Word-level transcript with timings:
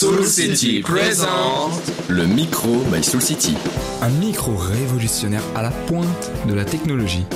Soul 0.00 0.24
City 0.24 0.80
présente 0.80 1.92
le 2.08 2.26
micro 2.26 2.78
by 2.90 3.04
Soul 3.04 3.20
City. 3.20 3.54
Un 4.00 4.08
micro 4.08 4.56
révolutionnaire 4.56 5.42
à 5.54 5.60
la 5.60 5.68
pointe 5.68 6.32
de 6.48 6.54
la 6.54 6.64
technologie. 6.64 7.26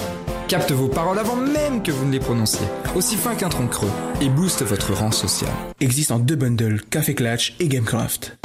Capte 0.48 0.72
vos 0.72 0.88
paroles 0.88 1.18
avant 1.18 1.36
même 1.36 1.82
que 1.82 1.92
vous 1.92 2.06
ne 2.06 2.12
les 2.12 2.20
prononciez, 2.20 2.66
aussi 2.96 3.16
fin 3.16 3.34
qu'un 3.34 3.50
tronc 3.50 3.66
creux, 3.66 3.90
et 4.22 4.30
booste 4.30 4.62
votre 4.62 4.94
rang 4.94 5.10
social. 5.10 5.50
Existe 5.80 6.10
en 6.10 6.18
deux 6.18 6.36
bundles, 6.36 6.80
Café 6.88 7.14
Clutch 7.14 7.54
et 7.60 7.68
Gamecraft. 7.68 8.38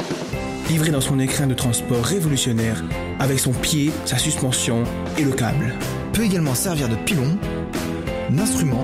Livré 0.68 0.90
dans 0.90 1.00
son 1.00 1.18
écrin 1.18 1.46
de 1.46 1.54
transport 1.54 2.04
révolutionnaire, 2.04 2.84
avec 3.20 3.38
son 3.38 3.52
pied, 3.52 3.90
sa 4.04 4.18
suspension 4.18 4.84
et 5.16 5.24
le 5.24 5.32
câble. 5.32 5.72
Peut 6.12 6.24
également 6.24 6.54
servir 6.54 6.90
de 6.90 6.96
pilon, 7.06 7.38
d'instrument 8.28 8.82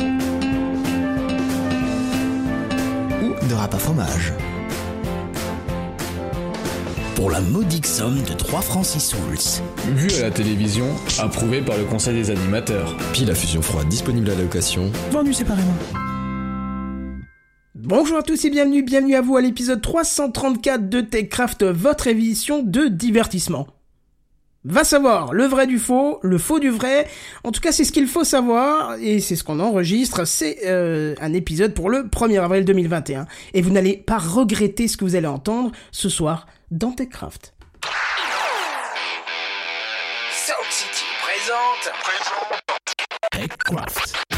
ou 3.23 3.46
de 3.46 3.55
râpe 3.55 3.75
à 3.75 3.79
fromage. 3.79 4.32
Pour 7.16 7.30
la 7.30 7.41
modique 7.41 7.87
somme 7.87 8.23
de 8.25 8.34
3 8.34 8.61
francs 8.61 8.84
6 8.84 9.01
souls. 9.01 9.62
Vu 9.95 10.11
à 10.19 10.25
la 10.25 10.30
télévision, 10.30 10.84
approuvé 11.19 11.62
par 11.62 11.79
le 11.79 11.84
conseil 11.84 12.15
des 12.15 12.30
animateurs. 12.30 12.95
Pile 13.15 13.30
à 13.30 13.34
fusion 13.34 13.62
froide 13.62 13.89
disponible 13.89 14.29
à 14.29 14.34
la 14.34 14.42
location. 14.42 14.92
Vendu 15.11 15.33
séparément. 15.33 15.73
Bonjour 17.75 18.19
à 18.19 18.23
tous 18.23 18.45
et 18.45 18.51
bienvenue, 18.51 18.83
bienvenue 18.83 19.15
à 19.15 19.23
vous 19.23 19.34
à 19.34 19.41
l'épisode 19.41 19.80
334 19.80 20.91
de 20.91 21.01
TechCraft, 21.01 21.65
votre 21.65 22.06
émission 22.06 22.62
de 22.62 22.89
divertissement. 22.89 23.67
Va 24.64 24.84
savoir 24.84 25.33
le 25.33 25.45
vrai 25.45 25.67
du 25.67 25.78
faux, 25.78 26.19
le 26.23 26.37
faux 26.37 26.59
du 26.59 26.69
vrai. 26.69 27.06
En 27.45 27.51
tout 27.53 27.62
cas, 27.62 27.73
c'est 27.73 27.84
ce 27.84 27.92
qu'il 27.92 28.09
faut 28.09 28.25
savoir 28.25 28.97
et 29.01 29.20
c'est 29.20 29.37
ce 29.37 29.45
qu'on 29.45 29.61
enregistre. 29.61 30.27
C'est 30.27 30.59
euh, 30.67 31.14
un 31.23 31.33
épisode 31.33 31.73
pour 31.73 31.89
le 31.89 32.03
1er 32.03 32.42
avril 32.42 32.67
2021 32.67 33.27
et 33.55 33.62
vous 33.62 33.70
n'allez 33.70 33.97
pas 33.97 34.19
regretter 34.19 34.87
ce 34.87 34.98
que 34.98 35.05
vous 35.06 35.17
allez 35.17 35.28
entendre 35.28 35.73
ce 35.92 36.11
soir 36.11 36.47
dans 36.70 36.93
TechCraft. 36.93 37.55
Soul 40.33 40.67
City 40.70 41.05
présente. 41.22 41.92
TechCraft. 43.31 44.36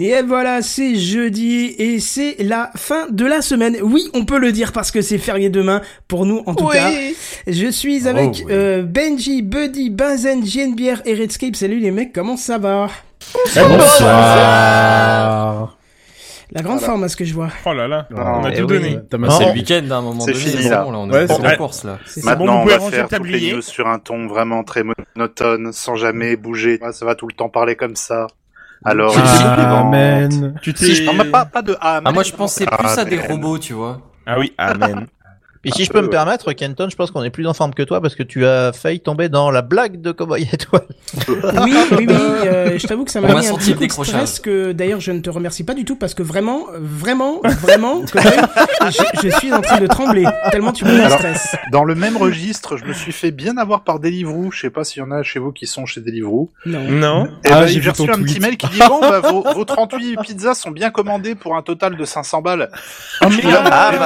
Et 0.00 0.22
voilà, 0.22 0.62
c'est 0.62 0.94
jeudi 0.94 1.74
et 1.76 1.98
c'est 1.98 2.36
la 2.38 2.70
fin 2.76 3.08
de 3.10 3.26
la 3.26 3.42
semaine. 3.42 3.76
Oui, 3.82 4.08
on 4.14 4.24
peut 4.24 4.38
le 4.38 4.52
dire 4.52 4.70
parce 4.72 4.92
que 4.92 5.02
c'est 5.02 5.18
férié 5.18 5.50
demain 5.50 5.82
pour 6.06 6.24
nous 6.24 6.44
en 6.46 6.54
tout 6.54 6.66
Oui. 6.68 6.76
cas. 6.76 6.90
Je 7.48 7.66
suis 7.66 8.06
avec 8.06 8.44
oui. 8.46 8.50
euh, 8.50 8.82
Benji, 8.84 9.42
Buddy, 9.42 9.90
Benzen, 9.90 10.46
JNBR 10.46 11.02
et 11.04 11.14
Redscape. 11.14 11.56
Salut 11.56 11.80
les 11.80 11.90
mecs, 11.90 12.12
comment 12.12 12.36
ça 12.36 12.58
va? 12.58 12.88
Bonsoir. 13.56 14.06
La 16.50 16.62
grande 16.62 16.80
forme 16.80 17.04
à 17.04 17.08
ce 17.08 17.16
que 17.16 17.26
je 17.26 17.34
vois. 17.34 17.50
Oh 17.66 17.74
là 17.74 17.86
là, 17.88 18.06
Non, 18.10 18.22
on 18.22 18.44
a 18.44 18.52
eh 18.52 18.56
tout 18.56 18.62
oui. 18.62 18.66
donné. 18.78 18.98
T'as 19.10 19.18
massé 19.18 19.36
c'est 19.38 19.44
le 19.50 19.52
week-end 19.52 19.84
à 19.90 19.96
un 19.96 20.00
moment 20.00 20.20
C'est 20.20 20.32
donné. 20.32 20.44
fini, 20.44 20.62
c'est 20.62 20.68
là. 20.70 20.82
bon, 20.84 20.94
on 20.94 21.10
Ouais, 21.10 21.24
est 21.24 21.26
dans 21.26 21.36
c'est- 21.36 21.42
la 21.42 21.56
course 21.56 21.84
là. 21.84 21.98
Bon, 22.16 22.22
Maintenant, 22.24 22.46
vous 22.46 22.62
on 22.62 22.64
va 22.64 22.80
faire 22.80 22.90
le 22.90 23.00
toutes 23.02 23.10
tablier. 23.10 23.50
les 23.50 23.56
news 23.56 23.60
sur 23.62 23.86
un 23.86 23.98
ton 23.98 24.26
vraiment 24.28 24.64
très 24.64 24.82
monotone, 24.82 25.72
sans 25.74 25.96
jamais 25.96 26.36
bouger. 26.36 26.80
Ça 26.92 27.04
va 27.04 27.14
tout 27.16 27.26
le 27.26 27.34
temps 27.34 27.50
parler 27.50 27.76
comme 27.76 27.96
ça. 27.96 28.28
Alors, 28.84 29.14
Ah, 29.16 30.28
suivante. 30.28 30.60
Tu 30.62 30.72
Si, 30.76 30.94
je 30.94 31.30
pas, 31.30 31.44
pas 31.44 31.62
de 31.62 31.76
amen. 31.80 32.02
Ah 32.04 32.12
moi 32.12 32.22
je 32.22 32.32
pensais 32.32 32.66
plus 32.66 32.86
à 32.98 33.04
des 33.04 33.18
Amen. 33.18 33.32
robots, 33.32 33.58
tu 33.58 33.72
vois. 33.72 34.00
Ah 34.26 34.38
oui, 34.38 34.52
amen. 34.58 35.06
Et 35.64 35.70
si 35.72 35.84
je 35.84 35.90
peux 35.90 36.00
me 36.00 36.08
permettre, 36.08 36.52
Kenton, 36.52 36.88
je 36.90 36.96
pense 36.96 37.10
qu'on 37.10 37.22
est 37.24 37.30
plus 37.30 37.46
en 37.46 37.54
forme 37.54 37.74
que 37.74 37.82
toi 37.82 38.00
parce 38.00 38.14
que 38.14 38.22
tu 38.22 38.46
as 38.46 38.72
failli 38.72 39.00
tomber 39.00 39.28
dans 39.28 39.50
la 39.50 39.62
blague 39.62 40.00
de 40.00 40.12
Cowboy 40.12 40.42
Étoile. 40.52 40.82
Oui, 41.26 41.74
oui, 41.92 41.96
oui. 42.00 42.06
euh, 42.10 42.78
je 42.78 42.86
t'avoue 42.86 43.04
que 43.04 43.10
ça 43.10 43.20
m'a 43.20 43.28
mis 43.34 43.46
un 43.48 43.54
petit 43.54 43.74
coup 43.74 43.86
de 43.86 43.90
stress 43.92 44.38
que 44.40 44.72
d'ailleurs 44.72 45.00
je 45.00 45.10
ne 45.12 45.20
te 45.20 45.30
remercie 45.30 45.64
pas 45.64 45.74
du 45.74 45.84
tout 45.84 45.96
parce 45.96 46.14
que 46.14 46.22
vraiment, 46.22 46.66
vraiment, 46.78 47.40
vraiment, 47.42 48.02
je, 48.14 49.02
je 49.22 49.28
suis 49.38 49.52
en 49.52 49.60
train 49.60 49.78
de 49.80 49.86
trembler 49.86 50.24
tellement 50.50 50.72
tu 50.72 50.84
me 50.84 50.92
mets 50.96 51.10
stress. 51.10 51.56
Dans 51.72 51.84
le 51.84 51.94
même 51.94 52.16
registre, 52.16 52.76
je 52.76 52.84
me 52.84 52.92
suis 52.92 53.12
fait 53.12 53.30
bien 53.30 53.56
avoir 53.58 53.82
par 53.82 53.98
Deliveroo. 54.00 54.50
Je 54.52 54.60
sais 54.60 54.70
pas 54.70 54.84
s'il 54.84 55.00
y 55.02 55.04
en 55.04 55.10
a 55.10 55.22
chez 55.22 55.38
vous 55.38 55.52
qui 55.52 55.66
sont 55.66 55.86
chez 55.86 56.00
Deliveroo. 56.00 56.50
Non. 56.66 56.82
Non 56.88 57.26
Et 57.44 57.48
Ah, 57.50 57.60
ben, 57.60 57.66
j'ai 57.66 57.80
j'ai 57.82 57.90
reçu 57.90 58.02
un 58.10 58.14
tweet. 58.14 58.26
petit 58.26 58.40
mail 58.40 58.56
qui 58.56 58.68
dit 58.68 58.78
bon, 58.88 59.00
bah, 59.00 59.20
vos, 59.20 59.42
vos 59.54 59.64
38 59.64 60.18
pizzas 60.22 60.54
sont 60.54 60.70
bien 60.70 60.90
commandées 60.90 61.34
pour 61.34 61.56
un 61.56 61.62
total 61.62 61.96
de 61.96 62.04
500 62.04 62.42
balles. 62.42 62.70
Ah, 63.20 63.28
mal. 63.28 63.98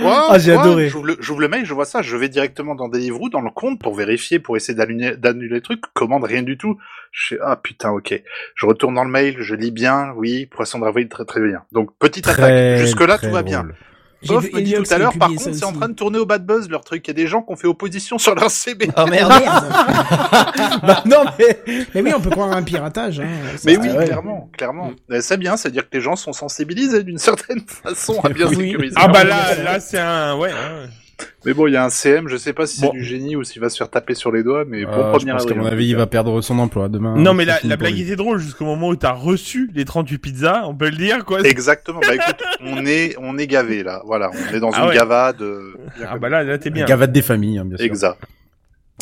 Ouais, 0.00 0.12
Ah, 0.30 0.38
j'ai 0.38 0.56
ouais. 0.84 1.16
J'ouvre 1.20 1.40
le, 1.40 1.46
le 1.46 1.48
mail, 1.48 1.64
je 1.64 1.74
vois 1.74 1.84
ça, 1.84 2.02
je 2.02 2.16
vais 2.16 2.28
directement 2.28 2.74
dans 2.74 2.88
Deliveroo, 2.88 3.28
dans 3.28 3.40
le 3.40 3.50
compte, 3.50 3.80
pour 3.80 3.94
vérifier, 3.94 4.38
pour 4.38 4.56
essayer 4.56 4.76
d'annuler, 4.76 5.16
d'annuler 5.16 5.56
le 5.56 5.60
truc, 5.60 5.80
commande 5.94 6.24
rien 6.24 6.42
du 6.42 6.56
tout. 6.56 6.78
Je 7.12 7.34
fais, 7.34 7.40
ah 7.42 7.56
putain, 7.56 7.90
ok. 7.90 8.20
Je 8.54 8.66
retourne 8.66 8.94
dans 8.94 9.04
le 9.04 9.10
mail, 9.10 9.36
je 9.38 9.54
lis 9.54 9.70
bien, 9.70 10.12
oui, 10.16 10.46
poisson 10.46 10.80
d'avril, 10.80 11.08
très 11.08 11.24
très 11.24 11.40
bien. 11.40 11.62
Donc, 11.72 11.90
petite 11.98 12.26
attaque. 12.28 12.78
Jusque-là, 12.78 13.18
tout 13.18 13.30
va 13.30 13.42
bien. 13.42 13.66
Bof 14.26 14.52
me 14.52 14.60
dit 14.60 14.74
tout 14.74 14.84
à 14.92 14.98
l'heure, 14.98 15.12
par 15.18 15.28
contre, 15.28 15.42
c'est 15.54 15.64
en 15.64 15.72
train 15.72 15.88
de 15.88 15.94
tourner 15.94 16.18
au 16.18 16.26
bad 16.26 16.44
buzz, 16.44 16.68
leur 16.68 16.82
truc. 16.84 17.06
Il 17.06 17.10
y 17.10 17.12
a 17.12 17.14
des 17.14 17.26
gens 17.26 17.42
qui 17.42 17.52
ont 17.52 17.56
fait 17.56 17.66
opposition 17.66 18.18
sur 18.18 18.34
leur 18.34 18.50
CB. 18.50 18.88
Oh 18.96 19.06
merde. 19.06 19.32
bah 20.82 21.02
non 21.06 21.24
mais 21.38 21.58
Mais 21.94 22.02
oui, 22.02 22.12
on 22.16 22.20
peut 22.20 22.30
croire 22.30 22.52
à 22.52 22.56
un 22.56 22.62
piratage. 22.62 23.20
Hein. 23.20 23.28
Mais 23.64 23.76
oui, 23.76 23.88
clairement, 23.88 24.50
clairement. 24.56 24.92
Euh, 25.10 25.20
C'est 25.20 25.36
bien, 25.36 25.56
c'est-à-dire 25.56 25.88
que 25.88 25.96
les 25.96 26.00
gens 26.02 26.16
sont 26.16 26.32
sensibilisés 26.32 27.02
d'une 27.02 27.18
certaine 27.18 27.60
façon 27.66 28.20
à 28.22 28.28
bien 28.28 28.46
Oui. 28.48 28.56
sécuriser. 28.56 28.94
Ah 28.98 29.08
bah 29.08 29.20
communication. 29.20 29.64
là, 29.64 29.72
là 29.72 29.80
c'est 29.80 29.98
un... 29.98 30.36
Ouais, 30.36 30.50
hein. 30.50 30.88
Mais 31.46 31.52
bon, 31.54 31.66
il 31.66 31.72
y 31.72 31.76
a 31.76 31.84
un 31.84 31.90
CM, 31.90 32.28
je 32.28 32.36
sais 32.36 32.52
pas 32.52 32.66
si 32.66 32.78
c'est 32.78 32.86
Bon. 32.86 32.92
du 32.92 33.04
génie 33.04 33.36
ou 33.36 33.44
s'il 33.44 33.60
va 33.60 33.68
se 33.68 33.76
faire 33.76 33.90
taper 33.90 34.14
sur 34.14 34.32
les 34.32 34.42
doigts, 34.42 34.64
mais 34.66 34.84
bon 34.84 34.90
Euh, 34.92 35.12
je 35.12 35.18
premier 35.18 35.32
pense 35.32 35.46
qu'à 35.46 35.54
mon 35.54 35.66
avis, 35.66 35.86
il 35.88 35.96
va 35.96 36.06
perdre 36.06 36.40
son 36.40 36.58
emploi 36.58 36.88
demain. 36.88 37.14
Non 37.16 37.34
mais 37.34 37.44
la, 37.44 37.54
la 37.64 37.76
pour 37.76 37.78
blague 37.78 37.94
lui. 37.94 38.02
était 38.02 38.16
drôle 38.16 38.38
jusqu'au 38.38 38.64
moment 38.64 38.88
où 38.88 38.96
t'as 38.96 39.12
reçu 39.12 39.70
les 39.74 39.84
38 39.84 40.18
pizzas, 40.18 40.62
on 40.66 40.74
peut 40.74 40.88
le 40.90 40.96
dire 40.96 41.24
quoi. 41.24 41.40
Exactement. 41.42 42.00
Bah 42.00 42.14
écoute, 42.14 42.42
on 42.60 42.84
est, 42.86 43.14
on 43.18 43.36
est 43.38 43.46
gavé 43.46 43.82
là. 43.82 44.02
Voilà, 44.06 44.30
on 44.32 44.54
est 44.54 44.60
dans 44.60 44.70
Ah 44.72 44.82
une 44.82 44.88
ouais. 44.88 44.94
gavade. 44.94 45.42
euh, 45.42 45.74
Ah 46.08 46.18
bah 46.18 46.28
là, 46.28 46.42
là 46.42 46.58
t'es 46.58 46.70
bien. 46.70 46.84
Gavade 46.86 47.12
des 47.12 47.22
familles, 47.22 47.58
hein, 47.58 47.64
bien 47.64 47.76
sûr. 47.76 47.86
Exact. 47.86 48.18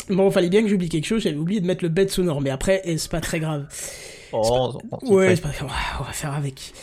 Bon, 0.09 0.29
fallait 0.31 0.49
bien 0.49 0.61
que 0.63 0.67
j'oublie 0.69 0.89
quelque 0.89 1.05
chose. 1.07 1.21
J'avais 1.23 1.37
oublié 1.37 1.61
de 1.61 1.65
mettre 1.67 1.83
le 1.83 1.89
bed 1.89 2.09
sonore, 2.09 2.41
mais 2.41 2.49
après, 2.49 2.81
eh, 2.83 2.97
c'est 2.97 3.11
pas 3.11 3.21
très 3.21 3.39
grave. 3.39 3.65
Oh, 4.33 4.77
c'est 5.03 5.09
Ouais, 5.09 5.35
pas 5.37 5.49
très 5.49 5.65
grave. 5.65 5.77
On 5.99 6.03
va 6.03 6.11
faire 6.11 6.33
avec. 6.33 6.73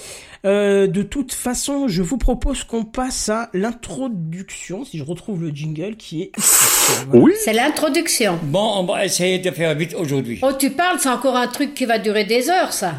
Euh, 0.47 0.87
de 0.87 1.03
toute 1.03 1.33
façon, 1.33 1.87
je 1.87 2.03
vous 2.03 2.17
propose 2.17 2.65
qu'on 2.65 2.85
passe 2.85 3.29
à 3.29 3.51
l'introduction, 3.53 4.85
si 4.85 4.97
je 4.97 5.05
retrouve 5.05 5.43
le 5.43 5.51
jingle 5.51 5.97
qui 5.97 6.23
est. 6.23 6.33
Oui. 7.13 7.33
C'est 7.45 7.53
l'introduction. 7.53 8.39
Bon, 8.45 8.79
on 8.79 8.85
va 8.85 9.05
essayer 9.05 9.39
de 9.39 9.51
faire 9.51 9.75
vite 9.75 9.95
aujourd'hui. 9.95 10.41
Oh, 10.43 10.53
tu 10.59 10.71
parles, 10.71 10.99
c'est 10.99 11.11
encore 11.11 11.37
un 11.37 11.47
truc 11.47 11.75
qui 11.75 11.85
va 11.85 11.99
durer 11.99 12.25
des 12.25 12.49
heures, 12.49 12.73
ça. 12.73 12.95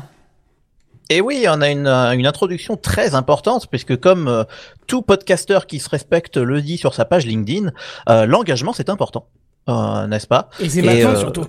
Et 1.09 1.19
oui, 1.19 1.45
on 1.49 1.59
a 1.59 1.69
une, 1.69 1.87
euh, 1.87 2.11
une 2.11 2.25
introduction 2.25 2.77
très 2.77 3.15
importante, 3.15 3.67
puisque 3.69 3.97
comme 3.97 4.29
euh, 4.29 4.43
tout 4.87 5.01
podcasteur 5.01 5.67
qui 5.67 5.79
se 5.79 5.89
respecte 5.89 6.37
le 6.37 6.61
dit 6.61 6.77
sur 6.77 6.93
sa 6.93 7.03
page 7.03 7.25
LinkedIn, 7.25 7.71
euh, 8.07 8.25
l'engagement 8.25 8.71
c'est 8.71 8.87
important, 8.87 9.27
euh, 9.67 10.07
n'est-ce 10.07 10.27
pas? 10.27 10.49
Et 10.61 10.69
c'est 10.69 10.81
maintenant 10.81 11.09
euh, 11.09 11.19
surtout. 11.19 11.47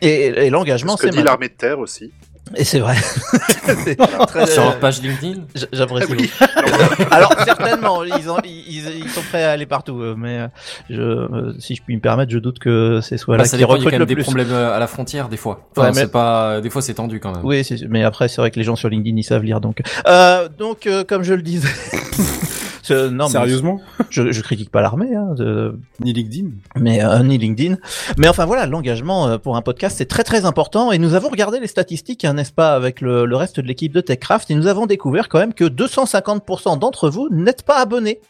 Et, 0.00 0.26
et 0.26 0.50
l'engagement 0.50 0.96
Ce 0.96 1.02
que 1.02 1.10
c'est 1.10 1.16
dit 1.16 1.24
l'armée 1.24 1.48
de 1.48 1.54
terre 1.54 1.80
aussi. 1.80 2.12
Et 2.56 2.64
c'est 2.64 2.80
vrai. 2.80 2.96
Très- 4.26 4.46
Sur 4.46 4.64
leur 4.64 4.78
page 4.80 5.00
LinkedIn? 5.02 5.42
J- 5.54 5.66
J'apprécie. 5.72 6.12
Oui. 6.12 6.30
Alors 7.10 7.34
certainement, 7.44 8.02
ils, 8.04 8.28
ont- 8.30 8.38
ils, 8.44 9.02
ils 9.04 9.08
sont 9.08 9.22
prêts 9.22 9.44
à 9.44 9.52
aller 9.52 9.66
partout, 9.66 10.00
euh, 10.00 10.14
mais 10.18 10.38
euh, 10.40 10.48
je, 10.90 11.00
euh, 11.00 11.52
si 11.60 11.76
je 11.76 11.82
puis 11.82 11.94
me 11.94 12.00
permettre, 12.00 12.32
je 12.32 12.38
doute 12.38 12.58
que 12.58 13.00
c'est 13.02 13.18
soit 13.18 13.36
Bah, 13.36 13.44
là 13.44 13.48
ça 13.48 13.56
qui 13.56 13.62
dépend, 13.62 13.76
il 13.76 13.84
y 13.84 13.86
a 13.86 13.90
quand 13.90 13.98
même 13.98 14.06
des 14.06 14.14
plus. 14.14 14.24
problèmes 14.24 14.50
euh, 14.50 14.74
à 14.74 14.78
la 14.80 14.86
frontière 14.88 15.28
des 15.28 15.36
fois. 15.36 15.68
Enfin, 15.76 15.90
Ouais, 15.92 15.94
mais- 16.02 16.06
pas, 16.08 16.60
des 16.60 16.70
fois 16.70 16.82
c'est 16.82 16.94
tendu 16.94 17.20
quand 17.20 17.32
même. 17.32 17.44
Oui, 17.44 17.66
mais 17.88 18.02
après 18.04 18.26
c'est 18.28 18.40
vrai 18.40 18.50
que 18.50 18.56
les 18.58 18.64
gens 18.64 18.74
sur 18.76 18.88
LinkedIn 18.88 19.16
ils 19.16 19.22
savent 19.24 19.44
lire 19.44 19.60
donc. 19.60 19.82
Euh, 20.08 20.48
donc 20.58 20.86
euh, 20.86 21.04
comme 21.04 21.22
je 21.22 21.34
le 21.34 21.42
disais. 21.42 21.68
non, 22.90 23.28
Sérieusement 23.28 23.80
je, 24.10 24.32
je 24.32 24.40
critique 24.42 24.70
pas 24.70 24.80
l'armée, 24.80 25.14
hein, 25.14 25.34
de- 25.36 25.78
Ni 26.00 26.12
LinkedIn 26.12 26.48
mais 26.76 27.04
euh, 27.04 27.22
ni 27.22 27.36
LinkedIn. 27.38 27.76
Mais 28.16 28.28
enfin 28.28 28.44
voilà, 28.46 28.66
l'engagement 28.66 29.28
euh, 29.28 29.38
pour 29.38 29.56
un 29.56 29.62
podcast 29.62 29.96
c'est 29.98 30.06
très 30.06 30.24
très 30.24 30.44
important 30.44 30.92
et 30.92 30.98
nous 30.98 31.14
avons 31.14 31.28
regardé 31.28 31.60
les 31.60 31.66
statistiques, 31.66 32.24
hein, 32.24 32.34
n'est-ce 32.34 32.52
pas, 32.52 32.74
avec 32.74 33.00
le, 33.00 33.26
le 33.26 33.36
reste 33.36 33.60
de 33.60 33.66
l'équipe 33.66 33.92
de 33.92 34.00
TechCraft 34.00 34.50
et 34.50 34.54
nous 34.54 34.66
avons 34.66 34.86
découvert 34.86 35.28
quand 35.28 35.38
même 35.38 35.54
que 35.54 35.64
250% 35.64 36.78
d'entre 36.78 37.10
vous 37.10 37.28
n'êtes 37.30 37.62
pas 37.62 37.78
abonnés. 37.80 38.20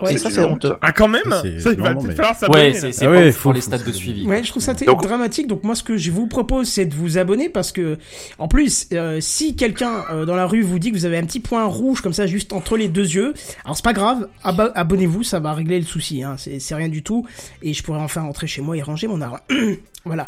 Ouais, 0.00 0.16
ça 0.16 0.30
c'est 0.30 0.44
honteux. 0.44 0.74
Ah, 0.80 0.92
quand 0.92 1.08
même 1.08 1.22
C'est- 1.42 1.58
Ça, 1.60 1.72
il 1.72 1.80
va 1.80 1.92
mais- 1.94 2.14
falloir 2.14 2.36
s'abonner. 2.36 2.70
Ouais, 2.70 2.92
c'est 2.92 3.04
Ah 3.04 3.10
ouais, 3.10 3.32
pour 3.32 3.52
les 3.52 3.60
stats 3.60 3.78
de 3.78 3.92
suivi. 3.92 4.26
Ouais, 4.26 4.44
je 4.44 4.50
trouve 4.50 4.62
ça 4.62 4.74
Donc- 4.74 5.02
dramatique. 5.02 5.46
Donc 5.48 5.64
moi, 5.64 5.74
ce 5.74 5.82
que 5.82 5.96
je 5.96 6.10
vous 6.12 6.26
propose, 6.28 6.68
c'est 6.68 6.86
de 6.86 6.94
vous 6.94 7.18
abonner 7.18 7.48
parce 7.48 7.72
que, 7.72 7.98
en 8.38 8.46
plus, 8.48 8.86
euh, 8.92 9.18
si 9.20 9.56
quelqu'un 9.56 10.04
euh, 10.12 10.24
dans 10.24 10.36
la 10.36 10.46
rue 10.46 10.62
vous 10.62 10.78
dit 10.78 10.92
que 10.92 10.96
vous 10.96 11.04
avez 11.04 11.18
un 11.18 11.24
petit 11.24 11.40
point 11.40 11.64
rouge 11.64 12.00
comme 12.00 12.12
ça 12.12 12.26
juste 12.26 12.52
entre 12.52 12.76
les 12.76 12.88
deux 12.88 13.06
yeux, 13.08 13.34
alors 13.64 13.76
c'est 13.76 13.84
pas 13.84 13.92
grave, 13.92 14.28
abonnez-vous, 14.44 15.22
ça 15.24 15.40
va 15.40 15.52
régler 15.52 15.80
le 15.80 15.86
souci. 15.86 16.22
Hein. 16.22 16.36
C'est 16.38 16.60
c'est 16.60 16.74
rien 16.74 16.88
du 16.88 17.02
tout, 17.02 17.26
et 17.62 17.72
je 17.74 17.82
pourrais 17.82 17.98
enfin 18.00 18.22
rentrer 18.22 18.46
chez 18.46 18.60
moi 18.62 18.76
et 18.76 18.82
ranger 18.82 19.08
mon 19.08 19.20
arbre. 19.20 19.40
voilà. 20.04 20.26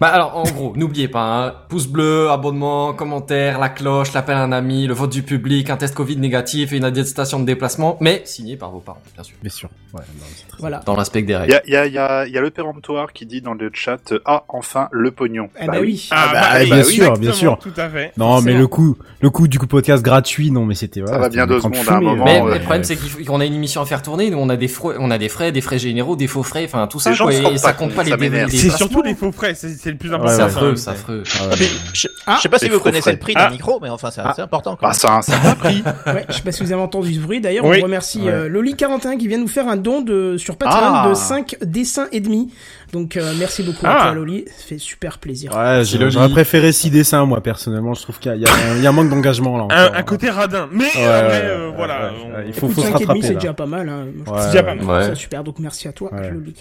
Bah 0.00 0.08
alors 0.08 0.34
en 0.36 0.44
gros, 0.44 0.72
n'oubliez 0.76 1.08
pas, 1.08 1.46
hein, 1.48 1.54
pouce 1.68 1.86
bleu, 1.86 2.30
abonnement, 2.30 2.94
commentaire, 2.94 3.58
la 3.58 3.68
cloche, 3.68 4.14
l'appel 4.14 4.36
à 4.36 4.42
un 4.42 4.50
ami, 4.52 4.86
le 4.86 4.94
vote 4.94 5.10
du 5.12 5.22
public, 5.22 5.68
un 5.68 5.76
test 5.76 5.94
Covid 5.94 6.16
négatif 6.16 6.72
et 6.72 6.78
une 6.78 6.84
attestation 6.84 7.38
de 7.38 7.44
déplacement, 7.44 7.98
mais 8.00 8.22
signé 8.24 8.56
par 8.56 8.70
vos 8.70 8.78
parents, 8.80 9.02
bien 9.14 9.22
sûr. 9.22 9.36
Bien 9.42 9.50
sûr. 9.50 9.68
Ouais, 9.92 10.00
non, 10.18 10.24
c'est 10.34 10.46
très- 10.48 10.58
Voilà. 10.60 10.80
Dans 10.86 10.94
le 10.94 10.98
respect 11.00 11.20
des 11.22 11.32
Il 11.34 11.36
règles. 11.36 11.52
y 11.52 11.56
a, 11.56 11.62
il 11.66 11.72
y, 11.72 11.76
a, 11.76 11.86
il 11.86 11.92
y, 11.92 11.98
a, 11.98 12.26
il 12.26 12.32
y 12.32 12.38
a 12.38 12.40
le 12.40 12.50
péremptoire 12.50 13.12
qui 13.12 13.26
dit 13.26 13.42
dans 13.42 13.52
le 13.52 13.70
chat 13.74 14.14
Ah, 14.24 14.44
enfin, 14.48 14.88
le 14.90 15.10
pognon. 15.10 15.50
Eh 15.60 15.66
bah 15.66 15.74
oui. 15.82 16.08
Ah, 16.12 16.30
bah, 16.32 16.48
oui, 16.60 16.66
bien 16.70 16.82
sûr, 16.84 17.12
bien 17.18 17.32
sûr. 17.32 17.58
Tout 17.58 17.72
à 17.76 17.90
fait. 17.90 18.12
Non, 18.16 18.40
mais 18.40 18.54
le 18.54 18.66
coup, 18.68 18.96
le 19.20 19.28
coup 19.28 19.48
du 19.48 19.58
coup 19.58 19.66
podcast 19.66 20.02
gratuit, 20.02 20.50
non, 20.50 20.64
mais 20.64 20.74
c'était. 20.76 21.02
voilà, 21.02 21.18
va 21.18 21.28
bien 21.28 21.46
deux 21.46 21.58
secondes 21.60 21.74
à 21.86 21.96
un 21.96 22.00
moment, 22.00 22.24
Mais 22.24 22.40
ouais. 22.40 22.54
le 22.54 22.60
problème 22.60 22.84
c'est 22.84 22.96
qu'on 23.26 23.40
a 23.40 23.44
une 23.44 23.54
émission 23.54 23.82
à 23.82 23.84
faire 23.84 24.00
tourner, 24.00 24.30
nous 24.30 24.38
on 24.38 24.48
a 24.48 24.56
des 24.56 24.68
frais, 24.68 24.94
on 24.98 25.10
a 25.10 25.18
des 25.18 25.28
frais, 25.28 25.52
des 25.52 25.60
frais 25.60 25.78
généraux, 25.78 26.16
des 26.16 26.26
faux 26.26 26.42
frais, 26.42 26.64
enfin 26.64 26.86
tout 26.86 27.00
ça 27.00 27.14
quoi, 27.14 27.32
et 27.32 27.58
ça 27.58 27.74
compte 27.74 27.92
pas 27.92 28.02
les 28.04 28.10
ça 28.10 28.46
C'est 28.48 28.70
surtout 28.70 29.02
les 29.02 29.14
faux 29.14 29.32
frais, 29.32 29.54
c'est 29.54 29.89
c'est 29.90 29.92
le 29.92 29.98
plus 29.98 30.12
important. 30.14 30.30
Ouais, 30.30 30.36
C'est 30.36 30.42
affreux, 30.42 30.76
c'est 30.76 30.90
affreux. 30.90 31.22
Ah 31.40 31.54
je, 31.92 32.08
Ah, 32.26 32.34
je 32.36 32.42
sais 32.42 32.48
pas 32.48 32.58
si 32.58 32.68
vous 32.68 32.78
connaissez 32.80 33.02
frais. 33.02 33.12
le 33.12 33.18
prix 33.18 33.32
Ah. 33.36 33.46
d'un 33.46 33.50
micro, 33.50 33.78
mais 33.82 33.88
enfin 33.88 34.10
c'est 34.10 34.20
assez 34.20 34.42
important 34.42 34.76
quand 34.76 34.86
Bah, 34.88 34.92
ça 34.92 35.14
a 35.14 35.48
un 35.50 35.54
prix. 35.54 35.82
Ouais, 36.06 36.24
je 36.28 36.34
sais 36.34 36.42
pas 36.42 36.52
si 36.52 36.62
vous 36.62 36.72
avez 36.72 36.80
entendu 36.82 37.14
ce 37.14 37.20
bruit. 37.20 37.40
D'ailleurs, 37.40 37.64
Oui. 37.64 37.78
on 37.80 37.84
remercie 37.84 38.20
Ouais. 38.22 38.28
euh, 38.32 38.48
Loli41 38.48 39.16
qui 39.18 39.26
vient 39.28 39.38
nous 39.38 39.48
faire 39.48 39.68
un 39.68 39.76
don 39.76 40.00
de 40.00 40.36
sur 40.38 40.56
Patreon 40.56 40.78
Ah. 40.94 41.08
de 41.08 41.14
5 41.14 41.56
dessins 41.62 42.06
et 42.12 42.20
demi. 42.20 42.52
Donc 42.92 43.16
euh, 43.16 43.32
merci 43.38 43.62
beaucoup 43.62 43.84
Ah. 43.84 44.00
à 44.00 44.02
toi 44.06 44.14
Loli, 44.14 44.44
ça 44.46 44.64
fait 44.66 44.78
super 44.78 45.18
plaisir. 45.18 45.54
Ouais, 45.54 45.82
Loli. 45.98 46.10
j'aurais 46.10 46.28
préféré 46.28 46.72
6 46.72 46.90
dessins, 46.90 47.24
moi, 47.24 47.40
personnellement. 47.40 47.94
Je 47.94 48.02
trouve 48.02 48.18
qu'il 48.18 48.30
y, 48.30 48.34
a- 48.34 48.36
il 48.36 48.82
y 48.82 48.86
a 48.86 48.90
un- 48.90 48.92
manque 48.92 49.08
d'engagement, 49.10 49.56
là. 49.56 49.64
Un, 49.70 49.84
encore. 49.86 49.96
un 49.98 50.02
côté 50.02 50.30
radin. 50.30 50.68
Mais 50.72 50.84
Ouais, 50.84 50.90
euh, 50.98 51.68
ouais, 51.70 51.74
voilà. 51.76 52.10
on- 52.12 52.46
il 52.46 52.52
faut, 52.52 52.66
Écoute, 52.66 52.74
faut 52.74 52.80
se 52.82 52.86
5 52.88 52.88
et 52.88 52.92
demi, 52.92 53.06
rattraper, 53.06 53.22
c'est 53.22 53.34
déjà 53.34 53.52
pas 53.52 53.66
mal. 53.66 53.88
Hein. 53.88 54.06
Ouais, 54.26 54.38
C'est 54.40 54.46
déjà 54.50 54.62
pas 54.64 54.74
mal. 54.74 55.16
super, 55.16 55.44
donc 55.44 55.58
merci 55.60 55.86
à 55.88 55.92
toi, 55.92 56.12
Ouais. 56.12 56.30
Loli. 56.30 56.54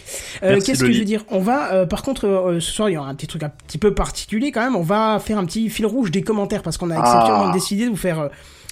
Euh, 0.44 0.60
Qu'est-ce 0.64 0.84
que 0.84 0.92
je 0.92 1.00
veux 1.00 1.06
dire? 1.06 1.24
On 1.30 1.40
va, 1.40 1.74
euh, 1.74 1.86
par 1.88 2.04
contre, 2.04 2.28
euh, 2.28 2.60
ce 2.60 2.72
soir, 2.72 2.90
il 2.90 2.94
y 2.94 2.98
aura 2.98 3.10
un 3.10 3.16
petit 3.16 3.28
truc 3.28 3.44
un 3.44 3.50
petit 3.68 3.78
peu 3.80 3.94
particulier 3.94 4.52
quand 4.52 4.62
même. 4.62 4.76
On 4.76 4.84
va 4.84 5.20
faire 5.24 5.38
un 5.40 5.46
petit 5.46 5.70
fil 5.70 5.86
rouge 5.88 6.12
des 6.12 6.22
commentaires 6.22 6.62
parce 6.62 6.78
qu'on 6.78 6.92
a 6.92 6.96
Ah. 6.96 7.00
exceptionnellement 7.00 7.50
décidé 7.54 7.86
de 7.86 7.90
vous 7.90 7.96
faire 7.96 8.20
euh, 8.20 8.28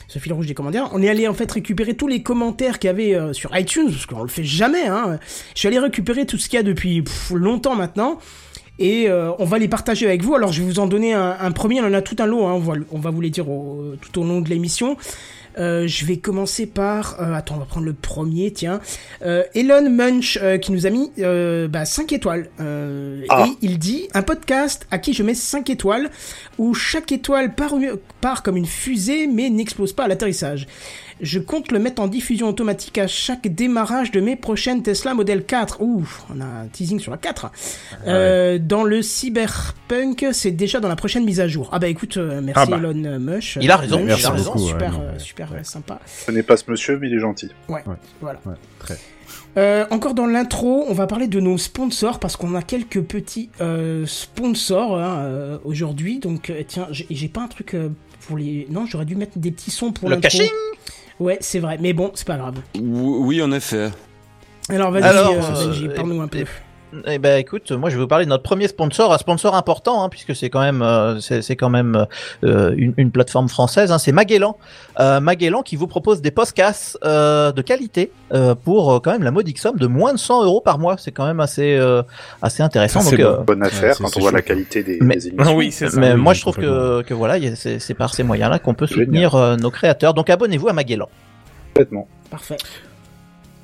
ce 0.07 0.19
fil 0.19 0.33
rouge 0.33 0.47
des 0.47 0.53
commentaires. 0.53 0.89
On 0.93 1.01
est 1.01 1.09
allé 1.09 1.27
en 1.27 1.33
fait 1.33 1.51
récupérer 1.51 1.95
tous 1.95 2.07
les 2.07 2.23
commentaires 2.23 2.79
qu'il 2.79 2.87
y 2.87 2.91
avait 2.91 3.15
euh, 3.15 3.33
sur 3.33 3.55
iTunes 3.57 3.89
parce 3.89 4.05
qu'on 4.05 4.23
le 4.23 4.29
fait 4.29 4.43
jamais. 4.43 4.87
Hein. 4.87 5.19
Je 5.53 5.59
suis 5.59 5.67
allé 5.67 5.79
récupérer 5.79 6.25
tout 6.25 6.37
ce 6.37 6.47
qu'il 6.49 6.57
y 6.57 6.59
a 6.59 6.63
depuis 6.63 7.03
longtemps 7.33 7.75
maintenant. 7.75 8.19
Et 8.79 9.09
euh, 9.09 9.31
on 9.39 9.45
va 9.45 9.57
les 9.57 9.67
partager 9.67 10.05
avec 10.05 10.23
vous. 10.23 10.35
Alors 10.35 10.53
je 10.53 10.61
vais 10.61 10.67
vous 10.67 10.79
en 10.79 10.87
donner 10.87 11.13
un, 11.13 11.35
un 11.39 11.51
premier. 11.51 11.81
On 11.81 11.85
en 11.85 11.93
a 11.93 12.01
tout 12.01 12.15
un 12.19 12.25
lot. 12.25 12.45
Hein. 12.45 12.61
On, 12.91 12.99
va, 12.99 13.09
vous 13.09 13.21
les 13.21 13.31
dire 13.31 13.45
tout 13.45 14.21
au 14.21 14.23
long 14.23 14.39
de 14.39 14.49
l'émission. 14.49 14.97
Euh, 15.57 15.87
je 15.87 16.05
vais 16.05 16.17
commencer 16.17 16.65
par... 16.67 17.17
euh, 17.19 17.33
attends, 17.33 17.55
on 17.55 17.59
va 17.59 17.65
prendre 17.65 17.85
le 17.85 17.93
premier, 17.93 18.51
tiens. 18.53 18.79
Euh, 19.25 19.43
Elon 19.55 19.89
Munch 19.89 20.37
euh, 20.41 20.57
qui 20.57 20.71
nous 20.71 20.85
a 20.85 20.89
mis 20.89 21.11
euh, 21.19 21.67
bah, 21.67 21.85
5 21.85 22.11
étoiles. 22.13 22.49
Euh, 22.59 23.23
Ah. 23.29 23.45
Et 23.47 23.51
il 23.61 23.79
dit, 23.79 24.07
un 24.13 24.21
podcast 24.21 24.87
à 24.91 24.99
qui 24.99 25.13
je 25.13 25.23
mets 25.23 25.33
5 25.35 25.69
étoiles, 25.69 26.09
où 26.57 26.73
chaque 26.73 27.11
étoile 27.11 27.55
part, 27.55 27.73
part 28.21 28.43
comme 28.43 28.57
une 28.57 28.65
fusée 28.65 29.27
mais 29.27 29.49
n'explose 29.49 29.93
pas 29.93 30.03
à 30.05 30.07
l'atterrissage. 30.07 30.67
Je 31.19 31.39
compte 31.39 31.71
le 31.71 31.79
mettre 31.79 32.01
en 32.01 32.07
diffusion 32.07 32.47
automatique 32.47 32.97
à 32.99 33.07
chaque 33.07 33.47
démarrage 33.47 34.11
de 34.11 34.19
mes 34.19 34.35
prochaines 34.35 34.83
Tesla 34.83 35.13
Model 35.15 35.43
4. 35.45 35.81
Ouh, 35.81 36.07
on 36.35 36.39
a 36.41 36.45
un 36.45 36.67
teasing 36.67 36.99
sur 36.99 37.11
la 37.11 37.17
4. 37.17 37.51
Euh, 38.05 38.59
Dans 38.59 38.83
le 38.83 39.01
cyberpunk, 39.01 40.25
c'est 40.31 40.51
déjà 40.51 40.79
dans 40.79 40.87
la 40.89 40.95
prochaine 40.95 41.25
mise 41.25 41.39
à 41.39 41.47
jour. 41.47 41.69
Ah 41.71 41.79
bah 41.79 41.87
écoute, 41.87 42.17
euh, 42.17 42.39
merci 42.43 42.61
Ah 42.63 42.65
bah. 42.67 42.77
Elon 42.77 43.19
Mush. 43.19 43.57
Il 43.61 43.71
a 43.71 43.77
raison, 43.77 44.03
Mush, 44.03 44.19
il 44.19 44.25
a 44.25 44.29
euh, 44.29 44.33
raison. 44.33 44.53
beaucoup, 44.53 44.67
Super, 44.67 44.91
ouais, 44.93 44.97
non, 44.99 45.03
euh, 45.13 45.19
super 45.19 45.53
euh, 45.53 45.63
sympa. 45.63 45.99
Ce 46.05 46.31
n'est 46.31 46.43
pas 46.43 46.55
ce 46.57 46.69
monsieur, 46.69 46.97
mais 46.99 47.07
il 47.07 47.15
est 47.15 47.19
gentil. 47.19 47.49
Ouais, 47.67 47.81
Ouais. 47.87 47.95
voilà. 48.21 48.39
Ouais, 48.45 48.53
très. 48.79 48.97
Euh, 49.57 49.85
encore 49.89 50.13
dans 50.13 50.27
l'intro, 50.27 50.85
on 50.87 50.93
va 50.93 51.07
parler 51.07 51.27
de 51.27 51.39
nos 51.39 51.57
sponsors 51.57 52.19
parce 52.19 52.37
qu'on 52.37 52.53
a 52.53 52.61
quelques 52.61 53.01
petits 53.01 53.49
euh, 53.59 54.05
sponsors 54.05 54.97
hein, 54.99 55.17
euh, 55.21 55.57
aujourd'hui. 55.63 56.19
Donc 56.19 56.51
euh, 56.51 56.61
tiens, 56.67 56.87
j'ai 56.91 57.07
j'ai 57.09 57.27
pas 57.27 57.41
un 57.41 57.47
truc 57.47 57.73
euh, 57.73 57.89
pour 58.27 58.37
les. 58.37 58.67
Non, 58.69 58.85
j'aurais 58.85 59.05
dû 59.05 59.15
mettre 59.15 59.39
des 59.39 59.49
petits 59.51 59.71
sons 59.71 59.91
pour 59.91 60.09
Le 60.09 60.15
l'intro. 60.15 60.29
caching 60.29 60.49
Ouais, 61.19 61.37
c'est 61.41 61.59
vrai, 61.59 61.77
mais 61.79 61.93
bon, 61.93 62.11
c'est 62.13 62.27
pas 62.27 62.37
grave. 62.37 62.55
Oui, 62.79 63.41
en 63.41 63.51
effet. 63.51 63.89
Alors 64.69 64.91
vas-y, 64.91 65.03
euh, 65.03 65.87
euh, 65.87 65.95
parle-nous 65.95 66.21
un 66.21 66.27
peu. 66.27 66.43
Eh 67.05 67.19
ben 67.19 67.37
écoute, 67.37 67.69
moi 67.73 67.89
je 67.89 67.95
vais 67.95 68.01
vous 68.01 68.07
parler 68.07 68.23
de 68.23 68.29
notre 68.29 68.43
premier 68.43 68.69
sponsor, 68.69 69.11
un 69.13 69.17
sponsor 69.17 69.55
important 69.55 70.03
hein, 70.03 70.09
puisque 70.09 70.33
c'est 70.33 70.49
quand 70.49 70.61
même 70.61 70.81
euh, 70.81 71.19
c'est 71.19 71.57
quand 71.57 71.69
même 71.69 72.05
euh, 72.45 72.73
une, 72.77 72.93
une 72.95 73.11
plateforme 73.11 73.49
française. 73.49 73.91
Hein, 73.91 73.97
c'est 73.99 74.13
Magellan, 74.13 74.57
euh, 75.01 75.19
Magellan 75.19 75.63
qui 75.63 75.75
vous 75.75 75.87
propose 75.87 76.21
des 76.21 76.31
podcasts 76.31 76.97
euh, 77.03 77.51
de 77.51 77.61
qualité 77.61 78.11
euh, 78.33 78.55
pour 78.55 78.93
euh, 78.93 78.99
quand 79.01 79.11
même 79.11 79.23
la 79.23 79.31
modique 79.31 79.59
somme 79.59 79.75
de 79.77 79.85
moins 79.85 80.13
de 80.13 80.17
100 80.17 80.45
euros 80.45 80.61
par 80.61 80.79
mois. 80.79 80.95
C'est 80.97 81.11
quand 81.11 81.25
même 81.25 81.41
assez 81.41 81.75
euh, 81.75 82.03
assez 82.41 82.63
intéressant. 82.63 83.01
C'est 83.01 83.21
euh, 83.21 83.37
Bonne 83.39 83.63
affaire 83.63 83.95
c'est- 83.95 84.03
quand 84.03 84.15
on 84.15 84.19
voit 84.21 84.31
la 84.31 84.41
qualité 84.41 84.81
des, 84.81 84.97
Mais- 85.01 85.15
des 85.17 85.27
émissions. 85.27 85.55
oui, 85.57 85.73
c'est 85.73 85.89
ça. 85.89 85.99
mais 85.99 86.13
oui, 86.13 86.21
moi 86.21 86.33
je 86.33 86.39
trouve 86.41 86.55
que, 86.55 87.01
que 87.01 87.13
voilà, 87.13 87.35
c'est 87.55 87.93
par 87.95 88.13
ces 88.13 88.23
moyens-là 88.23 88.59
qu'on 88.59 88.73
peut 88.75 88.87
soutenir 88.87 89.35
euh, 89.35 89.57
nos 89.57 89.71
créateurs. 89.71 90.13
Donc 90.13 90.29
abonnez-vous 90.29 90.69
à 90.69 90.73
Magellan. 90.73 91.09
Complètement. 91.73 92.07
Parfait. 92.31 92.57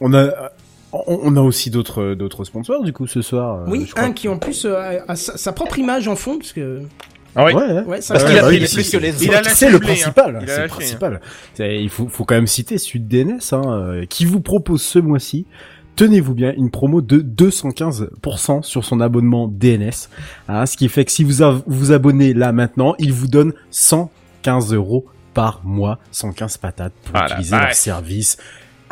On 0.01 0.13
a, 0.13 0.27
on 1.07 1.19
on 1.23 1.35
a 1.37 1.41
aussi 1.41 1.69
d'autres, 1.69 2.13
d'autres 2.15 2.43
sponsors, 2.43 2.83
du 2.83 2.93
coup, 2.93 3.07
ce 3.07 3.21
soir. 3.21 3.61
euh, 3.61 3.65
Oui, 3.67 3.89
un 3.95 4.11
qui 4.11 4.27
en 4.27 4.37
plus 4.37 4.65
euh, 4.65 4.99
a 5.07 5.15
sa, 5.15 5.37
sa 5.37 5.51
propre 5.53 5.79
image 5.79 6.07
en 6.07 6.15
fond, 6.15 6.37
parce 6.37 6.53
que. 6.53 6.81
Ah 7.35 7.45
oui. 7.45 7.53
Ouais, 7.53 7.81
ouais. 7.87 8.01
Ça 8.01 8.13
Parce 8.13 8.25
qu'il 8.25 8.37
a 8.37 8.41
bah 8.41 8.47
pris 8.47 8.59
oui, 8.59 8.67
plus 8.71 8.91
que 8.91 8.97
les 8.97 9.11
autres. 9.15 9.31
lâché 9.31 9.49
C'est 9.55 9.69
le 9.71 9.77
hein. 9.77 9.79
principal, 9.79 10.43
c'est 10.45 10.61
le 10.61 10.67
principal. 10.67 11.21
C'est- 11.55 11.81
Il 11.81 11.89
faut, 11.89 12.07
faut 12.07 12.25
quand 12.25 12.35
même 12.35 12.45
citer 12.45 12.77
Sud 12.77 13.07
DNS, 13.07 13.39
hein, 13.53 13.61
euh, 13.67 14.05
qui 14.05 14.25
vous 14.25 14.39
propose 14.39 14.83
ce 14.83 14.99
mois-ci, 14.99 15.47
tenez-vous 15.95 16.35
bien, 16.35 16.53
une 16.55 16.69
promo 16.69 17.01
de 17.01 17.21
215% 17.21 18.61
sur 18.61 18.85
son 18.85 18.99
abonnement 19.01 19.47
DNS. 19.47 20.09
Hein, 20.47 20.65
ce 20.67 20.77
qui 20.77 20.89
fait 20.89 21.05
que 21.05 21.11
si 21.11 21.23
vous 21.23 21.43
vous 21.65 21.91
abonnez 21.91 22.33
là 22.35 22.51
maintenant, 22.51 22.93
il 22.99 23.11
vous 23.13 23.27
donne 23.27 23.53
115 23.71 24.73
euros 24.73 25.05
par 25.33 25.61
mois, 25.63 25.97
115 26.11 26.57
patates 26.57 26.93
pour 27.05 27.15
Ah 27.15 27.25
utiliser 27.31 27.55
leur 27.57 27.73
service. 27.73 28.37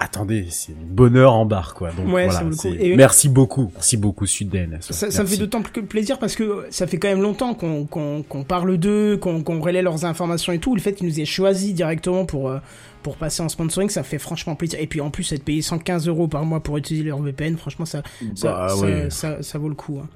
Attendez, 0.03 0.47
c'est 0.49 0.75
bonheur 0.75 1.33
en 1.33 1.45
barre, 1.45 1.75
quoi. 1.75 1.91
Donc 1.91 2.11
Ouais, 2.11 2.25
voilà, 2.27 2.43
Et- 2.79 2.95
merci 2.95 3.29
beaucoup, 3.29 3.69
merci 3.75 3.97
beaucoup 3.97 4.25
Sud 4.25 4.49
DNS. 4.49 4.71
ouais. 4.73 4.77
Ça, 4.81 5.11
ça 5.11 5.21
me 5.21 5.27
fait 5.27 5.37
d'autant 5.37 5.61
plus 5.61 5.83
plaisir 5.83 6.17
parce 6.17 6.35
que 6.35 6.65
ça 6.71 6.87
fait 6.87 6.97
quand 6.97 7.07
même 7.07 7.21
longtemps 7.21 7.53
qu'on 7.53 8.43
parle 8.47 8.77
d'eux, 8.79 9.17
qu'on 9.17 9.61
relaie 9.61 9.83
leurs 9.83 10.03
informations 10.05 10.53
et 10.53 10.57
tout. 10.59 10.73
Le 10.73 10.81
fait 10.81 10.93
qu'ils 10.93 11.05
nous 11.07 11.19
aient 11.19 11.25
choisi 11.25 11.73
directement 11.73 12.25
pour, 12.25 12.49
euh, 12.49 12.57
pour 13.03 13.15
passer 13.15 13.43
en 13.43 13.49
sponsoring, 13.49 13.89
ça 13.91 14.01
fait 14.01 14.17
franchement 14.17 14.55
plaisir. 14.55 14.79
Et 14.79 14.87
puis 14.87 15.01
en 15.01 15.11
plus, 15.11 15.31
être 15.33 15.43
payé 15.43 15.61
115 15.61 16.07
euros 16.07 16.27
par 16.27 16.45
mois 16.45 16.61
pour 16.61 16.77
utiliser 16.77 17.05
leur 17.05 17.21
VPN, 17.21 17.55
franchement, 17.57 17.85
ça, 17.85 18.01
Bah, 18.41 18.69
ça, 18.69 18.75
ouais. 18.77 19.05
ça, 19.11 19.43
ça 19.43 19.59
vaut 19.59 19.69
le 19.69 19.75
coup. 19.75 19.99
hein. 20.03 20.07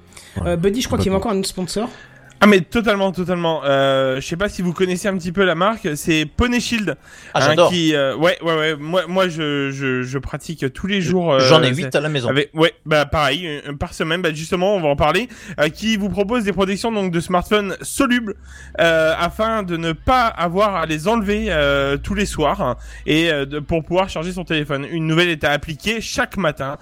Ouais, 0.42 0.48
Euh, 0.50 0.56
Buddy, 0.56 0.80
je 0.80 0.88
crois 0.88 0.98
qu'il 0.98 1.06
y 1.06 1.10
a 1.10 1.12
complètement. 1.12 1.30
encore 1.30 1.36
un 1.36 1.38
autre 1.40 1.48
sponsor. 1.48 1.88
Ah 2.40 2.46
mais 2.46 2.60
totalement, 2.60 3.12
totalement. 3.12 3.62
Euh, 3.64 4.16
je 4.20 4.26
sais 4.26 4.36
pas 4.36 4.48
si 4.50 4.60
vous 4.60 4.74
connaissez 4.74 5.08
un 5.08 5.16
petit 5.16 5.32
peu 5.32 5.44
la 5.44 5.54
marque, 5.54 5.88
c'est 5.96 6.26
Pony 6.26 6.60
Shield. 6.60 6.94
Ah, 7.32 7.38
hein, 7.38 7.46
j'adore. 7.48 7.70
qui, 7.70 7.94
euh, 7.94 8.14
ouais, 8.16 8.36
ouais, 8.42 8.54
ouais. 8.56 8.76
Moi, 8.76 9.04
moi, 9.08 9.28
je, 9.28 9.70
je, 9.70 10.02
je 10.02 10.18
pratique 10.18 10.70
tous 10.74 10.86
les 10.86 11.00
jours. 11.00 11.32
euh, 11.32 11.40
J'en 11.40 11.62
ai 11.62 11.68
c'est- 11.74 11.84
8 11.84 11.94
à 11.96 12.00
la 12.00 12.08
maison. 12.10 12.28
Avec, 12.28 12.50
ouais, 12.52 12.74
bah 12.84 13.06
pareil, 13.06 13.46
euh, 13.66 13.72
par 13.72 13.94
semaine, 13.94 14.20
bah 14.20 14.34
justement, 14.34 14.76
on 14.76 14.80
va 14.80 14.88
en 14.88 14.96
parler, 14.96 15.28
euh, 15.60 15.70
qui 15.70 15.96
vous 15.96 16.10
propose 16.10 16.44
des 16.44 16.52
protections 16.52 16.92
donc 16.92 17.10
de 17.10 17.20
smartphones 17.20 17.74
solubles 17.80 18.34
euh, 18.80 19.14
afin 19.18 19.62
de 19.62 19.76
ne 19.78 19.92
pas 19.92 20.26
avoir 20.26 20.76
à 20.76 20.84
les 20.86 21.08
enlever 21.08 21.46
euh, 21.48 21.96
tous 21.96 22.14
les 22.14 22.26
soirs 22.26 22.60
hein, 22.60 22.76
et 23.06 23.32
euh, 23.32 23.46
de- 23.46 23.60
pour 23.60 23.82
pouvoir 23.82 24.10
charger 24.10 24.32
son 24.32 24.44
téléphone. 24.44 24.86
Une 24.90 25.06
nouvelle 25.06 25.30
est 25.30 25.42
à 25.44 25.52
appliquer 25.52 26.00
chaque 26.02 26.36
matin 26.36 26.76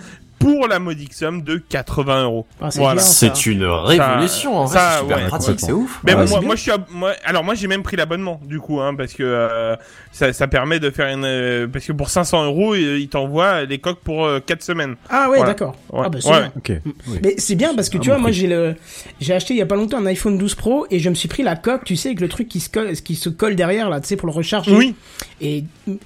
pour 0.45 0.69
la 0.69 0.79
modique 0.79 1.15
somme 1.15 1.43
de 1.43 1.57
80 1.57 2.25
euros. 2.25 2.47
Ah, 2.61 2.71
c'est 2.71 2.79
Voilà. 2.79 3.01
une 3.47 3.65
révolution, 3.65 4.57
en 4.57 4.65
vrai, 4.67 4.79
c'est 4.79 4.99
super 5.01 5.27
pratique, 5.27 5.61
c'est 5.61 5.73
ouf. 5.73 6.01
Mais 6.05 6.15
Ouais, 6.15 6.27
moi, 6.43 6.55
je 6.57 6.61
suis, 6.61 6.71
ab- 6.71 6.85
moi, 6.91 7.13
alors 7.25 7.45
moi, 7.45 7.55
j'ai 7.55 7.67
même 7.67 7.83
pris 7.83 7.97
l'abonnement, 7.97 8.41
du 8.45 8.61
coup, 8.61 8.81
hein, 8.81 8.95
parce 8.95 9.13
que 9.15 9.23
euh, 9.23 9.75
ça, 10.13 10.33
ça 10.33 10.47
permet 10.47 10.81
de 10.81 10.91
faire 10.91 11.09
une, 11.09 11.25
euh, 11.25 11.67
parce 11.67 11.85
que 11.87 11.93
pour 11.93 12.09
500 12.11 12.45
euros, 12.45 12.75
il 12.75 12.85
il 13.01 13.09
t'envoie 13.09 13.65
les 13.65 13.79
coques 13.79 14.01
pour 14.01 14.29
4 14.47 14.63
semaines. 14.63 14.97
Ah 15.11 15.29
ouais, 15.31 15.39
Voilà. 15.39 15.53
d'accord. 15.53 15.75
Ouais. 15.93 16.03
Ah 16.05 16.09
bah 16.09 16.19
Ouais. 16.25 16.51
bien. 16.65 16.81
Oui. 17.09 17.19
Mais 17.23 17.35
c'est 17.39 17.55
bien 17.55 17.75
parce 17.75 17.89
que 17.89 17.97
Ah, 17.99 18.01
tu 18.01 18.09
vois, 18.11 18.19
moi 18.19 18.31
j'ai 18.31 18.47
le, 18.47 18.75
j'ai 19.21 19.33
acheté 19.35 19.55
il 19.55 19.57
y 19.59 19.63
a 19.63 19.67
pas 19.67 19.77
longtemps 19.77 19.99
un 19.99 20.07
iPhone 20.07 20.39
12 20.39 20.55
Pro 20.55 20.87
et 20.91 20.99
je 20.99 21.09
me 21.11 21.15
suis 21.15 21.29
pris 21.29 21.43
la 21.43 21.57
coque, 21.57 21.85
tu 21.85 21.97
sais, 21.97 22.09
avec 22.11 22.21
le 22.21 22.29
truc 22.29 22.49
qui 22.49 22.61
se 22.61 22.69
colle, 22.69 22.93
qui 22.93 23.15
se 23.15 23.29
colle 23.29 23.57
derrière 23.57 23.89
là, 23.91 24.01
tu 24.01 24.09
sais, 24.09 24.17
pour 24.17 24.27
le 24.29 24.33
recharger. 24.35 24.75
Oui. 24.75 24.95
Et 25.41 25.65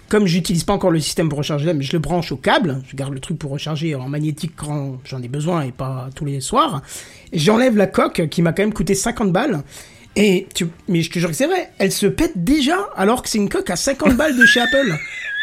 comme 0.09 0.27
j'utilise 0.27 0.65
pas 0.65 0.73
encore 0.73 0.91
le 0.91 1.01
système 1.01 1.29
pour 1.29 1.39
recharger 1.39 1.73
mais 1.75 1.83
je 1.85 1.93
le 1.93 1.99
branche 1.99 2.33
au 2.33 2.37
câble, 2.37 2.81
je 2.89 2.97
garde 2.97 3.13
le 3.13 3.21
truc 3.21 3.39
pour 3.39 3.51
recharger 3.51 3.95
en 3.95 4.09
quand 4.33 4.99
j'en 5.05 5.23
ai 5.23 5.29
besoin 5.29 5.63
et 5.63 5.73
pas 5.73 6.09
tous 6.15 6.25
les 6.25 6.41
soirs. 6.41 6.83
J'enlève 7.33 7.77
la 7.77 7.87
coque 7.87 8.29
qui 8.29 8.43
m'a 8.43 8.53
quand 8.53 8.63
même 8.63 8.73
coûté 8.73 8.95
50 8.95 9.33
balles. 9.33 9.63
Et 10.17 10.49
tu, 10.55 10.67
mais 10.89 11.03
je 11.03 11.11
te 11.11 11.19
jure 11.19 11.29
que 11.29 11.37
c'est 11.37 11.47
vrai, 11.47 11.71
elle 11.79 11.93
se 11.93 12.07
pète 12.07 12.43
déjà 12.43 12.89
alors 12.97 13.23
que 13.23 13.29
c'est 13.29 13.39
une 13.39 13.49
coque 13.49 13.71
à 13.71 13.77
50 13.77 14.17
balles 14.17 14.37
de 14.37 14.47
chez 14.47 14.61
Apple. 14.61 14.97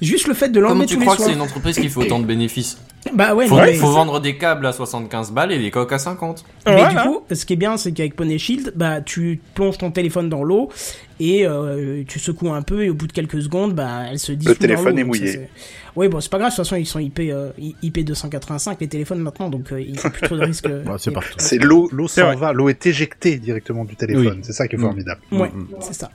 Juste 0.00 0.26
le 0.28 0.34
fait 0.34 0.48
de 0.48 0.60
Comment 0.60 0.70
l'enlever 0.74 0.86
tu 0.86 0.94
tous 0.94 1.00
les 1.00 1.06
crois 1.06 1.16
que 1.16 1.22
soirs. 1.22 1.30
c'est 1.30 1.36
une 1.36 1.42
entreprise 1.42 1.78
qui 1.78 1.88
fait 1.88 2.00
autant 2.00 2.18
de 2.18 2.24
bénéfices 2.26 2.78
Bah 3.14 3.34
ouais, 3.34 3.46
faut, 3.46 3.56
non, 3.56 3.62
mais 3.62 3.74
faut 3.74 3.90
vendre 3.90 4.20
des 4.20 4.36
câbles 4.36 4.66
à 4.66 4.72
75 4.72 5.32
balles 5.32 5.52
et 5.52 5.58
des 5.58 5.70
coques 5.70 5.92
à 5.92 5.98
50. 5.98 6.44
Mais 6.66 6.88
du 6.88 6.96
coup, 6.96 7.20
ce 7.32 7.44
qui 7.46 7.52
est 7.54 7.56
bien, 7.56 7.76
c'est 7.76 7.92
qu'avec 7.92 8.14
Pony 8.16 8.38
Shield, 8.38 8.72
bah, 8.76 9.00
tu 9.00 9.40
plonges 9.54 9.78
ton 9.78 9.90
téléphone 9.90 10.28
dans 10.28 10.42
l'eau 10.44 10.70
et 11.18 11.46
euh, 11.46 12.02
tu 12.06 12.18
secoues 12.18 12.52
un 12.52 12.62
peu 12.62 12.84
et 12.84 12.90
au 12.90 12.94
bout 12.94 13.06
de 13.06 13.12
quelques 13.12 13.40
secondes, 13.40 13.74
bah, 13.74 14.02
elle 14.10 14.18
se 14.18 14.32
dissout. 14.32 14.52
dans 14.52 14.58
téléphone 14.58 14.96
l'eau, 14.96 14.98
est 14.98 15.04
donc 15.04 15.14
ça, 15.16 15.20
mouillé. 15.22 15.32
c'est- 15.32 15.50
Oui, 15.96 16.08
bon, 16.08 16.20
c'est 16.20 16.30
pas 16.30 16.38
grave. 16.38 16.50
De 16.50 16.56
toute 16.56 16.64
façon, 16.64 16.76
ils 16.76 16.84
sont 16.86 16.98
IP, 16.98 17.20
euh, 17.20 17.50
IP 17.82 18.04
285 18.04 18.78
les 18.82 18.88
téléphones 18.88 19.20
maintenant, 19.20 19.48
donc 19.48 19.72
euh, 19.72 19.80
il 19.80 19.92
n'y 19.92 19.98
a 19.98 20.10
plus 20.10 20.20
trop 20.22 20.36
de 20.36 20.44
risques. 20.44 20.68
c'est 20.98 21.10
partout. 21.10 21.30
C'est 21.38 21.56
l'eau, 21.58 21.88
l'eau 21.90 22.06
C'est 22.06 22.20
s'en 22.20 22.26
vrai. 22.26 22.36
va, 22.36 22.52
l'eau 22.52 22.68
est 22.68 22.84
éjectée 22.84 23.36
directement 23.38 23.86
du 23.86 23.96
téléphone. 23.96 24.26
Oui. 24.36 24.40
C'est 24.42 24.52
ça 24.52 24.68
qui 24.68 24.74
est 24.74 24.78
Mm. 24.78 24.82
formidable. 24.82 25.20
Ouais, 25.32 25.50
c'est 25.80 25.94
ça. 25.94 26.10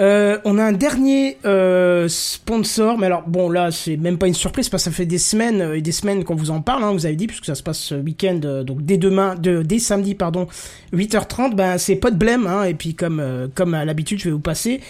Euh, 0.00 0.38
on 0.44 0.58
a 0.58 0.64
un 0.64 0.72
dernier 0.72 1.38
euh, 1.44 2.08
sponsor, 2.08 2.98
mais 2.98 3.06
alors 3.06 3.22
bon 3.28 3.48
là 3.48 3.70
c'est 3.70 3.96
même 3.96 4.18
pas 4.18 4.26
une 4.26 4.34
surprise 4.34 4.68
parce 4.68 4.84
que 4.84 4.90
ça 4.90 4.96
fait 4.96 5.06
des 5.06 5.18
semaines 5.18 5.60
euh, 5.60 5.76
et 5.76 5.82
des 5.82 5.92
semaines 5.92 6.24
qu'on 6.24 6.34
vous 6.34 6.50
en 6.50 6.60
parle, 6.60 6.82
hein, 6.82 6.92
vous 6.92 7.06
avez 7.06 7.14
dit 7.14 7.28
puisque 7.28 7.44
ça 7.44 7.54
se 7.54 7.62
passe 7.62 7.78
ce 7.78 7.94
week-end, 7.94 8.40
euh, 8.44 8.64
donc 8.64 8.84
dès 8.84 8.96
demain, 8.96 9.36
de, 9.36 9.62
dès 9.62 9.78
samedi 9.78 10.16
pardon, 10.16 10.48
8h30, 10.92 11.54
ben 11.54 11.78
c'est 11.78 11.96
pas 11.96 12.10
de 12.10 12.16
blême, 12.16 12.48
hein, 12.48 12.64
et 12.64 12.74
puis 12.74 12.94
comme 12.94 13.22
comme 13.54 13.74
à 13.74 13.84
l'habitude 13.84 14.18
je 14.18 14.24
vais 14.24 14.32
vous 14.32 14.40
passer 14.40 14.80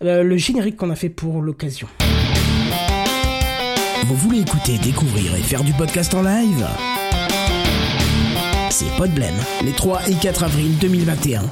le 0.00 0.36
générique 0.36 0.76
qu'on 0.76 0.90
a 0.90 0.96
fait 0.96 1.08
pour 1.08 1.42
l'occasion. 1.42 1.88
Vous 4.06 4.14
voulez 4.14 4.40
écouter, 4.40 4.78
découvrir 4.78 5.34
et 5.34 5.42
faire 5.42 5.64
du 5.64 5.72
podcast 5.72 6.14
en 6.14 6.22
live? 6.22 6.66
C'est 8.70 8.90
Podblem, 8.96 9.34
les 9.64 9.72
3 9.72 10.08
et 10.08 10.14
4 10.14 10.44
avril 10.44 10.78
2021. 10.78 11.42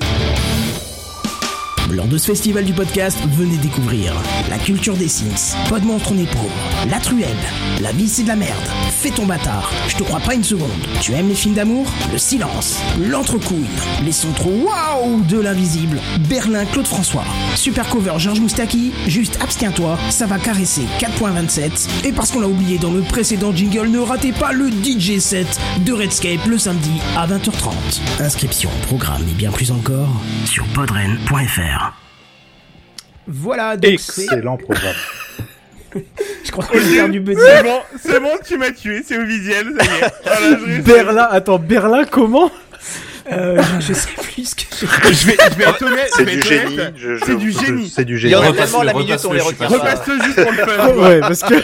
Lors 1.93 2.07
de 2.07 2.19
ce 2.19 2.27
festival 2.27 2.65
du 2.65 2.73
podcast, 2.73 3.19
venez 3.37 3.57
découvrir 3.57 4.15
la 4.49 4.59
culture 4.59 4.97
des 4.97 5.09
Sims, 5.09 5.57
pas 5.69 5.81
de 5.81 5.87
monstre 5.87 6.13
on 6.13 6.89
la 6.89 6.99
truelle, 7.01 7.29
la 7.81 7.91
vie 7.93 8.09
c'est 8.09 8.23
de 8.23 8.29
la 8.29 8.37
merde, 8.37 8.53
fais 8.91 9.11
ton 9.11 9.27
bâtard, 9.27 9.73
je 9.89 9.97
te 9.97 10.03
crois 10.05 10.21
pas 10.21 10.35
une 10.35 10.45
seconde, 10.45 10.71
tu 11.01 11.13
aimes 11.13 11.29
les 11.29 11.35
films 11.35 11.55
d'amour, 11.55 11.87
le 12.13 12.19
silence, 12.19 12.79
l'entrecouille, 13.09 13.67
les 14.05 14.13
sons 14.13 14.33
trop 14.33 14.51
waouh 14.51 15.23
de 15.23 15.39
l'invisible, 15.39 16.01
Berlin 16.29 16.65
Claude 16.65 16.87
François, 16.87 17.25
super 17.57 17.89
cover 17.89 18.15
Georges 18.19 18.41
Moustaki, 18.41 18.93
juste 19.09 19.39
abstiens-toi, 19.43 19.99
ça 20.11 20.27
va 20.27 20.39
caresser 20.39 20.85
4.27, 21.01 22.07
et 22.07 22.13
parce 22.13 22.31
qu'on 22.31 22.41
l'a 22.41 22.49
oublié 22.49 22.79
dans 22.79 22.93
le 22.93 23.03
précédent 23.03 23.55
jingle, 23.55 23.89
ne 23.89 23.99
ratez 23.99 24.33
pas 24.33 24.53
le 24.53 24.71
DJ 24.71 25.19
set 25.19 25.61
de 25.85 25.93
Redscape 25.93 26.47
le 26.47 26.59
samedi 26.59 27.01
à 27.17 27.27
20h30. 27.27 27.73
Inscription, 28.21 28.71
programme 28.87 29.23
et 29.29 29.35
bien 29.35 29.51
plus 29.51 29.73
encore 29.73 30.21
sur 30.45 30.65
podren.fr. 30.67 31.80
Voilà, 33.27 33.77
donc 33.77 33.99
c'est... 33.99 34.25
Excellent 34.25 34.57
programme. 34.57 34.95
Je 36.45 36.51
crois 36.53 36.65
perdu 36.67 37.21
Buddy. 37.21 37.41
C'est 37.45 37.63
bon, 37.63 37.81
c'est 38.01 38.21
bon, 38.21 38.31
tu 38.47 38.57
m'as 38.59 38.71
tué, 38.71 39.03
c'est 39.05 39.19
officiel, 39.19 39.75
ça 39.79 39.85
y 39.85 39.89
est. 39.89 40.13
Voilà, 40.25 40.57
je 40.59 40.65
réussis. 40.65 40.83
Berlin, 40.83 41.29
attends, 41.31 41.59
Berlin, 41.59 42.05
comment 42.05 42.51
Euh, 43.33 43.61
je, 43.81 43.87
je 43.89 43.93
sais 43.95 44.09
plus 44.23 44.45
ce 44.51 44.55
que 44.55 44.63
Je 45.13 45.27
vais, 45.27 45.37
je 45.51 45.57
vais 45.57 45.65
être 45.65 45.83
honnête, 45.83 46.11
C'est 46.13 46.21
je 46.21 46.25
vais 46.25 46.37
du 46.37 46.43
génie. 46.43 46.77
C'est 47.25 47.37
du 47.37 47.51
génie. 47.53 47.91
C'est 47.91 48.05
du 48.05 48.15
Il 48.15 48.19
y 48.19 48.21
génie. 48.21 48.35
en 48.37 48.43
a 48.43 48.47
Repasse-le, 48.49 48.65
tellement 48.67 48.83
la 48.85 48.95
minute, 48.95 49.21
on 49.25 49.33
les 49.33 49.41
repasse-le, 49.41 49.77
retient 49.77 50.25
juste 50.25 50.43
pour 50.43 50.53
le 50.53 50.59
fun. 50.59 50.89
Ouais, 50.97 51.21
parce 51.21 51.43
que 51.43 51.55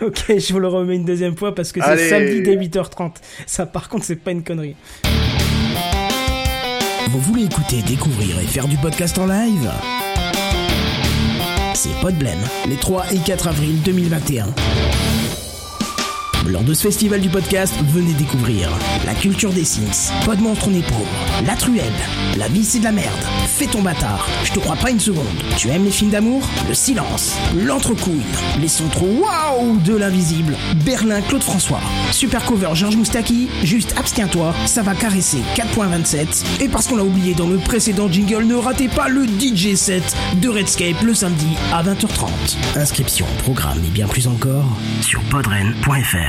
Ok, 0.00 0.24
je 0.28 0.52
vous 0.52 0.58
le 0.60 0.68
remets 0.68 0.96
une 0.96 1.04
deuxième 1.04 1.36
fois 1.36 1.54
parce 1.54 1.72
que 1.72 1.80
c'est 1.82 2.08
samedi 2.08 2.40
dès 2.42 2.56
8h30. 2.56 3.12
Ça, 3.46 3.66
par 3.66 3.88
contre, 3.90 4.04
c'est 4.06 4.16
pas 4.16 4.30
une 4.30 4.42
connerie. 4.42 4.76
Vous 7.10 7.20
voulez 7.20 7.44
écouter, 7.44 7.80
découvrir 7.80 8.38
et 8.38 8.46
faire 8.46 8.68
du 8.68 8.76
podcast 8.76 9.18
en 9.18 9.26
live 9.26 9.70
C'est 11.72 11.98
Podblem, 12.02 12.38
les 12.68 12.76
3 12.76 13.14
et 13.14 13.18
4 13.18 13.48
avril 13.48 13.80
2021. 13.80 14.44
Lors 16.46 16.62
de 16.62 16.72
ce 16.72 16.82
festival 16.82 17.20
du 17.20 17.28
podcast, 17.28 17.74
venez 17.92 18.12
découvrir 18.14 18.70
la 19.04 19.14
culture 19.14 19.52
des 19.52 19.64
Sims, 19.64 20.12
pas 20.24 20.36
de 20.36 20.40
monstre 20.40 20.68
on 20.68 20.74
est 20.74 20.86
pour, 20.86 21.06
la 21.44 21.56
truelle, 21.56 21.84
la 22.36 22.48
vie 22.48 22.64
c'est 22.64 22.78
de 22.78 22.84
la 22.84 22.92
merde, 22.92 23.08
fais 23.46 23.66
ton 23.66 23.82
bâtard, 23.82 24.26
je 24.44 24.52
te 24.52 24.58
crois 24.58 24.76
pas 24.76 24.90
une 24.90 25.00
seconde, 25.00 25.26
tu 25.56 25.68
aimes 25.68 25.84
les 25.84 25.90
films 25.90 26.10
d'amour, 26.10 26.42
le 26.68 26.74
silence, 26.74 27.36
l'entrecouille, 27.54 28.22
les 28.60 28.68
sons 28.68 28.88
trop 28.88 29.06
waouh 29.06 29.78
de 29.78 29.94
l'invisible, 29.94 30.56
Berlin 30.84 31.20
Claude 31.22 31.42
François, 31.42 31.80
super 32.12 32.44
cover 32.44 32.70
Georges 32.74 32.96
Moustaki, 32.96 33.48
juste 33.64 33.94
abstiens-toi, 33.98 34.54
ça 34.66 34.82
va 34.82 34.94
caresser 34.94 35.38
4.27, 35.56 36.62
et 36.62 36.68
parce 36.68 36.86
qu'on 36.86 36.96
l'a 36.96 37.04
oublié 37.04 37.34
dans 37.34 37.48
le 37.48 37.58
précédent 37.58 38.10
jingle, 38.10 38.44
ne 38.44 38.54
ratez 38.54 38.88
pas 38.88 39.08
le 39.08 39.26
DJ 39.26 39.74
set 39.74 40.16
de 40.40 40.48
Redscape 40.48 41.02
le 41.02 41.14
samedi 41.14 41.48
à 41.72 41.82
20h30. 41.82 42.28
Inscription, 42.76 43.26
programme 43.42 43.82
et 43.84 43.90
bien 43.90 44.06
plus 44.06 44.28
encore 44.28 44.66
sur 45.02 45.20
podren.fr. 45.24 46.27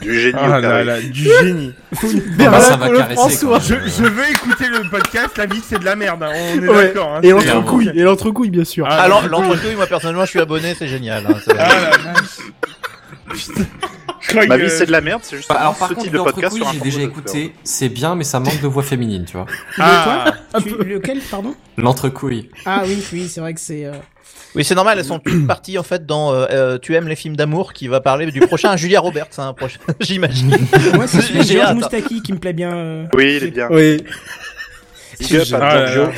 Du 0.00 0.20
génie. 0.20 0.34
Ah 0.38 0.46
au 0.46 0.50
là 0.52 0.60
carré. 0.60 0.84
là, 0.84 1.00
du 1.00 1.24
génie. 1.24 1.74
Berlin, 2.38 2.60
ça 2.60 2.76
va 2.76 2.86
Claude 2.88 2.98
caresser. 3.00 3.14
François. 3.16 3.48
quoi. 3.48 3.58
Je, 3.58 3.74
je 3.74 4.02
veux 4.04 4.30
écouter 4.30 4.68
le 4.68 4.88
podcast, 4.88 5.36
la 5.36 5.46
vie 5.46 5.60
c'est 5.66 5.80
de 5.80 5.84
la 5.84 5.96
merde, 5.96 6.22
hein. 6.22 6.30
on 6.32 6.62
est 6.62 6.68
Ouais. 6.68 6.84
d'accord. 6.88 7.14
Hein, 7.16 7.20
Et 7.24 7.30
l'entrecouille, 7.30 7.90
et 7.94 8.02
l'entrecouille, 8.02 8.50
bien 8.50 8.64
sûr. 8.64 8.86
Ah, 8.88 9.02
Alors, 9.02 9.26
l'entrecouille. 9.26 9.74
moi 9.74 9.86
personnellement, 9.88 10.24
je 10.24 10.30
suis 10.30 10.38
abonné, 10.40 10.76
c'est 10.78 10.86
génial. 10.86 11.24
hein, 11.28 11.34
Ah 11.58 11.68
la 14.34 14.46
Ma 14.46 14.56
vie 14.56 14.68
c'est 14.70 14.86
de 14.86 14.92
la 14.92 15.00
merde, 15.00 15.20
c'est 15.24 15.36
juste 15.36 15.48
Bah, 15.48 15.56
alors 15.60 15.74
par 15.76 15.88
ce 15.88 15.94
contre, 15.94 16.04
type 16.04 16.12
de 16.12 16.18
podcast 16.18 16.42
l'entrecouille, 16.58 16.60
sur 16.60 16.68
un 16.68 16.72
j'ai 16.72 16.80
déjà 16.80 17.00
écouté, 17.02 17.54
c'est 17.64 17.88
bien, 17.88 18.14
mais 18.14 18.24
ça 18.24 18.40
manque 18.40 18.60
de 18.60 18.66
voix 18.66 18.82
féminine, 18.82 19.24
tu 19.24 19.36
vois. 19.36 19.46
Ah, 19.78 20.32
Tu- 20.62 20.70
lequel, 20.84 21.20
pardon? 21.30 21.54
L'entrecouille. 21.76 22.50
Ah 22.66 22.82
oui, 22.86 23.02
oui, 23.12 23.28
c'est 23.28 23.40
vrai 23.40 23.54
que 23.54 23.60
c'est... 23.60 23.84
euh, 23.86 23.92
Oui, 24.54 24.64
c'est 24.64 24.74
normal, 24.74 24.98
elles 24.98 25.04
sont 25.04 25.18
toutes 25.18 25.46
parties 25.46 25.78
en 25.78 25.82
fait 25.82 26.06
dans 26.06 26.32
euh, 26.32 26.46
euh, 26.50 26.78
Tu 26.80 26.94
aimes 26.94 27.06
les 27.08 27.16
films 27.16 27.36
d'amour 27.36 27.72
qui 27.72 27.86
va 27.88 28.00
parler 28.00 28.30
du 28.30 28.40
prochain 28.40 28.76
Julia 28.78 29.00
Roberts, 29.00 29.28
hein, 29.38 29.52
prochain, 29.54 29.78
j'imagine. 30.00 30.56
Moi, 30.94 31.06
c'est 31.06 31.42
Georges. 31.44 31.74
Moustaki 31.74 32.22
qui 32.22 32.32
me 32.32 32.38
plaît 32.38 32.52
bien. 32.54 32.74
euh, 32.74 33.04
Oui, 33.14 33.36
il 33.40 33.44
est 33.48 33.50
bien. 33.50 33.68
Oui. 33.70 34.02
Ah. 35.60 36.10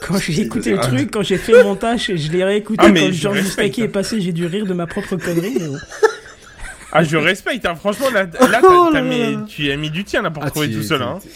Quand 0.00 0.18
j'ai 0.18 0.40
écouté 0.42 0.72
le 0.72 0.78
truc, 0.78 1.10
quand 1.12 1.22
j'ai 1.22 1.36
fait 1.38 1.52
le 1.52 1.62
montage, 1.62 2.10
je 2.14 2.32
l'ai 2.32 2.42
réécouté 2.44 2.82
Ah, 2.84 2.88
mais 2.88 3.06
quand 3.08 3.12
Georges 3.12 3.42
Moustaki 3.42 3.82
hein. 3.82 3.84
est 3.84 3.88
passé, 3.88 4.20
j'ai 4.20 4.32
dû 4.32 4.46
rire 4.46 4.66
de 4.66 4.74
ma 4.74 4.86
propre 4.86 5.16
connerie. 5.16 5.56
mais. 5.60 5.78
Ah, 6.94 7.04
je 7.04 7.16
respecte, 7.16 7.64
hein. 7.64 7.74
franchement, 7.74 8.10
là, 8.12 8.22
là 8.24 8.26
t'as- 8.38 8.48
là 8.48 8.60
t'as 8.62 8.90
là 8.90 9.02
mis- 9.02 9.32
là. 9.32 9.44
tu 9.48 9.70
as 9.70 9.76
mis 9.76 9.90
du 9.90 10.04
tien 10.04 10.20
là 10.22 10.30
pour 10.30 10.42
Ah, 10.44 10.50
trouver 10.50 10.70
tout 10.70 10.82
seul. 10.82 11.00
tu- 11.22 11.28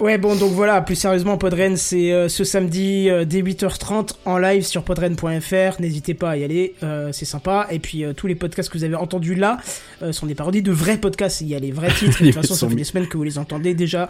Ouais, 0.00 0.18
bon, 0.18 0.34
donc 0.34 0.50
voilà, 0.52 0.80
plus 0.82 0.96
sérieusement, 0.96 1.38
Podren, 1.38 1.76
c'est 1.76 2.12
euh, 2.12 2.28
ce 2.28 2.42
samedi 2.42 3.08
euh, 3.08 3.24
dès 3.24 3.42
8h30 3.42 4.10
en 4.24 4.38
live 4.38 4.64
sur 4.64 4.82
podren.fr. 4.82 5.80
N'hésitez 5.80 6.14
pas 6.14 6.30
à 6.30 6.36
y 6.36 6.42
aller, 6.44 6.74
euh, 6.82 7.10
c'est 7.12 7.24
sympa. 7.24 7.68
Et 7.70 7.78
puis, 7.78 8.04
euh, 8.04 8.12
tous 8.12 8.26
les 8.26 8.34
podcasts 8.34 8.68
que 8.70 8.76
vous 8.76 8.82
avez 8.84 8.96
entendus 8.96 9.36
là 9.36 9.58
euh, 10.02 10.12
sont 10.12 10.26
des 10.26 10.34
parodies 10.34 10.62
de 10.62 10.72
vrais 10.72 10.96
podcasts. 10.98 11.40
Il 11.42 11.48
y 11.48 11.54
a 11.54 11.60
les 11.60 11.70
vrais 11.70 11.92
titres. 11.94 12.20
et 12.22 12.26
de 12.26 12.32
toute 12.32 12.40
façon, 12.42 12.54
ça 12.54 12.68
fait 12.68 12.74
des 12.74 12.84
semaines 12.84 13.06
que 13.06 13.16
vous 13.16 13.22
les 13.22 13.38
entendez 13.38 13.74
déjà 13.74 14.08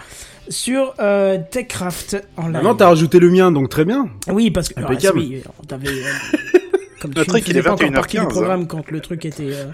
sur 0.49 0.95
euh, 1.00 1.38
TechCraft 1.50 2.16
en 2.38 2.45
live. 2.45 2.52
Maintenant, 2.52 2.75
t'as 2.75 2.88
rajouté 2.88 3.19
le 3.19 3.31
mien, 3.31 3.52
donc 3.52 3.69
très 3.69 3.85
bien. 3.85 4.09
Oui, 4.28 4.50
parce 4.50 4.71
que 4.71 4.81
Impeccable. 4.81 5.21
ah, 5.23 5.26
oui, 5.28 5.43
on 5.61 5.64
t'avait, 5.64 5.88
euh, 5.88 6.59
comme 7.02 7.12
Le 7.14 7.23
tu 7.25 7.28
truc, 7.28 7.49
il 7.49 7.57
est 7.57 7.61
faisais 7.61 7.62
pas 7.69 7.73
encore 7.75 7.88
21h15, 7.88 7.93
partie 7.95 8.16
du 8.16 8.23
hein. 8.23 8.26
programme 8.26 8.66
quand 8.66 8.90
le 8.90 9.00
truc 9.00 9.25
était 9.26 9.50
euh, 9.52 9.66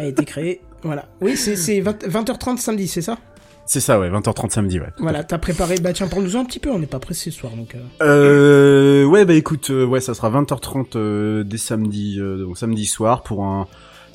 a 0.00 0.04
été 0.06 0.24
créé. 0.24 0.60
Voilà. 0.82 1.04
Oui, 1.20 1.36
c'est 1.36 1.56
c'est 1.56 1.80
20, 1.80 2.04
20h30 2.08 2.56
samedi, 2.56 2.88
c'est 2.88 3.02
ça? 3.02 3.18
C'est 3.66 3.80
ça, 3.80 3.98
ouais, 3.98 4.08
20h30 4.10 4.50
samedi, 4.50 4.78
ouais. 4.80 4.92
Voilà, 4.98 5.24
t'as 5.24 5.38
préparé. 5.38 5.76
Bah 5.80 5.92
tiens, 5.92 6.06
parle-nous 6.08 6.36
un 6.36 6.44
petit 6.44 6.58
peu. 6.60 6.70
On 6.70 6.78
n'est 6.78 6.86
pas 6.86 7.00
pressé 7.00 7.30
ce 7.30 7.38
soir, 7.38 7.52
donc. 7.56 7.74
euh, 7.74 9.02
Euh, 9.02 9.04
ouais, 9.04 9.24
bah 9.24 9.34
écoute, 9.34 9.70
euh, 9.70 9.84
ouais, 9.84 10.00
ça 10.00 10.14
sera 10.14 10.30
20h30 10.30 10.96
euh, 10.96 11.42
dès 11.44 11.58
samedi, 11.58 12.18
euh, 12.20 12.38
donc 12.38 12.56
samedi 12.58 12.86
soir 12.86 13.22
pour 13.24 13.44
un, 13.44 13.66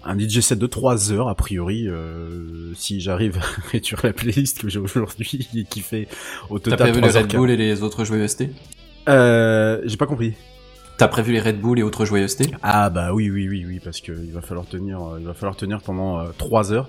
un 0.05 0.17
DJ 0.17 0.39
set 0.39 0.57
de 0.57 0.67
3 0.67 1.11
heures 1.11 1.27
a 1.27 1.35
priori, 1.35 1.87
euh, 1.87 2.73
si 2.75 3.01
j'arrive 3.01 3.37
à 3.37 3.41
réduire 3.71 3.99
la 4.03 4.13
playlist 4.13 4.61
que 4.61 4.69
j'ai 4.69 4.79
aujourd'hui 4.79 5.49
et 5.55 5.65
qui 5.65 5.81
fait 5.81 6.07
au 6.49 6.57
T'as 6.57 6.71
total 6.71 6.91
prévu 6.91 7.01
les 7.05 7.09
3 7.09 7.21
Red 7.21 7.35
Bull 7.35 7.51
et 7.51 7.57
les 7.57 7.83
autres 7.83 8.05
jeux 8.05 8.23
UST 8.23 8.45
Euh, 9.09 9.81
j'ai 9.83 9.97
pas 9.97 10.05
compris. 10.05 10.33
T'as 11.01 11.07
prévu 11.07 11.31
les 11.33 11.39
Red 11.39 11.59
Bull 11.59 11.79
et 11.79 11.81
autres 11.81 12.05
joyeusetés? 12.05 12.51
Ah 12.61 12.91
bah 12.91 13.11
oui 13.11 13.31
oui 13.31 13.47
oui 13.49 13.65
oui 13.67 13.79
parce 13.83 14.01
que 14.01 14.11
il 14.11 14.31
va 14.31 14.41
falloir 14.41 14.67
tenir 14.67 15.01
euh, 15.01 15.17
il 15.19 15.25
va 15.25 15.33
falloir 15.33 15.55
tenir 15.55 15.81
pendant 15.81 16.19
euh, 16.19 16.25
3 16.37 16.73
heures. 16.73 16.87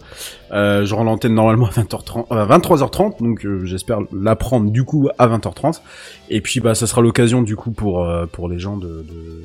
Euh, 0.51 0.85
je 0.85 0.95
rends 0.95 1.05
l'antenne 1.05 1.33
normalement 1.33 1.65
à 1.65 1.71
20h30 1.71 2.27
euh, 2.31 2.45
23h30 2.45 3.23
donc 3.25 3.47
euh, 3.47 3.65
j'espère 3.65 4.01
la 4.13 4.37
prendre 4.37 4.71
du 4.71 4.85
coup 4.85 5.09
à 5.17 5.29
20h30 5.29 5.81
et 6.29 6.43
puis 6.43 6.61
bah 6.61 6.75
ça 6.75 6.87
sera 6.87 7.01
l'occasion 7.01 7.41
du 7.41 7.57
coup 7.57 7.71
pour 7.71 8.05
euh, 8.05 8.27
pour 8.27 8.51
les 8.51 8.59
gens 8.59 8.77
de, 8.77 9.03
de 9.03 9.45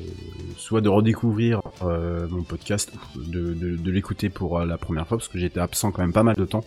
soit 0.58 0.82
de 0.82 0.90
redécouvrir 0.90 1.62
euh, 1.82 2.26
mon 2.28 2.42
podcast 2.42 2.92
de 3.16 3.54
de, 3.54 3.74
de 3.74 3.90
l'écouter 3.90 4.28
pour 4.28 4.58
euh, 4.60 4.66
la 4.66 4.76
première 4.76 5.06
fois 5.08 5.16
parce 5.16 5.28
que 5.28 5.38
j'étais 5.38 5.60
absent 5.60 5.92
quand 5.92 6.02
même 6.02 6.12
pas 6.12 6.24
mal 6.24 6.36
de 6.36 6.44
temps 6.44 6.64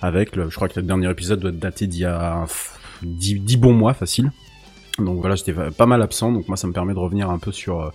avec 0.00 0.34
le, 0.34 0.48
je 0.48 0.56
crois 0.56 0.70
que 0.70 0.80
le 0.80 0.86
dernier 0.86 1.10
épisode 1.10 1.40
doit 1.40 1.52
dater 1.52 1.88
d'il 1.88 2.00
y 2.00 2.04
a 2.06 2.46
10, 3.02 3.40
10 3.40 3.56
bons 3.58 3.74
mois 3.74 3.92
facile. 3.92 4.30
Donc 4.98 5.18
voilà, 5.20 5.34
j'étais 5.34 5.52
pas 5.76 5.86
mal 5.86 6.02
absent, 6.02 6.30
donc 6.32 6.46
moi 6.46 6.56
ça 6.56 6.66
me 6.68 6.72
permet 6.72 6.94
de 6.94 6.98
revenir 7.00 7.28
un 7.30 7.38
peu 7.38 7.50
sur 7.50 7.80
euh, 7.82 7.88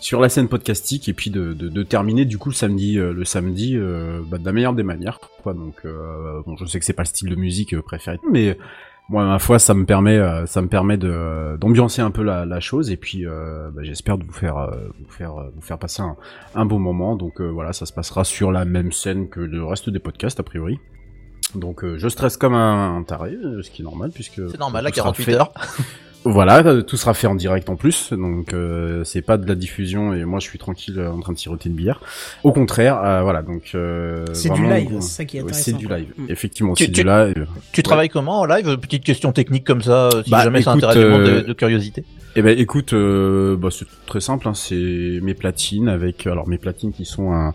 sur 0.00 0.20
la 0.20 0.28
scène 0.28 0.48
podcastique 0.48 1.08
et 1.08 1.12
puis 1.12 1.30
de, 1.30 1.52
de, 1.52 1.68
de 1.68 1.82
terminer 1.84 2.24
du 2.24 2.36
coup 2.36 2.48
le 2.48 2.54
samedi 2.54 2.98
euh, 2.98 3.12
le 3.12 3.24
samedi 3.24 3.76
euh, 3.76 4.20
bah, 4.26 4.38
de 4.38 4.44
la 4.44 4.50
meilleure 4.52 4.72
des 4.72 4.82
manières 4.82 5.20
quoi. 5.44 5.54
Donc 5.54 5.76
euh, 5.84 6.42
bon, 6.44 6.56
je 6.56 6.64
sais 6.66 6.80
que 6.80 6.84
c'est 6.84 6.92
pas 6.94 7.02
le 7.04 7.08
style 7.08 7.28
de 7.30 7.36
musique 7.36 7.78
préféré, 7.82 8.18
mais 8.28 8.58
moi 9.08 9.24
ma 9.24 9.38
foi 9.38 9.60
ça 9.60 9.72
me 9.74 9.84
permet 9.84 10.20
ça 10.46 10.62
me 10.62 10.66
permet 10.66 10.96
de 10.96 11.56
d'ambiancer 11.60 12.02
un 12.02 12.10
peu 12.10 12.24
la, 12.24 12.44
la 12.44 12.58
chose 12.58 12.90
et 12.90 12.96
puis 12.96 13.24
euh, 13.24 13.70
bah, 13.72 13.82
j'espère 13.84 14.18
de 14.18 14.24
vous 14.24 14.32
faire 14.32 14.56
euh, 14.58 14.88
vous 14.98 15.12
faire 15.12 15.34
vous 15.54 15.60
faire 15.62 15.78
passer 15.78 16.02
un, 16.02 16.16
un 16.56 16.64
bon 16.64 16.80
moment. 16.80 17.14
Donc 17.14 17.40
euh, 17.40 17.46
voilà, 17.48 17.72
ça 17.72 17.86
se 17.86 17.92
passera 17.92 18.24
sur 18.24 18.50
la 18.50 18.64
même 18.64 18.90
scène 18.90 19.28
que 19.28 19.38
le 19.38 19.64
reste 19.64 19.90
des 19.90 20.00
podcasts 20.00 20.40
a 20.40 20.42
priori. 20.42 20.80
Donc 21.54 21.84
euh, 21.84 21.98
je 21.98 22.08
stresse 22.08 22.36
comme 22.36 22.54
un, 22.54 22.96
un 22.96 23.02
taré, 23.04 23.36
ce 23.62 23.70
qui 23.70 23.82
est 23.82 23.84
normal 23.84 24.10
puisque 24.12 24.40
C'est 24.50 24.58
normal, 24.58 24.84
à 24.86 24.90
tout 24.90 24.96
sera 24.96 25.12
48 25.12 25.24
fait- 25.24 25.34
heures. 25.34 25.52
Voilà, 26.24 26.64
euh, 26.64 26.82
tout 26.82 26.96
sera 26.96 27.14
fait 27.14 27.26
en 27.26 27.34
direct 27.34 27.68
en 27.68 27.74
plus, 27.74 28.12
donc 28.12 28.52
euh, 28.52 29.02
c'est 29.02 29.22
pas 29.22 29.36
de 29.38 29.48
la 29.48 29.56
diffusion 29.56 30.14
et 30.14 30.24
moi 30.24 30.38
je 30.38 30.44
suis 30.48 30.58
tranquille 30.58 30.98
euh, 30.98 31.10
en 31.10 31.18
train 31.20 31.32
de 31.32 31.38
siroter 31.38 31.68
une 31.68 31.74
bière. 31.74 32.00
Au 32.44 32.52
contraire, 32.52 33.02
euh, 33.02 33.22
voilà, 33.22 33.42
donc 33.42 33.72
euh, 33.74 34.24
C'est 34.32 34.50
du 34.50 34.62
live, 34.64 34.98
c'est 35.00 35.08
ça 35.08 35.24
qui 35.24 35.38
est 35.38 35.42
ouais, 35.42 35.52
C'est 35.52 35.72
intéressant, 35.72 35.96
du 35.96 36.02
live, 36.02 36.12
Mm. 36.18 36.26
effectivement, 36.30 36.74
Tu- 36.74 36.84
c'est 36.84 36.90
du 36.92 37.02
live. 37.02 37.46
Tu 37.72 37.82
travailles 37.82 38.08
comment 38.08 38.40
en 38.40 38.44
live? 38.44 38.76
Petite 38.78 39.02
question 39.04 39.32
technique 39.32 39.64
comme 39.66 39.82
ça, 39.82 40.10
si 40.24 40.30
Bah, 40.30 40.44
jamais 40.44 40.62
ça 40.62 40.72
écoute, 40.72 40.84
intéresse 40.84 41.04
du 41.04 41.10
monde 41.10 41.24
de, 41.24 41.40
de 41.40 41.52
curiosité. 41.54 42.04
Eh 42.36 42.42
ben 42.42 42.56
écoute, 42.58 42.92
euh, 42.92 43.56
bah, 43.56 43.68
c'est 43.70 43.86
très 44.06 44.20
simple, 44.20 44.46
hein, 44.48 44.54
c'est 44.54 45.18
mes 45.22 45.34
platines 45.34 45.88
avec 45.88 46.26
alors 46.26 46.46
mes 46.48 46.56
platines 46.58 46.92
qui 46.92 47.04
sont 47.04 47.32
un, 47.32 47.52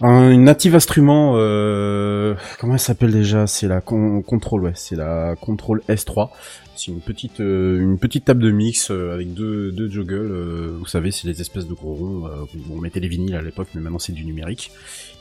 un 0.00 0.30
une 0.30 0.44
native 0.44 0.74
instrument. 0.74 1.34
Euh, 1.36 2.34
comment 2.58 2.74
elle 2.74 2.80
s'appelle 2.80 3.12
déjà? 3.12 3.46
C'est 3.46 3.68
la 3.68 3.80
con, 3.80 4.22
ouais, 4.52 4.72
c'est 4.74 4.96
la 4.96 5.36
contrôle 5.36 5.82
S3. 5.88 6.30
C'est 6.76 6.90
une 6.92 7.00
petite 7.00 7.40
euh, 7.40 7.78
une 7.78 7.98
petite 7.98 8.24
table 8.24 8.42
de 8.42 8.50
mix 8.50 8.90
euh, 8.90 9.12
avec 9.12 9.34
deux 9.34 9.70
deux 9.72 9.90
joggles. 9.90 10.14
euh, 10.32 10.76
vous 10.78 10.86
savez, 10.86 11.10
c'est 11.10 11.28
les 11.28 11.40
espèces 11.40 11.66
de 11.66 11.74
gros 11.74 11.94
ronds. 11.94 12.26
euh, 12.26 12.44
on 12.70 12.76
mettait 12.78 13.00
les 13.00 13.08
vinyles 13.08 13.34
à 13.36 13.42
l'époque, 13.42 13.68
mais 13.74 13.80
maintenant 13.82 13.98
c'est 13.98 14.12
du 14.12 14.24
numérique. 14.24 14.70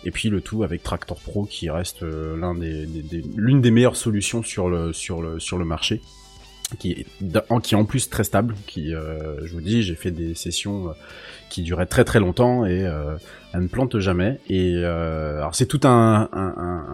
Et 0.06 0.12
puis 0.12 0.30
le 0.30 0.40
tout 0.40 0.64
avec 0.64 0.82
Tractor 0.84 1.20
Pro 1.20 1.44
qui 1.46 1.70
reste 1.70 2.04
euh, 2.04 2.38
l'un 2.38 2.56
des, 2.56 2.86
des- 2.86 3.02
des- 3.02 3.24
l'une 3.36 3.60
des 3.62 3.72
meilleures 3.72 3.98
solutions 3.98 4.42
sur 4.44 4.70
le 4.70 4.94
sur 4.94 5.22
le 5.22 5.40
sur 5.40 5.58
le 5.58 5.66
marché 5.66 6.02
qui 6.78 6.92
est 6.92 7.06
qui 7.64 7.74
est 7.74 7.78
en 7.78 7.84
plus 7.84 8.10
très 8.10 8.24
stable 8.24 8.54
qui 8.68 8.92
je 8.92 9.52
vous 9.52 9.60
dis 9.60 9.82
j'ai 9.82 9.96
fait 9.96 10.12
des 10.12 10.36
sessions 10.36 10.94
qui 11.50 11.64
duraient 11.64 11.88
très 11.88 12.06
très 12.06 12.20
longtemps 12.20 12.64
et 12.64 12.88
elle 13.54 13.62
ne 13.64 13.68
plante 13.68 13.98
jamais 14.00 14.40
et 14.48 14.74
euh, 14.84 15.38
alors 15.40 15.56
c'est 15.56 15.66
tout 15.66 15.80
un, 15.84 16.30
un, 16.32 16.54
un- 16.58 16.86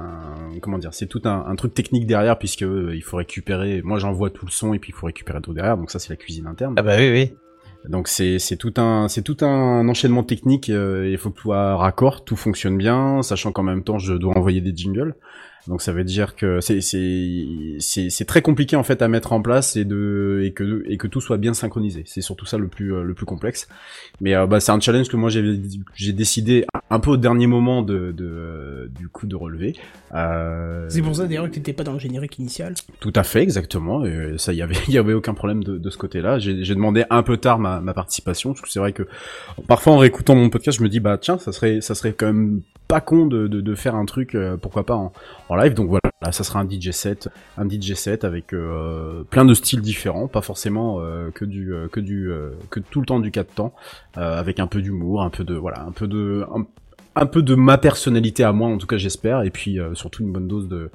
un- 0.54 0.60
comment 0.62 0.78
dire 0.78 0.94
c'est 0.94 1.08
tout 1.08 1.22
un, 1.26 1.46
un 1.48 1.56
truc 1.56 1.74
technique 1.74 2.08
derrière 2.08 2.38
puisque 2.40 2.64
euh, 2.64 2.94
il 2.96 3.02
faut 3.04 3.18
récupérer 3.18 3.82
moi 3.84 4.00
j'envoie 4.00 4.30
tout 4.30 4.46
le 4.46 4.52
son 4.52 4.74
et 4.74 4.80
puis 4.80 4.92
il 4.92 4.96
faut 4.98 5.06
récupérer 5.08 5.42
tout 5.42 5.54
derrière 5.54 5.76
donc 5.78 5.92
ça 5.92 6.00
c'est 6.00 6.10
la 6.10 6.16
cuisine 6.16 6.48
interne 6.48 6.76
Ah 6.78 6.82
bah 6.82 6.96
oui 6.98 7.10
oui. 7.12 7.36
donc 7.90 8.08
c'est 8.08 8.40
c'est 8.40 8.56
tout 8.56 8.74
un 8.78 9.08
c'est 9.10 9.22
tout 9.22 9.38
un 9.46 9.88
enchaînement 9.90 10.24
technique. 10.24 10.70
euh, 10.70 11.10
il 11.12 11.18
faut 11.18 11.30
que 11.30 11.36
tout 11.36 11.42
soit 11.44 11.76
raccord, 11.76 12.24
tout 12.24 12.36
fonctionne 12.38 12.78
bien, 12.78 13.22
sachant 13.22 13.52
qu'en 13.52 13.64
même 13.64 13.84
temps 13.84 14.00
je 14.00 14.14
dois 14.14 14.38
envoyer 14.38 14.62
des 14.62 14.74
jingles. 14.76 15.14
Donc 15.68 15.82
ça 15.82 15.92
veut 15.92 16.04
dire 16.04 16.36
que 16.36 16.60
c'est 16.62 16.80
c'est 16.82 18.26
très 18.26 18.42
compliqué 18.42 18.76
en 18.76 18.84
fait 18.84 19.02
à 19.02 19.08
mettre 19.08 19.34
en 19.34 19.42
place 19.42 19.76
et 19.76 19.86
de 19.86 20.42
et 20.44 20.54
que 20.54 20.84
et 20.88 20.98
que 20.98 21.08
tout 21.08 21.22
soit 21.22 21.38
bien 21.38 21.54
synchronisé. 21.54 22.04
C'est 22.06 22.22
surtout 22.22 22.46
ça 22.46 22.58
le 22.58 22.68
plus 22.68 22.94
euh, 22.94 23.04
le 23.04 23.14
plus 23.14 23.26
complexe. 23.26 23.68
Mais 24.22 24.36
euh, 24.36 24.46
bah 24.46 24.60
c'est 24.60 24.72
un 24.72 24.80
challenge 24.80 25.10
que 25.10 25.18
moi 25.18 25.30
j'ai 25.30 25.60
j'ai 25.96 26.14
décidé 26.14 26.66
un 26.90 27.00
peu 27.00 27.12
au 27.12 27.18
dernier 27.18 27.48
moment 27.48 27.82
de 27.82 28.12
de 28.12 28.92
du 28.98 29.10
coup 29.10 29.26
de 29.26 29.36
relever. 29.36 29.76
Euh, 30.14 30.86
C'est 30.90 31.02
pour 31.02 31.16
ça 31.16 31.26
d'ailleurs 31.26 31.46
que 31.50 31.56
t'étais 31.56 31.74
pas 31.74 31.84
dans 31.84 31.94
le 31.94 32.00
générique 32.00 32.38
initial. 32.38 32.76
tout 33.00 33.14
à 33.16 33.24
fait, 33.24 33.42
exactement. 33.42 34.06
Et 34.06 34.36
ça, 34.38 34.54
il 34.54 34.58
y 34.58 34.62
avait, 34.62 34.76
il 34.88 34.94
y 34.94 34.98
avait 34.98 35.14
aucun 35.14 35.34
problème 35.34 35.64
de, 35.64 35.78
de 35.78 35.90
ce 35.90 35.98
côté-là. 35.98 36.40
J'ai 36.40 36.64
j'ai 36.64 36.76
demandé 36.76 37.06
un 37.10 37.24
peu 37.24 37.38
tard 37.38 37.60
ma, 37.60 37.82
ma 37.82 37.94
participation, 37.94 38.52
parce 38.52 38.62
que 38.62 38.70
c'est 38.70 38.80
vrai 38.80 38.94
que 38.94 39.08
parfois 39.68 39.94
en 39.94 39.98
réécoutant 39.98 40.36
mon 40.36 40.50
podcast, 40.50 40.78
je 40.78 40.84
me 40.84 40.90
dis 40.90 41.00
bah 41.00 41.18
tiens, 41.18 41.38
ça 41.38 41.52
serait, 41.52 41.82
ça 41.82 41.96
serait 41.96 42.14
quand 42.14 42.28
même 42.28 42.62
pas 42.88 43.02
con 43.02 43.26
de, 43.26 43.48
de, 43.48 43.76
faire 43.76 43.96
un 43.96 44.06
truc, 44.06 44.36
euh, 44.36 44.58
pourquoi 44.58 44.86
pas 44.86 44.96
en, 44.96 45.12
en 45.50 45.56
live. 45.56 45.74
Donc 45.74 45.90
voilà, 45.90 46.10
là, 46.22 46.32
ça 46.32 46.44
sera 46.44 46.60
un 46.60 46.70
DJ 46.70 46.92
set, 46.92 47.30
un 47.58 47.68
DJ 47.68 47.94
set 47.94 48.24
avec 48.24 48.54
euh, 48.54 49.24
plein 49.30 49.46
de 49.46 49.54
styles 49.54 49.82
différents, 49.82 50.28
pas 50.28 50.42
forcément 50.42 51.00
euh, 51.00 51.32
que 51.32 51.46
du, 51.46 51.74
euh, 51.74 51.88
que 51.88 52.00
du, 52.00 52.30
que 52.70 52.80
tout 52.80 53.00
le 53.00 53.06
temps 53.06 53.20
du 53.20 53.32
4 53.32 53.54
temps, 53.54 53.74
avec 54.16 54.60
un 54.60 54.68
peu 54.68 54.82
d'humour, 54.82 55.24
un 55.24 55.30
peu 55.30 55.44
de, 55.44 55.56
voilà, 55.56 55.82
un 55.82 55.92
peu 55.92 56.08
de, 56.08 56.46
un 57.16 57.26
peu 57.26 57.42
de 57.42 57.56
ma 57.56 57.78
personnalité 57.78 58.44
à 58.44 58.52
moi 58.52 58.68
en 58.70 58.78
tout 58.78 58.88
cas 58.88 58.98
j'espère 58.98 59.44
et 59.44 59.50
puis 59.50 59.80
euh, 59.80 59.94
surtout 59.96 60.24
une 60.24 60.32
bonne 60.32 60.48
dose 60.48 60.68
de 60.68 60.90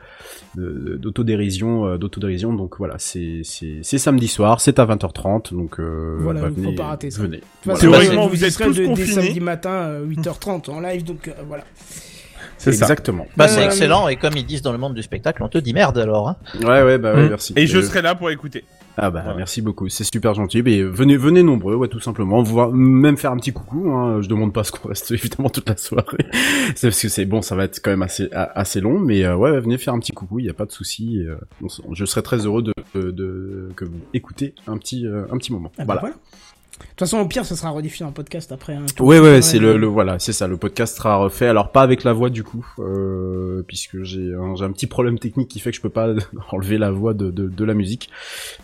de- 0.57 0.97
d'autodérision 0.97 1.87
euh, 1.87 1.97
d'autodérision 1.99 2.53
donc 2.53 2.77
voilà 2.79 2.97
c'est 2.99 3.41
c'est 3.45 3.81
c'est 3.83 3.99
samedi 3.99 4.29
soir 4.29 4.61
c'est 4.61 4.79
à 4.79 4.85
20h30 4.87 5.53
donc 5.55 5.81
euh, 5.81 6.19
Voilà, 6.21 6.43
bah, 6.43 6.49
il 6.51 6.55
faut 6.57 6.61
venez, 6.63 6.75
pas 6.77 6.85
rater 6.87 7.11
ça. 7.11 7.23
venez 7.23 7.41
Voilà. 7.65 7.81
Théoriquement, 7.81 8.27
vous 8.27 8.45
êtes 8.45 8.57
tous 8.57 8.65
de- 8.73 8.73
dès 8.83 8.85
confinés. 8.87 9.07
samedi 9.13 9.41
matin 9.41 9.71
euh, 9.71 10.07
8h30 10.07 10.71
en 10.71 10.81
live, 10.81 11.05
donc 11.05 11.29
euh, 11.29 11.33
voilà. 11.49 11.65
C'est 12.61 12.71
exactement 12.71 13.27
Bah 13.37 13.49
c'est 13.49 13.61
Euh, 13.63 13.65
excellent 13.67 14.09
et 14.09 14.17
comme 14.17 14.37
ils 14.37 14.45
disent 14.47 14.63
dans 14.63 14.73
le 14.73 14.79
monde 14.79 14.95
du 14.95 15.03
spectacle, 15.03 15.43
on 15.43 15.49
te 15.49 15.59
dit 15.59 15.73
merde 15.73 15.99
alors. 15.99 16.29
Hein. 16.29 16.37
ouais 16.63 16.83
ouais 16.83 16.99
bah 16.99 17.15
ouais 17.15 17.27
Mm. 17.27 17.29
merci 17.31 17.53
Et 17.57 17.67
je 17.67 17.79
Euh, 17.79 17.83
serai 17.83 18.03
là 18.03 18.15
pour 18.15 18.31
écouter. 18.31 18.65
ah 18.97 19.11
bah 19.11 19.23
merci 19.37 19.63
beaucoup 19.63 19.89
c'est 19.89 20.05
super 20.05 20.35
gentil 20.35 20.63
mais 20.63 20.83
venez 20.83 21.17
venez 21.17 21.43
nombreux 21.43 21.75
ouais 21.75 21.89
tout 21.89 22.01
simplement 22.01 22.43
voir 22.43 22.71
même 22.73 23.17
faire 23.17 23.31
un 23.33 23.37
petit 23.39 23.53
coucou 23.53 23.91
hein. 23.93 24.21
je 24.21 24.29
demande 24.29 24.53
pas 24.53 24.63
ce 24.65 24.73
qu'on 24.73 24.89
reste 24.89 25.11
évidemment 25.19 25.49
toute 25.49 25.69
la 25.69 25.77
soirée 25.77 26.27
c'est 26.75 26.89
parce 26.89 27.01
que 27.01 27.09
c'est 27.09 27.25
bon 27.25 27.41
ça 27.41 27.55
va 27.57 27.65
être 27.65 27.81
quand 27.83 27.91
même 27.91 28.03
assez 28.03 28.29
a- 28.33 28.51
assez 28.59 28.81
long 28.81 28.99
mais 28.99 29.25
euh, 29.25 29.37
ouais 29.37 29.59
venez 29.61 29.79
faire 29.79 29.95
un 29.95 30.01
petit 30.01 30.13
coucou 30.13 30.39
il 30.41 30.47
y 30.47 30.51
a 30.51 30.55
pas 30.55 30.67
de 30.67 30.73
souci 30.73 31.25
euh, 31.27 31.37
je 31.93 32.05
serai 32.05 32.23
très 32.23 32.45
heureux 32.47 32.63
de, 32.63 32.73
de, 32.95 33.11
de- 33.11 33.69
que 33.77 33.85
vous 33.85 34.01
écoutez 34.13 34.55
un 34.67 34.77
petit 34.77 35.07
euh, 35.07 35.25
un 35.33 35.39
petit 35.39 35.53
moment 35.53 35.71
Ah 35.79 35.85
bah 35.85 35.99
voilà 36.01 36.01
voilà. 36.01 36.15
De 36.81 36.87
toute 36.89 36.99
façon, 37.01 37.19
au 37.19 37.27
pire, 37.27 37.45
ça 37.45 37.57
sera 37.57 37.71
rediffué 37.71 38.05
en 38.05 38.13
podcast 38.13 38.53
après. 38.53 38.75
hein, 38.75 38.85
Ouais 38.99 39.21
le 39.21 39.41
c'est 39.43 39.59
le, 39.59 39.77
le 39.77 39.87
voilà, 39.87 40.19
c'est 40.19 40.33
ça. 40.33 40.47
Le 40.49 40.57
podcast 40.57 40.97
sera 40.97 41.17
refait. 41.17 41.47
Alors 41.47 41.71
pas 41.73 41.83
avec 41.83 42.05
la 42.05 42.13
voix 42.13 42.31
du 42.31 42.43
coup, 42.43 42.67
euh, 42.79 43.63
puisque 43.67 44.03
j'ai 44.03 44.35
un, 44.35 44.55
j'ai 44.57 44.65
un 44.65 44.73
petit 44.73 44.87
problème 44.87 45.19
technique 45.19 45.49
qui 45.49 45.61
fait 45.61 45.71
que 45.71 45.77
je 45.77 45.83
peux 45.83 45.89
pas 45.91 46.09
enlever 46.51 46.79
la 46.79 46.91
voix 46.91 47.15
de, 47.15 47.31
de, 47.31 47.49
de 47.49 47.65
la 47.65 47.75
musique. 47.75 48.11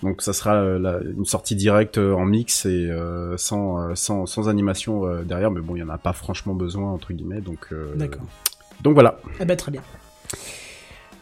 Donc 0.03 0.23
ça 0.23 0.33
sera 0.33 0.55
euh, 0.57 0.79
la- 0.79 1.01
une 1.17 1.25
sortie 1.25 1.57
directe 1.57 1.99
euh, 1.99 2.13
en 2.15 2.25
mix 2.25 2.67
et 2.67 2.89
euh, 2.91 3.37
sans, 3.37 3.95
sans 3.95 4.27
sans 4.27 4.49
animation 4.49 5.23
derrière. 5.25 5.51
Mais 5.51 5.61
bon, 5.61 5.77
il 5.77 5.81
y 5.81 5.83
en 5.83 5.89
a 5.89 5.99
pas 5.99 6.13
franchement 6.13 6.55
besoin 6.55 6.91
entre 6.93 7.13
guillemets. 7.13 7.41
Donc 7.41 7.69
D'accord. 7.97 8.23
donc 8.83 8.95
voilà. 8.95 9.19
Ah 9.41 9.45
bah 9.45 9.57
très 9.57 9.71
bien. 9.73 9.83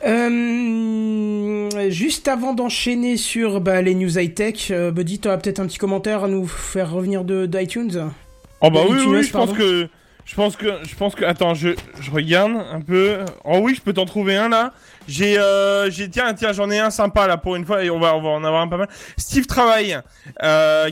Euh, 0.07 1.91
juste 1.91 2.29
avant 2.29 2.53
d'enchaîner 2.53 3.17
sur 3.17 3.61
bah, 3.61 3.81
les 3.81 3.95
news 3.95 4.19
high-tech, 4.19 4.71
euh, 4.71 4.91
Buddy, 4.91 5.19
tu 5.19 5.29
peut-être 5.29 5.61
un 5.61 5.67
petit 5.67 5.79
commentaire 5.79 6.25
à 6.25 6.29
nous 6.29 6.47
faire 6.47 6.91
revenir 6.91 7.25
de 7.25 7.47
d'iTunes 7.47 8.11
Oh 8.61 8.71
bah 8.71 8.81
De 8.85 9.07
oui, 9.07 9.23
je 9.23 9.31
pense 9.31 9.53
que, 9.53 9.89
je 10.25 10.35
pense 10.35 10.57
que, 10.57 10.67
je 10.83 10.95
pense 10.95 11.15
que, 11.15 11.25
attends, 11.25 11.55
je, 11.55 11.71
je 12.01 12.11
regarde 12.11 12.53
un 12.53 12.81
peu. 12.81 13.19
Oh 13.45 13.61
oui, 13.63 13.75
je 13.75 13.81
peux 13.81 13.95
t'en 13.95 14.05
trouver 14.05 14.37
un 14.37 14.51
là. 14.51 14.73
J'ai, 15.09 15.39
euh, 15.39 15.91
j'ai, 15.91 16.09
tiens, 16.11 16.35
tiens, 16.35 16.53
j'en 16.53 16.71
ai 16.71 16.79
un 16.79 16.91
sympa 16.91 17.27
là 17.27 17.37
pour 17.39 17.57
une 17.57 17.65
fois 17.65 17.83
et 17.85 17.91
on 17.91 17.99
va, 17.99 18.15
on 18.15 18.23
va 18.23 18.31
en 18.31 18.45
avoir 18.45 18.63
un 18.63 18.69
pas 18.69 18.77
mal. 18.77 18.89
Steve 19.17 19.47
Travail, 19.47 20.01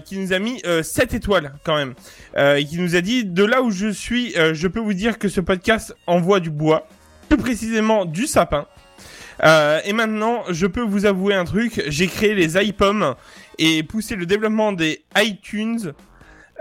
qui 0.05 0.19
nous 0.19 0.33
a 0.33 0.39
mis 0.39 0.61
euh, 0.67 0.83
7 0.83 1.15
étoiles 1.15 1.53
quand 1.65 1.77
même, 1.77 1.95
et 2.37 2.65
qui 2.65 2.79
nous 2.79 2.97
a 2.97 3.03
dit 3.03 3.25
de 3.27 3.45
là 3.45 3.63
où 3.63 3.71
je 3.71 3.89
suis, 3.89 4.33
je 4.33 4.69
peux 4.69 4.81
vous 4.81 4.95
dire 4.95 5.19
que 5.19 5.29
ce 5.29 5.43
podcast 5.43 5.95
envoie 6.07 6.41
du 6.41 6.51
bois, 6.51 6.87
plus 7.29 7.39
précisément 7.39 8.07
du 8.07 8.27
sapin. 8.27 8.67
Euh, 9.45 9.81
et 9.85 9.93
maintenant, 9.93 10.45
je 10.51 10.67
peux 10.67 10.83
vous 10.83 11.07
avouer 11.07 11.35
un 11.35 11.45
truc, 11.45 11.83
j'ai 11.89 12.07
créé 12.07 12.35
les 12.35 12.57
iPoms 12.57 13.15
et 13.59 13.83
poussé 13.83 14.17
le 14.17 14.27
développement 14.27 14.73
des 14.73 15.03
iTunes. 15.17 15.93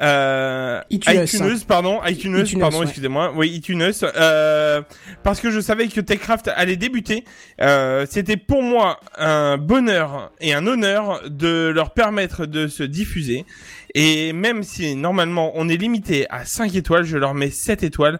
Euh, 0.01 0.81
iTunes. 0.89 1.23
iTunes, 1.23 1.59
pardon, 1.67 1.99
iTunes, 2.05 2.35
iTunes, 2.39 2.59
pardon, 2.59 2.79
ouais. 2.79 2.85
excusez-moi, 2.85 3.33
oui, 3.35 3.49
iTunes, 3.49 3.91
euh, 4.03 4.81
parce 5.21 5.39
que 5.39 5.51
je 5.51 5.59
savais 5.59 5.87
que 5.89 6.01
TechCraft 6.01 6.49
allait 6.55 6.77
débuter. 6.77 7.23
Euh, 7.61 8.07
C'était 8.09 8.37
pour 8.37 8.63
moi 8.63 8.99
un 9.17 9.57
bonheur 9.57 10.31
et 10.39 10.55
un 10.55 10.65
honneur 10.65 11.21
de 11.29 11.67
leur 11.67 11.91
permettre 11.93 12.47
de 12.47 12.67
se 12.67 12.81
diffuser. 12.81 13.45
Et 13.93 14.33
même 14.33 14.63
si 14.63 14.95
normalement 14.95 15.51
on 15.53 15.69
est 15.69 15.77
limité 15.77 16.25
à 16.31 16.45
5 16.45 16.73
étoiles, 16.73 17.03
je 17.03 17.17
leur 17.17 17.35
mets 17.35 17.51
7 17.51 17.83
étoiles 17.83 18.19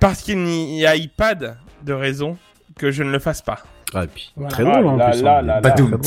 parce 0.00 0.22
qu'il 0.22 0.42
n'y 0.42 0.86
a 0.86 0.94
pas 1.16 1.34
de 1.36 1.92
raison 1.92 2.36
que 2.76 2.90
je 2.90 3.04
ne 3.04 3.10
le 3.10 3.20
fasse 3.20 3.42
pas. 3.42 3.62
Ah, 3.94 4.04
et 4.04 4.06
puis, 4.08 4.32
Voilà. 4.36 4.50
très 4.50 4.64
drôle, 4.64 4.84
Ah 4.84 4.88
en 4.88 4.96
là 4.96 5.10
plus, 5.10 5.22
là 5.22 5.38
hein. 5.38 5.42
là 5.42 5.60
hein. 5.64 5.76
Ouais. 5.80 5.98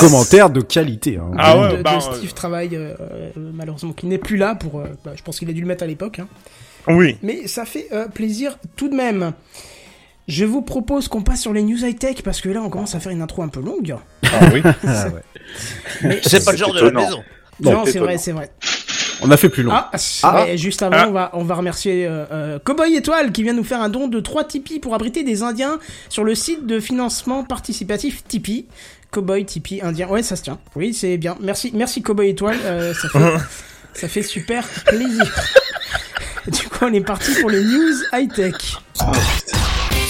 Commentaire 0.00 0.50
de 0.50 0.60
qualité. 0.60 1.18
Hein. 1.18 1.30
Ah 1.38 1.58
ouais, 1.58 1.76
de 1.78 1.82
bah, 1.82 1.94
euh, 1.96 2.14
Steve 2.16 2.34
Travail, 2.34 2.70
euh, 2.74 2.94
euh, 3.00 3.30
malheureusement, 3.36 3.92
qui 3.92 4.06
n'est 4.06 4.18
plus 4.18 4.36
là 4.36 4.54
pour. 4.56 4.80
euh, 4.80 4.86
bah, 5.04 5.12
je 5.14 5.22
pense 5.22 5.38
qu'il 5.38 5.48
a 5.48 5.52
dû 5.52 5.60
le 5.60 5.66
mettre 5.66 5.84
à 5.84 5.86
l'époque. 5.86 6.18
hein. 6.18 6.26
Oui. 6.88 7.16
Mais 7.22 7.46
ça 7.46 7.64
fait 7.64 7.86
euh, 7.92 8.08
plaisir 8.08 8.58
tout 8.76 8.88
de 8.88 8.94
même. 8.94 9.32
Je 10.26 10.44
vous 10.44 10.62
propose 10.62 11.08
qu'on 11.08 11.22
passe 11.22 11.40
sur 11.40 11.52
les 11.52 11.62
news 11.62 11.78
high-tech 11.84 12.22
parce 12.22 12.40
que 12.40 12.48
là, 12.48 12.60
on 12.60 12.68
commence 12.70 12.94
à 12.94 13.00
faire 13.00 13.12
une 13.12 13.22
intro 13.22 13.42
un 13.42 13.48
peu 13.48 13.60
longue. 13.60 13.94
Ah 14.24 14.28
oui. 14.52 14.62
Ah, 14.86 15.06
ouais. 15.08 15.22
Mais 16.02 16.20
C'est 16.22 16.44
pas 16.44 16.52
le 16.52 16.58
genre 16.58 16.74
de 16.74 16.80
la 16.80 16.90
maison. 16.90 17.22
non, 17.60 17.82
c'est 17.86 17.92
c'est 17.92 17.98
vrai, 18.00 18.18
c'est 18.18 18.32
vrai. 18.32 18.50
On 19.20 19.30
a 19.30 19.36
fait 19.36 19.48
plus 19.48 19.62
long. 19.62 19.72
Ah, 19.74 19.90
Ah. 20.22 20.44
mais 20.46 20.56
juste 20.58 20.82
avant, 20.82 20.96
Ah. 20.98 21.06
on, 21.08 21.12
va, 21.12 21.30
on 21.34 21.44
va 21.44 21.54
remercier 21.56 22.06
euh, 22.06 22.24
euh, 22.30 22.58
Cowboy 22.62 22.94
Étoile 22.96 23.32
qui 23.32 23.42
vient 23.42 23.52
nous 23.52 23.64
faire 23.64 23.80
un 23.82 23.88
don 23.88 24.08
de 24.08 24.20
3 24.20 24.44
Tipeee 24.44 24.78
pour 24.78 24.94
abriter 24.94 25.22
des 25.24 25.42
Indiens 25.42 25.78
sur 26.08 26.24
le 26.24 26.34
site 26.34 26.66
de 26.66 26.80
financement 26.80 27.44
participatif 27.44 28.22
Tipeee. 28.28 28.66
Cowboy, 29.10 29.44
Tipeee, 29.46 29.80
Indien. 29.82 30.06
Ouais, 30.08 30.22
ça 30.22 30.36
se 30.36 30.42
tient. 30.42 30.58
Oui, 30.76 30.92
c'est 30.94 31.16
bien. 31.16 31.36
Merci, 31.40 31.70
merci 31.74 32.02
Cowboy 32.02 32.28
Étoile. 32.30 32.58
euh, 32.64 32.92
ça, 32.94 33.08
fait, 33.08 33.18
ça 33.94 34.08
fait 34.08 34.22
super 34.22 34.66
plaisir. 34.86 35.24
du 36.46 36.68
coup, 36.68 36.84
on 36.84 36.92
est 36.92 37.00
parti 37.00 37.32
pour 37.40 37.48
les 37.50 37.62
news 37.62 37.94
high-tech. 38.12 38.54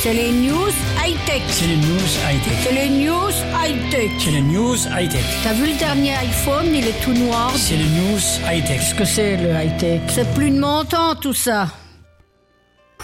C'est 0.02 0.12
les 0.12 0.30
news 0.30 0.68
high-tech. 1.04 1.42
C'est 1.48 1.66
les 1.66 1.76
news 1.76 2.08
high-tech. 2.28 2.52
C'est 2.62 2.72
les 2.72 2.88
news 2.88 3.30
high-tech. 3.64 4.10
C'est 4.18 4.30
les 4.30 4.40
news 4.40 4.76
high-tech. 4.96 5.24
T'as 5.42 5.52
vu 5.52 5.66
le 5.72 5.78
dernier 5.78 6.14
iPhone, 6.14 6.66
il 6.72 6.86
est 6.86 7.00
tout 7.02 7.12
noir. 7.12 7.50
C'est 7.56 7.76
les 7.76 7.84
news 7.84 8.18
high-tech. 8.50 8.78
Qu'est-ce 8.78 8.94
que 8.94 9.04
c'est 9.04 9.36
le 9.36 9.50
high-tech? 9.50 10.00
C'est 10.08 10.32
plus 10.34 10.50
de 10.50 10.58
mon 10.60 10.84
temps 10.84 11.14
tout 11.16 11.34
ça. 11.34 11.68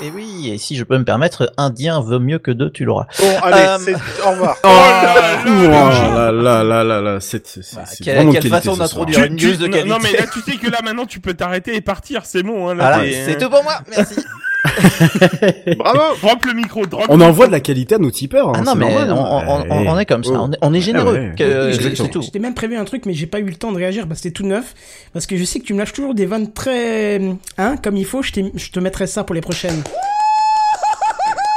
Et 0.02 0.10
oui, 0.10 0.50
et 0.52 0.58
si 0.58 0.74
je 0.76 0.82
peux 0.84 0.98
me 0.98 1.04
permettre, 1.04 1.52
indien 1.56 2.00
vaut 2.00 2.18
mieux 2.18 2.38
que 2.40 2.50
deux, 2.50 2.70
tu 2.70 2.84
l'auras. 2.84 3.06
Bon, 3.18 3.36
allez, 3.42 3.60
Euh, 3.62 3.78
c'est... 3.78 3.94
au 4.26 4.30
revoir. 4.30 4.56
Oh 4.64 4.68
là 4.68 5.14
là 5.14 5.38
Oh 5.46 5.48
là 5.70 6.32
là 6.32 6.64
là 6.64 6.84
là 6.84 7.00
là 7.00 7.20
c'est 7.20 7.44
Bah, 7.76 7.82
c'est 7.86 8.02
quelle- 8.04 8.16
quelle 8.16 8.32
qualité, 8.32 8.48
façon 8.48 8.76
d'introduire 8.76 9.24
une 9.24 9.36
news 9.36 9.56
de 9.56 9.66
non, 9.68 9.84
non, 9.86 9.98
mais 10.02 10.10
qualité. 10.10 10.16
là, 10.18 10.26
tu 10.32 10.40
sais 10.40 10.56
que 10.58 10.68
là, 10.70 10.78
maintenant, 10.82 11.06
tu 11.06 11.20
peux 11.20 11.34
t'arrêter 11.34 11.76
et 11.76 11.80
partir. 11.80 12.22
C'est 12.24 12.42
bon. 12.42 12.68
Hein, 12.68 12.74
là, 12.74 12.96
Voilà, 12.96 13.12
c'est 13.24 13.38
tout 13.38 13.48
pour 13.50 13.62
moi, 13.62 13.74
merci. 13.96 14.16
Bravo. 15.78 16.00
Drop 16.22 16.44
le 16.46 16.52
micro. 16.54 16.86
Drop 16.86 17.04
On 17.08 17.16
le 17.18 17.24
envoie 17.24 17.32
micro. 17.32 17.46
de 17.48 17.52
la 17.52 17.60
qualité 17.60 17.94
à 17.96 17.98
nos 17.98 18.10
tipeurs. 18.10 18.52
Ah 18.54 18.58
hein, 18.58 18.62
non, 18.64 18.74
mais 18.74 18.86
normal, 19.06 19.12
on, 19.12 19.24
hein. 19.38 19.64
on- 19.68 19.74
on- 19.74 19.86
on 19.88 19.98
est 19.98 20.06
comme 20.06 20.24
ça, 20.24 20.32
Oh. 20.34 20.38
on 20.48 20.52
est, 20.52 20.56
on 20.62 20.72
est 20.74 20.80
généreux, 20.80 21.16
Ah 21.38 21.42
ouais. 21.44 21.72
c'est 21.96 22.08
tout. 22.10 22.22
J'étais 22.22 22.38
même 22.38 22.54
prévu 22.54 22.76
un 22.76 22.84
truc, 22.84 23.04
mais 23.06 23.12
j'ai 23.14 23.26
pas 23.26 23.40
eu 23.40 23.44
le 23.44 23.54
temps 23.56 23.72
de 23.72 23.76
réagir 23.76 24.06
parce 24.08 24.20
que 24.20 24.22
c'était 24.24 24.32
tout 24.34 24.46
neuf. 24.46 24.74
Parce 25.12 25.26
que 25.26 25.36
je 25.36 25.44
sais 25.44 25.60
que 25.60 25.64
tu 25.64 25.74
me 25.74 25.78
lâches 25.80 25.92
toujours 25.92 26.14
des 26.14 26.26
vannes 26.26 26.52
très, 26.52 27.20
hein, 27.58 27.76
comme 27.82 27.96
il 27.96 28.06
faut. 28.06 28.22
Je, 28.22 28.30
te 28.32 28.80
mettrai 28.80 29.06
ça 29.06 29.22
pour 29.24 29.34
les 29.34 29.40
prochaines. 29.42 29.82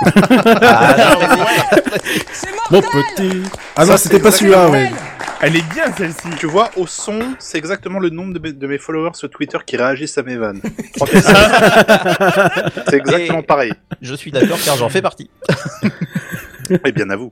Ah, 0.05 0.95
non, 0.97 1.19
mais 1.19 1.27
Mon 2.71 2.81
petit. 2.81 3.41
Ah 3.75 3.85
non, 3.85 3.97
c'était 3.97 4.19
pas 4.19 4.31
celui-là, 4.31 4.69
ouais. 4.69 4.91
Elle 5.41 5.55
est 5.55 5.73
bien, 5.73 5.91
celle-ci. 5.95 6.29
Tu 6.39 6.47
vois, 6.47 6.69
au 6.77 6.87
son, 6.87 7.19
c'est 7.39 7.57
exactement 7.57 7.99
le 7.99 8.09
nombre 8.09 8.33
de 8.33 8.39
mes, 8.39 8.53
de 8.53 8.67
mes 8.67 8.77
followers 8.79 9.13
sur 9.13 9.29
Twitter 9.29 9.57
qui 9.65 9.77
réagissent 9.77 10.17
à 10.17 10.23
mes 10.23 10.35
vannes. 10.35 10.61
37. 10.95 11.25
c'est 12.89 12.95
exactement 12.97 13.39
Et- 13.39 13.43
pareil. 13.43 13.73
je 14.01 14.15
suis 14.15 14.31
d'accord 14.31 14.57
car 14.65 14.75
j'en 14.77 14.89
fais 14.89 15.01
partie. 15.01 15.29
Et 16.85 16.91
bien 16.91 17.09
à 17.11 17.15
vous. 17.15 17.31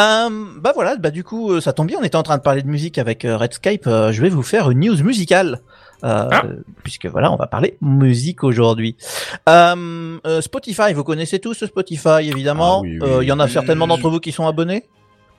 Euh, 0.00 0.28
bah 0.60 0.72
voilà, 0.74 0.96
bah 0.96 1.10
du 1.10 1.22
coup, 1.24 1.52
euh, 1.52 1.60
ça 1.60 1.72
tombe 1.72 1.86
bien, 1.86 1.98
on 2.00 2.04
était 2.04 2.16
en 2.16 2.22
train 2.24 2.36
de 2.36 2.42
parler 2.42 2.62
de 2.62 2.66
musique 2.68 2.98
avec 2.98 3.24
euh, 3.24 3.36
Redscape. 3.36 3.86
euh, 3.86 4.10
je 4.10 4.20
vais 4.22 4.28
vous 4.28 4.42
faire 4.42 4.70
une 4.70 4.80
news 4.80 5.02
musicale. 5.04 5.60
Euh, 6.04 6.28
Ah. 6.30 6.42
puisque 6.84 7.06
voilà, 7.06 7.30
on 7.32 7.36
va 7.36 7.46
parler 7.48 7.76
musique 7.80 8.44
aujourd'hui. 8.44 8.96
Euh, 9.48 10.16
euh, 10.26 10.40
Spotify, 10.40 10.92
vous 10.94 11.02
connaissez 11.04 11.38
tous 11.40 11.64
Spotify, 11.64 12.20
évidemment. 12.28 12.78
Ah 12.78 12.82
oui, 12.82 12.98
Euh, 13.02 13.18
oui, 13.18 13.24
Il 13.26 13.28
y 13.28 13.32
en 13.32 13.40
a 13.40 13.46
oui. 13.46 13.50
certainement 13.52 13.86
d'entre 13.88 14.08
vous 14.08 14.20
qui 14.20 14.30
sont 14.32 14.46
abonnés. 14.46 14.84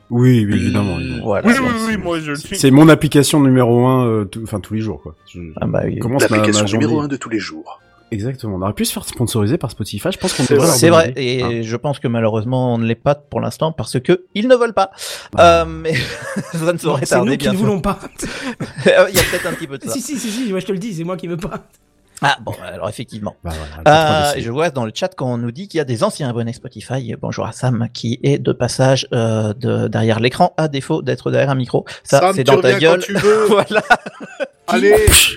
Oui, 0.09 0.45
oui, 0.45 0.55
évidemment. 0.55 0.99
évidemment. 0.99 1.23
Voilà. 1.23 1.47
Oui, 1.47 1.53
c'est- 1.55 1.59
oui, 1.61 1.67
oui, 1.87 1.97
moi, 1.97 2.19
je 2.19 2.31
le 2.31 2.35
suis. 2.35 2.57
C'est 2.57 2.71
mon 2.71 2.89
application 2.89 3.39
numéro 3.41 3.85
un, 3.85 4.07
euh, 4.07 4.25
enfin 4.43 4.59
tous 4.59 4.73
les 4.73 4.81
jours, 4.81 5.01
quoi. 5.01 5.15
Je, 5.31 5.39
Ah 5.61 5.67
bah 5.67 5.81
oui. 5.85 5.99
L'application 6.19 6.65
numéro 6.65 7.01
un 7.01 7.07
de 7.07 7.15
tous 7.15 7.29
les 7.29 7.39
jours. 7.39 7.79
Exactement. 8.11 8.55
On 8.55 8.61
aurait 8.63 8.73
pu 8.73 8.85
se 8.85 8.93
faire 8.93 9.05
sponsoriser 9.05 9.59
par 9.59 9.69
Spotify. 9.69 10.09
Je 10.11 10.17
pense 10.17 10.33
qu'on 10.33 10.43
devrait. 10.43 10.65
C'est 10.67 10.89
vrai, 10.89 11.13
et 11.15 11.43
Hein. 11.43 11.61
je 11.61 11.75
pense 11.75 11.99
que 11.99 12.07
malheureusement 12.07 12.73
on 12.73 12.79
ne 12.79 12.85
l'est 12.87 12.95
pas 12.95 13.13
pour 13.13 13.39
l'instant 13.39 13.71
parce 13.71 13.99
que 13.99 14.25
ils 14.33 14.47
ne 14.47 14.55
veulent 14.55 14.73
pas. 14.73 14.89
Ah. 15.37 15.61
Euh, 15.61 15.65
mais 15.65 15.93
ça 16.53 16.73
ne 16.73 16.77
saurait 16.79 17.05
C'est 17.05 17.13
nous 17.17 17.25
tarder 17.25 17.37
qui 17.37 17.49
ne 17.49 17.55
voulons 17.55 17.81
pas. 17.81 17.99
Il 18.85 18.89
y 18.89 18.91
a 18.93 19.03
peut-être 19.29 19.45
un 19.45 19.53
petit 19.53 19.67
peu 19.67 19.77
de 19.77 19.83
ça. 19.85 19.91
si, 19.91 20.01
si, 20.01 20.17
si, 20.17 20.31
si, 20.31 20.49
moi 20.49 20.59
je 20.59 20.65
te 20.65 20.71
le 20.71 20.79
dis, 20.79 20.91
c'est 20.95 21.03
moi 21.03 21.17
qui 21.17 21.27
veux 21.27 21.37
pas. 21.37 21.67
Ah 22.21 22.37
bon, 22.41 22.53
alors 22.65 22.89
effectivement. 22.89 23.35
Bah, 23.43 23.51
voilà, 23.83 24.31
Euh, 24.31 24.33
je 24.37 24.51
vois 24.51 24.69
dans 24.69 24.85
le 24.85 24.91
chat 24.93 25.15
qu'on 25.15 25.37
nous 25.37 25.51
dit 25.51 25.67
qu'il 25.67 25.77
y 25.77 25.81
a 25.81 25.85
des 25.85 26.03
anciens 26.03 26.29
abonnés 26.29 26.53
Spotify. 26.53 27.15
Bonjour 27.19 27.45
à 27.45 27.51
Sam 27.53 27.87
qui 27.93 28.19
est 28.23 28.39
de 28.39 28.51
passage 28.51 29.07
euh, 29.13 29.53
de, 29.53 29.87
derrière 29.87 30.19
l'écran 30.19 30.53
à 30.57 30.67
défaut 30.67 31.01
d'être 31.01 31.31
derrière 31.31 31.49
un 31.49 31.55
micro. 31.55 31.85
Ça, 32.03 32.31
c'est 32.35 32.43
dans 32.43 32.61
ta 32.61 32.77
gueule. 32.77 32.99
quand 32.99 33.05
tu 33.05 33.13
veux. 33.13 33.45
voilà. 33.47 33.83
Allez. 34.69 34.95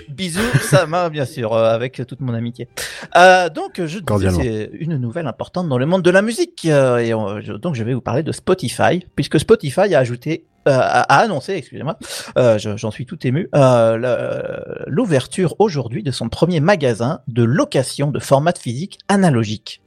Bisous, 0.08 0.40
Sam, 0.62 0.94
hein, 0.94 1.08
bien 1.10 1.24
sûr, 1.24 1.52
euh, 1.54 1.72
avec 1.74 2.02
toute 2.06 2.20
mon 2.20 2.34
amitié. 2.34 2.68
Euh, 3.16 3.48
donc, 3.48 3.80
je 3.84 3.98
c'est 4.42 4.70
une 4.74 4.96
nouvelle 4.98 5.26
importante 5.26 5.68
dans 5.68 5.78
le 5.78 5.86
monde 5.86 6.02
de 6.02 6.10
la 6.10 6.22
musique. 6.22 6.66
euh, 6.66 6.98
et 6.98 7.14
on- 7.14 7.40
je- 7.40 7.52
donc, 7.54 7.74
je 7.74 7.82
vais 7.84 7.94
vous 7.94 8.00
parler 8.00 8.22
de 8.22 8.32
Spotify, 8.32 9.06
puisque 9.16 9.40
Spotify 9.40 9.94
a 9.94 9.98
ajouté, 9.98 10.46
euh, 10.68 10.72
a, 10.72 11.00
a 11.02 11.16
annoncé, 11.18 11.54
excusez-moi, 11.54 11.98
euh, 12.36 12.58
je- 12.58 12.76
j'en 12.76 12.90
suis 12.90 13.06
tout 13.06 13.26
ému, 13.26 13.48
euh, 13.54 14.58
l'ouverture 14.86 15.56
aujourd'hui 15.58 16.02
de 16.02 16.10
son 16.10 16.28
premier 16.28 16.60
magasin 16.60 17.20
de 17.28 17.42
location 17.42 18.10
de 18.10 18.18
format 18.20 18.52
physique 18.58 18.98
analogique. 19.08 19.80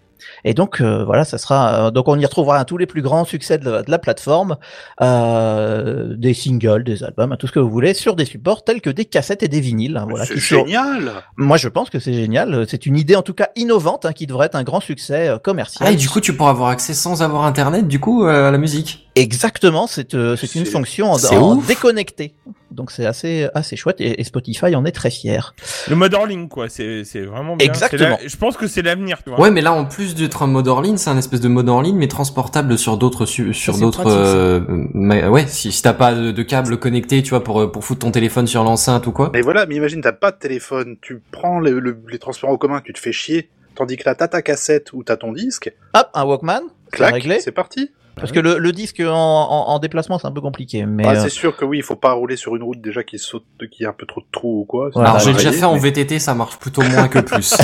Et 0.48 0.54
donc 0.54 0.80
euh, 0.80 1.04
voilà, 1.04 1.26
ça 1.26 1.38
sera 1.38 1.88
euh, 1.88 1.92
donc 1.92 2.08
on 2.08 2.18
y 2.20 2.26
retrouvera 2.26 2.64
tous 2.66 2.78
les 2.78 2.86
plus 2.86 3.02
grands 3.02 3.26
succès 3.26 3.58
de 3.58 3.70
la, 3.70 3.82
de 3.84 3.90
la 3.92 3.98
plateforme, 4.00 4.58
euh, 5.02 6.16
des 6.16 6.34
singles, 6.34 6.84
des 6.84 7.04
albums, 7.04 7.32
hein, 7.32 7.36
tout 7.38 7.48
ce 7.48 7.52
que 7.52 7.60
vous 7.60 7.70
voulez, 7.70 7.94
sur 7.94 8.16
des 8.16 8.26
supports 8.26 8.64
tels 8.64 8.80
que 8.82 8.90
des 8.90 9.06
cassettes 9.06 9.44
et 9.44 9.48
des 9.48 9.60
vinyles. 9.60 9.98
hein, 9.98 10.06
voilà, 10.08 10.26
c'est 10.26 10.40
sont- 10.40 10.66
génial. 10.66 11.12
Moi, 11.38 11.58
je 11.58 11.68
pense 11.68 11.90
que 11.90 12.00
c'est 12.00 12.14
génial. 12.14 12.66
C'est 12.70 12.86
une 12.86 12.96
idée 12.96 13.16
en 13.16 13.22
tout 13.24 13.34
cas 13.34 13.50
innovante 13.56 14.06
hein, 14.06 14.14
qui 14.14 14.28
devrait 14.28 14.46
être 14.48 14.56
un 14.56 14.64
grand 14.64 14.80
succès 14.80 15.28
euh, 15.28 15.38
commercial. 15.40 15.88
Ah, 15.90 15.92
et 15.92 15.96
du 15.96 16.08
coup, 16.10 16.22
tu 16.22 16.34
pourras 16.36 16.52
avoir 16.52 16.70
accès 16.70 16.94
sans 16.94 17.24
avoir 17.24 17.44
internet, 17.46 17.88
du 17.88 18.00
coup, 18.00 18.26
euh, 18.26 18.48
à 18.48 18.52
la 18.52 18.58
musique. 18.58 19.10
Exactement, 19.16 19.88
c'est 19.88 20.14
euh, 20.14 20.36
c'est 20.36 20.54
une 20.56 20.66
fonction 20.66 21.12
en, 21.12 21.18
en 21.34 21.56
déconnecté. 21.56 22.36
Donc 22.72 22.92
c'est 22.92 23.06
assez 23.06 23.48
assez 23.54 23.76
chouette 23.76 24.02
et, 24.02 24.20
et 24.20 24.24
Spotify 24.24 24.76
en 24.76 24.86
est 24.86 24.92
très 24.92 25.12
fier. 25.12 25.54
Le 25.88 25.96
mode 25.96 26.16
en 26.16 26.26
ligne, 26.26 26.48
quoi. 26.48 26.68
C'est, 26.68 27.04
c'est 27.04 27.22
vraiment 27.22 27.56
bien. 27.56 27.68
Exactement. 27.68 28.18
La- 28.22 28.28
Je 28.28 28.36
pense 28.38 28.58
que 28.58 28.68
c'est 28.68 28.82
l'avenir, 28.82 29.20
tu 29.24 29.30
vois. 29.30 29.40
Ouais, 29.40 29.52
mais 29.52 29.62
là, 29.62 29.72
en 29.74 29.86
plus 29.86 30.16
d'être 30.16 30.44
un 30.44 30.48
mode 30.48 30.68
hors 30.68 30.82
ligne, 30.82 30.98
c'est 30.98 31.10
un 31.10 31.18
espèce 31.18 31.42
de 31.42 31.48
mode 31.48 31.70
en 31.70 31.82
ligne, 31.82 31.96
mais 31.96 32.08
transportable 32.08 32.78
sur 32.78 32.98
d'autres, 32.98 33.26
su- 33.26 33.54
sur 33.54 33.76
c'est 33.76 33.82
d'autres, 33.82 34.08
euh, 34.08 35.30
ouais, 35.30 35.46
si, 35.48 35.72
si 35.72 35.82
t'as 35.82 35.94
pas 35.94 36.14
de, 36.14 36.32
de 36.32 36.44
câble 36.44 36.78
connecté, 36.78 37.22
tu 37.24 37.30
vois, 37.30 37.44
pour, 37.44 37.62
euh, 37.62 37.72
pour 37.72 37.84
foutre 37.86 38.00
ton 38.02 38.12
téléphone 38.12 38.48
sur 38.48 38.64
l'enceinte 38.64 39.08
ou 39.08 39.12
quoi. 39.12 39.30
Mais 39.34 39.42
voilà, 39.42 39.66
mais 39.66 39.76
imagine, 39.76 40.02
t'as 40.02 40.12
pas 40.12 40.32
de 40.32 40.38
téléphone, 40.38 40.98
tu 41.02 41.22
prends 41.32 41.60
le- 41.60 41.80
le- 41.80 41.98
les 42.10 42.20
transports 42.20 42.50
en 42.50 42.58
commun, 42.58 42.82
tu 42.84 42.94
te 42.94 43.00
fais 43.00 43.12
chier. 43.12 43.50
Tandis 43.76 43.98
que 43.98 44.04
là, 44.06 44.16
t'as 44.16 44.28
ta 44.30 44.42
cassette 44.42 44.94
ou 44.94 45.04
t'as 45.04 45.18
ton 45.18 45.34
disque, 45.34 45.72
Hop, 45.94 46.08
un 46.14 46.24
Walkman, 46.24 46.62
c'est 46.86 46.98
clac, 46.98 47.14
réglé. 47.14 47.40
c'est 47.42 47.52
parti. 47.52 47.92
Parce 48.16 48.32
que 48.32 48.40
le, 48.40 48.58
le 48.58 48.72
disque 48.72 49.02
en, 49.02 49.12
en, 49.14 49.68
en 49.70 49.80
déplacement 49.80 50.18
c'est 50.20 50.28
un 50.28 50.32
peu 50.32 50.42
compliqué, 50.42 50.86
mais 50.86 51.04
Ah, 51.06 51.12
euh, 51.12 51.20
c'est 51.24 51.30
sûr 51.30 51.56
que 51.58 51.66
oui, 51.66 51.78
il 51.80 51.84
faut 51.84 51.96
pas 51.98 52.14
rouler 52.14 52.38
sur 52.38 52.56
une 52.56 52.64
route 52.64 52.82
déjà 52.82 53.04
qui 53.04 53.20
saute, 53.20 53.44
qui 53.72 53.86
a 53.86 53.90
un 53.90 53.94
peu 53.94 54.06
trop 54.06 54.22
de 54.22 54.26
trous 54.32 54.62
ou 54.62 54.66
quoi. 54.66 54.90
Voilà. 54.94 55.10
Alors, 55.12 55.20
j'ai 55.22 55.34
déjà 55.34 55.52
fait 55.52 55.66
en 55.66 55.76
VTT, 55.78 56.20
ça 56.20 56.34
marche 56.34 56.58
plutôt 56.58 56.82
moins 56.82 57.08
que 57.08 57.20
plus. 57.20 57.54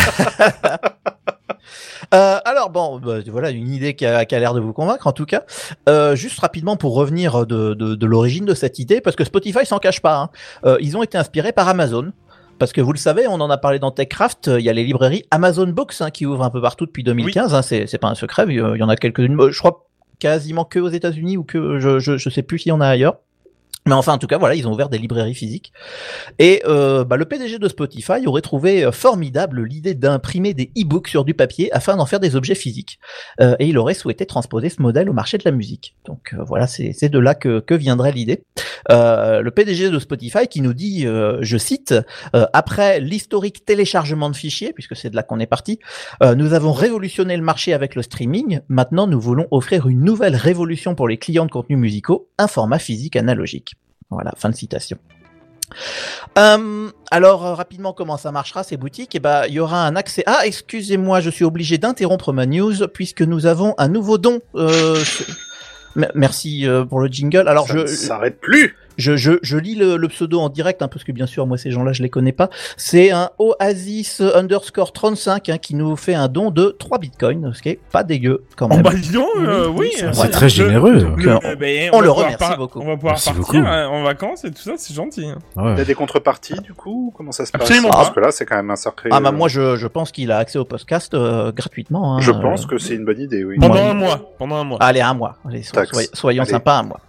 Euh, 2.13 2.39
alors 2.43 2.69
bon, 2.71 2.99
bah, 2.99 3.19
voilà 3.27 3.51
une 3.51 3.69
idée 3.71 3.95
qui 3.95 4.05
a, 4.05 4.25
qui 4.25 4.35
a 4.35 4.39
l'air 4.39 4.53
de 4.53 4.59
vous 4.59 4.73
convaincre 4.73 5.07
en 5.07 5.13
tout 5.13 5.25
cas. 5.25 5.43
Euh, 5.87 6.13
juste 6.15 6.39
rapidement 6.41 6.75
pour 6.75 6.93
revenir 6.93 7.45
de, 7.45 7.73
de, 7.73 7.95
de 7.95 8.05
l'origine 8.05 8.43
de 8.43 8.53
cette 8.53 8.79
idée, 8.79 8.99
parce 8.99 9.15
que 9.15 9.23
Spotify 9.23 9.65
s'en 9.65 9.79
cache 9.79 10.01
pas. 10.01 10.17
hein. 10.17 10.29
Euh, 10.65 10.77
ils 10.81 10.97
ont 10.97 11.03
été 11.03 11.17
inspirés 11.17 11.53
par 11.53 11.69
Amazon. 11.69 12.11
Parce 12.59 12.73
que 12.73 12.81
vous 12.81 12.91
le 12.91 12.97
savez, 12.97 13.27
on 13.27 13.35
en 13.41 13.49
a 13.49 13.57
parlé 13.57 13.79
dans 13.79 13.91
TechCraft, 13.91 14.47
euh, 14.49 14.59
il 14.59 14.65
y 14.65 14.69
a 14.69 14.73
les 14.73 14.83
librairies 14.83 15.23
Amazon 15.31 15.67
Books 15.67 15.95
hein, 16.01 16.11
qui 16.11 16.25
ouvrent 16.27 16.43
un 16.43 16.49
peu 16.51 16.61
partout 16.61 16.85
depuis 16.85 17.03
2015. 17.03 17.55
Hein, 17.55 17.61
c'est 17.61 17.87
c'est 17.87 17.97
pas 17.97 18.09
un 18.09 18.15
secret, 18.15 18.45
il 18.49 18.55
y 18.55 18.83
en 18.83 18.89
a 18.89 18.95
quelques-unes. 18.97 19.39
euh, 19.39 19.51
Je 19.51 19.57
crois 19.59 19.87
quasiment 20.21 20.63
que 20.63 20.79
aux 20.79 20.87
États-Unis 20.87 21.35
ou 21.35 21.43
que 21.43 21.79
je, 21.79 21.99
je 21.99 22.29
sais 22.29 22.43
plus 22.43 22.59
s'il 22.59 22.69
y 22.69 22.71
en 22.71 22.79
a 22.79 22.87
ailleurs. 22.87 23.17
Mais 23.87 23.93
enfin, 23.93 24.13
en 24.13 24.17
tout 24.19 24.27
cas, 24.27 24.37
voilà, 24.37 24.53
ils 24.53 24.67
ont 24.67 24.73
ouvert 24.73 24.89
des 24.89 24.99
librairies 24.99 25.33
physiques. 25.33 25.73
Et 26.37 26.61
euh, 26.65 27.03
bah, 27.03 27.17
le 27.17 27.25
PDG 27.25 27.57
de 27.57 27.67
Spotify 27.67 28.25
aurait 28.27 28.41
trouvé 28.41 28.85
euh, 28.85 28.91
formidable 28.91 29.63
l'idée 29.63 29.95
d'imprimer 29.95 30.53
des 30.53 30.71
e-books 30.77 31.07
sur 31.07 31.25
du 31.25 31.33
papier 31.33 31.73
afin 31.73 31.97
d'en 31.97 32.05
faire 32.05 32.19
des 32.19 32.35
objets 32.35 32.53
physiques. 32.53 32.99
Euh, 33.39 33.55
et 33.57 33.67
il 33.67 33.77
aurait 33.79 33.95
souhaité 33.95 34.27
transposer 34.27 34.69
ce 34.69 34.81
modèle 34.83 35.09
au 35.09 35.13
marché 35.13 35.39
de 35.39 35.43
la 35.45 35.51
musique. 35.51 35.95
Donc 36.05 36.33
euh, 36.33 36.43
voilà, 36.43 36.67
c'est 36.67 37.09
de 37.09 37.19
là 37.19 37.33
que, 37.33 37.59
que 37.59 37.73
viendrait 37.73 38.11
l'idée. 38.11 38.43
Euh, 38.91 39.41
le 39.41 39.51
PDG 39.51 39.89
de 39.89 39.99
Spotify 39.99 40.47
qui 40.47 40.61
nous 40.61 40.73
dit, 40.73 41.07
euh, 41.07 41.39
je 41.41 41.57
cite, 41.57 41.95
après 42.33 42.99
l'historique 42.99 43.65
téléchargement 43.65 44.29
de 44.29 44.35
fichiers, 44.35 44.73
puisque 44.73 44.95
c'est 44.95 45.09
de 45.09 45.15
là 45.15 45.23
qu'on 45.23 45.39
est 45.39 45.47
parti, 45.47 45.79
nous 46.35 46.53
avons 46.53 46.71
révolutionné 46.71 47.35
le 47.35 47.43
marché 47.43 47.73
avec 47.73 47.95
le 47.95 48.01
streaming. 48.01 48.59
Maintenant, 48.69 49.07
nous 49.07 49.19
voulons 49.19 49.47
offrir 49.51 49.87
une 49.87 50.03
nouvelle 50.03 50.35
révolution 50.35 50.95
pour 50.95 51.07
les 51.07 51.17
clients 51.17 51.45
de 51.45 51.51
contenus 51.51 51.79
musicaux, 51.79 52.29
un 52.37 52.47
format 52.47 52.79
physique 52.79 53.15
analogique. 53.15 53.70
Voilà, 54.11 54.33
fin 54.37 54.49
de 54.49 54.55
citation. 54.55 54.97
Euh, 56.37 56.89
alors 57.11 57.45
euh, 57.45 57.53
rapidement 57.53 57.93
comment 57.93 58.17
ça 58.17 58.31
marchera 58.31 58.63
ces 58.63 58.77
boutiques? 58.77 59.15
Eh 59.15 59.19
ben 59.19 59.45
il 59.47 59.53
y 59.53 59.59
aura 59.59 59.85
un 59.85 59.95
accès. 59.95 60.23
Ah 60.25 60.41
excusez-moi, 60.43 61.21
je 61.21 61.29
suis 61.29 61.45
obligé 61.45 61.77
d'interrompre 61.77 62.33
ma 62.33 62.45
news 62.45 62.87
puisque 62.93 63.21
nous 63.21 63.45
avons 63.45 63.73
un 63.77 63.87
nouveau 63.87 64.17
don. 64.17 64.41
Euh, 64.55 65.01
Merci 66.15 66.67
euh, 66.67 66.85
pour 66.85 66.99
le 66.99 67.07
jingle. 67.07 67.47
Alors 67.47 67.67
Ça 67.67 67.73
je 67.73 67.79
ne 67.79 67.85
s'arrête 67.87 68.39
plus. 68.39 68.77
Je, 68.97 69.15
je, 69.15 69.33
je 69.41 69.57
lis 69.57 69.75
le, 69.75 69.97
le 69.97 70.07
pseudo 70.07 70.39
en 70.39 70.49
direct, 70.49 70.81
hein, 70.81 70.87
parce 70.87 71.03
que 71.03 71.11
bien 71.11 71.25
sûr, 71.25 71.47
moi, 71.47 71.57
ces 71.57 71.71
gens-là, 71.71 71.93
je 71.93 72.01
les 72.03 72.09
connais 72.09 72.31
pas. 72.31 72.49
C'est 72.77 73.11
un 73.11 73.29
Oasis 73.39 74.21
underscore 74.21 74.91
35 74.93 75.49
hein, 75.49 75.57
qui 75.57 75.75
nous 75.75 75.95
fait 75.95 76.13
un 76.13 76.27
don 76.27 76.51
de 76.51 76.75
3 76.77 76.97
bitcoins, 76.99 77.53
ce 77.53 77.61
qui 77.61 77.69
est 77.69 77.79
pas 77.91 78.03
dégueu 78.03 78.43
quand 78.55 78.67
Oh 78.71 78.75
même. 78.75 78.81
bah 78.83 78.91
dis 78.93 79.11
donc, 79.11 79.27
euh, 79.37 79.67
oui. 79.67 79.91
C'est 80.13 80.29
très 80.29 80.49
généreux. 80.49 81.15
Euh, 81.17 81.39
Euh, 81.43 81.55
ben, 81.55 81.89
on, 81.93 82.01
le 82.01 82.09
remercie 82.11 82.37
par- 82.37 82.57
beaucoup. 82.57 82.79
On 82.81 82.85
va 82.87 82.95
pouvoir 82.95 83.13
Merci 83.13 83.29
partir 83.33 83.43
beaucoup. 83.43 83.57
euh, 83.57 83.85
en 83.87 84.03
vacances 84.03 84.43
et 84.45 84.51
tout 84.51 84.61
ça, 84.61 84.73
c'est 84.77 84.93
gentil. 84.93 85.25
hein. 85.27 85.37
Ouais. 85.55 85.73
Il 85.73 85.77
y 85.77 85.81
a 85.81 85.85
des 85.85 85.95
contreparties, 85.95 86.59
du 86.61 86.73
coup 86.73 87.13
Comment 87.15 87.31
ça 87.31 87.45
se 87.45 87.51
passe? 87.51 87.61
Absolument 87.61 87.89
Parce 87.89 88.09
pas. 88.09 88.15
que 88.15 88.19
là, 88.19 88.31
c'est 88.31 88.45
quand 88.45 88.55
même 88.55 88.69
un 88.71 88.75
sacré... 88.75 89.09
Ah 89.11 89.19
bah 89.19 89.31
moi, 89.31 89.47
je, 89.47 89.75
je 89.75 89.87
pense 89.87 90.11
qu'il 90.11 90.31
a 90.31 90.37
accès 90.37 90.57
au 90.59 90.65
podcast 90.65 91.13
euh, 91.13 91.51
gratuitement. 91.51 92.15
hein. 92.17 92.21
Je 92.21 92.31
pense 92.31 92.65
que 92.65 92.77
c'est 92.77 92.95
une 92.95 93.05
bonne 93.05 93.19
idée, 93.19 93.43
oui. 93.43 93.57
Pendant 93.59 93.75
un 93.89 93.93
mois. 93.93 94.33
Pendant 94.37 94.55
un 94.57 94.63
mois. 94.63 94.77
Allez, 94.81 95.01
un 95.01 95.13
mois. 95.13 95.37
Allez, 95.47 95.63
so- 95.63 95.79
soyons 96.13 96.43
Allez. 96.43 96.51
sympas, 96.51 96.79
un 96.79 96.83
mois. 96.83 96.99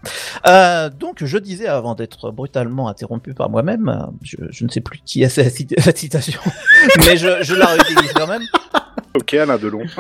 Euh, 0.46 0.90
donc, 0.90 1.24
je 1.24 1.38
disais 1.38 1.68
avant 1.82 1.94
d'être 1.96 2.30
brutalement 2.30 2.88
interrompu 2.88 3.34
par 3.34 3.50
moi-même, 3.50 4.08
je, 4.22 4.36
je 4.50 4.64
ne 4.64 4.70
sais 4.70 4.80
plus 4.80 5.00
qui 5.04 5.24
a 5.24 5.28
cette 5.28 5.52
cit- 5.52 5.74
cette 5.78 5.98
citation, 5.98 6.40
mais 7.06 7.16
je, 7.16 7.42
je 7.42 7.54
la 7.54 7.66
réutilise 7.66 8.12
quand 8.14 8.28
même. 8.28 8.42
Ok, 9.14 9.34
Alain 9.34 9.58
Delon. 9.58 9.82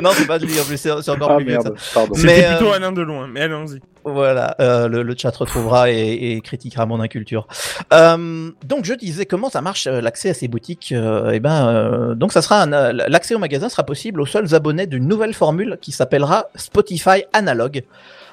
Non, 0.00 0.10
c'est 0.14 0.26
pas 0.26 0.38
de 0.38 0.46
lui, 0.46 0.58
en 0.58 0.64
plus, 0.64 0.76
c'est 0.78 0.90
c'est 1.02 1.10
encore 1.10 1.32
Ah 1.32 1.36
plus 1.36 1.44
merde, 1.44 1.74
ça. 1.78 1.90
pardon. 1.94 2.14
C'était 2.14 2.44
euh, 2.46 2.56
plutôt 2.56 2.72
Alain 2.72 2.92
Delon, 2.92 3.22
hein, 3.22 3.28
mais 3.30 3.40
allons-y. 3.42 3.80
Voilà, 4.04 4.56
euh, 4.60 4.88
le, 4.88 5.02
le 5.02 5.14
chat 5.16 5.34
retrouvera 5.36 5.90
et, 5.90 6.32
et 6.32 6.40
critiquera 6.40 6.86
mon 6.86 7.00
inculture. 7.00 7.46
Euh, 7.92 8.50
donc 8.64 8.84
je 8.84 8.94
disais 8.94 9.26
comment 9.26 9.50
ça 9.50 9.60
marche 9.60 9.86
euh, 9.86 10.00
l'accès 10.00 10.30
à 10.30 10.34
ces 10.34 10.48
boutiques. 10.48 10.92
euh, 10.92 11.30
eh 11.32 11.40
ben, 11.40 11.68
euh, 11.68 12.14
donc 12.14 12.32
ça 12.32 12.40
sera 12.42 12.66
euh, 12.66 12.92
l'accès 13.08 13.34
au 13.34 13.38
magasin 13.38 13.68
sera 13.68 13.84
possible 13.84 14.20
aux 14.20 14.26
seuls 14.26 14.54
abonnés 14.54 14.86
d'une 14.86 15.06
nouvelle 15.06 15.34
formule 15.34 15.78
qui 15.80 15.92
s'appellera 15.92 16.46
Spotify 16.56 17.24
Analog. 17.32 17.82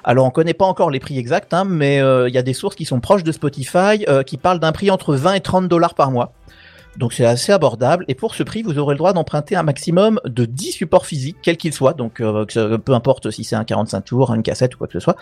Alors 0.03 0.25
on 0.25 0.29
connaît 0.29 0.53
pas 0.53 0.65
encore 0.65 0.89
les 0.89 0.99
prix 0.99 1.17
exacts, 1.17 1.53
hein, 1.53 1.65
mais 1.65 2.01
euh, 2.01 2.29
il 2.29 2.35
y 2.35 2.37
a 2.37 2.41
des 2.41 2.53
sources 2.53 2.75
qui 2.75 2.85
sont 2.85 2.99
proches 2.99 3.23
de 3.23 3.31
Spotify 3.31 4.05
euh, 4.07 4.23
qui 4.23 4.37
parlent 4.37 4.59
d'un 4.59 4.71
prix 4.71 4.91
entre 4.91 5.15
20 5.15 5.33
et 5.33 5.41
30 5.41 5.67
dollars 5.67 5.93
par 5.93 6.11
mois. 6.11 6.33
Donc 6.97 7.13
c'est 7.13 7.25
assez 7.25 7.51
abordable 7.51 8.03
et 8.07 8.15
pour 8.15 8.35
ce 8.35 8.43
prix 8.43 8.63
vous 8.63 8.77
aurez 8.79 8.95
le 8.95 8.97
droit 8.97 9.13
d'emprunter 9.13 9.55
un 9.55 9.63
maximum 9.63 10.19
de 10.25 10.45
10 10.45 10.71
supports 10.71 11.05
physiques 11.05 11.37
quels 11.41 11.55
qu'ils 11.55 11.71
soient 11.71 11.93
donc 11.93 12.19
euh, 12.19 12.45
peu 12.77 12.93
importe 12.93 13.29
si 13.29 13.43
c'est 13.43 13.55
un 13.55 13.63
45 13.63 14.01
tours, 14.01 14.33
une 14.33 14.43
cassette 14.43 14.75
ou 14.75 14.79
quoi 14.79 14.87
que 14.87 14.93
ce 14.93 14.99
soit 14.99 15.15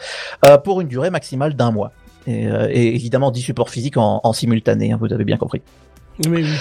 pour 0.63 0.81
une 0.81 0.87
durée 0.87 1.09
maximale 1.09 1.55
d'un 1.55 1.71
mois. 1.71 1.91
Et, 2.25 2.43
et 2.45 2.95
évidemment 2.95 3.31
10 3.31 3.41
supports 3.41 3.69
physiques 3.69 3.97
en, 3.97 4.21
en 4.23 4.33
simultané, 4.33 4.91
hein, 4.91 4.97
vous 4.99 5.13
avez 5.13 5.25
bien 5.25 5.37
compris. 5.37 5.61
Oui, 6.25 6.43
oui. 6.43 6.57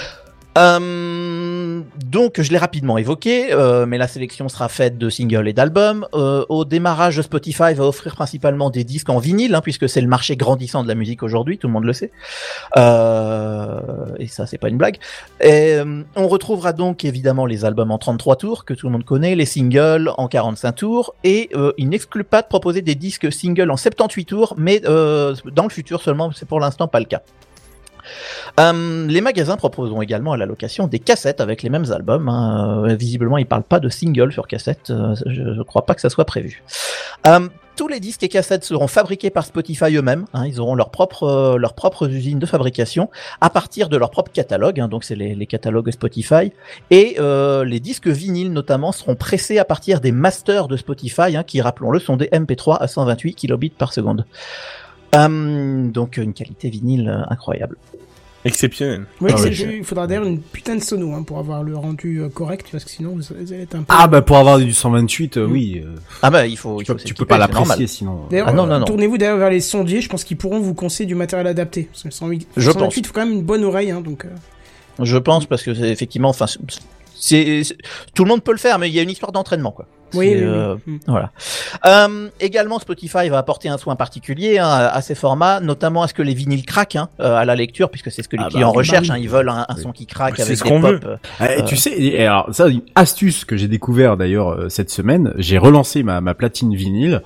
Euh, 1.77 1.81
donc 2.05 2.41
je 2.41 2.51
l'ai 2.51 2.57
rapidement 2.57 2.97
évoqué, 2.97 3.53
euh, 3.53 3.85
mais 3.85 3.97
la 3.97 4.07
sélection 4.07 4.49
sera 4.49 4.69
faite 4.69 4.97
de 4.97 5.09
singles 5.09 5.47
et 5.47 5.53
d'albums. 5.53 6.07
Euh, 6.13 6.45
au 6.49 6.65
démarrage, 6.65 7.21
Spotify 7.21 7.73
va 7.73 7.85
offrir 7.85 8.15
principalement 8.15 8.69
des 8.69 8.83
disques 8.83 9.09
en 9.09 9.19
vinyle, 9.19 9.55
hein, 9.55 9.61
puisque 9.61 9.89
c'est 9.89 10.01
le 10.01 10.07
marché 10.07 10.35
grandissant 10.35 10.83
de 10.83 10.87
la 10.87 10.95
musique 10.95 11.23
aujourd'hui, 11.23 11.57
tout 11.57 11.67
le 11.67 11.73
monde 11.73 11.85
le 11.85 11.93
sait. 11.93 12.11
Et 14.19 14.27
ça, 14.27 14.45
c'est 14.45 14.57
pas 14.57 14.69
une 14.69 14.77
blague. 14.77 14.97
On 15.43 16.27
retrouvera 16.27 16.73
donc 16.73 17.05
évidemment 17.05 17.45
les 17.45 17.65
albums 17.65 17.91
en 17.91 17.97
33 17.97 18.35
tours, 18.37 18.65
que 18.65 18.73
tout 18.73 18.87
le 18.87 18.91
monde 18.91 19.05
connaît, 19.05 19.35
les 19.35 19.45
singles 19.45 20.11
en 20.17 20.27
45 20.27 20.71
tours, 20.73 21.15
et 21.23 21.49
il 21.77 21.89
n'exclut 21.89 22.23
pas 22.23 22.41
de 22.41 22.47
proposer 22.47 22.81
des 22.81 22.95
disques 22.95 23.31
singles 23.31 23.71
en 23.71 23.77
78 23.77 24.25
tours, 24.25 24.53
mais 24.57 24.79
dans 24.79 25.63
le 25.63 25.69
futur 25.69 26.01
seulement, 26.01 26.31
c'est 26.31 26.47
pour 26.47 26.59
l'instant 26.59 26.87
pas 26.87 26.99
le 26.99 27.05
cas. 27.05 27.21
Euh, 28.59 29.07
les 29.07 29.21
magasins 29.21 29.57
proposeront 29.57 30.01
également 30.01 30.33
à 30.33 30.37
la 30.37 30.45
location 30.45 30.87
des 30.87 30.99
cassettes 30.99 31.41
avec 31.41 31.63
les 31.63 31.69
mêmes 31.69 31.91
albums. 31.91 32.29
hein. 32.29 32.85
Euh, 32.87 32.95
visiblement, 32.95 33.37
ils 33.37 33.45
parlent 33.45 33.63
pas 33.63 33.79
de 33.79 33.89
single 33.89 34.31
sur 34.31 34.47
cassette. 34.47 34.89
euh, 34.89 35.15
je 35.25 35.41
ne 35.41 35.63
crois 35.63 35.85
pas 35.85 35.95
que 35.95 36.01
ça 36.01 36.09
soit 36.09 36.25
prévu. 36.25 36.63
Tous 37.75 37.87
les 37.87 37.99
disques 37.99 38.23
et 38.23 38.27
cassettes 38.27 38.63
seront 38.63 38.87
fabriqués 38.87 39.29
par 39.29 39.45
Spotify 39.45 39.95
eux-mêmes. 39.95 40.25
hein. 40.33 40.47
ils 40.47 40.59
auront 40.59 40.73
leur 40.73 40.89
propre, 40.89 41.23
euh, 41.25 41.57
leurs 41.59 41.75
propres 41.75 42.09
usines 42.09 42.39
de 42.39 42.47
fabrication 42.47 43.11
à 43.39 43.51
partir 43.51 43.87
de 43.87 43.97
leur 43.97 44.09
propre 44.09 44.31
catalogue. 44.31 44.79
hein. 44.79 44.87
donc, 44.87 45.03
c'est 45.03 45.13
les, 45.15 45.45
catalogues 45.45 45.91
Spotify. 45.91 46.51
Et 46.89 47.17
les 47.19 47.79
disques 47.79 48.07
vinyles, 48.07 48.51
notamment, 48.51 48.91
seront 48.91 49.15
pressés 49.15 49.59
à 49.59 49.65
partir 49.65 50.01
des 50.01 50.11
masters 50.11 50.67
de 50.67 50.75
Spotify, 50.75 51.37
qui, 51.45 51.61
rappelons-le, 51.61 51.99
sont 51.99 52.17
des 52.17 52.27
MP3 52.27 52.77
à 52.79 52.87
128 52.87 53.35
kilobits 53.35 53.69
par 53.69 53.93
seconde. 53.93 54.25
Euh, 55.17 55.87
donc, 55.89 56.17
une 56.17 56.33
qualité 56.33 56.69
vinyle 56.69 57.09
euh, 57.09 57.23
incroyable. 57.33 57.77
Exceptionnel. 58.45 59.05
Oui, 59.19 59.31
Ah 59.35 59.41
oui. 59.41 59.49
il 59.79 59.83
faudra 59.83 60.07
d'ailleurs 60.07 60.23
une 60.23 60.39
putain 60.39 60.75
de 60.75 60.81
sono 60.81 61.11
hein, 61.13 61.23
pour 61.23 61.37
avoir 61.39 61.63
le 61.63 61.75
rendu 61.75 62.21
euh, 62.21 62.29
correct, 62.29 62.67
parce 62.71 62.85
que 62.85 62.89
sinon 62.91 63.15
vous, 63.15 63.23
allez 63.33 63.63
être 63.63 63.75
un 63.75 63.79
peu. 63.79 63.85
Ah 63.89 64.07
bah 64.07 64.21
pour 64.21 64.37
avoir 64.37 64.57
du 64.59 64.71
128, 64.71 65.37
euh, 65.37 65.45
oui. 65.45 65.81
euh, 65.85 65.95
Ah 66.21 66.29
bah 66.29 66.45
il 66.47 66.55
faut, 66.57 66.79
il 66.79 66.85
tu, 66.85 66.91
faut 66.91 66.93
peux, 66.93 66.99
tu 66.99 67.07
s'équiper, 67.09 67.19
peux 67.19 67.25
pas 67.25 67.37
l'apprécier 67.39 67.87
sinon. 67.87 68.21
D'ailleurs, 68.29 68.47
Ah 68.49 68.53
non, 68.53 68.65
non, 68.65 68.79
non. 68.79 68.85
tournez-vous 68.85 69.17
d'ailleurs 69.17 69.37
vers 69.39 69.49
les 69.49 69.59
sondiers, 69.59 69.99
je 70.01 70.07
pense 70.07 70.23
qu'ils 70.23 70.37
pourront 70.37 70.59
vous 70.61 70.75
conseiller 70.75 71.07
du 71.07 71.15
matériel 71.15 71.47
adapté. 71.47 71.89
Parce 71.91 72.03
que 72.03 72.07
le 72.07 72.13
108, 72.13 72.47
Je 72.55 72.71
128, 72.71 72.99
il 73.01 73.07
faut 73.07 73.13
quand 73.13 73.25
même 73.25 73.33
une 73.33 73.43
bonne 73.43 73.65
oreille, 73.65 73.91
hein, 73.91 73.99
donc. 74.01 74.23
euh, 74.23 74.29
Je 75.03 75.17
pense 75.17 75.45
parce 75.45 75.63
que 75.63 75.73
c'est 75.73 75.89
effectivement, 75.89 76.29
enfin, 76.29 76.45
tout 76.45 78.23
le 78.23 78.29
monde 78.29 78.43
peut 78.43 78.51
le 78.53 78.57
faire, 78.59 78.79
mais 78.79 78.87
il 78.87 78.93
y 78.95 78.99
a 78.99 79.01
une 79.01 79.09
histoire 79.09 79.31
d'entraînement, 79.33 79.71
quoi. 79.71 79.87
Oui, 80.13 80.27
C'est, 80.29 80.35
oui, 80.35 80.41
oui. 80.41 80.47
euh, 80.47 80.75
Mm. 80.85 80.97
Voilà. 81.07 81.31
Euh, 81.85 82.29
également, 82.39 82.79
Spotify 82.79 83.29
va 83.29 83.37
apporter 83.37 83.69
un 83.69 83.77
soin 83.77 83.95
particulier 83.95 84.57
hein, 84.59 84.67
à, 84.69 85.01
ces 85.01 85.15
formats, 85.15 85.59
notamment 85.59 86.03
à 86.03 86.07
ce 86.07 86.13
que 86.13 86.21
les 86.21 86.33
vinyles 86.33 86.65
craquent 86.65 86.95
hein, 86.95 87.09
euh, 87.19 87.35
à 87.35 87.45
la 87.45 87.55
lecture, 87.55 87.89
puisque 87.89 88.11
c'est 88.11 88.21
ce 88.23 88.29
que 88.29 88.35
les 88.37 88.43
Ah 88.43 88.45
bah 88.47 88.51
clients 88.51 88.71
recherchent. 88.71 89.09
Hein, 89.09 89.17
ils 89.17 89.29
veulent 89.29 89.49
un, 89.49 89.65
un 89.67 89.75
son 89.75 89.91
qui 89.91 90.05
craque 90.05 90.35
C'est 90.37 90.43
avec 90.43 90.57
ce 90.57 90.63
des 90.63 90.69
qu'on 90.69 90.81
pop. 90.81 90.91
veut. 91.03 91.09
euh, 91.09 91.17
Eh, 91.41 91.61
Euh, 91.61 91.65
Tu 91.65 91.75
sais, 91.75 91.91
et 91.99 92.21
alors 92.25 92.47
ça, 92.53 92.67
une 92.67 92.81
astuce 92.95 93.43
que 93.45 93.57
j'ai 93.57 93.67
découvert 93.67 94.17
d'ailleurs 94.17 94.49
euh, 94.49 94.69
cette 94.69 94.89
semaine, 94.89 95.33
j'ai 95.37 95.57
relancé 95.57 96.03
ma, 96.03 96.21
ma 96.21 96.33
platine 96.33 96.73
vinyle. 96.75 97.21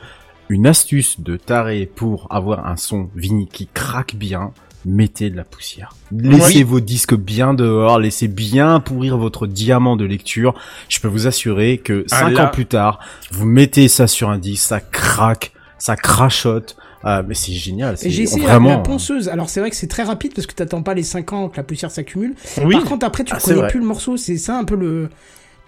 Une 0.50 0.68
astuce 0.68 1.22
de 1.22 1.38
taré 1.38 1.86
pour 1.86 2.28
avoir 2.30 2.68
un 2.68 2.76
son 2.76 3.10
vinyle 3.16 3.48
qui 3.48 3.68
craque 3.68 4.16
bien. 4.16 4.52
Mettez 4.86 5.30
de 5.30 5.36
la 5.38 5.44
poussière. 5.44 5.94
Laissez 6.12 6.58
Oui. 6.60 6.64
vos 6.64 6.80
disques 6.80 7.14
bien 7.16 7.54
dehors, 7.54 8.00
laissez 8.00 8.28
bien 8.28 8.80
pourrir 8.80 9.18
votre 9.18 9.46
diamant 9.46 9.96
de 9.96 10.06
lecture. 10.06 10.56
Je 10.90 11.00
peux 11.00 11.08
vous 11.08 11.28
assurer 11.28 11.78
que 11.78 12.04
Ah 12.10 12.20
cinq 12.22 12.30
là. 12.32 12.46
ans 12.46 12.52
plus 12.52 12.66
tard, 12.66 13.00
vous 13.32 13.46
mettez 13.46 13.88
ça 13.88 14.08
sur 14.08 14.30
un 14.32 14.40
disque, 14.40 14.64
ça 14.64 14.80
craque, 14.80 15.52
ça 15.78 15.96
crachote. 15.96 16.76
Ah, 17.04 17.24
mais 17.28 17.34
c'est 17.36 17.52
génial. 17.54 17.96
j'ai 18.04 18.24
essayé 18.24 18.42
la- 18.44 18.50
vraiment. 18.54 18.70
la, 18.70 18.78
ponceuse. 18.78 19.28
Alors 19.30 19.50
c'est 19.50 19.60
vrai 19.60 19.70
que 19.72 19.76
c'est 19.76 19.88
très 19.88 20.04
rapide 20.04 20.34
parce 20.36 20.46
que 20.48 20.54
t'attends 20.54 20.84
pas 20.84 20.94
les 20.94 21.02
5 21.04 21.34
ans 21.34 21.50
que 21.50 21.58
la 21.58 21.64
poussière 21.64 21.90
s'accumule. 21.92 22.36
Oui. 22.64 22.74
Par 22.76 22.84
contre 22.86 23.06
après 23.06 23.24
tu 23.24 23.34
Ah, 23.36 23.40
vrai. 23.54 23.68
plus 23.70 23.80
le 23.80 23.86
morceau. 23.86 24.18
C'est 24.18 24.38
ça 24.38 24.58
un 24.58 24.64
peu 24.66 24.76
le 24.76 25.10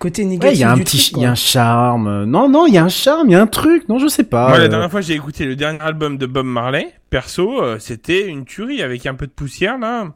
côté 0.03 0.25
négatif 0.25 0.57
il 0.57 0.61
y 0.61 0.63
a 0.65 0.71
un 0.71 0.75
du 0.75 0.83
petit, 0.83 1.11
il 1.15 1.21
y 1.21 1.25
a 1.25 1.31
un 1.31 1.35
charme. 1.35 2.25
Non, 2.25 2.49
non, 2.49 2.67
il 2.67 2.73
y 2.73 2.77
a 2.77 2.83
un 2.83 2.89
charme, 2.89 3.29
il 3.29 3.31
y 3.31 3.35
a 3.35 3.41
un 3.41 3.47
truc. 3.47 3.87
Non, 3.87 3.99
je 3.99 4.07
sais 4.07 4.25
pas. 4.25 4.49
Moi, 4.49 4.57
la 4.57 4.65
euh, 4.65 4.67
dernière 4.67 4.91
fois, 4.91 4.99
j'ai 4.99 5.13
écouté 5.13 5.45
le 5.45 5.55
dernier 5.55 5.79
album 5.79 6.17
de 6.17 6.25
Bob 6.25 6.45
Marley. 6.45 6.93
Perso, 7.09 7.63
euh, 7.63 7.77
c'était 7.79 8.27
une 8.27 8.43
tuerie 8.43 8.81
avec 8.81 9.05
un 9.05 9.15
peu 9.15 9.27
de 9.27 9.31
poussière 9.31 9.77
là. 9.77 10.09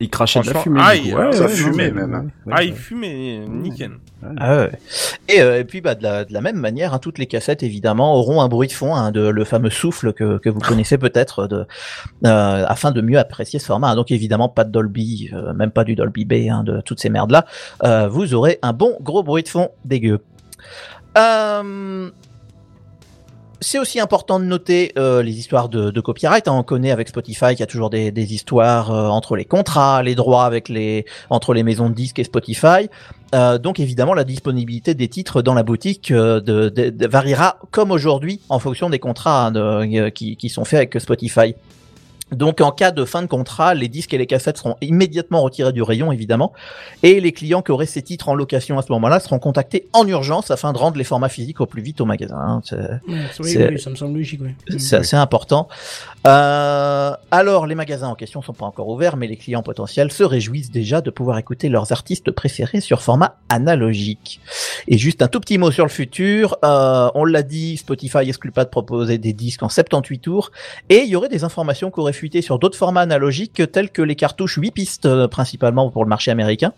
Il 0.00 0.10
crachait 0.10 0.40
de 0.40 0.50
la 0.50 0.60
fumée. 0.60 0.80
coup. 0.80 1.16
euh, 1.16 1.32
ça 1.32 1.46
ouais, 1.46 1.48
fumait 1.48 1.90
même. 1.90 2.30
ouais, 2.44 2.52
ah, 2.54 2.62
il 2.62 2.74
fumait, 2.74 3.40
nickel. 3.48 3.92
Ah 4.36 4.56
ouais. 4.58 4.72
Et, 5.28 5.40
euh, 5.40 5.60
et 5.60 5.64
puis 5.64 5.80
bah, 5.80 5.94
de, 5.94 6.02
la, 6.02 6.24
de 6.26 6.32
la 6.32 6.42
même 6.42 6.56
manière, 6.56 6.92
hein, 6.92 6.98
toutes 6.98 7.16
les 7.18 7.26
cassettes 7.26 7.62
évidemment 7.62 8.14
auront 8.14 8.42
un 8.42 8.48
bruit 8.48 8.68
de 8.68 8.72
fond, 8.74 8.94
hein, 8.94 9.12
de, 9.12 9.26
le 9.28 9.44
fameux 9.44 9.70
souffle 9.70 10.12
que, 10.12 10.36
que 10.38 10.50
vous 10.50 10.60
connaissez 10.60 10.98
peut-être, 10.98 11.46
de, 11.46 11.66
euh, 12.26 12.64
afin 12.66 12.90
de 12.90 13.00
mieux 13.00 13.18
apprécier 13.18 13.58
ce 13.58 13.64
format. 13.66 13.94
Donc 13.94 14.10
évidemment 14.10 14.50
pas 14.50 14.64
de 14.64 14.70
Dolby, 14.70 15.30
euh, 15.32 15.54
même 15.54 15.70
pas 15.70 15.84
du 15.84 15.94
Dolby 15.94 16.26
B, 16.26 16.32
hein, 16.50 16.64
de 16.64 16.82
toutes 16.82 17.00
ces 17.00 17.08
merdes 17.08 17.30
là. 17.30 17.46
Euh, 17.82 18.08
vous 18.08 18.34
aurez 18.34 18.58
un 18.60 18.74
bon 18.74 18.98
gros 19.00 19.22
bruit 19.22 19.42
de 19.42 19.48
fond 19.48 19.70
dégueu. 19.86 20.20
Euh, 21.16 22.10
c'est 23.60 23.78
aussi 23.78 24.00
important 24.00 24.38
de 24.38 24.44
noter 24.44 24.92
euh, 24.98 25.22
les 25.22 25.38
histoires 25.38 25.68
de, 25.68 26.00
copyright. 26.00 26.46
hein. 26.48 26.52
On 26.52 26.62
connaît 26.62 26.90
avec 26.90 27.08
Spotify 27.08 27.50
qu'il 27.50 27.60
y 27.60 27.62
a 27.62 27.66
toujours 27.66 27.90
des, 27.90 28.34
histoires 28.34 28.92
euh, 28.92 29.08
entre 29.08 29.36
les 29.36 29.44
contrats, 29.44 30.02
les 30.02 30.14
droits 30.14 30.44
avec 30.44 30.68
les 30.68 31.04
entre 31.30 31.54
les 31.54 31.62
maisons 31.62 31.88
de 31.88 31.94
disques 31.94 32.18
et 32.18 32.24
Spotify. 32.24 32.88
Euh, 33.34 33.58
donc 33.58 33.80
évidemment, 33.80 34.14
la 34.14 34.24
disponibilité 34.24 34.94
des 34.94 35.08
titres 35.08 35.42
dans 35.42 35.54
la 35.54 35.62
boutique 35.62 36.12
de, 36.12 37.06
variera 37.06 37.58
comme 37.70 37.90
aujourd'hui 37.90 38.40
en 38.48 38.58
fonction 38.58 38.90
des 38.90 38.98
contrats 38.98 39.46
hein, 39.46 40.10
qui 40.10 40.48
sont 40.48 40.64
faits 40.64 40.78
avec 40.78 41.00
Spotify. 41.00 41.54
Donc 42.32 42.60
en 42.60 42.70
cas 42.72 42.90
de 42.90 43.04
fin 43.04 43.22
de 43.22 43.26
contrat, 43.26 43.74
les 43.74 43.88
disques 43.88 44.12
et 44.14 44.18
les 44.18 44.26
cassettes 44.26 44.58
seront 44.58 44.76
immédiatement 44.80 45.40
retirés 45.42 45.72
du 45.72 45.82
rayon, 45.82 46.12
évidemment, 46.12 46.52
et 47.02 47.20
les 47.20 47.32
clients 47.32 47.62
qui 47.62 47.70
auraient 47.72 47.86
ces 47.86 48.02
titres 48.02 48.28
en 48.28 48.34
location 48.34 48.78
à 48.78 48.82
ce 48.82 48.92
moment-là 48.92 49.18
seront 49.20 49.38
contactés 49.38 49.88
en 49.92 50.06
urgence 50.06 50.50
afin 50.50 50.72
de 50.72 50.78
rendre 50.78 50.98
les 50.98 51.04
formats 51.04 51.28
physiques 51.28 51.60
au 51.60 51.66
plus 51.66 51.80
vite 51.82 52.00
au 52.00 52.04
magasin. 52.04 52.36
hein. 52.38 52.60
C'est- 52.64 52.76
oui, 53.08 53.16
c'est- 53.52 53.68
oui, 53.70 53.78
ça 53.80 53.90
me 53.90 53.96
semble 53.96 54.16
logique. 54.18 54.40
Oui. 54.42 54.78
c'est 54.78 54.96
assez 54.96 55.16
important. 55.16 55.68
Euh, 56.26 57.12
alors, 57.30 57.66
les 57.66 57.74
magasins 57.74 58.08
en 58.08 58.14
question 58.14 58.42
sont 58.42 58.52
pas 58.52 58.66
encore 58.66 58.88
ouverts, 58.88 59.16
mais 59.16 59.26
les 59.26 59.36
clients 59.36 59.62
potentiels 59.62 60.12
se 60.12 60.22
réjouissent 60.24 60.70
déjà 60.70 61.00
de 61.00 61.10
pouvoir 61.10 61.38
écouter 61.38 61.68
leurs 61.68 61.92
artistes 61.92 62.30
préférés 62.30 62.80
sur 62.80 63.00
format 63.02 63.36
analogique. 63.48 64.40
Et 64.88 64.98
juste 64.98 65.22
un 65.22 65.28
tout 65.28 65.40
petit 65.40 65.58
mot 65.58 65.70
sur 65.70 65.84
le 65.84 65.90
futur. 65.90 66.56
Euh, 66.64 67.08
on 67.14 67.24
l'a 67.24 67.42
dit, 67.42 67.76
Spotify 67.78 68.18
exclut 68.28 68.50
pas 68.50 68.64
de 68.64 68.70
proposer 68.70 69.18
des 69.18 69.32
disques 69.32 69.62
en 69.62 69.68
78 69.68 70.18
tours, 70.18 70.50
et 70.88 70.98
il 70.98 71.08
y 71.08 71.16
aurait 71.16 71.28
des 71.28 71.44
informations 71.44 71.90
qu'aurait 71.90 72.12
fuiter 72.18 72.42
sur 72.42 72.58
d'autres 72.58 72.76
formats 72.76 73.00
analogiques 73.00 73.62
tels 73.72 73.90
que 73.90 74.02
les 74.02 74.14
cartouches 74.16 74.56
8 74.56 74.70
pistes, 74.72 75.06
euh, 75.06 75.28
principalement 75.28 75.90
pour 75.90 76.04
le 76.04 76.08
marché 76.08 76.30
américain. 76.30 76.72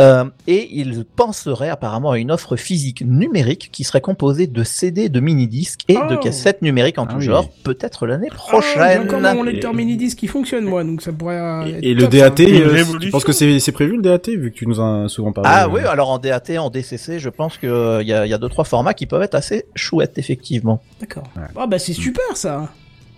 Euh, 0.00 0.24
et 0.46 0.68
ils 0.72 1.04
penseraient 1.04 1.68
apparemment 1.68 2.10
à 2.10 2.18
une 2.18 2.30
offre 2.30 2.56
physique 2.56 3.02
numérique 3.06 3.70
qui 3.72 3.84
serait 3.84 4.00
composée 4.00 4.46
de 4.46 4.64
CD, 4.64 5.08
de 5.08 5.20
mini-disques 5.20 5.82
et 5.88 5.94
de 5.94 6.00
Oh. 6.16 6.16
cassettes 6.18 6.62
numériques 6.62 6.98
en 6.98 7.06
tout 7.06 7.16
oui. 7.16 7.22
genre, 7.24 7.48
peut-être 7.62 8.06
l'année 8.06 8.28
Ah, 8.30 8.34
prochaine. 8.34 9.08
mon 9.34 9.42
lecteur 9.44 9.72
mini-disque 9.74 10.18
qui 10.18 10.26
fonctionne, 10.26 10.64
moi, 10.64 10.82
donc 10.84 11.00
ça 11.02 11.12
pourrait. 11.12 11.38
euh, 11.38 11.66
être 11.66 11.78
Et 11.84 11.94
le 11.94 12.06
DAT, 12.08 12.40
euh, 12.40 12.84
tu 13.00 13.10
penses 13.10 13.24
que 13.24 13.32
c'est 13.32 13.58
c'est 13.60 13.72
prévu 13.72 13.96
le 13.96 14.02
DAT 14.02 14.28
vu 14.28 14.50
que 14.50 14.56
tu 14.56 14.66
nous 14.66 14.80
as 14.80 15.08
souvent 15.08 15.32
parlé 15.32 15.48
Ah 15.52 15.64
euh, 15.66 15.68
oui, 15.70 15.80
alors 15.82 16.10
en 16.10 16.18
DAT, 16.18 16.58
en 16.58 16.70
DCC, 16.70 17.18
je 17.18 17.28
pense 17.28 17.56
qu'il 17.58 17.68
y 17.70 18.12
a, 18.12 18.26
il 18.26 18.30
y 18.30 18.34
a 18.34 18.38
deux 18.38 18.48
trois 18.48 18.64
formats 18.64 18.94
qui 18.94 19.06
peuvent 19.06 19.22
être 19.22 19.34
assez 19.34 19.66
chouettes 19.74 20.18
effectivement. 20.18 20.82
D'accord. 21.00 21.24
Ah 21.56 21.66
bah 21.66 21.78
c'est 21.78 21.92
super 21.92 22.36
ça. 22.36 22.68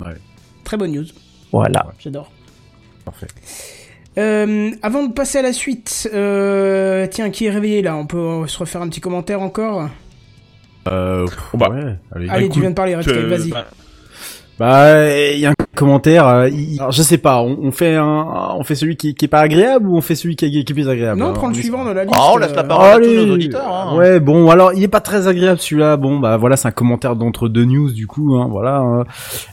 Ouais. 0.01 0.15
Très 0.65 0.77
bonne 0.77 0.93
news. 0.93 1.05
Voilà. 1.55 1.87
J'adore. 2.01 2.33
Parfait. 3.05 3.29
Euh, 4.19 4.73
avant 4.83 5.05
de 5.05 5.13
passer 5.13 5.39
à 5.39 5.43
la 5.43 5.53
suite, 5.53 6.11
euh, 6.13 7.07
tiens, 7.09 7.31
qui 7.31 7.47
est 7.47 7.51
réveillé 7.51 7.81
là? 7.81 7.95
On 7.95 8.07
peut 8.07 8.45
se 8.49 8.59
refaire 8.59 8.83
un 8.83 8.89
petit 8.89 9.01
commentaire 9.01 9.41
encore? 9.41 9.89
Euh, 10.89 11.27
pff, 11.27 11.55
ouais, 11.55 11.97
allez. 12.11 12.29
Allez, 12.29 12.49
tu 12.49 12.59
viens 12.59 12.71
de 12.71 12.75
parler, 12.75 12.97
vas-y. 12.97 13.53
Bah, 14.59 15.09
il 15.33 15.39
y 15.39 15.47
a 15.47 15.54
un 15.75 15.77
commentaire. 15.77 16.29
euh, 16.29 16.49
il- 16.49 16.79
alors, 16.79 16.93
je 16.93 17.03
sais 17.03 17.19
pas. 17.19 17.41
On, 17.43 17.59
on 17.63 17.73
fait 17.73 17.97
un, 17.97 18.27
on 18.57 18.63
fait 18.65 18.75
celui 18.77 18.97
qui, 18.97 19.15
qui 19.15 19.25
est 19.25 19.29
pas 19.29 19.41
agréable 19.41 19.89
ou 19.89 19.97
on 19.97 20.01
fait 20.01 20.15
celui 20.15 20.37
qui, 20.37 20.45
est- 20.47 20.51
qui 20.51 20.59
est 20.61 20.75
plus 20.75 20.89
agréable 20.89 21.19
Non, 21.21 21.33
le 21.33 21.39
on 21.41 21.51
est- 21.51 21.55
suivant 21.55 21.85
dans 21.85 21.93
la 21.93 22.05
liste. 22.05 22.17
Ah, 22.19 22.31
on 22.33 22.37
laisse 22.37 22.55
la 22.55 22.63
euh, 22.63 22.67
parole 22.67 23.03
à 23.03 23.07
tous 23.07 23.27
nos 23.27 23.35
auditeurs. 23.35 23.67
hein. 23.93 23.97
Ouais, 23.97 24.21
bon, 24.21 24.51
alors 24.51 24.73
il 24.73 24.83
est 24.83 24.89
pas 24.89 25.01
très 25.01 25.27
agréable 25.29 25.59
celui-là. 25.61 25.97
Bon, 25.97 26.19
bah 26.19 26.37
voilà, 26.37 26.57
c'est 26.57 26.69
un 26.69 26.73
commentaire 26.73 27.17
d'entre 27.17 27.49
deux 27.49 27.65
news 27.65 27.91
du 27.91 28.07
coup. 28.07 28.37
Hein, 28.37 28.49
voilà, 28.51 28.79
hein. 28.79 29.05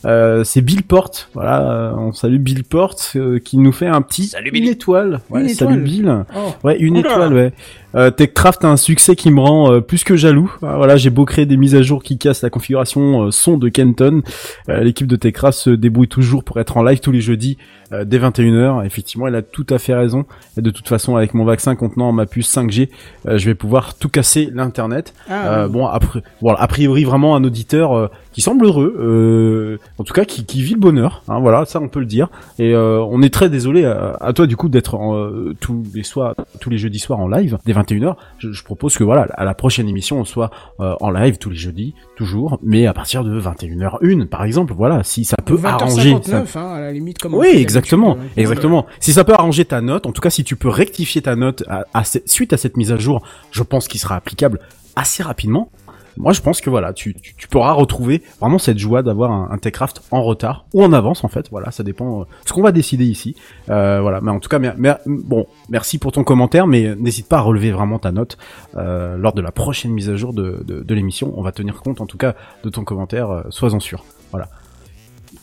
Euh, 0.05 0.43
c'est 0.43 0.61
Bill 0.61 0.83
Porte. 0.83 1.29
Voilà, 1.33 1.61
euh, 1.61 1.91
on 1.97 2.13
salue 2.13 2.37
Bill 2.37 2.63
Porte 2.63 3.13
euh, 3.15 3.39
qui 3.39 3.57
nous 3.57 3.71
fait 3.71 3.87
un 3.87 4.01
petit 4.01 4.31
une 4.53 4.65
étoile. 4.67 5.21
Ouais, 5.29 5.41
Une 5.41 5.49
salut 5.49 5.73
étoile. 5.73 5.83
Bill. 5.83 6.25
Oh. 6.35 6.39
Ouais, 6.67 6.77
une 6.79 6.97
Oula. 6.97 7.09
étoile. 7.09 7.33
Ouais. 7.33 7.53
Euh, 7.93 8.09
Techcraft 8.09 8.63
a 8.63 8.69
un 8.69 8.77
succès 8.77 9.17
qui 9.17 9.31
me 9.31 9.41
rend 9.41 9.69
euh, 9.73 9.81
plus 9.81 10.05
que 10.05 10.15
jaloux. 10.15 10.53
Ah, 10.61 10.75
Voilà, 10.77 10.95
j'ai 10.95 11.09
beau 11.09 11.25
créer 11.25 11.45
des 11.45 11.57
mises 11.57 11.75
à 11.75 11.81
jour 11.81 12.03
qui 12.03 12.17
cassent 12.17 12.41
la 12.41 12.49
configuration 12.49 13.25
euh, 13.25 13.31
son 13.31 13.57
de 13.57 13.67
Kenton. 13.67 14.21
Euh, 14.69 14.79
L'équipe 14.81 15.07
de 15.07 15.17
Techcraft 15.17 15.57
se 15.57 15.69
débrouille 15.71 16.07
toujours 16.11 16.43
pour 16.43 16.59
être 16.59 16.77
en 16.77 16.83
live 16.83 16.99
tous 16.99 17.11
les 17.11 17.21
jeudis 17.21 17.57
euh, 17.93 18.05
dès 18.05 18.19
21h. 18.19 18.85
Effectivement, 18.85 19.27
elle 19.27 19.35
a 19.35 19.41
tout 19.41 19.65
à 19.69 19.77
fait 19.79 19.93
raison. 19.93 20.25
Et 20.57 20.61
de 20.61 20.69
toute 20.69 20.87
façon, 20.87 21.15
avec 21.15 21.33
mon 21.33 21.45
vaccin 21.45 21.75
contenant 21.75 22.11
ma 22.11 22.25
puce 22.25 22.49
5G, 22.55 22.89
euh, 23.27 23.37
je 23.37 23.45
vais 23.45 23.55
pouvoir 23.55 23.95
tout 23.95 24.09
casser 24.09 24.49
l'internet. 24.53 25.13
Ah, 25.29 25.47
Euh, 25.61 25.65
oui. 25.67 25.73
bon, 25.73 25.85
après, 25.87 26.21
voilà, 26.41 26.59
a 26.61 26.67
priori 26.67 27.03
vraiment 27.03 27.35
un 27.35 27.43
auditeur 27.43 27.93
euh, 27.93 28.07
qui 28.33 28.41
semble 28.41 28.65
heureux, 28.65 28.95
euh, 28.99 29.77
en 29.97 30.03
tout 30.03 30.13
cas 30.13 30.25
qui, 30.25 30.45
qui 30.45 30.61
vit 30.61 30.73
le 30.73 30.79
bonheur. 30.79 31.23
Hein, 31.27 31.39
voilà, 31.41 31.65
ça 31.65 31.79
on 31.81 31.87
peut 31.89 31.99
le 31.99 32.05
dire. 32.05 32.29
Et 32.59 32.73
euh, 32.73 32.99
on 33.09 33.21
est 33.21 33.33
très 33.33 33.49
désolé 33.49 33.85
à, 33.85 34.15
à 34.21 34.33
toi 34.33 34.47
du 34.47 34.55
coup 34.55 34.69
d'être 34.69 34.95
euh, 34.95 35.53
tous 35.59 35.83
les 35.93 36.03
soirs, 36.03 36.35
tous 36.59 36.69
les 36.69 36.77
jeudis 36.77 36.99
soirs 36.99 37.19
en 37.19 37.27
live 37.27 37.57
dès 37.65 37.73
21h. 37.73 38.15
Je, 38.37 38.51
je 38.51 38.63
propose 38.63 38.97
que 38.97 39.03
voilà, 39.03 39.23
à 39.33 39.43
la 39.45 39.53
prochaine 39.53 39.87
émission, 39.89 40.19
on 40.19 40.25
soit 40.25 40.49
euh, 40.79 40.93
en 41.01 41.09
live 41.11 41.37
tous 41.39 41.49
les 41.49 41.55
jeudis, 41.57 41.93
toujours, 42.15 42.57
mais 42.63 42.87
à 42.87 42.93
partir 42.93 43.23
de 43.23 43.39
21h1 43.41 44.27
par 44.27 44.43
exemple. 44.43 44.73
Voilà, 44.75 45.03
si 45.03 45.25
ça 45.25 45.35
peut 45.43 45.57
arranger. 45.63 46.15
ça- 46.23 46.41
20h59, 46.43 46.57
hein, 46.57 46.73
à 46.75 46.79
la 46.79 46.91
limite, 46.91 47.17
comme 47.19 47.33
oui, 47.33 47.47
fait 47.51 47.59
exactement, 47.81 48.17
exactement. 48.37 48.85
Si 48.99 49.13
ça 49.13 49.23
peut 49.23 49.33
arranger 49.33 49.65
ta 49.65 49.81
note, 49.81 50.05
en 50.05 50.11
tout 50.11 50.21
cas, 50.21 50.29
si 50.29 50.43
tu 50.43 50.55
peux 50.55 50.69
rectifier 50.69 51.21
ta 51.21 51.35
note 51.35 51.63
à, 51.67 51.85
à 51.93 52.03
ce- 52.03 52.19
suite 52.25 52.53
à 52.53 52.57
cette 52.57 52.77
mise 52.77 52.91
à 52.91 52.97
jour, 52.97 53.21
je 53.51 53.63
pense 53.63 53.87
qu'il 53.87 53.99
sera 53.99 54.15
applicable 54.15 54.59
assez 54.95 55.23
rapidement. 55.23 55.69
Moi, 56.17 56.33
je 56.33 56.41
pense 56.41 56.59
que 56.59 56.69
voilà, 56.69 56.91
tu, 56.91 57.13
tu, 57.13 57.33
tu 57.37 57.47
pourras 57.47 57.71
retrouver 57.71 58.21
vraiment 58.41 58.59
cette 58.59 58.77
joie 58.77 59.01
d'avoir 59.01 59.31
un, 59.31 59.47
un 59.49 59.57
Techcraft 59.57 60.01
en 60.11 60.21
retard 60.23 60.65
ou 60.73 60.83
en 60.83 60.91
avance 60.91 61.23
en 61.23 61.29
fait. 61.29 61.47
Voilà, 61.51 61.71
ça 61.71 61.83
dépend 61.83 62.21
euh, 62.21 62.23
ce 62.45 62.51
qu'on 62.51 62.61
va 62.61 62.73
décider 62.73 63.05
ici. 63.05 63.33
Euh, 63.69 64.01
voilà, 64.01 64.19
mais 64.19 64.29
en 64.29 64.41
tout 64.41 64.49
cas, 64.49 64.59
mer- 64.59 64.75
mer- 64.77 64.97
bon, 65.05 65.47
merci 65.69 65.99
pour 65.99 66.11
ton 66.11 66.25
commentaire, 66.25 66.67
mais 66.67 66.95
n'hésite 66.97 67.29
pas 67.29 67.37
à 67.37 67.41
relever 67.41 67.71
vraiment 67.71 67.97
ta 67.97 68.11
note 68.11 68.37
euh, 68.75 69.15
lors 69.15 69.31
de 69.31 69.41
la 69.41 69.53
prochaine 69.53 69.91
mise 69.91 70.09
à 70.09 70.17
jour 70.17 70.33
de, 70.33 70.61
de, 70.67 70.81
de 70.83 70.93
l'émission. 70.93 71.33
On 71.37 71.41
va 71.43 71.53
tenir 71.53 71.81
compte, 71.81 72.01
en 72.01 72.05
tout 72.05 72.17
cas, 72.17 72.35
de 72.65 72.69
ton 72.69 72.83
commentaire. 72.83 73.31
euh, 73.31 73.43
Sois-en 73.49 73.79
sûr. 73.79 74.03
Voilà. 74.31 74.49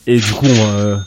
Et 0.07 0.18
du 0.18 0.33
coup, 0.33 0.44
on, 0.46 0.98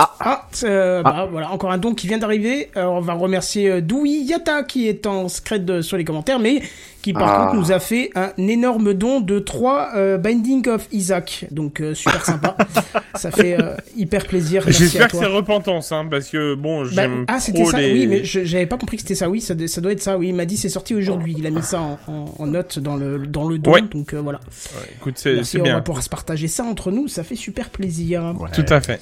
euh, 0.00 0.06
Ah, 0.20 0.46
euh, 0.64 1.02
bah, 1.02 1.28
voilà, 1.30 1.50
encore 1.50 1.70
un 1.72 1.78
don 1.78 1.94
qui 1.94 2.06
vient 2.08 2.18
d'arriver. 2.18 2.70
Alors, 2.74 2.94
on 2.94 3.00
va 3.00 3.14
remercier 3.14 3.70
euh, 3.70 3.80
Doui 3.80 4.22
Yata 4.22 4.62
qui 4.62 4.88
est 4.88 5.06
en 5.06 5.28
secret 5.28 5.58
de- 5.58 5.80
sur 5.82 5.96
les 5.96 6.04
commentaires, 6.04 6.38
mais 6.38 6.62
qui 7.02 7.12
par 7.14 7.28
Ah. 7.28 7.44
contre 7.46 7.54
nous 7.56 7.72
a 7.72 7.78
fait 7.80 8.10
un 8.14 8.30
énorme 8.36 8.92
don 8.92 9.20
de 9.20 9.38
3 9.38 10.18
Binding 10.18 10.68
of 10.68 10.86
Isaac. 10.92 11.46
Donc 11.50 11.80
euh, 11.80 11.94
super 11.94 12.24
sympa. 12.24 12.56
Ça 13.14 13.30
fait 13.30 13.58
euh, 13.60 13.74
hyper 13.96 14.26
plaisir. 14.26 14.62
Merci 14.66 14.84
J'espère 14.84 15.08
que 15.08 15.16
c'est 15.16 15.26
repentance, 15.26 15.92
hein, 15.92 16.06
parce 16.10 16.28
que 16.28 16.54
bon, 16.54 16.82
Bah, 16.84 16.88
j'aime 16.92 17.24
ah, 17.28 17.40
c'était 17.40 17.64
ça. 17.64 17.78
les... 17.80 17.92
Oui, 17.92 18.06
mais 18.06 18.24
je- 18.24 18.44
j'avais 18.44 18.66
pas 18.66 18.76
compris 18.78 18.96
que 18.98 19.02
c'était 19.02 19.14
ça. 19.14 19.28
Oui, 19.30 19.40
ça, 19.40 19.54
ça 19.66 19.80
doit 19.80 19.92
être 19.92 20.02
ça. 20.02 20.16
Oui, 20.18 20.28
il 20.28 20.34
m'a 20.34 20.44
dit 20.44 20.56
c'est 20.58 20.68
sorti 20.68 20.94
aujourd'hui. 20.94 21.34
Il 21.38 21.46
a 21.46 21.50
mis 21.50 21.62
ça 21.62 21.80
en, 21.80 21.98
en- 22.06 22.34
en 22.38 22.46
note 22.46 22.78
dans 22.78 22.96
le 22.96 23.18
dans 23.26 23.48
le 23.48 23.58
don. 23.58 23.72
Ouais. 23.72 23.82
Donc 23.82 24.12
euh, 24.14 24.20
voilà. 24.20 24.40
Ouais, 24.76 24.88
écoute, 25.00 25.14
c'est 25.16 25.34
Merci, 25.36 25.52
c'est 25.52 25.58
on 25.60 25.64
va 25.64 25.70
bien. 25.70 25.80
pouvoir 25.80 26.02
se 26.04 26.08
partager 26.10 26.48
ça 26.48 26.64
entre 26.64 26.90
nous. 26.90 27.08
Ça 27.08 27.24
fait 27.24 27.36
super 27.36 27.70
plaisir. 27.70 28.34
Tout 28.54 28.64
à 28.68 28.80
fait. 28.80 29.00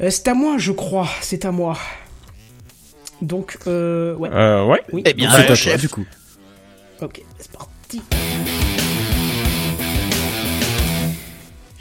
Euh, 0.00 0.10
c'est 0.10 0.28
à 0.28 0.34
moi, 0.34 0.56
je 0.58 0.72
crois. 0.72 1.08
C'est 1.20 1.44
à 1.44 1.52
moi. 1.52 1.76
Donc, 3.22 3.58
euh, 3.66 4.14
ouais. 4.16 4.28
Euh, 4.32 4.64
ouais. 4.64 4.82
Oui. 4.92 5.02
Eh 5.06 5.14
bien, 5.14 5.30
c'est 5.30 5.50
à 5.50 5.56
toi, 5.56 5.76
du 5.76 5.88
coup. 5.88 6.04
Ok, 7.00 7.22
c'est 7.38 7.50
parti. 7.50 8.02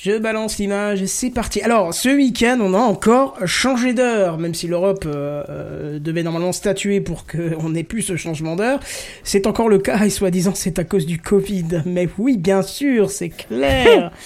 Je 0.04 0.18
balance 0.18 0.58
l'image 0.58 1.02
et 1.02 1.08
c'est 1.08 1.30
parti. 1.30 1.62
Alors, 1.62 1.94
ce 1.94 2.10
week-end, 2.10 2.60
on 2.62 2.74
a 2.74 2.78
encore 2.78 3.38
changé 3.46 3.94
d'heure, 3.94 4.38
même 4.38 4.54
si 4.54 4.68
l'Europe 4.68 5.06
euh, 5.06 5.44
euh, 5.48 6.00
devait 6.00 6.24
normalement 6.24 6.52
statuer 6.52 7.00
pour 7.00 7.26
qu'on 7.26 7.70
n'ait 7.70 7.86
plus 7.86 8.02
ce 8.02 8.18
changement 8.18 8.58
d'heure. 8.58 8.82
C'est 9.24 9.48
encore 9.48 9.70
le 9.70 9.78
cas 9.78 10.04
et 10.04 10.10
soi-disant 10.10 10.56
c'est 10.56 10.78
à 10.78 10.84
cause 10.84 11.06
du 11.06 11.20
Covid. 11.20 11.84
Mais 11.86 12.10
oui, 12.18 12.36
bien 12.36 12.64
sûr, 12.64 13.10
c'est 13.10 13.30
clair. 13.30 14.12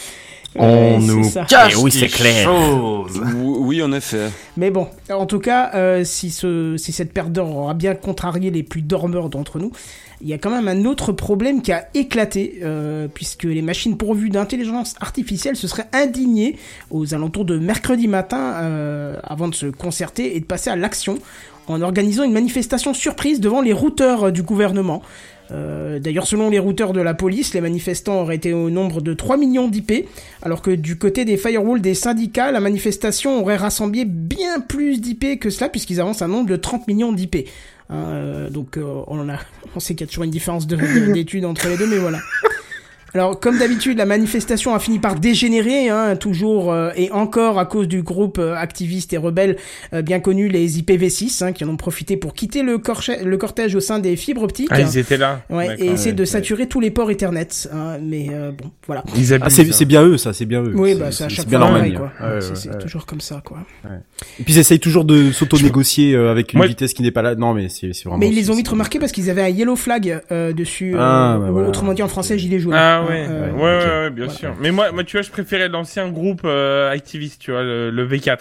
On 0.56 1.00
nous 1.00 1.30
cache 1.48 1.76
oui, 1.78 1.92
des 1.92 2.00
c'est 2.00 2.08
clair. 2.08 2.46
choses. 2.46 3.22
Oui, 3.36 3.82
en 3.82 3.92
effet. 3.92 4.30
Mais 4.56 4.72
bon, 4.72 4.88
en 5.12 5.26
tout 5.26 5.40
cas, 5.40 5.72
euh, 5.76 6.04
si, 6.04 6.32
ce, 6.32 6.78
si 6.78 6.92
cette 6.92 7.14
perte 7.14 7.32
d'heure 7.32 7.50
aura 7.50 7.74
bien 7.74 7.96
contrarié 7.96 8.50
les 8.50 8.64
plus 8.64 8.82
dormeurs 8.82 9.30
d'entre 9.30 9.60
nous, 9.60 9.72
il 10.22 10.28
y 10.28 10.34
a 10.34 10.38
quand 10.38 10.50
même 10.50 10.68
un 10.68 10.86
autre 10.86 11.12
problème 11.12 11.62
qui 11.62 11.72
a 11.72 11.88
éclaté, 11.94 12.60
euh, 12.64 13.08
puisque 13.14 13.44
les 13.44 13.62
machines 13.62 13.98
pourvues 13.98 14.30
d'intelligence 14.30 14.96
artificielle 15.00 15.56
se 15.56 15.68
seraient 15.68 15.90
indignées 15.94 16.58
aux 16.90 17.14
alentours 17.14 17.46
de 17.46 17.60
mercredi 17.60 18.08
matin, 18.08 18.54
euh, 18.56 19.18
avant 19.24 19.48
de 19.48 19.56
se 19.56 19.68
concerter 19.68 20.36
et 20.36 20.40
de 20.40 20.46
passer 20.46 20.70
à 20.70 20.76
l'action, 20.76 21.20
en 21.68 21.82
organisant 21.82 22.24
une 22.24 22.34
manifestation 22.34 22.94
surprise 22.94 23.40
devant 23.40 23.62
les 23.62 23.74
routeurs 23.74 24.32
du 24.32 24.42
gouvernement. 24.42 25.04
Euh, 25.52 26.00
D'ailleurs, 26.00 26.28
selon 26.28 26.50
les 26.50 26.60
routeurs 26.60 26.94
de 26.94 27.02
la 27.02 27.14
police, 27.14 27.54
les 27.54 27.62
manifestants 27.62 28.22
auraient 28.22 28.36
été 28.36 28.54
au 28.54 28.70
nombre 28.70 29.02
de 29.02 29.14
3 29.14 29.38
millions 29.38 29.68
d'IP, 29.68 30.08
alors 30.42 30.62
que 30.62 30.72
du 30.72 30.98
côté 30.98 31.26
des 31.26 31.38
firewalls 31.38 31.82
des 31.82 31.94
syndicats, 31.96 32.52
la 32.52 32.60
manifestation 32.60 33.40
aurait 33.42 33.56
rassemblé 33.56 34.06
bien 34.06 34.60
plus 34.60 35.00
d'IP 35.02 35.40
que 35.40 35.50
cela, 35.50 35.70
puisqu'ils 35.70 36.00
avancent 36.02 36.22
un 36.22 36.28
nombre 36.28 36.50
de 36.50 36.56
30 36.56 36.88
millions 36.88 37.12
d'IP. 37.14 37.48
Hein, 37.90 37.96
euh, 37.96 38.50
donc, 38.50 38.78
euh, 38.78 38.84
on, 39.08 39.30
a, 39.30 39.38
on 39.76 39.80
sait 39.80 39.96
qu'il 39.96 40.06
y 40.06 40.10
a 40.10 40.12
toujours 40.12 40.26
une 40.26 40.32
différence 40.32 40.68
de- 40.68 40.76
de- 40.76 41.14
d'études 41.14 41.46
entre 41.46 41.68
les 41.70 41.78
deux, 41.78 41.88
mais 41.88 41.98
voilà. 41.98 42.20
Alors, 43.14 43.40
comme 43.40 43.58
d'habitude, 43.58 43.98
la 43.98 44.06
manifestation 44.06 44.76
a 44.76 44.80
fini 44.80 45.00
par 45.00 45.16
dégénérer, 45.20 45.90
hein, 45.90 46.16
toujours 46.18 46.72
euh, 46.72 46.92
et 46.96 47.10
encore 47.12 47.58
à 47.58 47.66
cause 47.66 47.88
du 47.88 48.02
groupe 48.04 48.38
euh, 48.38 48.54
activiste 48.56 49.14
et 49.14 49.18
rebelle 49.18 49.56
euh, 49.94 50.02
bien 50.02 50.20
connu, 50.20 50.50
les 50.50 50.80
IPv6, 50.82 51.44
hein, 51.44 51.52
qui 51.54 51.64
en 51.64 51.70
ont 51.70 51.78
profité 51.78 52.18
pour 52.18 52.34
quitter 52.34 52.64
le, 52.64 52.78
corche- 52.78 53.10
le 53.24 53.38
cortège 53.38 53.76
au 53.76 53.80
sein 53.80 54.00
des 54.00 54.16
fibres 54.18 54.44
optiques. 54.44 54.68
Ah, 54.72 54.82
ils 54.82 54.98
étaient 54.98 55.18
là. 55.18 55.42
Ouais, 55.50 55.76
et 55.80 55.86
essayer 55.88 56.12
de 56.14 56.20
Ouais, 56.22 56.26
saturer 56.26 56.68
tous 56.68 56.80
les 56.82 56.92
ports 56.92 57.10
Ethernet. 57.10 57.48
hein, 57.74 57.98
mais 58.04 58.28
euh, 58.32 58.52
bon, 58.52 58.70
voilà. 58.86 59.04
Ils 59.16 59.34
Ah, 59.42 59.50
c'est 59.50 59.64
hein. 59.64 59.72
c'est 59.72 59.86
bien 59.86 60.04
eux, 60.04 60.18
ça, 60.18 60.34
c'est 60.34 60.46
bien 60.46 60.62
eux. 60.62 60.74
Oui, 60.76 60.94
bah 60.96 61.12
c'est 61.12 61.24
à 61.24 61.30
chaque 61.30 61.48
bien 61.48 61.60
fois 61.60 61.68
leur 61.70 61.76
pareil, 61.78 61.94
manière. 61.94 62.12
quoi. 62.20 62.28
Ouais, 62.28 62.36
ouais, 62.36 62.42
c'est 62.42 62.56
c'est 62.58 62.70
ouais. 62.70 62.78
toujours 62.78 63.06
comme 63.06 63.22
ça, 63.22 63.42
quoi. 63.44 63.60
Et 64.40 64.44
puis 64.44 64.54
ils 64.54 64.60
essayent 64.60 64.80
toujours 64.80 65.06
de 65.06 65.32
s'auto-négocier 65.32 66.14
euh, 66.14 66.30
avec 66.32 66.54
une 66.54 66.64
vitesse 66.66 66.94
qui 66.94 67.02
n'est 67.04 67.12
pas 67.12 67.22
là. 67.22 67.36
Non, 67.36 67.54
mais 67.54 67.70
c'est 67.70 67.94
c'est 67.94 68.04
vraiment. 68.04 68.18
Mais 68.18 68.28
ils 68.30 68.36
les 68.36 68.50
ont 68.50 68.56
vite 68.56 68.68
remarqués 68.68 69.00
parce 69.00 69.12
qu'ils 69.14 69.30
avaient 69.30 69.44
un 69.44 69.50
yellow 69.50 69.76
flag 69.78 70.22
euh, 70.32 70.52
dessus, 70.54 70.94
Ah, 70.98 71.38
bah 71.40 71.52
voilà. 71.52 71.70
autrement 71.70 71.94
dit 71.94 72.04
en 72.04 72.08
français 72.10 72.38
gilet 72.38 72.60
jaune. 72.60 72.74
Ah 72.76 72.97
Hein, 72.98 73.06
ouais, 73.08 73.26
euh, 73.30 73.52
ouais, 73.52 73.62
ouais, 73.62 73.78
ok. 73.78 73.86
ouais, 73.86 74.10
bien 74.12 74.30
sûr. 74.30 74.56
Mais 74.60 74.72
moi, 74.72 74.92
moi, 74.92 75.04
tu 75.04 75.18
vois, 75.18 75.22
je 75.22 75.32
préférais 75.32 75.70
l'ancien 75.70 76.10
groupe 76.10 76.42
euh, 76.46 76.92
activiste, 76.92 77.42
tu 77.42 77.52
vois, 77.52 77.64
le, 77.64 77.90
le 77.92 78.08
V4. 78.08 78.38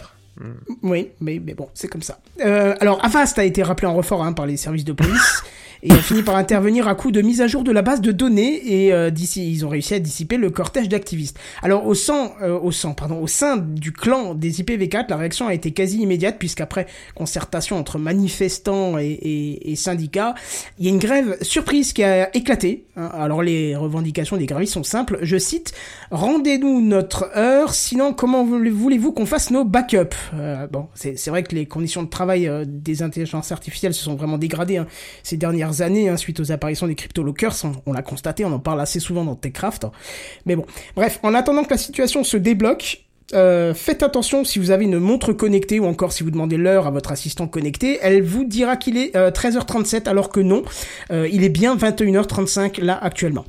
Oui, 0.83 1.09
mais, 1.21 1.41
mais 1.45 1.55
bon, 1.55 1.69
c'est 1.73 1.89
comme 1.89 2.03
ça. 2.03 2.19
Euh, 2.45 2.75
alors, 2.81 3.03
Avast 3.05 3.39
a 3.39 3.45
été 3.45 3.63
rappelé 3.63 3.87
en 3.87 3.95
renfort 3.95 4.23
hein, 4.23 4.33
par 4.33 4.47
les 4.47 4.57
services 4.57 4.85
de 4.85 4.93
police. 4.93 5.43
et 5.87 5.93
a 5.93 5.97
fini 5.97 6.23
par 6.23 6.37
intervenir 6.37 6.89
à 6.89 6.95
coup 6.95 7.13
de 7.13 7.23
mise 7.23 7.41
à 7.41 7.47
jour 7.47 7.63
de 7.65 7.71
la 7.73 7.83
base 7.83 8.01
de 8.01 8.13
données 8.13 8.61
et 8.85 8.93
euh, 8.93 9.11
d'ici 9.11 9.51
ils 9.51 9.65
ont 9.65 9.69
réussi 9.69 9.95
à 9.95 9.99
dissiper 9.99 10.37
le 10.37 10.51
cortège 10.51 10.89
d'activistes. 10.89 11.39
Alors 11.63 11.87
au 11.87 11.95
sein, 11.95 12.33
euh, 12.43 12.59
au 12.59 12.73
sein, 12.73 12.93
pardon, 12.93 13.21
au 13.21 13.27
sein 13.27 13.57
du 13.57 13.93
clan 13.93 14.35
des 14.35 14.63
IPv4, 14.63 15.07
la 15.09 15.17
réaction 15.17 15.47
a 15.47 15.55
été 15.55 15.71
quasi 15.71 16.01
immédiate 16.01 16.37
puisqu'après 16.39 16.87
concertation 17.15 17.79
entre 17.79 17.99
manifestants 17.99 18.99
et, 18.99 19.75
syndicats, 19.77 20.35
il 20.79 20.85
y 20.87 20.89
a 20.89 20.91
une 20.91 20.99
grève 20.99 21.37
surprise 21.43 21.93
qui 21.93 22.03
a 22.03 22.35
éclaté. 22.37 22.85
hein. 22.97 23.11
Alors 23.15 23.43
les 23.43 23.77
revendications 23.77 24.37
des 24.37 24.47
grévistes 24.47 24.73
sont 24.75 24.83
simples. 24.83 25.19
Je 25.23 25.37
cite 25.39 25.73
Rendez-nous 26.11 26.81
notre 26.81 27.31
heure, 27.37 27.75
sinon 27.75 28.13
comment 28.13 28.45
voulez- 28.45 28.71
voulez-vous 28.71 29.13
qu'on 29.13 29.27
fasse 29.27 29.51
nos 29.51 29.65
backups? 29.65 30.17
Euh, 30.35 30.67
Bon, 30.67 30.89
c'est 30.95 31.29
vrai 31.29 31.43
que 31.45 31.55
les 31.55 31.67
conditions 31.67 32.03
de 32.03 32.09
travail 32.09 32.51
des 32.67 33.03
intelligences 33.03 33.53
artificielles 33.53 33.95
se 33.95 34.03
sont 34.03 34.17
vraiment 34.17 34.39
dégradées 34.39 34.79
hein, 34.79 34.87
ces 35.23 35.37
dernières 35.37 35.76
années 35.83 36.09
hein, 36.09 36.17
suite 36.17 36.41
aux 36.41 36.53
apparitions 36.53 36.87
des 36.87 36.95
crypto-lockers. 36.95 37.55
On, 37.65 37.73
on 37.87 37.93
l'a 37.93 38.03
constaté, 38.03 38.45
on 38.45 38.53
en 38.53 38.59
parle 38.59 38.81
assez 38.81 39.01
souvent 39.01 39.25
dans 39.25 39.35
TechCraft. 39.35 39.85
hein. 39.85 39.93
Mais 40.45 40.57
bon, 40.57 40.67
bref, 40.95 41.19
en 41.23 41.35
attendant 41.35 41.65
que 41.65 41.71
la 41.71 41.79
situation 41.79 42.25
se 42.25 42.37
débloque, 42.37 43.03
euh, 43.35 43.75
faites 43.75 44.05
attention 44.05 44.45
si 44.45 44.59
vous 44.61 44.71
avez 44.71 44.85
une 44.85 44.99
montre 44.99 45.33
connectée 45.33 45.81
ou 45.81 45.87
encore 45.87 46.13
si 46.13 46.23
vous 46.23 46.31
demandez 46.31 46.57
l'heure 46.57 46.87
à 46.87 46.91
votre 46.91 47.11
assistant 47.11 47.49
connecté, 47.49 47.99
elle 48.01 48.23
vous 48.23 48.45
dira 48.45 48.77
qu'il 48.77 48.97
est 48.97 49.17
euh, 49.17 49.31
13h37 49.31 50.09
alors 50.09 50.29
que 50.29 50.41
non, 50.41 50.63
euh, 51.11 51.29
il 51.33 51.43
est 51.43 51.49
bien 51.49 51.77
21h35 51.77 52.81
là 52.81 52.97
actuellement. 53.03 53.45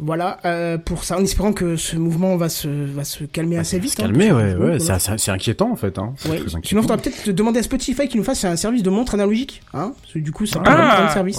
Voilà 0.00 0.38
euh, 0.44 0.78
pour 0.78 1.04
ça, 1.04 1.18
en 1.18 1.22
espérant 1.22 1.52
que 1.52 1.76
ce 1.76 1.96
mouvement 1.96 2.36
va 2.36 2.48
se, 2.48 2.68
va 2.68 3.04
se 3.04 3.24
calmer 3.24 3.58
assez 3.58 3.78
vite. 3.78 3.94
hein, 3.98 4.04
Calmé, 4.04 4.28
parce 4.28 4.42
que- 4.42 4.58
ouais, 4.58 4.70
ouais, 4.72 4.78
c'est 4.78 4.92
assez- 4.92 5.12
c'est 5.18 5.30
inquiétant 5.30 5.70
en 5.72 5.76
fait. 5.76 5.98
Hein. 5.98 6.12
C'est 6.16 6.28
Ouais. 6.28 6.36
très 6.38 6.48
Sinon, 6.48 6.58
inquiétant. 6.58 6.82
faudra 6.82 6.96
peut-être 6.98 7.30
demander 7.30 7.58
à 7.60 7.62
Spotify 7.62 8.06
qu'il 8.08 8.18
nous 8.18 8.24
fasse 8.24 8.44
un 8.44 8.56
service 8.56 8.82
de 8.82 8.90
montre 8.90 9.14
analogique, 9.14 9.60
hein 9.74 9.92
Parce 10.00 10.14
que 10.14 10.18
du 10.20 10.30
coup, 10.32 10.44
peut 10.44 10.60
Ah, 10.64 10.98
rendre 11.00 11.12
service. 11.12 11.38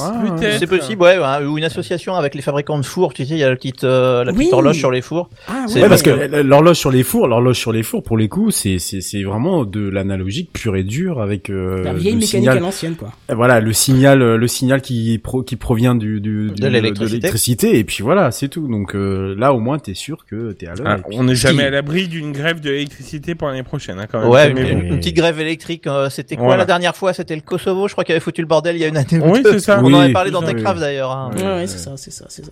C'est 0.60 0.68
possible, 0.68 1.02
ouais, 1.04 1.18
ouais, 1.18 1.46
ou 1.46 1.58
une 1.58 1.64
association 1.64 2.16
avec 2.16 2.36
les 2.36 2.42
fabricants 2.42 2.78
de 2.80 2.86
fours, 2.86 3.14
tu 3.14 3.26
sais, 3.26 3.34
il 3.34 3.38
y 3.40 3.44
a 3.44 3.50
la 3.50 3.56
petite, 3.56 3.84
euh, 3.84 4.24
la 4.24 4.34
petite 4.34 4.48
Oui. 4.48 4.54
horloge 4.54 4.78
sur 4.78 4.92
les 4.92 5.02
fours. 5.02 5.30
Ah, 5.48 5.66
C'est- 5.68 5.82
Ouais, 5.82 5.88
parce 5.90 6.02
que 6.02 6.42
l'horloge 6.42 6.78
sur 6.78 6.92
les 6.92 7.04
fours, 7.04 7.28
l'horloge 7.28 7.58
sur 7.58 7.72
les 7.72 7.84
fours, 7.84 8.04
pour 8.04 8.18
les 8.18 8.28
coups, 8.28 8.54
c'est 8.56 8.78
c'est 8.80 9.02
c'est 9.02 9.24
vraiment 9.24 9.64
de 9.66 9.88
l'analogique 9.88 10.52
pur 10.54 10.76
et 10.76 10.84
dur 10.84 11.22
avec 11.22 11.50
euh, 11.50 11.82
La 11.84 11.94
vieille 11.94 12.14
le 12.14 12.20
mécanique 12.20 12.24
signal- 12.28 12.58
à 12.58 12.60
l'ancienne, 12.60 12.96
quoi. 12.96 13.12
Euh, 13.32 13.36
Voilà, 13.36 13.60
le 13.62 13.72
signal, 13.74 14.22
euh, 14.22 14.38
le 14.38 14.48
signal 14.48 14.82
qui 14.82 15.18
pro, 15.24 15.44
qui 15.44 15.56
provient 15.56 15.96
du, 15.96 16.20
du, 16.20 16.50
du- 16.50 16.62
De 16.62 16.68
l'électricité. 16.68 17.18
l'électricité, 17.18 17.80
et 17.80 17.84
puis 17.84 18.04
voilà, 18.04 18.32
c'est 18.32 18.49
tout. 18.50 18.68
Donc 18.68 18.96
euh, 18.96 19.34
là, 19.38 19.54
au 19.54 19.60
moins, 19.60 19.80
t'es 19.80 19.94
sûr 19.94 20.26
que 20.30 20.52
t'es 20.52 20.68
à 20.68 20.76
l'heure. 20.76 20.86
Ah, 20.88 20.96
puis- 20.98 21.18
on 21.18 21.24
n'est 21.24 21.36
jamais 21.36 21.64
à 21.64 21.70
l'abri 21.70 22.08
d'une 22.08 22.32
grève 22.34 22.60
de 22.60 22.70
l'électricité 22.70 23.36
pour 23.36 23.48
l'année 23.48 23.64
prochaine, 23.64 23.98
hein, 24.00 24.08
quand 24.12 24.20
même. 24.20 24.30
Ouais, 24.30 24.50
une, 24.50 24.98
petite 24.98 25.16
grève 25.16 25.40
électrique, 25.40 25.88
euh, 25.88 26.10
c'était 26.10 26.36
quoi 26.36 26.46
Voilà. 26.46 26.60
la 26.64 26.66
dernière 26.66 26.96
fois? 26.96 27.14
C'était 27.14 27.36
le 27.36 27.42
Kosovo, 27.42 27.88
je 27.88 27.94
crois 27.94 28.04
qu'il 28.04 28.14
avait 28.14 28.20
foutu 28.20 28.42
le 28.42 28.48
bordel 28.48 28.76
il 28.76 28.80
y 28.80 28.84
a 28.86 28.88
une 28.88 28.98
année. 28.98 29.20
ou 29.20 29.32
Oui, 29.32 29.42
c'est 29.44 29.60
ça. 29.60 29.80
On 29.80 29.86
Oui, 29.86 29.94
en 29.96 30.00
avait 30.02 30.14
parlé 30.14 30.32
dans 30.32 30.42
ça, 30.42 30.48
Techcraft 30.48 30.76
oui. 30.78 30.82
d'ailleurs. 30.82 31.12
hein. 31.12 31.32
Ouais, 31.38 31.44
ouais, 31.44 31.68
c'est 31.68 31.78
ça, 31.78 31.94
c'est 31.96 32.12
ça, 32.12 32.26
c'est 32.30 32.44
ça. 32.46 32.52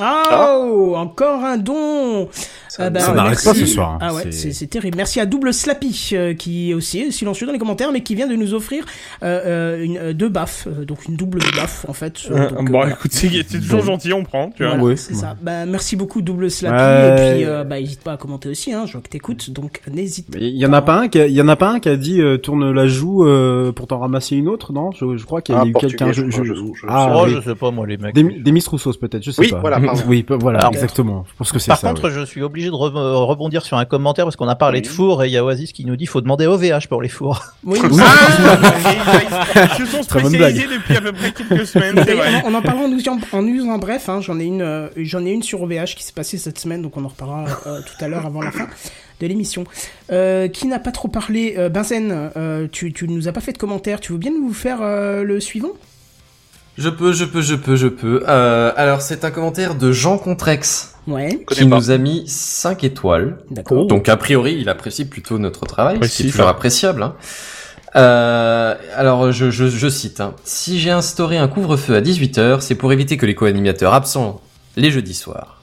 Oh, 0.00 0.94
encore 0.96 1.44
un 1.44 1.58
don. 1.58 2.28
Ah 2.78 2.90
bah, 2.90 3.00
ça 3.00 3.12
n'arrête 3.12 3.30
merci. 3.44 3.46
pas 3.46 3.54
ce 3.54 3.66
soir, 3.66 3.90
hein. 3.92 3.98
Ah 4.00 4.14
ouais, 4.14 4.30
C'est- 4.32 4.66
terrible. 4.66 4.96
Merci 4.96 5.20
à 5.20 5.26
Double 5.26 5.52
Slappy 5.52 6.10
euh, 6.12 6.34
qui 6.34 6.70
est 6.70 6.74
aussi 6.74 7.12
silencieux 7.12 7.46
dans 7.46 7.52
les 7.52 7.58
commentaires, 7.58 7.92
mais 7.92 8.02
qui 8.02 8.14
vient 8.14 8.26
de 8.26 8.34
nous 8.36 8.54
offrir 8.54 8.84
euh, 9.22 9.40
euh, 9.78 9.84
une, 9.84 9.96
euh, 9.98 10.12
deux 10.14 10.28
baffes, 10.28 10.66
euh, 10.68 10.84
donc 10.84 11.06
une 11.06 11.16
double 11.16 11.40
baffe 11.56 11.84
en 11.88 11.92
fait. 11.92 12.14
Euh, 12.30 12.48
Donc, 12.50 12.66
bon, 12.70 12.78
voilà. 12.78 12.92
écoute, 12.92 13.12
c'est 13.12 13.28
c'est 13.46 13.60
toujours 13.60 13.82
gentil, 13.82 14.12
on 14.12 14.24
prend, 14.24 14.50
tu 14.50 14.64
vois. 14.64 14.76
Voilà, 14.76 14.96
c'est 14.96 15.14
ça. 15.14 15.36
Bah, 15.42 15.66
merci 15.66 15.96
beaucoup 15.96 16.22
Double 16.22 16.50
Slappy 16.50 16.76
Ouais. 16.76 17.30
et 17.32 17.34
puis 17.34 17.44
euh, 17.44 17.64
bah 17.64 17.78
hésite 17.80 18.00
pas 18.02 18.12
à 18.12 18.16
commenter 18.16 18.48
aussi. 18.48 18.72
Hein, 18.72 18.84
je 18.86 18.92
vois 18.92 19.00
que 19.02 19.08
t'écoutes, 19.08 19.50
donc 19.50 19.80
n'hésite. 19.92 20.28
Il 20.38 20.56
y 20.56 20.64
en 20.66 20.72
a 20.72 20.82
pas 20.82 20.94
un 21.00 21.08
qui, 21.08 21.18
il 21.18 21.32
y 21.32 21.42
en 21.42 21.48
a 21.48 21.56
pas 21.56 21.70
un 21.70 21.80
qui 21.80 21.88
a 21.88 21.96
dit 21.96 22.20
euh, 22.20 22.38
tourne 22.38 22.70
la 22.72 22.86
joue 22.86 23.26
euh, 23.26 23.72
pour 23.72 23.86
t'en 23.86 23.98
ramasser 23.98 24.36
une 24.36 24.48
autre, 24.48 24.72
non? 24.72 24.92
Je, 24.92 25.16
je 25.16 25.24
crois 25.24 25.42
qu'il 25.42 25.54
y 25.54 25.58
a 25.58 25.62
Ah, 25.62 25.66
eu 25.66 25.72
quelqu'un. 25.72 26.12
je 26.12 26.30
je- 26.30 26.42
je- 26.44 26.86
ah, 26.88 27.12
Oh, 27.14 27.24
oui. 27.26 27.34
je 27.34 27.40
sais 27.50 27.54
pas 27.54 27.70
moi 27.70 27.86
les 27.86 27.96
mecs. 27.98 28.14
Des, 28.14 28.22
des 28.22 28.52
peut-être, 28.52 29.22
je 29.22 29.30
sais 29.30 29.40
Oui, 29.42 29.50
pas. 29.50 29.60
voilà, 29.60 29.80
pardon. 29.80 30.02
oui, 30.08 30.22
pe- 30.22 30.34
voilà, 30.34 30.68
exactement. 30.72 31.24
Je 31.30 31.36
pense 31.36 31.52
que 31.52 31.58
c'est 31.58 31.68
Par 31.68 31.78
ça. 31.78 31.88
contre, 31.88 32.04
ouais. 32.04 32.10
je 32.14 32.24
suis 32.24 32.42
obligé 32.42 32.61
de 32.70 32.74
re- 32.76 32.96
euh, 32.96 33.16
rebondir 33.18 33.64
sur 33.64 33.76
un 33.78 33.84
commentaire 33.84 34.24
parce 34.24 34.36
qu'on 34.36 34.48
a 34.48 34.54
parlé 34.54 34.80
de 34.80 34.86
fours 34.86 35.22
et 35.24 35.28
il 35.28 35.32
y 35.32 35.36
a 35.36 35.44
Oasis 35.44 35.72
qui 35.72 35.84
nous 35.84 35.96
dit 35.96 36.06
faut 36.06 36.20
demander 36.20 36.46
OVH 36.46 36.88
pour 36.88 37.02
les 37.02 37.08
fours. 37.08 37.42
Oui, 37.64 37.78
Ah, 38.00 39.66
ils 39.78 39.86
se 39.86 39.86
sont 39.86 40.02
spécialisés 40.02 40.66
depuis 40.66 40.96
à 40.96 41.00
peu 41.00 41.12
près 41.12 41.32
quelques 41.32 41.66
semaines, 41.66 41.98
vrai. 42.00 42.42
on 42.46 42.54
en 42.54 42.62
parlera 42.62 42.84
en 43.32 43.42
news 43.42 43.68
en, 43.68 43.78
bref. 43.78 44.08
Hein, 44.08 44.20
j'en 44.20 44.38
ai 44.40 44.44
une, 44.44 44.62
euh, 44.62 44.88
j'en 44.96 45.24
ai 45.24 45.30
une 45.30 45.42
sur 45.42 45.62
OVH 45.62 45.94
qui 45.96 46.04
s'est 46.04 46.12
passée 46.12 46.38
cette 46.38 46.58
semaine, 46.58 46.82
donc 46.82 46.96
on 46.96 47.04
en 47.04 47.08
reparlera 47.08 47.44
euh, 47.66 47.80
tout 47.80 48.04
à 48.04 48.08
l'heure 48.08 48.26
avant 48.26 48.42
la 48.42 48.50
fin 48.50 48.66
de 49.20 49.26
l'émission. 49.26 49.64
Euh, 50.10 50.48
qui 50.48 50.66
n'a 50.66 50.78
pas 50.78 50.90
trop 50.92 51.08
parlé 51.08 51.54
euh, 51.56 51.68
Benzen, 51.68 52.30
euh, 52.36 52.66
tu, 52.70 52.92
tu 52.92 53.06
nous 53.08 53.28
as 53.28 53.32
pas 53.32 53.40
fait 53.40 53.52
de 53.52 53.58
commentaire. 53.58 54.00
Tu 54.00 54.12
veux 54.12 54.18
bien 54.18 54.32
nous 54.32 54.52
faire 54.52 54.78
euh, 54.82 55.22
le 55.22 55.38
suivant? 55.40 55.70
Je 56.82 56.88
peux, 56.88 57.12
je 57.12 57.24
peux, 57.24 57.42
je 57.42 57.54
peux, 57.54 57.76
je 57.76 57.86
peux. 57.86 58.24
Euh, 58.28 58.72
alors, 58.76 59.02
c'est 59.02 59.24
un 59.24 59.30
commentaire 59.30 59.76
de 59.76 59.92
Jean 59.92 60.18
Contrex. 60.18 60.96
Ouais. 61.06 61.44
Qui 61.48 61.64
nous 61.64 61.90
a 61.92 61.96
mis 61.98 62.24
5 62.26 62.82
étoiles. 62.82 63.38
D'accord. 63.50 63.86
Donc, 63.86 64.08
a 64.08 64.16
priori, 64.16 64.56
il 64.60 64.68
apprécie 64.68 65.04
plutôt 65.04 65.38
notre 65.38 65.64
travail, 65.64 65.94
ce 65.94 65.98
qui 66.00 66.04
Apprécie, 66.06 66.22
est 66.22 66.30
toujours 66.32 66.46
ça. 66.46 66.50
appréciable. 66.50 67.02
Hein. 67.04 67.14
Euh, 67.94 68.74
alors, 68.96 69.30
je, 69.30 69.50
je, 69.52 69.68
je 69.68 69.88
cite. 69.88 70.20
hein. 70.20 70.34
Si 70.42 70.80
j'ai 70.80 70.90
instauré 70.90 71.38
un 71.38 71.46
couvre-feu 71.46 71.94
à 71.94 72.00
18h, 72.00 72.60
c'est 72.60 72.74
pour 72.74 72.92
éviter 72.92 73.16
que 73.16 73.26
les 73.26 73.36
co-animateurs 73.36 73.94
absents 73.94 74.40
les 74.76 74.90
jeudis 74.90 75.14
soirs. 75.14 75.60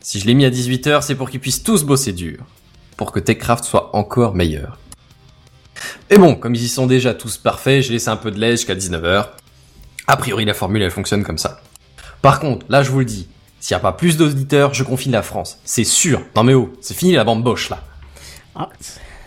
Si 0.00 0.18
je 0.18 0.26
l'ai 0.26 0.34
mis 0.34 0.46
à 0.46 0.50
18h, 0.50 1.02
c'est 1.02 1.14
pour 1.14 1.28
qu'ils 1.28 1.40
puissent 1.40 1.62
tous 1.62 1.82
bosser 1.84 2.12
dur. 2.12 2.38
Pour 2.96 3.12
que 3.12 3.20
TechCraft 3.20 3.64
soit 3.64 3.94
encore 3.94 4.34
meilleur. 4.34 4.78
Et 6.08 6.16
bon, 6.16 6.36
comme 6.36 6.54
ils 6.54 6.62
y 6.62 6.68
sont 6.68 6.86
déjà 6.86 7.12
tous 7.12 7.36
parfaits, 7.36 7.82
j'ai 7.82 7.92
laissé 7.92 8.08
un 8.08 8.16
peu 8.16 8.30
de 8.30 8.38
lait 8.38 8.52
jusqu'à 8.52 8.74
19h. 8.76 9.26
A 10.06 10.16
priori, 10.16 10.44
la 10.44 10.54
formule, 10.54 10.82
elle 10.82 10.90
fonctionne 10.90 11.22
comme 11.24 11.38
ça. 11.38 11.60
Par 12.22 12.40
contre, 12.40 12.66
là, 12.68 12.82
je 12.82 12.90
vous 12.90 12.98
le 13.00 13.04
dis, 13.04 13.28
s'il 13.60 13.74
n'y 13.74 13.78
a 13.78 13.82
pas 13.82 13.92
plus 13.92 14.16
d'auditeurs, 14.16 14.74
je 14.74 14.82
confine 14.84 15.12
la 15.12 15.22
France. 15.22 15.58
C'est 15.64 15.84
sûr. 15.84 16.22
Non 16.36 16.42
mais 16.42 16.54
oh, 16.54 16.72
c'est 16.80 16.94
fini 16.96 17.12
la 17.12 17.24
bande 17.24 17.42
boche, 17.42 17.70
là. 17.70 17.82
Ah, 18.54 18.68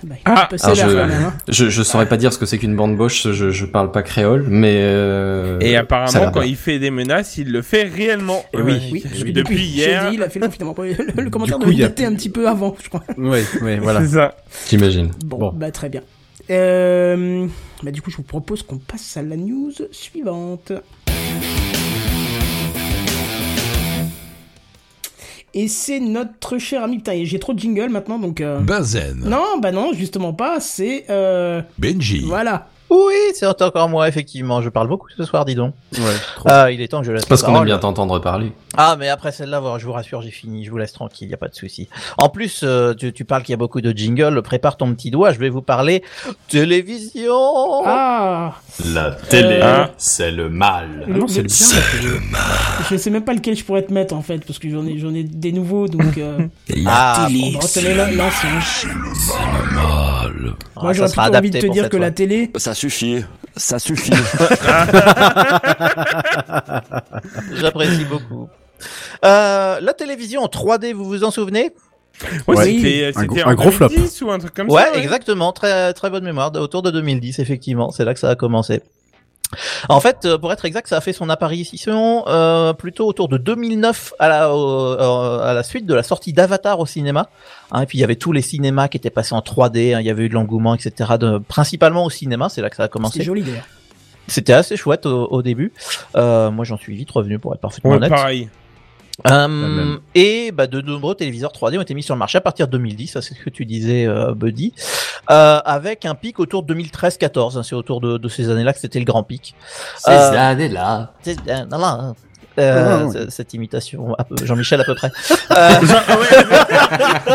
bah, 0.04 0.16
Ah, 0.26 0.48
sévère 0.56 0.90
je. 0.90 0.98
Hein. 1.00 1.34
je, 1.48 1.70
je 1.70 1.84
saurais 1.84 2.08
pas 2.08 2.18
dire 2.18 2.32
ce 2.32 2.38
que 2.38 2.46
c'est 2.46 2.60
qu'une 2.60 2.76
bande 2.76 2.96
boche, 2.96 3.32
je, 3.32 3.50
je 3.50 3.66
parle 3.66 3.92
pas 3.92 4.04
créole, 4.04 4.46
mais... 4.48 4.78
euh, 4.82 5.60
Et 5.60 5.76
apparemment, 5.76 6.32
quand 6.32 6.42
bien. 6.42 6.50
il 6.50 6.56
fait 6.56 6.78
des 6.80 6.92
menaces, 6.92 7.38
il 7.38 7.52
le 7.52 7.62
fait 7.64 7.84
réellement. 7.84 8.46
Eh 8.54 8.62
oui. 8.62 8.80
Oui, 8.92 9.02
que 9.02 9.32
depuis, 9.32 9.64
hier. 9.66 10.04
jeudi, 10.04 10.16
il 10.18 10.24
a 10.24 10.30
fait 10.30 10.40
le 10.40 10.46
confinement. 10.48 10.76
Le, 10.78 11.24
le 11.24 11.30
commentaire 11.32 11.58
coup, 11.58 11.72
y 11.72 11.84
a 11.84 11.88
un 11.88 11.90
petit 12.16 12.30
peu 12.30 12.48
avant, 12.48 12.76
je 12.84 12.90
crois. 12.90 13.04
Ouais, 13.18 13.44
ouais, 13.62 13.78
voilà. 13.80 14.02
C'est 14.02 14.14
ça. 14.16 14.36
J'imagine. 14.70 15.10
Bon, 15.26 15.52
bah 15.54 15.72
très 15.72 15.90
bien. 15.90 16.02
Euh, 16.50 17.48
bah 17.84 17.92
du 17.92 18.02
coup, 18.02 18.10
je 18.10 18.18
vous 18.18 18.24
propose 18.24 18.64
qu'on 18.64 18.78
passe 18.78 19.18
à 19.18 19.22
la 19.22 19.36
news 19.36 19.72
suivante. 19.92 20.72
Et 25.54 25.68
c'est 25.68 26.00
notre 26.00 26.58
cher 26.58 26.84
ami. 26.84 26.98
Putain, 26.98 27.24
j'ai 27.24 27.40
trop 27.40 27.54
de 27.54 27.60
jingle 27.60 27.90
maintenant, 27.90 28.20
donc. 28.20 28.42
euh, 28.42 28.60
Benzen. 28.60 29.24
Non, 29.26 29.58
bah 29.62 29.72
non, 29.72 29.92
justement 29.94 30.34
pas. 30.34 30.60
C'est. 30.60 31.06
Euh... 31.10 31.62
Benji. 31.78 32.26
Voilà. 32.26 32.68
Oui, 32.90 33.14
c'est 33.34 33.46
encore 33.46 33.90
moi, 33.90 34.08
effectivement. 34.08 34.62
Je 34.62 34.70
parle 34.70 34.88
beaucoup 34.88 35.08
ce 35.16 35.24
soir, 35.26 35.46
dis 35.46 35.56
donc. 35.56 35.74
Ouais, 35.94 36.00
trop. 36.36 36.48
Ah, 36.50 36.72
il 36.72 36.80
est 36.82 36.88
temps 36.88 37.02
que 37.02 37.08
je 37.08 37.12
laisse 37.12 37.24
C'est 37.24 37.28
parce 37.30 37.44
qu'on 37.44 37.56
aime 37.58 37.66
bien 37.66 37.80
t'entendre 37.80 38.20
parler. 38.20 38.54
Ah, 38.78 38.96
mais 38.98 39.10
après 39.10 39.32
celle-là, 39.32 39.60
voilà, 39.60 39.80
je 39.80 39.86
vous 39.86 39.92
rassure, 39.92 40.22
j'ai 40.22 40.30
fini. 40.32 40.64
Je 40.64 40.70
vous 40.72 40.78
laisse 40.78 40.94
tranquille, 40.94 41.28
y 41.30 41.34
a 41.34 41.38
pas 41.38 41.48
de 41.48 41.56
souci. 41.56 41.90
En 42.18 42.30
plus, 42.30 42.62
euh, 42.64 42.94
tu, 42.94 43.12
tu 43.12 43.26
parles 43.26 43.42
qu'il 43.44 43.54
y 43.54 43.56
a 43.56 43.58
beaucoup 43.58 43.82
de 43.82 43.92
jingles. 43.92 44.42
Prépare 44.44 44.78
ton 44.78 44.94
petit 44.94 45.10
doigt. 45.12 45.32
Je 45.34 45.40
vais 45.40 45.50
vous 45.50 45.62
parler 45.64 46.04
télévision. 46.48 47.82
Ah 47.86 48.54
La 48.94 49.12
télé, 49.12 49.60
Euh. 49.64 49.86
c'est 49.98 50.30
le 50.32 50.50
mal. 50.50 51.06
Ah 51.08 51.10
non, 51.10 51.28
c'est 51.28 51.42
le 51.42 51.48
bien, 51.48 51.68
la 51.74 51.82
télé. 52.00 52.20
Je 52.92 52.98
sais 52.98 53.10
même 53.10 53.26
pas 53.26 53.34
lequel 53.34 53.56
je 53.58 53.64
pourrais 53.64 53.84
te 53.84 53.92
mettre 53.94 54.14
en 54.16 54.22
fait, 54.22 54.46
parce 54.46 54.60
que 54.60 54.70
j'en 54.70 54.86
ai, 54.86 54.98
j'en 55.00 55.14
ai 55.14 55.24
des 55.24 55.52
nouveaux, 55.52 55.88
donc. 55.88 56.18
Euh... 56.18 56.38
Ah, 56.86 57.28
bon, 57.32 57.52
bah, 57.54 57.60
retenez 57.62 57.96
la- 57.96 58.12
l'ancien. 58.12 58.50
mal. 59.74 60.54
Moi, 60.82 60.94
j'aurais 60.94 61.10
plutôt 61.12 61.36
envie 61.36 61.50
de 61.50 61.60
te 61.60 61.66
dire 61.68 61.90
que 61.90 61.98
la 61.98 62.12
télé. 62.12 62.52
Ça 62.58 62.74
suffit. 62.76 63.24
Ça 63.56 63.80
suffit. 63.80 64.12
J'apprécie 67.56 68.06
beaucoup. 68.06 68.48
Euh, 69.26 69.80
la 69.82 69.94
télévision 69.94 70.42
en 70.44 70.48
3D, 70.48 70.94
vous 70.94 71.06
vous 71.06 71.24
en 71.24 71.32
souvenez? 71.32 71.72
Ouais, 72.48 72.56
Ouais. 72.56 72.64
c'était, 72.66 73.12
Un 73.16 73.26
gros- 73.26 73.40
en 73.42 73.48
un 73.50 73.56
gros 73.56 73.72
flop. 73.72 73.90
2010 73.90 74.22
ou 74.24 74.32
un 74.32 74.40
truc 74.40 74.54
comme 74.56 74.70
ouais, 74.72 74.82
ça. 74.82 74.96
exactement. 74.98 75.52
Très 75.52 75.94
très 75.94 76.10
bonne 76.10 76.24
mémoire. 76.24 76.52
Autour 76.56 76.82
de 76.82 76.90
2010, 76.92 77.40
effectivement, 77.40 77.92
c'est 77.92 78.06
là 78.06 78.14
que 78.14 78.20
ça 78.20 78.30
a 78.30 78.36
commencé. 78.36 78.82
En 79.88 80.02
fait, 80.02 80.26
euh, 80.26 80.38
pour 80.38 80.52
être 80.52 80.66
exact, 80.66 80.88
ça 80.90 80.98
a 80.98 81.02
fait 81.02 81.14
son 81.14 81.30
apparition 81.30 82.28
euh, 82.28 82.74
plutôt 82.74 83.08
autour 83.08 83.30
de 83.30 83.38
2009 83.38 84.14
à 84.20 84.28
la, 84.28 84.54
au- 84.54 84.94
euh, 85.00 85.40
à 85.40 85.54
la 85.54 85.64
suite 85.64 85.86
de 85.86 85.94
la 85.94 86.04
sortie 86.04 86.34
d'Avatar 86.34 86.80
au 86.82 86.86
cinéma. 86.86 87.30
Hein, 87.72 87.84
et 87.84 87.86
puis 87.86 87.98
il 87.98 88.02
y 88.02 88.04
avait 88.04 88.18
tous 88.18 88.34
les 88.34 88.42
cinémas 88.42 88.90
qui 88.90 88.98
étaient 88.98 89.10
passés 89.10 89.36
en 89.36 89.40
3D. 89.42 89.94
hein, 89.94 90.02
il 90.02 90.06
y 90.06 90.10
avait 90.10 90.24
eu 90.24 90.30
de 90.30 90.34
l'engouement, 90.34 90.74
etc. 90.76 91.12
De, 91.20 91.38
principalement 91.38 92.04
au 92.04 92.10
cinéma, 92.10 92.50
c'est 92.50 92.62
là 92.62 92.70
que 92.70 92.76
ça 92.76 92.84
a 92.84 92.88
commencé. 92.90 93.20
C'est 93.20 93.26
joli 93.26 93.44
d'ailleurs. 93.44 93.68
C'était 94.28 94.52
assez 94.54 94.76
chouette 94.76 95.06
au, 95.06 95.28
au 95.28 95.42
début. 95.42 95.72
Euh, 96.18 96.52
moi, 96.52 96.66
j'en 96.66 96.78
suis 96.78 96.94
vite 96.96 97.12
revenu 97.12 97.40
pour 97.40 97.54
être 97.54 97.62
parfaitement 97.62 97.92
Ouais, 97.92 97.98
honnête. 97.98 98.10
pareil. 98.10 98.50
Euh, 99.30 99.98
et 100.14 100.52
bah, 100.52 100.68
de 100.68 100.80
nombreux 100.80 101.16
téléviseurs 101.16 101.52
3D 101.52 101.78
ont 101.78 101.82
été 101.82 101.96
mis 101.96 102.04
sur 102.04 102.14
le 102.14 102.20
marché 102.20 102.38
à 102.38 102.42
partir 102.42 102.68
de 102.68 102.74
2010, 102.74 103.08
ça 103.08 103.22
c'est 103.24 103.34
ce 103.34 103.40
que 103.40 103.50
tu 103.50 103.66
disais, 103.66 104.06
euh, 104.06 104.36
Buddy, 104.36 104.74
euh, 105.32 105.60
avec 105.66 106.06
un 106.06 106.14
pic 106.14 106.40
autour 106.40 106.62
de 106.62 106.76
2013-14. 106.76 107.58
hein, 107.58 107.64
c'est 107.64 107.74
autour 107.76 108.00
de, 108.00 108.18
de 108.20 108.30
ces 108.30 108.50
années-là 108.50 108.74
que 108.74 108.80
c'était 108.80 109.00
le 109.00 109.06
grand 109.06 109.24
pic. 109.24 109.56
Ces 109.98 110.12
années-là. 110.12 111.14
Ces 111.24 111.38
années-là. 111.50 112.14
Euh, 112.60 113.04
Oh. 113.06 113.12
c- 113.12 113.20
cette 113.30 113.54
imitation, 113.54 114.16
Jean-Michel 114.44 114.82
à 114.82 114.84
peu 114.84 114.96
près. 114.96 115.12
Euh, 115.52 115.70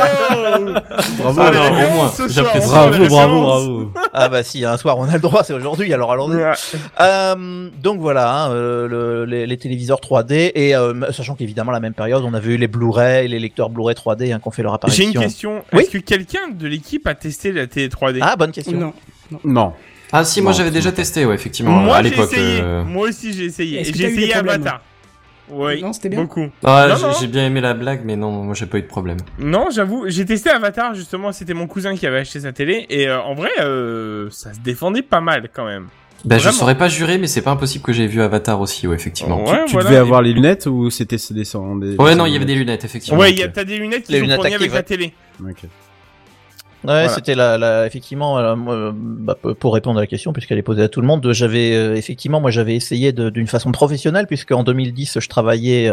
Bravo, 1.18 1.40
Ah, 1.40 1.50
non, 1.50 1.74
mais 1.74 1.86
au 1.86 1.90
moins, 1.90 2.08
soir, 2.08 2.28
j'apprécie. 2.28 2.66
on 2.68 2.70
Bravo, 2.70 3.06
bravo, 3.08 3.40
bravo. 3.42 3.92
Ah 4.12 4.28
bah 4.28 4.42
si, 4.42 4.64
un 4.64 4.76
soir 4.76 4.98
on 4.98 5.08
a 5.08 5.14
le 5.14 5.20
droit, 5.20 5.42
c'est 5.44 5.52
aujourd'hui, 5.52 5.92
alors 5.92 6.12
allons-y. 6.12 6.40
Euh, 7.00 7.68
donc 7.82 8.00
voilà, 8.00 8.44
hein, 8.44 8.50
euh, 8.52 8.88
le- 8.88 9.24
les, 9.24 9.46
les 9.46 9.56
téléviseurs 9.56 10.00
3D, 10.00 10.52
et 10.54 10.74
euh, 10.76 11.10
sachant 11.12 11.34
qu'évidemment 11.34 11.72
la 11.72 11.80
même 11.80 11.94
période, 11.94 12.22
on 12.24 12.34
avait 12.34 12.54
eu 12.54 12.56
les 12.56 12.68
Blu-ray, 12.68 13.28
les 13.28 13.38
lecteurs 13.38 13.70
Blu-ray 13.70 13.94
3D 13.94 14.32
hein, 14.32 14.38
qui 14.40 14.48
ont 14.48 14.50
fait 14.50 14.62
leur 14.62 14.72
J'ai 14.72 14.76
apparition. 14.76 15.04
une 15.06 15.12
question. 15.20 15.64
Oui 15.72 15.82
Est-ce 15.82 15.90
que 15.90 15.98
quelqu'un 15.98 16.48
de 16.52 16.66
l'équipe 16.66 17.06
a 17.06 17.14
testé 17.14 17.52
la 17.52 17.66
télé 17.66 17.88
3D 17.88 18.18
Ah, 18.20 18.36
bonne 18.36 18.52
question. 18.52 18.78
Non. 18.78 18.92
Non. 19.44 19.72
Ah 20.12 20.24
si, 20.24 20.42
moi 20.42 20.52
j'avais 20.52 20.70
déjà 20.70 20.92
testé, 20.92 21.24
ouais, 21.24 21.34
effectivement, 21.34 21.72
Moi, 21.72 21.96
à 21.96 22.02
j'ai 22.02 22.10
l'époque. 22.10 22.32
essayé. 22.32 22.60
euh, 22.62 22.84
Moi 22.84 23.08
aussi, 23.08 23.32
j'ai 23.32 23.44
essayé. 23.46 23.82
J'ai 23.84 24.04
essayé 24.04 24.34
Avatar. 24.34 24.80
Oui. 25.52 25.82
Non, 25.82 25.92
c'était 25.92 26.08
bien. 26.08 26.22
Beaucoup. 26.22 26.48
Ah, 26.64 26.86
Non, 26.88 26.96
j'ai- 26.96 27.02
non. 27.02 27.12
j'ai 27.20 27.26
bien 27.26 27.46
aimé 27.46 27.60
la 27.60 27.74
blague, 27.74 28.02
mais 28.04 28.16
non, 28.16 28.30
moi 28.30 28.54
j'ai 28.54 28.66
pas 28.66 28.78
eu 28.78 28.82
de 28.82 28.86
problème. 28.86 29.18
Non, 29.38 29.66
j'avoue, 29.70 30.04
j'ai 30.08 30.24
testé 30.24 30.50
Avatar 30.50 30.94
justement. 30.94 31.32
C'était 31.32 31.54
mon 31.54 31.66
cousin 31.66 31.94
qui 31.96 32.06
avait 32.06 32.18
acheté 32.20 32.40
sa 32.40 32.52
télé 32.52 32.86
et 32.90 33.08
euh, 33.08 33.20
en 33.20 33.34
vrai, 33.34 33.50
euh, 33.60 34.28
ça 34.30 34.52
se 34.54 34.60
défendait 34.60 35.02
pas 35.02 35.20
mal 35.20 35.48
quand 35.52 35.64
même. 35.66 35.88
Bah, 36.24 36.38
je 36.38 36.50
saurais 36.50 36.76
pas 36.78 36.86
jurer, 36.88 37.18
mais 37.18 37.26
c'est 37.26 37.42
pas 37.42 37.50
impossible 37.50 37.84
que 37.84 37.92
j'ai 37.92 38.06
vu 38.06 38.22
Avatar 38.22 38.60
aussi, 38.60 38.86
ouais, 38.86 38.94
effectivement. 38.94 39.42
Ouais, 39.44 39.64
Tu 39.66 39.72
voilà, 39.72 39.88
devais 39.90 39.98
avoir 40.00 40.22
les 40.22 40.32
lunettes 40.32 40.66
ou 40.66 40.88
c'était 40.88 41.16
des, 41.16 41.34
des, 41.34 41.42
des 41.42 41.96
Ouais, 41.96 42.14
non, 42.14 42.26
il 42.26 42.32
y 42.32 42.36
avait 42.36 42.44
des 42.44 42.54
lunettes, 42.54 42.84
effectivement. 42.84 43.18
Ouais, 43.18 43.32
il 43.32 43.38
y 43.38 43.42
a- 43.42 43.48
t'as 43.48 43.64
des 43.64 43.76
lunettes 43.76 44.04
qui 44.04 44.12
Les 44.12 44.18
sont 44.18 44.22
lunettes 44.26 44.36
fournies 44.36 44.54
avec 44.54 44.72
la 44.72 44.82
télé. 44.84 45.12
Ok. 45.44 45.64
Ouais, 46.84 46.88
Voilà. 46.90 47.08
c'était 47.10 47.34
la, 47.34 47.58
la, 47.58 47.86
effectivement, 47.86 48.38
euh, 48.38 48.56
moi, 48.56 48.74
euh, 48.74 48.92
bah, 48.94 49.36
pour 49.60 49.74
répondre 49.74 49.98
à 49.98 50.02
la 50.02 50.06
question, 50.08 50.32
puisqu'elle 50.32 50.58
est 50.58 50.62
posée 50.62 50.82
à 50.82 50.88
tout 50.88 51.00
le 51.00 51.06
monde, 51.06 51.32
j'avais 51.32 51.74
euh, 51.74 51.94
effectivement, 51.94 52.40
moi, 52.40 52.50
j'avais 52.50 52.74
essayé 52.74 53.12
d'une 53.12 53.46
façon 53.46 53.70
professionnelle, 53.70 54.26
puisque 54.26 54.50
en 54.52 54.64
2010, 54.64 55.20
je 55.20 55.28
travaillais 55.28 55.92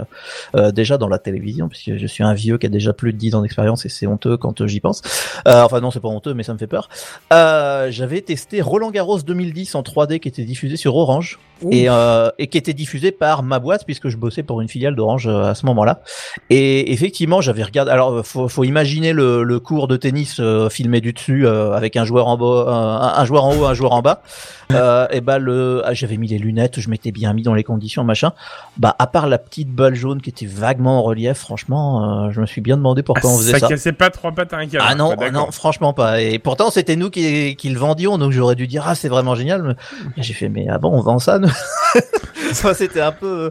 euh, 0.55 0.71
déjà 0.71 0.97
dans 0.97 1.07
la 1.07 1.19
télévision, 1.19 1.69
puisque 1.69 1.95
je 1.95 2.07
suis 2.07 2.23
un 2.23 2.33
vieux 2.33 2.57
qui 2.57 2.65
a 2.65 2.69
déjà 2.69 2.93
plus 2.93 3.13
de 3.13 3.17
10 3.17 3.35
ans 3.35 3.41
d'expérience 3.41 3.85
et 3.85 3.89
c'est 3.89 4.07
honteux 4.07 4.35
quand 4.37 4.61
euh, 4.61 4.67
j'y 4.67 4.79
pense. 4.79 5.01
Euh, 5.47 5.63
enfin 5.63 5.79
non, 5.79 5.91
c'est 5.91 5.99
pas 5.99 6.07
honteux, 6.07 6.33
mais 6.33 6.43
ça 6.43 6.53
me 6.53 6.57
fait 6.57 6.67
peur. 6.67 6.89
Euh, 7.33 7.91
j'avais 7.91 8.21
testé 8.21 8.61
Roland 8.61 8.89
Garros 8.91 9.19
2010 9.21 9.75
en 9.75 9.81
3D 9.83 10.19
qui 10.19 10.27
était 10.27 10.43
diffusé 10.43 10.75
sur 10.75 10.95
Orange. 10.95 11.39
Ouh. 11.61 11.73
Et, 11.73 11.89
euh, 11.89 12.29
et 12.37 12.47
qui 12.47 12.57
était 12.57 12.73
diffusé 12.73 13.11
par 13.11 13.43
ma 13.43 13.59
boîte 13.59 13.83
puisque 13.85 14.07
je 14.07 14.15
bossais 14.15 14.43
pour 14.43 14.61
une 14.61 14.69
filiale 14.69 14.95
d'Orange 14.95 15.27
euh, 15.27 15.43
à 15.43 15.55
ce 15.55 15.65
moment-là. 15.65 16.01
Et 16.49 16.93
effectivement, 16.93 17.41
j'avais 17.41 17.63
regardé. 17.63 17.91
Alors, 17.91 18.13
euh, 18.13 18.23
faut, 18.23 18.47
faut 18.47 18.63
imaginer 18.63 19.11
le, 19.11 19.43
le 19.43 19.59
cours 19.59 19.89
de 19.89 19.97
tennis 19.97 20.37
euh, 20.39 20.69
filmé 20.79 21.01
du 21.01 21.11
dessus 21.11 21.45
euh, 21.45 21.73
avec 21.73 21.97
un 21.97 22.05
joueur 22.05 22.27
en 22.27 22.37
bas, 22.37 22.65
un, 22.69 23.21
un 23.21 23.25
joueur 23.25 23.43
en 23.43 23.53
haut, 23.53 23.65
un 23.65 23.73
joueur 23.73 23.91
en 23.91 24.01
bas. 24.01 24.21
Euh, 24.71 25.07
et 25.09 25.19
bah 25.19 25.39
le, 25.39 25.81
ah, 25.83 25.95
j'avais 25.95 26.17
mis 26.17 26.27
les 26.27 26.37
lunettes, 26.37 26.79
je 26.79 26.91
m'étais 26.91 27.11
bien 27.11 27.33
mis 27.33 27.41
dans 27.41 27.55
les 27.55 27.63
conditions, 27.63 28.03
machin. 28.03 28.33
Bah 28.77 28.95
à 28.99 29.07
part 29.07 29.25
la 29.25 29.39
petite 29.39 29.71
balle 29.71 29.95
jaune 29.95 30.21
qui 30.21 30.29
était 30.29 30.45
vaguement 30.45 30.99
en 30.99 31.01
relief, 31.01 31.39
franchement, 31.39 32.27
euh, 32.27 32.31
je 32.31 32.39
me 32.39 32.45
suis 32.45 32.61
bien 32.61 32.77
demandé 32.77 33.01
pourquoi 33.01 33.31
on 33.31 33.37
faisait 33.39 33.53
ça 33.53 33.59
ça. 33.61 33.67
cassait 33.67 33.93
pas 33.93 34.11
trois 34.11 34.31
pattes 34.31 34.53
à 34.53 34.57
un 34.57 34.67
canard. 34.67 34.87
Ah 34.91 34.93
non, 34.93 35.09
ah 35.13 35.15
d'accord. 35.15 35.47
non, 35.47 35.51
franchement 35.51 35.93
pas. 35.93 36.21
Et 36.21 36.37
pourtant, 36.37 36.69
c'était 36.69 36.95
nous 36.97 37.09
qui, 37.09 37.55
qui 37.55 37.69
le 37.69 37.79
vendions, 37.79 38.19
donc 38.19 38.31
j'aurais 38.31 38.53
dû 38.53 38.67
dire 38.67 38.83
ah 38.85 38.93
c'est 38.93 39.09
vraiment 39.09 39.33
génial. 39.33 39.75
Mais 40.15 40.21
j'ai 40.23 40.33
fait 40.33 40.49
mais 40.49 40.67
ah 40.69 40.77
bon, 40.77 40.91
on 40.91 41.01
vend 41.01 41.17
ça. 41.17 41.39
ça 42.53 42.75
c'était 42.75 43.01
un 43.01 43.11
peu, 43.11 43.49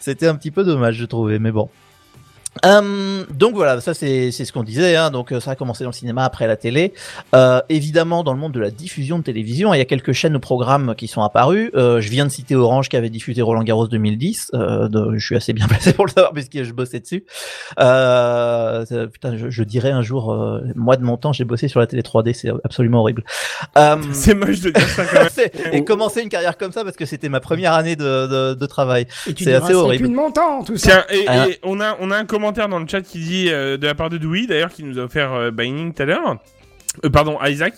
c'était 0.00 0.26
un 0.26 0.34
petit 0.34 0.50
peu 0.50 0.64
dommage, 0.64 0.96
je 0.96 1.04
trouvais, 1.04 1.38
mais 1.38 1.52
bon. 1.52 1.68
Hum, 2.64 3.26
donc 3.32 3.54
voilà, 3.54 3.80
ça 3.80 3.92
c'est 3.94 4.30
c'est 4.30 4.44
ce 4.44 4.52
qu'on 4.52 4.62
disait. 4.62 4.96
Hein, 4.96 5.10
donc 5.10 5.32
euh, 5.32 5.40
ça 5.40 5.52
a 5.52 5.54
commencé 5.56 5.84
dans 5.84 5.90
le 5.90 5.94
cinéma, 5.94 6.24
après 6.24 6.46
la 6.46 6.56
télé. 6.56 6.92
Euh, 7.34 7.60
évidemment, 7.68 8.22
dans 8.24 8.32
le 8.32 8.38
monde 8.38 8.52
de 8.52 8.60
la 8.60 8.70
diffusion 8.70 9.18
de 9.18 9.24
télévision, 9.24 9.74
il 9.74 9.78
y 9.78 9.80
a 9.80 9.84
quelques 9.84 10.12
chaînes 10.12 10.36
ou 10.36 10.40
programmes 10.40 10.94
qui 10.96 11.06
sont 11.08 11.22
apparus. 11.22 11.70
Euh, 11.74 12.00
je 12.00 12.08
viens 12.10 12.24
de 12.24 12.30
citer 12.30 12.54
Orange 12.54 12.88
qui 12.88 12.96
avait 12.96 13.10
diffusé 13.10 13.42
Roland 13.42 13.62
Garros 13.62 13.88
2010. 13.88 14.50
Euh, 14.54 14.88
de- 14.88 15.16
je 15.16 15.24
suis 15.24 15.36
assez 15.36 15.52
bien 15.52 15.66
placé 15.68 15.92
pour 15.92 16.06
le 16.06 16.10
savoir 16.12 16.32
puisque 16.32 16.62
je 16.62 16.72
bossais 16.72 17.00
dessus. 17.00 17.24
Euh, 17.78 19.06
putain, 19.12 19.36
je, 19.36 19.50
je 19.50 19.62
dirais 19.62 19.90
un 19.90 20.02
jour, 20.02 20.32
euh, 20.32 20.60
moi 20.74 20.96
de 20.96 21.04
mon 21.04 21.16
temps, 21.16 21.32
j'ai 21.32 21.44
bossé 21.44 21.68
sur 21.68 21.80
la 21.80 21.86
télé 21.86 22.02
3D, 22.02 22.32
c'est 22.32 22.50
absolument 22.64 23.00
horrible. 23.00 23.24
Euh, 23.76 23.96
C'est 24.12 24.34
moche 24.34 24.60
de 24.60 24.70
dire 24.70 24.88
ça 24.88 25.04
quand 25.04 25.18
même. 25.20 25.28
c'est- 25.32 25.52
et 25.72 25.84
commencer 25.84 26.22
une 26.22 26.28
carrière 26.28 26.56
comme 26.56 26.72
ça 26.72 26.84
parce 26.84 26.96
que 26.96 27.04
c'était 27.06 27.28
ma 27.28 27.40
première 27.40 27.72
année 27.74 27.96
de, 27.96 28.26
de, 28.26 28.54
de 28.54 28.66
travail. 28.66 29.06
C'est 29.24 29.52
assez 29.54 29.66
c'est 29.68 29.74
horrible. 29.74 30.04
plus 30.04 30.10
de 30.10 30.16
mon 30.16 30.30
temps, 30.30 30.62
tout 30.64 30.76
ça. 30.76 31.04
Tiens, 31.08 31.16
et, 31.18 31.24
Ah. 31.28 31.48
et 31.48 31.58
on 31.62 31.80
a 31.80 31.96
on 32.00 32.10
a 32.10 32.16
un 32.16 32.24
commentaire 32.24 32.45
dans 32.52 32.78
le 32.78 32.86
chat 32.88 33.02
qui 33.02 33.18
dit 33.18 33.46
euh, 33.50 33.76
de 33.76 33.86
la 33.86 33.94
part 33.94 34.10
de 34.10 34.18
Dewey 34.18 34.46
d'ailleurs 34.46 34.70
qui 34.70 34.82
nous 34.84 34.98
a 34.98 35.02
offert 35.02 35.32
euh, 35.32 35.50
Binding 35.50 35.92
tout 35.94 36.02
à 36.02 36.06
l'heure. 36.06 36.36
Euh, 37.04 37.10
pardon, 37.10 37.38
Isaac. 37.44 37.74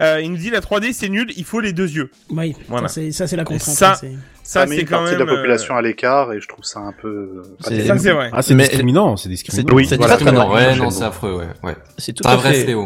Euh, 0.00 0.20
il 0.22 0.30
nous 0.30 0.36
dit 0.36 0.50
la 0.50 0.60
3D 0.60 0.92
c'est 0.92 1.08
nul, 1.08 1.32
il 1.36 1.44
faut 1.44 1.60
les 1.60 1.72
deux 1.72 1.88
yeux. 1.90 2.10
Oui, 2.30 2.54
Voilà. 2.68 2.88
ça, 2.88 3.00
c'est- 3.26 3.36
la 3.36 3.44
contrainte. 3.44 3.60
ça, 3.76 3.92
hein, 3.92 3.94
c'est- 3.94 4.12
ça 4.42 4.60
Ça 4.60 4.66
met 4.66 4.76
une 4.80 4.82
quand 4.86 4.98
partie 4.98 5.12
même. 5.16 5.20
de 5.20 5.24
la 5.24 5.34
population 5.36 5.74
euh, 5.74 5.78
à 5.78 5.82
l'écart 5.82 6.32
et 6.34 6.40
je 6.40 6.48
trouve 6.48 6.64
ça 6.64 6.80
un 6.80 6.92
peu. 6.92 7.42
C'est- 7.60 7.80
c'est 7.98 8.12
vrai. 8.12 8.28
Ah, 8.32 8.42
c'est 8.42 8.54
Mais- 8.54 8.64
discriminant, 8.64 9.16
c'est 9.16 9.28
discriminant. 9.30 9.74
Oui, 9.74 9.86
c'est 9.86 9.96
voilà, 9.96 10.16
très, 10.16 10.24
très 10.26 10.34
non, 10.34 10.48
vrai. 10.48 10.66
ouais, 10.68 10.76
non, 10.76 10.90
c'est 10.90 11.04
affreux, 11.04 11.34
ouais, 11.36 11.46
ouais. 11.64 11.76
C'est 11.96 12.12
tout 12.12 12.26
un 12.28 12.32
à 12.32 12.36
vrai 12.36 12.52
fait. 12.52 12.64
fléau. 12.64 12.82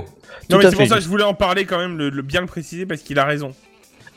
Non 0.50 0.58
tout 0.58 0.64
mais 0.64 0.70
c'est 0.70 0.76
pour 0.76 0.86
ça 0.86 0.96
que 0.96 1.02
je 1.02 1.08
voulais 1.08 1.24
en 1.24 1.34
parler 1.34 1.64
quand 1.64 1.78
même, 1.78 1.96
le, 1.98 2.10
le- 2.10 2.22
bien 2.22 2.40
le 2.42 2.46
préciser 2.46 2.84
parce 2.86 3.00
qu'il 3.02 3.18
a 3.18 3.24
raison. 3.24 3.52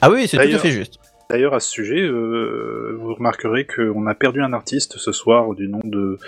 Ah 0.02 0.10
oui, 0.12 0.28
c'est 0.28 0.38
tout 0.38 0.56
à 0.56 0.60
fait 0.60 0.72
juste. 0.72 1.00
D'ailleurs, 1.30 1.54
à 1.56 1.60
ce 1.60 1.70
sujet, 1.72 2.02
euh, 2.02 2.96
vous 3.02 3.16
remarquerez 3.16 3.66
qu'on 3.66 4.06
a 4.06 4.14
perdu 4.14 4.42
un 4.44 4.54
artiste 4.54 4.98
ce 4.98 5.12
soir 5.12 5.56
du 5.56 5.68
nom 5.68 5.80
de. 5.84 6.20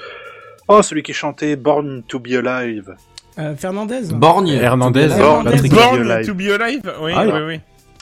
Oh, 0.68 0.82
celui 0.82 1.04
qui 1.04 1.14
chantait 1.14 1.56
Born 1.56 2.04
to 2.08 2.20
be 2.20 2.34
Alive. 2.34 2.96
Euh, 3.40 3.56
Fernandez 3.56 4.02
Borgne. 4.14 4.50
Hernandez, 4.50 5.08
Born 5.18 5.44
Patrick. 5.46 5.72
to 5.72 5.76
be 5.76 5.80
Born 5.80 6.12
alive. 6.12 6.26
to 6.28 6.34
be 6.34 6.42
alive. 6.62 6.94
Oui, 7.02 7.12
Ah, 7.16 7.26
oui, 7.26 7.32
oui. 7.48 7.60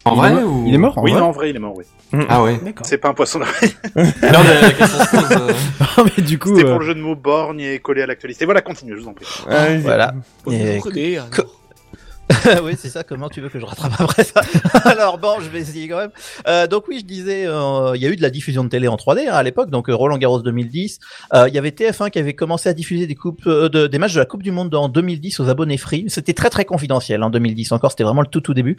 En 0.07 0.13
Il 0.13 0.17
vrai 0.17 0.29
est 0.29 0.33
mort 0.35 0.47
ou... 0.51 0.63
Il 0.67 0.73
est 0.73 0.77
mort 0.77 0.97
en 0.97 1.01
Oui, 1.03 1.11
vrai 1.11 1.19
non, 1.19 1.25
en 1.27 1.31
vrai, 1.31 1.49
il 1.49 1.55
est 1.55 1.59
mort, 1.59 1.73
oui. 1.75 1.83
Ah 2.29 2.43
ouais. 2.43 2.59
C'est 2.83 2.99
pas 2.99 3.09
un 3.09 3.13
poisson 3.15 3.39
de 3.39 3.45
Non, 3.95 4.39
mais 4.43 4.61
la 4.61 4.71
question 4.71 4.99
se 4.99 5.09
pose, 5.15 5.31
euh, 5.31 5.53
Ah, 5.97 6.03
mais 6.17 6.23
du 6.23 6.37
coup, 6.37 6.55
C'était 6.55 6.67
euh, 6.67 6.71
pour 6.71 6.79
le 6.79 6.85
jeu 6.85 6.93
de 6.95 6.99
mots 7.01 7.15
Borgne 7.15 7.59
et 7.61 7.79
collé 7.79 8.03
à 8.03 8.05
l'actualité. 8.05 8.45
Voilà, 8.45 8.61
continue, 8.61 8.93
je 8.95 9.01
vous 9.01 9.07
en 9.07 9.13
prie. 9.13 9.25
Euh, 9.49 9.79
Voilà. 9.81 10.13
Vous 10.45 10.53
Et- 10.53 10.79
oui, 12.63 12.73
c'est 12.77 12.89
ça. 12.89 13.03
Comment 13.03 13.29
tu 13.29 13.41
veux 13.41 13.49
que 13.49 13.59
je 13.59 13.65
rattrape 13.65 13.93
après 13.99 14.23
ça 14.23 14.41
Alors 14.85 15.17
bon, 15.17 15.39
je 15.41 15.49
vais 15.49 15.59
essayer 15.59 15.87
quand 15.87 15.97
même. 15.97 16.11
Euh, 16.47 16.65
donc 16.67 16.87
oui, 16.87 16.99
je 16.99 17.05
disais, 17.05 17.45
euh, 17.45 17.93
il 17.95 18.01
y 18.01 18.05
a 18.05 18.09
eu 18.09 18.15
de 18.15 18.21
la 18.21 18.29
diffusion 18.29 18.63
de 18.63 18.69
télé 18.69 18.87
en 18.87 18.95
3D 18.95 19.27
hein, 19.29 19.33
à 19.33 19.43
l'époque. 19.43 19.69
Donc 19.69 19.89
euh, 19.89 19.95
Roland 19.95 20.17
Garros 20.17 20.41
2010. 20.41 20.99
Euh, 21.33 21.47
Il 21.47 21.53
y 21.53 21.57
avait 21.57 21.69
TF1 21.69 22.09
qui 22.09 22.19
avait 22.19 22.33
commencé 22.33 22.67
à 22.67 22.73
diffuser 22.73 23.05
des 23.05 23.15
coupes, 23.15 23.47
de- 23.47 23.87
des 23.87 23.99
matchs 23.99 24.13
de 24.13 24.19
la 24.19 24.25
Coupe 24.25 24.43
du 24.43 24.51
Monde 24.51 24.73
en 24.73 24.89
2010 24.89 25.39
aux 25.39 25.49
abonnés 25.49 25.77
free. 25.77 26.05
C'était 26.07 26.33
très 26.33 26.49
très 26.49 26.65
confidentiel 26.65 27.21
en 27.21 27.29
2010 27.29 27.71
encore. 27.71 27.91
C'était 27.91 28.03
vraiment 28.03 28.21
le 28.21 28.27
tout 28.27 28.41
tout 28.41 28.53
début. 28.53 28.77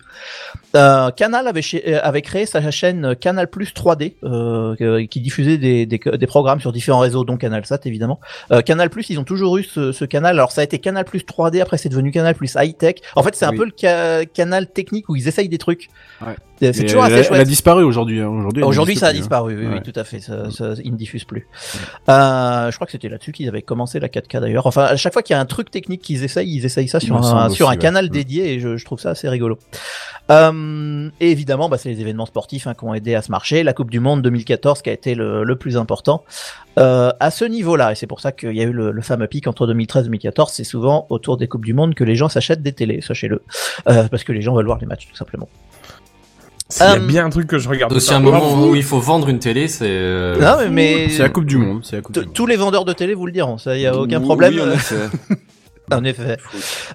Canal 0.72 1.47
avait, 1.47 2.22
créé 2.22 2.47
sa 2.47 2.70
chaîne 2.70 3.14
Canal 3.16 3.49
Plus 3.49 3.72
3D 3.72 4.14
euh, 4.24 4.74
euh, 4.80 5.07
qui 5.07 5.20
diffusait 5.20 5.59
des, 5.59 6.26
programmes 6.26 6.61
sur 6.61 6.72
différents 6.72 6.99
réseaux, 6.99 7.24
dont 7.24 7.36
Canal 7.36 7.64
Sat 7.64 7.80
évidemment. 7.84 8.20
Canal 8.64 8.90
Plus, 8.90 9.11
ils 9.11 9.18
ont 9.20 9.24
toujours 9.24 9.57
eu 9.57 9.62
ce, 9.64 9.92
ce 9.92 10.05
canal. 10.05 10.36
Alors 10.36 10.53
ça 10.53 10.62
a 10.62 10.64
été 10.64 10.78
Canal 10.78 11.05
Plus 11.05 11.20
3D, 11.20 11.61
après 11.61 11.78
c'est 11.78 11.88
devenu 11.88 12.11
Canal 12.11 12.34
Plus 12.34 12.57
High 12.57 12.76
Tech. 12.76 12.97
En 13.14 13.22
fait, 13.22 13.36
c'est 13.37 13.45
un 13.45 13.51
Oui. 13.51 13.59
peu 13.59 13.64
le 13.66 13.72
ca- 13.76 14.24
canal 14.26 14.68
technique 14.70 15.09
où 15.09 15.16
ils 15.16 15.28
essayent 15.28 15.49
des 15.49 15.59
trucs. 15.59 15.89
Ouais. 16.20 16.34
Euh, 16.62 16.70
C'est 16.72 16.84
toujours 16.84 17.04
elle, 17.04 17.12
assez 17.12 17.20
elle 17.28 17.34
a 17.34 17.36
chouette. 17.38 17.48
disparu 17.48 17.84
aujourd'hui. 17.84 18.20
hein. 18.20 18.48
Aujourd'hui, 18.62 18.96
ça 18.96 19.07
a 19.07 19.11
plus, 19.11 19.16
hein. 19.18 19.20
disparu, 19.20 19.57
oui, 19.59 19.66
oui, 19.66 19.74
Ouais. 19.74 19.82
tout 19.82 19.92
à 19.98 20.04
fait. 20.04 20.20
Ça, 20.20 20.50
ça, 20.50 20.72
ils 20.82 20.92
ne 20.92 20.96
diffusent 20.96 21.24
plus. 21.24 21.46
Euh, 22.09 22.70
je 22.70 22.74
crois 22.76 22.86
que 22.86 22.92
c'était 22.92 23.09
là-dessus 23.09 23.32
qu'ils 23.32 23.48
avaient 23.48 23.62
commencé 23.62 24.00
la 24.00 24.09
4K 24.09 24.40
d'ailleurs. 24.40 24.66
Enfin, 24.66 24.84
à 24.84 24.96
chaque 24.96 25.12
fois 25.12 25.22
qu'il 25.22 25.34
y 25.34 25.36
a 25.36 25.40
un 25.40 25.44
truc 25.46 25.70
technique 25.70 26.00
qu'ils 26.02 26.24
essayent, 26.24 26.50
ils 26.50 26.64
essayent 26.64 26.88
ça 26.88 27.00
sur 27.00 27.16
Il 27.16 27.18
un, 27.18 27.22
semble 27.22 27.52
sur 27.54 27.66
aussi, 27.66 27.74
un 27.74 27.76
ouais. 27.76 27.82
canal 27.82 28.07
Mm. 28.07 28.09
dédié 28.09 28.54
et 28.54 28.61
je, 28.61 28.76
je 28.76 28.84
trouve 28.84 29.00
ça 29.00 29.11
assez 29.11 29.28
rigolo. 29.28 29.59
Euh, 30.30 31.09
et 31.20 31.30
évidemment, 31.30 31.68
bah, 31.68 31.78
c'est 31.78 31.88
les 31.90 32.00
événements 32.00 32.26
sportifs 32.26 32.66
hein, 32.66 32.74
qui 32.74 32.84
ont 32.84 32.94
aidé 32.94 33.14
à 33.14 33.22
ce 33.22 33.30
marché. 33.30 33.62
La 33.62 33.72
Coupe 33.72 33.90
du 33.90 34.00
Monde 34.00 34.22
2014 34.22 34.82
qui 34.82 34.90
a 34.90 34.92
été 34.92 35.14
le, 35.14 35.44
le 35.44 35.57
plus 35.57 35.76
important 35.76 36.24
euh, 36.78 37.11
à 37.20 37.30
ce 37.30 37.44
niveau-là. 37.44 37.92
Et 37.92 37.94
c'est 37.94 38.07
pour 38.07 38.20
ça 38.20 38.32
qu'il 38.32 38.52
y 38.57 38.61
a 38.61 38.64
eu 38.64 38.72
le, 38.72 38.90
le 38.90 39.02
fameux 39.02 39.26
pic 39.28 39.46
entre 39.46 39.66
2013 39.66 40.04
et 40.04 40.07
2014. 40.07 40.52
C'est 40.52 40.64
souvent 40.64 41.07
autour 41.11 41.36
des 41.36 41.48
Coupes 41.48 41.64
du 41.64 41.74
Monde 41.74 41.94
que 41.94 42.04
les 42.04 42.16
gens 42.16 42.28
s'achètent 42.28 42.62
des 42.62 42.72
télés, 42.72 43.00
sachez-le. 43.02 43.42
Parce 43.84 44.24
que 44.24 44.32
les 44.32 44.42
gens 44.42 44.54
veulent 44.54 44.66
voir 44.66 44.78
les 44.78 44.86
matchs, 44.86 45.07
tout 45.09 45.16
simplement. 45.16 45.48
S'il 46.68 46.84
y 46.84 46.88
a 46.88 46.94
Euh, 46.94 46.98
bien 46.98 47.24
un 47.26 47.30
truc 47.30 47.46
que 47.46 47.58
je 47.58 47.68
regarde. 47.68 47.92
Aussi 47.92 48.12
un 48.12 48.18
moment 48.20 48.66
où 48.66 48.74
il 48.74 48.82
faut 48.82 48.98
vendre 48.98 49.28
une 49.28 49.38
télé, 49.38 49.68
c'est. 49.68 49.86
euh, 49.88 50.36
Non, 50.40 50.56
mais, 50.64 50.68
mais- 50.70 51.08
C'est 51.10 51.22
la 51.22 51.28
Coupe 51.28 51.44
du 51.46 51.58
Monde. 51.58 51.80
C'est 51.84 51.96
la 51.96 52.02
Coupe 52.02 52.14
du 52.14 52.20
Monde. 52.20 52.32
Tous 52.34 52.46
les 52.46 52.56
vendeurs 52.56 52.84
de 52.84 52.92
télé 52.92 53.14
vous 53.14 53.26
le 53.26 53.32
diront, 53.32 53.56
ça 53.58 53.76
y 53.76 53.86
a 53.86 53.96
aucun 53.96 54.20
problème. 54.20 54.54
en 55.93 56.05
effet. 56.05 56.37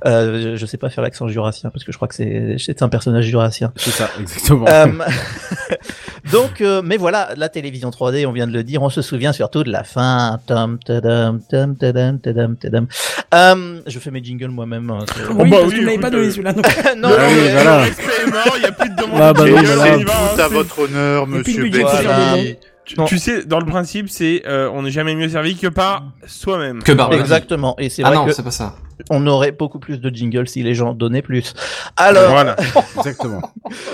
Euh, 0.06 0.56
je- 0.58 0.66
sais 0.66 0.78
pas 0.78 0.90
faire 0.90 1.04
l'accent 1.04 1.28
jurassien 1.28 1.70
parce 1.70 1.84
que 1.84 1.92
je 1.92 1.98
crois 1.98 2.08
que 2.08 2.16
c'est 2.16 2.56
c'est 2.58 2.82
un 2.82 2.90
personnage 2.90 3.26
jurassien. 3.26 3.72
C'est 3.76 3.92
ça, 3.92 4.10
exactement. 4.20 4.66
Euh, 4.70 4.88
donc, 6.32 6.62
euh, 6.62 6.82
mais 6.84 6.98
voilà, 6.98 7.30
la 7.36 7.50
télévision 7.50 7.90
3D, 7.90 8.26
on 8.26 8.32
vient 8.32 8.48
de 8.48 8.54
le 8.54 8.64
dire, 8.64 8.82
on 8.82 8.90
se 8.90 9.02
souvient 9.02 9.34
surtout 9.34 9.64
de 9.64 9.72
la 9.72 9.84
fin. 9.84 10.40
Tam, 10.48 10.78
tadam, 10.86 11.40
tam, 11.50 11.76
tadam, 11.76 12.20
tadam, 12.20 12.56
tadam. 12.56 12.88
Euh, 13.34 13.80
je 13.88 14.00
fais 14.00 14.12
mes 14.12 14.24
jingles 14.24 14.50
moi-même. 14.50 14.90
hein, 14.90 15.06
Oui, 15.32 15.50
bah 15.50 15.58
parce 15.62 15.72
oui, 15.74 15.80
que 15.80 15.80
m'avais 15.82 15.92
écoute, 15.94 16.02
pas 16.02 16.10
donné 16.10 16.28
euh, 16.28 16.32
celui-là. 16.32 16.54
non, 16.54 16.62
non, 17.10 17.16
oui, 17.18 17.34
mais- 17.44 17.52
voilà. 17.52 17.86
il 18.56 18.60
n'y 18.60 18.66
a 18.66 18.72
plus 18.72 18.90
de 18.90 18.96
demande 18.96 19.20
Ah, 19.22 19.34
bah 19.34 19.44
oui, 19.44 19.52
voilà. 19.52 19.98
Tout 20.00 20.42
à 20.42 20.48
votre 20.48 20.80
honneur, 20.80 21.28
monsieur 21.28 21.64
budget, 21.64 21.84
Tu, 22.96 23.04
tu 23.06 23.20
sais, 23.20 23.44
dans 23.46 23.60
le 23.60 23.66
principe, 23.66 24.10
c'est 24.10 24.44
euh, 24.46 24.70
on 24.74 24.84
n'est 24.84 24.92
jamais 24.92 25.16
mieux 25.16 25.30
servi 25.30 25.56
que 25.56 25.68
par 25.68 26.04
soi-même. 26.26 26.84
Que 26.84 26.92
par 26.92 27.12
Exactement. 27.14 27.76
Et 27.78 27.90
c'est 27.90 28.04
Ah 28.04 28.08
vrai 28.10 28.16
non, 28.18 28.26
que 28.26 28.32
c'est 28.32 28.44
pas 28.44 28.52
ça. 28.52 28.76
On 29.10 29.26
aurait 29.28 29.52
beaucoup 29.52 29.80
plus 29.80 30.00
de 30.00 30.10
jingles 30.14 30.48
si 30.48 30.64
les 30.64 30.74
gens 30.74 30.94
donnaient 30.94 31.22
plus. 31.22 31.54
Alors, 31.98 32.32
Voilà. 32.32 32.56
Exactement. 32.98 33.42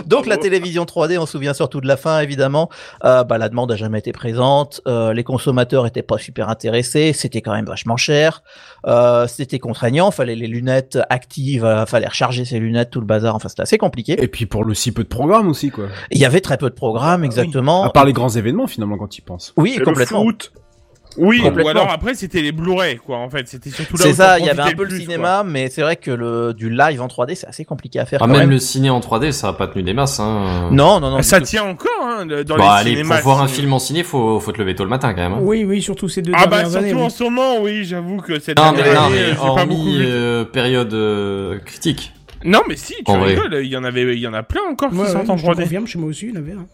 donc 0.06 0.26
la 0.26 0.38
télévision 0.38 0.84
3D, 0.86 1.18
on 1.18 1.26
se 1.26 1.34
souvient 1.34 1.54
surtout 1.54 1.82
de 1.82 1.88
la 1.88 1.98
fin, 1.98 2.20
évidemment. 2.20 2.70
Euh, 3.06 3.24
bah, 3.24 3.38
la 3.38 3.50
demande 3.50 3.72
a 3.72 3.76
jamais 3.76 4.00
été 4.00 4.12
présente. 4.12 4.82
Euh, 4.88 5.14
les 5.14 5.24
consommateurs 5.24 5.86
étaient 5.88 6.02
pas 6.02 6.18
super 6.18 6.50
intéressés. 6.50 7.14
C'était 7.14 7.42
quand 7.42 7.54
même 7.54 7.66
vachement 7.66 7.98
cher. 7.98 8.42
Euh, 8.86 9.28
c'était 9.28 9.60
contraignant. 9.60 10.12
Fallait 10.12 10.36
les 10.36 10.48
lunettes 10.48 10.98
actives. 11.10 11.66
euh, 11.66 11.86
fallait 11.86 12.08
recharger 12.08 12.46
ses 12.46 12.60
lunettes, 12.60 12.90
tout 12.90 13.00
le 13.00 13.06
bazar. 13.06 13.36
Enfin, 13.36 13.50
c'était 13.50 13.62
assez 13.64 13.78
compliqué. 13.78 14.22
Et 14.22 14.28
puis 14.28 14.46
pour 14.46 14.64
le 14.64 14.74
si 14.74 14.92
peu 14.92 15.04
de 15.04 15.08
programmes 15.10 15.48
aussi, 15.50 15.70
quoi. 15.70 15.86
Il 16.12 16.18
y 16.20 16.26
avait 16.26 16.42
très 16.42 16.58
peu 16.58 16.70
de 16.70 16.76
programmes, 16.76 17.24
exactement. 17.24 17.84
À 17.84 17.90
part 17.90 18.06
les 18.06 18.14
grands 18.14 18.30
événements, 18.30 18.68
finalement, 18.68 18.98
quand 18.98 19.18
ils 19.18 19.22
pensent. 19.22 19.54
Oui, 19.58 19.74
Et 19.76 19.80
le 19.80 19.86
complètement. 19.86 20.24
foot. 20.24 20.52
Oui, 21.18 21.42
ou 21.44 21.68
alors 21.68 21.90
après, 21.92 22.14
c'était 22.14 22.42
les 22.42 22.52
Blu-ray, 22.52 22.98
quoi, 22.98 23.18
en 23.18 23.30
fait. 23.30 23.48
C'était 23.48 23.70
surtout 23.70 23.98
là 23.98 24.04
C'est 24.04 24.14
ça, 24.14 24.40
il 24.40 24.46
y 24.46 24.50
avait 24.50 24.62
un 24.62 24.72
peu 24.72 24.84
le 24.84 24.90
plus, 24.90 25.02
cinéma, 25.02 25.44
mais 25.46 25.70
c'est 25.70 25.82
vrai 25.82 25.96
que 25.96 26.12
le 26.12 26.54
du 26.54 26.70
live 26.70 27.02
en 27.02 27.08
3D, 27.08 27.36
c'est 27.36 27.48
assez 27.48 27.66
compliqué 27.66 28.00
à 28.00 28.06
faire. 28.06 28.20
Ah, 28.22 28.26
quand 28.26 28.32
même, 28.32 28.42
même. 28.42 28.50
le 28.52 28.60
ciné 28.60 28.90
en 28.90 29.00
3D, 29.00 29.32
ça 29.32 29.50
a 29.50 29.54
pas 29.54 29.68
tenu 29.68 29.84
des 29.84 29.94
masses. 29.94 30.20
Hein. 30.20 30.70
Non, 30.72 31.00
non, 31.00 31.10
non. 31.10 31.14
quoi. 31.16 31.24
Ça 31.24 31.40
tout. 31.40 31.46
tient 31.48 31.64
encore, 31.64 31.90
hein, 32.04 32.26
le- 32.26 32.44
dans 32.44 32.58
Bah, 32.58 32.76
les 32.78 32.82
allez, 32.82 32.90
cinémas. 32.98 33.16
pour 33.16 33.24
voir 33.34 33.42
un 33.42 33.48
film 33.48 33.74
en 33.74 33.80
ciné, 33.80 34.04
faut, 34.04 34.40
faut 34.40 34.52
te 34.52 34.60
lever 34.60 34.76
tôt 34.76 34.84
le 34.84 34.90
matin 34.90 35.14
quand 35.14 35.22
même. 35.22 35.34
hein. 35.34 35.40
Oui, 35.42 35.64
oui, 35.64 35.82
surtout 35.82 36.08
ces 36.10 36.22
deux 36.22 36.32
Ah 36.36 36.46
bah, 36.46 36.58
dernières 36.62 36.72
surtout 36.72 36.86
années. 36.86 37.02
en 37.04 37.10
ce 37.10 37.24
moment, 37.24 37.62
oui, 37.62 37.84
j'avoue 37.84 38.18
que 38.18 38.40
cette 38.40 38.58
Non, 38.58 38.72
mais, 38.76 38.84
dernière 38.84 39.02
non, 39.04 39.10
mais 39.56 39.56
pas 39.56 39.66
beaucoup 39.66 39.88
euh, 39.96 40.46
période 40.46 40.94
euh, 40.94 41.58
critique. 41.66 42.14
Non, 42.46 42.62
mais 42.70 42.76
si, 42.76 42.94
tu 43.04 43.12
rigoles, 43.12 43.60
il 43.64 43.68
y 43.70 43.76
en 43.78 43.84
avait, 43.84 44.14
il 44.16 44.20
y 44.20 44.28
en 44.28 44.34
a 44.34 44.44
plein 44.44 44.62
encore 44.72 44.92
qui 44.92 44.98
sont 44.98 45.30
en 45.32 45.38
je 45.38 45.44
te 45.46 45.52
3D. 45.52 45.64
confirme, 45.64 45.88
chez 45.88 45.98
moi 45.98 46.10
aussi, 46.10 46.28
il 46.28 46.34
y 46.36 46.38
en 46.38 46.40
avait 46.40 46.52
un. 46.54 46.68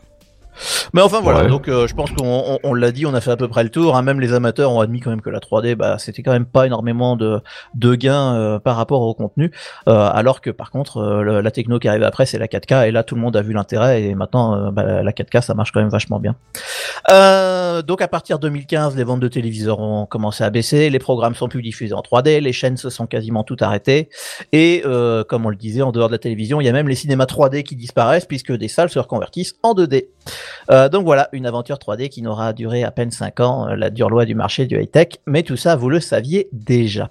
Mais 0.93 1.01
enfin 1.01 1.19
voilà, 1.21 1.43
Ouais. 1.43 1.47
donc 1.49 1.67
euh, 1.67 1.87
je 1.87 1.95
pense 1.95 2.11
qu'on 2.11 2.25
on, 2.25 2.59
on 2.63 2.73
l'a 2.73 2.91
dit, 2.91 3.05
on 3.05 3.13
a 3.13 3.21
fait 3.21 3.31
à 3.31 3.37
peu 3.37 3.47
près 3.47 3.63
le 3.63 3.69
tour. 3.69 3.95
Hein. 3.95 4.01
Même 4.03 4.19
les 4.19 4.33
amateurs 4.33 4.71
ont 4.71 4.79
admis 4.79 4.99
quand 4.99 5.09
même 5.09 5.21
que 5.21 5.29
la 5.29 5.39
3D, 5.39 5.75
bah, 5.75 5.97
c'était 5.97 6.21
quand 6.23 6.31
même 6.31 6.45
pas 6.45 6.65
énormément 6.65 7.15
de, 7.15 7.41
de 7.75 7.95
gains 7.95 8.35
euh, 8.35 8.59
par 8.59 8.75
rapport 8.75 9.01
au 9.01 9.13
contenu. 9.13 9.51
Euh, 9.87 10.09
alors 10.13 10.41
que 10.41 10.49
par 10.49 10.71
contre, 10.71 10.97
euh, 10.97 11.21
le- 11.23 11.41
la 11.41 11.51
techno 11.51 11.79
qui 11.79 11.87
arrive 11.87 12.03
après, 12.03 12.25
c'est 12.25 12.37
la 12.37 12.47
4K. 12.47 12.87
Et 12.87 12.91
là, 12.91 13.03
tout 13.03 13.15
le 13.15 13.21
monde 13.21 13.35
a 13.35 13.41
vu 13.41 13.53
l'intérêt. 13.53 14.03
Et 14.03 14.15
maintenant, 14.15 14.55
euh, 14.55 14.71
bah, 14.71 15.03
la 15.03 15.11
4K, 15.11 15.41
ça 15.41 15.53
marche 15.53 15.71
quand 15.71 15.79
même 15.79 15.89
vachement 15.89 16.19
bien. 16.19 16.35
Euh, 17.11 17.81
donc 17.81 18.01
à 18.01 18.07
partir 18.07 18.37
de 18.39 18.43
2015, 18.47 18.95
les 18.95 19.03
ventes 19.03 19.19
de 19.19 19.27
téléviseurs 19.27 19.79
ont 19.79 20.05
commencé 20.05 20.43
à 20.43 20.49
baisser. 20.49 20.89
Les 20.89 20.99
programmes 20.99 21.35
sont 21.35 21.47
plus 21.47 21.61
diffusés 21.61 21.93
en 21.93 22.01
3D. 22.01 22.39
Les 22.39 22.53
chaînes 22.53 22.77
se 22.77 22.89
sont 22.89 23.07
quasiment 23.07 23.43
toutes 23.43 23.61
arrêtées. 23.61 24.09
Et 24.51 24.83
euh, 24.85 25.23
comme 25.23 25.45
on 25.45 25.49
le 25.49 25.55
disait, 25.55 25.81
en 25.81 25.91
dehors 25.91 26.07
de 26.07 26.13
la 26.13 26.19
télévision, 26.19 26.61
il 26.61 26.65
y 26.65 26.69
a 26.69 26.71
même 26.73 26.87
les 26.87 26.95
cinémas 26.95 27.25
3D 27.25 27.63
qui 27.63 27.75
disparaissent 27.75 28.25
puisque 28.25 28.51
des 28.51 28.67
salles 28.67 28.89
se 28.89 28.99
reconvertissent 28.99 29.55
en 29.63 29.73
2D. 29.73 30.05
Euh, 30.71 30.89
donc 30.89 31.05
voilà, 31.05 31.29
une 31.31 31.45
aventure 31.45 31.77
3D 31.77 32.09
qui 32.09 32.21
n'aura 32.21 32.53
duré 32.53 32.83
à 32.83 32.91
peine 32.91 33.11
5 33.11 33.39
ans, 33.39 33.67
euh, 33.67 33.75
la 33.75 33.89
dure 33.89 34.09
loi 34.09 34.25
du 34.25 34.35
marché 34.35 34.65
du 34.65 34.79
high-tech, 34.79 35.19
mais 35.25 35.43
tout 35.43 35.57
ça, 35.57 35.75
vous 35.75 35.89
le 35.89 35.99
saviez 35.99 36.47
déjà. 36.51 37.09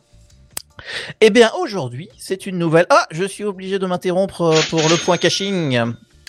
Eh 1.20 1.30
bien, 1.30 1.51
aujourd'hui, 1.61 2.09
c'est 2.18 2.47
une 2.47 2.59
nouvelle... 2.59 2.87
Ah, 2.91 3.07
je 3.11 3.24
suis 3.24 3.45
obligé 3.45 3.78
de 3.78 3.87
m'interrompre 3.87 4.43
euh, 4.43 4.61
pour 4.70 4.80
le 4.80 4.97
point 4.97 5.16
caching. 5.16 5.80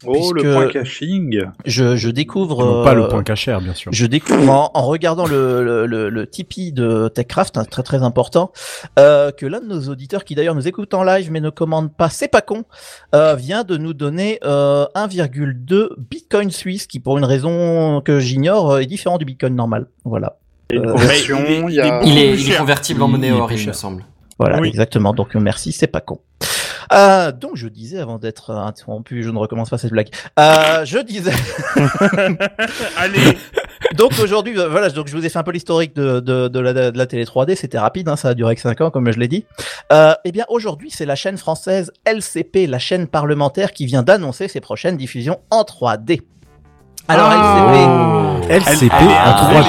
Oh, 0.06 0.34
le 0.34 0.42
puisque 0.42 0.54
point 0.56 0.68
caching. 0.70 1.44
Je, 1.66 1.96
je 1.96 2.10
découvre... 2.10 2.64
Non, 2.66 2.84
pas 2.84 2.94
le 2.94 3.04
euh, 3.04 3.08
point 3.08 3.24
cachère, 3.24 3.62
bien 3.62 3.74
sûr. 3.74 3.92
je 3.94 4.06
découvre 4.06 4.50
en, 4.52 4.72
en 4.74 4.82
regardant 4.86 5.26
le, 5.26 5.64
le, 5.64 5.86
le, 5.86 6.10
le 6.10 6.28
Tipeee 6.28 6.72
de 6.72 7.08
TechCraft, 7.08 7.58
hein, 7.58 7.66
très 7.66 7.84
très 7.84 8.04
important, 8.04 8.52
euh, 9.00 9.32
que 9.32 9.46
l'un 9.46 9.60
de 9.62 9.68
nos 9.68 9.90
auditeurs, 9.90 10.24
qui 10.26 10.36
d'ailleurs 10.36 10.56
nous 10.56 10.68
écoute 10.68 10.94
en 10.94 11.04
live 11.04 11.32
mais 11.32 11.40
ne 11.42 11.50
commande 11.50 11.94
pas, 11.96 12.10
c'est 12.10 12.28
pas 12.28 12.42
con, 12.42 12.64
euh, 13.16 13.36
vient 13.36 13.64
de 13.64 13.78
nous 13.78 13.94
donner 13.94 14.40
euh, 14.44 14.86
1,2 14.96 15.90
Bitcoin 15.98 16.52
suisse, 16.52 16.88
qui 16.88 17.00
pour 17.00 17.18
une 17.18 17.26
raison 17.26 18.02
que 18.02 18.20
j'ignore 18.20 18.72
euh, 18.72 18.80
est 18.80 18.86
différent 18.86 19.18
du 19.18 19.26
Bitcoin 19.26 19.56
normal. 19.56 19.88
Voilà. 20.06 20.38
Il 20.72 20.80
Euh, 20.80 20.92
conversion, 20.94 21.38
il 21.70 21.80
est- 21.80 22.00
il 22.06 22.18
est, 22.52 22.58
convertible 22.58 23.02
en 23.04 23.08
monnaie 23.08 23.32
or, 23.32 23.52
il 23.52 23.68
me 23.68 23.74
semble. 23.74 24.04
Voilà, 24.40 24.60
Oui. 24.60 24.70
exactement. 24.70 25.14
Donc 25.14 25.36
merci, 25.36 25.72
c'est 25.72 25.88
pas 25.88 26.02
con. 26.02 26.20
Euh, 26.92 27.32
donc 27.32 27.52
je 27.56 27.68
disais 27.68 28.00
avant 28.00 28.18
d'être 28.18 28.52
interrompu, 28.52 29.24
je 29.24 29.30
ne 29.30 29.38
recommence 29.38 29.70
pas 29.70 29.78
cette 29.78 29.92
blague. 29.92 30.10
Euh, 30.40 30.84
je 30.86 31.00
disais. 31.00 31.32
Allez, 32.98 33.38
Donc 33.98 34.12
aujourd'hui, 34.22 34.58
euh, 34.60 34.68
voilà, 34.70 34.90
donc 34.90 35.08
je 35.08 35.16
vous 35.16 35.26
ai 35.26 35.30
fait 35.30 35.40
un 35.40 35.44
peu 35.44 35.52
l'historique 35.52 35.96
de, 35.96 36.20
de, 36.20 36.48
de, 36.48 36.60
la, 36.60 36.92
de 36.92 36.98
la 36.98 37.06
télé 37.06 37.26
3D, 37.26 37.56
c'était 37.56 37.80
rapide, 37.80 38.10
hein, 38.10 38.16
ça 38.16 38.30
a 38.30 38.34
duré 38.34 38.56
que 38.56 38.62
5 38.62 38.82
ans 38.82 38.92
comme 38.92 39.12
je 39.12 39.20
l'ai 39.20 39.28
dit. 39.28 39.46
Euh, 39.92 40.14
eh 40.26 40.32
bien 40.32 40.46
aujourd'hui, 40.50 40.90
c'est 40.92 41.06
la 41.06 41.16
chaîne 41.16 41.38
française 41.38 41.92
LCP, 42.06 42.68
la 42.68 42.80
chaîne 42.80 43.08
parlementaire, 43.08 43.72
qui 43.74 43.86
vient 43.86 44.04
d'annoncer 44.04 44.48
ses 44.48 44.62
prochaines 44.62 44.98
diffusions 44.98 45.40
en 45.52 45.62
3D. 45.64 46.22
Alors 47.08 47.28
Ah. 47.32 48.38
LCP 48.50 48.96
Elle- 48.96 49.02
en 49.02 49.36
3D. 49.36 49.66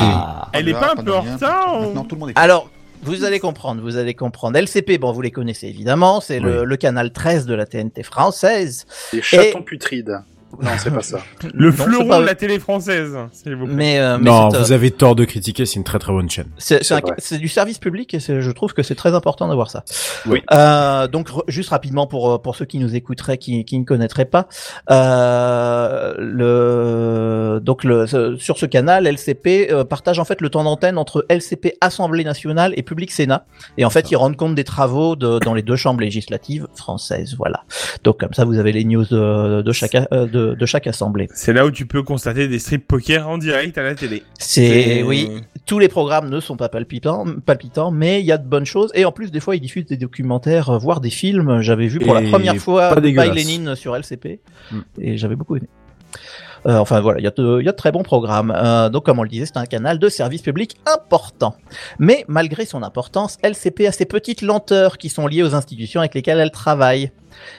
elle 0.53 0.69
est 0.69 0.73
Là, 0.73 0.79
pas 0.81 0.93
un 0.93 1.03
peu 1.03 1.13
en 1.15 1.21
retard 1.21 1.77
ou- 1.79 1.83
Maintenant, 1.87 2.05
tout 2.05 2.15
le 2.15 2.21
monde 2.21 2.29
est. 2.31 2.33
LCP. 2.33 2.43
Alors, 2.45 2.71
vous 3.05 3.25
allez 3.25 3.41
comprendre, 3.41 3.83
vous 3.83 3.97
allez 3.97 4.15
comprendre. 4.15 4.59
LCP, 4.59 4.99
bon, 4.99 5.13
vous 5.13 5.21
les 5.23 5.31
connaissez 5.31 5.69
évidemment, 5.69 6.21
c'est 6.21 6.41
le, 6.41 6.61
Oui. 6.61 6.67
le 6.67 6.77
canal 6.77 7.13
13 7.13 7.47
de 7.47 7.55
la 7.55 7.67
TNT 7.67 8.03
française. 8.03 8.87
Des 9.13 9.23
chatons 9.23 9.63
putrides. 9.63 10.19
Non, 10.63 10.71
c'est 10.79 10.93
pas 10.93 11.03
ça. 11.03 11.19
Le 11.55 11.71
Non, 11.71 11.73
fleuron 11.73 12.09
pas- 12.09 12.21
de 12.21 12.27
la 12.27 12.35
télé 12.35 12.59
française, 12.59 13.17
s'il 13.33 13.55
vous 13.57 13.67
plaît. 13.67 13.75
Mais, 13.75 13.99
euh, 13.99 14.19
mais 14.19 14.25
Non, 14.31 14.51
c'est, 14.51 14.57
euh, 14.57 14.61
vous 14.61 14.73
avez 14.73 14.91
tort 14.91 15.15
de 15.15 15.25
critiquer, 15.25 15.67
c'est 15.67 15.77
une 15.77 15.85
très 15.85 15.99
très 15.99 16.13
bonne 16.13 16.31
chaîne. 16.31 16.49
C'est 16.59 17.39
du 17.39 17.49
service 17.49 17.79
public 17.79 18.15
et 18.15 18.21
c'est- 18.21 18.41
je 18.41 18.51
trouve 18.51 18.73
que 18.75 18.83
c'est 18.83 18.95
très 18.95 19.15
important 19.15 19.49
d'avoir 19.49 19.71
ça. 19.71 19.85
Oui. 20.27 20.43
Euh, 20.53 21.07
donc 21.09 21.29
juste 21.49 21.71
rapidement 21.71 22.07
pour 22.07 22.31
euh, 22.33 22.39
pour 22.39 22.57
ceux 22.57 22.65
qui 22.65 22.79
nous 22.79 22.95
écouteraient, 22.95 23.39
qui, 23.39 23.65
qui 23.65 23.79
ne 23.79 23.85
connaîtraient 23.85 24.25
pas, 24.25 24.47
euh, 24.91 26.15
le 26.19 27.61
donc 27.63 27.85
le 27.85 28.07
sur 28.39 28.59
ce 28.59 28.67
canal, 28.67 29.07
LCP 29.07 29.69
euh, 29.71 29.85
partage 29.85 30.19
en 30.19 30.25
fait 30.25 30.41
le 30.41 30.49
temps 30.51 30.65
d'antenne 30.65 30.99
entre 30.99 31.25
LCP 31.29 31.75
Assemblée 31.81 32.25
nationale 32.25 32.73
et 32.77 32.83
Public 32.83 33.11
Sénat 33.11 33.47
et 33.79 33.85
en 33.85 33.91
fait 33.91 34.11
ils 34.11 34.17
rendent 34.17 34.37
compte 34.37 34.55
des 34.55 34.65
travaux 34.65 35.17
de, 35.17 35.39
dans 35.41 35.55
les 35.55 35.63
deux 35.63 35.77
chambres 35.77 36.01
législatives 36.01 36.67
françaises. 36.75 37.35
Voilà. 37.39 37.63
Donc 38.03 38.19
comme 38.21 38.33
ça 38.35 38.45
vous 38.45 38.59
avez 38.59 38.73
les 38.73 38.85
news 38.85 39.05
de, 39.05 39.63
de 39.63 39.73
chaque 39.73 39.95
euh, 39.95 40.27
de, 40.51 40.55
de 40.55 40.67
chaque 40.67 40.87
assemblée. 40.87 41.29
C'est 41.35 41.53
là 41.53 41.67
où 41.67 41.71
tu 41.71 41.87
peux 41.87 42.03
constater 42.03 42.49
des 42.49 42.59
strips 42.59 42.87
poker 42.87 43.29
en 43.29 43.39
direct 43.39 43.77
à 43.79 43.83
la 43.83 43.95
télé. 43.95 44.23
C'est 44.39 45.03
oui, 45.03 45.31
tous 45.67 45.79
les 45.79 45.89
programmes 45.89 46.29
ne 46.29 46.41
sont 46.41 46.57
pas 46.57 46.69
palpitants, 46.69 47.25
palpitants, 47.47 47.91
mais 47.91 48.21
il 48.21 48.27
y 48.27 48.33
a 48.33 48.39
de 48.39 48.47
bonnes 48.47 48.67
choses. 48.67 48.91
Et 48.95 49.05
en 49.05 49.13
plus, 49.13 49.31
des 49.31 49.41
fois, 49.41 49.57
ils 49.57 49.61
diffusent 49.61 49.87
des 49.87 49.97
documentaires, 49.97 50.71
euh, 50.71 50.79
voire 50.79 51.01
des 51.01 51.11
films. 51.11 51.61
J'avais 51.61 51.87
vu 51.87 51.99
pour 51.99 52.17
Et 52.17 52.23
la 52.23 52.29
première 52.31 52.57
fois 52.57 52.95
By. 52.95 53.31
Lénine 53.35 53.75
sur 53.75 53.97
LCP, 53.97 54.41
Mm. 54.71 54.79
et 55.01 55.17
j'avais 55.17 55.37
beaucoup 55.37 55.57
aimé. 55.57 55.69
Euh, 56.67 56.79
enfin 56.79 57.01
voilà, 57.01 57.21
il 57.21 57.25
y, 57.25 57.27
a 57.27 57.31
de- 57.31 57.61
y 57.63 57.69
a 57.69 57.73
de 57.73 57.77
très 57.77 57.93
bons 57.93 58.03
programmes. 58.03 58.53
Euh, 58.57 58.89
donc 58.89 59.05
comme 59.05 59.19
on 59.19 59.23
le 59.23 59.29
disait, 59.29 59.45
c'est 59.47 59.59
un 59.59 59.67
canal 59.67 59.99
de 59.99 60.09
service 60.09 60.41
public 60.43 60.77
important. 60.93 61.55
Mais 61.99 62.25
malgré 62.29 62.65
son 62.65 62.83
importance, 62.83 63.37
LCP 63.43 63.87
a 63.87 63.93
ses 63.93 64.07
petites 64.07 64.41
lenteurs 64.43 64.97
qui 64.99 65.09
sont 65.11 65.27
liées 65.27 65.43
aux 65.43 65.55
institutions 65.55 66.01
avec 66.01 66.15
lesquelles 66.15 66.39
elle 66.41 66.51
travaille. 66.51 67.11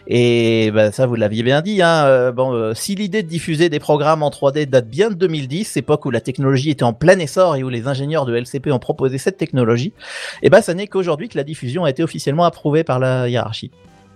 Et 0.08 0.72
ben, 0.74 0.92
ça, 0.92 1.06
vous 1.06 1.16
l'aviez 1.16 1.44
bien 1.44 1.62
dit. 1.62 1.82
Hein, 1.82 2.06
euh, 2.06 2.32
bon, 2.32 2.74
si 2.74 2.96
l'idée 2.96 3.24
de 3.24 3.28
diffuser 3.28 3.70
des 3.70 3.80
programmes 3.80 4.24
en 4.24 4.30
3D 4.30 4.66
date 4.68 4.88
bien 4.90 5.10
de 5.10 5.16
2010, 5.16 5.78
époque 5.78 6.06
où 6.06 6.12
la 6.12 6.22
technologie 6.22 6.70
était 6.72 6.84
en 6.84 6.94
plein 6.94 7.20
essor 7.20 7.56
et 7.58 7.64
où 7.64 7.70
les 7.70 7.88
ingénieurs 7.88 8.26
de 8.26 8.34
LCP 8.36 8.72
ont 8.72 8.80
proposé 8.80 9.18
cette 9.18 9.38
technologie, 9.38 9.94
et 10.42 10.50
ben, 10.50 10.62
ça 10.62 10.74
n'est 10.74 10.88
qu'aujourd'hui 10.88 11.28
que 11.30 11.38
la 11.38 11.44
diffusion 11.44 11.84
a 11.84 11.90
été 11.90 12.04
officiellement 12.04 12.46
approuvée 12.46 12.84
par 12.84 13.00
la 13.00 13.28
hiérarchie. 13.28 13.70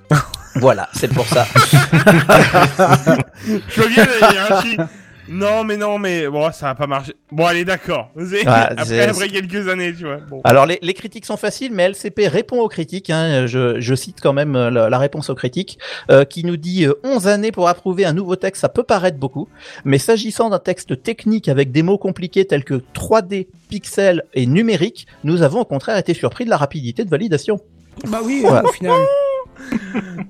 voilà, 0.55 0.89
c'est 0.93 1.11
pour 1.13 1.25
ça. 1.27 1.45
Je 3.45 3.81
veux 3.81 3.87
bien 3.89 4.05
la 4.21 4.31
hiérarchie. 4.33 4.77
Non, 5.31 5.63
mais 5.63 5.77
non, 5.77 5.99
mais 5.99 6.27
bon, 6.27 6.51
ça 6.51 6.65
va 6.67 6.75
pas 6.75 6.87
marcher. 6.87 7.13
Bon, 7.31 7.45
allez, 7.45 7.63
d'accord. 7.63 8.09
C'est- 8.25 8.47
après, 8.47 9.27
quelques 9.29 9.67
années, 9.67 9.93
tu 9.95 10.05
vois. 10.05 10.17
Bon. 10.27 10.41
Alors 10.43 10.65
les, 10.65 10.79
les 10.81 10.95
critiques 10.95 11.27
sont 11.27 11.37
faciles, 11.37 11.71
mais 11.71 11.83
LCP 11.89 12.27
répond 12.27 12.59
aux 12.61 12.67
critiques. 12.67 13.11
Hein, 13.11 13.45
je, 13.45 13.79
je 13.79 13.93
cite 13.95 14.21
quand 14.23 14.33
même 14.33 14.55
euh, 14.55 14.71
la, 14.71 14.89
la 14.89 14.97
réponse 14.97 15.29
aux 15.29 15.35
critiques, 15.35 15.77
euh, 16.09 16.25
qui 16.25 16.43
nous 16.43 16.57
dit 16.57 16.85
euh, 16.85 16.95
11 17.03 17.27
années 17.27 17.51
pour 17.51 17.69
approuver 17.69 18.05
un 18.05 18.13
nouveau 18.13 18.37
texte, 18.37 18.61
ça 18.61 18.69
peut 18.69 18.81
paraître 18.81 19.19
beaucoup, 19.19 19.47
mais 19.85 19.99
s'agissant 19.99 20.49
d'un 20.49 20.57
texte 20.57 21.03
technique 21.03 21.47
avec 21.47 21.71
des 21.71 21.83
mots 21.83 21.99
compliqués 21.99 22.45
tels 22.45 22.63
que 22.63 22.81
3D, 22.95 23.45
pixels 23.69 24.23
et 24.33 24.47
numérique, 24.47 25.05
nous 25.23 25.43
avons 25.43 25.59
au 25.61 25.65
contraire 25.65 25.97
été 25.97 26.15
surpris 26.15 26.45
de 26.45 26.49
la 26.49 26.57
rapidité 26.57 27.05
de 27.05 27.09
validation. 27.11 27.59
Bah 28.07 28.21
oui, 28.23 28.41
Ouais. 28.43 28.61
au 28.63 28.71
final. 28.71 28.97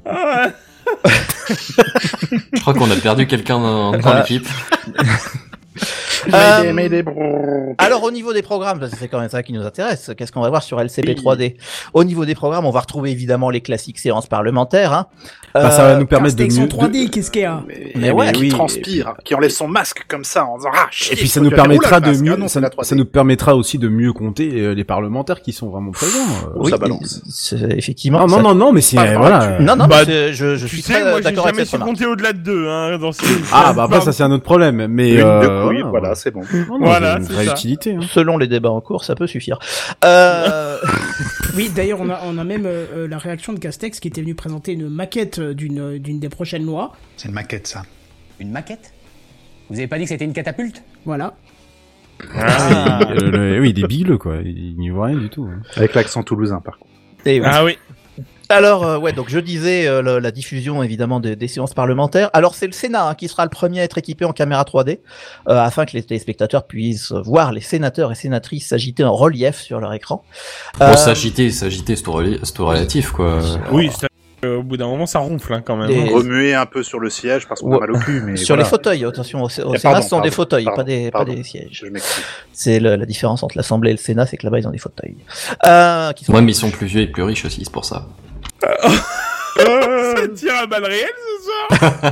Ah. 0.05 0.47
Je 2.53 2.59
crois 2.61 2.73
qu'on 2.73 2.89
a 2.91 2.95
perdu 2.95 3.27
quelqu'un 3.27 3.59
dans, 3.59 3.91
dans 3.91 4.09
Ah. 4.09 4.19
l'équipe. 4.19 4.47
Euh, 6.33 6.73
Mayday, 6.73 6.73
mayday, 6.73 7.01
brrr. 7.01 7.75
Alors 7.77 8.03
au 8.03 8.11
niveau 8.11 8.33
des 8.33 8.41
programmes, 8.41 8.77
parce 8.79 8.91
que 8.91 8.97
c'est 8.99 9.07
quand 9.07 9.21
même 9.21 9.29
ça 9.29 9.41
qui 9.41 9.53
nous 9.53 9.65
intéresse, 9.65 10.11
qu'est-ce 10.17 10.33
qu'on 10.33 10.41
va 10.41 10.49
voir 10.49 10.61
sur 10.63 10.77
LCP 10.81 11.15
3D 11.15 11.55
Au 11.93 12.03
niveau 12.03 12.25
des 12.25 12.35
programmes, 12.35 12.65
on 12.65 12.71
va 12.71 12.81
retrouver 12.81 13.09
évidemment 13.11 13.49
les 13.49 13.61
classiques 13.61 13.99
séances 13.99 14.27
parlementaires. 14.27 14.91
Hein. 14.91 15.05
Bah, 15.53 15.71
ça 15.71 15.83
va 15.83 15.95
nous 15.95 16.05
Permettre 16.05 16.35
permettre 16.35 16.53
de 16.55 16.59
mieux. 16.61 16.67
de- 16.67 16.71
3D, 17.05 17.09
qu'est-ce 17.09 17.31
qu'il 17.31 17.43
y 17.43 17.45
a? 17.45 17.63
Mais 17.95 18.11
ouais, 18.11 18.33
qui 18.33 18.41
oui, 18.41 18.49
transpire, 18.49 19.13
qui 19.23 19.33
enlève 19.33 19.49
son 19.49 19.69
masque 19.69 20.03
comme 20.09 20.25
ça 20.25 20.45
en 20.45 20.57
disant 20.57 20.69
ah 20.75 20.87
chier, 20.91 21.13
Et 21.13 21.15
puis 21.15 21.29
ça 21.29 21.39
nous 21.39 21.51
permettra 21.51 22.01
de 22.01 22.07
masque. 22.07 22.21
mieux, 22.21 22.33
Ah 22.33 22.37
non, 22.37 22.47
ça, 22.49 22.55
c'est 22.55 22.59
la 22.61 22.69
3D. 22.69 22.83
ça 22.83 22.95
nous 22.95 23.05
permettra 23.05 23.55
aussi 23.55 23.77
de 23.77 23.87
mieux 23.87 24.11
compter 24.11 24.51
euh, 24.55 24.73
les 24.73 24.83
parlementaires 24.83 25.41
qui 25.41 25.53
sont 25.53 25.69
vraiment 25.69 25.91
présents. 25.91 26.19
euh. 26.19 26.49
Oh, 26.57 26.67
ça 26.67 26.77
balance. 26.77 27.21
c'est- 27.29 27.55
effectivement. 27.77 28.19
Non, 28.19 28.27
non, 28.27 28.35
ça- 28.35 28.41
non, 28.43 28.55
non, 28.55 28.73
mais 28.73 28.81
c'est 28.81 28.99
euh, 28.99 29.17
voilà. 29.17 29.57
Non, 29.61 29.77
non, 29.77 29.87
Bah, 29.87 29.99
mais 29.99 30.05
c'est- 30.05 30.33
je, 30.33 30.57
je 30.57 30.67
suis 30.67 30.83
très 30.83 31.01
euh, 31.01 31.21
d'accord 31.21 31.45
avec 31.45 31.55
jamais 31.55 31.65
su 31.65 31.75
remarque. 31.75 31.91
compter 31.91 32.05
au-delà 32.05 32.33
de 32.33 32.39
deux, 32.39 32.67
hein, 32.67 32.97
dans. 32.99 33.11
Ah 33.53 33.71
bah 33.73 33.83
après 33.83 34.01
ça 34.01 34.11
c'est 34.11 34.23
un 34.23 34.31
autre 34.31 34.43
problème, 34.43 34.87
mais 34.89 35.17
euh, 35.19 35.68
oui, 35.69 35.81
voilà, 35.89 36.15
c'est 36.15 36.31
bon. 36.31 36.41
Voilà, 36.79 37.19
c'est 37.21 37.33
ça. 37.45 37.51
utilité. 37.53 37.95
hein. 37.95 37.99
Selon 38.09 38.37
les 38.37 38.47
débats 38.47 38.71
en 38.71 38.81
cours, 38.81 39.03
ça 39.03 39.15
peut 39.15 39.27
suffire. 39.27 39.59
Euh... 40.05 40.77
Oui, 41.55 41.69
d'ailleurs, 41.75 41.99
on 42.01 42.09
a, 42.09 42.21
on 42.25 42.37
a 42.37 42.43
même 42.43 42.63
euh, 42.65 43.07
la 43.07 43.17
réaction 43.17 43.51
de 43.53 43.59
Castex 43.59 43.99
qui 43.99 44.07
était 44.07 44.21
venu 44.21 44.35
présenter 44.35 44.71
une 44.73 44.87
maquette 44.87 45.39
euh, 45.39 45.53
d'une 45.53 45.97
d'une 45.97 46.19
des 46.19 46.29
prochaines 46.29 46.65
lois. 46.65 46.93
C'est 47.17 47.27
une 47.27 47.33
maquette, 47.33 47.67
ça. 47.67 47.83
Une 48.39 48.51
maquette? 48.51 48.93
Vous 49.69 49.77
avez 49.77 49.87
pas 49.87 49.97
dit 49.97 50.03
que 50.03 50.09
c'était 50.09 50.25
une 50.25 50.33
catapulte? 50.33 50.83
Voilà. 51.05 51.33
Ah, 52.35 52.99
le- 53.13 53.59
oui, 53.59 53.73
il 53.75 53.83
est 53.83 53.87
bigleux, 53.87 54.17
quoi. 54.17 54.37
Il 54.43 54.75
n'y 54.77 54.89
voit 54.89 55.07
rien 55.07 55.17
du 55.17 55.29
tout. 55.29 55.45
hein. 55.51 55.61
Avec 55.75 55.93
l'accent 55.95 56.23
toulousain, 56.23 56.59
par 56.61 56.77
contre. 56.79 56.91
Et 57.25 57.39
oui. 57.41 57.45
Ah 57.49 57.65
oui. 57.65 57.77
Alors, 58.51 58.83
euh, 58.83 58.97
ouais, 58.97 59.13
donc 59.13 59.29
je 59.29 59.37
disais 59.39 59.87
euh, 59.87 60.01
le- 60.01 60.17
la 60.17 60.31
diffusion 60.31 60.81
évidemment 60.81 61.19
des, 61.19 61.35
des 61.35 61.47
séances 61.47 61.75
parlementaires. 61.75 62.31
Alors, 62.33 62.55
c'est 62.55 62.65
le 62.65 62.71
Sénat 62.71 63.07
hein, 63.09 63.13
qui 63.15 63.27
sera 63.27 63.43
le 63.43 63.49
premier 63.49 63.81
à 63.81 63.83
être 63.83 63.99
équipé 63.99 64.25
en 64.25 64.31
caméra 64.33 64.63
3D 64.63 64.99
euh, 65.47 65.59
afin 65.59 65.85
que 65.85 65.91
les 65.93 66.01
téléspectateurs 66.01 66.65
puissent 66.65 67.11
voir 67.11 67.51
les 67.51 67.61
sénateurs 67.61 68.11
et 68.11 68.15
sénatrices 68.15 68.67
s'agiter 68.67 69.03
en 69.03 69.13
relief 69.15 69.57
sur 69.59 69.79
leur 69.79 69.93
écran. 69.93 70.23
Bon, 70.79 70.85
Euh, 70.85 70.95
s'agiter, 70.95 71.51
s'agiter, 71.51 71.95
c'est 71.95 72.01
tout 72.01 72.11
relatif, 72.65 73.11
quoi. 73.11 73.39
Oui, 73.71 73.91
c'est- 73.95 74.07
euh, 74.45 74.57
au 74.57 74.63
bout 74.63 74.77
d'un 74.77 74.87
moment, 74.87 75.05
ça 75.05 75.19
ronfle 75.19 75.53
hein, 75.53 75.61
quand 75.63 75.75
même. 75.75 75.91
Et- 75.91 76.09
Remuer 76.11 76.55
un 76.55 76.65
peu 76.65 76.81
sur 76.81 76.99
le 76.99 77.11
siège 77.11 77.47
parce 77.47 77.61
qu'on 77.61 77.73
a 77.73 77.75
Ouais. 77.75 77.79
mal 77.81 77.91
au 77.91 77.99
cul, 77.99 78.21
mais 78.25 78.35
sur 78.35 78.55
voilà. 78.55 78.63
les 78.63 78.69
fauteuils, 78.69 79.05
attention, 79.05 79.43
au, 79.43 79.45
au 79.45 79.49
Eh, 79.49 79.51
Sénat, 79.51 79.77
pardon, 79.81 80.01
ce 80.01 80.09
sont 80.09 80.21
des 80.21 80.31
fauteuils, 80.31 80.63
pardon, 80.65 80.77
pas 80.77 80.83
des, 80.85 81.11
pas 81.11 81.19
pardon. 81.19 81.33
des 81.35 81.43
sièges. 81.43 81.85
C'est 82.51 82.79
la 82.79 82.97
différence 83.05 83.43
entre 83.43 83.57
l'Assemblée 83.57 83.91
et 83.91 83.93
le 83.93 83.99
Sénat, 83.99 84.25
c'est 84.25 84.37
que 84.37 84.47
là-bas 84.47 84.57
ils 84.59 84.67
ont 84.67 84.71
des 84.71 84.77
fauteuils. 84.79 85.17
Euh, 85.67 86.13
qui 86.13 86.25
sont 86.25 86.33
Ouais, 86.33 86.41
mais 86.41 86.53
ils 86.53 86.55
sont 86.55 86.71
plus 86.71 86.87
vieux 86.87 87.01
et 87.01 87.07
plus 87.07 87.21
riches 87.21 87.45
aussi, 87.45 87.63
c'est 87.63 87.71
pour 87.71 87.85
ça. 87.85 88.07
ça 89.55 90.27
tire 90.35 90.55
à 90.55 90.67
balles 90.67 90.85
réelles 90.85 91.09
ce 91.25 91.77
soir 91.77 92.01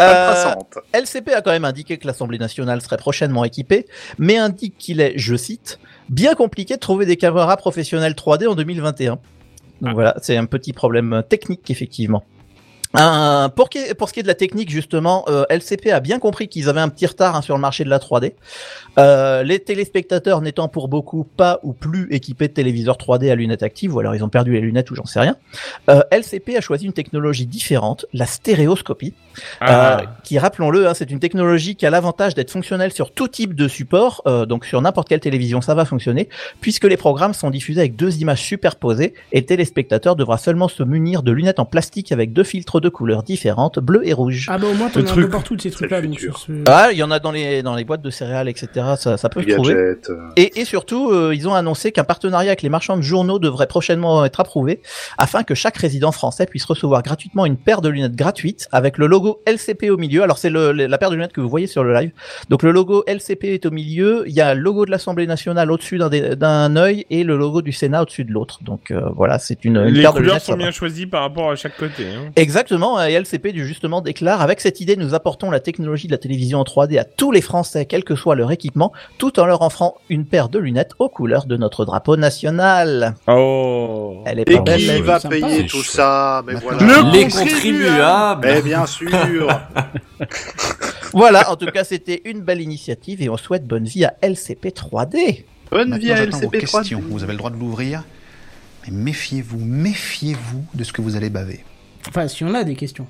Euh, 0.00 0.54
LCP 0.92 1.32
a 1.32 1.42
quand 1.42 1.50
même 1.50 1.64
indiqué 1.64 1.96
que 1.96 2.06
l'Assemblée 2.06 2.38
nationale 2.38 2.80
serait 2.80 2.96
prochainement 2.96 3.44
équipée, 3.44 3.86
mais 4.18 4.36
indique 4.36 4.76
qu'il 4.78 5.00
est, 5.00 5.12
je 5.16 5.36
cite, 5.36 5.78
bien 6.08 6.34
compliqué 6.34 6.74
de 6.74 6.80
trouver 6.80 7.06
des 7.06 7.16
caméras 7.16 7.56
professionnelles 7.56 8.14
3D 8.14 8.48
en 8.48 8.54
2021. 8.54 9.18
Donc 9.80 9.94
voilà, 9.94 10.14
c'est 10.20 10.36
un 10.36 10.46
petit 10.46 10.72
problème 10.72 11.22
technique 11.28 11.70
effectivement. 11.70 12.24
Euh, 12.98 13.48
pour, 13.48 13.70
qui- 13.70 13.94
pour 13.96 14.08
ce 14.08 14.12
qui 14.14 14.20
est 14.20 14.22
de 14.22 14.28
la 14.28 14.34
technique, 14.34 14.70
justement, 14.70 15.24
euh, 15.28 15.44
LCP 15.48 15.90
a 15.90 16.00
bien 16.00 16.18
compris 16.18 16.48
qu'ils 16.48 16.68
avaient 16.68 16.80
un 16.80 16.90
petit 16.90 17.06
retard 17.06 17.36
hein, 17.36 17.42
sur 17.42 17.54
le 17.54 17.60
marché 17.60 17.84
de 17.84 17.88
la 17.88 17.98
3D. 17.98 18.34
Euh, 18.98 19.42
les 19.42 19.58
téléspectateurs 19.60 20.42
n'étant 20.42 20.68
pour 20.68 20.88
beaucoup 20.88 21.24
pas 21.24 21.58
ou 21.62 21.72
plus 21.72 22.06
équipés 22.10 22.48
de 22.48 22.52
téléviseurs 22.52 22.98
3D 22.98 23.30
à 23.30 23.34
lunettes 23.34 23.62
actives, 23.62 23.94
ou 23.94 24.00
alors 24.00 24.14
ils 24.14 24.22
ont 24.22 24.28
perdu 24.28 24.52
les 24.52 24.60
lunettes 24.60 24.90
ou 24.90 24.94
j'en 24.94 25.06
sais 25.06 25.20
rien, 25.20 25.36
euh, 25.88 26.02
LCP 26.10 26.54
a 26.56 26.60
choisi 26.60 26.84
une 26.84 26.92
technologie 26.92 27.46
différente, 27.46 28.04
la 28.12 28.26
stéréoscopie, 28.26 29.14
Ah. 29.60 30.00
euh, 30.00 30.06
qui, 30.22 30.38
rappelons-le, 30.38 30.86
hein, 30.86 30.92
c'est 30.92 31.10
une 31.10 31.20
technologie 31.20 31.76
qui 31.76 31.86
a 31.86 31.90
l'avantage 31.90 32.34
d'être 32.34 32.50
fonctionnelle 32.50 32.92
sur 32.92 33.10
tout 33.12 33.28
type 33.28 33.54
de 33.54 33.68
support, 33.68 34.20
euh, 34.26 34.44
donc 34.44 34.66
sur 34.66 34.82
n'importe 34.82 35.08
quelle 35.08 35.20
télévision 35.20 35.62
ça 35.62 35.74
va 35.74 35.86
fonctionner, 35.86 36.28
puisque 36.60 36.84
les 36.84 36.98
programmes 36.98 37.32
sont 37.32 37.48
diffusés 37.48 37.80
avec 37.80 37.96
deux 37.96 38.18
images 38.20 38.42
superposées, 38.42 39.14
et 39.32 39.40
le 39.40 39.46
téléspectateur 39.46 40.14
devra 40.16 40.36
seulement 40.36 40.68
se 40.68 40.82
munir 40.82 41.22
de 41.22 41.32
lunettes 41.32 41.58
en 41.60 41.64
plastique 41.64 42.12
avec 42.12 42.34
deux 42.34 42.44
filtres 42.44 42.81
de 42.82 42.88
couleurs 42.90 43.22
différentes, 43.22 43.78
bleu 43.78 44.02
et 44.06 44.12
rouge. 44.12 44.46
Ah 44.50 44.58
bah 44.58 44.66
au 44.70 44.74
moins 44.74 44.90
t'en 44.90 45.00
as 45.00 45.10
un 45.12 45.14
peu 45.14 45.28
partout 45.30 45.56
de 45.56 45.62
ces 45.62 45.70
trucs-là. 45.70 46.00
Ah, 46.66 46.88
il 46.92 46.98
y 46.98 47.02
en 47.02 47.10
a 47.10 47.18
dans 47.18 47.32
les 47.32 47.62
dans 47.62 47.74
les 47.74 47.84
boîtes 47.84 48.02
de 48.02 48.10
céréales, 48.10 48.48
etc. 48.48 48.68
Ça, 48.98 49.16
ça 49.16 49.28
peut 49.30 49.40
se 49.42 49.46
trouver. 49.54 49.74
euh. 50.10 50.16
Et, 50.36 50.60
et 50.60 50.64
surtout, 50.66 51.10
euh, 51.10 51.34
ils 51.34 51.48
ont 51.48 51.54
annoncé 51.54 51.92
qu'un 51.92 52.04
partenariat 52.04 52.50
avec 52.50 52.62
les 52.62 52.68
marchands 52.68 52.96
de 52.96 53.02
journaux 53.02 53.38
devrait 53.38 53.66
prochainement 53.66 54.24
être 54.24 54.40
approuvé, 54.40 54.80
afin 55.18 55.42
que 55.44 55.54
chaque 55.54 55.76
résident 55.78 56.12
français 56.12 56.46
puisse 56.46 56.64
recevoir 56.64 57.02
gratuitement 57.02 57.46
une 57.46 57.56
paire 57.56 57.80
de 57.80 57.88
lunettes 57.88 58.16
gratuites 58.16 58.68
avec 58.72 58.98
le 58.98 59.06
logo 59.06 59.40
LCP 59.46 59.90
au 59.90 59.96
milieu. 59.96 60.22
Alors 60.22 60.38
c'est 60.38 60.50
la 60.50 60.98
paire 60.98 61.10
de 61.10 61.14
lunettes 61.14 61.32
que 61.32 61.40
vous 61.40 61.48
voyez 61.48 61.66
sur 61.66 61.84
le 61.84 61.94
live. 61.94 62.10
Donc 62.50 62.62
le 62.62 62.72
logo 62.72 63.04
LCP 63.06 63.44
est 63.44 63.64
au 63.66 63.70
milieu. 63.70 64.24
Il 64.26 64.32
y 64.34 64.40
a 64.40 64.54
le 64.54 64.60
logo 64.60 64.84
de 64.84 64.90
l'Assemblée 64.90 65.26
nationale 65.26 65.70
au-dessus 65.70 65.98
d'un 65.98 66.08
d'un 66.08 66.76
œil 66.76 67.06
et 67.10 67.24
le 67.24 67.36
logo 67.36 67.62
du 67.62 67.72
Sénat 67.72 68.02
au-dessus 68.02 68.24
de 68.24 68.32
l'autre. 68.32 68.58
Donc 68.62 68.90
euh, 68.90 69.02
voilà, 69.14 69.38
c'est 69.38 69.64
une, 69.64 69.76
une 69.76 69.84
Les 69.94 70.02
paire 70.02 70.12
de 70.12 70.18
couleurs 70.18 70.34
lunettes. 70.34 70.42
sont 70.46 70.56
bien 70.56 70.70
choisies 70.70 71.06
par 71.06 71.22
rapport 71.22 71.50
à 71.50 71.56
chaque 71.56 71.76
côté. 71.76 72.04
hein. 72.08 72.30
Exactement, 72.72 73.04
et 73.04 73.12
LCP 73.12 73.48
du 73.52 73.66
justement 73.66 74.00
déclare 74.00 74.40
avec 74.40 74.58
cette 74.62 74.80
idée 74.80 74.96
nous 74.96 75.12
apportons 75.12 75.50
la 75.50 75.60
technologie 75.60 76.06
de 76.06 76.12
la 76.12 76.16
télévision 76.16 76.58
en 76.58 76.64
3D 76.64 76.98
à 76.98 77.04
tous 77.04 77.30
les 77.30 77.42
Français 77.42 77.84
quel 77.84 78.02
que 78.02 78.16
soit 78.16 78.34
leur 78.34 78.50
équipement 78.50 78.92
tout 79.18 79.38
en 79.38 79.44
leur 79.44 79.60
offrant 79.60 79.96
une 80.08 80.24
paire 80.24 80.48
de 80.48 80.58
lunettes 80.58 80.92
aux 80.98 81.10
couleurs 81.10 81.44
de 81.44 81.58
notre 81.58 81.84
drapeau 81.84 82.16
national. 82.16 83.14
Oh. 83.26 84.22
Elle 84.24 84.38
est 84.38 84.48
Et 84.50 84.64
qui 84.64 84.88
elle. 84.88 85.02
va 85.02 85.20
Sympa. 85.20 85.36
payer 85.38 85.66
tout 85.66 85.82
ça 85.82 86.42
Mais 86.46 86.54
voilà. 86.54 87.10
Les 87.12 87.28
contribuables. 87.28 88.46
Mais 88.46 88.62
bien 88.62 88.86
sûr. 88.86 89.10
Voilà, 91.14 91.50
en 91.50 91.56
tout 91.56 91.66
cas 91.66 91.84
c'était 91.84 92.22
une 92.24 92.40
belle 92.40 92.62
initiative 92.62 93.20
et 93.20 93.28
on 93.28 93.36
souhaite 93.36 93.66
bonne 93.66 93.84
vie 93.84 94.06
à 94.06 94.14
LCP 94.22 94.68
3D. 94.68 95.44
Bonne 95.70 95.90
Maintenant, 95.90 96.16
j'attends 96.16 96.38
vos 96.38 96.48
questions. 96.48 97.02
Vous 97.10 97.22
avez 97.22 97.32
le 97.32 97.38
droit 97.38 97.50
de 97.50 97.56
l'ouvrir. 97.58 98.02
Mais 98.86 98.94
méfiez-vous, 98.94 99.58
méfiez-vous 99.58 100.64
de 100.72 100.84
ce 100.84 100.92
que 100.94 101.02
vous 101.02 101.14
allez 101.16 101.28
baver. 101.28 101.64
Enfin, 102.08 102.28
si 102.28 102.44
on 102.44 102.54
a 102.54 102.64
des 102.64 102.74
questions. 102.74 103.06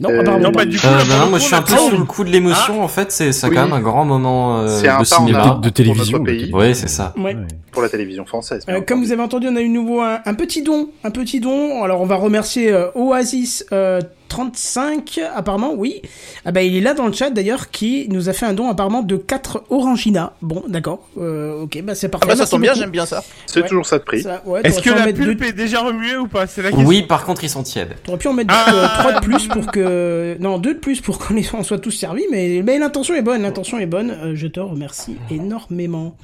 Non, 0.00 0.08
Euh, 0.10 0.20
apparemment 0.20 0.44
non, 0.44 0.52
pas. 0.52 0.60
pas 0.60 0.64
du 0.64 0.76
Euh, 0.78 0.80
bah 0.80 1.18
non, 1.20 1.28
moi 1.30 1.38
je 1.38 1.44
suis 1.44 1.54
un 1.54 1.60
peu 1.60 1.74
Ah, 1.76 1.78
sous 1.78 1.90
oui. 1.92 1.98
le 1.98 2.04
coup 2.04 2.24
de 2.24 2.30
l'émotion 2.30 2.82
en 2.82 2.88
fait, 2.88 3.12
c'est 3.12 3.28
Oui. 3.46 3.54
quand 3.54 3.64
même 3.64 3.72
un 3.74 3.80
grand 3.80 4.06
moment 4.06 4.60
euh, 4.60 4.66
un 4.78 4.80
de 4.80 4.82
pas 4.98 5.04
cinéma. 5.04 5.60
notre 5.62 6.18
pays. 6.24 6.50
Ouais, 6.54 6.72
c'est 6.72 6.88
ça. 6.88 7.12
Ouais. 7.18 7.36
Pour 7.70 7.82
la 7.82 7.90
télévision 7.90 8.24
française. 8.24 8.64
Euh, 8.70 8.80
comme 8.80 9.04
vous 9.04 9.12
avez 9.12 9.20
entendu, 9.22 9.46
on 9.50 9.56
a 9.56 9.60
eu 9.60 9.68
nouveau 9.68 10.00
un, 10.00 10.20
un 10.24 10.34
petit 10.34 10.62
don, 10.62 10.88
un 11.04 11.10
petit 11.10 11.38
don. 11.40 11.82
Alors 11.84 12.00
on 12.00 12.06
va 12.06 12.16
remercier 12.16 12.72
euh, 12.72 12.86
Oasis 12.94 13.66
euh, 13.72 14.00
35 14.30 15.20
apparemment, 15.34 15.74
oui. 15.76 16.00
Ah 16.44 16.52
bah 16.52 16.62
il 16.62 16.74
est 16.76 16.80
là 16.80 16.94
dans 16.94 17.06
le 17.06 17.12
chat 17.12 17.30
d'ailleurs 17.30 17.70
qui 17.70 18.06
nous 18.08 18.28
a 18.28 18.32
fait 18.32 18.46
un 18.46 18.52
don 18.54 18.68
apparemment 18.70 19.02
de 19.02 19.16
4 19.16 19.64
Orangina. 19.70 20.32
Bon, 20.40 20.62
d'accord. 20.68 21.06
Euh, 21.18 21.62
OK, 21.62 21.82
bah 21.82 21.94
c'est 21.94 22.08
parfait. 22.08 22.26
Ah 22.30 22.34
bah 22.34 22.36
ça 22.36 22.46
tombe 22.48 22.62
bien, 22.62 22.72
j'aime 22.74 22.90
bien 22.90 23.06
ça. 23.06 23.22
C'est 23.46 23.60
Ouais. 23.62 23.68
toujours 23.68 23.84
ça 23.86 23.98
de 23.98 24.04
prix. 24.04 24.24
Ouais, 24.46 24.60
Est-ce 24.64 24.80
que 24.80 24.90
la 24.90 25.12
pulpe 25.12 25.40
deux- 25.40 25.46
est 25.46 25.52
déjà 25.52 25.80
remuée 25.80 26.16
ou 26.16 26.28
pas 26.28 26.46
C'est 26.46 26.62
la 26.62 26.70
question. 26.70 26.86
Oui, 26.88 27.02
par 27.02 27.24
contre 27.24 27.42
ils 27.44 27.50
sont 27.50 27.62
tièdes. 27.64 27.96
T'aurais 28.04 28.18
pu 28.18 28.28
en 28.28 28.32
mettre 28.32 28.54
Ah. 28.56 28.72
euh, 28.72 28.86
trois 29.00 29.12
de 29.14 29.20
plus 29.20 29.48
pour 29.48 29.66
que 29.66 30.36
non 30.40 30.58
deux 30.58 30.74
de 30.74 30.78
plus 30.78 31.00
pour 31.00 31.18
qu'on 31.18 31.62
soit 31.64 31.78
tous 31.78 31.90
servis, 31.90 32.24
mais 32.30 32.62
mais 32.64 32.78
l'intention 32.78 33.14
est 33.14 33.22
bonne, 33.22 33.42
l'intention 33.42 33.78
est 33.78 33.86
bonne. 33.86 34.10
Euh, 34.12 34.32
je 34.36 34.46
te 34.46 34.60
remercie 34.60 35.16
énormément. 35.30 36.14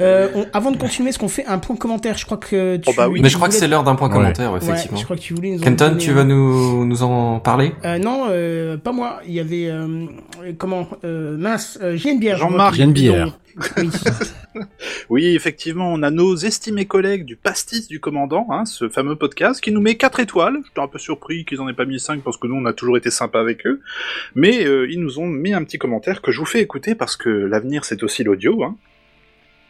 Euh, 0.00 0.28
on- 0.34 0.46
avant 0.52 0.70
de 0.70 0.76
continuer, 0.76 1.10
est-ce 1.10 1.18
qu'on 1.18 1.28
fait 1.28 1.46
un 1.46 1.58
point 1.58 1.76
commentaire? 1.76 2.16
Je 2.16 2.24
crois 2.24 2.38
que 2.38 2.76
tu. 2.78 2.90
Mais 3.20 3.28
je 3.28 3.36
crois 3.36 3.48
que 3.48 3.54
c'est 3.54 3.68
l'heure 3.68 3.84
d'un 3.84 3.94
point 3.94 4.08
Ouais. 4.08 4.14
commentaire, 4.14 4.52
Ouais, 4.52 4.58
effectivement. 4.62 4.96
je 4.98 5.04
crois 5.04 5.16
que 5.16 5.22
tu 5.22 5.34
voulais 5.34 5.50
nous 5.50 5.58
en 5.60 5.62
Kenton, 5.64 5.88
donner 5.88 5.98
tu 5.98 6.12
vas 6.12 6.24
nous, 6.24 6.84
nous 6.86 7.02
en 7.02 7.38
parler? 7.40 7.72
Euh, 7.84 7.98
non, 7.98 8.26
euh, 8.30 8.76
pas 8.76 8.92
moi. 8.92 9.20
Il 9.26 9.32
y 9.34 9.40
avait 9.40 9.66
euh, 9.66 10.06
euh, 10.42 10.52
comment 10.58 10.88
euh, 11.04 11.36
mince, 11.36 11.78
euh, 11.82 11.96
Geneviève. 11.96 12.38
Jean-Marc. 12.38 12.74
Geneviève. 12.76 13.32
Oui. 13.76 13.90
Oui, 15.10 15.26
effectivement, 15.34 15.92
on 15.92 16.02
a 16.02 16.10
nos 16.10 16.34
estimés 16.36 16.84
collègues 16.86 17.24
du 17.24 17.36
Pastis 17.36 17.88
du 17.88 18.00
Commandant, 18.00 18.46
hein, 18.50 18.64
ce 18.64 18.88
fameux 18.88 19.16
podcast, 19.16 19.60
qui 19.60 19.70
nous 19.72 19.80
met 19.80 19.96
4 19.96 20.20
étoiles. 20.20 20.58
J'étais 20.66 20.80
un 20.80 20.88
peu 20.88 20.98
surpris 20.98 21.44
qu'ils 21.44 21.60
en 21.60 21.68
aient 21.68 21.72
pas 21.74 21.84
mis 21.84 22.00
5 22.00 22.22
parce 22.22 22.36
que 22.36 22.46
nous, 22.46 22.54
on 22.56 22.64
a 22.66 22.72
toujours 22.72 22.96
été 22.96 23.10
sympa 23.10 23.38
avec 23.40 23.66
eux. 23.66 23.80
Mais 24.34 24.64
euh, 24.64 24.88
ils 24.90 25.00
nous 25.00 25.18
ont 25.18 25.26
mis 25.26 25.52
un 25.52 25.62
petit 25.64 25.78
commentaire 25.78 26.20
que 26.22 26.32
je 26.32 26.38
vous 26.38 26.46
fais 26.46 26.60
écouter 26.60 26.94
parce 26.94 27.16
que 27.16 27.28
l'avenir, 27.28 27.84
c'est 27.84 28.02
aussi 28.02 28.24
l'audio. 28.24 28.62
Hein. 28.64 28.76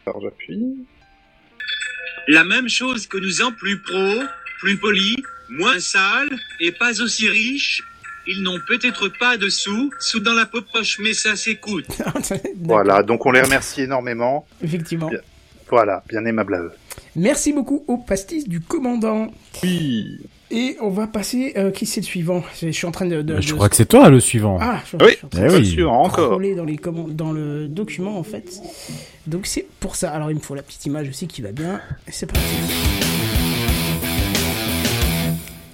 Alors 0.05 0.21
j'appuie. 0.21 0.85
La 2.27 2.43
même 2.43 2.69
chose 2.69 3.07
que 3.07 3.17
nous 3.17 3.41
en 3.41 3.51
plus 3.51 3.79
pro, 3.79 4.21
plus 4.59 4.77
poli, 4.77 5.15
moins 5.49 5.79
sale 5.79 6.29
et 6.59 6.71
pas 6.71 7.01
aussi 7.01 7.27
riche. 7.27 7.81
Ils 8.27 8.43
n'ont 8.43 8.59
peut-être 8.67 9.09
pas 9.19 9.37
de 9.37 9.49
sous, 9.49 9.89
sous 9.99 10.19
dans 10.19 10.33
la 10.33 10.45
poche, 10.45 10.99
mais 10.99 11.13
ça 11.13 11.35
s'écoute. 11.35 11.87
Voilà, 12.61 13.01
donc 13.01 13.25
on 13.25 13.31
les 13.31 13.41
remercie 13.41 13.81
énormément. 13.81 14.45
Effectivement. 14.63 15.09
Bien- 15.09 15.19
Voilà, 15.69 16.03
bien 16.07 16.23
aimable 16.25 16.53
à 16.55 16.59
eux. 16.59 16.71
Merci 17.15 17.51
beaucoup 17.51 17.83
au 17.87 17.97
pastis 17.97 18.47
du 18.47 18.59
commandant. 18.61 19.33
Oui. 19.63 20.19
Et 20.51 20.77
on 20.81 20.89
va 20.89 21.07
passer. 21.07 21.53
Euh, 21.57 21.71
qui 21.71 21.85
c'est 21.85 22.01
le 22.01 22.05
suivant? 22.05 22.43
Je 22.61 22.69
suis 22.69 22.85
en 22.85 22.91
train 22.91 23.05
de. 23.07 23.21
de- 23.23 23.41
je 23.41 23.49
de- 23.49 23.53
crois 23.53 23.69
que 23.69 23.75
c'est 23.75 23.85
toi 23.87 24.09
le 24.09 24.19
suivant. 24.19 24.57
Ah, 24.61 24.81
je, 24.85 24.97
Oui, 24.97 25.11
je 25.13 25.15
suis 25.15 25.25
en 25.25 25.29
train 25.29 25.41
Eh 25.45 25.47
de 25.47 25.53
oui. 25.53 25.59
le 25.59 25.65
suivant 25.65 26.03
encore. 26.03 26.25
scroller 26.27 26.55
dans 26.55 26.65
les 26.65 26.77
commandes, 26.77 27.15
dans 27.15 27.31
le 27.31 27.67
document 27.67 28.17
en 28.19 28.23
fait. 28.23 28.61
Donc 29.27 29.45
c'est 29.45 29.67
pour 29.79 29.95
ça. 29.95 30.11
Alors 30.11 30.31
il 30.31 30.35
me 30.35 30.39
faut 30.41 30.55
la 30.55 30.63
petite 30.63 30.85
image 30.85 31.09
aussi 31.09 31.27
qui 31.27 31.41
va 31.41 31.51
bien. 31.51 31.79
Et 32.07 32.11
c'est 32.11 32.25
parti. 32.25 32.43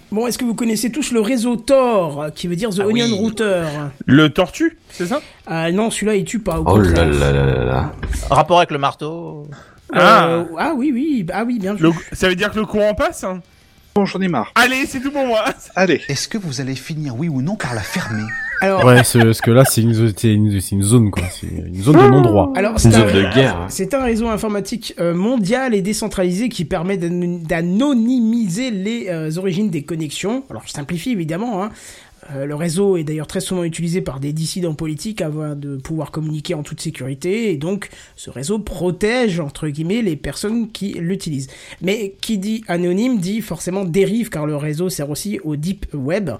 Bon, 0.09 0.25
est-ce 0.25 0.37
que 0.37 0.45
vous 0.45 0.55
connaissez 0.55 0.89
tous 0.89 1.11
le 1.11 1.19
réseau 1.19 1.57
Tor, 1.57 2.27
qui 2.33 2.47
veut 2.47 2.55
dire 2.55 2.69
The 2.69 2.79
Ah 2.81 2.87
Onion 2.87 3.05
oui. 3.05 3.13
Router? 3.13 3.65
Le 4.05 4.29
tortue, 4.29 4.77
c'est 4.89 5.05
ça? 5.05 5.21
Ah 5.45 5.69
non, 5.71 5.91
celui-là 5.91 6.15
il 6.15 6.23
tue 6.23 6.39
pas. 6.39 6.59
Au 6.59 6.63
Oh 6.65 6.77
là 6.77 6.83
contraire. 6.87 7.09
là 7.13 7.31
là 7.33 7.45
là 7.45 7.63
là. 7.65 7.93
Rapport 8.29 8.57
avec 8.57 8.71
le 8.71 8.77
marteau. 8.77 9.47
Euh, 9.95 10.45
ah 10.57 10.73
oui, 10.75 10.91
oui, 10.93 11.25
ah 11.33 11.43
oui, 11.45 11.59
bien 11.59 11.75
Le- 11.77 11.89
vu. 11.91 11.97
Ça 12.13 12.29
veut 12.29 12.35
dire 12.35 12.51
que 12.51 12.59
le 12.59 12.65
courant 12.65 12.93
passe? 12.93 13.23
Hein 13.25 13.41
Bon, 13.95 14.05
j'en 14.05 14.21
ai 14.21 14.27
marre. 14.27 14.51
Allez, 14.55 14.85
c'est 14.85 14.99
tout 15.01 15.11
pour 15.11 15.25
moi. 15.25 15.43
Allez. 15.75 16.01
Est-ce 16.07 16.27
que 16.27 16.37
vous 16.37 16.61
allez 16.61 16.75
finir, 16.75 17.15
oui 17.17 17.27
ou 17.29 17.41
non, 17.41 17.55
par 17.55 17.73
la 17.73 17.81
fermer? 17.81 18.23
Alors, 18.61 18.83
Ouais, 18.85 19.03
c'est- 19.03 19.19
parce 19.23 19.41
que 19.41 19.51
là, 19.51 19.63
c'est 19.65 19.81
une, 19.81 19.91
une, 19.91 20.83
zone, 20.83 21.11
quoi. 21.11 21.23
C'est 21.31 21.47
une 21.47 21.81
zone 21.81 21.95
de 21.97 22.07
non-droit. 22.09 22.53
Alors, 22.55 22.79
C'est 22.79 22.87
une 22.89 22.93
c'est 22.95 22.99
zone 22.99 23.09
un, 23.09 23.29
de 23.29 23.35
guerre. 23.35 23.55
hein. 23.57 23.65
c'est 23.69 23.93
un 23.93 24.03
réseau 24.03 24.27
informatique 24.29 24.93
euh, 24.99 25.13
mondial 25.13 25.73
et 25.75 25.81
décentralisé 25.81 26.49
qui 26.49 26.65
permet 26.65 26.97
d'an- 26.97 27.39
d'anonymiser 27.47 28.71
les 28.71 29.07
euh, 29.09 29.29
origines 29.37 29.69
des 29.69 29.83
connexions. 29.83 30.43
Alors, 30.49 30.63
je 30.65 30.71
simplifie 30.71 31.11
évidemment. 31.11 31.63
Hein. 31.63 31.69
Euh, 32.33 32.45
le 32.45 32.55
réseau 32.55 32.97
est 32.97 33.03
d'ailleurs 33.03 33.27
très 33.27 33.39
souvent 33.39 33.63
utilisé 33.63 34.01
par 34.01 34.19
des 34.19 34.33
dissidents 34.33 34.73
politiques 34.73 35.21
afin 35.21 35.55
de 35.55 35.77
pouvoir 35.77 36.11
communiquer 36.11 36.53
en 36.53 36.63
toute 36.63 36.81
sécurité, 36.81 37.51
et 37.51 37.57
donc 37.57 37.89
ce 38.15 38.29
réseau 38.29 38.59
protège, 38.59 39.39
entre 39.39 39.67
guillemets, 39.67 40.01
les 40.01 40.15
personnes 40.15 40.71
qui 40.71 40.93
l'utilisent. 40.93 41.47
Mais 41.81 42.15
qui 42.21 42.37
dit 42.37 42.63
anonyme 42.67 43.19
dit 43.19 43.41
forcément 43.41 43.85
dérive, 43.85 44.29
car 44.29 44.45
le 44.45 44.55
réseau 44.55 44.89
sert 44.89 45.09
aussi 45.09 45.39
au 45.43 45.55
deep 45.55 45.85
web, 45.93 46.31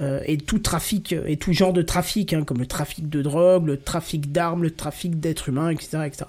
euh, 0.00 0.20
et 0.26 0.38
tout 0.38 0.58
trafic, 0.58 1.14
et 1.26 1.36
tout 1.36 1.52
genre 1.52 1.72
de 1.72 1.82
trafic, 1.82 2.32
hein, 2.32 2.42
comme 2.44 2.58
le 2.58 2.66
trafic 2.66 3.08
de 3.08 3.22
drogue, 3.22 3.66
le 3.66 3.76
trafic 3.76 4.32
d'armes, 4.32 4.62
le 4.62 4.70
trafic 4.70 5.20
d'êtres 5.20 5.48
humains, 5.48 5.70
etc. 5.70 5.98
etc. 6.06 6.24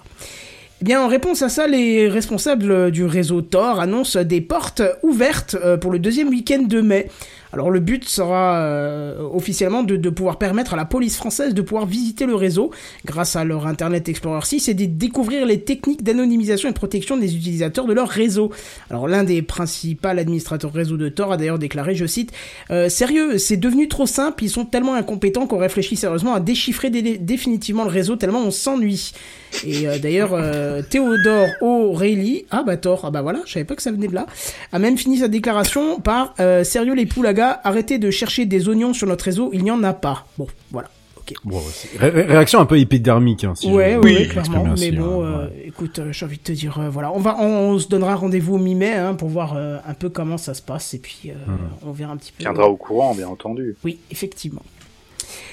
Eh 0.82 0.84
bien, 0.84 1.02
en 1.02 1.08
réponse 1.08 1.42
à 1.42 1.50
ça, 1.50 1.66
les 1.66 2.08
responsables 2.08 2.90
du 2.90 3.04
réseau 3.04 3.42
Tor 3.42 3.80
annoncent 3.80 4.22
des 4.22 4.40
portes 4.40 4.82
ouvertes 5.02 5.54
euh, 5.62 5.76
pour 5.76 5.90
le 5.90 5.98
deuxième 5.98 6.28
week-end 6.28 6.62
de 6.62 6.80
mai. 6.80 7.08
Alors 7.52 7.70
le 7.70 7.80
but 7.80 8.08
sera 8.08 8.58
euh, 8.60 9.18
officiellement 9.32 9.82
de, 9.82 10.10
pouvoir 10.10 10.38
permettre 10.38 10.74
à 10.74 10.76
la 10.76 10.84
police 10.84 11.16
française 11.16 11.52
de 11.54 11.62
pouvoir 11.62 11.86
visiter 11.86 12.26
le 12.26 12.34
réseau 12.34 12.70
grâce 13.04 13.34
à 13.36 13.44
leur 13.44 13.66
Internet 13.66 14.08
Explorer 14.08 14.44
6 14.44 14.68
et 14.68 14.74
de 14.74 14.84
découvrir 14.84 15.46
les 15.46 15.60
techniques 15.60 16.02
d'anonymisation 16.02 16.68
et 16.68 16.72
protection 16.72 17.16
des 17.16 17.36
utilisateurs 17.36 17.86
de 17.86 17.92
leur 17.92 18.08
réseau. 18.08 18.50
Alors 18.88 19.08
l'un 19.08 19.24
des 19.24 19.42
principaux 19.42 20.08
administrateurs 20.08 20.72
réseau 20.72 20.96
de 20.96 21.08
Tor 21.08 21.32
a 21.32 21.36
d'ailleurs 21.36 21.58
déclaré, 21.58 21.94
je 21.94 22.06
cite, 22.06 22.32
euh, 22.70 22.88
Sérieux, 22.88 23.38
c'est 23.38 23.56
devenu 23.56 23.88
trop 23.88 24.06
simple, 24.06 24.44
ils 24.44 24.50
sont 24.50 24.64
tellement 24.64 24.94
incompétents 24.94 25.46
qu'on 25.46 25.58
réfléchit 25.58 25.96
sérieusement 25.96 26.34
à 26.34 26.40
déchiffrer 26.40 26.90
dé- 26.90 27.18
définitivement 27.18 27.84
le 27.84 27.90
réseau 27.90 28.16
tellement 28.16 28.40
on 28.40 28.50
s'ennuie. 28.50 29.12
Et 29.66 29.88
euh, 29.88 29.98
d'ailleurs, 29.98 30.36
Théodore 30.88 31.48
O'Reilly, 31.60 32.46
ah 32.50 32.62
bah 32.62 32.76
Thor, 32.76 33.00
ah 33.04 33.10
bah 33.10 33.22
voilà, 33.22 33.40
je 33.46 33.52
savais 33.52 33.64
pas 33.64 33.74
que 33.74 33.82
ça 33.82 33.90
venait 33.90 34.06
de 34.08 34.14
là, 34.14 34.26
a 34.72 34.78
même 34.78 34.96
fini 34.96 35.18
sa 35.18 35.28
déclaration 35.28 36.00
par 36.00 36.34
Sérieux 36.62 36.94
les 36.94 37.06
poulagas, 37.40 37.60
arrêtez 37.64 37.98
de 37.98 38.10
chercher 38.10 38.46
des 38.46 38.68
oignons 38.68 38.92
sur 38.94 39.06
notre 39.06 39.24
réseau, 39.24 39.50
il 39.52 39.62
n'y 39.64 39.70
en 39.70 39.82
a 39.82 39.92
pas. 39.92 40.26
Bon, 40.38 40.46
voilà. 40.70 40.88
ok. 41.18 41.34
Bon, 41.44 41.60
c'est- 41.72 41.96
ré- 41.98 42.10
ré- 42.10 42.22
réaction 42.22 42.60
un 42.60 42.66
peu 42.66 42.78
épidermique, 42.78 43.44
hein, 43.44 43.54
si 43.54 43.68
ouais, 43.70 43.94
je 43.94 43.98
ouais, 43.98 44.12
m'exprimer 44.12 44.26
clairement. 44.48 44.72
ainsi, 44.72 44.90
Mais 44.90 44.96
bon, 44.98 45.24
hein, 45.24 45.26
euh, 45.28 45.46
ouais. 45.48 45.64
écoute, 45.66 45.98
euh, 45.98 46.12
j'ai 46.12 46.24
envie 46.26 46.38
de 46.38 46.42
te 46.42 46.52
dire, 46.52 46.78
euh, 46.80 46.88
voilà, 46.90 47.12
on 47.12 47.18
va, 47.20 47.36
on, 47.40 47.44
on 47.74 47.78
se 47.78 47.88
donnera 47.88 48.14
rendez-vous 48.16 48.58
mi-mai 48.58 48.92
hein, 48.92 49.14
pour 49.14 49.28
voir 49.28 49.54
euh, 49.56 49.78
un 49.86 49.94
peu 49.94 50.08
comment 50.08 50.38
ça 50.38 50.54
se 50.54 50.62
passe 50.62 50.94
et 50.94 50.98
puis 50.98 51.22
euh, 51.30 51.34
on 51.86 51.92
verra 51.92 52.12
un 52.12 52.16
petit 52.16 52.32
peu. 52.32 52.42
Tiendra 52.42 52.68
au 52.68 52.76
courant, 52.76 53.14
bien 53.14 53.28
entendu. 53.28 53.76
Oui, 53.84 53.98
effectivement. 54.10 54.62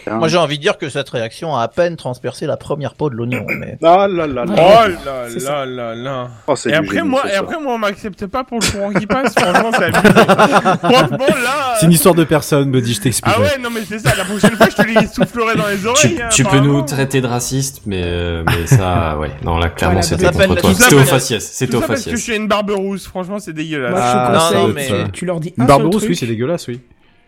Moi, 0.10 0.28
j'ai 0.30 0.38
envie 0.38 0.58
de 0.58 0.62
dire 0.64 0.78
que 0.78 0.90
cette 0.90 1.10
réaction 1.10 1.56
a 1.56 1.64
à 1.64 1.68
peine 1.68 1.96
transpercé 1.98 2.46
la 2.46 2.56
première 2.58 2.94
peau 2.94 3.10
de 3.10 3.16
l'oignon. 3.16 3.46
Mais... 3.60 3.78
Ah 3.84 4.08
là 4.08 4.26
là 4.28 4.46
Oh 4.48 4.52
là. 4.56 4.88
là 5.06 5.40
ça. 5.40 5.66
là 5.66 5.66
là 5.66 5.96
là. 5.96 6.28
Oh, 6.48 6.56
c'est 6.56 6.70
et 6.70 6.74
après 6.76 7.04
moi, 7.04 7.24
et 7.30 7.36
après 7.36 7.60
moi, 7.60 7.74
on 7.74 7.78
m'accepte 7.78 8.26
pas 8.28 8.44
pour 8.44 8.60
le 8.60 8.72
courant 8.72 8.92
qui 8.94 9.06
passe. 9.06 9.34
Franchement, 9.38 9.72
c'est 9.78 9.84
abusé. 9.86 10.14
Franchement, 10.80 11.18
là. 11.28 11.76
C'est 11.80 11.86
une 11.88 11.92
histoire 11.92 12.16
de 12.16 12.24
personne, 12.24 12.72
Buddy, 12.72 12.94
je 12.94 13.02
t'explique. 13.02 13.36
Ah 13.38 13.42
ouais, 13.42 13.58
non 13.62 13.70
mais 13.70 13.82
c'est 13.88 14.00
ça. 14.00 14.16
La 14.16 14.24
prochaine 14.26 14.56
fois, 14.56 14.68
je 14.70 14.76
te 14.76 14.88
les 14.88 15.08
soufflerai 15.08 15.56
dans 15.56 15.68
les 15.68 15.78
Tu, 15.78 15.88
oreilles. 15.88 16.22
hein, 16.22 16.30
tu 16.32 16.44
peux 16.46 16.60
nous 16.60 16.82
traiter 16.84 17.22
de 17.22 17.28
raciste, 17.28 17.82
mais, 17.86 18.02
euh, 18.04 18.44
mais 18.46 18.66
ça, 18.68 19.18
ouais. 19.20 19.32
Non, 19.44 19.58
là, 19.58 19.70
clairement, 19.70 20.02
c'était 20.02 20.26
contre 20.32 20.56
toi. 20.56 20.70
C'était 20.74 20.96
au 20.96 21.00
faciès. 21.00 21.46
C'était 21.52 21.76
au 21.76 21.82
ça 21.82 21.88
parce 21.88 22.04
que 22.04 22.12
je 22.12 22.16
faciès. 22.16 22.24
suis 22.24 22.36
une 22.38 22.48
barbe 22.48 22.72
rousse. 22.72 23.08
Franchement, 23.08 23.40
c'est 23.40 23.54
dégueulasse. 23.54 23.92
Moi, 23.92 24.00
je 24.00 24.06
Ah, 24.06 24.32
conseille, 24.34 24.68
non, 24.68 24.74
mais 24.74 25.12
tu 25.12 25.26
leur 25.26 25.40
dis 25.40 25.54
Une 25.58 25.64
un 25.64 25.68
barbe 25.68 25.86
rousse, 25.94 26.04
oui, 26.08 26.16
c'est 26.16 26.26
dégueulasse, 26.28 26.68
oui. 26.68 26.80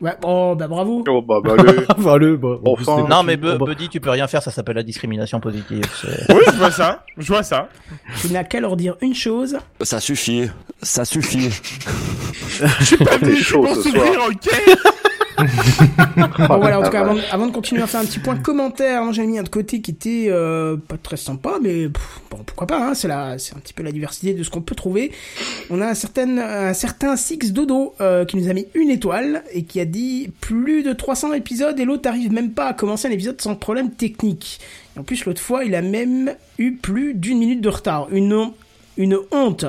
Ouais, 0.01 0.13
oh, 0.23 0.55
bah 0.57 0.67
bravo. 0.67 1.03
Oh 1.09 1.21
bah 1.21 1.41
bah 1.43 1.51
en 1.59 1.63
plus, 2.75 2.83
Enfin. 2.87 3.03
c'est- 3.03 3.09
Non, 3.09 3.21
mais 3.23 3.35
bah- 3.35 3.57
Buddy, 3.57 3.89
tu 3.89 3.99
peux 3.99 4.09
rien 4.11 4.27
faire, 4.27 4.41
ça 4.41 4.49
s'appelle 4.51 4.77
la 4.77 4.83
discrimination 4.83 5.39
positive. 5.41 5.83
Oui, 6.29 6.41
je 6.47 6.51
vois 6.57 6.71
ça. 6.71 7.03
Je 7.17 7.27
vois 7.27 7.43
ça. 7.43 7.67
Tu 8.21 8.31
n'as 8.31 8.43
qu'à 8.45 8.59
leur 8.61 8.77
dire 8.77 8.95
une 9.01 9.13
chose. 9.13 9.57
Ça 9.81 9.99
suffit, 9.99 10.49
ça 10.81 11.03
suffit. 11.03 11.49
Je 12.79 12.83
suis 12.85 12.97
pas 12.97 13.17
venu 13.21 13.35
pour 13.51 13.67
soir. 13.75 14.05
ok 14.29 14.49
Bon 16.47 16.57
voilà, 16.59 16.79
en 16.79 16.83
tout 16.83 16.89
cas, 16.89 17.01
avant, 17.05 17.17
avant 17.31 17.47
de 17.47 17.51
continuer 17.51 17.81
à 17.81 17.87
faire 17.87 18.01
un 18.01 18.05
petit 18.05 18.19
point 18.19 18.37
commentaire, 18.37 19.03
moi, 19.03 19.13
j'ai 19.13 19.25
mis 19.25 19.39
un 19.39 19.43
de 19.43 19.49
côté 19.49 19.81
qui 19.81 19.91
était 19.91 20.27
euh, 20.29 20.77
pas 20.77 20.97
très 20.97 21.17
sympa, 21.17 21.57
mais 21.61 21.89
pff, 21.89 22.21
bon, 22.29 22.37
pourquoi 22.45 22.67
pas, 22.67 22.89
hein, 22.89 22.93
c'est 22.93 23.09
un 23.09 23.59
petit 23.59 23.73
peu 23.73 23.83
la 23.83 23.91
diversité 23.91 24.33
de 24.33 24.43
ce 24.43 24.49
qu'on 24.49 24.61
peut 24.61 24.75
trouver. 24.75 25.11
On 25.69 25.81
a 25.81 25.87
un 25.87 25.93
certain, 25.93 26.37
un 26.37 26.73
certain 26.73 27.15
Six 27.15 27.53
Dodo 27.53 27.95
euh, 28.01 28.25
qui 28.25 28.37
nous 28.37 28.49
a 28.49 28.53
mis 28.53 28.67
une 28.73 28.89
étoile 28.89 29.43
et 29.53 29.63
qui 29.63 29.79
a 29.79 29.85
dit 29.85 30.31
plus 30.41 30.83
de 30.83 30.93
300 30.93 31.33
épisodes 31.33 31.79
et 31.79 31.85
l'autre 31.85 32.09
arrive 32.09 32.31
même 32.31 32.51
pas 32.51 32.67
à 32.67 32.73
commencer 32.73 33.07
un 33.07 33.11
épisode 33.11 33.39
sans 33.41 33.55
problème 33.55 33.91
technique. 33.91 34.59
Et 34.95 34.99
en 34.99 35.03
plus, 35.03 35.25
l'autre 35.25 35.41
fois, 35.41 35.63
il 35.63 35.75
a 35.75 35.81
même 35.81 36.33
eu 36.57 36.73
plus 36.73 37.13
d'une 37.13 37.39
minute 37.39 37.61
de 37.61 37.69
retard. 37.69 38.07
Une, 38.11 38.51
une 38.97 39.17
honte. 39.31 39.65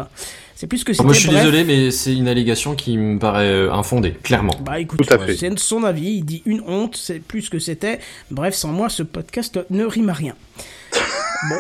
C'est 0.61 0.67
plus 0.67 0.85
que 0.85 0.93
c'était. 0.93 1.05
Moi, 1.05 1.15
je 1.15 1.21
suis 1.21 1.29
bref. 1.31 1.41
désolé, 1.43 1.65
mais 1.65 1.91
c'est 1.91 2.15
une 2.15 2.29
allégation 2.29 2.75
qui 2.75 2.99
me 2.99 3.19
paraît 3.19 3.49
euh, 3.49 3.73
infondée, 3.73 4.13
clairement. 4.13 4.53
Bah 4.61 4.79
écoute, 4.79 5.01
Tout 5.03 5.15
à 5.15 5.17
fait. 5.19 5.35
c'est 5.35 5.59
son 5.59 5.85
avis, 5.85 6.17
il 6.17 6.23
dit 6.27 6.43
une 6.45 6.61
honte, 6.67 6.97
c'est 6.99 7.19
plus 7.19 7.49
que 7.49 7.59
c'était. 7.59 7.99
Bref, 8.31 8.53
sans 8.55 8.69
moi, 8.69 8.91
ce 8.91 9.03
podcast 9.03 9.59
ne 9.71 9.87
rime 9.87 10.11
à 10.11 10.13
rien. 10.13 10.35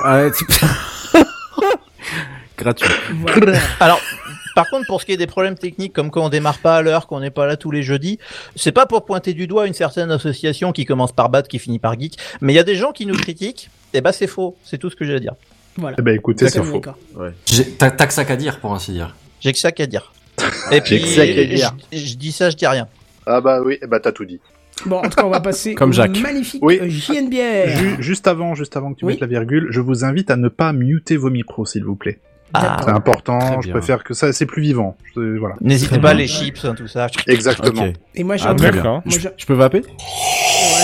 Ah, 0.05 0.27
tu- 0.37 0.45
Gratuit. 2.59 2.91
Voilà. 3.23 3.59
Alors, 3.81 4.03
par 4.55 4.69
contre, 4.69 4.85
pour 4.87 5.01
ce 5.01 5.07
qui 5.07 5.13
est 5.13 5.17
des 5.17 5.27
problèmes 5.27 5.57
techniques, 5.57 5.95
comme 5.95 6.11
quand 6.11 6.27
on 6.27 6.29
démarre 6.29 6.59
pas 6.59 6.77
à 6.77 6.83
l'heure, 6.83 7.07
qu'on 7.07 7.21
n'est 7.21 7.31
pas 7.31 7.47
là 7.47 7.57
tous 7.57 7.71
les 7.71 7.83
jeudis, 7.83 8.19
c'est 8.55 8.71
pas 8.71 8.85
pour 8.85 9.07
pointer 9.07 9.33
du 9.33 9.47
doigt 9.47 9.67
une 9.67 9.73
certaine 9.73 10.11
association 10.11 10.73
qui 10.73 10.85
commence 10.85 11.13
par 11.13 11.31
Bat, 11.31 11.45
qui 11.45 11.59
finit 11.59 11.79
par 11.79 11.99
Geek, 11.99 12.19
mais 12.43 12.53
il 12.53 12.57
y 12.57 12.59
a 12.59 12.65
des 12.65 12.77
gens 12.77 12.93
qui 12.93 13.07
nous 13.07 13.17
critiquent, 13.17 13.71
et 13.95 14.03
bah 14.03 14.13
c'est 14.13 14.27
faux, 14.27 14.59
c'est 14.63 14.77
tout 14.77 14.91
ce 14.91 14.97
que 14.97 15.07
j'ai 15.07 15.15
à 15.15 15.21
dire. 15.21 15.33
Voilà. 15.77 15.97
Eh 15.99 16.03
ben 16.03 16.15
écoutez, 16.15 16.49
c'est 16.49 16.63
faux. 16.63 16.81
T'as 17.79 17.91
que 17.91 18.13
ça 18.13 18.25
qu'à 18.25 18.37
dire, 18.37 18.59
pour 18.61 18.75
ainsi 18.75 18.93
dire. 18.93 19.15
J'ai 19.41 19.53
que 19.53 19.59
ça 19.59 19.73
qu'à 19.73 19.87
dire. 19.87 20.13
Et 20.73 20.81
puis, 20.81 21.01
que 21.01 21.07
ça 21.07 21.27
qu'à 21.27 21.45
dire. 21.45 21.75
je, 21.93 21.99
je 21.99 22.15
dis 22.17 22.33
ça, 22.33 22.51
je 22.51 22.57
dis 22.57 22.67
rien. 22.67 22.89
Ah 23.27 23.41
bah 23.41 23.61
oui, 23.65 23.79
eh 23.83 23.87
bah 23.87 24.01
t'as 24.01 24.13
tout 24.13 24.25
dit. 24.25 24.41
Bon, 24.87 24.97
en 24.99 25.03
tout 25.03 25.11
cas, 25.11 25.25
on 25.25 25.31
va 25.31 25.41
passer 25.41 25.75
Comme 25.77 25.91
au 25.91 25.93
Jacques. 25.93 26.19
magnifique 26.21 26.63
Oui. 26.65 26.81
JNBR. 26.91 27.69
Ju- 27.77 27.97
juste 28.03 28.27
avant, 28.27 28.55
juste 28.55 28.77
avant 28.77 28.93
que 28.95 28.99
tu 28.99 29.05
Oui. 29.05 29.13
mettes 29.13 29.21
la 29.21 29.27
virgule, 29.27 29.67
je 29.71 29.81
vous 29.81 30.05
invite 30.05 30.31
à 30.31 30.37
ne 30.37 30.49
pas 30.49 30.73
muter 30.73 31.17
vos 31.17 31.31
micros, 31.31 31.67
s'il 31.67 31.85
vous 31.85 31.97
plaît. 31.97 32.19
Ah, 32.55 32.79
C'est 32.83 32.91
important, 32.91 33.39
Très 33.39 33.63
je 33.63 33.71
préfère 33.71 34.03
que 34.03 34.13
ça, 34.13 34.33
c'est 34.33 34.47
plus 34.47 34.63
vivant. 34.63 34.97
Je- 35.15 35.39
voilà. 35.39 35.55
N'hésitez 35.61 35.99
pas, 36.01 36.15
bien. 36.15 36.15
les 36.15 36.27
chips, 36.27 36.65
hein, 36.65 36.75
tout 36.75 36.89
ça. 36.89 37.07
Exactement. 37.29 37.93
Et 38.15 38.25
moi, 38.25 38.37
j'ai 38.37 38.47
Ah. 38.49 38.55
D'accord. 38.55 39.03
Moi, 39.05 39.19
Je, 39.37 39.47
peux 39.47 39.55
vaper? 39.55 39.81
Ouais, 39.83 39.85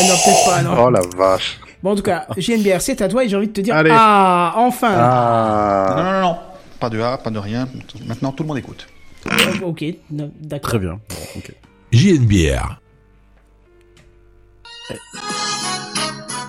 non, 0.08 0.14
peut-être 0.24 0.44
pas, 0.46 0.62
non. 0.62 0.74
Oh 0.86 0.90
la 0.90 1.00
vache. 1.16 1.58
Bon, 1.82 1.92
en 1.92 1.96
tout 1.96 2.02
cas, 2.02 2.26
JNBR, 2.36 2.80
c'est 2.80 3.00
à 3.02 3.08
toi 3.08 3.24
et 3.24 3.28
j'ai 3.28 3.36
envie 3.36 3.48
de 3.48 3.52
te 3.52 3.60
dire 3.60 3.74
Allez. 3.76 3.90
Ah, 3.92 4.54
enfin 4.56 4.90
Non, 4.90 4.98
Ah. 5.00 5.94
non, 5.96 6.04
non, 6.12 6.20
non. 6.20 6.38
Pas 6.80 6.90
de 6.90 7.00
A, 7.00 7.16
pas 7.18 7.30
de 7.30 7.38
rien. 7.38 7.68
Maintenant, 8.06 8.32
tout 8.32 8.42
le 8.42 8.48
monde 8.48 8.58
écoute. 8.58 8.86
Euh, 9.26 9.30
Ok, 9.64 9.84
d'accord. 10.10 10.70
Très 10.70 10.78
bien. 10.78 10.92
Bon, 11.08 11.16
ok. 11.36 11.52
JNBR. 11.92 12.80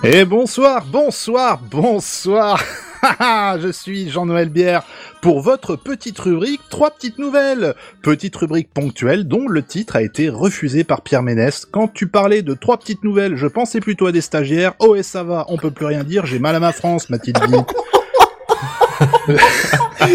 Et 0.04 0.24
bonsoir, 0.24 0.84
bonsoir, 0.86 1.58
bonsoir. 1.60 2.62
Je 3.02 3.70
suis 3.72 4.10
Jean-Noël 4.10 4.48
Bière 4.48 4.82
pour 5.20 5.40
votre 5.40 5.76
petite 5.76 6.18
rubrique 6.18 6.60
Trois 6.70 6.90
petites 6.90 7.18
nouvelles. 7.18 7.74
Petite 8.02 8.36
rubrique 8.36 8.70
ponctuelle 8.72 9.26
dont 9.26 9.48
le 9.48 9.62
titre 9.62 9.96
a 9.96 10.02
été 10.02 10.28
refusé 10.28 10.84
par 10.84 11.02
Pierre 11.02 11.22
Ménès. 11.22 11.66
Quand 11.70 11.88
tu 11.88 12.08
parlais 12.08 12.42
de 12.42 12.54
trois 12.54 12.78
petites 12.78 13.04
nouvelles, 13.04 13.36
je 13.36 13.46
pensais 13.46 13.80
plutôt 13.80 14.06
à 14.06 14.12
des 14.12 14.20
stagiaires. 14.20 14.74
Oh 14.78 14.94
et 14.94 15.02
ça 15.02 15.22
va, 15.22 15.46
on 15.48 15.56
peut 15.56 15.70
plus 15.70 15.86
rien 15.86 16.04
dire, 16.04 16.26
j'ai 16.26 16.38
mal 16.38 16.54
à 16.54 16.60
ma 16.60 16.72
France, 16.72 17.10
m'a-t-il 17.10 17.34
dit. 17.34 17.54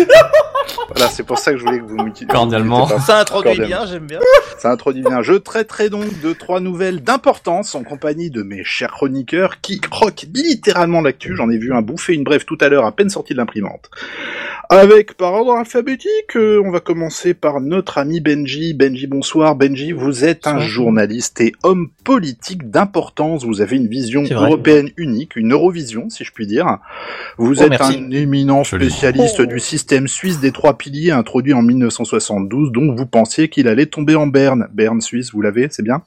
voilà, 0.90 1.10
c'est 1.10 1.24
pour 1.24 1.38
ça 1.40 1.52
que 1.52 1.58
je 1.58 1.66
voulais 1.66 1.80
que 1.80 1.86
vous 1.86 1.98
m'utilisez. 1.98 2.28
Cordialement. 2.34 2.88
Ça 3.00 3.20
introduit 3.20 3.56
Cordialement. 3.56 3.86
bien, 3.86 3.92
j'aime 3.92 4.08
bien. 4.08 4.20
Ça 4.58 4.72
introduit 4.72 5.02
bien. 5.04 5.22
Je 5.22 5.34
traiterai 5.34 5.90
donc 5.90 6.22
de 6.22 6.34
trois 6.34 6.60
nouvelles 6.60 7.02
d'importance 7.04 7.76
en 7.76 7.84
compagnie 7.84 8.30
de 8.30 8.44
mes 8.44 8.64
chers 8.64 8.92
chroniqueurs 8.92 9.62
qui 9.62 9.80
croquent 9.80 10.28
littéralement 10.34 11.02
l'actu. 11.02 11.36
J'en 11.36 11.50
ai 11.50 11.58
vu 11.58 11.74
un 11.74 11.82
bouffer 11.82 12.14
une 12.14 12.24
brève 12.24 12.46
tout 12.46 12.58
à 12.62 12.70
l'heure 12.70 12.86
à 12.86 12.92
peine 12.92 13.10
sortie 13.10 13.34
de 13.34 13.38
l'imprimante. 13.40 13.90
Avec 14.70 15.16
par 15.18 15.34
ordre 15.34 15.54
alphabétique, 15.54 16.36
euh, 16.36 16.62
on 16.66 16.72
va 16.72 16.80
commencer 16.80 17.34
par 17.34 17.60
notre 17.62 17.98
ami 17.98 18.22
Benji. 18.22 18.74
Benji, 18.74 19.08
bonsoir. 19.08 19.56
Benji, 19.56 19.92
vous 19.92 20.24
êtes 20.24 20.48
un 20.48 20.60
journaliste 20.60 21.42
et 21.42 21.52
homme 21.64 21.90
politique 22.04 22.72
d'importance. 22.72 23.46
Vous 23.46 23.62
avez 23.62 23.76
une 23.76 23.88
vision 23.88 24.24
européenne 24.32 24.90
unique, 24.98 25.36
une 25.36 25.52
Eurovision, 25.52 26.10
si 26.10 26.24
je 26.24 26.32
puis 26.32 26.48
dire. 26.48 26.78
Vous 27.38 27.60
Oh, 27.60 27.64
êtes 27.64 27.70
merci. 27.72 27.98
un 28.00 28.12
éminent 28.12 28.64
spécialiste 28.64 29.42
Oh. 29.42 29.46
du 29.46 29.60
système 29.60 30.08
suisse 30.08 30.40
des 30.40 30.52
trois 30.52 30.78
piliers 30.78 31.12
introduit 31.12 31.54
en 31.54 31.62
1972, 31.62 32.72
dont 32.72 32.96
vous 32.96 33.06
pensiez 33.06 33.50
qu'il 33.50 33.68
allait 33.68 33.86
tomber 33.86 34.16
en 34.16 34.28
Berne. 34.28 34.68
Berne 34.74 35.02
suisse, 35.02 35.34
vous 35.34 35.42
l'avez, 35.42 35.68
c'est 35.72 35.84
bien? 35.84 36.02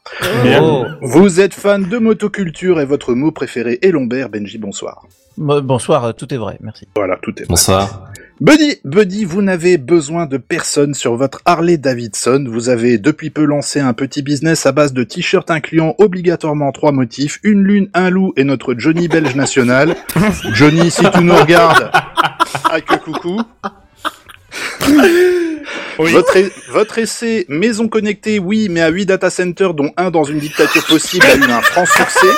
Oh. 0.61 0.84
Vous 1.02 1.40
êtes 1.40 1.54
fan 1.54 1.84
de 1.88 1.98
motoculture 1.98 2.80
et 2.80 2.86
votre 2.86 3.14
mot 3.14 3.30
préféré 3.30 3.78
est 3.82 3.90
Lombert. 3.92 4.28
Benji, 4.30 4.59
bonsoir. 4.59 5.07
Bon- 5.36 5.61
Bonsoir, 5.61 6.04
euh, 6.07 6.12
tout 6.12 6.32
est 6.32 6.38
vrai, 6.38 6.57
merci. 6.62 6.88
Voilà, 6.96 7.16
tout 7.22 7.30
est 7.32 7.40
vrai. 7.42 7.46
Bonsoir. 7.50 8.11
Buddy, 8.41 8.76
Buddy, 8.84 9.24
vous 9.24 9.41
n'avez 9.41 9.78
besoin 9.78 10.26
de 10.26 10.37
personne 10.37 10.93
sur 10.93 11.16
votre 11.16 11.41
Harley 11.47 11.78
Davidson. 11.78 12.45
Vous 12.47 12.68
avez 12.68 12.99
depuis 12.99 13.30
peu 13.30 13.45
lancé 13.45 13.80
un 13.80 13.95
petit 13.95 14.20
business 14.20 14.66
à 14.66 14.72
base 14.72 14.93
de 14.93 15.05
t-shirts 15.05 15.51
incluant 15.51 15.95
obligatoirement 15.99 16.70
trois 16.70 16.93
motifs, 16.93 17.39
une 17.43 17.62
lune, 17.62 17.89
un 17.95 18.11
loup 18.11 18.34
et 18.37 18.45
notre 18.45 18.74
Johnny 18.76 19.09
belge 19.09 19.34
national. 19.37 19.97
Johnny, 20.53 20.91
si 20.91 21.03
tu 21.12 21.22
nous 21.22 21.34
regardes, 21.34 21.91
ah 22.64 22.80
que 22.82 22.97
coucou. 22.97 23.41
Votre, 25.99 26.39
e- 26.39 26.53
votre 26.72 26.99
essai 26.99 27.47
Maison 27.49 27.89
connectée, 27.89 28.39
oui, 28.39 28.68
mais 28.70 28.82
à 28.82 28.89
8 28.91 29.07
data 29.07 29.30
centers, 29.30 29.72
dont 29.72 29.93
un 29.97 30.11
dans 30.11 30.24
une 30.24 30.39
dictature 30.41 30.84
possible, 30.87 31.24
a 31.24 31.37
eu 31.37 31.43
un 31.51 31.62
franc 31.62 31.87
succès. 31.87 32.26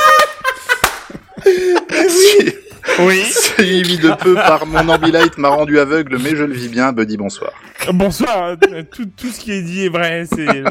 Oui. 1.90 2.53
Suivi 2.97 3.99
de 4.03 4.11
peu 4.16 4.34
par 4.34 4.66
mon 4.66 4.89
Ambilight 4.89 5.39
m'a 5.39 5.49
rendu 5.49 5.78
aveugle, 5.78 6.18
mais 6.22 6.36
je 6.36 6.45
le 6.45 6.55
vis 6.55 6.68
bien. 6.68 6.93
Buddy, 6.93 7.16
bonsoir. 7.16 7.53
Bonsoir. 7.93 8.57
tout, 8.91 9.07
tout 9.16 9.28
ce 9.28 9.41
qui 9.41 9.53
est 9.53 9.62
dit 9.62 9.84
est 9.86 9.89
vrai. 9.89 10.24
C'est. 10.28 10.47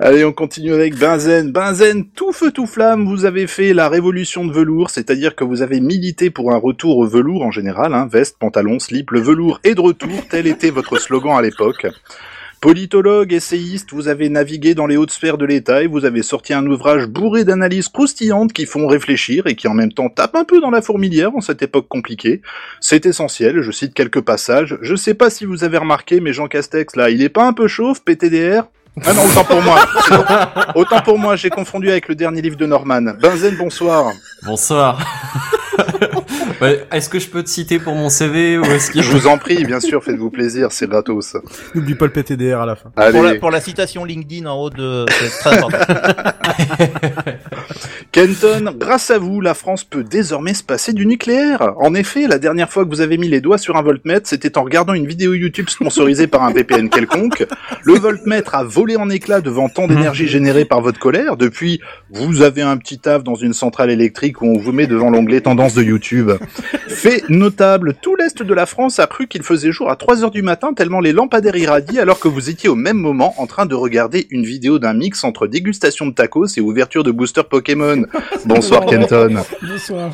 Allez, 0.00 0.24
on 0.24 0.32
continue 0.32 0.72
avec 0.72 0.96
Benzen. 0.96 1.50
Benzen, 1.50 2.08
tout 2.10 2.32
feu 2.32 2.52
tout 2.52 2.66
flamme, 2.66 3.04
vous 3.04 3.24
avez 3.24 3.48
fait 3.48 3.74
la 3.74 3.88
révolution 3.88 4.46
de 4.46 4.52
velours, 4.52 4.90
c'est-à-dire 4.90 5.34
que 5.34 5.42
vous 5.42 5.60
avez 5.60 5.80
milité 5.80 6.30
pour 6.30 6.52
un 6.52 6.56
retour 6.56 6.98
au 6.98 7.06
velours 7.06 7.42
en 7.42 7.50
général, 7.50 7.92
hein, 7.94 8.06
veste, 8.06 8.38
pantalon, 8.38 8.78
slip, 8.78 9.10
le 9.10 9.20
velours 9.20 9.58
est 9.64 9.74
de 9.74 9.80
retour, 9.80 10.28
tel 10.30 10.46
était 10.46 10.70
votre 10.70 10.98
slogan 10.98 11.36
à 11.36 11.42
l'époque. 11.42 11.88
Politologue, 12.60 13.32
essayiste, 13.32 13.90
vous 13.92 14.08
avez 14.08 14.28
navigué 14.28 14.74
dans 14.74 14.86
les 14.86 14.96
hautes 14.96 15.12
sphères 15.12 15.38
de 15.38 15.46
l'État 15.46 15.84
et 15.84 15.86
vous 15.86 16.04
avez 16.04 16.24
sorti 16.24 16.52
un 16.52 16.66
ouvrage 16.66 17.06
bourré 17.06 17.44
d'analyses 17.44 17.88
croustillantes 17.88 18.52
qui 18.52 18.66
font 18.66 18.88
réfléchir 18.88 19.46
et 19.46 19.54
qui 19.54 19.68
en 19.68 19.74
même 19.74 19.92
temps 19.92 20.08
tapent 20.08 20.34
un 20.34 20.42
peu 20.42 20.60
dans 20.60 20.70
la 20.70 20.82
fourmilière 20.82 21.36
en 21.36 21.40
cette 21.40 21.62
époque 21.62 21.86
compliquée. 21.86 22.42
C'est 22.80 23.06
essentiel, 23.06 23.62
je 23.62 23.70
cite 23.70 23.94
quelques 23.94 24.22
passages. 24.22 24.76
Je 24.82 24.96
sais 24.96 25.14
pas 25.14 25.30
si 25.30 25.44
vous 25.44 25.62
avez 25.62 25.78
remarqué, 25.78 26.18
mais 26.20 26.32
Jean 26.32 26.48
Castex, 26.48 26.96
là, 26.96 27.10
il 27.10 27.22
est 27.22 27.28
pas 27.28 27.46
un 27.46 27.52
peu 27.52 27.68
chauve, 27.68 28.02
PTDR 28.02 28.64
Ah 29.04 29.14
non, 29.14 29.24
autant 29.24 29.44
pour 29.44 29.62
moi. 29.62 29.86
Autant 30.74 31.00
pour 31.02 31.16
moi, 31.16 31.36
j'ai 31.36 31.50
confondu 31.50 31.88
avec 31.90 32.08
le 32.08 32.16
dernier 32.16 32.42
livre 32.42 32.56
de 32.56 32.66
Norman. 32.66 33.14
Benzen, 33.20 33.54
bonsoir. 33.56 34.10
Bonsoir. 34.44 34.98
Est-ce 36.60 37.08
que 37.08 37.18
je 37.18 37.28
peux 37.28 37.42
te 37.42 37.48
citer 37.48 37.78
pour 37.78 37.94
mon 37.94 38.08
CV 38.08 38.58
ou 38.58 38.64
est-ce 38.64 38.90
qu'il 38.90 39.02
Je 39.02 39.10
vous 39.12 39.26
en 39.26 39.38
prie, 39.38 39.64
bien 39.64 39.80
sûr, 39.80 40.02
faites-vous 40.02 40.30
plaisir, 40.30 40.72
c'est 40.72 40.88
gratos. 40.88 41.36
N'oublie 41.74 41.94
pas 41.94 42.06
le 42.06 42.12
PTDR 42.12 42.60
à 42.60 42.66
la 42.66 42.76
fin. 42.76 42.90
Allez. 42.96 43.12
Pour 43.12 43.22
la, 43.22 43.34
pour 43.36 43.50
la 43.50 43.60
citation 43.60 44.04
LinkedIn 44.04 44.46
en 44.46 44.56
haut 44.60 44.70
de... 44.70 45.06
Kenton, 48.12 48.74
grâce 48.76 49.10
à 49.10 49.18
vous, 49.18 49.40
la 49.40 49.54
France 49.54 49.84
peut 49.84 50.02
désormais 50.02 50.54
se 50.54 50.62
passer 50.62 50.92
du 50.92 51.06
nucléaire. 51.06 51.74
En 51.78 51.94
effet, 51.94 52.26
la 52.26 52.38
dernière 52.38 52.70
fois 52.70 52.84
que 52.84 52.90
vous 52.90 53.00
avez 53.00 53.18
mis 53.18 53.28
les 53.28 53.40
doigts 53.40 53.58
sur 53.58 53.76
un 53.76 53.82
voltmètre, 53.82 54.28
c'était 54.28 54.56
en 54.58 54.64
regardant 54.64 54.94
une 54.94 55.06
vidéo 55.06 55.34
YouTube 55.34 55.68
sponsorisée 55.68 56.26
par 56.26 56.42
un 56.42 56.52
VPN 56.52 56.88
quelconque. 56.88 57.46
Le 57.84 57.94
voltmètre 57.94 58.54
a 58.54 58.64
volé 58.64 58.96
en 58.96 59.10
éclats 59.10 59.40
devant 59.40 59.68
tant 59.68 59.86
d'énergie 59.86 60.26
générée 60.26 60.64
par 60.64 60.80
votre 60.80 60.98
colère. 60.98 61.36
Depuis, 61.36 61.80
vous 62.10 62.42
avez 62.42 62.62
un 62.62 62.76
petit 62.78 62.98
taf 62.98 63.22
dans 63.22 63.34
une 63.34 63.52
centrale 63.52 63.90
électrique 63.90 64.42
où 64.42 64.46
on 64.46 64.58
vous 64.58 64.72
met 64.72 64.86
devant 64.86 65.10
l'onglet 65.10 65.40
tendance 65.40 65.74
de 65.74 65.82
YouTube. 65.82 66.30
Fait 66.88 67.22
notable, 67.28 67.94
tout 68.00 68.16
l'est 68.16 68.42
de 68.42 68.54
la 68.54 68.66
France 68.66 68.98
a 68.98 69.06
cru 69.06 69.28
qu'il 69.28 69.42
faisait 69.42 69.72
jour 69.72 69.90
à 69.90 69.96
3 69.96 70.24
heures 70.24 70.30
du 70.30 70.42
matin 70.42 70.72
tellement 70.74 71.00
les 71.00 71.12
lampadaires 71.12 71.56
irradient 71.56 72.00
alors 72.00 72.18
que 72.18 72.28
vous 72.28 72.50
étiez 72.50 72.68
au 72.68 72.74
même 72.74 72.96
moment 72.96 73.34
en 73.38 73.46
train 73.46 73.66
de 73.66 73.74
regarder 73.74 74.26
une 74.30 74.44
vidéo 74.44 74.78
d'un 74.78 74.94
mix 74.94 75.24
entre 75.24 75.46
dégustation 75.46 76.06
de 76.06 76.12
tacos 76.12 76.56
et 76.56 76.60
ouverture 76.60 77.04
de 77.04 77.10
booster 77.10 77.42
Pokémon. 77.48 78.04
Bonsoir 78.44 78.86
Kenton. 78.86 79.42
Bonsoir. 79.62 80.10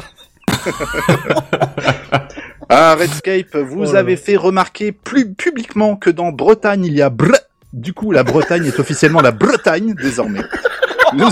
Ah, 2.68 2.94
Redscape, 2.94 3.56
vous 3.56 3.92
Oh 3.92 3.94
avez 3.94 4.16
fait 4.16 4.36
remarquer 4.36 4.90
plus 4.90 5.34
publiquement 5.34 5.96
que 5.96 6.08
dans 6.08 6.32
Bretagne, 6.32 6.86
il 6.86 6.94
y 6.94 7.02
a. 7.02 7.12
Du 7.72 7.92
coup, 7.92 8.10
la 8.10 8.22
Bretagne 8.22 8.64
est 8.64 8.78
officiellement 8.78 9.20
la 9.20 9.32
Bretagne, 9.32 9.94
désormais. 9.94 10.40
Nous... 11.12 11.28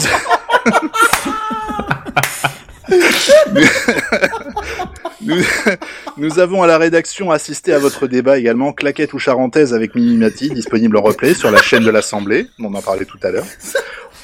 nous... 6.17 6.39
avons 6.39 6.63
à 6.63 6.67
la 6.67 6.79
rédaction 6.79 7.31
assisté 7.31 7.73
à 7.73 7.79
votre 7.79 8.07
débat 8.07 8.39
également, 8.39 8.73
claquette 8.73 9.13
ou 9.13 9.19
charentaise 9.19 9.75
avec 9.75 9.95
Minimati, 9.95 10.51
disponible 10.51 10.97
en 10.97 11.03
replay 11.03 11.35
sur 11.35 11.51
la 11.51 11.63
chaîne 11.63 11.85
de 11.85 11.91
l'Assemblée, 11.91 12.49
on 12.59 12.73
en 12.75 12.83
parlait 12.83 13.05
tout 13.05 13.19
à 13.23 13.31
l'heure. 13.31 13.47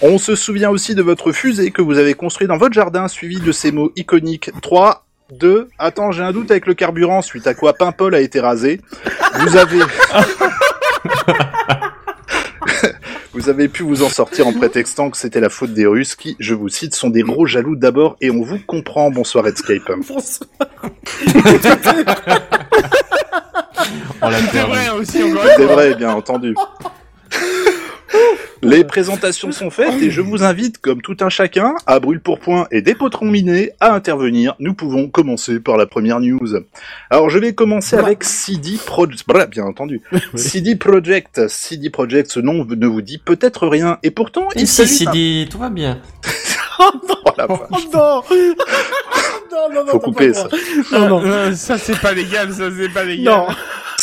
On 0.00 0.18
se 0.18 0.36
souvient 0.36 0.70
aussi 0.70 0.94
de 0.94 1.02
votre 1.02 1.32
fusée 1.32 1.70
que 1.70 1.82
vous 1.82 1.98
avez 1.98 2.14
construit 2.14 2.46
dans 2.46 2.56
votre 2.56 2.74
jardin, 2.74 3.08
suivi 3.08 3.40
de 3.40 3.52
ces 3.52 3.72
mots 3.72 3.92
iconiques 3.96 4.50
3, 4.62 5.04
2, 5.32 5.68
attends, 5.78 6.12
j'ai 6.12 6.22
un 6.22 6.32
doute 6.32 6.50
avec 6.50 6.66
le 6.66 6.74
carburant, 6.74 7.22
suite 7.22 7.46
à 7.46 7.54
quoi 7.54 7.74
Paimpol 7.74 8.14
a 8.14 8.20
été 8.20 8.40
rasé. 8.40 8.80
Vous 9.40 9.56
avez... 9.56 9.80
vous 13.38 13.48
avez 13.48 13.68
pu 13.68 13.84
vous 13.84 14.02
en 14.02 14.08
sortir 14.08 14.48
en 14.48 14.52
prétextant 14.52 15.10
que 15.10 15.16
c'était 15.16 15.38
la 15.38 15.48
faute 15.48 15.72
des 15.72 15.86
Russes 15.86 16.16
qui, 16.16 16.34
je 16.40 16.54
vous 16.54 16.68
cite, 16.68 16.94
sont 16.94 17.08
des 17.08 17.22
gros 17.22 17.46
jaloux 17.46 17.76
d'abord 17.76 18.16
et 18.20 18.32
on 18.32 18.42
vous 18.42 18.58
comprend. 18.58 19.12
Bonsoir 19.12 19.44
Redscape. 19.44 19.82
C'est 24.50 24.62
vrai 24.62 24.88
aussi, 24.90 25.22
encore 25.22 25.44
une 25.44 25.50
C'est 25.56 25.66
vrai, 25.66 25.94
bien 25.94 26.10
entendu. 26.10 26.56
Les 28.62 28.84
présentations 28.84 29.52
sont 29.52 29.70
faites 29.70 30.02
et 30.02 30.10
je 30.10 30.20
vous 30.20 30.42
invite, 30.42 30.78
comme 30.78 31.00
tout 31.00 31.16
un 31.20 31.28
chacun, 31.28 31.74
à 31.86 32.00
brûle 32.00 32.20
pour 32.20 32.40
point 32.40 32.66
et 32.70 32.82
des 32.82 32.94
potrons 32.94 33.26
minés, 33.26 33.70
à 33.80 33.94
intervenir. 33.94 34.56
Nous 34.58 34.74
pouvons 34.74 35.08
commencer 35.08 35.60
par 35.60 35.76
la 35.76 35.86
première 35.86 36.20
news. 36.20 36.56
Alors 37.10 37.30
je 37.30 37.38
vais 37.38 37.54
commencer 37.54 37.96
avec 37.96 38.24
CD 38.24 38.76
Projekt, 38.84 39.50
bien 39.50 39.64
entendu. 39.64 40.00
CD 40.34 40.76
Projekt, 40.76 41.48
CD 41.48 41.90
Projekt, 41.90 42.30
ce 42.30 42.40
nom 42.40 42.64
ne 42.64 42.86
vous 42.86 43.02
dit 43.02 43.18
peut-être 43.18 43.66
rien 43.68 43.98
et 44.02 44.10
pourtant 44.10 44.48
il 44.56 44.62
Et 44.62 44.66
si, 44.66 45.06
dit, 45.06 45.48
tout 45.50 45.58
va 45.58 45.70
bien. 45.70 46.00
Oh 46.80 47.30
la 47.36 47.46
vache. 47.46 47.58
non 47.92 48.22
Non, 49.50 49.74
non, 49.74 49.84
non, 49.84 49.92
Faut 49.92 49.98
couper 49.98 50.32
ça. 50.32 50.48
Non, 50.92 51.08
non. 51.08 51.22
Euh, 51.24 51.52
ça 51.54 51.78
c'est 51.78 51.98
pas 51.98 52.12
légal, 52.12 52.52
ça 52.52 52.68
c'est 52.76 52.88
pas 52.88 53.02
légal. 53.02 53.24
Non. 53.34 53.46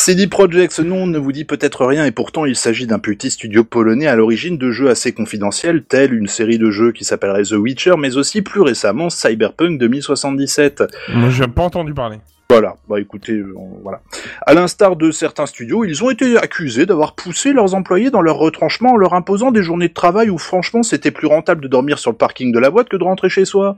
CD 0.05 0.27
Projekt, 0.27 0.71
ce 0.71 0.83
nom 0.83 1.07
ne 1.07 1.17
vous 1.17 1.31
dit 1.31 1.45
peut-être 1.45 1.83
rien 1.83 2.05
et 2.05 2.11
pourtant 2.11 2.45
il 2.45 2.55
s'agit 2.55 2.85
d'un 2.85 2.99
petit 2.99 3.31
studio 3.31 3.63
polonais 3.63 4.05
à 4.05 4.15
l'origine 4.15 4.55
de 4.55 4.69
jeux 4.69 4.91
assez 4.91 5.13
confidentiels 5.13 5.81
tels 5.81 6.13
une 6.13 6.27
série 6.27 6.59
de 6.59 6.69
jeux 6.69 6.91
qui 6.91 7.03
s'appellerait 7.03 7.41
The 7.41 7.53
Witcher 7.53 7.95
mais 7.97 8.15
aussi 8.15 8.43
plus 8.43 8.61
récemment 8.61 9.09
Cyberpunk 9.09 9.79
2077. 9.79 10.83
Moi 11.11 11.31
j'ai 11.31 11.47
pas 11.47 11.63
entendu 11.63 11.95
parler. 11.95 12.17
Voilà, 12.51 12.75
bah 12.87 12.99
écoutez, 12.99 13.33
euh, 13.33 13.55
on- 13.57 13.79
voilà. 13.81 14.01
À 14.45 14.53
l'instar 14.53 14.95
de 14.95 15.09
certains 15.09 15.47
studios, 15.47 15.83
ils 15.85 16.03
ont 16.03 16.11
été 16.11 16.37
accusés 16.37 16.85
d'avoir 16.85 17.15
poussé 17.15 17.51
leurs 17.53 17.73
employés 17.73 18.11
dans 18.11 18.21
leur 18.21 18.37
retranchement 18.37 18.91
en 18.91 18.97
leur 18.97 19.15
imposant 19.15 19.49
des 19.49 19.63
journées 19.63 19.87
de 19.87 19.93
travail 19.95 20.29
où 20.29 20.37
franchement 20.37 20.83
c'était 20.83 21.09
plus 21.09 21.25
rentable 21.25 21.61
de 21.61 21.67
dormir 21.67 21.97
sur 21.97 22.11
le 22.11 22.17
parking 22.17 22.51
de 22.51 22.59
la 22.59 22.69
boîte 22.69 22.89
que 22.89 22.97
de 22.97 23.03
rentrer 23.03 23.29
chez 23.29 23.45
soi. 23.45 23.77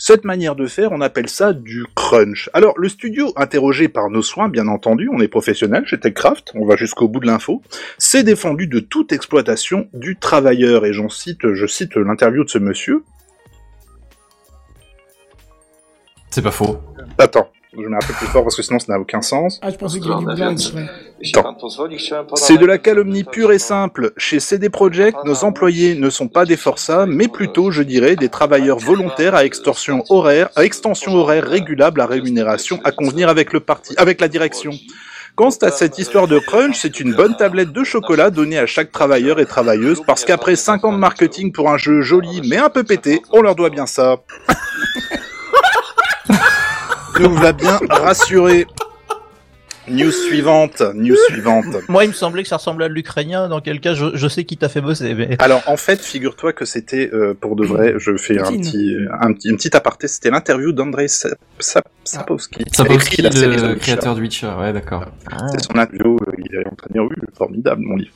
Cette 0.00 0.24
manière 0.24 0.54
de 0.54 0.68
faire, 0.68 0.92
on 0.92 1.00
appelle 1.00 1.28
ça 1.28 1.52
du 1.52 1.84
crunch. 1.96 2.48
Alors, 2.52 2.78
le 2.78 2.88
studio, 2.88 3.32
interrogé 3.34 3.88
par 3.88 4.10
nos 4.10 4.22
soins, 4.22 4.48
bien 4.48 4.68
entendu, 4.68 5.10
on 5.12 5.20
est 5.20 5.26
professionnel 5.26 5.84
chez 5.86 5.98
TechCraft, 5.98 6.52
on 6.54 6.64
va 6.64 6.76
jusqu'au 6.76 7.08
bout 7.08 7.18
de 7.18 7.26
l'info, 7.26 7.62
s'est 7.98 8.22
défendu 8.22 8.68
de 8.68 8.78
toute 8.78 9.12
exploitation 9.12 9.88
du 9.92 10.16
travailleur. 10.16 10.86
Et 10.86 10.92
j'en 10.92 11.08
cite, 11.08 11.52
je 11.52 11.66
cite 11.66 11.96
l'interview 11.96 12.44
de 12.44 12.48
ce 12.48 12.58
monsieur. 12.58 13.02
C'est 16.30 16.42
pas 16.42 16.52
faux. 16.52 16.78
Attends, 17.18 17.50
je 17.76 17.86
mets 17.86 17.96
un 17.96 18.06
peu 18.06 18.14
plus 18.14 18.26
fort 18.26 18.42
parce 18.42 18.56
que 18.56 18.62
sinon 18.62 18.78
ça 18.78 18.92
n'a 18.92 18.98
aucun 18.98 19.20
sens. 19.20 19.58
Ah, 19.62 19.70
je 19.70 19.76
pensais 19.76 20.00
qu'il 20.00 20.10
y 20.10 20.12
avait 20.12 20.54
du. 20.54 20.64
C'est 22.34 22.56
de 22.56 22.66
la 22.66 22.78
calomnie 22.78 23.24
pure 23.24 23.52
et 23.52 23.58
simple. 23.58 24.12
Chez 24.16 24.40
CD 24.40 24.70
Projekt, 24.70 25.18
nos 25.24 25.44
employés 25.44 25.94
ne 25.94 26.10
sont 26.10 26.28
pas 26.28 26.46
des 26.46 26.56
forçats, 26.56 27.06
mais 27.06 27.28
plutôt, 27.28 27.70
je 27.70 27.82
dirais, 27.82 28.16
des 28.16 28.28
travailleurs 28.28 28.78
volontaires 28.78 29.34
à 29.34 29.44
extorsion 29.44 30.04
horaire, 30.08 30.48
à 30.56 30.64
extension 30.64 31.14
horaire 31.14 31.44
régulable 31.44 32.00
à 32.00 32.06
rémunération 32.06 32.80
à 32.84 32.92
convenir 32.92 33.28
avec 33.28 33.52
le 33.52 33.60
parti, 33.60 33.94
avec 33.96 34.20
la 34.20 34.28
direction. 34.28 34.70
Quant 35.34 35.50
à 35.62 35.70
cette 35.70 35.98
histoire 35.98 36.26
de 36.26 36.40
crunch, 36.40 36.80
c'est 36.80 36.98
une 36.98 37.14
bonne 37.14 37.36
tablette 37.36 37.72
de 37.72 37.84
chocolat 37.84 38.30
donnée 38.30 38.58
à 38.58 38.66
chaque 38.66 38.90
travailleur 38.90 39.38
et 39.38 39.46
travailleuse 39.46 40.02
parce 40.04 40.24
qu'après 40.24 40.56
5 40.56 40.84
ans 40.84 40.92
de 40.92 40.98
marketing 40.98 41.52
pour 41.52 41.70
un 41.70 41.78
jeu 41.78 42.00
joli 42.02 42.40
mais 42.48 42.56
un 42.56 42.70
peu 42.70 42.82
pété, 42.82 43.22
on 43.30 43.40
leur 43.40 43.54
doit 43.54 43.70
bien 43.70 43.86
ça. 43.86 44.16
Nous 47.20 47.34
va 47.34 47.52
bien 47.52 47.78
rassurer. 47.90 48.66
News 49.90 50.12
suivante, 50.12 50.82
news 50.94 51.16
suivante. 51.30 51.64
Moi, 51.88 52.04
il 52.04 52.08
me 52.08 52.12
semblait 52.12 52.42
que 52.42 52.48
ça 52.50 52.58
ressemblait 52.58 52.84
à 52.84 52.88
l'ukrainien, 52.88 53.48
dans 53.48 53.62
quel 53.62 53.80
cas 53.80 53.94
je, 53.94 54.14
je 54.14 54.28
sais 54.28 54.44
qui 54.44 54.58
t'a 54.58 54.68
fait 54.68 54.82
bosser, 54.82 55.14
mais... 55.14 55.36
Alors 55.38 55.62
en 55.66 55.78
fait, 55.78 55.98
figure-toi 56.02 56.52
que 56.52 56.66
c'était 56.66 57.08
euh, 57.14 57.32
pour 57.32 57.56
de 57.56 57.64
vrai. 57.64 57.94
Je 57.96 58.14
fais 58.18 58.38
un 58.38 58.52
petit, 58.52 58.94
un 59.18 59.32
petit, 59.32 59.48
une 59.48 59.56
petite 59.56 59.74
aparté. 59.74 60.06
C'était 60.06 60.30
l'interview 60.30 60.72
d'Andrei 60.72 61.08
Sa- 61.08 61.30
Sa- 61.58 61.82
Sapkowski. 62.04 62.64
qui 62.64 62.70
a 62.70 62.76
Sapkowski, 62.76 63.06
écrit 63.14 63.22
la 63.22 63.30
série 63.32 63.56
The 63.56 63.62
le 63.62 63.74
créateur 63.76 64.14
du 64.14 64.20
Witcher, 64.20 64.50
ouais, 64.60 64.74
d'accord. 64.74 65.06
C'est 65.52 65.64
son 65.64 65.78
interview. 65.78 66.16
euh, 66.16 66.32
Il 66.36 66.54
est 66.54 66.66
en 66.66 66.74
train 66.74 66.88
de 66.88 66.92
dire 66.92 67.04
oui, 67.04 67.16
formidable 67.38 67.80
mon 67.82 67.96
livre. 67.96 68.12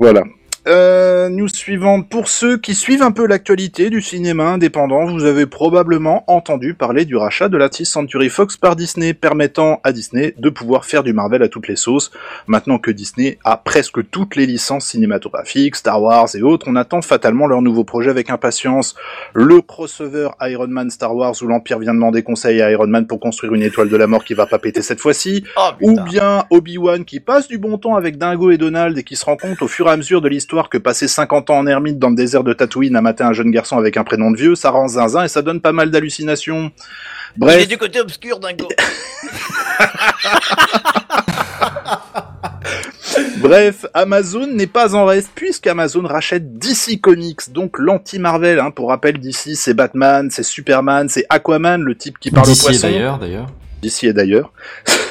Voilà. 0.00 0.24
Euh, 0.68 1.30
news 1.30 1.48
suivante. 1.48 2.10
Pour 2.10 2.28
ceux 2.28 2.58
qui 2.58 2.74
suivent 2.74 3.02
un 3.02 3.12
peu 3.12 3.26
l'actualité 3.26 3.88
du 3.88 4.02
cinéma 4.02 4.44
indépendant, 4.44 5.06
vous 5.06 5.24
avez 5.24 5.46
probablement 5.46 6.22
entendu 6.26 6.74
parler 6.74 7.06
du 7.06 7.16
rachat 7.16 7.48
de 7.48 7.56
la 7.56 7.68
20th 7.68 7.86
Century 7.86 8.28
Fox 8.28 8.58
par 8.58 8.76
Disney, 8.76 9.14
permettant 9.14 9.80
à 9.84 9.92
Disney 9.92 10.34
de 10.36 10.50
pouvoir 10.50 10.84
faire 10.84 11.02
du 11.02 11.14
Marvel 11.14 11.42
à 11.42 11.48
toutes 11.48 11.66
les 11.66 11.76
sauces. 11.76 12.10
Maintenant 12.46 12.78
que 12.78 12.90
Disney 12.90 13.38
a 13.42 13.56
presque 13.56 14.10
toutes 14.10 14.36
les 14.36 14.44
licences 14.44 14.86
cinématographiques, 14.86 15.76
Star 15.76 16.02
Wars 16.02 16.28
et 16.34 16.42
autres, 16.42 16.66
on 16.68 16.76
attend 16.76 17.00
fatalement 17.00 17.46
leur 17.46 17.62
nouveau 17.62 17.84
projet 17.84 18.10
avec 18.10 18.28
impatience. 18.28 18.94
Le 19.32 19.62
crossover 19.62 20.28
Iron 20.42 20.68
Man 20.68 20.90
Star 20.90 21.16
Wars 21.16 21.34
où 21.40 21.46
l'Empire 21.46 21.78
vient 21.78 21.94
demander 21.94 22.22
conseil 22.22 22.60
à 22.60 22.70
Iron 22.70 22.86
Man 22.86 23.06
pour 23.06 23.18
construire 23.18 23.54
une 23.54 23.62
étoile 23.62 23.88
de 23.88 23.96
la 23.96 24.06
mort 24.06 24.24
qui 24.24 24.34
va 24.34 24.44
pas 24.44 24.58
péter 24.58 24.82
cette 24.82 25.00
fois-ci. 25.00 25.42
ou 25.80 25.98
bien 26.02 26.44
Obi-Wan 26.50 27.06
qui 27.06 27.20
passe 27.20 27.48
du 27.48 27.56
bon 27.56 27.78
temps 27.78 27.96
avec 27.96 28.18
Dingo 28.18 28.50
et 28.50 28.58
Donald 28.58 28.98
et 28.98 29.04
qui 29.04 29.16
se 29.16 29.24
rend 29.24 29.38
compte 29.38 29.62
au 29.62 29.68
fur 29.68 29.86
et 29.88 29.90
à 29.90 29.96
mesure 29.96 30.20
de 30.20 30.28
l'histoire 30.28 30.50
que 30.68 30.78
passer 30.78 31.08
50 31.08 31.50
ans 31.50 31.58
en 31.58 31.66
ermite 31.66 31.98
dans 31.98 32.10
le 32.10 32.16
désert 32.16 32.44
de 32.44 32.52
Tatooine 32.52 32.96
à 32.96 33.00
mater 33.00 33.24
un 33.24 33.32
jeune 33.32 33.50
garçon 33.50 33.78
avec 33.78 33.96
un 33.96 34.04
prénom 34.04 34.30
de 34.30 34.36
vieux, 34.36 34.54
ça 34.54 34.70
rend 34.70 34.88
zinzin 34.88 35.24
et 35.24 35.28
ça 35.28 35.42
donne 35.42 35.60
pas 35.60 35.72
mal 35.72 35.90
d'hallucinations. 35.90 36.70
Il 37.36 37.40
Bref, 37.40 37.62
est 37.62 37.66
du 37.66 37.78
côté 37.78 38.00
obscur 38.00 38.40
d'un 38.40 38.52
go. 38.52 38.68
Bref, 43.38 43.86
Amazon 43.94 44.46
n'est 44.46 44.66
pas 44.66 44.94
en 44.94 45.04
reste 45.06 45.30
puisqu'Amazon 45.34 46.06
rachète 46.06 46.58
DC 46.58 47.00
Comics, 47.00 47.50
donc 47.52 47.78
l'anti-Marvel. 47.78 48.60
Hein. 48.60 48.70
Pour 48.70 48.88
rappel, 48.90 49.18
DC 49.18 49.54
c'est 49.54 49.74
Batman, 49.74 50.28
c'est 50.30 50.42
Superman, 50.42 51.08
c'est 51.08 51.24
Aquaman, 51.30 51.82
le 51.82 51.96
type 51.96 52.18
qui 52.18 52.30
parle 52.30 52.46
D'ici 52.46 52.62
au 52.62 52.68
poisson. 52.68 52.88
et 52.88 52.92
d'ailleurs, 52.92 53.18
d'ailleurs. 53.18 53.46
D'ici 53.82 54.06
et 54.06 54.12
d'ailleurs. 54.12 54.52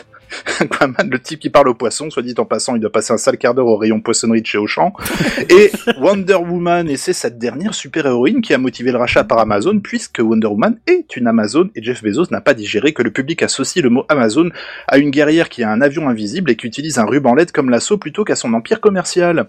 Aquaman, 0.59 1.09
le 1.09 1.19
type 1.19 1.39
qui 1.39 1.49
parle 1.49 1.69
au 1.69 1.73
poisson, 1.73 2.09
soit 2.09 2.23
dit 2.23 2.35
en 2.37 2.45
passant, 2.45 2.75
il 2.75 2.81
doit 2.81 2.91
passer 2.91 3.13
un 3.13 3.17
sale 3.17 3.37
quart 3.37 3.53
d'heure 3.53 3.67
au 3.67 3.77
rayon 3.77 4.01
poissonnerie 4.01 4.41
de 4.41 4.45
chez 4.45 4.57
Auchan. 4.57 4.93
Et 5.49 5.71
Wonder 5.99 6.35
Woman, 6.35 6.89
et 6.89 6.97
c'est 6.97 7.13
cette 7.13 7.37
dernière 7.37 7.73
super-héroïne 7.73 8.41
qui 8.41 8.53
a 8.53 8.57
motivé 8.57 8.91
le 8.91 8.97
rachat 8.97 9.23
par 9.23 9.39
Amazon, 9.39 9.79
puisque 9.79 10.19
Wonder 10.19 10.47
Woman 10.47 10.77
est 10.87 11.15
une 11.15 11.27
Amazon, 11.27 11.69
et 11.75 11.83
Jeff 11.83 12.03
Bezos 12.03 12.27
n'a 12.31 12.41
pas 12.41 12.53
digéré 12.53 12.93
que 12.93 13.01
le 13.01 13.11
public 13.11 13.43
associe 13.43 13.83
le 13.83 13.89
mot 13.89 14.05
Amazon 14.09 14.49
à 14.87 14.97
une 14.97 15.11
guerrière 15.11 15.49
qui 15.49 15.63
a 15.63 15.71
un 15.71 15.81
avion 15.81 16.09
invisible 16.09 16.51
et 16.51 16.55
qui 16.55 16.67
utilise 16.67 16.99
un 16.99 17.05
ruban 17.05 17.35
LED 17.35 17.51
comme 17.51 17.69
l'assaut 17.69 17.97
plutôt 17.97 18.23
qu'à 18.23 18.35
son 18.35 18.53
empire 18.53 18.81
commercial. 18.81 19.47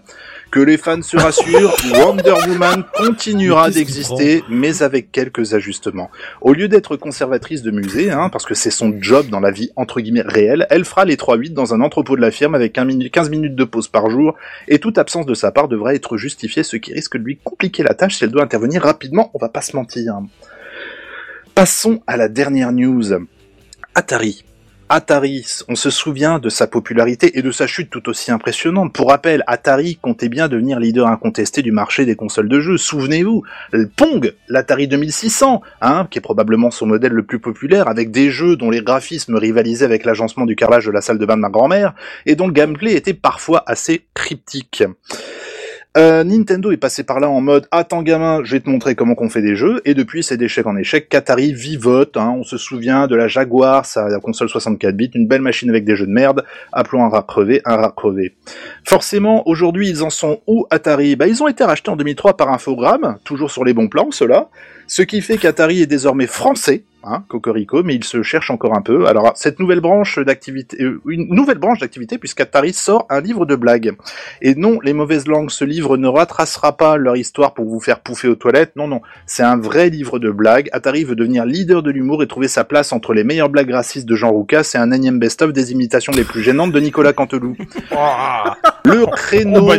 Que 0.51 0.59
les 0.59 0.77
fans 0.77 1.01
se 1.01 1.15
rassurent, 1.15 1.73
Wonder 1.93 2.33
Woman 2.45 2.83
continuera 2.93 3.71
d'exister, 3.71 4.43
mais 4.49 4.83
avec 4.83 5.09
quelques 5.09 5.53
ajustements. 5.53 6.11
Au 6.41 6.51
lieu 6.51 6.67
d'être 6.67 6.97
conservatrice 6.97 7.61
de 7.61 7.71
musée, 7.71 8.11
hein, 8.11 8.27
parce 8.29 8.45
que 8.45 8.53
c'est 8.53 8.69
son 8.69 8.93
job 8.99 9.27
dans 9.29 9.39
la 9.39 9.51
vie 9.51 9.71
entre 9.77 10.01
guillemets 10.01 10.23
réelle, 10.25 10.67
elle 10.69 10.83
fera 10.83 11.05
les 11.05 11.15
3-8 11.15 11.53
dans 11.53 11.73
un 11.73 11.79
entrepôt 11.79 12.17
de 12.17 12.21
la 12.21 12.31
firme 12.31 12.53
avec 12.53 12.73
15 12.73 12.85
minutes- 12.85 13.13
15 13.13 13.29
minutes 13.29 13.55
de 13.55 13.63
pause 13.63 13.87
par 13.87 14.09
jour, 14.09 14.35
et 14.67 14.79
toute 14.79 14.97
absence 14.97 15.25
de 15.25 15.33
sa 15.33 15.51
part 15.51 15.69
devrait 15.69 15.95
être 15.95 16.17
justifiée, 16.17 16.63
ce 16.63 16.75
qui 16.75 16.93
risque 16.93 17.15
de 17.17 17.23
lui 17.23 17.37
compliquer 17.41 17.83
la 17.83 17.93
tâche 17.93 18.17
si 18.17 18.25
elle 18.25 18.31
doit 18.31 18.43
intervenir 18.43 18.81
rapidement, 18.81 19.31
on 19.33 19.37
va 19.37 19.47
pas 19.47 19.61
se 19.61 19.73
mentir. 19.77 20.19
Passons 21.55 22.01
à 22.07 22.17
la 22.17 22.27
dernière 22.27 22.73
news. 22.73 23.05
Atari. 23.95 24.43
Atari, 24.93 25.45
on 25.69 25.75
se 25.75 25.89
souvient 25.89 26.37
de 26.37 26.49
sa 26.49 26.67
popularité 26.67 27.39
et 27.39 27.41
de 27.41 27.51
sa 27.51 27.65
chute 27.65 27.89
tout 27.89 28.09
aussi 28.09 28.29
impressionnante. 28.29 28.91
Pour 28.91 29.07
rappel, 29.07 29.41
Atari 29.47 29.95
comptait 29.95 30.27
bien 30.27 30.49
devenir 30.49 30.81
leader 30.81 31.07
incontesté 31.07 31.61
du 31.61 31.71
marché 31.71 32.03
des 32.03 32.17
consoles 32.17 32.49
de 32.49 32.59
jeux. 32.59 32.77
Souvenez-vous, 32.77 33.41
le 33.71 33.87
Pong, 33.87 34.33
l'Atari 34.49 34.89
2600, 34.89 35.61
hein, 35.79 36.07
qui 36.11 36.17
est 36.17 36.21
probablement 36.21 36.71
son 36.71 36.87
modèle 36.87 37.13
le 37.13 37.23
plus 37.23 37.39
populaire, 37.39 37.87
avec 37.87 38.11
des 38.11 38.31
jeux 38.31 38.57
dont 38.57 38.69
les 38.69 38.81
graphismes 38.81 39.35
rivalisaient 39.35 39.85
avec 39.85 40.03
l'agencement 40.03 40.45
du 40.45 40.57
carrelage 40.57 40.87
de 40.87 40.91
la 40.91 40.99
salle 40.99 41.19
de 41.19 41.25
bain 41.25 41.37
de 41.37 41.41
ma 41.41 41.49
grand-mère, 41.49 41.93
et 42.25 42.35
dont 42.35 42.47
le 42.47 42.53
gameplay 42.53 42.91
était 42.91 43.13
parfois 43.13 43.63
assez 43.67 44.05
cryptique. 44.13 44.83
Euh, 45.97 46.23
Nintendo 46.23 46.71
est 46.71 46.77
passé 46.77 47.03
par 47.03 47.19
là 47.19 47.29
en 47.29 47.41
mode 47.41 47.67
attends 47.69 48.01
gamin, 48.01 48.39
je 48.45 48.53
vais 48.53 48.61
te 48.61 48.69
montrer 48.69 48.95
comment 48.95 49.13
qu'on 49.13 49.29
fait 49.29 49.41
des 49.41 49.57
jeux 49.57 49.81
et 49.83 49.93
depuis 49.93 50.23
c'est 50.23 50.37
d'échec 50.37 50.65
en 50.65 50.77
échec 50.77 51.09
qu'Atari 51.09 51.51
vivote. 51.51 52.15
Hein, 52.15 52.33
on 52.37 52.43
se 52.43 52.57
souvient 52.57 53.07
de 53.07 53.15
la 53.17 53.27
Jaguar, 53.27 53.85
sa 53.85 54.07
console 54.19 54.47
64 54.47 54.95
bits, 54.95 55.11
une 55.13 55.27
belle 55.27 55.41
machine 55.41 55.69
avec 55.69 55.83
des 55.83 55.97
jeux 55.97 56.07
de 56.07 56.13
merde. 56.13 56.45
Appelons 56.71 57.03
un 57.03 57.09
rat 57.09 57.25
crevé, 57.27 57.61
un 57.65 57.75
rat 57.75 57.93
crevé. 57.93 58.35
Forcément, 58.85 59.45
aujourd'hui 59.49 59.89
ils 59.89 60.01
en 60.01 60.09
sont 60.09 60.39
où 60.47 60.65
Atari? 60.69 61.17
Bah 61.17 61.27
ils 61.27 61.43
ont 61.43 61.49
été 61.49 61.65
rachetés 61.65 61.91
en 61.91 61.97
2003 61.97 62.37
par 62.37 62.53
Infogrames, 62.53 63.17
toujours 63.25 63.51
sur 63.51 63.65
les 63.65 63.73
bons 63.73 63.89
plans 63.89 64.11
ceux-là. 64.11 64.47
Ce 64.87 65.01
qui 65.01 65.21
fait 65.21 65.37
qu'Atari 65.37 65.81
est 65.81 65.87
désormais 65.87 66.27
français, 66.27 66.85
hein, 67.03 67.23
Cocorico, 67.27 67.83
mais 67.83 67.95
il 67.95 68.03
se 68.03 68.23
cherche 68.23 68.51
encore 68.51 68.75
un 68.75 68.81
peu. 68.81 69.07
Alors 69.07 69.31
cette 69.35 69.59
nouvelle 69.59 69.79
branche 69.79 70.19
d'activité, 70.19 70.81
euh, 70.83 71.01
une 71.07 71.27
nouvelle 71.33 71.57
branche 71.57 71.79
d'activité 71.79 72.17
puisqu'Atari 72.17 72.73
sort 72.73 73.05
un 73.09 73.21
livre 73.21 73.45
de 73.45 73.55
blagues. 73.55 73.95
Et 74.41 74.55
non, 74.55 74.79
les 74.81 74.93
mauvaises 74.93 75.27
langues, 75.27 75.51
ce 75.51 75.63
livre 75.65 75.97
ne 75.97 76.07
retracera 76.07 76.75
pas 76.75 76.97
leur 76.97 77.15
histoire 77.15 77.53
pour 77.53 77.65
vous 77.65 77.79
faire 77.79 77.99
pouffer 77.99 78.27
aux 78.27 78.35
toilettes. 78.35 78.75
Non, 78.75 78.87
non, 78.87 79.01
c'est 79.25 79.43
un 79.43 79.57
vrai 79.57 79.89
livre 79.89 80.19
de 80.19 80.31
blagues. 80.31 80.69
Atari 80.71 81.03
veut 81.03 81.15
devenir 81.15 81.45
leader 81.45 81.83
de 81.83 81.91
l'humour 81.91 82.23
et 82.23 82.27
trouver 82.27 82.47
sa 82.47 82.63
place 82.63 82.91
entre 82.91 83.13
les 83.13 83.23
meilleures 83.23 83.49
blagues 83.49 83.71
racistes 83.71 84.07
de 84.07 84.15
Jean 84.15 84.31
Roucas 84.31 84.71
et 84.75 84.77
un 84.77 84.91
énième 84.91 85.19
best-of 85.19 85.53
des 85.53 85.71
imitations 85.71 86.13
les 86.13 86.23
plus 86.23 86.41
gênantes 86.41 86.71
de 86.71 86.79
Nicolas 86.79 87.13
Canteloup. 87.13 87.55
Le 88.83 89.05
créneau 89.15 89.61
Oh, 89.61 89.67
bah, 89.67 89.75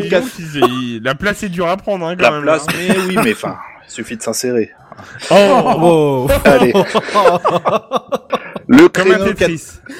la 1.03 1.15
place 1.15 1.43
est 1.43 1.49
dure 1.49 1.69
à 1.69 1.77
prendre, 1.77 2.07
hein, 2.07 2.17
quand 2.17 2.23
la 2.23 2.31
même. 2.31 2.43
place, 2.43 2.67
hein. 2.69 2.73
mais 2.77 2.97
oui, 3.09 3.17
mais 3.25 3.33
enfin, 3.33 3.57
suffit 3.89 4.17
de 4.17 4.23
s'insérer. 4.23 4.71
Oh, 5.31 6.29
Allez. 6.45 6.73
Le 8.69 8.89
créneau, 8.89 9.35
qu'At- 9.35 9.49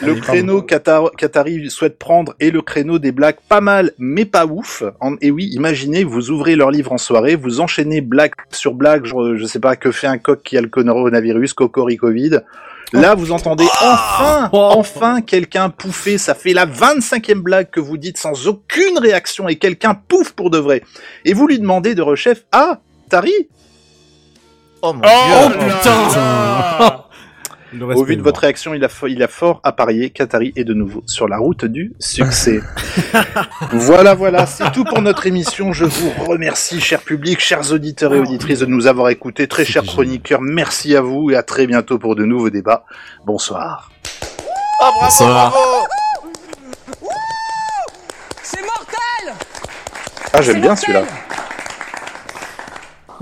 le 0.07 0.15
créneau 0.15 0.63
qu'Atari 0.63 1.69
souhaite 1.71 1.99
prendre 1.99 2.35
est 2.41 2.51
le 2.51 2.63
créneau 2.63 2.99
des 2.99 3.13
blagues 3.13 3.37
pas 3.49 3.61
mal, 3.61 3.93
mais 3.99 4.25
pas 4.25 4.47
ouf. 4.47 4.83
En- 5.01 5.17
et 5.21 5.31
oui, 5.31 5.51
imaginez, 5.53 6.05
vous 6.05 6.31
ouvrez 6.31 6.57
leur 6.57 6.71
livre 6.71 6.93
en 6.93 6.99
soirée, 6.99 7.35
vous 7.37 7.61
enchaînez 7.61 8.01
blague 8.01 8.33
sur 8.51 8.75
blague, 8.75 9.05
genre, 9.05 9.37
je 9.37 9.45
sais 9.47 9.59
pas, 9.61 9.77
que 9.77 9.91
fait 9.91 10.07
un 10.07 10.19
coq 10.19 10.41
qui 10.43 10.57
a 10.57 10.61
le 10.61 10.69
coronavirus, 10.69 11.53
cocori 11.55 11.97
Covid. 11.97 12.41
Là, 12.95 13.15
vous 13.15 13.33
entendez 13.33 13.65
enfin, 13.83 14.51
enfin 14.53 15.23
quelqu'un 15.23 15.71
pouffer. 15.71 16.19
Ça 16.19 16.35
fait 16.35 16.53
la 16.53 16.67
25e 16.67 17.41
blague 17.41 17.71
que 17.71 17.81
vous 17.81 17.97
dites 17.97 18.19
sans 18.19 18.47
aucune 18.49 18.99
réaction 18.99 19.49
et 19.49 19.57
quelqu'un 19.57 19.95
pouffe 19.95 20.33
pour 20.33 20.51
de 20.51 20.59
vrai. 20.59 20.83
Et 21.25 21.33
vous 21.33 21.47
lui 21.47 21.59
demandez 21.59 21.95
de 21.95 22.03
rechef, 22.03 22.45
ah, 22.53 22.81
Tari? 23.09 23.33
Oh 24.83 24.93
mon 24.93 25.01
Oh, 25.05 25.49
dieu. 25.49 25.59
putain 25.59 27.05
Au 27.95 28.05
vu 28.05 28.17
de 28.17 28.23
votre 28.23 28.41
réaction, 28.41 28.75
il 28.75 28.85
a, 28.85 28.89
il 29.09 29.23
a 29.23 29.29
fort 29.29 29.61
à 29.65 29.73
parier 29.73 30.11
qu'Atari 30.11 30.53
est 30.57 30.65
de 30.65 30.75
nouveau 30.75 31.03
sur 31.07 31.27
la 31.29 31.39
route 31.39 31.65
du 31.65 31.95
succès. 31.99 32.61
voilà, 33.73 34.15
voilà, 34.15 34.45
c'est 34.47 34.71
tout 34.73 34.85
pour 34.85 35.01
notre 35.01 35.27
émission. 35.27 35.73
Je 35.73 35.85
vous 35.87 36.11
remercie, 36.27 36.81
cher 36.81 37.01
public, 37.01 37.41
chers 37.41 37.73
auditeurs 37.73 38.13
et 38.15 38.19
auditrices, 38.21 38.59
de 38.59 38.67
nous 38.67 38.87
avoir 38.89 39.09
écoutés. 39.09 39.47
Très 39.49 39.65
chers 39.65 39.85
chroniqueurs, 39.85 40.41
merci 40.43 40.95
à 40.97 41.01
vous 41.01 41.31
et 41.31 41.37
à 41.37 41.43
très 41.43 41.67
bientôt 41.67 41.99
pour 41.99 42.15
de 42.17 42.25
nouveaux 42.25 42.51
débats. 42.51 42.85
Bonsoir. 43.25 43.91
Ah 44.81 44.91
bravo, 44.91 45.01
Bonsoir. 45.03 45.51
bravo. 45.51 45.87
C'est 48.43 48.61
mortel 48.61 49.35
Ah, 50.35 50.43
j'aime 50.43 50.61
bien 50.61 50.75
celui-là. 50.77 51.05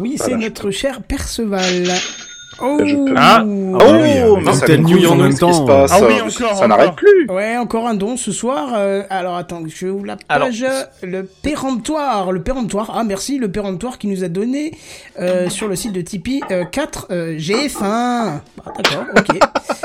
Oui, 0.00 0.16
c'est 0.16 0.36
notre 0.36 0.70
cher 0.70 1.02
Perceval. 1.02 1.92
Oh, 2.62 2.78
Je 2.84 2.94
peux- 2.94 3.14
Ah. 3.16 3.42
Oh, 3.44 3.78
bah 3.78 3.84
oui, 4.02 4.54
ça 4.54 4.76
news 4.76 5.06
en 5.10 5.14
même 5.16 5.34
temps. 5.34 5.64
passe. 5.64 5.90
Ah 5.94 6.00
oui, 6.06 6.14
Ça- 6.30 6.44
encore, 6.44 6.58
ça 6.58 6.68
n'arrête 6.68 6.94
plus. 6.96 7.26
Ouais, 7.28 7.56
encore 7.56 7.86
un 7.86 7.94
don 7.94 8.16
ce 8.16 8.32
soir. 8.32 8.72
Euh, 8.76 9.02
alors 9.10 9.36
attends, 9.36 9.62
je 9.68 9.86
ouvre 9.86 10.06
la 10.06 10.16
Alors- 10.28 10.48
page. 10.48 10.64
Le 11.02 11.22
péremptoire, 11.24 12.32
le 12.32 12.42
péremptoire. 12.42 12.92
Ah 12.94 13.04
merci, 13.04 13.38
le 13.38 13.50
péremptoire 13.50 13.98
qui 13.98 14.06
nous 14.08 14.24
a 14.24 14.28
donné 14.28 14.72
euh, 15.20 15.48
sur 15.48 15.68
le 15.68 15.76
site 15.76 15.92
de 15.92 16.00
Tipeee 16.00 16.40
euh, 16.50 16.64
4 16.64 17.06
euh, 17.10 17.34
J'ai 17.38 17.68
faim. 17.68 18.40
Bah, 18.56 18.72
D'accord, 18.76 19.04
ok. 19.16 19.38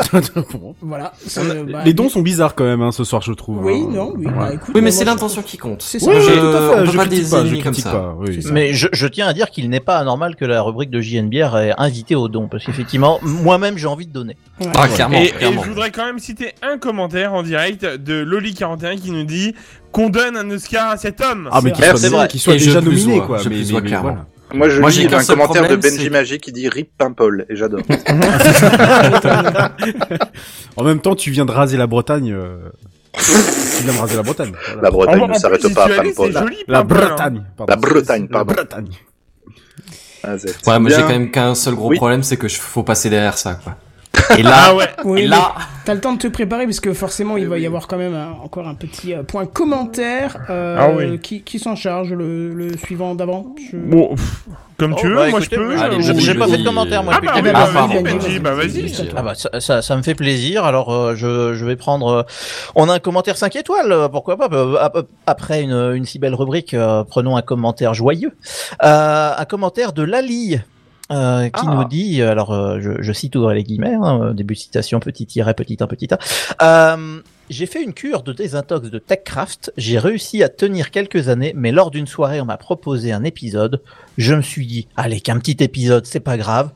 voilà. 0.82 1.12
euh, 1.38 1.64
bah, 1.72 1.80
Les 1.86 1.94
dons 1.94 2.10
sont 2.10 2.22
bizarres 2.22 2.56
quand 2.56 2.64
même 2.64 2.82
hein, 2.82 2.92
ce 2.92 3.04
soir, 3.04 3.22
je 3.22 3.34
trouve. 3.34 3.64
Oui, 3.64 3.84
hein. 3.84 3.90
non, 3.92 4.14
oui. 4.16 4.26
Bah, 4.26 4.50
écoute, 4.54 4.74
Oui, 4.76 4.82
mais 4.82 4.92
c'est 4.92 5.02
je- 5.06 5.10
l'intention 5.10 5.42
qui 5.42 5.58
compte. 5.58 5.82
C'est 5.82 6.00
ça. 6.00 6.10
Oui, 6.10 6.16
Je- 6.20 6.32
tout 6.32 6.46
à 6.58 6.76
fait. 6.76 6.86
Je 6.86 6.98
pas 6.98 7.04
je 7.04 7.10
éliminer 7.42 7.64
comme 7.64 7.74
critique 7.74 7.92
ça. 7.92 8.52
Mais 8.52 8.74
je, 8.74 9.08
tiens 9.08 9.28
à 9.28 9.34
dire 9.34 9.50
qu'il 9.52 9.70
n'est 9.70 9.80
pas 9.80 9.98
anormal 9.98 10.36
que 10.36 10.46
la 10.46 10.62
rubrique 10.62 10.90
de 10.90 11.02
JNBR 11.02 11.58
est 11.58 11.74
invitée 11.78 12.16
au 12.16 12.28
don, 12.28 12.48
parce 12.48 12.64
qu'effectivement, 12.66 13.20
moi-même 13.22 13.78
j'ai 13.78 13.88
envie 13.88 14.07
de 14.07 14.11
donner. 14.13 14.36
Ouais. 14.59 14.68
Ah, 14.76 14.88
clairement, 14.88 15.18
Et, 15.18 15.32
je 15.41 15.47
voudrais 15.70 15.91
quand 15.91 16.05
même 16.05 16.20
citer 16.20 16.53
un 16.61 16.78
commentaire 16.78 17.34
en 17.34 17.43
direct 17.43 17.86
de 17.86 18.24
Loli41 18.26 18.99
qui 18.99 19.11
nous 19.11 19.24
dit 19.24 19.53
qu'on 19.91 20.09
donne 20.09 20.36
un 20.38 20.49
Oscar 20.51 20.89
à 20.91 20.97
cet 20.97 21.22
homme. 21.22 21.49
Ah, 21.51 21.61
mais 21.63 21.70
C'est 21.70 21.76
qu'il 21.76 21.86
vrai. 21.86 21.97
soit, 21.97 22.09
vrai. 22.09 22.28
qu'il 22.28 22.39
soit 22.41 22.53
déjà 22.53 22.82
nominé, 22.82 23.18
vois, 23.18 23.26
quoi. 23.28 23.38
je 23.39 23.49
mais, 23.49 23.55
plus 23.55 23.66
mais- 23.66 23.72
vois 23.72 23.82
mais 23.82 23.88
clairement. 23.88 24.09
voilà. 24.09 24.26
Moi, 24.53 24.70
je 24.70 24.80
Moi, 24.80 24.89
lis 24.91 25.07
un 25.11 25.24
commentaire 25.24 25.68
de 25.68 25.76
Benji 25.76 26.09
Magic 26.09 26.39
qui 26.41 26.51
dit 26.51 26.70
Rip 26.70 26.89
Pimple, 26.97 27.45
et 27.49 27.55
j'adore. 27.55 27.82
En 30.78 30.84
même 30.84 30.99
temps, 30.99 31.16
tu 31.16 31.32
viens 31.32 31.45
de 31.45 31.51
raser 31.51 31.78
la 31.78 31.88
Bretagne. 31.88 32.32
euh, 32.34 32.57
tu 33.18 33.84
viens 33.84 33.93
de 33.93 33.97
raser 33.99 34.16
la 34.18 34.24
Bretagne. 34.24 34.51
voilà. 34.66 34.82
La 34.82 34.91
Bretagne 34.91 35.22
En- 35.22 35.28
ne 35.30 35.34
s'arrête 35.34 35.74
pas 35.74 35.86
à 35.86 35.88
c'est 35.88 36.32
joli, 36.32 36.57
La 36.68 36.80
hein. 36.80 36.84
Bretagne. 36.84 37.43
pardon. 37.57 37.72
La 37.72 37.76
Bretagne, 37.78 38.28
pardon. 38.28 38.53
La 38.53 38.63
Bretagne. 38.63 38.88
Ouais, 40.68 40.80
moi 40.80 40.90
j'ai 40.90 41.02
quand 41.02 41.10
même 41.10 41.32
qu'un 41.32 41.56
seul 41.56 41.76
gros 41.76 41.90
Oui. 41.90 41.98
problème, 41.98 42.24
c'est 42.24 42.38
que 42.38 42.48
je- 42.48 42.60
faut 42.60 42.84
passer 42.84 43.10
derrière 43.10 43.38
ça, 43.38 43.56
quoi. 43.56 43.76
Et 44.38 44.43
là, 44.43 44.51
Ah 44.70 44.76
ouais. 44.76 44.88
Oui, 45.03 45.22
et 45.22 45.28
là, 45.28 45.53
t'as 45.86 45.93
le 45.93 46.01
temps 46.01 46.13
de 46.13 46.18
te 46.20 46.28
préparer 46.28 46.66
parce 46.66 46.80
que 46.80 46.93
forcément 46.93 47.38
il 47.38 47.47
va 47.47 47.57
y 47.59 47.66
avoir 47.66 47.88
quand 47.88 47.97
même 47.97 48.13
un- 48.16 48.32
encore 48.43 48.68
un 48.68 48.74
petit 48.76 49.13
euh, 49.13 49.24
point 49.24 49.45
commentaire 49.45 50.38
euh, 50.49 50.78
Ah 50.80 50.89
oui. 50.95 51.20
qui, 51.20 51.41
qui 51.41 51.59
s'en 51.59 51.76
charge 51.76 52.11
le, 52.13 52.53
le 52.53 52.76
suivant 52.78 53.16
d'avant. 53.16 53.55
Je- 53.72 53.78
Bon, 53.78 54.16
comme 54.78 54.95
tu 54.95 55.05
Oh, 55.05 55.09
veux, 55.09 55.16
bah, 55.16 55.30
moi 55.30 55.39
écoutez, 55.39 55.55
je 55.55 55.61
peux. 55.61 55.78
Allez, 55.80 55.97
ou- 55.97 56.01
je- 56.01 56.13
j'ai 56.13 56.34
pas 56.36 56.45
oui. 56.45 56.51
fait 56.51 56.57
de 56.59 56.63
commentaire 56.63 57.03
moi 57.03 57.13
Ah 57.18 57.22
bah 57.22 57.41
bah 57.41 57.51
Ah, 57.55 57.66
vas-y, 57.88 58.03
Benji, 58.03 58.18
Benji, 58.18 58.39
bah 58.39 58.51
vas-y. 58.53 58.93
Ah 59.16 59.22
bah 59.22 59.34
ça, 59.36 59.49
ça, 59.59 59.82
ça 59.82 59.95
me 59.95 60.01
fait 60.01 60.16
plaisir. 60.16 60.66
Alors 60.66 60.93
euh, 60.93 61.16
je, 61.16 61.53
je 61.53 61.66
vais 61.66 61.76
prendre. 61.76 62.07
euh, 62.07 62.24
on 62.76 62.89
a 62.89 62.93
un 62.93 62.99
commentaire 62.99 63.38
5 63.38 63.55
étoiles, 63.55 64.09
pourquoi 64.12 64.37
pas 64.37 64.50
ap- 64.82 65.08
Après 65.28 65.62
une, 65.62 65.93
une 65.96 66.05
si 66.05 66.20
belle 66.20 66.36
rubrique, 66.36 66.74
euh, 66.74 67.04
prenons 67.04 67.37
un 67.37 67.42
commentaire 67.42 67.93
joyeux. 67.93 68.33
Euh, 68.83 69.32
un 69.37 69.46
commentaire 69.46 69.93
de 69.93 70.04
Lali. 70.04 70.59
Euh, 71.12 71.46
qui 71.50 71.66
Ah. 71.68 71.76
nous 71.76 71.84
dit, 71.88 72.22
alors 72.24 72.52
euh, 72.52 72.80
je, 72.82 73.02
je 73.02 73.12
cite 73.14 73.36
ouvrir 73.36 73.54
les 73.56 73.64
guillemets, 73.64 73.94
hein, 73.94 74.22
euh, 74.24 74.34
début 74.34 74.56
de 74.56 74.60
citation, 74.60 75.00
petit 75.00 75.28
tiret, 75.28 75.54
petit 75.54 75.78
un, 75.80 75.86
petit 75.88 76.08
un. 76.12 76.18
Euh, 76.64 77.22
j'ai 77.52 77.68
fait 77.68 77.84
une 77.84 77.94
cure 77.94 78.24
de 78.24 78.34
désintox 78.34 78.90
de 78.90 78.98
TechCraft, 78.98 79.72
j'ai 79.78 80.00
réussi 80.00 80.42
à 80.42 80.50
tenir 80.50 80.90
quelques 80.90 81.30
années, 81.30 81.54
mais 81.56 81.72
lors 81.72 81.92
d'une 81.92 82.08
soirée 82.08 82.42
on 82.42 82.46
m'a 82.46 82.58
proposé 82.58 83.12
un 83.12 83.24
épisode, 83.24 83.82
je 84.18 84.34
me 84.34 84.42
suis 84.42 84.66
dit, 84.66 84.88
allez 84.98 85.22
qu'un 85.22 85.38
petit 85.38 85.58
épisode 85.64 86.08
c'est 86.08 86.20
pas 86.20 86.38
grave, 86.38 86.72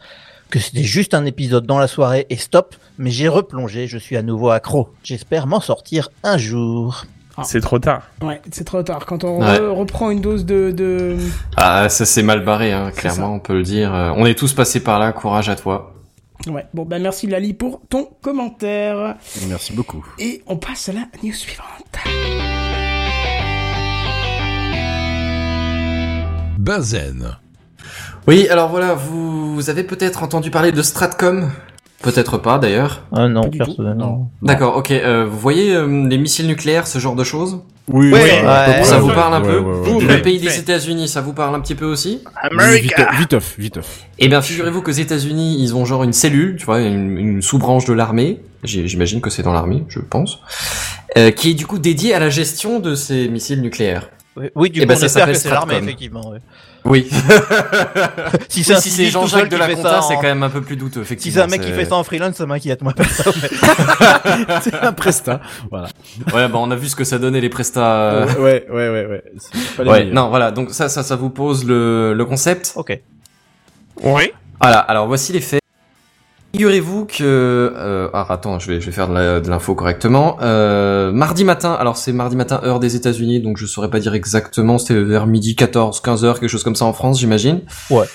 que 0.51 0.59
c'était 0.59 0.83
juste 0.83 1.15
un 1.15 1.25
épisode 1.25 1.65
dans 1.65 1.79
la 1.79 1.87
soirée 1.87 2.27
et 2.29 2.35
stop, 2.37 2.75
mais 2.99 3.09
j'ai 3.09 3.29
replongé, 3.29 3.87
je 3.87 3.97
suis 3.97 4.15
à 4.15 4.21
nouveau 4.21 4.49
accro. 4.51 4.89
J'espère 5.03 5.47
m'en 5.47 5.59
sortir 5.59 6.09
un 6.23 6.37
jour. 6.37 7.05
C'est 7.43 7.61
trop 7.61 7.79
tard. 7.79 8.03
Ouais, 8.21 8.41
c'est 8.51 8.63
trop 8.63 8.81
tard. 8.83 9.05
Quand 9.05 9.23
on 9.23 9.41
Ouais. 9.41 9.59
re- 9.59 9.69
reprend 9.69 10.09
une 10.11 10.21
dose 10.21 10.45
de, 10.45 10.71
de... 10.71 11.17
ah, 11.57 11.89
ça 11.89 12.05
s'est 12.05 12.23
mal 12.23 12.43
barré, 12.43 12.71
hein, 12.73 12.91
C'est 12.93 13.01
clairement, 13.01 13.35
on 13.35 13.39
peut 13.39 13.53
le 13.55 13.63
dire. 13.63 13.93
Euh, 13.93 14.11
On 14.15 14.25
est 14.25 14.37
tous 14.37 14.53
passés 14.53 14.79
par 14.81 14.99
là, 14.99 15.11
courage 15.11 15.49
à 15.49 15.55
toi. 15.55 15.93
Ouais, 16.47 16.65
bon 16.73 16.85
bah 16.85 16.99
merci 16.99 17.27
Lali 17.27 17.53
pour 17.53 17.81
ton 17.89 18.07
commentaire. 18.21 19.15
Merci 19.49 19.73
beaucoup. 19.73 20.05
Et 20.19 20.41
on 20.47 20.55
passe 20.55 20.87
à 20.87 20.93
la 20.93 21.01
news 21.21 21.33
suivante. 21.33 21.97
Bazen. 26.57 27.37
Oui, 28.27 28.47
alors 28.49 28.69
voilà, 28.69 28.93
vous, 28.93 29.55
vous 29.55 29.69
avez 29.69 29.83
peut-être 29.83 30.23
entendu 30.23 30.51
parler 30.51 30.71
de 30.71 30.81
Stratcom? 30.81 31.49
Peut-être 32.01 32.37
pas 32.37 32.59
d'ailleurs. 32.59 33.03
Ah 33.11 33.27
non, 33.27 33.49
personnellement. 33.49 34.31
D'accord, 34.41 34.77
ok. 34.77 34.91
euh, 34.91 35.25
vous 35.29 35.37
voyez 35.37 35.75
euh, 35.75 36.07
les 36.07 36.17
missiles 36.17 36.47
nucléaires, 36.47 36.87
ce 36.87 36.97
genre 36.97 37.15
de 37.15 37.25
choses 37.25 37.59
Oui, 37.89 38.07
oui, 38.07 38.13
ouais. 38.13 38.83
Ça 38.83 38.99
vous 38.99 39.09
parle 39.09 39.33
un 39.33 39.41
ouais, 39.41 39.47
peu 39.47 39.59
ouais, 39.59 39.89
ouais. 40.07 40.15
Le 40.15 40.21
pays 40.21 40.39
des. 40.39 40.59
États-Unis, 40.59 41.09
ça 41.09 41.19
vous 41.19 41.33
parle 41.33 41.55
un 41.55 41.59
petit 41.59 41.75
peu 41.75 41.85
aussi 41.85 42.21
Oui, 42.57 42.79
vite, 42.81 42.93
vite 43.17 43.33
off, 43.33 43.55
vite 43.57 43.77
off. 43.77 44.03
Eh 44.17 44.29
bien, 44.29 44.41
figurez-vous 44.41 44.81
qu'aux 44.81 44.91
États-Unis, 44.91 45.57
ils 45.59 45.75
ont 45.75 45.83
genre 45.83 46.03
une 46.03 46.13
cellule, 46.13 46.55
tu 46.57 46.65
vois, 46.65 46.79
une, 46.81 47.17
une 47.17 47.41
sous-branche 47.41 47.83
de 47.85 47.93
l'armée. 47.93 48.39
J'imagine 48.63 49.19
que 49.21 49.29
c'est 49.29 49.43
dans 49.43 49.53
l'armée, 49.53 49.83
je 49.89 49.99
pense, 49.99 50.39
euh, 51.17 51.31
qui 51.31 51.51
est 51.51 51.53
du 51.53 51.65
coup 51.65 51.79
dédiée 51.79 52.13
à 52.13 52.19
la 52.19 52.29
gestion 52.29 52.79
de 52.79 52.95
ces 52.95 53.27
missiles 53.27 53.61
nucléaires. 53.61 54.09
Oui, 54.37 54.45
oui, 54.55 54.69
du 54.69 54.79
Eh 54.79 54.83
coup, 54.83 54.87
ben, 54.89 54.95
on 54.95 54.99
ça 54.99 55.07
s'appelle 55.09 55.35
c'est 55.35 55.49
l'armée, 55.49 55.75
effectivement. 55.75 56.33
Oui. 56.85 57.07
Si 58.47 58.59
Oui, 58.59 58.63
c'est 58.63 58.73
un 58.73 58.79
si 58.79 59.09
Jean-Jacques 59.09 59.49
de 59.49 59.57
la 59.57 59.67
Conta, 59.67 60.01
ça 60.01 60.01
c'est 60.07 60.13
en- 60.15 60.17
quand 60.17 60.23
même 60.27 60.43
un 60.43 60.49
peu 60.49 60.61
plus 60.61 60.75
douteux, 60.77 61.01
Si 61.01 61.05
effectivement. 61.07 61.35
c'est 61.35 61.41
un 61.43 61.47
mec 61.47 61.61
qui 61.61 61.71
fait 61.71 61.85
ça 61.85 61.95
en 61.95 62.03
freelance, 62.03 62.35
ça 62.35 62.45
m'inquiète, 62.45 62.81
moi. 62.81 62.93
c'est 64.61 64.73
un 64.75 64.93
presta. 64.93 65.41
Voilà. 65.69 65.87
Ouais, 66.33 66.47
bah 66.47 66.55
on 66.59 66.71
a 66.71 66.75
vu 66.75 66.87
ce 66.87 66.95
que 66.95 67.03
ça 67.03 67.17
donnait 67.19 67.41
les 67.41 67.49
prestats. 67.49 68.01
euh, 68.01 68.25
Ouais, 68.39 68.65
ouais, 68.69 68.89
ouais, 68.89 69.05
ouais. 69.05 69.23
C'est 69.37 69.75
pas 69.77 69.83
les 69.83 69.89
Ouais, 69.89 69.99
meilleurs. 69.99 70.15
non, 70.15 70.29
voilà. 70.29 70.51
Donc 70.51 70.71
ça, 70.71 70.89
ça, 70.89 71.03
ça 71.03 71.15
vous 71.15 71.29
pose 71.29 71.65
le, 71.65 72.13
le 72.13 72.25
concept. 72.25 72.73
Ok. 72.75 72.99
Oui. 74.03 74.31
Voilà. 74.61 74.79
Alors 74.79 75.07
voici 75.07 75.33
les 75.33 75.41
faits. 75.41 75.61
Figurez-vous 76.53 77.05
que, 77.05 77.23
euh, 77.23 78.09
ah 78.13 78.25
attends, 78.29 78.57
je 78.57 78.71
vais, 78.71 78.81
je 78.81 78.87
vais 78.87 78.91
faire 78.91 79.07
de 79.07 79.13
la- 79.13 79.39
de 79.39 79.49
l'info 79.49 79.75
correctement. 79.75 80.37
Euh, 80.41 81.11
mardi 81.11 81.43
matin, 81.43 81.73
alors 81.73 81.95
c'est 81.95 82.11
mardi 82.11 82.35
matin 82.35 82.59
heure 82.63 82.79
des 82.79 82.95
États-Unis, 82.95 83.39
donc 83.39 83.57
je 83.57 83.67
saurais 83.67 83.89
pas 83.91 83.99
dire 83.99 84.15
exactement. 84.15 84.79
C'était 84.79 84.99
vers 84.99 85.27
midi 85.27 85.55
14, 85.55 86.01
15 86.01 86.25
heures, 86.25 86.39
quelque 86.39 86.49
chose 86.49 86.63
comme 86.63 86.75
ça 86.75 86.85
en 86.85 86.93
France, 86.93 87.19
j'imagine. 87.19 87.61
Ouais. 87.91 88.05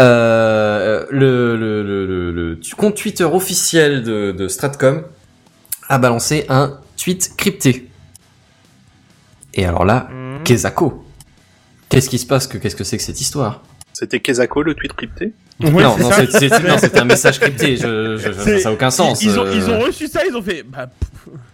Euh, 0.00 1.04
le, 1.10 1.56
le, 1.56 1.82
le, 1.82 2.30
le, 2.30 2.58
compte 2.78 2.94
Twitter 2.96 3.24
officiel 3.24 4.02
de, 4.04 4.30
de 4.32 4.48
Stratcom 4.48 5.02
a 5.88 5.98
balancé 5.98 6.46
un 6.48 6.78
tweet 6.96 7.32
crypté. 7.36 7.90
Et 9.54 9.66
alors 9.66 9.84
là. 9.84 10.08
Kezako. 10.44 11.04
Qu'est-ce 11.88 12.08
qui 12.08 12.18
se 12.18 12.26
passe 12.26 12.46
que 12.46 12.56
qu'est-ce 12.58 12.76
que 12.76 12.84
c'est 12.84 12.96
que 12.96 13.02
cette 13.02 13.20
histoire? 13.20 13.60
C'était 13.92 14.20
Kezako, 14.20 14.62
le 14.62 14.74
tweet 14.74 14.92
crypté 14.94 15.32
Ouais, 15.60 15.70
Non, 15.82 15.96
c'est 16.30 16.48
non, 16.66 16.76
c'était 16.78 16.98
un 17.00 17.04
message 17.04 17.38
crypté. 17.38 17.76
Je, 17.76 18.16
je- 18.16 18.32
C'est- 18.32 18.58
ça 18.60 18.70
a 18.70 18.72
aucun 18.72 18.90
sens. 18.90 19.22
Ils, 19.22 19.28
ils 19.28 19.38
ont, 19.38 19.44
euh. 19.44 19.52
ils 19.54 19.70
ont 19.70 19.78
reçu 19.80 20.08
ça, 20.08 20.20
ils 20.28 20.34
ont 20.34 20.42
fait. 20.42 20.64
Bah, 20.66 20.88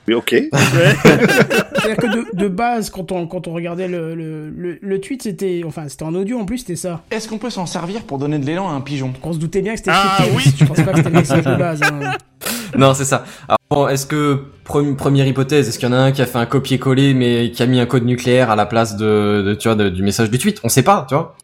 Oui, 0.06 0.14
ok. 0.14 0.30
ouais. 0.32 0.48
C'est-à-dire 0.54 1.96
que 1.96 2.06
de, 2.06 2.24
de 2.36 2.48
base, 2.48 2.88
quand 2.90 3.12
on, 3.12 3.26
quand 3.26 3.48
on 3.48 3.52
regardait 3.52 3.88
le, 3.88 4.14
le, 4.14 4.48
le, 4.50 4.78
le 4.80 5.00
tweet, 5.00 5.22
c'était... 5.24 5.62
Enfin, 5.66 5.88
c'était 5.88 6.04
en 6.04 6.14
audio 6.14 6.38
en 6.38 6.46
plus, 6.46 6.58
c'était 6.58 6.76
ça. 6.76 7.02
Est-ce 7.10 7.28
qu'on 7.28 7.38
peut 7.38 7.50
s'en 7.50 7.66
servir 7.66 8.02
pour 8.02 8.18
donner 8.18 8.38
de 8.38 8.46
l'élan 8.46 8.68
à 8.70 8.72
un 8.72 8.80
pigeon? 8.80 9.12
On 9.22 9.32
se 9.32 9.38
doutait 9.38 9.60
bien 9.60 9.72
que 9.72 9.78
c'était 9.78 9.90
Ah, 9.92 10.16
crypté. 10.20 10.32
oui. 10.36 10.54
Je 10.58 10.64
pense 10.64 10.76
pas 10.80 10.92
que 10.92 10.96
c'était 10.98 11.10
le 11.10 11.16
message 11.18 11.44
de 11.44 11.56
base. 11.56 11.80
hein. 11.82 12.12
Non, 12.76 12.92
c'est 12.94 13.04
ça. 13.06 13.24
Alors, 13.48 13.58
bon, 13.70 13.88
est-ce 13.88 14.06
que 14.06 14.40
pre- 14.66 14.94
première 14.94 15.26
hypothèse, 15.26 15.68
est-ce 15.68 15.78
qu'il 15.78 15.88
y 15.88 15.92
en 15.92 15.94
a 15.94 15.98
un 16.00 16.12
qui 16.12 16.20
a 16.22 16.26
fait 16.26 16.36
un 16.38 16.44
copier-coller 16.46 17.14
mais 17.14 17.50
qui 17.50 17.62
a 17.62 17.66
mis 17.66 17.80
un 17.80 17.86
code 17.86 18.04
nucléaire 18.04 18.50
à 18.50 18.56
la 18.56 18.66
place 18.66 18.96
de, 18.96 19.42
de 19.42 19.54
tu 19.54 19.68
vois, 19.68 19.74
de- 19.74 19.88
du 19.88 20.02
message 20.02 20.30
du 20.30 20.38
tweet? 20.38 20.60
On 20.64 20.68
sait 20.68 20.82
pas, 20.82 21.06
tu 21.08 21.14
vois. 21.14 21.34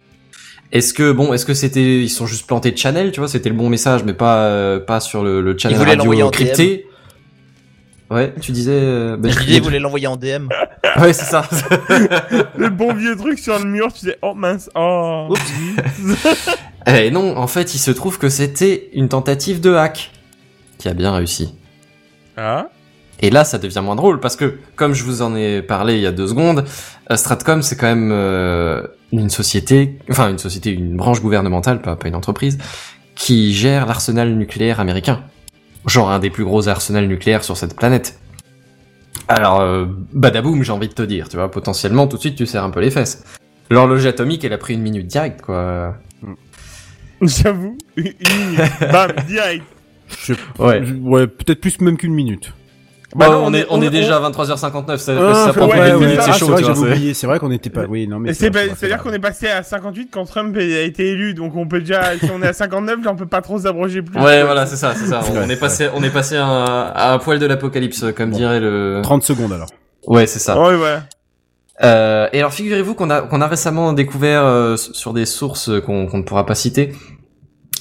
Est-ce 0.74 0.92
que 0.92 1.12
bon, 1.12 1.32
est-ce 1.32 1.46
que 1.46 1.54
c'était 1.54 2.02
ils 2.02 2.10
sont 2.10 2.26
juste 2.26 2.46
plantés 2.46 2.72
de 2.72 2.76
channel, 2.76 3.12
tu 3.12 3.20
vois, 3.20 3.28
c'était 3.28 3.48
le 3.48 3.54
bon 3.54 3.68
message 3.70 4.02
mais 4.04 4.12
pas 4.12 4.38
euh, 4.48 4.80
pas 4.80 5.00
sur 5.00 5.22
le, 5.22 5.40
le 5.40 5.56
channel 5.56 5.78
voulaient 5.78 5.96
l'envoyer 5.96 6.22
radio 6.24 6.44
en 6.44 6.46
crypté. 6.46 6.86
Ouais, 8.10 8.34
tu 8.40 8.52
disais. 8.52 8.72
euh, 8.74 9.16
ben, 9.16 9.32
Je 9.32 9.38
disais, 9.40 9.58
vous 9.60 9.64
voulez 9.64 9.78
l'envoyer 9.78 10.06
en 10.08 10.16
DM. 10.16 10.48
Ouais, 10.96 11.12
c'est 11.12 11.24
ça. 11.24 11.42
le 12.56 12.68
bon 12.68 12.94
vieux 12.94 13.16
truc 13.16 13.40
sur 13.40 13.58
le 13.58 13.64
mur, 13.64 13.92
tu 13.92 14.04
dis, 14.06 14.12
oh 14.22 14.32
mince, 14.32 14.70
oh. 14.76 15.34
Eh 16.86 17.10
non, 17.10 17.36
en 17.36 17.48
fait, 17.48 17.74
il 17.74 17.78
se 17.78 17.90
trouve 17.90 18.18
que 18.18 18.28
c'était 18.28 18.90
une 18.92 19.08
tentative 19.08 19.60
de 19.60 19.74
hack 19.74 20.12
qui 20.78 20.88
a 20.88 20.94
bien 20.94 21.12
réussi. 21.12 21.54
Ah. 22.36 22.68
Et 23.20 23.30
là, 23.30 23.44
ça 23.44 23.58
devient 23.58 23.80
moins 23.82 23.96
drôle 23.96 24.20
parce 24.20 24.36
que, 24.36 24.58
comme 24.76 24.94
je 24.94 25.02
vous 25.02 25.22
en 25.22 25.34
ai 25.34 25.62
parlé 25.62 25.94
il 25.94 26.00
y 26.00 26.06
a 26.06 26.12
deux 26.12 26.28
secondes, 26.28 26.64
euh, 27.10 27.16
Stratcom, 27.16 27.62
c'est 27.62 27.74
quand 27.76 27.86
même 27.88 28.10
euh, 28.12 28.82
une 29.20 29.30
société, 29.30 29.98
enfin 30.10 30.30
une 30.30 30.38
société, 30.38 30.70
une 30.70 30.96
branche 30.96 31.20
gouvernementale, 31.20 31.80
pas, 31.82 31.96
pas 31.96 32.08
une 32.08 32.14
entreprise, 32.14 32.58
qui 33.14 33.54
gère 33.54 33.86
l'arsenal 33.86 34.34
nucléaire 34.34 34.80
américain. 34.80 35.22
Genre 35.86 36.10
un 36.10 36.18
des 36.18 36.30
plus 36.30 36.44
gros 36.44 36.68
arsenals 36.68 37.06
nucléaires 37.06 37.44
sur 37.44 37.56
cette 37.56 37.76
planète. 37.76 38.18
Alors, 39.28 39.60
euh, 39.60 39.86
badaboum, 40.12 40.62
j'ai 40.62 40.72
envie 40.72 40.88
de 40.88 40.92
te 40.94 41.02
dire, 41.02 41.28
tu 41.28 41.36
vois, 41.36 41.50
potentiellement, 41.50 42.06
tout 42.06 42.16
de 42.16 42.20
suite, 42.20 42.36
tu 42.36 42.46
serres 42.46 42.64
un 42.64 42.70
peu 42.70 42.80
les 42.80 42.90
fesses. 42.90 43.24
L'horloge 43.70 44.04
atomique, 44.06 44.44
elle 44.44 44.52
a 44.52 44.58
pris 44.58 44.74
une 44.74 44.82
minute 44.82 45.06
direct, 45.06 45.40
quoi. 45.42 45.96
J'avoue. 47.22 47.78
Une 47.96 48.04
minute. 48.04 48.60
Bam, 48.92 49.12
direct. 49.26 49.64
Je- 50.26 50.34
Ouais. 50.58 50.82
ouais, 51.00 51.26
peut-être 51.26 51.60
plus 51.60 51.80
même 51.80 51.96
qu'une 51.96 52.12
minute. 52.14 52.52
Bah, 53.14 53.28
non, 53.28 53.44
on, 53.46 53.54
est, 53.54 53.64
on 53.70 53.80
est 53.80 53.90
déjà 53.90 54.16
à 54.16 54.30
23h59, 54.30 54.96
ça, 54.98 55.12
Ah, 55.16 55.34
ça 55.46 55.52
prend 55.52 55.66
ouais, 55.68 55.76
pas 55.76 55.88
une 55.90 55.96
ouais, 55.96 56.16
c'est 56.20 56.30
Ah, 56.30 56.32
chaud, 56.32 56.46
vrai 56.46 56.56
tu 56.56 56.62
que 56.62 56.66
vois. 56.66 56.74
j'avais 56.74 56.74
c'est- 56.74 56.96
oublié. 56.96 57.14
C'est 57.14 57.26
vrai 57.28 57.38
qu'on 57.38 57.48
n'était 57.48 57.70
pas. 57.70 57.84
Oui, 57.88 58.08
non, 58.08 58.18
mais 58.18 58.30
Et 58.30 58.34
c'est 58.34 58.50
vrai, 58.50 58.66
pas- 58.66 58.74
c'est 58.74 58.80
C'est-à-dire 58.80 59.02
qu'on 59.04 59.12
est 59.12 59.18
passé 59.20 59.46
à 59.48 59.62
58 59.62 60.08
quand 60.12 60.24
Trump 60.24 60.56
a 60.56 60.60
été 60.62 61.10
élu, 61.10 61.32
donc 61.34 61.54
on 61.54 61.66
peut 61.68 61.78
déjà, 61.80 62.18
si 62.18 62.28
on 62.34 62.42
est 62.42 62.48
à 62.48 62.52
59, 62.52 63.04
là 63.04 63.10
on 63.12 63.16
peut 63.16 63.26
pas 63.26 63.40
trop 63.40 63.58
s'abroger 63.58 64.02
plus. 64.02 64.18
Ouais, 64.20 64.42
voilà, 64.42 64.66
c'est 64.66 64.76
ça, 64.76 64.94
c'est 64.96 65.06
ça. 65.06 65.20
On 65.30 65.34
Ouais, 65.46 65.52
est 65.52 65.56
passé, 65.56 65.88
on 65.94 66.02
est 66.02 66.10
passé 66.10 66.36
à 66.36 66.44
un, 66.46 66.86
à 66.86 67.12
un 67.12 67.18
poil 67.18 67.38
de 67.38 67.46
l'apocalypse, 67.46 68.04
comme 68.16 68.30
dirait 68.30 68.58
le. 68.60 69.00
30 69.04 69.22
secondes 69.22 69.52
alors. 69.52 69.68
Ouais, 70.06 70.26
c'est 70.26 70.38
ça. 70.40 70.60
Ouais, 70.60 70.74
ouais. 70.74 70.98
Euh, 71.82 72.28
et 72.32 72.38
alors, 72.38 72.52
figurez-vous 72.52 72.94
qu'on 72.94 73.10
a, 73.10 73.22
qu'on 73.22 73.40
a 73.40 73.48
récemment 73.48 73.92
découvert 73.92 74.44
euh, 74.44 74.76
sur 74.76 75.12
des 75.12 75.26
sources 75.26 75.70
qu'on 75.84 76.06
qu'on 76.06 76.18
ne 76.18 76.22
pourra 76.22 76.46
pas 76.46 76.54
citer. 76.54 76.92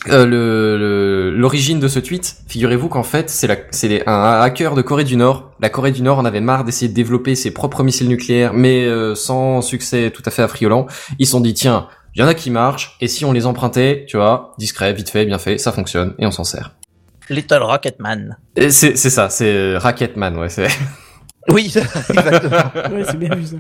Euh, 0.10 0.26
le- 0.26 0.78
le- 0.78 1.32
l'origine 1.32 1.80
de 1.80 1.88
ce 1.88 2.00
tweet, 2.00 2.36
figurez-vous 2.48 2.90
qu'en 2.90 3.04
fait 3.04 3.30
c'est 3.30 3.48
la- 3.48 3.58
c'est 3.72 3.88
les- 3.88 4.04
un 4.06 4.40
hacker 4.42 4.76
de 4.76 4.82
Corée 4.82 5.04
du 5.06 5.16
Nord. 5.16 5.52
La 5.60 5.70
Corée 5.70 5.92
du 5.92 6.02
Nord 6.02 6.20
en 6.20 6.26
avait 6.26 6.42
marre 6.42 6.64
d'essayer 6.66 6.90
de 6.90 6.94
développer 6.94 7.36
ses 7.36 7.52
propres 7.52 7.84
missiles 7.84 8.08
nucléaires, 8.10 8.54
mais 8.54 8.84
euh, 8.86 9.16
sans 9.16 9.62
succès 9.62 10.12
tout 10.14 10.24
à 10.26 10.32
fait 10.32 10.42
affriolant. 10.42 10.88
Ils 11.20 11.26
se 11.26 11.32
sont 11.32 11.40
dit 11.42 11.54
tiens, 11.54 11.88
il 12.16 12.22
y 12.22 12.24
en 12.24 12.28
a 12.28 12.34
qui 12.34 12.52
marchent, 12.52 12.96
et 13.02 13.08
si 13.08 13.26
on 13.26 13.32
les 13.32 13.46
empruntait, 13.46 14.06
tu 14.08 14.18
vois, 14.18 14.54
discret, 14.58 14.94
vite 14.94 15.10
fait, 15.10 15.26
bien 15.26 15.40
fait, 15.40 15.58
ça 15.58 15.72
fonctionne, 15.72 16.14
et 16.20 16.26
on 16.28 16.32
s'en 16.32 16.44
sert. 16.44 16.76
Little 17.30 17.62
Rocketman. 17.64 18.38
Et 18.58 18.70
C'est 18.70 18.98
c'est 18.98 19.10
ça, 19.10 19.30
c'est 19.30 19.52
euh, 19.54 19.80
Rocketman, 19.80 20.38
ouais. 20.38 20.50
c'est- 20.50 20.68
Oui, 21.50 21.66
exactement. 22.10 22.72
Ouais, 22.96 23.04
c'est 23.06 23.20
bien 23.20 23.36
vu 23.36 23.46
ça. 23.46 23.56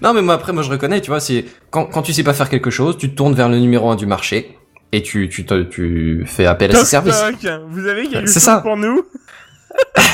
Non, 0.00 0.12
mais 0.12 0.22
moi 0.22 0.34
après, 0.34 0.52
moi 0.52 0.62
je 0.64 0.70
reconnais, 0.70 1.00
tu 1.00 1.10
vois, 1.10 1.20
c'est 1.20 1.44
quand, 1.70 1.84
quand 1.86 2.02
tu 2.02 2.12
sais 2.12 2.24
pas 2.24 2.34
faire 2.34 2.48
quelque 2.48 2.70
chose, 2.70 2.96
tu 2.98 3.10
te 3.10 3.14
tournes 3.16 3.34
vers 3.34 3.48
le 3.48 3.58
numéro 3.60 3.90
un 3.90 3.94
du 3.96 4.06
marché 4.06 4.56
et 4.92 5.02
tu 5.02 5.28
tu 5.28 5.44
te- 5.46 5.62
tu 5.62 6.24
fais 6.26 6.46
appel 6.46 6.70
à 6.70 6.74
ses 6.74 6.80
Toc, 6.80 6.88
services. 6.88 7.24
toc, 7.42 7.60
vous 7.70 7.86
avez 7.86 8.06
quelque 8.08 8.26
C'est 8.28 8.34
chose 8.34 8.42
ça. 8.42 8.58
pour 8.60 8.76
nous 8.76 9.02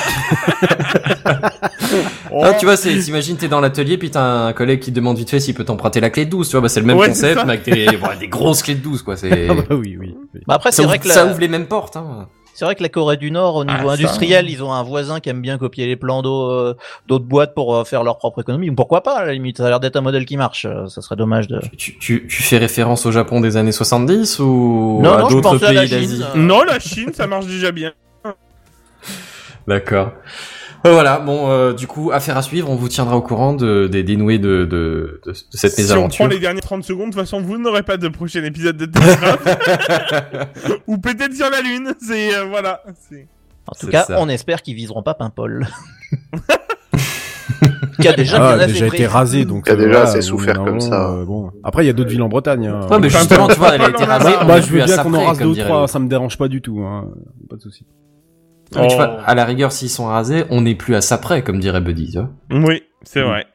Oh. 2.31 2.43
Ah, 2.45 2.53
tu 2.55 2.67
vois, 2.67 2.77
c'est, 2.77 2.97
t'imagines, 2.99 3.37
t'es 3.37 3.49
dans 3.49 3.61
l'atelier, 3.61 3.97
puis 3.97 4.11
t'as 4.11 4.23
un 4.23 4.53
collègue 4.53 4.81
qui 4.81 4.91
te 4.91 4.97
demande 4.97 5.17
vite 5.17 5.31
fait 5.31 5.41
s'il 5.41 5.55
peut 5.55 5.65
t'emprunter 5.65 6.01
la 6.01 6.11
clé 6.11 6.27
de 6.27 6.31
12, 6.31 6.47
tu 6.49 6.53
vois, 6.53 6.61
bah 6.61 6.69
c'est 6.69 6.81
le 6.81 6.87
même 6.87 6.99
Ouais, 6.99 7.07
c'est 7.07 7.35
concept, 7.35 7.39
ça. 7.41 7.45
mais 7.47 7.53
avec 7.55 7.65
des, 7.65 7.87
des 8.21 8.29
grosses 8.29 8.63
clés 8.63 8.75
de 8.75 8.81
12, 8.83 9.03
quoi, 9.03 9.17
c'est... 9.17 9.49
Ah 9.51 9.55
bah 9.55 9.63
oui, 9.71 9.97
oui. 9.99 10.15
oui. 10.35 10.41
Bah 10.47 10.55
après, 10.55 10.71
ça, 10.71 10.77
c'est 10.77 10.83
ouvre, 10.83 10.91
vrai 10.91 10.99
que 10.99 11.09
ça 11.09 11.25
la- 11.25 11.31
ouvre 11.31 11.41
les 11.41 11.49
mêmes 11.49 11.67
portes, 11.67 11.97
hein. 11.97 12.29
C'est 12.59 12.65
vrai 12.65 12.75
que 12.75 12.83
la 12.83 12.89
Corée 12.89 13.17
du 13.17 13.31
Nord, 13.31 13.55
au 13.55 13.65
niveau 13.65 13.79
Ah, 13.89 13.95
ça. 13.97 14.03
industriel, 14.03 14.51
ils 14.51 14.65
ont 14.65 14.73
un 14.73 14.83
voisin 14.83 15.21
qui 15.21 15.29
aime 15.29 15.41
bien 15.41 15.59
copier 15.59 15.87
les 15.87 15.95
plans 15.95 16.23
d'eau 16.23 16.51
euh, 16.51 16.77
d'autres 17.07 17.25
boîtes 17.25 17.55
pour 17.55 17.73
euh, 17.77 17.85
faire 17.85 18.03
leur 18.03 18.19
propre 18.19 18.41
économie. 18.41 18.69
Pourquoi 18.73 19.05
pas, 19.05 19.17
à 19.19 19.25
la 19.27 19.33
limite 19.33 19.59
Ça 19.59 19.67
a 19.67 19.69
l'air 19.69 19.79
d'être 19.79 19.95
un 19.95 20.01
modèle 20.01 20.25
qui 20.27 20.37
marche. 20.37 20.65
euh, 20.65 20.89
Ça 20.89 21.01
serait 21.01 21.15
dommage 21.15 21.47
de. 21.47 21.61
Tu, 21.77 21.97
tu, 21.99 22.27
tu 22.27 22.43
fais 22.43 22.59
référence 22.59 23.07
au 23.07 23.13
Japon 23.13 23.41
des 23.41 23.57
années 23.57 23.71
70 23.71 24.41
ou 24.41 24.99
Non, 25.01 25.13
à 25.13 25.21
non, 25.21 25.29
je 25.29 25.35
d'autres 25.37 25.51
pensais 25.53 25.67
à 25.67 25.73
la 25.73 25.81
pays 25.83 25.89
Chine, 25.89 26.19
d'Asie. 26.19 26.25
Non, 26.35 26.65
la 26.65 26.81
Chine, 26.81 27.11
ça 27.15 27.29
marche 27.29 27.47
déjà 27.47 27.71
bien. 27.71 27.93
D'accord. 29.69 30.11
Euh, 30.87 30.93
Voilà, 30.93 31.19
bon, 31.19 31.51
euh, 31.51 31.73
du 31.73 31.87
coup, 31.87 32.11
affaire 32.13 32.37
à 32.37 32.43
suivre, 32.43 32.71
on 32.71 32.77
vous 32.77 32.89
tiendra 32.89 33.17
au 33.17 33.21
courant 33.23 33.53
de, 33.53 33.89
des 33.89 34.03
dénoués 34.05 34.39
de, 34.39 34.65
de, 34.65 35.21
de, 35.25 35.33
de 35.33 35.33
cette 35.33 35.73
Si 35.73 35.81
on 35.81 35.83
mésaventure. 35.83 36.25
prend 36.25 36.33
les 36.33 36.39
dernières 36.41 36.63
30 36.63 36.85
secondes, 36.85 37.11
de 37.11 37.15
toute 37.15 37.21
façon, 37.21 37.41
vous 37.41 37.59
n'aurez 37.59 37.83
pas 37.83 37.97
de 37.97 38.09
prochain 38.09 38.43
épisode 38.45 38.77
de 38.77 38.87
Techcraft. 38.87 39.49
Ou 40.87 40.99
peut-être 40.99 41.35
sur 41.35 41.51
la 41.51 41.61
Lune. 41.61 41.93
C'est, 42.01 42.35
euh, 42.35 42.45
voilà. 42.45 42.83
En 43.67 43.73
tout 43.79 43.89
cas, 43.89 44.05
ça. 44.05 44.17
on 44.21 44.29
espère 44.29 44.63
qu'ils 44.63 44.77
viseront 44.77 45.03
pas 45.03 45.15
Paimpol. 45.15 45.67
qui 48.01 48.07
a 48.09 48.13
déjà 48.13 48.37
Ah, 48.41 48.57
bien 48.57 48.67
déjà 48.69 48.87
assez 48.87 48.95
été 48.95 49.07
rasé, 49.07 49.45
donc. 49.45 49.65
Il 49.67 49.71
y 49.71 49.73
a 49.73 49.75
euh, 49.79 49.85
déjà 49.87 50.03
assez 50.03 50.23
souffert 50.23 50.63
comme 50.65 50.81
ça. 50.81 51.11
euh, 51.11 51.25
bon. 51.25 51.51
Après, 51.65 51.83
il 51.85 51.87
y 51.89 51.91
a 51.91 51.93
d'autres 51.93 52.11
villes 52.11 52.23
en 52.23 52.29
Bretagne. 52.29 52.67
Hein. 52.69 52.87
Ouais, 52.89 52.99
mais 53.01 53.11
justement, 53.11 53.49
tu 53.49 53.57
vois, 53.57 53.75
elle 53.75 53.83
a 53.83 53.89
été 53.91 54.05
rasée. 54.05 54.33
on 54.41 54.47
Bah, 54.47 54.61
je 54.61 54.67
veux 54.73 54.85
bien 54.85 54.97
qu'on 54.99 55.13
en 55.15 55.25
rase 55.27 55.39
deux 55.39 55.47
ou 55.47 55.55
trois, 55.57 55.89
ça 55.89 55.99
me 55.99 56.09
dérange 56.09 56.39
pas 56.39 56.49
du 56.49 56.63
tout, 56.63 56.81
hein. 56.81 57.09
Pas 57.51 57.57
de 57.57 57.63
souci. 57.63 57.85
Tu 58.73 58.79
Oh. 58.81 58.87
vois, 58.97 59.21
à 59.25 59.35
la 59.35 59.45
rigueur, 59.45 59.73
s'ils 59.73 59.89
sont 59.91 60.07
rasés, 60.07 60.45
on 60.51 60.61
n'est 60.61 60.75
plus 60.75 60.95
à 60.95 61.01
ça 61.01 61.17
près, 61.19 61.43
comme 61.43 61.59
dirait 61.59 61.81
Buddy, 61.81 62.11
tu 62.13 62.19
vois. 62.19 62.29
Oui, 62.51 62.83
c'est 63.03 63.23
vrai. 63.23 63.47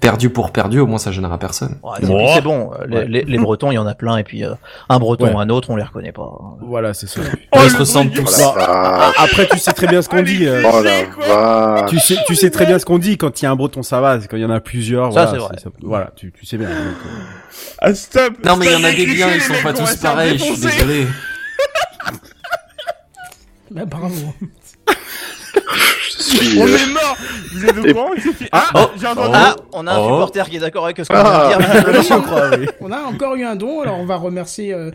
Perdu 0.00 0.30
pour 0.30 0.52
perdu, 0.52 0.78
au 0.78 0.86
moins 0.86 0.98
ça 0.98 1.10
gênera 1.10 1.38
personne. 1.38 1.80
Ouais, 1.82 1.98
c'est 2.00 2.40
bon, 2.42 2.70
les, 2.86 3.04
les- 3.06 3.22
les 3.24 3.38
Bretons, 3.38 3.72
il 3.72 3.74
y 3.74 3.78
en 3.78 3.86
a 3.88 3.96
plein, 3.96 4.16
et 4.16 4.22
puis 4.22 4.44
euh, 4.44 4.54
un 4.88 5.00
Breton 5.00 5.24
Ouais. 5.24 5.32
ou 5.32 5.40
un 5.40 5.48
autre, 5.48 5.70
on 5.70 5.76
les 5.76 5.82
reconnaît 5.82 6.12
pas. 6.12 6.30
Voilà, 6.60 6.94
c'est 6.94 7.08
ça. 7.08 7.20
Oh, 7.52 7.58
Ils 7.64 7.70
se 7.70 7.78
ressemblent 7.78 8.12
tous. 8.12 8.38
La 8.38 8.52
vache. 8.52 9.14
Après, 9.18 9.48
tu 9.48 9.58
sais 9.58 9.72
très 9.72 9.88
bien 9.88 10.00
ce 10.00 10.08
qu'on 10.08 10.22
dit. 10.22 10.46
euh, 10.46 10.62
Oh 10.72 10.82
la. 10.82 11.86
Tu 11.88 11.98
sais, 11.98 12.14
tu 12.28 12.36
sais 12.36 12.50
très 12.50 12.64
bien 12.66 12.78
ce 12.78 12.84
qu'on 12.84 12.98
dit 12.98 13.16
quand 13.16 13.40
il 13.40 13.44
y 13.46 13.48
a 13.48 13.50
un 13.50 13.56
breton, 13.56 13.82
ça 13.82 14.00
va. 14.00 14.18
Quand 14.18 14.36
il 14.36 14.42
y 14.42 14.46
en 14.46 14.50
a 14.50 14.60
plusieurs, 14.60 15.12
Ça, 15.12 15.24
voilà, 15.24 15.30
c'est 15.32 15.38
vrai. 15.48 15.58
ça- 15.64 15.70
voilà, 15.82 16.10
tu, 16.14 16.30
tu 16.30 16.46
sais 16.46 16.58
bien. 16.58 16.68
donc, 16.68 16.76
euh, 16.76 17.08
Ah, 17.80 17.92
stop. 17.94 18.34
Non, 18.44 18.56
mais 18.56 18.66
il 18.66 18.72
y 18.72 18.76
en 18.76 18.84
a 18.84 18.92
des 18.92 19.04
biens, 19.06 19.30
ils 19.34 19.40
sont 19.40 19.54
mecs, 19.54 19.62
pas 19.64 19.72
tous 19.72 19.96
pareils, 19.96 20.38
je 20.38 20.44
suis 20.44 20.60
désolé. 20.60 21.06
Bah, 23.70 23.84
bravo. 23.84 24.14
Je 26.16 26.22
suis, 26.22 26.58
On 26.60 26.66
euh, 26.66 26.76
est 26.76 26.92
mort. 26.92 27.16
Vous 27.52 27.64
êtes 27.64 27.78
au 27.78 27.92
courant 27.92 28.10
c'est 28.22 28.32
fi- 28.32 28.48
Ah, 28.52 28.66
Oh. 28.74 28.78
j'ai 28.98 29.06
entendu. 29.06 29.30
Ah, 29.34 29.56
on 29.72 29.86
a 29.86 29.92
un 29.92 29.98
Oh. 29.98 30.04
supporter 30.04 30.48
qui 30.50 30.56
est 30.56 30.60
d'accord 30.60 30.84
avec 30.84 30.98
ce 30.98 31.04
qu'on 31.04 31.14
Ah. 31.16 31.48
vient 31.58 31.58
de 31.58 32.00
dire. 32.00 32.22
crois, 32.22 32.50
oui. 32.58 32.66
On 32.80 32.90
a 32.92 33.00
encore 33.02 33.34
eu 33.36 33.44
un 33.44 33.56
don, 33.56 33.80
alors 33.80 33.98
on 33.98 34.04
va 34.06 34.16
remercier 34.16 34.72
euh, 34.72 34.90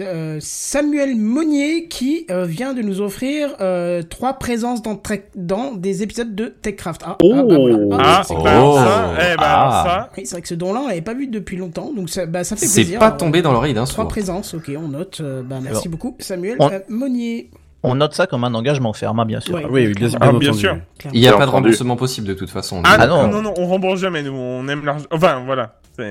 euh, 0.00 0.38
Samuel 0.40 1.16
Monnier 1.16 1.86
qui 1.88 2.26
euh, 2.30 2.44
vient 2.44 2.74
de 2.74 2.82
nous 2.82 3.00
offrir 3.00 3.50
euh, 3.60 4.02
trois 4.02 4.34
présences 4.34 4.82
dans, 4.82 5.72
des 5.72 6.02
épisodes 6.02 6.34
de 6.34 6.46
TechCraft. 6.46 7.02
Ah, 7.04 7.16
ah, 7.20 7.42
bah 7.42 7.42
voilà. 7.58 7.78
Ah, 8.00 8.22
c'est 8.26 8.34
Oh. 8.36 8.42
bah, 8.42 8.84
ça, 8.84 9.12
eh 9.32 9.36
ben, 9.36 9.42
alors 9.42 9.72
Ah. 9.74 9.84
ça. 9.86 10.10
Oui, 10.16 10.26
c'est 10.26 10.32
vrai 10.32 10.42
que 10.42 10.48
ce 10.48 10.54
don-là, 10.54 10.80
on 10.84 10.88
l'avait 10.88 11.00
pas 11.02 11.14
vu 11.14 11.26
depuis 11.26 11.56
longtemps, 11.56 11.92
donc 11.94 12.08
ça, 12.08 12.26
bah, 12.26 12.44
ça 12.44 12.56
fait 12.56 12.66
C'est 12.66 12.82
plaisir. 12.82 12.98
pas 12.98 13.06
Alors, 13.06 13.18
tombé 13.18 13.42
dans 13.42 13.52
l'oreille 13.52 13.74
d'un 13.74 13.84
Trois 13.84 14.08
présences, 14.08 14.54
ok, 14.54 14.70
on 14.76 14.88
note. 14.88 15.18
euh, 15.20 15.42
bah, 15.42 15.56
merci 15.62 15.88
beaucoup, 15.88 16.16
Samuel 16.20 16.56
On- 16.60 16.70
euh, 16.70 16.78
Monnier. 16.88 17.50
On 17.84 17.96
note 17.96 18.14
ça 18.14 18.26
comme 18.28 18.44
un 18.44 18.54
engagement 18.54 18.92
ferme, 18.92 19.18
hein, 19.20 19.24
bien 19.24 19.40
sûr. 19.40 19.56
Oui, 19.56 19.62
oui, 19.68 19.92
bien, 19.94 20.08
bien 20.08 20.18
Ah, 20.20 20.32
bien 20.32 20.52
sûr. 20.52 20.76
Il 21.12 21.20
n'y 21.20 21.26
a 21.26 21.32
pas 21.36 21.46
de 21.46 21.50
remboursement 21.50 21.96
possible 21.96 22.28
de 22.28 22.34
toute 22.34 22.50
façon. 22.50 22.80
Ah, 22.84 22.96
Ah 23.00 23.06
non, 23.06 23.26
non. 23.26 23.42
non, 23.42 23.54
on 23.58 23.66
rembourse 23.66 24.00
jamais, 24.00 24.22
nous, 24.22 24.32
on 24.32 24.66
aime 24.68 24.84
l'argent. 24.84 25.06
Enfin, 25.10 25.42
voilà. 25.44 25.74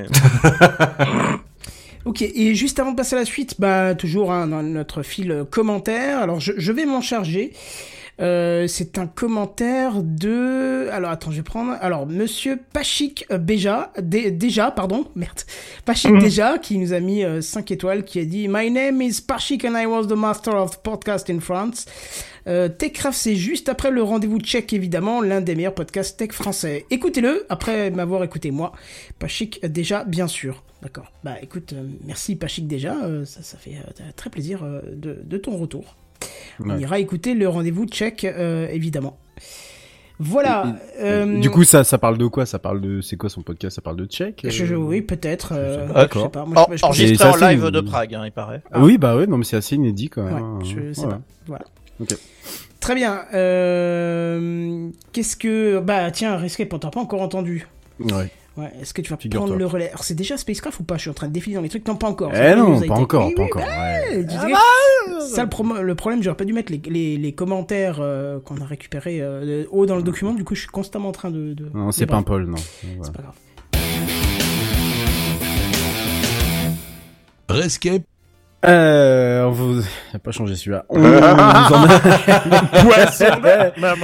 Ok, 2.03 2.23
et 2.23 2.55
juste 2.55 2.79
avant 2.79 2.91
de 2.91 2.95
passer 2.95 3.15
à 3.15 3.19
la 3.19 3.25
suite, 3.25 3.55
bah 3.59 3.93
toujours 3.93 4.31
hein, 4.31 4.47
dans 4.47 4.63
notre 4.63 5.03
fil 5.03 5.45
commentaire. 5.51 6.17
Alors 6.19 6.39
je, 6.39 6.53
je 6.57 6.71
vais 6.71 6.85
m'en 6.85 6.99
charger. 7.01 7.53
Euh, 8.21 8.67
c'est 8.67 8.97
un 8.97 9.07
commentaire 9.07 10.03
de. 10.03 10.87
Alors 10.91 11.09
attends, 11.11 11.31
je 11.31 11.37
vais 11.37 11.43
prendre. 11.43 11.75
Alors 11.81 12.05
Monsieur 12.05 12.57
Pachik 12.73 13.25
euh, 13.31 13.37
Béja, 13.37 13.91
Dé- 13.99 14.29
déjà, 14.31 14.69
pardon, 14.71 15.05
merde, 15.15 15.39
Pachik 15.85 16.15
déjà, 16.19 16.57
qui 16.59 16.77
nous 16.77 16.93
a 16.93 16.99
mis 16.99 17.23
5 17.41 17.71
étoiles, 17.71 18.03
qui 18.03 18.19
a 18.19 18.25
dit 18.25 18.47
My 18.47 18.69
name 18.69 19.01
is 19.01 19.21
Pachik 19.21 19.65
and 19.65 19.75
I 19.75 19.85
was 19.87 20.07
the 20.07 20.15
master 20.15 20.55
of 20.55 20.81
podcast 20.83 21.29
in 21.29 21.39
France. 21.39 21.85
Euh, 22.47 22.69
Techcraft, 22.69 23.17
c'est 23.17 23.35
juste 23.35 23.69
après 23.69 23.91
le 23.91 24.01
rendez-vous 24.03 24.39
tchèque, 24.39 24.73
évidemment, 24.73 25.21
l'un 25.21 25.41
des 25.41 25.55
meilleurs 25.55 25.75
podcasts 25.75 26.17
tech 26.17 26.31
français. 26.31 26.85
Écoutez-le 26.89 27.45
après 27.49 27.91
m'avoir 27.91 28.23
écouté 28.23 28.49
moi. 28.51 28.71
Pachik, 29.19 29.59
euh, 29.63 29.67
déjà, 29.67 30.03
bien 30.03 30.27
sûr. 30.27 30.63
D'accord. 30.81 31.11
Bah 31.23 31.35
écoute, 31.41 31.73
euh, 31.73 31.83
merci 32.05 32.35
Pachik 32.35 32.67
déjà, 32.67 32.95
euh, 33.03 33.25
ça, 33.25 33.43
ça 33.43 33.57
fait 33.57 33.75
euh, 33.75 34.03
très 34.15 34.29
plaisir 34.31 34.63
euh, 34.63 34.81
de, 34.91 35.19
de 35.23 35.37
ton 35.37 35.55
retour. 35.57 35.95
On 36.63 36.69
Ouais. 36.69 36.79
ira 36.81 36.99
écouter 36.99 37.33
le 37.33 37.47
rendez-vous 37.47 37.85
tchèque, 37.85 38.23
euh, 38.25 38.67
évidemment. 38.71 39.17
Voilà. 40.23 40.75
euh, 40.99 41.39
Du 41.39 41.49
coup, 41.49 41.63
ça, 41.63 41.83
ça 41.83 41.97
parle 41.97 42.17
de 42.19 42.27
quoi? 42.27 42.45
Ça 42.45 42.59
parle 42.59 42.79
de, 42.79 43.01
c'est 43.01 43.17
quoi 43.17 43.29
son 43.29 43.41
podcast? 43.41 43.75
Ça 43.77 43.81
parle 43.81 43.95
de 43.97 44.05
tchèque? 44.05 44.41
Je, 44.47 44.65
je- 44.65 44.75
oui, 44.75 45.01
peut-être. 45.01 45.53
euh, 45.55 45.87
pas. 45.87 46.07
je. 46.13 46.19
Moi, 46.45 46.65
enregistré 46.83 47.27
en 47.27 47.35
live 47.37 47.65
de 47.71 47.81
Prague, 47.81 48.13
hein, 48.13 48.21
il 48.25 48.31
paraît. 48.31 48.61
Ah 48.71 48.81
Oui, 48.83 48.99
bah 48.99 49.15
ouais, 49.15 49.25
non, 49.25 49.37
mais 49.37 49.43
c'est 49.45 49.57
assez 49.57 49.75
inédit 49.75 50.09
quand 50.09 50.23
même. 50.23 50.33
Ouais, 50.35 50.41
hein. 50.41 50.59
je 50.63 50.93
sais 50.93 51.01
Voilà. 51.01 51.15
pas. 51.17 51.21
Voilà. 51.47 51.65
Ok. 51.99 52.15
Très 52.79 52.93
bien. 52.95 53.21
Euh, 53.33 54.89
Qu'est-ce 55.13 55.35
que. 55.35 55.79
Bah 55.79 56.11
tiens, 56.11 56.35
Rescape, 56.37 56.71
on 56.73 56.79
t'a 56.79 56.89
pas 56.89 56.99
encore 56.99 57.21
entendu. 57.21 57.67
Ouais. 57.99 58.29
Ouais, 58.57 58.69
est-ce 58.81 58.93
que 58.93 59.01
tu 59.01 59.09
vas 59.09 59.17
Figure-toi. 59.17 59.45
prendre 59.47 59.57
le 59.57 59.65
relais? 59.65 59.87
Alors 59.89 60.03
c'est 60.03 60.13
déjà 60.13 60.35
Spacecraft 60.37 60.81
ou 60.81 60.83
pas? 60.83 60.95
Je 60.97 61.01
suis 61.01 61.09
en 61.09 61.13
train 61.13 61.27
de 61.27 61.33
défiler 61.33 61.55
dans 61.55 61.61
les 61.61 61.69
trucs. 61.69 61.87
Non, 61.87 61.95
pas 61.95 62.07
encore. 62.07 62.33
Eh 62.35 62.53
non, 62.55 62.81
pas 62.81 62.95
encore, 62.95 63.33
pas 63.33 63.43
encore. 63.43 63.61
bah, 63.61 63.99
ouais. 64.11 64.25
tu 64.25 64.29
sais, 64.33 65.35
Ça, 65.35 65.43
le, 65.43 65.95
problème, 65.95 66.21
j'aurais 66.21 66.35
pas 66.35 66.43
dû 66.43 66.51
mettre 66.51 66.71
les, 66.71 66.81
les, 66.85 67.17
les 67.17 67.31
commentaires 67.31 67.99
euh, 68.01 68.39
qu'on 68.41 68.57
a 68.57 68.65
récupérés 68.65 69.19
euh, 69.21 69.63
haut 69.71 69.85
dans 69.85 69.95
le 69.95 70.03
document. 70.03 70.33
Du 70.33 70.43
coup, 70.43 70.55
je 70.55 70.61
suis 70.61 70.69
constamment 70.69 71.09
en 71.09 71.13
train 71.13 71.31
de. 71.31 71.53
de 71.53 71.69
Non, 71.73 71.91
c'est 71.91 72.05
pas 72.05 72.17
un 72.17 72.23
Paul, 72.23 72.45
non. 72.45 72.57
C'est 73.01 73.13
pas 73.13 73.21
grave. 73.23 73.35
Rescape. 77.49 78.03
Euh, 78.63 79.45
on 79.45 79.51
vous 79.51 79.81
a 80.13 80.19
pas 80.19 80.31
changé 80.31 80.55
celui-là. 80.55 80.85
On 80.89 80.99
vous 80.99 81.07
en 81.07 81.23
a... 81.23 81.69
Poisson 82.83 83.25
Bah, 83.41 83.71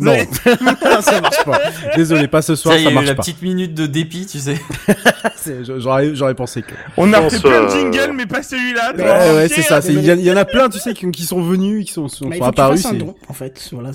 non. 0.00 0.14
non, 0.62 1.00
ça 1.02 1.20
marche 1.20 1.44
pas. 1.44 1.60
Désolé, 1.94 2.26
pas 2.26 2.40
ce 2.40 2.54
soir, 2.54 2.74
Ça, 2.74 2.80
il 2.80 2.82
y 2.82 2.84
ça 2.84 2.88
a 2.88 2.92
eu 2.92 2.94
marche 2.94 3.06
la 3.08 3.14
pas. 3.14 3.22
petite 3.22 3.42
minute 3.42 3.74
de 3.74 3.86
dépit, 3.86 4.24
tu 4.26 4.38
sais. 4.38 4.56
J'aurais, 5.78 6.14
j'aurais 6.14 6.34
pensé 6.34 6.62
que. 6.62 6.72
On 6.96 7.12
a 7.12 7.28
fait 7.28 7.40
plein 7.40 7.62
de 7.62 7.66
euh, 7.66 7.70
jingles, 7.70 8.12
mais 8.14 8.26
pas 8.26 8.42
celui-là. 8.42 8.92
Ouais, 8.96 9.34
ouais, 9.36 9.48
c'est 9.48 9.62
ça. 9.62 9.80
Il 9.88 10.02
y, 10.04 10.10
en- 10.12 10.16
il 10.18 10.24
y 10.24 10.32
en 10.32 10.36
a 10.36 10.44
plein, 10.44 10.68
tu 10.68 10.78
sais, 10.78 10.92
qui, 10.94 11.10
qui 11.10 11.24
sont 11.24 11.42
venus, 11.42 11.86
qui 11.86 11.92
sont, 11.92 12.08
sont, 12.08 12.30
sont 12.32 12.42
apparus. 12.42 12.84
un 12.86 12.94
don, 12.94 13.14
en 13.28 13.32
fait. 13.34 13.68
Voilà, 13.72 13.90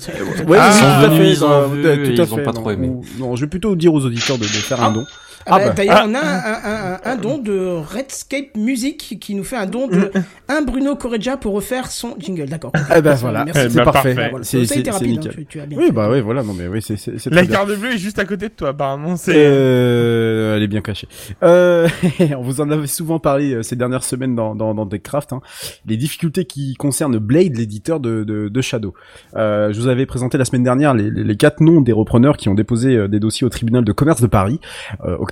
Ouais, 0.46 0.58
Ah, 0.60 0.70
ils 0.72 0.78
sont 0.80 1.08
venus, 1.10 1.18
fait, 1.20 1.30
ils 1.32 1.44
ont 1.44 1.50
euh, 1.50 1.66
tout 1.82 1.88
à 1.88 1.92
et 1.92 2.14
ils 2.14 2.20
ont 2.32 2.36
fait, 2.36 2.42
pas 2.42 2.52
trop 2.52 2.70
aimé. 2.70 2.90
Non, 3.18 3.36
je 3.36 3.42
vais 3.42 3.46
plutôt 3.48 3.74
dire 3.76 3.92
aux 3.94 4.04
auditeurs 4.04 4.36
de, 4.38 4.42
de 4.44 4.48
faire 4.48 4.82
un 4.82 4.92
don. 4.92 5.04
Ah 5.46 5.58
bah, 5.58 5.64
bah. 5.68 5.72
D'ailleurs, 5.74 5.98
Ah. 6.02 6.06
on 6.08 6.14
a 6.14 6.18
un, 6.20 6.22
un, 6.22 6.94
un, 6.94 7.00
un 7.12 7.16
don 7.16 7.38
de 7.38 7.56
Redscape 7.58 8.56
Music 8.56 9.18
qui 9.20 9.34
nous 9.34 9.44
fait 9.44 9.56
un 9.56 9.66
don 9.66 9.88
de 9.88 10.10
un 10.48 10.62
Bruno 10.62 10.96
Correggia 10.96 11.36
pour 11.36 11.54
refaire 11.54 11.90
son 11.90 12.14
jingle. 12.18 12.46
D'accord. 12.48 12.72
Eh 12.96 13.00
ben 13.02 13.14
voilà, 13.14 13.44
Merci. 13.44 13.62
C'est 13.70 13.76
ben, 13.76 13.84
parfait. 13.84 14.14
parfait. 14.14 14.30
Voilà. 14.30 14.44
C'est 14.44 14.64
Ça 14.64 14.74
a 14.74 14.78
été 14.78 14.84
c'est- 14.84 14.84
c'est 14.84 14.90
rapide, 14.90 15.08
hein, 15.18 15.20
nickel. 15.20 15.34
tu- 15.34 15.46
tu 15.46 15.60
as 15.60 15.66
bien 15.66 15.78
Oui, 15.78 15.86
fait. 15.86 15.92
bah 15.92 16.08
oui, 16.10 16.20
voilà, 16.20 16.42
non 16.42 16.54
mais 16.54 16.66
oui, 16.68 16.80
c'est 16.82 16.96
c'est 16.96 17.18
c'est 17.18 17.30
La 17.30 17.46
carte 17.46 17.68
bleue 17.68 17.92
est 17.94 17.98
juste 17.98 18.18
à 18.18 18.24
côté 18.24 18.48
de 18.48 18.54
toi, 18.54 18.70
apparemment. 18.70 19.16
C'est. 19.16 19.32
Euh, 19.36 20.56
elle 20.56 20.62
est 20.62 20.68
bien 20.68 20.80
cachée. 20.80 21.08
Euh, 21.42 21.88
on 22.38 22.42
vous 22.42 22.60
en 22.60 22.70
avait 22.70 22.86
souvent 22.86 23.18
parlé 23.18 23.52
euh, 23.54 23.62
ces 23.62 23.76
dernières 23.76 24.04
semaines 24.04 24.34
dans, 24.34 24.54
dans, 24.54 24.74
dans 24.74 24.86
TechCraft. 24.86 25.32
Hein, 25.32 25.40
les 25.86 25.96
difficultés 25.96 26.44
qui 26.44 26.74
concernent 26.74 27.18
Blade, 27.18 27.56
l'éditeur 27.56 28.00
de, 28.00 28.24
de, 28.24 28.48
de 28.48 28.60
Shadow. 28.60 28.94
Euh, 29.36 29.72
je 29.72 29.80
vous 29.80 29.88
avais 29.88 30.06
présenté 30.06 30.38
la 30.38 30.44
semaine 30.44 30.62
dernière 30.64 30.94
les, 30.94 31.10
les, 31.10 31.24
les 31.24 31.36
quatre 31.36 31.60
noms 31.60 31.80
des 31.80 31.92
repreneurs 31.92 32.36
qui 32.36 32.48
ont 32.48 32.54
déposé 32.54 32.96
euh, 32.96 33.08
des 33.08 33.20
dossiers 33.20 33.46
au 33.46 33.50
tribunal 33.50 33.84
de 33.84 33.92
commerce 33.92 34.20
de 34.20 34.26
Paris. 34.26 34.60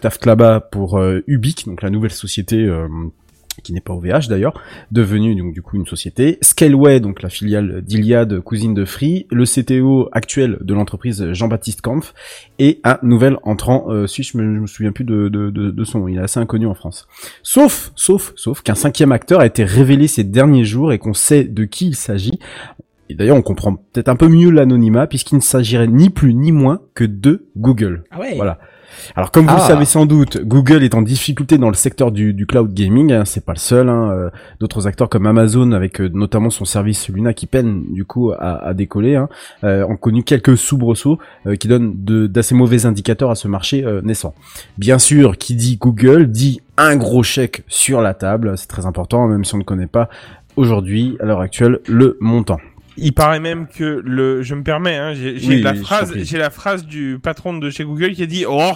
Octave 0.02 0.18
Klaba 0.18 0.58
pour 0.58 0.98
euh, 0.98 1.20
Ubique, 1.28 1.64
donc 1.66 1.80
la 1.80 1.88
nouvelle 1.88 2.10
société. 2.10 2.56
euh, 2.64 2.88
qui 3.62 3.74
n'est 3.74 3.82
pas 3.82 3.92
OVH 3.92 4.28
d'ailleurs, 4.28 4.54
devenue 4.90 5.36
donc 5.36 5.52
du 5.52 5.60
coup 5.62 5.76
une 5.76 5.86
société. 5.86 6.38
Scaleway, 6.40 7.00
donc 7.00 7.22
la 7.22 7.28
filiale 7.28 7.82
d'Iliad, 7.82 8.40
cousine 8.40 8.72
de 8.72 8.84
Free, 8.86 9.26
le 9.30 9.44
CTO 9.44 10.08
actuel 10.10 10.56
de 10.62 10.74
l'entreprise 10.74 11.32
Jean-Baptiste 11.32 11.82
Kampf, 11.82 12.14
et 12.58 12.80
un 12.82 12.98
nouvel 13.02 13.36
entrant 13.44 13.90
euh, 13.90 14.06
suisse, 14.08 14.32
je 14.32 14.38
me, 14.38 14.56
je 14.56 14.60
me 14.60 14.66
souviens 14.66 14.90
plus 14.90 15.04
de, 15.04 15.28
de, 15.28 15.50
de, 15.50 15.70
de 15.70 15.84
son 15.84 16.00
nom, 16.00 16.08
il 16.08 16.16
est 16.16 16.22
assez 16.22 16.40
inconnu 16.40 16.66
en 16.66 16.74
France. 16.74 17.06
Sauf, 17.42 17.92
sauf, 17.94 18.32
sauf 18.36 18.62
qu'un 18.62 18.74
cinquième 18.74 19.12
acteur 19.12 19.38
a 19.40 19.46
été 19.46 19.64
révélé 19.64 20.08
ces 20.08 20.24
derniers 20.24 20.64
jours 20.64 20.92
et 20.92 20.98
qu'on 20.98 21.14
sait 21.14 21.44
de 21.44 21.64
qui 21.64 21.88
il 21.88 21.94
s'agit. 21.94 22.40
Et 23.10 23.14
d'ailleurs, 23.14 23.36
on 23.36 23.42
comprend 23.42 23.76
peut-être 23.76 24.08
un 24.08 24.16
peu 24.16 24.28
mieux 24.28 24.50
l'anonymat 24.50 25.06
puisqu'il 25.06 25.36
ne 25.36 25.40
s'agirait 25.42 25.86
ni 25.88 26.08
plus 26.08 26.32
ni 26.34 26.50
moins 26.50 26.80
que 26.94 27.04
de 27.04 27.46
Google. 27.56 28.04
Ah 28.10 28.18
ouais. 28.18 28.34
Voilà. 28.36 28.58
Alors 29.16 29.30
comme 29.30 29.46
vous 29.46 29.52
Ah. 29.54 29.60
le 29.60 29.66
savez 29.74 29.84
sans 29.84 30.06
doute, 30.06 30.38
Google 30.42 30.82
est 30.82 30.94
en 30.94 31.02
difficulté 31.02 31.58
dans 31.58 31.68
le 31.68 31.74
secteur 31.74 32.12
du, 32.12 32.32
du 32.34 32.46
cloud 32.46 32.72
gaming. 32.72 33.12
Hein, 33.12 33.24
c'est 33.24 33.44
pas 33.44 33.52
le 33.52 33.58
seul. 33.58 33.88
Hein, 33.88 34.10
euh, 34.12 34.30
D'autres 34.60 34.86
acteurs 34.86 35.08
comme 35.08 35.26
Amazon, 35.26 35.72
avec 35.72 36.00
euh, 36.00 36.08
notamment 36.12 36.50
son 36.50 36.64
service 36.64 37.08
Luna, 37.08 37.34
qui 37.34 37.46
peine 37.46 37.82
du 37.90 38.04
coup 38.04 38.32
à, 38.32 38.64
à 38.64 38.74
décoller, 38.74 39.16
hein, 39.16 39.28
euh, 39.64 39.84
ont 39.86 39.96
connu 39.96 40.22
quelques 40.22 40.56
soubresauts 40.56 41.18
euh, 41.46 41.56
qui 41.56 41.68
donnent 41.68 41.94
d'assez 41.96 42.54
mauvais 42.54 42.86
indicateurs 42.86 43.30
à 43.30 43.34
ce 43.34 43.48
marché 43.48 43.84
euh, 43.84 44.00
naissant. 44.02 44.34
Bien 44.78 44.98
sûr, 44.98 45.36
qui 45.38 45.54
dit 45.54 45.76
Google 45.76 46.30
dit 46.30 46.60
un 46.78 46.96
gros 46.96 47.22
chèque 47.22 47.64
sur 47.68 48.00
la 48.00 48.14
table. 48.14 48.54
C'est 48.56 48.68
très 48.68 48.86
important, 48.86 49.26
même 49.28 49.44
si 49.44 49.54
on 49.54 49.58
ne 49.58 49.64
connaît 49.64 49.86
pas 49.86 50.08
aujourd'hui, 50.56 51.16
à 51.20 51.24
l'heure 51.24 51.40
actuelle, 51.40 51.78
le 51.88 52.16
montant. 52.20 52.58
Il 52.96 53.12
paraît 53.12 53.40
même 53.40 53.66
que 53.66 54.02
le, 54.04 54.42
je 54.42 54.54
me 54.54 54.62
permets, 54.62 54.96
hein, 54.96 55.14
j'ai 55.14 55.38
Oui, 55.46 55.62
la 55.62 55.72
oui, 55.72 55.78
phrase, 55.78 56.12
j'ai 56.16 56.38
la 56.38 56.50
phrase 56.50 56.84
du 56.84 57.18
patron 57.22 57.56
de 57.56 57.70
chez 57.70 57.84
Google 57.84 58.12
qui 58.12 58.22
a 58.22 58.26
dit, 58.26 58.44
oh, 58.46 58.72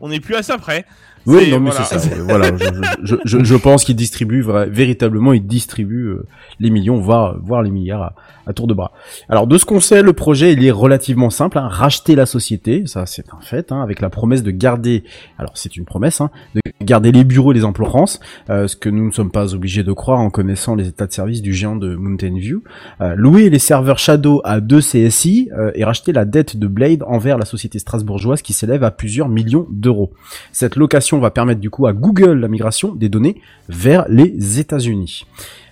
on 0.00 0.08
n'est 0.08 0.20
plus 0.20 0.34
à 0.34 0.42
ça 0.42 0.58
près. 0.58 0.84
Oui, 1.28 1.50
non, 1.50 1.60
mais 1.60 1.70
voilà. 1.70 1.84
c'est 1.84 1.98
ça. 1.98 2.14
voilà, 2.22 2.50
je, 2.56 2.66
je, 3.02 3.16
je, 3.24 3.44
je 3.44 3.54
pense 3.56 3.84
qu'il 3.84 3.96
distribue 3.96 4.42
véritablement, 4.68 5.32
il 5.32 5.46
distribue 5.46 6.08
euh, 6.08 6.26
les 6.58 6.70
millions, 6.70 6.98
voire, 6.98 7.36
voire 7.42 7.62
les 7.62 7.70
milliards 7.70 8.02
à, 8.02 8.14
à 8.48 8.54
tour 8.54 8.66
de 8.66 8.74
bras. 8.74 8.92
Alors, 9.28 9.46
de 9.46 9.58
ce 9.58 9.64
qu'on 9.64 9.78
sait, 9.78 10.02
le 10.02 10.14
projet, 10.14 10.54
il 10.54 10.64
est 10.64 10.70
relativement 10.70 11.30
simple. 11.30 11.58
Hein, 11.58 11.68
racheter 11.68 12.16
la 12.16 12.26
société, 12.26 12.84
ça 12.86 13.06
c'est 13.06 13.26
un 13.32 13.40
fait, 13.40 13.70
hein, 13.70 13.82
avec 13.82 14.00
la 14.00 14.10
promesse 14.10 14.42
de 14.42 14.50
garder, 14.50 15.04
alors 15.38 15.52
c'est 15.54 15.76
une 15.76 15.84
promesse, 15.84 16.20
hein, 16.20 16.30
de 16.54 16.60
garder 16.82 17.12
les 17.12 17.24
bureaux 17.24 17.52
et 17.52 17.54
les 17.54 17.64
emplois 17.64 17.86
en 17.86 17.90
France, 17.90 18.20
euh, 18.50 18.66
ce 18.66 18.76
que 18.76 18.88
nous 18.88 19.06
ne 19.06 19.12
sommes 19.12 19.30
pas 19.30 19.54
obligés 19.54 19.82
de 19.82 19.92
croire 19.92 20.18
en 20.18 20.30
connaissant 20.30 20.74
les 20.74 20.88
états 20.88 21.06
de 21.06 21.12
service 21.12 21.42
du 21.42 21.52
géant 21.52 21.76
de 21.76 21.94
Mountain 21.94 22.34
View. 22.36 22.62
Euh, 23.00 23.14
louer 23.14 23.50
les 23.50 23.58
serveurs 23.58 23.98
Shadow 23.98 24.40
à 24.44 24.60
2 24.60 24.80
CSI 24.80 25.50
euh, 25.56 25.70
et 25.74 25.84
racheter 25.84 26.12
la 26.12 26.24
dette 26.24 26.56
de 26.56 26.66
Blade 26.66 27.02
envers 27.06 27.38
la 27.38 27.44
société 27.44 27.78
strasbourgeoise 27.78 28.42
qui 28.42 28.52
s'élève 28.52 28.82
à 28.82 28.90
plusieurs 28.90 29.28
millions 29.28 29.66
d'euros. 29.70 30.12
Cette 30.52 30.76
location 30.76 31.17
va 31.20 31.30
permettre 31.30 31.60
du 31.60 31.70
coup 31.70 31.86
à 31.86 31.92
Google 31.92 32.38
la 32.40 32.48
migration 32.48 32.94
des 32.94 33.08
données 33.08 33.40
vers 33.68 34.06
les 34.08 34.58
États-Unis. 34.60 35.24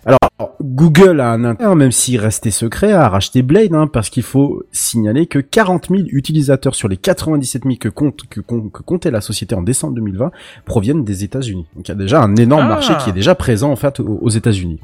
Alors, 0.05 0.52
Google 0.62 1.20
a 1.20 1.32
un 1.32 1.43
intérêt, 1.44 1.74
même 1.74 1.90
s'il 1.90 2.20
restait 2.20 2.52
secret, 2.52 2.93
à 2.93 3.09
racheter 3.09 3.43
Blade, 3.43 3.74
hein, 3.74 3.89
parce 3.89 4.09
qu'il 4.09 4.23
faut 4.23 4.62
signaler 4.70 5.27
que 5.27 5.40
40 5.40 5.89
000 5.90 6.02
utilisateurs 6.12 6.77
sur 6.77 6.86
les 6.86 6.97
97 6.97 7.64
000 7.64 7.74
que, 7.81 7.89
compte, 7.89 8.20
que, 8.31 8.40
com- 8.40 8.70
que 8.70 8.82
comptait 8.82 9.10
la 9.10 9.20
société 9.20 9.56
en 9.56 9.62
décembre 9.62 9.94
2020 9.94 10.31
proviennent 10.64 11.02
des 11.05 11.24
États-Unis. 11.24 11.66
Donc 11.74 11.89
il 11.89 11.90
y 11.90 11.93
a 11.93 11.97
déjà 11.97 12.23
un 12.23 12.36
énorme 12.36 12.66
Ah. 12.66 12.68
marché 12.68 12.93
qui 13.02 13.10
est 13.10 13.14
déjà 13.14 13.35
présent 13.35 13.73
en 13.73 13.77
fait 13.77 13.98
aux, 13.98 14.18
aux 14.23 14.31
États-Unis. 14.31 14.78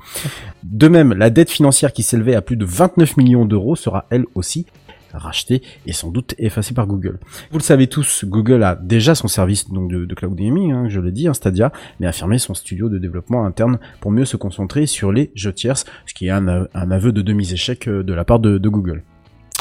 De 0.65 0.89
même, 0.89 1.13
la 1.13 1.31
dette 1.31 1.51
financière 1.51 1.93
qui 1.93 2.03
s'élevait 2.03 2.35
à 2.35 2.43
plus 2.43 2.57
de 2.57 2.65
29 2.65 3.17
millions 3.17 3.45
d'euros 3.45 3.77
sera 3.77 4.07
elle 4.11 4.25
aussi 4.35 4.67
rachetée 5.13 5.63
et 5.87 5.93
sans 5.93 6.11
doute 6.11 6.35
effacée 6.39 6.75
par 6.75 6.87
Google. 6.87 7.19
Vous 7.51 7.59
le 7.59 7.63
savez 7.63 7.87
tous, 7.87 8.25
Google 8.25 8.63
a 8.63 8.75
déjà 8.75 9.15
son 9.15 9.29
service 9.29 9.69
donc 9.71 9.91
de, 9.91 10.15
cloud 10.15 10.35
gaming, 10.35 10.73
hein, 10.73 10.89
je 10.89 11.01
l'ai 11.01 11.13
dit, 11.13 11.29
hein, 11.29 11.35
Stadia, 11.35 11.73
mais 12.01 12.07
a 12.07 12.13
fermé 12.13 12.39
son 12.39 12.55
studio 12.55 12.89
de 12.89 12.99
développement 12.99 13.45
interne 13.45 13.79
pour 14.01 14.11
mieux 14.11 14.25
se 14.25 14.37
concentrer 14.37 14.87
sur 14.87 15.13
les 15.13 15.31
jeux 15.35 15.53
tierces, 15.53 15.85
ce 16.07 16.15
qui 16.15 16.27
est 16.27 16.31
un, 16.31 16.67
un 16.75 16.91
aveu 16.91 17.13
de 17.13 17.23
demi-échec 17.23 17.89
euh, 17.89 18.03
de 18.03 18.13
la 18.13 18.25
part 18.25 18.41
de 18.41 18.69
Google. 18.69 19.03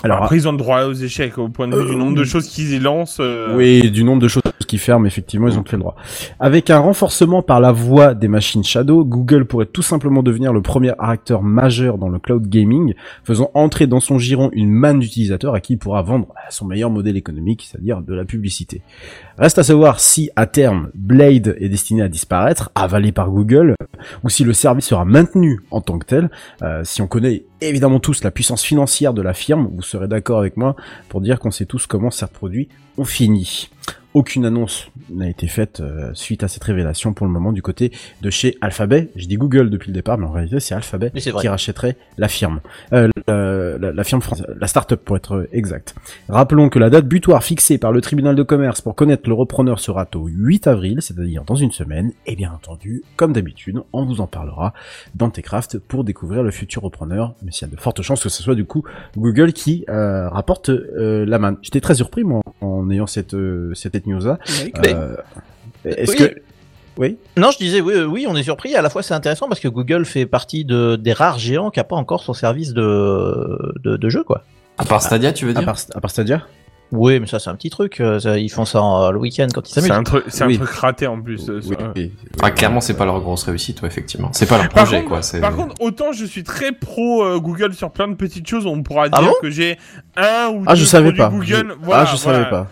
Alors 0.03 0.23
après, 0.23 0.37
ils 0.37 0.47
ont 0.47 0.51
le 0.51 0.57
droit 0.57 0.83
aux 0.85 0.93
échecs 0.93 1.37
au 1.37 1.49
point 1.49 1.67
de 1.67 1.75
vue 1.77 1.91
du 1.91 1.95
nombre 1.95 2.17
de 2.17 2.23
choses 2.23 2.47
qu'ils 2.47 2.81
lancent. 2.81 3.19
euh, 3.19 3.55
Oui, 3.55 3.91
du 3.91 4.03
nombre 4.03 4.21
de 4.21 4.27
choses 4.27 4.41
qui 4.67 4.77
ferment, 4.77 5.05
effectivement, 5.05 5.47
ils 5.47 5.59
ont 5.59 5.63
tout 5.63 5.75
le 5.75 5.81
droit. 5.81 5.95
Avec 6.39 6.69
un 6.69 6.79
renforcement 6.79 7.41
par 7.41 7.59
la 7.59 7.71
voix 7.71 8.13
des 8.13 8.27
machines 8.27 8.63
Shadow, 8.63 9.03
Google 9.03 9.45
pourrait 9.45 9.65
tout 9.65 9.81
simplement 9.81 10.23
devenir 10.23 10.53
le 10.53 10.61
premier 10.61 10.93
acteur 10.97 11.43
majeur 11.43 11.97
dans 11.97 12.09
le 12.09 12.19
cloud 12.19 12.47
gaming, 12.47 12.93
faisant 13.23 13.51
entrer 13.53 13.85
dans 13.85 13.99
son 13.99 14.17
giron 14.17 14.49
une 14.53 14.71
manne 14.71 14.99
d'utilisateurs 14.99 15.53
à 15.53 15.59
qui 15.59 15.73
il 15.73 15.77
pourra 15.77 16.01
vendre 16.01 16.27
bah, 16.29 16.41
son 16.49 16.65
meilleur 16.65 16.89
modèle 16.89 17.17
économique, 17.17 17.67
c'est-à-dire 17.69 18.01
de 18.01 18.13
la 18.13 18.23
publicité. 18.25 18.81
Reste 19.37 19.59
à 19.59 19.63
savoir 19.63 19.99
si, 19.99 20.29
à 20.35 20.45
terme, 20.45 20.89
Blade 20.95 21.55
est 21.59 21.69
destiné 21.69 22.01
à 22.03 22.07
disparaître, 22.07 22.71
avalé 22.73 23.11
par 23.11 23.29
Google, 23.29 23.75
ou 24.23 24.29
si 24.29 24.43
le 24.43 24.53
service 24.53 24.85
sera 24.85 25.05
maintenu 25.05 25.59
en 25.69 25.81
tant 25.81 25.99
que 25.99 26.05
tel. 26.05 26.31
Euh, 26.61 26.81
si 26.83 27.01
on 27.01 27.07
connaît 27.07 27.43
évidemment 27.61 27.99
tous 27.99 28.23
la 28.23 28.31
puissance 28.31 28.63
financière 28.63 29.13
de 29.13 29.21
la 29.21 29.33
firme, 29.33 29.69
vous 29.73 29.81
serez 29.81 30.07
d'accord 30.07 30.39
avec 30.39 30.57
moi 30.57 30.75
pour 31.09 31.21
dire 31.21 31.39
qu'on 31.39 31.51
sait 31.51 31.65
tous 31.65 31.87
comment 31.87 32.11
certains 32.11 32.33
produits 32.33 32.69
ont 32.97 33.05
fini. 33.05 33.69
Aucune 34.13 34.45
annonce 34.45 34.89
n'a 35.09 35.29
été 35.29 35.47
faite 35.47 35.79
euh, 35.79 36.11
suite 36.13 36.43
à 36.43 36.49
cette 36.49 36.65
révélation 36.65 37.13
pour 37.13 37.25
le 37.25 37.31
moment 37.31 37.53
du 37.53 37.61
côté 37.61 37.93
de 38.21 38.29
chez 38.29 38.57
Alphabet. 38.59 39.09
Je 39.15 39.25
dis 39.25 39.37
Google 39.37 39.69
depuis 39.69 39.87
le 39.87 39.93
départ, 39.93 40.17
mais 40.17 40.25
en 40.25 40.31
réalité 40.31 40.59
c'est 40.59 40.75
Alphabet 40.75 41.11
qui 41.39 41.47
rachèterait 41.47 41.95
la 42.17 42.27
firme, 42.27 42.59
euh, 42.91 43.07
la, 43.27 43.77
la- 43.77 43.91
la 43.93 44.03
firme 44.03 44.21
française, 44.21 44.47
la 44.59 44.67
start-up 44.67 45.01
pour 45.05 45.15
être 45.15 45.47
exact. 45.53 45.95
Rappelons 46.27 46.67
que 46.67 46.77
la 46.77 46.89
date 46.89 47.05
butoir 47.07 47.41
fixée 47.41 47.77
par 47.77 47.93
le 47.93 48.01
tribunal 48.01 48.35
de 48.35 48.43
commerce 48.43 48.81
pour 48.81 48.95
connaître 48.95 49.29
le 49.29 49.33
repreneur 49.35 49.79
sera 49.79 50.05
au 50.15 50.27
8 50.27 50.67
avril, 50.67 50.97
c'est-à-dire 51.01 51.45
dans 51.45 51.55
une 51.55 51.71
semaine. 51.71 52.11
Et 52.25 52.35
bien 52.35 52.51
entendu, 52.51 53.03
comme 53.15 53.31
d'habitude, 53.31 53.79
on 53.93 54.03
vous 54.05 54.19
en 54.19 54.27
parlera 54.27 54.73
dans 55.15 55.29
Techcraft 55.29 55.79
pour 55.79 56.03
découvrir 56.03 56.43
le 56.43 56.51
futur 56.51 56.81
repreneur. 56.81 57.33
Mais 57.43 57.51
il 57.51 57.61
y 57.61 57.65
a 57.65 57.67
de 57.73 57.79
fortes 57.79 58.01
chances 58.01 58.21
que 58.23 58.29
ce 58.29 58.43
soit 58.43 58.55
du 58.55 58.65
coup 58.65 58.83
Google 59.15 59.53
qui 59.53 59.85
euh, 59.89 60.27
rapporte 60.27 60.67
euh, 60.69 61.25
la 61.25 61.39
main. 61.39 61.55
J'étais 61.61 61.79
très 61.81 61.95
surpris 61.95 62.25
moi 62.25 62.41
en 62.59 62.89
ayant 62.91 63.07
cette 63.07 63.35
euh, 63.35 63.73
cette 64.01 64.07
news 64.07 64.25
là. 64.25 64.37
Oui, 64.63 64.73
mais- 64.81 65.91
Est-ce 65.91 66.11
Oui. 66.11 66.17
que 66.17 66.35
oui 66.97 67.17
Non, 67.37 67.51
je 67.51 67.57
disais 67.57 67.81
oui, 67.81 67.93
euh, 67.93 68.05
oui, 68.05 68.25
on 68.27 68.35
est 68.35 68.43
surpris. 68.43 68.75
À 68.75 68.81
la 68.81 68.89
fois, 68.89 69.01
c'est 69.03 69.13
intéressant 69.13 69.47
parce 69.47 69.59
que 69.59 69.67
Google 69.67 70.05
fait 70.05 70.25
partie 70.25 70.65
de, 70.65 70.95
des 70.95 71.13
rares 71.13 71.39
géants 71.39 71.71
qui 71.71 71.79
a 71.79 71.83
pas 71.83 71.95
encore 71.95 72.21
son 72.23 72.33
service 72.33 72.73
de, 72.73 73.73
de, 73.83 73.97
de 73.97 74.09
jeu, 74.09 74.23
quoi. 74.23 74.43
À 74.77 74.85
part 74.85 75.01
Stadia, 75.01 75.31
tu 75.33 75.45
veux 75.45 75.51
à 75.51 75.53
dire 75.55 75.65
part, 75.65 75.77
à 75.95 76.01
part 76.01 76.11
Stadia 76.11 76.41
Oui, 76.91 77.19
mais 77.19 77.25
ça, 77.27 77.39
c'est 77.39 77.49
un 77.49 77.55
petit 77.55 77.69
truc. 77.69 77.99
euh, 78.01 78.19
ça, 78.19 78.37
ils 78.37 78.49
font 78.49 78.65
ça 78.65 78.81
en- 78.81 79.11
le 79.11 79.17
week-end 79.19 79.47
quand 79.53 79.67
ils 79.69 79.73
s'amusent. 79.73 79.87
C'est 79.89 79.95
un 79.95 80.03
truc, 80.03 80.25
c'est 80.27 80.43
Oui. 80.45 80.55
un 80.55 80.65
truc 80.65 80.71
raté 80.75 81.07
en 81.07 81.21
plus. 81.21 81.49
euh, 81.49 81.61
ça. 81.61 81.75
Ah, 82.41 82.51
clairement, 82.51 82.81
c'est 82.81 82.95
pas 82.95 83.05
leur 83.05 83.19
grosse 83.21 83.43
réussite, 83.43 83.81
ouais, 83.81 83.87
effectivement. 83.87 84.29
C'est 84.33 84.45
pas 84.47 84.57
leur 84.57 84.69
Par 84.69 84.83
projet, 84.83 84.97
contre, 84.97 85.09
quoi. 85.09 85.21
c'est- 85.21 85.39
par 85.39 85.55
contre, 85.55 85.75
autant 85.79 86.11
je 86.11 86.25
suis 86.25 86.43
très 86.43 86.71
pro 86.73 87.23
euh, 87.23 87.39
Google 87.39 87.73
sur 87.73 87.91
plein 87.91 88.07
de 88.09 88.15
petites 88.15 88.47
choses, 88.47 88.65
on 88.65 88.83
pourra 88.83 89.05
Ah 89.11 89.19
dire 89.21 89.29
bon? 89.29 89.35
que 89.41 89.49
j'ai 89.49 89.77
un 90.17 90.49
ou 90.49 90.63
Ah 90.67 90.73
deux 90.73 90.81
je 90.81 90.85
savais 90.85 91.13
pas. 91.13 91.29
Google. 91.29 91.45
Je- 91.45 91.75
Voilà, 91.83 92.03
ah 92.03 92.11
je 92.11 92.17
savais 92.17 92.37
voilà. 92.39 92.49
pas. 92.49 92.67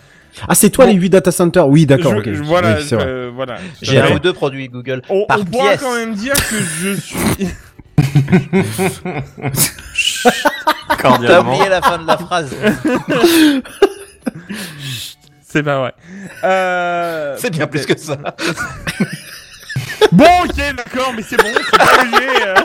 Ah 0.48 0.56
c'est 0.56 0.70
toi 0.70 0.86
Bon. 0.86 0.92
les 0.92 0.98
8 0.98 1.10
data 1.10 1.32
centers 1.32 1.68
Oui 1.68 1.86
d'accord. 1.86 2.14
Je- 2.14 2.18
ok. 2.20 2.34
je- 2.34 2.44
voilà, 2.44 2.78
Oui, 2.78 2.86
c'est 2.88 2.96
vrai. 2.96 3.06
euh, 3.08 3.32
voilà. 3.34 3.58
J'ai 3.82 4.00
un 4.00 4.12
ou 4.16 4.20
deux 4.20 4.34
produits 4.34 4.68
Google 4.70 5.02
On, 5.10 5.26
par 5.26 5.40
on 5.40 5.46
pourra 5.46 5.76
quand 5.78 5.96
même 5.96 6.14
dire 6.16 6.34
que 6.36 6.56
je 6.82 6.94
suis. 7.00 7.48
T'as 11.02 11.42
oublié 11.42 11.70
la 11.70 11.82
fin 11.82 11.98
de 11.98 12.08
la 12.08 12.18
phrase. 12.18 12.56
C'est 15.48 15.64
pas 15.64 15.80
vrai. 15.80 15.94
Euh... 16.44 17.36
C'est 17.40 17.50
bien 17.50 17.68
plus 17.68 17.86
que 17.86 17.98
ça. 17.98 18.18
Bon, 20.12 20.26
ok, 20.46 20.56
d'accord, 20.76 21.14
mais 21.16 21.24
c'est 21.28 21.38
bon, 21.38 21.50
c'est 21.54 21.78
pas 21.78 22.04
léger. 22.04 22.28
euh. 22.46 22.56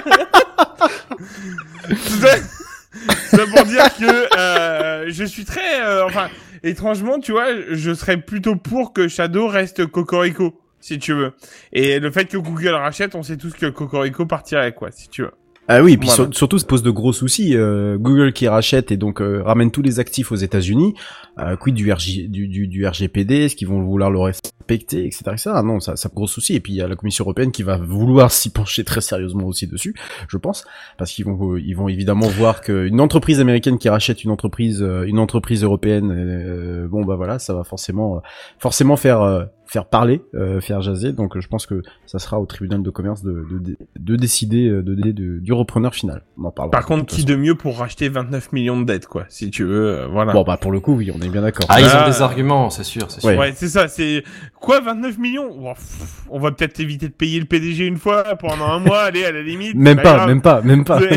Tout 1.88 3.36
ça 3.36 3.46
pour 3.54 3.64
dire 3.66 3.84
que 3.98 4.36
euh, 4.38 5.04
je 5.08 5.24
suis 5.24 5.44
très, 5.44 5.80
euh, 5.82 6.06
enfin, 6.06 6.28
étrangement, 6.64 7.20
tu 7.20 7.32
vois, 7.32 7.48
je 7.70 7.94
serais 7.94 8.16
plutôt 8.16 8.56
pour 8.56 8.92
que 8.92 9.06
Shadow 9.06 9.46
reste 9.46 9.86
Cocorico, 9.86 10.60
si 10.80 10.98
tu 10.98 11.12
veux. 11.12 11.32
Et 11.72 12.00
le 12.00 12.10
fait 12.10 12.24
que 12.26 12.36
Google 12.36 12.74
rachète, 12.74 13.14
on 13.14 13.22
sait 13.22 13.36
tous 13.36 13.52
que 13.52 13.66
Cocorico 13.66 14.26
partirait, 14.26 14.74
quoi, 14.74 14.90
si 14.90 15.08
tu 15.08 15.22
veux. 15.22 15.32
Ah 15.66 15.82
oui, 15.82 15.94
et 15.94 15.96
puis 15.96 16.08
Voilà. 16.08 16.24
sur- 16.30 16.34
surtout, 16.36 16.58
ça 16.58 16.66
pose 16.66 16.82
de 16.82 16.90
gros 16.90 17.12
soucis. 17.14 17.56
Euh, 17.56 17.96
Google 17.96 18.32
qui 18.34 18.46
rachète 18.48 18.92
et 18.92 18.98
donc 18.98 19.22
euh, 19.22 19.42
ramène 19.42 19.70
tous 19.70 19.80
les 19.80 19.98
actifs 19.98 20.30
aux 20.30 20.36
États-Unis. 20.36 20.94
Euh, 21.38 21.56
quid 21.56 21.74
du, 21.74 21.90
RJ, 21.90 22.28
du, 22.28 22.48
du, 22.48 22.68
du 22.68 22.86
RGPD 22.86 23.34
Est-ce 23.44 23.56
qu'ils 23.56 23.68
vont 23.68 23.80
vouloir 23.82 24.10
le 24.10 24.18
respecter, 24.18 25.06
etc. 25.06 25.22
etc. 25.32 25.50
Ah 25.54 25.62
non, 25.62 25.80
ça, 25.80 25.96
ça 25.96 26.10
pose 26.10 26.14
gros 26.16 26.26
souci. 26.26 26.54
Et 26.54 26.60
puis 26.60 26.74
il 26.74 26.76
y 26.76 26.82
a 26.82 26.86
la 26.88 26.96
Commission 26.96 27.24
européenne 27.24 27.50
qui 27.50 27.62
va 27.62 27.78
vouloir 27.78 28.30
s'y 28.30 28.50
pencher 28.50 28.84
très 28.84 29.00
sérieusement 29.00 29.46
aussi 29.46 29.66
dessus, 29.66 29.94
je 30.28 30.36
pense, 30.36 30.64
parce 30.98 31.10
qu'ils 31.12 31.24
vont, 31.24 31.56
ils 31.56 31.74
vont 31.74 31.88
évidemment 31.88 32.28
voir 32.28 32.60
qu'une 32.60 33.00
entreprise 33.00 33.40
américaine 33.40 33.78
qui 33.78 33.88
rachète 33.88 34.22
une 34.22 34.30
entreprise, 34.30 34.82
euh, 34.82 35.04
une 35.06 35.18
entreprise 35.18 35.64
européenne, 35.64 36.12
euh, 36.14 36.88
bon 36.88 37.04
bah 37.06 37.16
voilà, 37.16 37.38
ça 37.38 37.54
va 37.54 37.64
forcément, 37.64 38.16
euh, 38.16 38.20
forcément 38.58 38.96
faire 38.96 39.22
euh, 39.22 39.44
faire 39.74 39.86
parler, 39.86 40.22
euh, 40.34 40.60
faire 40.60 40.80
jaser. 40.82 41.12
Donc 41.12 41.36
euh, 41.36 41.40
je 41.40 41.48
pense 41.48 41.66
que 41.66 41.82
ça 42.06 42.20
sera 42.20 42.40
au 42.40 42.46
tribunal 42.46 42.80
de 42.82 42.90
commerce 42.90 43.22
de, 43.24 43.44
de, 43.50 43.76
de 43.98 44.16
décider 44.16 44.68
euh, 44.68 44.82
de, 44.82 44.94
de- 44.94 45.10
de- 45.10 45.38
du 45.40 45.52
repreneur 45.52 45.94
final. 45.94 46.22
On 46.38 46.44
en 46.44 46.52
parlera. 46.52 46.70
Par 46.70 46.86
contre, 46.86 47.06
qui 47.06 47.24
de 47.24 47.34
mieux 47.34 47.56
pour 47.56 47.78
racheter 47.78 48.08
29 48.08 48.52
millions 48.52 48.80
de 48.80 48.84
dettes, 48.86 49.08
quoi, 49.08 49.24
si 49.28 49.50
tu 49.50 49.64
veux, 49.64 49.88
euh, 49.88 50.06
voilà. 50.06 50.32
Bon 50.32 50.44
bah 50.44 50.56
pour 50.58 50.70
le 50.70 50.78
coup 50.78 50.94
oui, 50.94 51.10
on 51.12 51.20
est 51.20 51.28
bien 51.28 51.42
d'accord. 51.42 51.66
Ah, 51.68 51.80
ils 51.80 51.86
Ah, 51.90 52.04
ont 52.04 52.08
des 52.08 52.22
arguments, 52.22 52.70
c'est 52.70 52.84
sûr, 52.84 53.10
c'est 53.10 53.20
sûr. 53.20 53.30
Ouais. 53.30 53.36
Ouais, 53.36 53.52
c'est 53.56 53.68
ça, 53.68 53.88
c'est 53.88 54.22
quoi 54.60 54.80
29 54.80 55.18
millions? 55.18 55.48
Oh, 55.50 55.72
pff, 55.74 56.22
On 56.30 56.38
va 56.38 56.52
peut-être 56.52 56.78
éviter 56.78 57.08
de 57.08 57.12
payer 57.12 57.40
le 57.40 57.46
PDG 57.46 57.84
une 57.84 57.98
fois 57.98 58.22
pendant 58.36 58.66
un 58.66 58.78
mois, 58.78 59.00
allez 59.02 59.24
à 59.24 59.32
la 59.32 59.42
limite. 59.42 59.74
Même 59.74 59.96
pas, 60.00 60.14
grave. 60.14 60.28
même 60.28 60.40
pas, 60.40 60.62
même 60.62 60.84
pas. 60.84 61.00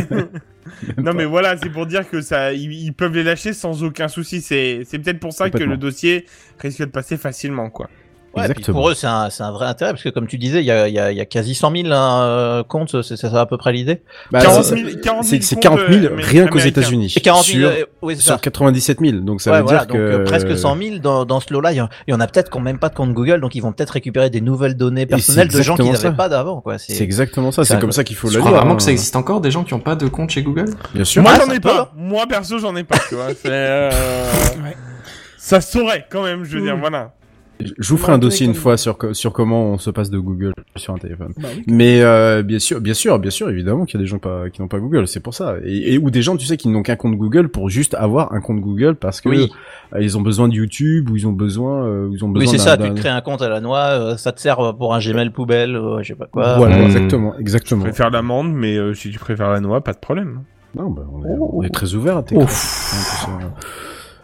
Non 0.97 1.13
mais 1.13 1.25
voilà, 1.25 1.57
c'est 1.57 1.69
pour 1.69 1.85
dire 1.85 2.09
que 2.09 2.21
ça, 2.21 2.53
ils, 2.53 2.93
peuvent 2.93 3.13
les 3.13 3.23
lâcher 3.23 3.53
sans 3.53 3.83
aucun 3.83 4.07
souci. 4.07 4.41
C'est, 4.41 4.81
c'est 4.85 4.99
peut-être 4.99 5.19
pour 5.19 5.33
ça 5.33 5.49
que 5.49 5.63
le 5.63 5.77
dossier 5.77 6.25
risque 6.59 6.79
de 6.81 6.85
passer 6.85 7.17
facilement, 7.17 7.69
quoi. 7.69 7.89
Ouais, 8.37 8.53
pour 8.73 8.89
eux, 8.89 8.93
c'est 8.93 9.07
un, 9.07 9.29
c'est 9.29 9.43
un 9.43 9.51
vrai 9.51 9.65
intérêt, 9.67 9.91
parce 9.91 10.03
que 10.03 10.09
comme 10.09 10.27
tu 10.27 10.37
disais, 10.37 10.59
il 10.59 10.65
y 10.65 10.71
a, 10.71 10.87
il 10.87 10.93
y 10.93 10.99
a, 10.99 11.11
il 11.11 11.17
y 11.17 11.21
a 11.21 11.25
quasi 11.25 11.55
100 11.55 11.71
000 11.71 11.87
hein, 11.91 12.21
euh, 12.23 12.63
comptes, 12.63 13.01
c'est 13.01 13.15
c'est 13.17 13.29
ça 13.29 13.41
à 13.41 13.45
peu 13.45 13.57
près 13.57 13.71
l'idée? 13.73 14.01
Bah, 14.31 14.41
40 14.41 14.63
c'est- 14.63 14.75
000 14.75 14.89
40 15.03 15.23
000 15.23 15.41
c'est 15.41 15.43
c'est 15.47 15.55
comptes, 15.55 15.63
40 15.63 15.79
000 15.89 16.05
euh, 16.05 16.15
rien 16.17 16.47
qu'aux. 16.47 16.59
États-Unis. 16.59 17.13
Et 17.15 17.21
40 17.21 17.45
000, 17.45 17.59
sur, 17.59 17.69
euh, 17.69 17.83
oui, 18.01 18.15
c'est 18.15 18.21
sur 18.23 18.33
ça. 18.33 18.39
97 18.39 18.99
000. 18.99 19.17
Donc 19.19 19.41
ça 19.41 19.51
ouais, 19.51 19.57
veut 19.57 19.63
voilà, 19.63 19.79
dire 19.79 19.87
donc 19.87 19.97
que 19.97 20.01
euh, 20.01 20.23
presque 20.25 20.57
100 20.57 20.77
000 20.77 20.97
dans, 20.99 21.25
dans 21.25 21.39
ce 21.39 21.53
lot-là. 21.53 21.71
Il 21.71 21.75
y 21.77 22.11
y 22.11 22.13
en 22.13 22.19
a 22.19 22.27
peut-être 22.27 22.49
qui 22.49 22.57
n'ont 22.57 22.63
même 22.63 22.79
pas 22.79 22.89
de 22.89 22.95
compte 22.95 23.13
Google, 23.13 23.39
donc 23.41 23.55
ils 23.55 23.61
vont 23.61 23.71
peut-être 23.71 23.91
récupérer 23.91 24.29
des 24.29 24.41
nouvelles 24.41 24.75
données 24.75 25.05
personnelles 25.05 25.47
de 25.47 25.61
gens 25.61 25.75
qu'ils 25.75 25.85
exactement 25.87 26.11
n'avaient 26.11 26.17
pas 26.17 26.29
d'avant. 26.29 26.61
quoi. 26.61 26.77
C'est 26.77 27.01
exactement 27.01 27.51
ça. 27.51 27.63
C'est 27.63 27.79
comme 27.79 27.91
ça 27.91 28.03
qu'il 28.03 28.15
faut 28.15 28.27
Tu 28.29 28.35
le 28.35 28.39
crois 28.39 28.51
dire. 28.51 28.57
vraiment 28.59 28.73
hein. 28.73 28.77
que 28.77 28.83
ça 28.83 28.91
existe 28.91 29.15
encore 29.15 29.41
des 29.41 29.51
gens 29.51 29.63
qui 29.63 29.73
ont 29.73 29.79
pas 29.79 29.95
de 29.95 30.07
compte 30.07 30.29
chez 30.31 30.43
Google? 30.43 30.65
Bien 30.93 31.03
sûr. 31.05 31.21
Moi 31.21 31.33
j'en 31.37 31.51
ai 31.51 31.59
pas. 31.59 31.91
Moi 31.95 32.25
perso 32.27 32.59
j'en 32.59 32.75
ai 32.75 32.83
pas. 32.83 32.97
Tu 33.07 33.15
vois. 33.15 33.29
C'est, 33.29 33.49
euh, 33.49 33.89
Ça 35.37 35.61
saurait 35.61 36.05
quand 36.09 36.23
même. 36.23 36.43
Je 36.43 36.57
veux 36.57 36.63
dire, 36.63 36.75
voilà. 36.77 37.13
Je 37.59 37.89
vous 37.89 37.97
ferai 37.97 38.13
un 38.13 38.17
dossier 38.17 38.45
une 38.45 38.53
fois 38.53 38.77
sur 38.77 38.97
sur 39.13 39.33
comment 39.33 39.71
on 39.73 39.77
se 39.77 39.89
passe 39.89 40.09
de 40.09 40.19
Google 40.19 40.53
sur 40.75 40.93
un 40.93 40.97
téléphone. 40.97 41.33
Mais 41.67 42.01
euh, 42.01 42.43
bien 42.43 42.59
sûr, 42.59 42.79
bien 42.81 42.93
sûr, 42.93 43.17
bien 43.19 43.31
sûr, 43.31 43.49
évidemment 43.49 43.85
qu'il 43.85 43.99
y 43.99 44.01
a 44.01 44.03
des 44.03 44.07
gens 44.09 44.19
pas 44.19 44.49
qui 44.49 44.61
n'ont 44.61 44.67
pas 44.67 44.79
Google, 44.79 45.07
c'est 45.07 45.19
pour 45.19 45.33
ça. 45.33 45.55
Et, 45.63 45.93
et 45.93 45.97
ou 45.97 46.11
des 46.11 46.21
gens, 46.21 46.37
tu 46.37 46.45
sais, 46.45 46.57
qui 46.57 46.67
n'ont 46.69 46.83
qu'un 46.83 46.95
compte 46.95 47.15
Google 47.15 47.49
pour 47.49 47.69
juste 47.69 47.95
avoir 47.95 48.33
un 48.33 48.41
compte 48.41 48.59
Google 48.61 48.95
parce 48.95 49.21
que 49.21 49.29
Oui. 49.29 49.51
euh, 49.93 50.01
ils 50.01 50.17
ont 50.17 50.21
besoin 50.21 50.47
de 50.47 50.53
YouTube 50.53 51.09
ou 51.09 51.15
ils 51.15 51.25
ont 51.27 51.31
besoin, 51.31 51.85
euh, 51.85 52.07
ou 52.07 52.13
ils 52.13 52.23
ont 52.23 52.29
besoin. 52.29 52.51
Oui, 52.51 52.57
c'est 52.57 52.63
ça, 52.63 52.77
tu 52.77 52.93
crées 52.93 53.09
un 53.09 53.21
compte 53.21 53.41
à 53.41 53.49
la 53.49 53.59
noix, 53.59 53.79
euh, 53.89 54.17
ça 54.17 54.31
te 54.31 54.39
sert 54.39 54.75
pour 54.77 54.93
un 54.93 54.99
Gmail 54.99 55.29
poubelle, 55.31 55.75
euh, 55.75 56.01
je 56.03 56.09
sais 56.09 56.15
pas 56.15 56.27
quoi. 56.27 56.57
Voilà, 56.57 56.81
exactement, 56.83 57.37
exactement. 57.39 57.81
Je 57.85 57.89
préfère 57.89 58.09
l'amande, 58.11 58.53
mais 58.53 58.77
euh, 58.77 58.93
si 58.93 59.09
tu 59.11 59.17
préfères 59.19 59.49
la 59.49 59.59
noix, 59.61 59.81
pas 59.81 59.93
de 59.93 59.99
problème. 59.99 60.41
Non, 60.75 60.89
bah, 60.91 61.03
on, 61.11 61.23
est, 61.25 61.37
on 61.39 61.63
est 61.63 61.73
très 61.73 61.93
ouvert 61.95 62.17
à 62.17 62.23
tes 62.23 62.35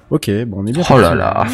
Ok, 0.09 0.29
bon, 0.45 0.57
on 0.59 0.65
est 0.67 0.71
bien. 0.73 0.83
Oh 0.89 0.97
là 0.99 1.15
là. 1.15 1.45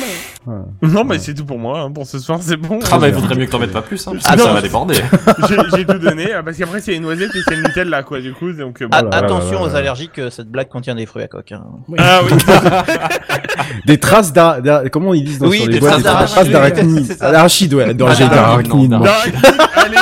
Voilà. 0.45 0.61
Non, 0.81 1.03
mais 1.05 1.17
c'est 1.19 1.33
tout 1.33 1.45
pour 1.45 1.59
moi. 1.59 1.79
hein, 1.81 1.91
Pour 1.91 2.05
ce 2.05 2.19
soir, 2.19 2.39
c'est 2.41 2.57
bon. 2.57 2.79
Ah 2.91 2.97
bah, 2.97 3.07
il 3.07 3.13
vaudrait 3.13 3.35
mieux 3.35 3.45
que 3.45 3.51
t'en 3.51 3.59
mettes 3.59 3.71
pas 3.71 3.81
plus, 3.81 4.05
hein, 4.07 4.11
parce 4.13 4.25
que 4.35 4.37
Non, 4.39 4.45
ça 4.47 4.53
va 4.53 4.61
déborder. 4.61 4.95
J'ai 5.75 5.85
tout 5.85 5.99
donné, 5.99 6.33
ah, 6.33 6.43
parce 6.43 6.57
qu'après, 6.57 6.81
c'est 6.81 6.91
les 6.91 6.99
noisettes 6.99 7.33
et 7.35 7.39
c'est 7.47 7.55
le 7.55 7.61
Nutella, 7.63 8.03
quoi, 8.03 8.19
du 8.19 8.33
coup. 8.33 8.51
Donc, 8.51 8.81
euh, 8.81 8.87
bon. 8.87 8.97
A- 8.97 9.15
attention 9.15 9.61
aux 9.61 9.75
allergiques, 9.75 10.19
euh, 10.19 10.29
cette 10.29 10.49
blague 10.49 10.67
contient 10.67 10.95
des 10.95 11.05
fruits 11.05 11.23
à 11.23 11.27
coque. 11.27 11.51
hein. 11.53 11.63
Ah 11.99 12.21
oui. 12.23 12.37
Des 13.85 13.97
traces 13.99 14.33
d'ar... 14.33 14.61
d'ar- 14.61 14.83
Comment 14.91 15.13
ils 15.13 15.23
disent 15.23 15.39
dans 15.39 15.47
Oui, 15.47 15.57
sur 15.59 15.67
les 15.67 15.73
des 15.75 15.79
boîtes 15.79 16.03
traces 16.03 16.25
Des 16.33 16.33
traces 16.33 16.49
d'arachide. 16.49 17.19
d'arachide. 17.19 17.73
Ouais. 17.75 17.85
Ah, 17.89 17.93
d'arachide, 17.93 18.27
allez, 18.33 19.97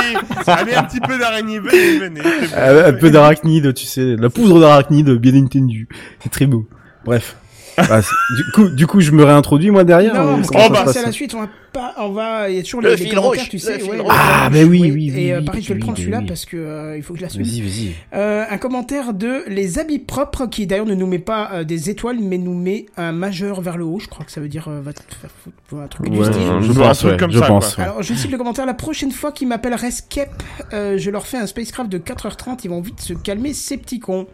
allez, 0.48 0.74
un 0.76 0.84
petit 0.84 1.00
peu 1.02 1.18
d'araignée, 1.20 1.60
venez, 1.60 2.00
venez. 2.00 2.22
Euh, 2.56 2.90
un 2.90 2.94
peu 2.94 3.12
d'arachnide, 3.12 3.74
tu 3.74 3.86
sais, 3.86 4.16
la 4.18 4.30
poudre 4.30 4.60
d'arachnide, 4.60 5.10
bien 5.12 5.44
entendu. 5.44 5.88
C'est 6.24 6.30
très 6.30 6.46
beau. 6.46 6.68
Bref. 7.06 7.36
Bah, 7.90 8.02
du 8.02 8.52
coup, 8.54 8.70
du 8.70 8.88
coup, 8.88 9.02
je 9.02 9.12
me 9.12 9.24
réintroduis 9.24 9.70
moi 9.70 9.84
derrière. 9.84 10.14
Non, 10.16 10.38
parce 10.38 10.48
ça 10.48 10.58
va 10.58 10.80
se 10.80 10.84
passer 10.86 11.00
à 11.00 11.06
la 11.06 11.12
suite, 11.12 11.36
on 11.36 11.42
va 11.42 11.50
pas, 11.72 11.94
on 12.00 12.10
va, 12.10 12.50
il 12.50 12.56
y 12.56 12.60
a 12.60 12.64
toujours 12.64 12.82
Le 12.82 12.96
les, 12.96 12.96
les 12.96 13.10
commentaires, 13.10 13.42
rouge, 13.44 13.50
tu 13.50 13.58
le 13.58 13.62
sais, 13.62 13.84
ouais, 13.84 14.04
Ah, 14.10 14.50
mais 14.52 14.64
rouge, 14.64 14.72
oui, 14.72 14.82
oui, 14.82 15.12
oui, 15.14 15.20
Et 15.20 15.34
euh, 15.34 15.40
oui, 15.40 15.46
pareil, 15.46 15.62
je 15.62 15.68
vais 15.68 15.74
le 15.76 15.80
oui, 15.80 15.84
prendre 15.84 15.98
oui, 15.98 16.02
celui-là 16.02 16.20
oui. 16.22 16.26
parce 16.28 16.46
que 16.46 16.58
euh, 16.58 16.98
il 16.98 17.04
faut 17.04 17.14
que 17.14 17.20
je 17.20 17.24
la 17.26 17.30
suive. 17.30 17.46
Vas-y, 17.46 17.62
vas-y. 17.62 17.92
Euh, 18.16 18.46
un 18.50 18.58
commentaire 18.58 19.14
de 19.14 19.44
les 19.48 19.78
habits 19.78 20.00
propres 20.00 20.48
qui 20.48 20.66
d'ailleurs 20.66 20.88
ne 20.88 20.96
nous 20.96 21.06
met 21.06 21.20
pas 21.20 21.50
euh, 21.54 21.64
des 21.64 21.92
étoiles 21.92 22.18
mais 22.20 22.40
nous 22.40 22.56
met 22.56 22.88
un 22.98 23.12
majeur 23.12 23.62
vers 23.62 23.78
le 23.78 23.86
haut. 23.86 24.00
Je 24.00 24.08
crois 24.08 24.26
que 24.26 24.32
ça 24.32 24.42
veut 24.42 24.50
dire 24.50 24.68
euh, 24.70 24.82
va 24.82 24.94
te 24.94 25.02
faire 25.14 25.30
foutre 25.44 25.58
ou 25.72 25.78
un 25.78 25.88
truc 25.88 26.10
du 26.10 26.18
style. 26.24 26.34
je 26.62 26.72
pense, 26.72 27.04
ouais, 27.04 27.18
je 27.30 27.40
pense. 27.40 27.78
ouais. 27.78 27.84
Alors 27.84 28.02
je 28.02 28.14
cite 28.16 28.32
le 28.32 28.38
commentaire 28.40 28.66
la 28.66 28.74
prochaine 28.74 29.12
fois 29.12 29.32
qu'ils 29.32 29.48
m'appellent 29.48 29.76
Rescape, 29.76 30.42
euh, 30.74 30.98
je 30.98 31.12
leur 31.12 31.28
fais 31.28 31.38
un 31.38 31.46
spacecraft 31.46 31.92
de 31.92 32.00
4h30, 32.00 32.60
ils 32.64 32.70
vont 32.70 32.82
vite 32.82 33.02
se 33.02 33.14
calmer 33.14 33.54
ces 33.54 33.78
petits 33.78 34.00
cons. 34.00 34.26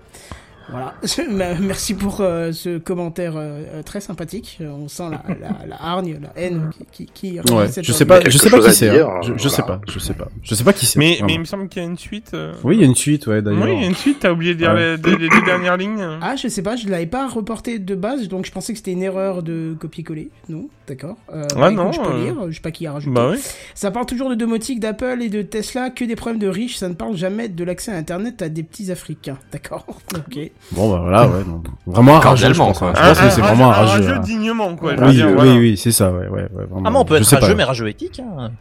Voilà, 0.70 0.94
merci 1.60 1.94
pour 1.94 2.22
euh, 2.22 2.52
ce 2.54 2.78
commentaire 2.78 3.34
euh, 3.36 3.84
très 3.84 4.00
sympathique. 4.00 4.58
Euh, 4.62 4.70
On 4.72 4.88
sent 4.88 5.04
la, 5.12 5.22
la, 5.42 5.66
la 5.68 5.76
hargne, 5.84 6.20
la 6.22 6.42
haine 6.42 6.70
qui, 6.92 7.06
qui, 7.06 7.40
qui 7.42 7.54
Ouais, 7.54 7.68
je 7.82 7.92
sais 7.92 8.06
pas, 8.06 8.22
je 8.28 8.38
sais 8.38 8.50
pas 8.50 8.60
qui 8.60 8.72
c'est. 8.74 8.90
hein. 9.02 9.10
Je, 9.24 9.34
je 9.38 9.50
sais 9.50 9.62
pas, 9.64 9.82
je 9.92 10.00
sais 10.00 10.14
pas, 10.14 10.30
je 10.42 10.56
sais 10.56 10.64
pas 10.64 10.74
qui 10.74 10.86
c'est. 10.86 10.98
Mais, 11.00 11.20
mais 11.26 11.34
il 11.34 11.40
me 11.42 11.46
semble 11.46 11.68
qu'il 11.68 11.82
y 11.82 11.86
a 11.86 11.88
une 11.90 11.98
suite. 11.98 12.32
euh. 12.34 12.54
Oui, 12.64 12.76
il 12.78 12.82
y 12.82 12.84
a 12.84 12.88
une 12.88 12.96
suite, 12.96 13.28
ouais, 13.28 13.42
d'ailleurs. 13.42 13.64
Oui, 13.64 13.74
il 13.76 13.82
y 13.82 13.84
a 13.84 13.88
une 13.88 13.96
suite, 13.96 14.20
t'as 14.22 14.32
oublié 14.32 14.54
de 14.54 14.60
dire 14.60 14.74
Ouais. 14.74 14.96
les, 14.96 15.30
deux 15.30 15.42
dernières 15.46 15.76
lignes. 15.78 16.06
Ah, 16.22 16.36
je 16.38 16.48
sais 16.48 16.62
pas, 16.64 16.76
je 16.78 16.88
l'avais 16.88 17.06
pas 17.08 17.28
reporté 17.28 17.78
de 17.80 17.96
base, 17.96 18.28
donc 18.30 18.46
je 18.46 18.52
pensais 18.52 18.72
que 18.74 18.78
c'était 18.78 18.92
une 18.94 19.04
erreur 19.04 19.44
de 19.44 19.76
copier-coller. 19.80 20.30
Non, 20.50 20.70
d'accord. 20.88 21.18
Euh, 21.34 21.44
Ah 21.56 21.60
bah, 21.60 21.72
non, 21.72 21.92
je 21.92 22.00
peux 22.00 22.08
euh, 22.10 22.24
lire, 22.24 22.36
je 22.50 22.56
sais 22.56 22.62
pas 22.62 22.72
qui 22.72 22.88
a 22.88 22.94
rajouté. 22.94 23.14
bah 23.14 23.30
oui. 23.32 23.38
Ça 23.76 23.92
parle 23.92 24.06
toujours 24.06 24.30
de 24.30 24.36
domotique, 24.36 24.80
d'Apple 24.80 25.20
et 25.22 25.30
de 25.30 25.42
Tesla, 25.42 25.90
que 25.90 26.06
des 26.06 26.16
problèmes 26.16 26.40
de 26.40 26.48
riches, 26.48 26.78
ça 26.78 26.88
ne 26.88 26.94
parle 26.94 27.18
jamais 27.18 27.50
de 27.50 27.64
l'accès 27.66 27.92
à 27.92 27.96
Internet 27.98 28.42
à 28.42 28.48
des 28.50 28.64
petits 28.64 28.92
Africains. 28.92 29.38
D'accord 29.52 29.86
Ok. 30.16 30.40
Bon, 30.72 30.92
bah 30.92 31.00
voilà, 31.02 31.28
ouais. 31.28 31.44
Vraiment 31.86 32.16
un 32.16 32.20
rageux, 32.20 32.54
je 32.54 32.58
pense. 32.58 32.80
quoi. 32.80 32.90
hein. 32.90 32.94
Je 32.96 33.02
pense 33.10 33.20
Un- 33.20 33.28
que 33.28 33.34
c'est 33.34 33.42
un 33.42 33.46
vraiment 33.46 33.70
un 33.70 33.74
rageux- 33.74 33.82
un 33.82 33.92
rageux. 33.94 34.08
rageux 34.08 34.20
hein. 34.20 34.24
dignement, 34.24 34.76
quoi, 34.76 34.94
Oui, 35.00 35.12
dire, 35.14 35.28
oui, 35.28 35.34
voilà. 35.34 35.54
oui, 35.56 35.78
c'est 35.78 35.92
ça, 35.92 36.12
ouais, 36.12 36.28
ouais, 36.28 36.42
ouais. 36.42 36.66
vraiment. 36.70 36.84
Ah, 36.86 36.92
mais 36.92 36.98
on 36.98 37.06
peut 37.06 37.16
être 37.16 37.30
pas, 37.30 37.36
rageux, 37.38 37.48
ouais. 37.52 37.56
mais 37.58 37.64
rageux 37.64 37.88
éthique. 37.90 38.20
Hein. 38.20 38.52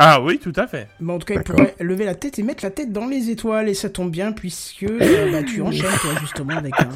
Ah 0.00 0.20
oui, 0.20 0.40
tout 0.42 0.52
à 0.56 0.66
fait. 0.66 0.88
Mais 1.00 1.12
en 1.12 1.18
tout 1.18 1.26
cas, 1.26 1.34
il 1.34 1.42
pourrait 1.42 1.74
lever 1.80 2.04
la 2.04 2.14
tête 2.14 2.38
et 2.38 2.42
mettre 2.42 2.64
la 2.64 2.70
tête 2.70 2.92
dans 2.92 3.06
les 3.06 3.30
étoiles, 3.30 3.68
et 3.68 3.74
ça 3.74 3.88
tombe 3.88 4.10
bien, 4.10 4.32
puisque 4.32 4.82
euh, 4.84 5.30
bah, 5.32 5.42
tu 5.44 5.62
enchaînes, 5.62 5.84
toi, 6.00 6.10
justement, 6.20 6.56
avec 6.56 6.74
un, 6.80 6.88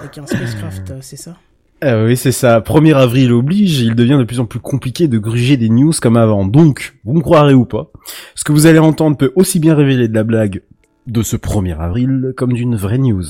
avec 0.00 0.18
un 0.18 0.26
spacecraft, 0.26 0.90
euh, 0.90 0.98
c'est 1.00 1.16
ça? 1.16 1.36
Euh, 1.84 2.06
oui, 2.06 2.16
c'est 2.16 2.32
ça. 2.32 2.60
1er 2.60 2.94
avril 2.94 3.32
oblige, 3.32 3.80
il 3.80 3.94
devient 3.94 4.16
de 4.18 4.24
plus 4.24 4.38
en 4.40 4.44
plus 4.46 4.60
compliqué 4.60 5.08
de 5.08 5.18
gruger 5.18 5.56
des 5.56 5.68
news 5.68 5.92
comme 6.00 6.16
avant. 6.16 6.44
Donc, 6.46 6.94
vous 7.04 7.12
me 7.14 7.20
croirez 7.20 7.54
ou 7.54 7.64
pas, 7.64 7.90
ce 8.34 8.44
que 8.44 8.52
vous 8.52 8.66
allez 8.66 8.78
entendre 8.78 9.16
peut 9.16 9.32
aussi 9.36 9.58
bien 9.60 9.74
révéler 9.74 10.06
de 10.08 10.14
la 10.14 10.22
blague 10.24 10.62
de 11.06 11.22
ce 11.22 11.36
1er 11.36 11.76
avril 11.78 12.32
comme 12.36 12.52
d'une 12.52 12.76
vraie 12.76 12.98
news. 12.98 13.24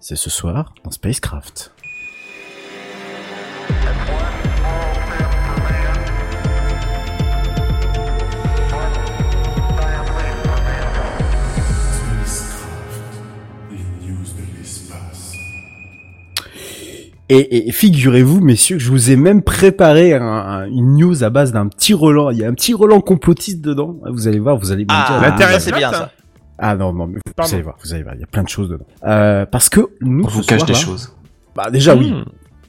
C'est 0.00 0.16
ce 0.16 0.30
soir 0.30 0.74
dans 0.84 0.90
Spacecraft. 0.90 1.72
Et, 17.28 17.68
et 17.68 17.72
figurez-vous, 17.72 18.40
messieurs, 18.40 18.76
que 18.76 18.82
je 18.82 18.90
vous 18.90 19.10
ai 19.10 19.16
même 19.16 19.42
préparé 19.42 20.14
un- 20.14 20.22
un- 20.22 20.66
une 20.68 20.96
news 20.96 21.24
à 21.24 21.30
base 21.30 21.50
d'un 21.50 21.66
petit 21.66 21.92
Roland. 21.92 22.30
Il 22.30 22.38
y 22.38 22.44
a 22.44 22.48
un 22.48 22.54
petit 22.54 22.72
Roland 22.72 23.00
complotiste 23.00 23.60
dedans. 23.60 23.96
Vous 24.08 24.28
allez 24.28 24.38
voir, 24.38 24.56
vous 24.58 24.70
allez 24.70 24.84
me 24.84 24.88
Ah, 24.90 25.18
dire. 25.20 25.34
Terre 25.34 25.50
est 25.50 25.58
c'est 25.58 25.72
bien, 25.72 25.90
ça. 25.90 26.12
Ah 26.58 26.74
non, 26.76 26.92
non, 26.92 27.06
mais 27.06 27.18
vous 27.36 27.54
allez 27.54 27.62
voir, 27.62 27.76
vous 27.82 27.92
allez 27.92 28.02
voir, 28.02 28.14
il 28.14 28.20
y 28.20 28.24
a 28.24 28.28
plein 28.28 28.42
de 28.42 28.48
choses 28.48 28.70
dedans. 28.70 28.86
Euh, 29.04 29.44
parce 29.46 29.68
que 29.68 29.80
nous, 30.00 30.24
On 30.24 30.28
vous 30.28 30.42
ce 30.42 30.48
cache 30.48 30.64
des 30.64 30.74
choses. 30.74 31.14
Bah 31.54 31.70
déjà 31.70 31.94
oui. 31.94 32.14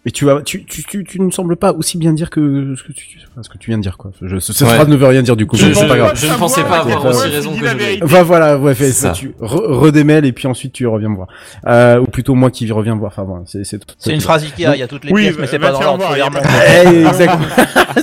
Mais 0.08 0.12
tu 0.12 0.24
vas, 0.24 0.42
tu, 0.42 0.64
tu, 0.64 0.86
tu, 0.86 1.04
tu 1.04 1.20
ne 1.20 1.30
sembles 1.32 1.58
pas 1.58 1.74
aussi 1.74 1.98
bien 1.98 2.14
dire 2.14 2.30
que 2.30 2.76
ce 2.78 2.84
que 2.84 2.94
tu, 2.94 3.20
enfin, 3.30 3.44
ce 3.44 3.50
que 3.50 3.58
tu 3.58 3.72
viens 3.72 3.78
de 3.78 3.84
dire 3.84 3.98
quoi. 3.98 4.12
Je, 4.22 4.40
ce- 4.40 4.54
cette 4.54 4.66
Ouais. 4.66 4.74
phrase 4.76 4.88
ne 4.88 4.96
veut 4.96 5.06
rien 5.06 5.22
dire 5.22 5.36
du 5.36 5.46
coup. 5.46 5.58
Je- 5.58 5.74
je- 5.74 5.86
pas 5.86 5.98
grave. 5.98 6.14
je 6.16 6.28
ne 6.28 6.34
pensais 6.38 6.64
pas 6.64 6.78
avoir 6.80 7.04
Ouais, 7.04 7.10
aussi 7.10 7.28
raison 7.28 7.54
que 7.54 7.68
je 7.68 7.76
l'ai. 7.76 7.98
Va 8.02 8.24
voilà, 8.24 8.58
ouais, 8.58 8.74
fais 8.74 8.94
ça. 8.94 9.10
ça. 9.10 9.12
Tu 9.12 9.32
re- 9.42 9.66
redémêles 9.74 10.24
et 10.24 10.32
puis 10.32 10.48
ensuite 10.48 10.72
tu 10.72 10.88
reviens 10.88 11.10
me 11.10 11.16
voir. 11.18 11.28
Euh, 11.68 12.00
ou 12.00 12.06
plutôt 12.06 12.36
moi 12.36 12.52
qui 12.52 12.72
reviens 12.72 12.96
me 12.96 13.02
voir. 13.02 13.12
Enfin 13.12 13.26
bon, 13.26 13.44
c'est 13.46 13.66
c'est. 13.66 13.82
C'est 13.98 14.14
une 14.14 14.22
phrase 14.22 14.46
Ikea, 14.46 14.76
il 14.76 14.80
y 14.80 14.82
a 14.82 14.88
toutes 14.88 15.04
les 15.04 15.12
Oui, 15.12 15.24
pièces, 15.24 15.36
mais 15.42 15.48
c'est 15.48 15.60
pas 15.60 15.74
dans 15.74 15.82
l'ordre. 15.82 16.06
Eh, 16.16 17.02
exactement. 17.06 17.46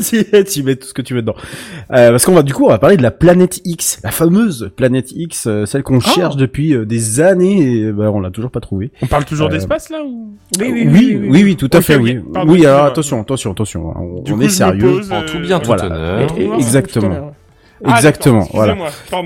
tu, 0.52 0.62
mets 0.62 0.76
tout 0.76 0.88
ce 0.88 0.92
que 0.92 1.00
tu 1.00 1.14
veux 1.14 1.22
dedans. 1.22 1.36
Euh, 1.90 2.10
parce 2.10 2.26
qu'on 2.26 2.34
va 2.34 2.42
du 2.42 2.52
coup 2.52 2.66
on 2.66 2.68
va 2.68 2.78
parler 2.78 2.98
de 2.98 3.02
la 3.02 3.12
planète 3.12 3.62
X, 3.64 3.98
la 4.04 4.10
fameuse 4.10 4.70
planète 4.76 5.10
X, 5.12 5.46
euh, 5.46 5.64
celle 5.64 5.82
qu'on 5.82 6.00
cherche 6.00 6.36
depuis 6.36 6.74
euh, 6.74 6.84
des 6.84 7.20
années 7.22 7.78
et 7.78 7.92
bah, 7.92 8.10
on 8.12 8.20
l'a 8.20 8.28
toujours 8.30 8.50
pas 8.50 8.60
trouvée. 8.60 8.90
On 9.00 9.06
parle 9.06 9.24
toujours 9.24 9.46
Euh, 9.46 9.52
d'espace, 9.52 9.88
là, 9.88 9.98
ou? 10.04 10.34
Oui, 10.60 10.68
oui, 10.70 10.86
oui, 10.92 11.18
oui, 11.30 11.44
oui, 11.44 11.56
tout 11.56 11.70
à 11.72 11.80
fait, 11.80 11.93
oui. 12.00 12.20
Pardon, 12.32 12.52
oui, 12.52 12.66
alors 12.66 12.84
attention, 12.84 13.20
attention, 13.20 13.52
attention. 13.52 13.90
hein, 13.90 13.94
On, 14.00 14.22
Du 14.22 14.32
on 14.32 14.36
coup, 14.36 14.42
est 14.42 14.48
sérieux. 14.48 14.80
pose, 14.98 15.12
En 15.12 15.22
tout 15.24 15.38
bien, 15.40 15.58
tout 15.60 15.66
voilà. 15.66 15.86
honneur. 15.86 16.28
Exactement. 16.58 17.32
Ah, 17.86 17.96
Exactement, 17.96 18.46
voilà. 18.54 18.76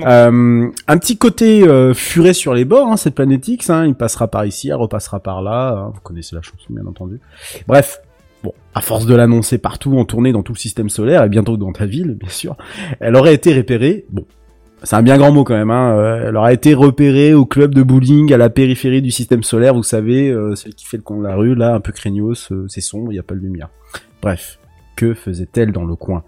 Euh, 0.05 0.67
un 0.87 0.97
petit 0.97 1.17
côté 1.17 1.65
euh, 1.65 1.93
furet 1.93 2.33
sur 2.33 2.53
les 2.53 2.65
bords, 2.65 2.87
hein, 2.91 2.97
cette 2.97 3.15
planète 3.15 3.47
X, 3.47 3.69
hein, 3.69 3.85
il 3.85 3.93
passera 3.95 4.27
par 4.27 4.43
ici, 4.45 4.67
elle 4.69 4.75
repassera 4.75 5.19
par 5.21 5.41
là, 5.41 5.69
hein, 5.77 5.91
vous 5.93 6.01
connaissez 6.01 6.35
la 6.35 6.41
chanson 6.41 6.65
bien 6.69 6.85
entendu. 6.85 7.21
Bref, 7.67 8.01
bon, 8.43 8.51
à 8.73 8.81
force 8.81 9.05
de 9.05 9.15
l'annoncer 9.15 9.59
partout, 9.59 9.97
en 9.97 10.03
tournée 10.03 10.33
dans 10.33 10.41
tout 10.43 10.51
le 10.51 10.57
système 10.57 10.89
solaire, 10.89 11.23
et 11.23 11.29
bientôt 11.29 11.55
dans 11.55 11.71
ta 11.71 11.85
ville, 11.85 12.15
bien 12.19 12.27
sûr, 12.29 12.57
elle 12.99 13.15
aurait 13.15 13.35
été 13.35 13.53
repérée, 13.55 14.05
bon, 14.09 14.25
c'est 14.83 14.95
un 14.95 15.01
bien 15.01 15.17
grand 15.17 15.31
mot 15.31 15.43
quand 15.43 15.55
même, 15.55 15.71
hein, 15.71 15.97
euh, 15.97 16.29
elle 16.29 16.37
aurait 16.37 16.53
été 16.53 16.73
repérée 16.73 17.33
au 17.33 17.45
club 17.45 17.73
de 17.75 17.83
bowling 17.83 18.33
à 18.33 18.37
la 18.37 18.49
périphérie 18.49 19.01
du 19.01 19.11
système 19.11 19.43
solaire, 19.43 19.73
vous 19.73 19.83
savez, 19.83 20.29
euh, 20.29 20.55
celle 20.55 20.73
qui 20.75 20.85
fait 20.85 20.97
le 20.97 21.03
coin 21.03 21.17
de 21.17 21.23
la 21.23 21.35
rue, 21.35 21.55
là, 21.55 21.75
un 21.75 21.79
peu 21.79 21.91
craignos, 21.91 22.51
euh, 22.51 22.65
c'est 22.67 22.81
sombre, 22.81 23.11
il 23.11 23.15
n'y 23.15 23.19
a 23.19 23.23
pas 23.23 23.35
de 23.35 23.39
lumière. 23.39 23.69
Bref, 24.21 24.59
que 24.95 25.13
faisait-elle 25.13 25.71
dans 25.71 25.85
le 25.85 25.95
coin? 25.95 26.23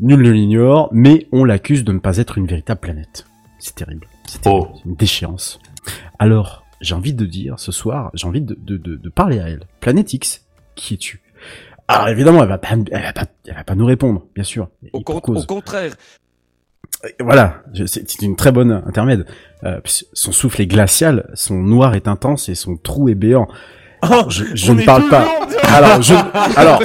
Nul 0.00 0.22
ne 0.22 0.30
l'ignore, 0.30 0.88
mais 0.92 1.26
on 1.32 1.44
l'accuse 1.44 1.84
de 1.84 1.92
ne 1.92 1.98
pas 1.98 2.18
être 2.18 2.38
une 2.38 2.46
véritable 2.46 2.80
planète. 2.80 3.26
C'est 3.58 3.74
terrible. 3.74 4.06
C'est. 4.26 4.42
C'est 4.42 4.50
une 4.86 4.94
déchéance. 4.94 5.60
Alors, 6.18 6.64
j'ai 6.80 6.94
envie 6.94 7.14
de 7.14 7.26
dire, 7.26 7.58
ce 7.58 7.72
soir, 7.72 8.10
j'ai 8.14 8.26
envie 8.26 8.40
de, 8.40 8.56
de, 8.60 8.76
de, 8.76 8.96
de 8.96 9.08
parler 9.08 9.40
à 9.40 9.48
elle. 9.48 9.66
Planète 9.80 10.12
X, 10.12 10.44
qui 10.74 10.94
es-tu? 10.94 11.20
Alors 11.88 12.08
évidemment, 12.08 12.42
elle 12.42 12.48
va 12.48 12.58
pas, 12.58 12.68
elle 12.72 13.02
va 13.02 13.12
pas, 13.12 13.26
elle 13.46 13.54
va 13.54 13.64
pas 13.64 13.74
nous 13.74 13.84
répondre, 13.84 14.24
bien 14.34 14.44
sûr. 14.44 14.68
Con- 15.04 15.20
au 15.26 15.42
contraire. 15.42 15.94
Et 17.04 17.14
Voilà, 17.22 17.62
c'est 17.86 18.22
une 18.22 18.36
très 18.36 18.52
bonne 18.52 18.82
intermède. 18.86 19.26
Euh, 19.64 19.80
son 20.12 20.32
souffle 20.32 20.60
est 20.62 20.66
glacial, 20.66 21.30
son 21.34 21.54
noir 21.54 21.94
est 21.94 22.08
intense 22.08 22.48
et 22.48 22.54
son 22.54 22.76
trou 22.76 23.08
est 23.08 23.14
béant. 23.14 23.48
Alors, 24.02 24.30
je 24.30 24.44
je 24.54 24.72
ne 24.72 24.84
parle 24.84 25.08
pas. 25.08 25.24
Alors, 25.68 26.02
je, 26.08 26.14
alors, 26.56 26.80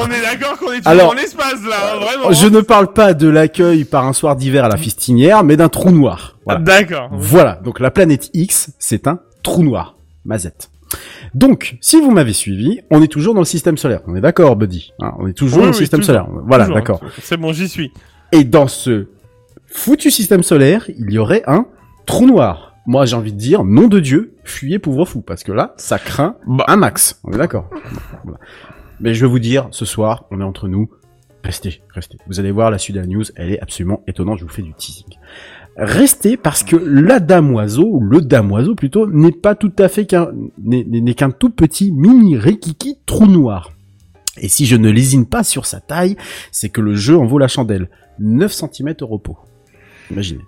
On 0.00 0.06
est 0.10 0.22
d'accord 0.22 0.58
qu'on 0.58 0.72
est 0.72 0.76
toujours 0.78 0.86
Alors, 0.86 1.08
dans 1.08 1.20
l'espace, 1.20 1.62
là, 1.68 1.76
hein, 1.94 1.98
vraiment. 2.00 2.32
je 2.32 2.46
ne 2.46 2.60
parle 2.60 2.92
pas 2.92 3.14
de 3.14 3.28
l'accueil 3.28 3.84
par 3.84 4.06
un 4.06 4.12
soir 4.12 4.36
d'hiver 4.36 4.64
à 4.64 4.68
la 4.68 4.76
fistinière, 4.76 5.44
mais 5.44 5.56
d'un 5.56 5.68
trou 5.68 5.90
noir. 5.90 6.38
Voilà. 6.44 6.60
D'accord. 6.60 7.10
Voilà, 7.12 7.60
donc 7.64 7.80
la 7.80 7.90
planète 7.90 8.30
X, 8.34 8.70
c'est 8.78 9.06
un 9.06 9.20
trou 9.42 9.62
noir. 9.62 9.96
Mazette. 10.24 10.70
Donc, 11.34 11.76
si 11.80 12.00
vous 12.00 12.10
m'avez 12.10 12.32
suivi, 12.32 12.80
on 12.90 13.02
est 13.02 13.08
toujours 13.08 13.34
dans 13.34 13.40
le 13.40 13.46
système 13.46 13.76
solaire. 13.76 14.00
On 14.06 14.16
est 14.16 14.20
d'accord, 14.20 14.56
Buddy 14.56 14.92
hein, 15.00 15.12
On 15.18 15.26
est 15.26 15.32
toujours 15.34 15.58
Oui, 15.58 15.64
dans 15.64 15.70
le 15.70 15.74
oui, 15.76 15.78
système 15.78 16.00
toujours. 16.00 16.14
solaire. 16.16 16.26
Voilà, 16.46 16.66
d'accord. 16.68 17.00
C'est 17.22 17.36
bon, 17.36 17.52
j'y 17.52 17.68
suis. 17.68 17.92
Et 18.32 18.44
dans 18.44 18.68
ce 18.68 19.06
foutu 19.66 20.10
système 20.10 20.42
solaire, 20.42 20.88
il 20.98 21.10
y 21.10 21.18
aurait 21.18 21.42
un 21.46 21.66
trou 22.06 22.26
noir. 22.26 22.74
Moi, 22.86 23.04
j'ai 23.04 23.16
envie 23.16 23.32
de 23.32 23.38
dire, 23.38 23.64
nom 23.64 23.86
de 23.86 24.00
Dieu, 24.00 24.34
fuyez 24.44 24.78
pauvre 24.78 25.04
fou, 25.04 25.20
parce 25.20 25.44
que 25.44 25.52
là, 25.52 25.74
ça 25.76 25.98
craint 25.98 26.36
Bah. 26.46 26.64
un 26.68 26.76
max. 26.76 27.20
On 27.24 27.32
est 27.32 27.38
d'accord. 27.38 27.68
Voilà. 28.24 28.38
Mais 29.00 29.14
je 29.14 29.24
vais 29.24 29.30
vous 29.30 29.38
dire, 29.38 29.68
ce 29.70 29.84
soir, 29.84 30.24
on 30.30 30.40
est 30.40 30.44
entre 30.44 30.68
nous. 30.68 30.90
Restez, 31.44 31.82
restez. 31.94 32.18
Vous 32.26 32.40
allez 32.40 32.50
voir 32.50 32.70
la 32.70 32.78
suite 32.78 32.96
de 32.96 33.00
la 33.00 33.06
news, 33.06 33.24
elle 33.36 33.52
est 33.52 33.60
absolument 33.60 34.02
étonnante. 34.06 34.38
Je 34.38 34.44
vous 34.44 34.50
fais 34.50 34.62
du 34.62 34.74
teasing. 34.74 35.06
Restez 35.76 36.36
parce 36.36 36.64
que 36.64 36.76
la 36.76 37.20
damoiseau, 37.20 37.86
ou 37.86 38.00
le 38.00 38.20
damoiseau 38.20 38.74
plutôt, 38.74 39.06
n'est 39.06 39.32
pas 39.32 39.54
tout 39.54 39.72
à 39.78 39.88
fait 39.88 40.06
qu'un, 40.06 40.30
n'est 40.58 41.14
qu'un 41.14 41.30
tout 41.30 41.50
petit 41.50 41.92
mini 41.92 42.36
rikiki 42.36 42.98
trou 43.06 43.26
noir. 43.26 43.70
Et 44.40 44.48
si 44.48 44.66
je 44.66 44.76
ne 44.76 44.90
lésine 44.90 45.26
pas 45.26 45.44
sur 45.44 45.66
sa 45.66 45.80
taille, 45.80 46.16
c'est 46.50 46.68
que 46.68 46.80
le 46.80 46.94
jeu 46.94 47.16
en 47.16 47.26
vaut 47.26 47.38
la 47.38 47.48
chandelle. 47.48 47.88
9 48.20 48.52
cm 48.52 48.94
au 49.02 49.06
repos. 49.06 49.36
Imaginez. 50.10 50.40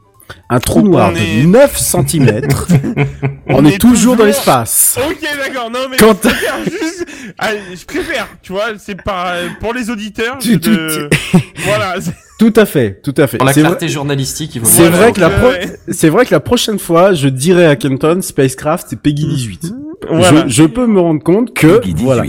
Un 0.49 0.61
trou 0.61 0.83
noir 0.83 1.13
est- 1.17 1.43
de 1.43 1.47
9 1.49 1.77
cm. 1.77 2.49
on, 3.49 3.65
est, 3.65 3.79
toujours 3.79 4.15
dans 4.17 4.25
l'espace. 4.25 4.97
Ok, 5.09 5.19
d'accord. 5.23 5.71
Non, 5.71 5.81
mais 5.91 5.97
Quand- 5.97 6.13
je 6.23 6.29
préfère 6.29 6.65
juste. 6.65 7.07
Allez, 7.37 7.59
je 7.75 7.85
préfère, 7.85 8.29
tu 8.41 8.53
vois, 8.53 8.79
c'est 8.79 9.01
pas 9.03 9.35
pour 9.61 9.75
les 9.75 9.91
auditeurs. 9.91 10.39
Tu- 10.39 10.61
tu- 10.61 10.71
de... 10.71 11.11
voilà. 11.65 11.95
Tout 12.39 12.53
à 12.57 12.65
fait, 12.65 13.01
tout 13.03 13.15
à 13.17 13.27
fait. 13.27 13.39
Pour 13.39 13.47
la 13.47 13.53
C'est 13.53 13.61
clarté 13.61 13.87
vrai- 13.87 13.93
journalistique, 13.93 14.55
il 14.55 14.61
vaut 14.63 14.67
C'est 14.69 14.89
vrai 14.89 15.13
que 15.13 15.21
la 15.21 15.31
pro- 15.31 15.49
Ouais. 15.49 15.77
c'est 15.89 16.09
vrai 16.09 16.25
que 16.25 16.31
la 16.33 16.41
prochaine 16.41 16.79
fois, 16.79 17.13
je 17.13 17.29
dirai 17.29 17.67
à 17.67 17.77
Kenton, 17.77 18.23
Spacecraft, 18.23 18.87
c'est 18.91 19.01
Peggy 19.03 19.27
18. 19.27 19.75
Voilà. 20.09 20.47
Je, 20.47 20.49
je 20.49 20.63
peux 20.65 20.87
me 20.87 21.01
rendre 21.01 21.23
compte 21.23 21.53
que, 21.55 21.81
voilà. 21.97 22.23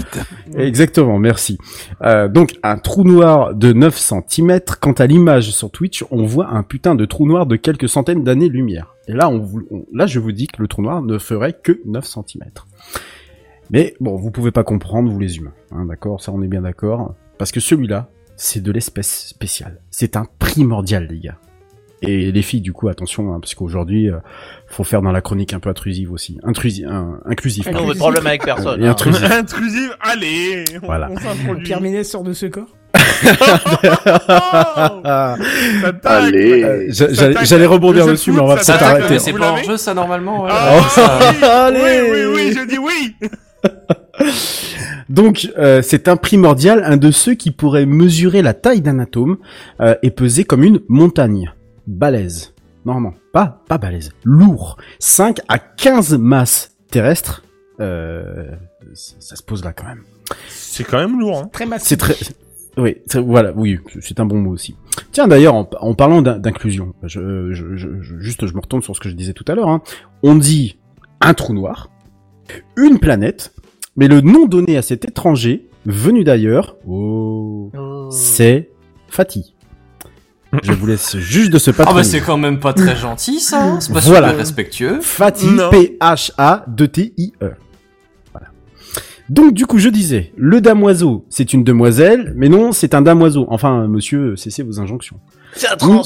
Exactement, 0.57 1.19
merci. 1.19 1.57
Euh, 2.01 2.27
donc, 2.27 2.55
un 2.63 2.77
trou 2.77 3.03
noir 3.03 3.53
de 3.55 3.73
9 3.73 3.97
cm. 3.97 4.59
Quant 4.79 4.93
à 4.93 5.05
l'image 5.05 5.51
sur 5.51 5.71
Twitch, 5.71 6.03
on 6.11 6.25
voit 6.25 6.49
un 6.49 6.63
putain 6.63 6.95
de 6.95 7.05
trou 7.05 7.27
noir 7.27 7.45
de 7.45 7.55
quelques 7.55 7.89
centaines 7.89 8.23
d'années-lumière. 8.23 8.95
Et 9.07 9.13
là, 9.13 9.29
on, 9.29 9.45
là, 9.93 10.05
je 10.05 10.19
vous 10.19 10.31
dis 10.31 10.47
que 10.47 10.61
le 10.61 10.67
trou 10.67 10.81
noir 10.81 11.01
ne 11.01 11.17
ferait 11.17 11.53
que 11.53 11.81
9 11.85 12.05
cm. 12.05 12.43
Mais 13.69 13.93
bon, 13.99 14.15
vous 14.17 14.31
pouvez 14.31 14.51
pas 14.51 14.63
comprendre, 14.63 15.11
vous 15.11 15.19
les 15.19 15.37
humains. 15.37 15.53
Hein, 15.71 15.85
d'accord? 15.85 16.21
Ça, 16.21 16.31
on 16.31 16.41
est 16.41 16.47
bien 16.47 16.61
d'accord. 16.61 17.15
Parce 17.37 17.51
que 17.51 17.59
celui-là, 17.59 18.09
c'est 18.35 18.61
de 18.61 18.71
l'espèce 18.71 19.27
spéciale. 19.27 19.81
C'est 19.91 20.17
un 20.17 20.25
primordial, 20.39 21.07
les 21.09 21.19
gars. 21.19 21.37
Et 22.03 22.31
les 22.31 22.41
filles, 22.41 22.61
du 22.61 22.73
coup, 22.73 22.87
attention, 22.89 23.31
hein, 23.33 23.39
parce 23.39 23.53
qu'aujourd'hui, 23.53 24.09
euh, 24.09 24.17
faut 24.67 24.83
faire 24.83 25.01
dans 25.03 25.11
la 25.11 25.21
chronique 25.21 25.53
un 25.53 25.59
peu 25.59 25.69
intrusive 25.69 26.11
aussi. 26.11 26.39
Intrusi 26.43 26.83
un- 26.85 27.19
inclusif. 27.25 27.67
Non, 27.71 27.87
mais 27.87 27.93
problème 27.95 28.25
avec 28.25 28.43
personne, 28.43 28.81
Et 28.83 28.87
hein. 28.87 28.91
intrusif. 28.91 29.23
Intrusive, 29.31 29.95
allez. 30.01 30.65
on- 30.81 30.85
Voilà. 30.87 31.09
On. 31.49 31.55
Pierre 31.55 31.79
Ménès 31.81 32.09
sort 32.09 32.23
de 32.23 32.33
ce 32.33 32.47
corps. 32.47 32.75
Allez. 36.03 36.63
Euh, 36.63 36.87
J'allais 37.43 37.65
rebondir 37.65 38.05
dessus, 38.07 38.31
foot, 38.31 38.39
mais 38.39 38.43
on 38.43 38.47
va 38.47 38.55
peut-être 38.55 38.83
arrêter. 38.83 39.19
C'est 39.19 39.33
pas 39.33 39.51
en 39.51 39.57
jeu, 39.57 39.77
ça, 39.77 39.93
normalement. 39.93 40.43
ouais. 40.43 40.49
Ah, 40.51 40.79
oui, 40.79 41.43
Allez. 41.47 42.01
oui, 42.01 42.09
oui, 42.11 42.33
oui, 42.35 42.53
je 42.57 42.67
dis 42.67 42.77
oui. 42.77 43.15
Donc, 45.09 45.49
euh, 45.57 45.81
c'est 45.81 46.07
un 46.07 46.15
primordial, 46.15 46.83
un 46.85 46.97
de 46.97 47.11
ceux 47.11 47.33
qui 47.33 47.51
pourrait 47.51 47.85
mesurer 47.85 48.41
la 48.41 48.53
taille 48.53 48.81
d'un 48.81 48.99
atome 48.99 49.37
euh, 49.81 49.95
et 50.03 50.11
peser 50.11 50.43
comme 50.45 50.63
une 50.63 50.79
montagne. 50.87 51.51
Balèze. 51.87 52.53
Normalement, 52.85 53.13
pas 53.31 53.61
pas 53.67 53.77
balèze, 53.77 54.11
lourd. 54.23 54.77
5 54.99 55.39
à 55.47 55.59
15 55.59 56.17
masses 56.17 56.75
terrestres. 56.89 57.43
Euh, 57.79 58.51
ça 58.93 59.15
ça 59.19 59.35
se 59.35 59.43
pose 59.43 59.63
là 59.63 59.71
quand 59.73 59.85
même. 59.85 60.03
C'est 60.49 60.83
quand 60.83 60.97
même 60.97 61.19
lourd. 61.19 61.39
Hein. 61.39 61.49
Très 61.53 61.65
massif. 61.65 61.87
C'est 61.87 61.97
très... 61.97 62.15
Oui, 62.77 62.97
c'est- 63.05 63.19
voilà, 63.19 63.51
oui, 63.55 63.79
c'est 63.99 64.19
un 64.19 64.25
bon 64.25 64.39
mot 64.39 64.51
aussi. 64.51 64.75
Tiens, 65.11 65.27
d'ailleurs, 65.27 65.55
en, 65.55 65.69
en 65.79 65.93
parlant 65.93 66.21
d'in- 66.21 66.39
d'inclusion, 66.39 66.93
je, 67.03 67.51
je, 67.51 67.75
je, 67.75 68.01
je- 68.01 68.17
juste, 68.17 68.47
je 68.47 68.53
me 68.55 68.61
retourne 68.61 68.81
sur 68.81 68.95
ce 68.95 69.01
que 69.01 69.09
je 69.09 69.15
disais 69.15 69.33
tout 69.33 69.43
à 69.49 69.55
l'heure. 69.55 69.67
hein. 69.69 69.81
On 70.23 70.35
dit 70.35 70.79
un 71.19 71.33
trou 71.33 71.53
noir, 71.53 71.89
une 72.77 72.97
planète, 72.97 73.53
mais 73.97 74.07
le 74.07 74.21
nom 74.21 74.45
donné 74.47 74.77
à 74.77 74.81
cet 74.81 75.03
étranger 75.05 75.67
venu 75.85 76.23
d'ailleurs, 76.23 76.77
oh, 76.87 77.69
c'est 78.09 78.69
Fatih. 79.09 79.53
Je 80.63 80.73
vous 80.73 80.85
laisse 80.85 81.17
juste 81.17 81.51
de 81.51 81.57
ce 81.59 81.71
Ah 81.71 81.73
patron. 81.73 81.95
bah 81.95 82.03
c'est 82.03 82.19
quand 82.21 82.37
même 82.37 82.59
pas 82.59 82.73
très 82.73 82.95
gentil 82.97 83.39
ça, 83.39 83.63
hein. 83.63 83.79
c'est 83.79 83.93
pas 83.93 83.99
Voilà. 84.01 84.27
super 84.29 84.39
respectueux. 84.39 84.99
Fatih, 85.01 85.47
Non. 85.47 85.69
P-H-A-D-T-I-E. 85.69 87.51
Voilà. 88.33 88.47
Donc 89.29 89.53
du 89.53 89.65
coup, 89.65 89.77
je 89.79 89.89
disais, 89.89 90.33
le 90.35 90.59
damoiseau, 90.61 91.25
c'est 91.29 91.53
une 91.53 91.63
demoiselle, 91.63 92.33
mais 92.35 92.49
non, 92.49 92.71
c'est 92.73 92.93
un 92.93 93.01
damoiseau. 93.01 93.45
Enfin, 93.49 93.87
monsieur, 93.87 94.35
cessez 94.35 94.63
vos 94.63 94.79
injonctions. 94.79 95.17
C'est 95.55 95.67
un 95.69 95.77
trans. 95.77 96.01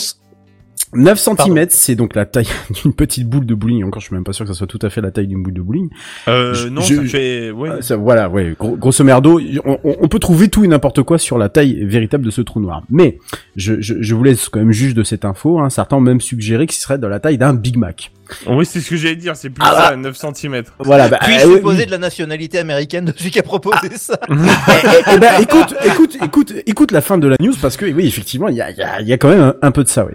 9 0.96 1.20
cm, 1.20 1.66
c'est 1.70 1.96
donc 1.96 2.16
la 2.16 2.26
taille 2.26 2.48
d'une 2.84 2.94
petite 2.94 3.28
boule 3.28 3.46
de 3.46 3.54
bowling. 3.56 3.84
Encore, 3.84 4.02
je 4.02 4.08
suis 4.08 4.16
même 4.16 4.24
pas 4.24 4.34
sûr 4.34 4.46
que 4.46 4.52
ça 4.52 4.58
soit 4.58 4.68
tout 4.68 4.80
à 4.82 4.90
fait 4.90 5.02
la 5.02 5.12
taille 5.12 5.28
d'une 5.28 5.44
boule 5.44 5.54
de 5.54 5.62
bowling. 5.62 5.90
Euh, 6.28 6.54
Je- 6.54 6.68
non, 6.70 6.82
je- 6.82 6.96
ça 6.96 7.04
fait. 7.06 7.52
Ouais. 7.52 7.82
ça- 7.82 7.96
voilà, 7.98 8.30
ouais. 8.30 8.56
gros- 8.58 8.76
grosso 8.78 9.04
merdo, 9.04 9.40
on, 9.84 10.08
peut 10.08 10.20
trouver 10.20 10.48
tout 10.50 10.64
et 10.64 10.68
n'importe 10.68 11.04
quoi 11.04 11.18
sur 11.18 11.38
la 11.38 11.50
taille 11.50 11.84
véritable 11.86 12.26
de 12.26 12.32
ce 12.32 12.42
trou 12.42 12.60
noir. 12.60 12.84
Mais 12.90 13.18
je, 13.56 13.80
je, 13.82 13.96
je 14.00 14.16
vous 14.16 14.24
laisse 14.24 14.50
quand 14.50 14.60
même 14.60 14.72
juge 14.72 14.94
de 14.94 15.04
cette 15.04 15.26
info. 15.26 15.60
Hein. 15.60 15.70
Certains 15.70 15.98
ont 15.98 16.02
même 16.02 16.22
suggéré 16.22 16.68
qu'il 16.68 16.78
serait 16.78 16.98
de 16.98 17.08
la 17.08 17.20
taille 17.20 17.38
d'un 17.38 17.54
Big 17.54 17.78
Mac. 17.78 18.12
Oui, 18.48 18.66
c'est 18.66 18.80
ce 18.82 18.90
que 18.90 18.96
j'allais 18.96 19.16
dire, 19.16 19.36
c'est 19.36 19.50
plus 19.50 19.64
Ah, 19.66 19.90
ça, 19.90 19.96
9 19.96 20.16
cm. 20.18 20.64
Voilà, 20.80 21.08
bah, 21.10 21.20
Puis-je 21.24 21.46
euh, 21.48 21.56
supposer 21.56 21.80
oui. 21.80 21.86
de 21.86 21.92
la 21.92 21.98
nationalité 21.98 22.60
américaine 22.60 23.06
de 23.06 23.14
celui 23.16 23.32
qui 23.32 23.40
a 23.40 23.44
proposé 23.44 23.90
ça? 23.96 24.20
Eh 24.30 25.18
ben, 25.20 25.42
écoute, 25.42 25.76
écoute, 25.86 26.18
écoute, 26.22 26.54
écoute 26.66 26.92
la 26.92 27.02
fin 27.02 27.18
de 27.18 27.28
la 27.28 27.36
news 27.40 27.54
parce 27.62 27.78
que 27.78 27.86
oui, 27.86 28.08
effectivement, 28.08 28.48
il 28.48 28.56
y 28.56 28.62
a, 28.62 28.70
il 28.72 28.78
y, 28.78 28.82
a, 28.82 29.02
il 29.02 29.08
y 29.08 29.14
a 29.14 29.18
quand 29.18 29.30
même 29.30 29.42
un, 29.42 29.56
un 29.62 29.72
peu 29.72 29.84
de 29.84 29.90
ça, 29.90 30.06
oui. 30.06 30.14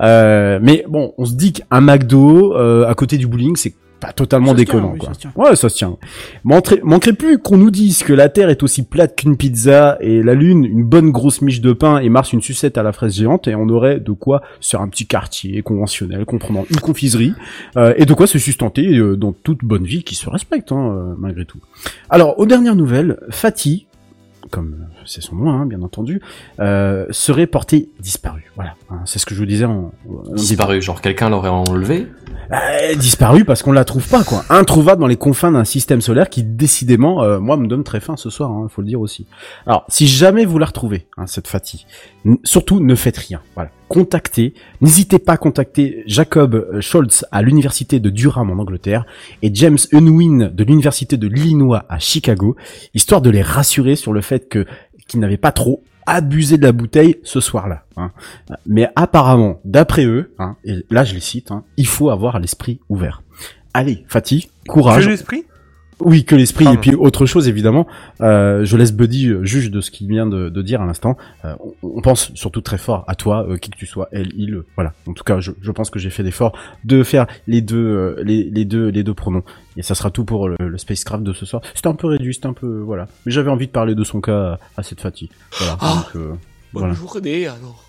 Euh, 0.00 0.58
mais 0.62 0.84
bon, 0.88 1.14
on 1.18 1.24
se 1.24 1.34
dit 1.34 1.52
qu'un 1.52 1.80
McDo 1.80 2.54
euh, 2.56 2.86
à 2.88 2.94
côté 2.94 3.16
du 3.18 3.26
bowling, 3.26 3.56
c'est 3.56 3.74
pas 4.04 4.12
totalement 4.12 4.48
Ça 4.48 4.54
déconnant, 4.54 4.92
tient, 4.92 4.92
oui, 4.92 4.98
quoi. 4.98 5.12
ça 5.14 5.50
ouais, 5.50 5.56
ça 5.56 5.68
se 5.68 5.76
tient. 5.76 5.96
Manquerait, 6.44 6.80
manquerait 6.82 7.12
plus 7.12 7.38
qu'on 7.38 7.56
nous 7.56 7.70
dise 7.70 8.02
que 8.02 8.12
la 8.12 8.28
Terre 8.28 8.50
est 8.50 8.62
aussi 8.62 8.84
plate 8.84 9.16
qu'une 9.16 9.36
pizza 9.36 9.96
et 10.00 10.22
la 10.22 10.34
Lune 10.34 10.64
une 10.64 10.84
bonne 10.84 11.10
grosse 11.10 11.40
miche 11.40 11.60
de 11.60 11.72
pain 11.72 11.98
et 11.98 12.08
Mars 12.08 12.32
une 12.32 12.42
sucette 12.42 12.76
à 12.78 12.82
la 12.82 12.92
fraise 12.92 13.14
géante 13.14 13.48
et 13.48 13.54
on 13.54 13.68
aurait 13.68 14.00
de 14.00 14.12
quoi 14.12 14.42
sur 14.60 14.80
un 14.80 14.88
petit 14.88 15.06
quartier 15.06 15.62
conventionnel 15.62 16.24
comprenant 16.24 16.64
une 16.70 16.80
confiserie 16.80 17.34
euh, 17.76 17.94
et 17.96 18.04
de 18.04 18.14
quoi 18.14 18.26
se 18.26 18.38
sustenter 18.38 18.96
euh, 18.96 19.16
dans 19.16 19.32
toute 19.32 19.64
bonne 19.64 19.84
vie 19.84 20.04
qui 20.04 20.14
se 20.14 20.28
respecte 20.28 20.72
hein, 20.72 20.90
euh, 20.90 21.14
malgré 21.18 21.44
tout. 21.44 21.58
Alors, 22.10 22.38
aux 22.38 22.46
dernières 22.46 22.76
nouvelles, 22.76 23.18
Fatih, 23.30 23.86
comme 24.50 24.86
c'est 25.06 25.22
son 25.22 25.36
nom, 25.36 25.50
hein, 25.50 25.66
bien 25.66 25.82
entendu, 25.82 26.20
euh, 26.60 27.06
serait 27.10 27.46
porté 27.46 27.88
disparu. 28.00 28.50
Voilà, 28.56 28.74
hein, 28.90 29.00
c'est 29.04 29.18
ce 29.18 29.26
que 29.26 29.34
je 29.34 29.40
vous 29.40 29.46
disais 29.46 29.64
en, 29.64 29.92
en 30.28 30.34
Disparu, 30.34 30.80
genre 30.82 31.00
quelqu'un 31.00 31.30
l'aurait 31.30 31.48
enlevé? 31.48 32.06
euh, 32.52 32.94
disparu 32.96 33.44
parce 33.44 33.62
qu'on 33.62 33.72
la 33.72 33.84
trouve 33.84 34.06
pas, 34.08 34.22
quoi. 34.22 34.44
Introuvable 34.50 35.00
dans 35.00 35.06
les 35.06 35.16
confins 35.16 35.50
d'un 35.52 35.64
système 35.64 36.00
solaire 36.00 36.28
qui, 36.28 36.42
décidément, 36.44 37.22
euh, 37.22 37.40
moi, 37.40 37.56
me 37.56 37.66
donne 37.66 37.84
très 37.84 38.00
faim 38.00 38.16
ce 38.16 38.30
soir, 38.30 38.50
hein, 38.50 38.66
faut 38.70 38.82
le 38.82 38.88
dire 38.88 39.00
aussi. 39.00 39.26
Alors, 39.66 39.84
si 39.88 40.06
jamais 40.06 40.44
vous 40.44 40.58
la 40.58 40.66
retrouvez, 40.66 41.06
hein, 41.16 41.26
cette 41.26 41.48
Fatih, 41.48 41.86
n- 42.26 42.36
surtout 42.44 42.80
ne 42.80 42.94
faites 42.94 43.16
rien. 43.16 43.40
Voilà, 43.54 43.70
contactez, 43.88 44.54
n'hésitez 44.80 45.18
pas 45.18 45.32
à 45.32 45.36
contacter 45.36 46.02
Jacob 46.06 46.54
euh, 46.54 46.80
Scholz 46.80 47.24
à 47.32 47.40
l'université 47.42 47.98
de 47.98 48.10
Durham 48.10 48.50
en 48.50 48.60
Angleterre 48.60 49.06
et 49.42 49.50
James 49.54 49.78
Unwin 49.92 50.50
de 50.54 50.64
l'université 50.64 51.16
de 51.16 51.26
l'Illinois 51.26 51.84
à 51.88 51.98
Chicago, 51.98 52.56
histoire 52.94 53.22
de 53.22 53.30
les 53.30 53.42
rassurer 53.42 53.96
sur 53.96 54.12
le 54.12 54.20
fait 54.20 54.48
que 54.48 54.66
qu'ils 55.06 55.20
n'avaient 55.20 55.36
pas 55.36 55.52
trop 55.52 55.82
abusé 56.06 56.58
de 56.58 56.62
la 56.62 56.72
bouteille 56.72 57.16
ce 57.24 57.40
soir-là. 57.40 57.84
hein. 57.96 58.10
Mais 58.66 58.88
apparemment, 58.94 59.60
d'après 59.64 60.04
eux, 60.04 60.34
hein, 60.38 60.56
et 60.64 60.84
là 60.90 61.04
je 61.04 61.14
les 61.14 61.20
cite, 61.20 61.50
hein, 61.50 61.64
il 61.76 61.86
faut 61.86 62.10
avoir 62.10 62.38
l'esprit 62.38 62.80
ouvert. 62.88 63.22
Allez, 63.72 64.04
Fatih, 64.08 64.50
courage. 64.68 65.04
Oui, 66.00 66.24
que 66.24 66.34
l'esprit 66.34 66.66
et 66.72 66.76
puis 66.76 66.94
autre 66.94 67.26
chose 67.26 67.48
évidemment. 67.48 67.86
Euh, 68.20 68.64
je 68.64 68.76
laisse 68.76 68.92
Buddy 68.92 69.28
euh, 69.28 69.44
juge 69.44 69.70
de 69.70 69.80
ce 69.80 69.90
qu'il 69.90 70.08
vient 70.08 70.26
de, 70.26 70.48
de 70.48 70.62
dire 70.62 70.82
à 70.82 70.86
l'instant. 70.86 71.16
Euh, 71.44 71.54
on, 71.82 72.00
pense 72.00 72.32
surtout 72.34 72.60
très 72.60 72.78
fort 72.78 73.04
à 73.06 73.14
toi, 73.14 73.46
euh, 73.48 73.56
qui 73.56 73.70
que 73.70 73.76
tu 73.76 73.86
sois, 73.86 74.08
elle, 74.12 74.32
il. 74.36 74.62
voilà. 74.74 74.92
En 75.06 75.12
tout 75.12 75.24
cas, 75.24 75.40
je, 75.40 75.52
je 75.60 75.70
pense 75.70 75.90
que 75.90 75.98
j'ai 75.98 76.10
fait 76.10 76.22
l'effort 76.22 76.56
de 76.84 77.02
faire 77.02 77.26
les 77.46 77.60
deux, 77.60 78.16
les, 78.22 78.44
les 78.44 78.64
deux, 78.64 78.88
les 78.88 79.02
deux 79.02 79.14
pronoms. 79.14 79.44
Et 79.76 79.82
ça 79.82 79.94
sera 79.94 80.10
tout 80.10 80.24
pour 80.24 80.48
le, 80.48 80.56
le 80.58 80.78
spacecraft 80.78 81.22
de 81.22 81.32
ce 81.32 81.46
soir. 81.46 81.62
C'était 81.74 81.88
un 81.88 81.94
peu 81.94 82.06
réduit, 82.06 82.34
c'était 82.34 82.46
un 82.46 82.52
peu 82.52 82.80
voilà. 82.80 83.08
Mais 83.26 83.32
j'avais 83.32 83.50
envie 83.50 83.66
de 83.66 83.72
parler 83.72 83.94
de 83.94 84.04
son 84.04 84.20
cas 84.20 84.58
à, 84.76 84.80
à 84.80 84.82
cette 84.82 85.00
Fatih. 85.00 85.30
Voilà. 85.58 85.76
Ah, 85.80 86.06
donc, 86.14 86.22
voilà. 86.72 86.88
Bonne 86.88 86.96
journée 86.96 87.46
alors. 87.46 87.84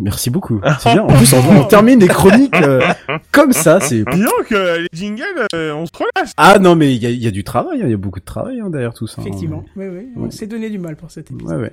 Merci 0.00 0.30
beaucoup. 0.30 0.60
C'est 0.80 0.92
bien. 0.92 1.02
En 1.02 1.08
plus, 1.08 1.32
on, 1.34 1.38
on 1.60 1.64
termine 1.64 1.98
les 2.00 2.08
chroniques 2.08 2.54
euh, 2.56 2.80
comme 3.32 3.52
ça. 3.52 3.80
C'est. 3.80 4.04
Dis 4.10 4.20
donc, 4.22 4.52
euh, 4.52 4.78
les 4.80 4.88
jingles, 4.98 5.46
euh, 5.54 5.72
on 5.74 5.84
se 5.86 5.92
relâche. 5.94 6.30
Ah 6.36 6.58
non, 6.58 6.74
mais 6.74 6.94
il 6.94 7.02
y 7.02 7.06
a, 7.06 7.10
il 7.10 7.22
y 7.22 7.26
a 7.26 7.30
du 7.30 7.44
travail. 7.44 7.80
hein, 7.82 7.84
Il 7.86 7.90
y 7.90 7.94
a 7.94 7.98
beaucoup 7.98 8.20
de 8.20 8.24
travail 8.24 8.60
hein, 8.60 8.70
derrière 8.70 8.94
tout 8.94 9.06
ça. 9.06 9.20
hein. 9.20 9.24
Effectivement, 9.26 9.64
oui, 9.76 9.86
oui, 9.88 10.08
on 10.16 10.22
Ouais. 10.22 10.30
s'est 10.30 10.46
donné 10.46 10.70
du 10.70 10.78
mal 10.78 10.96
pour 10.96 11.10
cet 11.10 11.30
épisode. 11.30 11.56
Ouais, 11.60 11.62
ouais. 11.64 11.72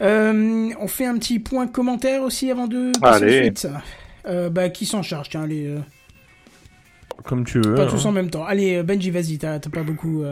Euh, 0.00 0.70
on 0.80 0.86
fait 0.86 1.06
un 1.06 1.18
petit 1.18 1.38
point 1.40 1.66
commentaire 1.66 2.22
aussi 2.22 2.50
avant 2.50 2.66
de 2.68 2.92
passer 3.00 3.24
Allez. 3.24 3.52
Euh, 4.26 4.48
bah, 4.50 4.68
qui 4.70 4.86
s'en 4.86 5.02
charge 5.02 5.28
Tiens, 5.30 5.42
allez. 5.42 5.66
euh, 5.66 5.78
Comme 7.24 7.44
tu 7.44 7.60
veux. 7.60 7.74
pas 7.74 7.82
hein. 7.84 7.88
tous 7.90 8.04
en 8.06 8.12
même 8.12 8.30
temps. 8.30 8.44
Allez, 8.44 8.82
Benji, 8.82 9.10
vas-y, 9.10 9.38
t'as 9.38 9.58
t'as 9.58 9.70
pas 9.70 9.82
beaucoup. 9.82 10.22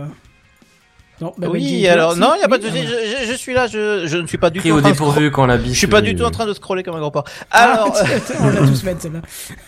Non, 1.23 1.32
bah, 1.39 1.47
oui, 1.51 1.61
Benji, 1.61 1.86
alors 1.89 2.16
non, 2.16 2.32
il 2.36 2.40
y 2.40 2.44
a 2.44 2.49
pas 2.49 2.59
de 2.59 2.65
souci. 2.66 2.81
ah. 2.82 2.86
Je, 2.86 3.27
je- 3.27 3.32
je 3.32 3.36
suis 3.36 3.55
là. 3.55 3.66
Je, 3.69 4.07
je 4.07 4.16
ne 4.16 4.27
suis 4.27 4.39
pas 4.39 4.51
du 4.51 4.59
Pris 4.59 4.70
tout. 4.70 4.74
en 4.74 4.78
au 4.78 4.81
train 4.81 4.90
de 4.90 4.94
dépourvu 4.94 5.31
quand 5.31 5.47
la 5.47 5.57
biche 5.57 5.73
Je 5.74 5.78
suis 5.78 5.86
pas 5.86 6.01
est- 6.01 6.03
du 6.03 6.16
tout 6.16 6.24
en 6.24 6.31
train 6.32 6.47
de 6.47 6.53
scroller 6.53 6.82
comme 6.82 6.97
un 6.97 7.01
gros 7.01 7.11
porc. 7.12 7.24
Ah, 7.53 7.74
Alors, 7.74 7.94
on 8.40 8.49
l'a 8.51 8.59
tous 8.61 8.81
fait 8.82 9.01
celle-là. 9.01 9.20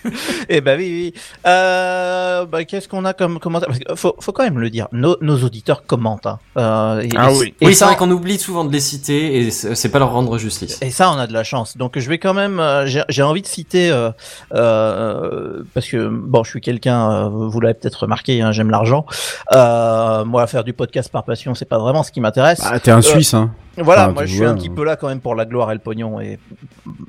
eh 0.49 0.61
ben 0.61 0.77
oui, 0.79 1.13
oui. 1.15 1.21
Euh, 1.47 2.45
bah, 2.47 2.65
qu'est-ce 2.65 2.89
qu'on 2.89 3.05
a 3.05 3.13
comme 3.15 3.39
commentaire? 3.39 3.69
Parce 3.69 3.79
que 3.79 3.95
faut, 3.95 4.17
faut 4.21 4.33
quand 4.33 4.43
même 4.43 4.59
le 4.59 4.69
dire. 4.71 4.89
Nos, 4.93 5.17
nos 5.21 5.39
auditeurs 5.45 5.87
commentent. 5.87 6.27
Hein. 6.27 6.39
Euh, 6.59 7.01
et, 7.03 7.09
Ah 7.17 7.31
oui. 7.33 7.55
et 7.61 7.67
Oui, 7.67 7.75
c'est 7.75 7.85
vrai 7.85 7.97
qu'on 7.97 8.11
oublie 8.11 8.39
souvent 8.39 8.65
de 8.65 8.73
les 8.73 8.81
citer 8.81 9.37
et 9.39 9.51
c'est 9.51 9.75
c'est 9.77 9.89
pas 9.91 9.99
leur 10.01 10.11
rendre 10.13 10.37
justice. 10.39 10.79
Et 10.83 10.91
ça, 10.91 11.11
on 11.11 11.19
a 11.19 11.27
de 11.27 11.33
la 11.33 11.45
chance. 11.45 11.77
Donc, 11.77 11.99
je 11.99 12.09
vais 12.09 12.19
quand 12.19 12.35
même. 12.35 12.59
euh, 12.59 12.87
j'ai 12.87 13.03
j'ai 13.09 13.23
envie 13.23 13.43
de 13.43 13.47
citer 13.47 13.91
euh, 13.91 14.11
euh, 14.55 15.63
parce 15.75 15.87
que 15.89 16.09
bon, 16.09 16.43
je 16.45 16.51
suis 16.51 16.61
quelqu'un. 16.61 17.29
vous 17.29 17.61
l'avez 17.61 17.75
peut-être 17.75 18.01
remarqué. 18.03 18.41
Hein, 18.43 18.53
J'aime 18.53 18.71
l'argent. 18.71 19.05
Euh, 19.53 20.25
moi, 20.25 20.47
faire 20.47 20.65
du 20.65 20.73
podcast 20.73 21.11
par 21.11 21.25
passion, 21.25 21.44
c'est 21.53 21.67
pas 21.69 21.79
vraiment 21.79 22.03
ce 22.03 22.11
qui 22.11 22.23
m'intéresse. 22.23 22.61
Ah, 22.65 22.81
t'es 22.81 22.91
un 22.91 22.99
Euh, 22.99 23.03
Suisse, 23.03 23.35
hein. 23.35 23.53
Voilà, 23.77 24.05
Enfin, 24.05 24.13
moi 24.13 24.25
je 24.25 24.35
suis 24.37 24.45
un 24.45 24.55
petit 24.55 24.71
peu 24.71 24.85
là 24.85 24.97
quand 24.97 25.09
même 25.09 25.21
pour 25.21 25.35
la 25.35 25.45
gloire 25.45 25.71
et 25.73 25.75
le 25.75 25.81
pognon 25.81 26.21
et, 26.21 26.39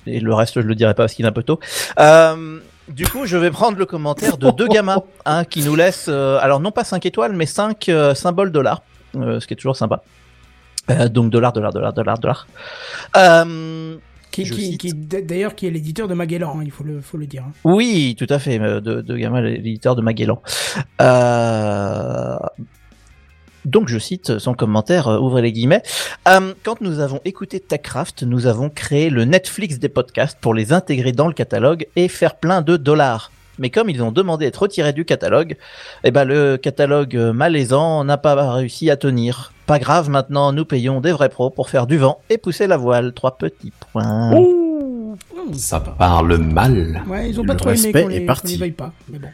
et 0.08 0.20
le 0.20 0.34
reste 0.34 0.56
je 0.60 0.66
le 0.68 0.74
dirai 0.76 0.94
pas 0.96 1.04
parce 1.04 1.14
qu'il 1.14 1.24
est 1.24 1.28
un 1.28 1.32
peu 1.32 1.44
tôt. 1.44 1.60
Euh, 2.00 2.60
du 2.90 3.08
coup, 3.08 3.26
je 3.26 3.38
vais 3.38 3.52
prendre 3.52 3.78
le 3.78 3.86
commentaire 3.86 4.38
de 4.38 4.50
deux 4.52 4.68
gamins 4.68 5.02
hein, 5.26 5.46
qui 5.46 5.64
nous 5.64 5.76
laissent, 5.76 6.08
euh, 6.10 6.38
alors 6.42 6.60
non 6.60 6.72
pas 6.72 6.84
5 6.84 7.06
étoiles, 7.06 7.34
mais 7.34 7.46
5 7.46 7.90
symboles 8.16 8.52
dollars, 8.52 8.82
euh, 9.16 9.40
ce 9.40 9.48
qui 9.48 9.54
est 9.54 9.58
toujours 9.58 9.78
sympa. 9.78 10.04
Euh, 10.92 11.08
donc 11.10 11.32
dollar, 11.32 11.52
dollar, 11.54 11.72
dollar, 11.72 11.94
dollar, 11.94 12.18
dollar. 12.20 12.48
Euh, 13.18 13.96
Qui, 14.32 14.46
je 14.46 14.54
qui, 14.54 14.94
d'ailleurs, 14.94 15.56
qui 15.56 15.66
est 15.66 15.72
l'éditeur 15.72 16.08
de 16.08 16.14
Magellan, 16.14 16.58
hein, 16.60 16.62
il 16.64 16.70
faut 16.72 16.84
le, 16.84 17.00
faut 17.02 17.18
le 17.18 17.26
dire. 17.26 17.44
hein. 17.48 17.52
Oui, 17.64 18.16
tout 18.20 18.28
à 18.30 18.38
fait, 18.38 18.60
de, 18.60 18.80
de 19.02 19.18
Gamma, 19.18 19.42
l'éditeur 19.42 19.96
de 19.96 20.02
Magellan. 20.04 20.42
Euh, 21.02 22.36
Donc 23.66 23.90
je 23.90 23.98
cite 23.98 24.38
son 24.38 24.54
commentaire, 24.54 25.08
euh, 25.08 25.20
ouvrez 25.20 25.42
les 25.42 25.52
guillemets. 25.52 25.82
Euh, 26.28 26.54
quand 26.64 26.82
nous 26.82 27.00
avons 27.00 27.20
écouté 27.26 27.60
TechCraft, 27.60 28.24
nous 28.24 28.46
avons 28.48 28.70
créé 28.70 29.10
le 29.10 29.26
Netflix 29.26 29.80
des 29.80 29.90
podcasts 29.90 30.38
pour 30.40 30.54
les 30.54 30.72
intégrer 30.72 31.12
dans 31.12 31.28
le 31.28 31.34
catalogue 31.34 31.88
et 31.96 32.08
faire 32.08 32.36
plein 32.36 32.62
de 32.62 32.78
dollars. 32.78 33.32
Mais 33.58 33.70
comme 33.70 33.90
ils 33.90 34.04
ont 34.04 34.12
demandé 34.12 34.46
d'être 34.46 34.64
retirés 34.64 34.94
du 34.94 35.06
catalogue, 35.06 35.56
eh 36.04 36.12
ben 36.12 36.26
le 36.26 36.58
catalogue 36.58 37.16
euh, 37.16 37.34
malaisant 37.34 38.04
n'a 38.04 38.18
pas 38.18 38.54
réussi 38.54 38.90
à 38.90 38.98
tenir. 38.98 39.54
Pas 39.66 39.80
grave, 39.80 40.10
maintenant 40.10 40.52
nous 40.52 40.66
payons 40.66 41.02
des 41.02 41.12
vrais 41.12 41.30
pros 41.30 41.50
pour 41.50 41.70
faire 41.70 41.88
du 41.88 41.98
vent 41.98 42.20
et 42.30 42.38
pousser 42.38 42.68
la 42.68 42.78
voile. 42.78 43.14
Trois 43.14 43.38
petits 43.38 43.72
points. 43.92 44.32
Ça 45.54 45.80
parle 45.80 46.38
mal. 46.38 47.02
Ouais, 47.08 47.30
ils 47.30 47.40
ont 47.40 47.46
pas 47.46 47.54
Le 47.54 47.60
trop 47.60 47.70
aimé 47.70 47.78
respect 47.78 48.02
qu'on 48.04 48.08
les, 48.10 48.58
veuille 48.58 48.72
pas. 48.72 48.92
Mais 49.10 49.20
bon. 49.20 49.30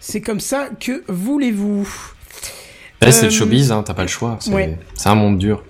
C'est 0.00 0.20
comme 0.20 0.40
ça 0.40 0.68
que 0.80 1.04
voulez-vous? 1.08 1.86
Là, 3.06 3.12
c'est 3.12 3.26
Euh, 3.26 3.28
le 3.28 3.34
showbiz, 3.34 3.72
hein, 3.72 3.82
t'as 3.84 3.94
pas 3.94 4.02
le 4.02 4.08
choix. 4.08 4.36
C'est 4.40 4.52
ouais. 4.52 4.78
un 5.04 5.14
monde 5.14 5.38
dur. 5.38 5.64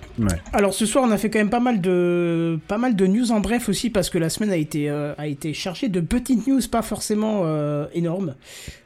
Alors 0.51 0.73
ce 0.73 0.85
soir, 0.85 1.03
on 1.07 1.11
a 1.11 1.17
fait 1.17 1.29
quand 1.31 1.39
même 1.39 1.49
pas 1.49 1.59
mal 1.59 1.81
de 1.81 2.59
pas 2.67 2.77
mal 2.77 2.95
de 2.95 3.07
news 3.07 3.31
en 3.31 3.39
bref 3.39 3.67
aussi 3.67 3.89
parce 3.89 4.11
que 4.11 4.19
la 4.19 4.29
semaine 4.29 4.51
a 4.51 4.55
été 4.57 4.89
euh, 4.89 5.13
a 5.17 5.25
été 5.25 5.53
chargée 5.53 5.89
de 5.89 6.01
petites 6.01 6.45
news 6.45 6.61
pas 6.71 6.83
forcément 6.83 7.41
euh, 7.45 7.87
énormes. 7.95 8.35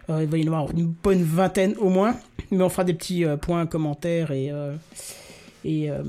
Euh, 0.09 0.23
il 0.23 0.29
va 0.29 0.37
y 0.37 0.43
en 0.47 0.53
avoir 0.53 0.71
une 0.71 0.85
bonne 0.85 1.23
vingtaine 1.23 1.75
au 1.79 1.89
moins, 1.89 2.15
mais 2.51 2.63
on 2.63 2.69
fera 2.69 2.85
des 2.85 2.93
petits 2.93 3.25
euh, 3.25 3.35
points, 3.35 3.65
commentaires 3.65 4.31
et 4.31 4.49
euh, 4.51 4.73
et, 5.65 5.89
euh, 5.91 6.03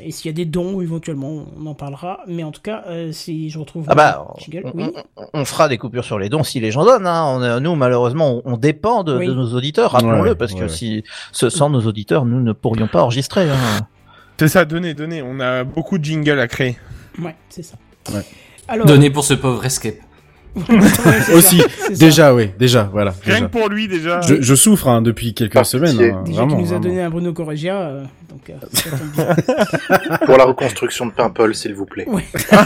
et 0.00 0.10
s'il 0.10 0.26
y 0.26 0.28
a 0.28 0.36
des 0.36 0.44
dons 0.44 0.80
éventuellement, 0.80 1.44
on 1.60 1.66
en 1.66 1.74
parlera. 1.74 2.20
Mais 2.26 2.42
en 2.44 2.52
tout 2.52 2.60
cas, 2.62 2.84
euh, 2.88 3.12
si 3.12 3.50
je 3.50 3.58
retrouve 3.58 3.86
Ah 3.88 3.94
bah, 3.94 4.28
jingle, 4.38 4.62
on, 4.74 4.76
oui. 4.76 4.92
on- 5.16 5.24
on 5.32 5.44
fera 5.44 5.68
des 5.68 5.78
coupures 5.78 6.04
sur 6.04 6.18
les 6.18 6.28
dons 6.28 6.42
si 6.44 6.60
les 6.60 6.70
gens 6.70 6.84
donnent. 6.84 7.06
Hein. 7.06 7.24
On, 7.26 7.60
nous, 7.60 7.74
malheureusement, 7.76 8.42
on, 8.44 8.56
dépend 8.56 9.02
de, 9.04 9.16
Oui. 9.16 9.26
de 9.26 9.34
nos 9.34 9.54
auditeurs, 9.54 9.92
rappelons-le, 9.92 10.30
Ouais, 10.30 10.34
parce 10.34 10.52
ouais, 10.52 10.58
que 10.60 10.64
ouais. 10.64 10.68
si 10.70 11.04
ce, 11.32 11.48
sans 11.50 11.70
nos 11.70 11.80
auditeurs, 11.86 12.24
nous 12.24 12.40
ne 12.40 12.52
pourrions 12.52 12.88
pas 12.88 13.02
enregistrer. 13.02 13.48
Hein. 13.50 13.56
C'est 14.38 14.48
ça, 14.48 14.64
donnez, 14.64 14.94
donnez. 14.94 15.22
On 15.22 15.40
a 15.40 15.64
beaucoup 15.64 15.98
de 15.98 16.04
jingles 16.04 16.38
à 16.40 16.48
créer. 16.48 16.78
Ouais, 17.20 17.36
c'est 17.48 17.62
ça. 17.62 17.76
Alors- 18.68 18.86
Donné 18.86 19.10
pour 19.10 19.24
ce 19.24 19.34
pauvre 19.34 19.64
escape. 19.64 19.96
Aussi, 21.34 21.62
déjà, 21.90 22.34
oui, 22.34 22.50
déjà, 22.58 22.88
voilà. 22.92 23.14
Rien 23.22 23.34
déjà. 23.34 23.46
que 23.46 23.50
pour 23.52 23.68
lui, 23.68 23.88
déjà. 23.88 24.20
Je, 24.22 24.40
je 24.40 24.54
souffre 24.54 24.88
hein, 24.88 25.02
depuis 25.02 25.32
quelques 25.32 25.64
semaines, 25.64 26.00
hein, 26.00 26.22
Déjà 26.24 26.42
vraiment. 26.44 26.60
nous 26.60 26.72
a 26.72 26.78
donné 26.78 27.02
un 27.02 27.10
Bruno 27.10 27.32
Corregia, 27.32 27.76
euh, 27.76 28.04
donc 28.28 28.50
euh. 28.50 30.14
Pour 30.26 30.36
la 30.36 30.44
reconstruction 30.44 31.06
de 31.06 31.12
Pimple, 31.12 31.54
s'il 31.54 31.74
vous 31.74 31.86
plaît. 31.86 32.06
Ouais. 32.08 32.24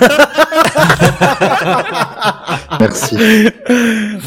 Merci. 2.81 3.16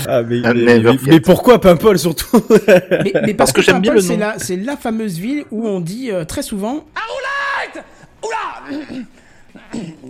Ah, 0.08 0.22
mais, 0.24 1.20
pourquoi 1.20 1.60
Paimpol 1.60 1.98
surtout? 1.98 2.44
Mais, 2.68 3.14
mais 3.26 3.34
parce, 3.34 3.52
que, 3.52 3.62
j'aime 3.62 3.82
bien 3.82 3.94
le 3.94 4.02
c'est 4.02 4.14
nom. 4.14 4.20
la, 4.20 4.40
c'est 4.40 4.56
la 4.56 4.78
fameuse 4.78 5.18
ville 5.18 5.46
où 5.52 5.68
on 5.68 5.80
dit 5.80 6.12
euh, 6.12 6.26
très 6.26 6.42
souvent 6.42 6.86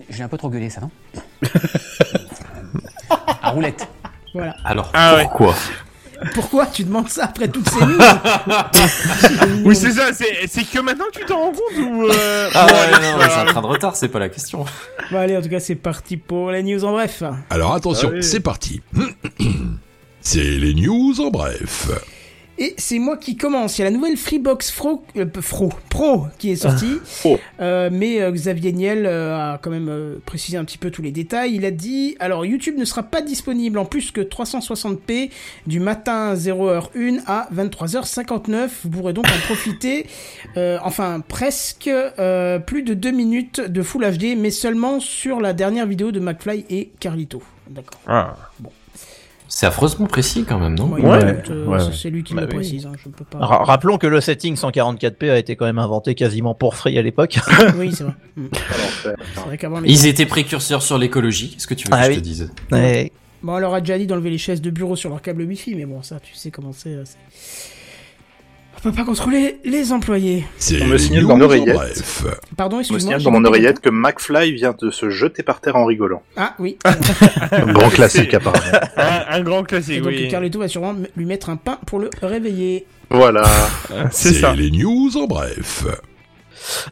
J'ai 0.09 0.23
un 0.23 0.27
peu 0.27 0.37
trop 0.37 0.49
gueulé, 0.49 0.69
ça, 0.69 0.81
non? 0.81 0.89
À 3.47 3.51
roulette. 3.51 3.87
Voilà. 4.33 4.55
Alors, 4.65 4.91
Ah 4.93 5.15
ouais. 5.15 5.23
pourquoi 5.23 5.55
Pourquoi 6.33 6.65
tu 6.65 6.83
demandes 6.83 7.09
ça 7.09 7.25
après 7.25 7.47
toutes 7.47 7.69
ces 7.69 7.79
news 7.85 7.97
Oui, 9.65 9.75
c'est 9.75 9.91
ça. 9.91 10.09
C'est 10.13 10.63
que 10.63 10.79
maintenant 10.79 11.05
que 11.13 11.19
tu 11.19 11.25
t'en 11.25 11.37
rends 11.39 11.51
compte 11.51 11.77
ou 11.79 12.03
euh... 12.07 12.49
Ah 12.53 12.65
ouais, 12.65 12.91
non, 12.91 12.99
c'est 13.19 13.23
un 13.23 13.27
grave. 13.27 13.47
train 13.47 13.61
de 13.61 13.67
retard, 13.67 13.95
c'est 13.95 14.07
pas 14.09 14.19
la 14.19 14.29
question. 14.29 14.65
Bon 15.11 15.17
allez, 15.19 15.37
en 15.37 15.41
tout 15.41 15.49
cas 15.49 15.59
c'est 15.59 15.75
parti 15.75 16.17
pour 16.17 16.51
les 16.51 16.63
news 16.63 16.83
en 16.85 16.91
bref. 16.91 17.23
Alors 17.49 17.73
attention, 17.73 18.09
Ah 18.11 18.15
oui. 18.15 18.23
c'est 18.23 18.39
parti. 18.41 18.81
C'est 20.21 20.41
les 20.43 20.73
news 20.73 21.13
en 21.21 21.29
bref. 21.29 21.87
Et 22.59 22.73
c'est 22.77 22.97
moi 22.97 23.17
qui 23.17 23.37
commence. 23.37 23.77
Il 23.77 23.81
y 23.81 23.85
a 23.85 23.89
la 23.89 23.95
nouvelle 23.95 24.17
Freebox 24.17 24.71
Pro, 24.71 25.03
euh, 25.15 25.25
Pro, 25.25 25.69
Pro 25.89 26.27
qui 26.39 26.51
est 26.51 26.55
sortie. 26.55 26.97
Oh. 27.23 27.37
Euh, 27.59 27.89
mais 27.91 28.21
euh, 28.21 28.31
Xavier 28.31 28.71
Niel 28.71 29.05
euh, 29.05 29.53
a 29.53 29.59
quand 29.61 29.69
même 29.69 29.89
euh, 29.89 30.15
précisé 30.25 30.57
un 30.57 30.65
petit 30.65 30.79
peu 30.79 30.89
tous 30.89 31.01
les 31.03 31.11
détails. 31.11 31.53
Il 31.55 31.65
a 31.65 31.71
dit 31.71 32.15
alors 32.19 32.45
YouTube 32.45 32.75
ne 32.77 32.85
sera 32.85 33.03
pas 33.03 33.21
disponible 33.21 33.77
en 33.77 33.85
plus 33.85 34.11
que 34.11 34.21
360p 34.21 35.29
du 35.67 35.79
matin 35.79 36.33
0h1 36.33 37.21
à 37.27 37.47
23h59. 37.53 38.69
Vous 38.83 38.89
pourrez 38.89 39.13
donc 39.13 39.27
en 39.27 39.45
profiter, 39.45 40.07
euh, 40.57 40.79
enfin 40.83 41.21
presque 41.27 41.87
euh, 41.87 42.59
plus 42.59 42.81
de 42.81 42.93
2 42.95 43.11
minutes 43.11 43.61
de 43.61 43.81
Full 43.83 44.03
HD, 44.17 44.35
mais 44.37 44.49
seulement 44.49 44.99
sur 44.99 45.41
la 45.41 45.53
dernière 45.53 45.85
vidéo 45.85 46.11
de 46.11 46.19
McFly 46.19 46.65
et 46.69 46.89
Carlito. 46.99 47.43
D'accord. 47.69 47.99
Ah. 48.07 48.35
C'est 49.49 49.65
affreusement 49.65 50.07
précis 50.07 50.43
quand 50.47 50.59
même, 50.59 50.75
non 50.75 50.89
Ouais, 50.89 51.01
euh, 51.49 51.65
ouais, 51.65 51.79
c'est 51.93 52.09
lui 52.09 52.23
qui 52.23 52.33
Bah 52.33 52.41
me 52.41 52.47
oui. 52.47 52.53
précise. 52.55 52.85
hein, 52.85 52.91
je 53.03 53.09
peux 53.09 53.23
pas. 53.23 53.39
Ra- 53.39 53.63
rappelons 53.63 53.97
que 53.97 54.07
le 54.07 54.19
setting 54.21 54.55
144p 54.55 55.29
a 55.31 55.37
été 55.37 55.55
quand 55.55 55.65
même 55.65 55.79
inventé 55.79 56.15
quasiment 56.15 56.53
pour 56.53 56.75
free 56.75 56.97
à 56.97 57.01
l'époque. 57.01 57.39
oui, 57.77 57.91
c'est 57.93 58.03
vrai. 58.03 58.13
Mm. 58.37 58.47
Vrai 59.45 59.81
les- 59.83 59.91
Ils 59.91 60.05
étaient 60.05 60.25
précurseurs 60.25 60.81
sur 60.83 60.97
l'écologie, 60.97 61.51
qu'est-ce 61.51 61.65
que 61.67 61.73
tu 61.73 61.85
veux 61.87 61.91
que 61.91 61.95
Ah 61.97 62.03
je 62.05 62.09
oui. 62.11 62.15
te 62.17 62.21
dise? 62.21 62.51
Ouais. 62.71 63.11
Bon, 63.41 63.53
on 63.53 63.57
leur 63.59 63.73
a 63.73 63.79
déjà 63.81 63.97
dit 63.97 64.05
d'enlever 64.05 64.29
les 64.29 64.37
chaises 64.37 64.61
de 64.61 64.69
bureau 64.69 64.95
sur 64.95 65.09
leur 65.09 65.21
câble 65.21 65.41
Wi-Fi, 65.43 65.75
mais 65.75 65.85
bon, 65.85 66.01
ça, 66.03 66.19
tu 66.19 66.33
sais 66.35 66.51
comment 66.51 66.73
c'est. 66.73 66.95
On 68.77 68.81
peut 68.81 68.91
pas 68.91 69.03
contrôler 69.05 69.57
les 69.65 69.91
employés. 69.91 70.45
C'est 70.57 70.81
On 70.83 70.85
me 70.85 70.97
signale 70.97 71.23
dans 71.25 71.31
en 71.33 71.37
l'oreillette. 71.37 71.73
bref. 71.75 72.23
Pardon, 72.55 72.75
Je 72.75 72.77
me 72.77 72.81
excuse-moi. 72.81 72.99
signale 72.99 73.23
dans 73.23 73.31
mon 73.31 73.43
oreillette 73.43 73.79
que 73.79 73.89
McFly 73.89 74.53
vient 74.53 74.75
de 74.79 74.91
se 74.91 75.09
jeter 75.09 75.41
par 75.41 75.61
terre 75.61 75.75
en 75.75 75.85
rigolant. 75.85 76.21
Ah 76.37 76.53
oui. 76.59 76.77
Un 77.51 77.73
grand 77.73 77.89
classique 77.89 78.33
apparemment. 78.35 78.63
Un, 78.95 79.25
un 79.35 79.41
grand 79.41 79.63
Et 79.63 79.65
classique, 79.65 80.01
donc 80.03 80.13
oui. 80.15 80.27
Carlito 80.29 80.59
va 80.59 80.67
sûrement 80.67 80.93
lui 81.15 81.25
mettre 81.25 81.49
un 81.49 81.55
pain 81.57 81.79
pour 81.87 81.99
le 81.99 82.09
réveiller. 82.21 82.85
Voilà. 83.09 83.43
C'est 84.11 84.33
ça. 84.33 84.53
les 84.53 84.69
news 84.69 85.09
en 85.17 85.25
bref. 85.25 85.85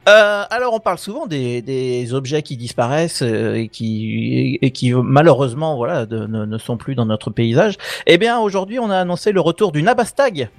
Euh, 0.08 0.44
alors 0.50 0.74
on 0.74 0.80
parle 0.80 0.98
souvent 0.98 1.28
des, 1.28 1.62
des 1.62 2.14
objets 2.14 2.42
qui 2.44 2.56
disparaissent 2.56 3.24
euh, 3.24 3.56
et 3.56 3.68
qui 3.68 4.58
et, 4.62 4.72
qui 4.72 4.94
malheureusement 4.94 5.76
voilà 5.76 6.06
de- 6.06 6.28
ne, 6.28 6.46
ne 6.46 6.58
sont 6.58 6.78
plus 6.78 6.96
dans 6.96 7.06
notre 7.06 7.30
paysage. 7.30 7.76
Eh 8.06 8.18
bien 8.18 8.40
aujourd'hui 8.40 8.80
on 8.80 8.90
a 8.90 8.98
annoncé 8.98 9.32
le 9.34 9.42
retour 9.42 9.72
du 9.72 9.84
Nabastag. 9.84 10.50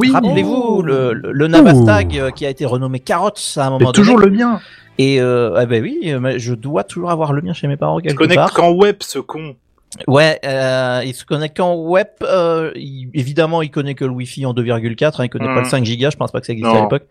Oui. 0.00 0.10
Rappelez-vous 0.12 0.52
Oh. 0.78 0.82
le, 0.82 1.12
le, 1.12 1.32
le 1.32 1.46
Nabastag 1.46 2.18
euh, 2.18 2.30
qui 2.30 2.44
a 2.46 2.50
été 2.50 2.64
renommé 2.66 3.00
Carottes 3.00 3.54
à 3.56 3.66
un 3.66 3.70
moment 3.70 3.86
Mais 3.86 3.92
toujours 3.92 4.18
donné. 4.18 4.30
le 4.30 4.36
mien. 4.36 4.60
Et 4.98 5.20
euh, 5.20 5.54
ah 5.56 5.66
ben 5.66 5.82
oui, 5.82 6.14
mais 6.20 6.38
je 6.38 6.54
dois 6.54 6.84
toujours 6.84 7.10
avoir 7.10 7.32
le 7.32 7.42
mien 7.42 7.52
chez 7.52 7.66
mes 7.66 7.76
parents 7.76 7.98
quelque 7.98 8.16
connecte 8.16 8.36
part. 8.36 8.54
qu'en 8.54 8.70
web, 8.72 8.96
ce 9.00 9.18
con. 9.18 9.56
Ouais, 10.08 10.40
euh, 10.44 11.02
il 11.04 11.14
se 11.14 11.24
connecte 11.24 11.56
qu'en 11.56 11.74
web. 11.74 12.06
Euh, 12.22 12.72
il- 12.74 13.10
évidemment, 13.14 13.62
il 13.62 13.70
connaît 13.70 13.94
que 13.94 14.04
le 14.04 14.10
Wi-Fi 14.10 14.46
en 14.46 14.52
2,4. 14.54 15.20
Hein, 15.20 15.24
il 15.24 15.28
connaît 15.28 15.46
pas 15.46 15.60
le 15.60 15.64
5 15.68 15.84
Go. 15.84 16.10
Je 16.10 16.16
pense 16.16 16.32
pas 16.32 16.40
que 16.40 16.46
ça 16.46 16.52
existait 16.52 16.76
à 16.76 16.82
l'époque. 16.82 17.04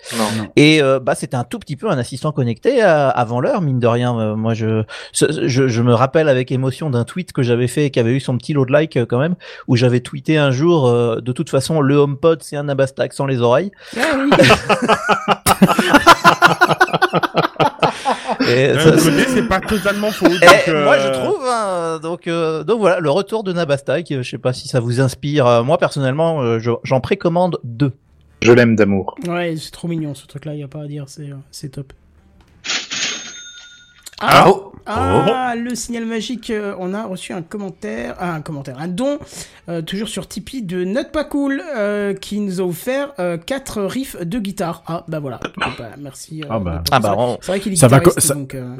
Et 0.55 0.81
euh, 0.81 0.99
bah 0.99 1.15
c'était 1.15 1.35
un 1.37 1.43
tout 1.43 1.59
petit 1.59 1.75
peu 1.75 1.89
un 1.89 1.97
assistant 1.97 2.31
connecté 2.31 2.83
euh, 2.83 3.09
avant 3.11 3.39
l'heure, 3.39 3.61
mine 3.61 3.79
de 3.79 3.87
rien. 3.87 4.17
Euh, 4.19 4.35
moi, 4.35 4.53
je, 4.53 4.83
je 5.13 5.67
je 5.67 5.81
me 5.81 5.93
rappelle 5.93 6.29
avec 6.29 6.51
émotion 6.51 6.89
d'un 6.89 7.03
tweet 7.05 7.31
que 7.33 7.43
j'avais 7.43 7.67
fait 7.67 7.85
et 7.85 7.91
qui 7.91 7.99
avait 7.99 8.13
eu 8.13 8.19
son 8.19 8.37
petit 8.37 8.53
lot 8.53 8.65
de 8.65 8.73
likes 8.77 8.97
euh, 8.97 9.05
quand 9.05 9.19
même, 9.19 9.35
où 9.67 9.75
j'avais 9.75 9.99
tweeté 10.01 10.37
un 10.37 10.51
jour. 10.51 10.87
euh, 10.87 11.19
de 11.21 11.31
toute 11.31 11.49
façon, 11.49 11.81
le 11.81 11.95
HomePod 11.95 12.43
c'est 12.43 12.55
un 12.57 12.63
Nabastak 12.63 13.13
sans 13.13 13.25
les 13.25 13.41
oreilles. 13.41 13.71
Ah 13.97 14.01
oui. 14.17 14.29
D'un 18.73 18.91
côté, 18.91 19.23
c'est 19.27 19.47
pas 19.47 19.59
totalement 19.59 20.11
faux. 20.11 20.27
Donc, 20.27 20.41
euh, 20.67 20.83
moi 20.83 20.97
je 20.99 21.07
trouve 21.09 21.45
hein, 21.45 21.99
donc 22.01 22.27
euh, 22.27 22.63
donc 22.63 22.79
voilà 22.79 22.99
le 22.99 23.09
retour 23.09 23.43
de 23.43 23.53
Nabastak. 23.53 24.11
euh, 24.11 24.21
Je 24.23 24.29
sais 24.29 24.37
pas 24.37 24.53
si 24.53 24.67
ça 24.67 24.79
vous 24.79 25.01
inspire. 25.01 25.63
Moi 25.63 25.77
personnellement, 25.77 26.59
je- 26.59 26.71
j'en 26.83 26.99
précommande 27.01 27.57
deux. 27.63 27.91
Je 28.41 28.51
l'aime 28.51 28.75
d'amour. 28.75 29.15
Ouais, 29.27 29.55
c'est 29.57 29.71
trop 29.71 29.87
mignon 29.87 30.13
ce 30.15 30.27
truc-là, 30.27 30.53
y 30.55 30.63
a 30.63 30.67
pas 30.67 30.81
à 30.83 30.87
dire, 30.87 31.05
c'est 31.07 31.29
c'est 31.51 31.69
top. 31.69 31.93
Ah, 34.25 34.45
Ah, 34.85 35.23
oh. 35.25 35.31
ah, 35.33 35.55
le 35.55 35.75
signal 35.75 36.05
magique, 36.05 36.49
euh, 36.49 36.75
on 36.77 36.93
a 36.93 37.05
reçu 37.05 37.31
un 37.31 37.41
commentaire, 37.41 38.15
ah, 38.19 38.33
un 38.33 38.41
commentaire, 38.41 38.77
un 38.79 38.89
don, 38.89 39.17
euh, 39.69 39.81
toujours 39.81 40.09
sur 40.09 40.27
Tipeee 40.27 40.61
de 40.61 40.83
Not 40.83 41.05
Pas 41.13 41.23
Cool, 41.23 41.61
euh, 41.77 42.13
qui 42.13 42.41
nous 42.41 42.59
a 42.59 42.65
offert 42.65 43.13
4 43.45 43.81
riffs 43.83 44.17
de 44.21 44.39
guitare. 44.39 44.83
Ah, 44.87 45.05
bah 45.07 45.19
voilà, 45.21 45.39
Bah, 45.57 45.89
merci. 45.99 46.41
euh, 46.43 46.47
Ah 46.49 46.59
bah, 46.59 46.83
Cool. 46.91 47.09
on- 47.17 47.37
c'est 47.39 47.51
vrai 47.53 47.59
qu'il 47.61 47.71
est 47.71 47.75
ça 47.77 47.87
va, 47.87 48.01
ça, 48.17 48.33
donc... 48.33 48.55
euh, 48.55 48.75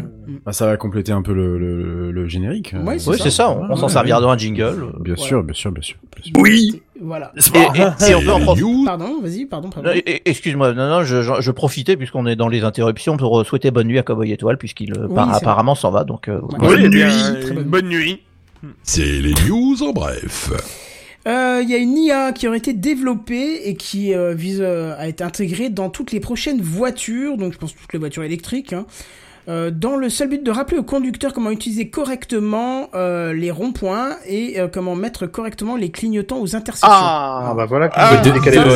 bah, 0.46 0.52
ça 0.52 0.66
va 0.66 0.76
compléter 0.76 1.14
un 1.14 1.22
peu 1.22 1.34
le, 1.34 1.58
le, 1.58 2.12
le 2.12 2.28
générique. 2.28 2.74
Ouais, 2.84 3.00
c'est 3.00 3.10
Oui, 3.10 3.18
c'est 3.22 3.30
ça, 3.32 3.50
on, 3.50 3.76
s'en 3.78 3.88
servira 3.88 4.20
dans 4.20 4.30
un 4.30 4.38
jingle. 4.38 4.88
Bien 5.00 5.14
Voilà. 5.16 5.30
sûr, 5.30 5.44
bien 5.44 5.54
sûr, 5.54 5.72
bien 5.72 5.84
sûr. 5.84 5.96
Oui 6.38 6.82
Voilà. 7.02 7.32
Et, 7.36 8.10
et- 8.10 8.16
on 8.16 8.22
peut 8.22 8.32
en 8.32 8.40
profiter. 8.40 8.68
Pardon, 8.86 9.20
vas-y, 9.22 9.46
pardon, 9.46 9.70
pardon. 9.70 9.90
Excuse-moi, 10.26 10.74
non, 10.74 10.88
non, 10.90 11.04
je, 11.04 11.22
je, 11.24 11.32
je 11.42 11.52
profitais 11.52 11.98
puisqu'on 11.98 12.26
est 12.28 12.36
dans 12.36 12.48
les 12.48 12.64
interruptions 12.64 13.18
pour 13.18 13.40
euh, 13.40 13.44
souhaiter 13.44 13.72
bonne 13.72 13.88
nuit 13.88 13.98
à 14.00 14.04
Cowboy 14.04 14.32
Étoile 14.32 14.58
puisqu'il 14.58 14.94
euh, 14.98 15.08
Oui, 15.10 15.18
apparemment 15.32 15.76
s'en 15.76 15.92
va. 15.92 16.04
Donc, 16.04 16.28
euh, 16.28 16.40
Très 16.60 16.86
une 16.86 16.90
bonne 16.90 17.64
bonne 17.64 17.88
nuit. 17.90 18.22
C'est 18.84 19.04
les 19.20 19.34
news 19.48 19.82
en 19.84 19.92
bref. 19.92 20.52
Euh, 21.28 21.62
Il 21.64 21.70
y 21.70 21.74
a 21.74 21.78
une 21.78 21.98
IA 21.98 22.32
qui 22.34 22.48
aurait 22.48 22.58
été 22.58 22.74
développée 22.74 23.68
et 23.68 23.76
qui 23.76 24.14
euh, 24.14 24.34
vise 24.34 24.60
euh, 24.62 24.94
à 24.98 25.08
être 25.08 25.22
intégrée 25.22 25.70
dans 25.70 25.90
toutes 25.90 26.12
les 26.12 26.20
prochaines 26.20 26.62
voitures, 26.62 27.38
donc 27.38 27.54
je 27.54 27.58
pense 27.58 27.74
toutes 27.76 27.92
les 27.94 28.00
voitures 28.00 28.24
électriques, 28.24 28.74
hein, 28.74 28.86
euh, 29.48 29.72
dans 29.72 29.96
le 29.96 30.10
seul 30.10 30.30
but 30.30 30.44
de 30.44 30.52
rappeler 30.52 30.78
aux 30.78 30.84
conducteurs 30.84 31.34
comment 31.34 31.52
utiliser 31.52 31.90
correctement 31.90 32.90
euh, 32.94 33.34
les 33.34 33.52
ronds-points 33.52 34.16
et 34.26 34.60
euh, 34.60 34.68
comment 34.68 34.96
mettre 34.96 35.28
correctement 35.28 35.76
les 35.76 35.92
clignotants 35.92 36.40
aux 36.40 36.56
intersections. 36.56 36.90
Ah, 36.92 37.54
bah 37.56 37.66
voilà. 37.66 37.90
Ah, 37.94 38.22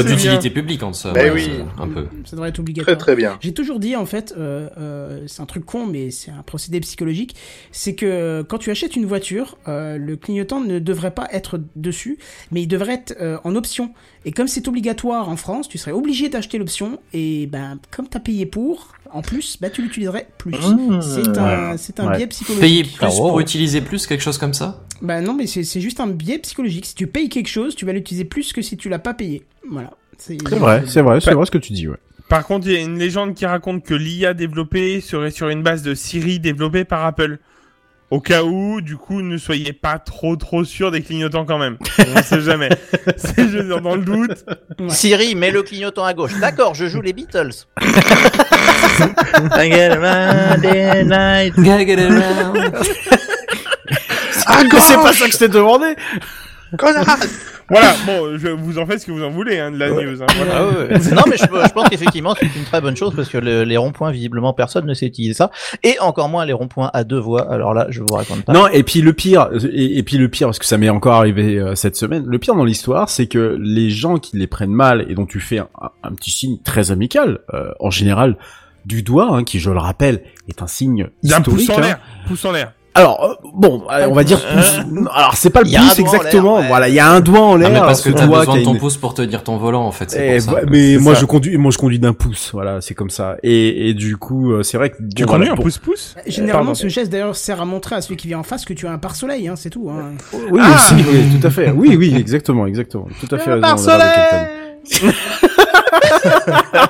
D'utilité 0.03 0.49
publique 0.49 0.83
en 0.83 0.93
ça. 0.93 1.11
Ben 1.11 1.33
ouais, 1.33 1.35
oui. 1.35 1.51
c'est 1.77 1.81
Un 1.81 1.87
peu. 1.87 2.07
Ça 2.25 2.35
devrait 2.35 2.49
être 2.49 2.59
obligatoire. 2.59 2.97
Très 2.97 3.05
très 3.05 3.15
bien. 3.15 3.37
J'ai 3.41 3.53
toujours 3.53 3.79
dit 3.79 3.95
en 3.95 4.05
fait, 4.05 4.33
euh, 4.37 4.69
euh, 4.77 5.23
c'est 5.27 5.41
un 5.41 5.45
truc 5.45 5.65
con, 5.65 5.85
mais 5.85 6.11
c'est 6.11 6.31
un 6.31 6.43
procédé 6.43 6.79
psychologique, 6.79 7.35
c'est 7.71 7.95
que 7.95 8.05
euh, 8.05 8.43
quand 8.43 8.57
tu 8.57 8.71
achètes 8.71 8.95
une 8.95 9.05
voiture, 9.05 9.57
euh, 9.67 9.97
le 9.97 10.15
clignotant 10.15 10.59
ne 10.59 10.79
devrait 10.79 11.11
pas 11.11 11.27
être 11.31 11.59
dessus, 11.75 12.17
mais 12.51 12.61
il 12.61 12.67
devrait 12.67 12.95
être 12.95 13.15
euh, 13.21 13.37
en 13.43 13.55
option. 13.55 13.93
Et 14.25 14.31
comme 14.31 14.47
c'est 14.47 14.67
obligatoire 14.67 15.29
en 15.29 15.37
France, 15.37 15.69
tu 15.69 15.77
serais 15.77 15.91
obligé 15.91 16.29
d'acheter 16.29 16.57
l'option, 16.57 16.99
et 17.13 17.47
ben 17.47 17.79
comme 17.95 18.07
t'as 18.07 18.19
payé 18.19 18.45
pour, 18.45 18.93
en 19.13 19.21
plus, 19.21 19.57
bah 19.61 19.69
tu 19.69 19.81
l'utiliserais 19.81 20.27
plus. 20.37 20.51
Mmh. 20.53 21.01
c'est 21.01 21.37
un, 21.37 21.71
Ouais. 21.71 21.77
c'est 21.77 21.99
un 21.99 22.07
Ouais. 22.09 22.17
biais 22.17 22.27
psychologique. 22.27 22.61
Payer 22.61 22.83
plus 22.83 23.15
pour 23.17 23.39
utiliser 23.39 23.81
plus, 23.81 24.05
quelque 24.07 24.21
chose 24.21 24.37
comme 24.37 24.53
ça? 24.53 24.83
Bah 25.01 25.21
non, 25.21 25.33
mais 25.33 25.47
c'est 25.47 25.63
c'est 25.63 25.81
juste 25.81 25.99
un 25.99 26.07
biais 26.07 26.39
psychologique. 26.39 26.85
Si 26.85 26.95
tu 26.95 27.07
payes 27.07 27.29
quelque 27.29 27.47
chose, 27.49 27.75
tu 27.75 27.85
vas 27.85 27.93
l'utiliser 27.93 28.25
plus 28.25 28.53
que 28.53 28.61
si 28.61 28.77
tu 28.77 28.89
l'as 28.89 28.99
pas 28.99 29.13
payé. 29.13 29.43
Voilà. 29.69 29.91
C'est 30.17 30.41
vrai, 30.55 30.83
c'est 30.87 31.01
vrai, 31.01 31.21
c'est 31.21 31.33
vrai 31.33 31.45
ce 31.45 31.51
que 31.51 31.57
tu 31.59 31.73
dis, 31.73 31.87
ouais. 31.87 31.97
Par 32.29 32.45
contre, 32.45 32.67
il 32.67 32.73
y 32.73 32.75
a 32.75 32.81
une 32.81 32.97
légende 32.97 33.35
qui 33.35 33.45
raconte 33.45 33.83
que 33.85 33.93
l'IA 33.93 34.33
développée 34.33 34.99
serait 34.99 35.31
sur 35.31 35.49
une 35.49 35.63
base 35.63 35.81
de 35.83 35.93
Siri 35.93 36.39
développée 36.39 36.83
par 36.83 37.05
Apple. 37.05 37.37
Au 38.09 38.21
cas 38.21 38.43
où, 38.43 38.79
du 38.79 38.95
coup, 38.95 39.21
ne 39.21 39.37
soyez 39.37 39.73
pas 39.73 39.99
trop 39.99 40.37
trop 40.37 40.63
sûr 40.63 40.91
des 40.91 41.01
clignotants 41.01 41.45
quand 41.45 41.57
même. 41.57 41.77
On 42.15 42.21
sait 42.23 42.39
jamais. 42.39 42.69
C'est 43.17 43.49
je 43.49 43.57
veux 43.57 43.63
dire, 43.65 43.81
dans 43.81 43.95
le 43.95 44.01
doute. 44.01 44.45
Siri, 44.87 45.35
mets 45.35 45.51
le 45.51 45.61
clignotant 45.61 46.05
à 46.05 46.13
gauche. 46.13 46.31
D'accord, 46.39 46.73
je 46.73 46.85
joue 46.87 47.01
les 47.01 47.11
Beatles. 47.11 47.65
Ah, 54.49 54.63
que 54.63 54.79
c'est 54.79 54.95
pas 54.95 55.11
ça 55.11 55.25
que 55.25 55.33
je 55.33 55.37
t'ai 55.37 55.49
demandé 55.49 55.95
Voilà, 57.69 57.93
bon, 58.05 58.37
je 58.37 58.47
vous 58.47 58.77
en 58.77 58.85
faites 58.85 59.01
ce 59.01 59.05
que 59.05 59.11
vous 59.11 59.23
en 59.23 59.29
voulez 59.29 59.59
hein, 59.59 59.71
de 59.71 59.77
la 59.77 59.89
news. 59.89 60.21
Hein, 60.23 60.25
voilà. 60.37 60.53
Ah 60.57 60.65
ouais. 60.67 60.87
non, 61.13 61.21
mais 61.29 61.35
je, 61.37 61.43
je 61.43 61.73
pense 61.73 61.89
qu'effectivement, 61.89 62.33
c'est 62.39 62.45
une 62.55 62.63
très 62.63 62.79
bonne 62.79 62.95
chose 62.95 63.13
parce 63.13 63.27
que 63.27 63.37
le- 63.37 63.63
les 63.65 63.75
ronds-points, 63.75 64.11
visiblement, 64.11 64.53
personne 64.53 64.85
ne 64.85 64.93
sait 64.93 65.05
utiliser 65.05 65.33
ça. 65.33 65.51
Et 65.83 65.99
encore 65.99 66.29
moins 66.29 66.45
les 66.45 66.53
ronds-points 66.53 66.89
à 66.93 67.03
deux 67.03 67.19
voies. 67.19 67.51
Alors 67.51 67.73
là, 67.73 67.87
je 67.89 67.99
vous 67.99 68.13
raconte 68.15 68.43
pas. 68.45 68.53
Non, 68.53 68.67
et 68.67 68.83
puis 68.83 69.01
le 69.01 69.11
pire, 69.11 69.49
et, 69.73 69.97
et 69.97 70.03
puis 70.03 70.17
le 70.17 70.29
pire, 70.29 70.47
parce 70.47 70.59
que 70.59 70.65
ça 70.65 70.77
m'est 70.77 70.87
encore 70.89 71.15
arrivé 71.15 71.57
euh, 71.59 71.75
cette 71.75 71.97
semaine, 71.97 72.23
le 72.25 72.39
pire 72.39 72.55
dans 72.55 72.63
l'histoire, 72.63 73.09
c'est 73.09 73.27
que 73.27 73.57
les 73.61 73.89
gens 73.89 74.17
qui 74.17 74.37
les 74.37 74.47
prennent 74.47 74.71
mal 74.71 75.05
et 75.09 75.13
dont 75.13 75.25
tu 75.25 75.41
fais 75.41 75.59
un, 75.59 75.67
un 76.03 76.13
petit 76.13 76.31
signe 76.31 76.59
très 76.63 76.91
amical, 76.91 77.39
euh, 77.53 77.71
en 77.81 77.89
général, 77.89 78.37
du 78.85 79.03
doigt, 79.03 79.27
hein, 79.31 79.43
qui, 79.43 79.59
je 79.59 79.69
le 79.71 79.79
rappelle, 79.79 80.21
est 80.47 80.61
un 80.61 80.67
signe 80.67 81.09
historique. 81.41 81.67
pouce 81.67 81.69
en 81.77 81.79
hein. 81.79 81.81
l'air. 81.81 81.99
Pouce 82.27 82.45
en 82.45 82.51
l'air. 82.53 82.71
Alors, 82.97 83.23
euh, 83.23 83.47
bon, 83.53 83.83
euh, 83.91 84.07
on 84.09 84.13
va 84.13 84.23
dire 84.23 84.39
pouce. 84.45 84.79
Alors, 85.13 85.35
c'est 85.35 85.49
pas 85.49 85.61
le 85.61 85.69
pouce 85.69 85.99
exactement. 85.99 86.57
ouais. 86.59 86.67
Voilà, 86.67 86.89
il 86.89 86.95
y 86.95 86.99
a 86.99 87.09
un 87.09 87.19
doigt 87.21 87.41
en 87.41 87.55
Ah, 87.55 87.57
l'air. 87.59 87.69
mais 87.71 87.79
parce 87.79 88.01
que 88.01 88.09
t'as 88.09 88.25
doigt 88.25 88.39
besoin 88.39 88.57
de 88.57 88.63
ton 88.63 88.73
une- 88.73 88.79
pouce 88.79 88.97
pour 88.97 89.13
te 89.13 89.21
dire 89.21 89.43
ton 89.43 89.57
volant, 89.57 89.85
en 89.85 89.91
fait. 89.91 90.09
C'est 90.11 90.27
Eh, 90.27 90.37
pour 90.37 90.41
ça. 90.45 90.53
ouais, 90.55 90.61
mais 90.69 90.97
moi 90.97 91.13
ça. 91.15 91.21
je 91.21 91.25
conduis, 91.25 91.57
moi 91.57 91.71
je 91.71 91.77
conduis 91.77 91.99
d'un 91.99 92.13
pouce, 92.13 92.49
voilà, 92.53 92.81
c'est 92.81 92.93
comme 92.95 93.09
ça. 93.09 93.37
Et, 93.43 93.89
et 93.89 93.93
du 93.93 94.17
coup, 94.17 94.51
euh, 94.53 94.63
c'est 94.63 94.77
vrai 94.77 94.89
que 94.89 94.97
Tu 95.15 95.25
bon, 95.25 95.33
conduis 95.33 95.49
un 95.49 95.55
pour- 95.55 95.65
pouce-pouce 95.65 96.15
Généralement, 96.25 96.71
Pardon. 96.71 96.75
ce 96.75 96.87
geste 96.89 97.11
d'ailleurs 97.11 97.35
sert 97.35 97.61
à 97.61 97.65
montrer 97.65 97.95
à 97.95 98.01
celui 98.01 98.17
qui 98.17 98.27
vient 98.27 98.39
en 98.39 98.43
face 98.43 98.65
que 98.65 98.73
tu 98.73 98.87
as 98.87 98.91
un 98.91 98.97
pare-soleil, 98.97 99.47
hein, 99.47 99.53
c'est 99.55 99.69
tout. 99.69 99.89
Hein. 99.91 100.13
Oui, 100.51 100.59
aussi, 100.75 100.95
oui, 100.95 101.39
tout 101.39 101.47
à 101.47 101.49
fait. 101.51 101.71
Oui, 101.71 101.95
oui, 101.97 102.15
exactement, 102.17 102.65
exactement. 102.67 103.07
Tout 103.19 103.33
à 103.35 103.37
fait 103.37 103.51
de 103.51 103.61
Kelton. 103.61 104.47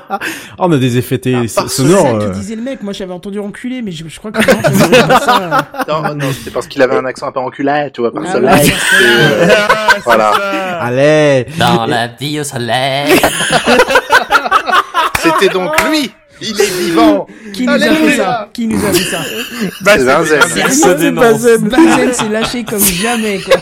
Ah, 0.10 0.20
on 0.60 0.72
a 0.72 0.78
des 0.78 0.98
effets 0.98 1.20
C'est 1.24 1.48
sonores. 1.68 2.02
ça 2.04 2.12
que 2.14 2.24
euh. 2.24 2.30
disait 2.32 2.56
le 2.56 2.62
mec, 2.62 2.82
moi 2.84 2.94
j'avais 2.94 3.12
entendu 3.14 3.40
enculer, 3.40 3.82
mais 3.82 3.92
je, 3.92 4.04
je 4.08 4.20
crois 4.20 4.32
que 4.32 4.40
non, 4.40 4.46
je 4.72 4.78
savais 4.78 5.04
pas 5.08 5.20
ça. 5.20 5.68
Non, 5.88 6.16
non, 6.16 6.28
c'est 6.44 6.52
parce 6.52 6.68
qu'il 6.68 6.82
avait 6.82 6.96
un 6.98 7.06
accent 7.06 7.28
un 7.28 7.32
peu 7.32 7.40
enculé, 7.40 7.90
tu 7.94 8.02
vois, 8.02 8.12
par 8.14 8.24
Ah, 8.28 8.32
soleil. 8.32 8.66
ouais, 8.68 8.74
voilà. 10.06 10.32
Allez. 10.82 11.46
Dans 11.58 11.86
la 11.86 12.08
vie 12.08 12.40
au 12.40 12.44
soleil. 12.44 13.14
C'était 15.22 15.50
donc 15.54 15.72
lui. 15.90 16.12
Il 16.40 16.62
est 16.62 16.80
vivant. 16.86 17.26
Qui 17.54 17.66
nous 17.66 17.74
a 17.74 17.80
fait 17.80 18.16
ça? 18.18 18.48
Qui 18.54 18.68
nous 18.68 18.86
a 18.86 18.94
fait 18.94 19.10
ça? 19.10 19.18
C'est. 19.84 20.00
C'est 22.14 22.30
lâché 22.30 22.64
comme 22.64 22.80
jamais, 22.84 23.40
quoi. 23.40 23.56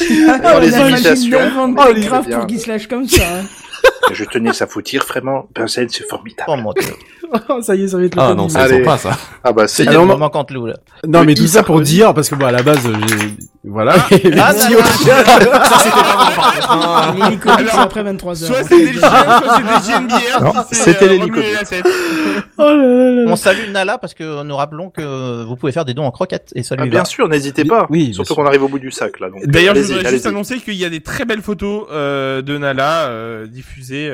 Oh, 0.00 0.60
les 0.60 0.74
On 0.74 0.76
a 0.76 0.78
fallu 0.78 0.90
imitations. 0.94 1.38
Oh, 1.78 1.84
est 1.88 2.26
bien. 2.26 2.38
pour 2.38 2.46
qu'il 2.46 2.60
se 2.60 2.68
lâche 2.68 2.86
comme 2.86 3.08
ça. 3.08 3.22
hein. 3.22 3.42
Je 4.12 4.24
tenais 4.24 4.52
ça 4.52 4.66
faut 4.66 4.82
dire 4.82 5.04
vraiment. 5.06 5.48
Vinzen, 5.56 5.88
c'est 5.88 6.08
formidable. 6.08 6.50
Oh, 6.50 6.56
ça 7.62 7.74
y 7.74 7.82
est, 7.84 7.88
ça 7.88 7.96
va 7.98 8.04
être 8.04 8.14
le 8.14 8.20
Ah 8.22 8.34
non, 8.34 8.48
Allez. 8.54 8.78
sympa 8.78 8.98
ça. 8.98 9.18
Ah 9.42 9.52
bah 9.52 9.66
c'est 9.68 9.84
le 9.84 9.98
moment 10.04 10.28
quand 10.30 10.50
loup, 10.50 10.66
là. 10.66 10.76
Non, 11.06 11.24
mais 11.24 11.34
tout 11.34 11.46
ça 11.46 11.62
pour 11.62 11.80
dire, 11.80 12.14
parce 12.14 12.28
que 12.30 12.34
bon, 12.34 12.46
à 12.46 12.52
la 12.52 12.62
base, 12.62 12.80
j'ai, 12.82 13.34
voilà. 13.64 13.94
ah, 13.94 14.06
chien. 14.08 14.76
Ça, 15.24 15.78
c'était 15.78 15.96
pas 15.96 16.16
bon, 16.16 16.76
contre. 16.76 17.14
L'hélicoptère, 17.24 17.80
après 17.80 18.02
23h. 18.04 18.34
Soit 18.36 18.64
c'est 18.64 18.78
des 18.92 18.98
soit 18.98 20.66
c'est 20.70 20.76
des 20.76 20.92
c'était 20.92 21.04
euh, 21.04 21.08
l'hélicoptère. 21.08 21.82
On 22.58 23.36
salue 23.36 23.70
Nala 23.70 23.98
parce 23.98 24.14
que 24.14 24.42
nous 24.42 24.56
rappelons 24.56 24.90
que 24.90 25.44
vous 25.44 25.56
pouvez 25.56 25.72
faire 25.72 25.84
des 25.84 25.94
dons 25.94 26.04
en 26.04 26.10
croquettes 26.10 26.52
et 26.54 26.62
ça 26.62 26.76
Ah, 26.78 26.86
bien 26.86 27.04
sûr, 27.04 27.28
n'hésitez 27.28 27.64
pas. 27.64 27.86
Oui, 27.90 28.12
Surtout 28.14 28.34
qu'on 28.34 28.46
arrive 28.46 28.62
au 28.64 28.68
bout 28.68 28.78
du 28.78 28.90
sac 28.90 29.20
là. 29.20 29.28
donc, 29.30 29.42
euh, 29.42 29.46
D'ailleurs, 29.46 29.74
je 29.74 29.80
voudrais 29.82 30.10
juste 30.10 30.26
annoncer 30.26 30.58
qu'il 30.58 30.74
y 30.74 30.84
a 30.84 30.90
des 30.90 31.00
très 31.00 31.24
belles 31.24 31.42
photos 31.42 31.86
euh, 31.92 32.42
de 32.42 32.58
Nala 32.58 33.06
euh, 33.06 33.46
diffusées. 33.46 34.12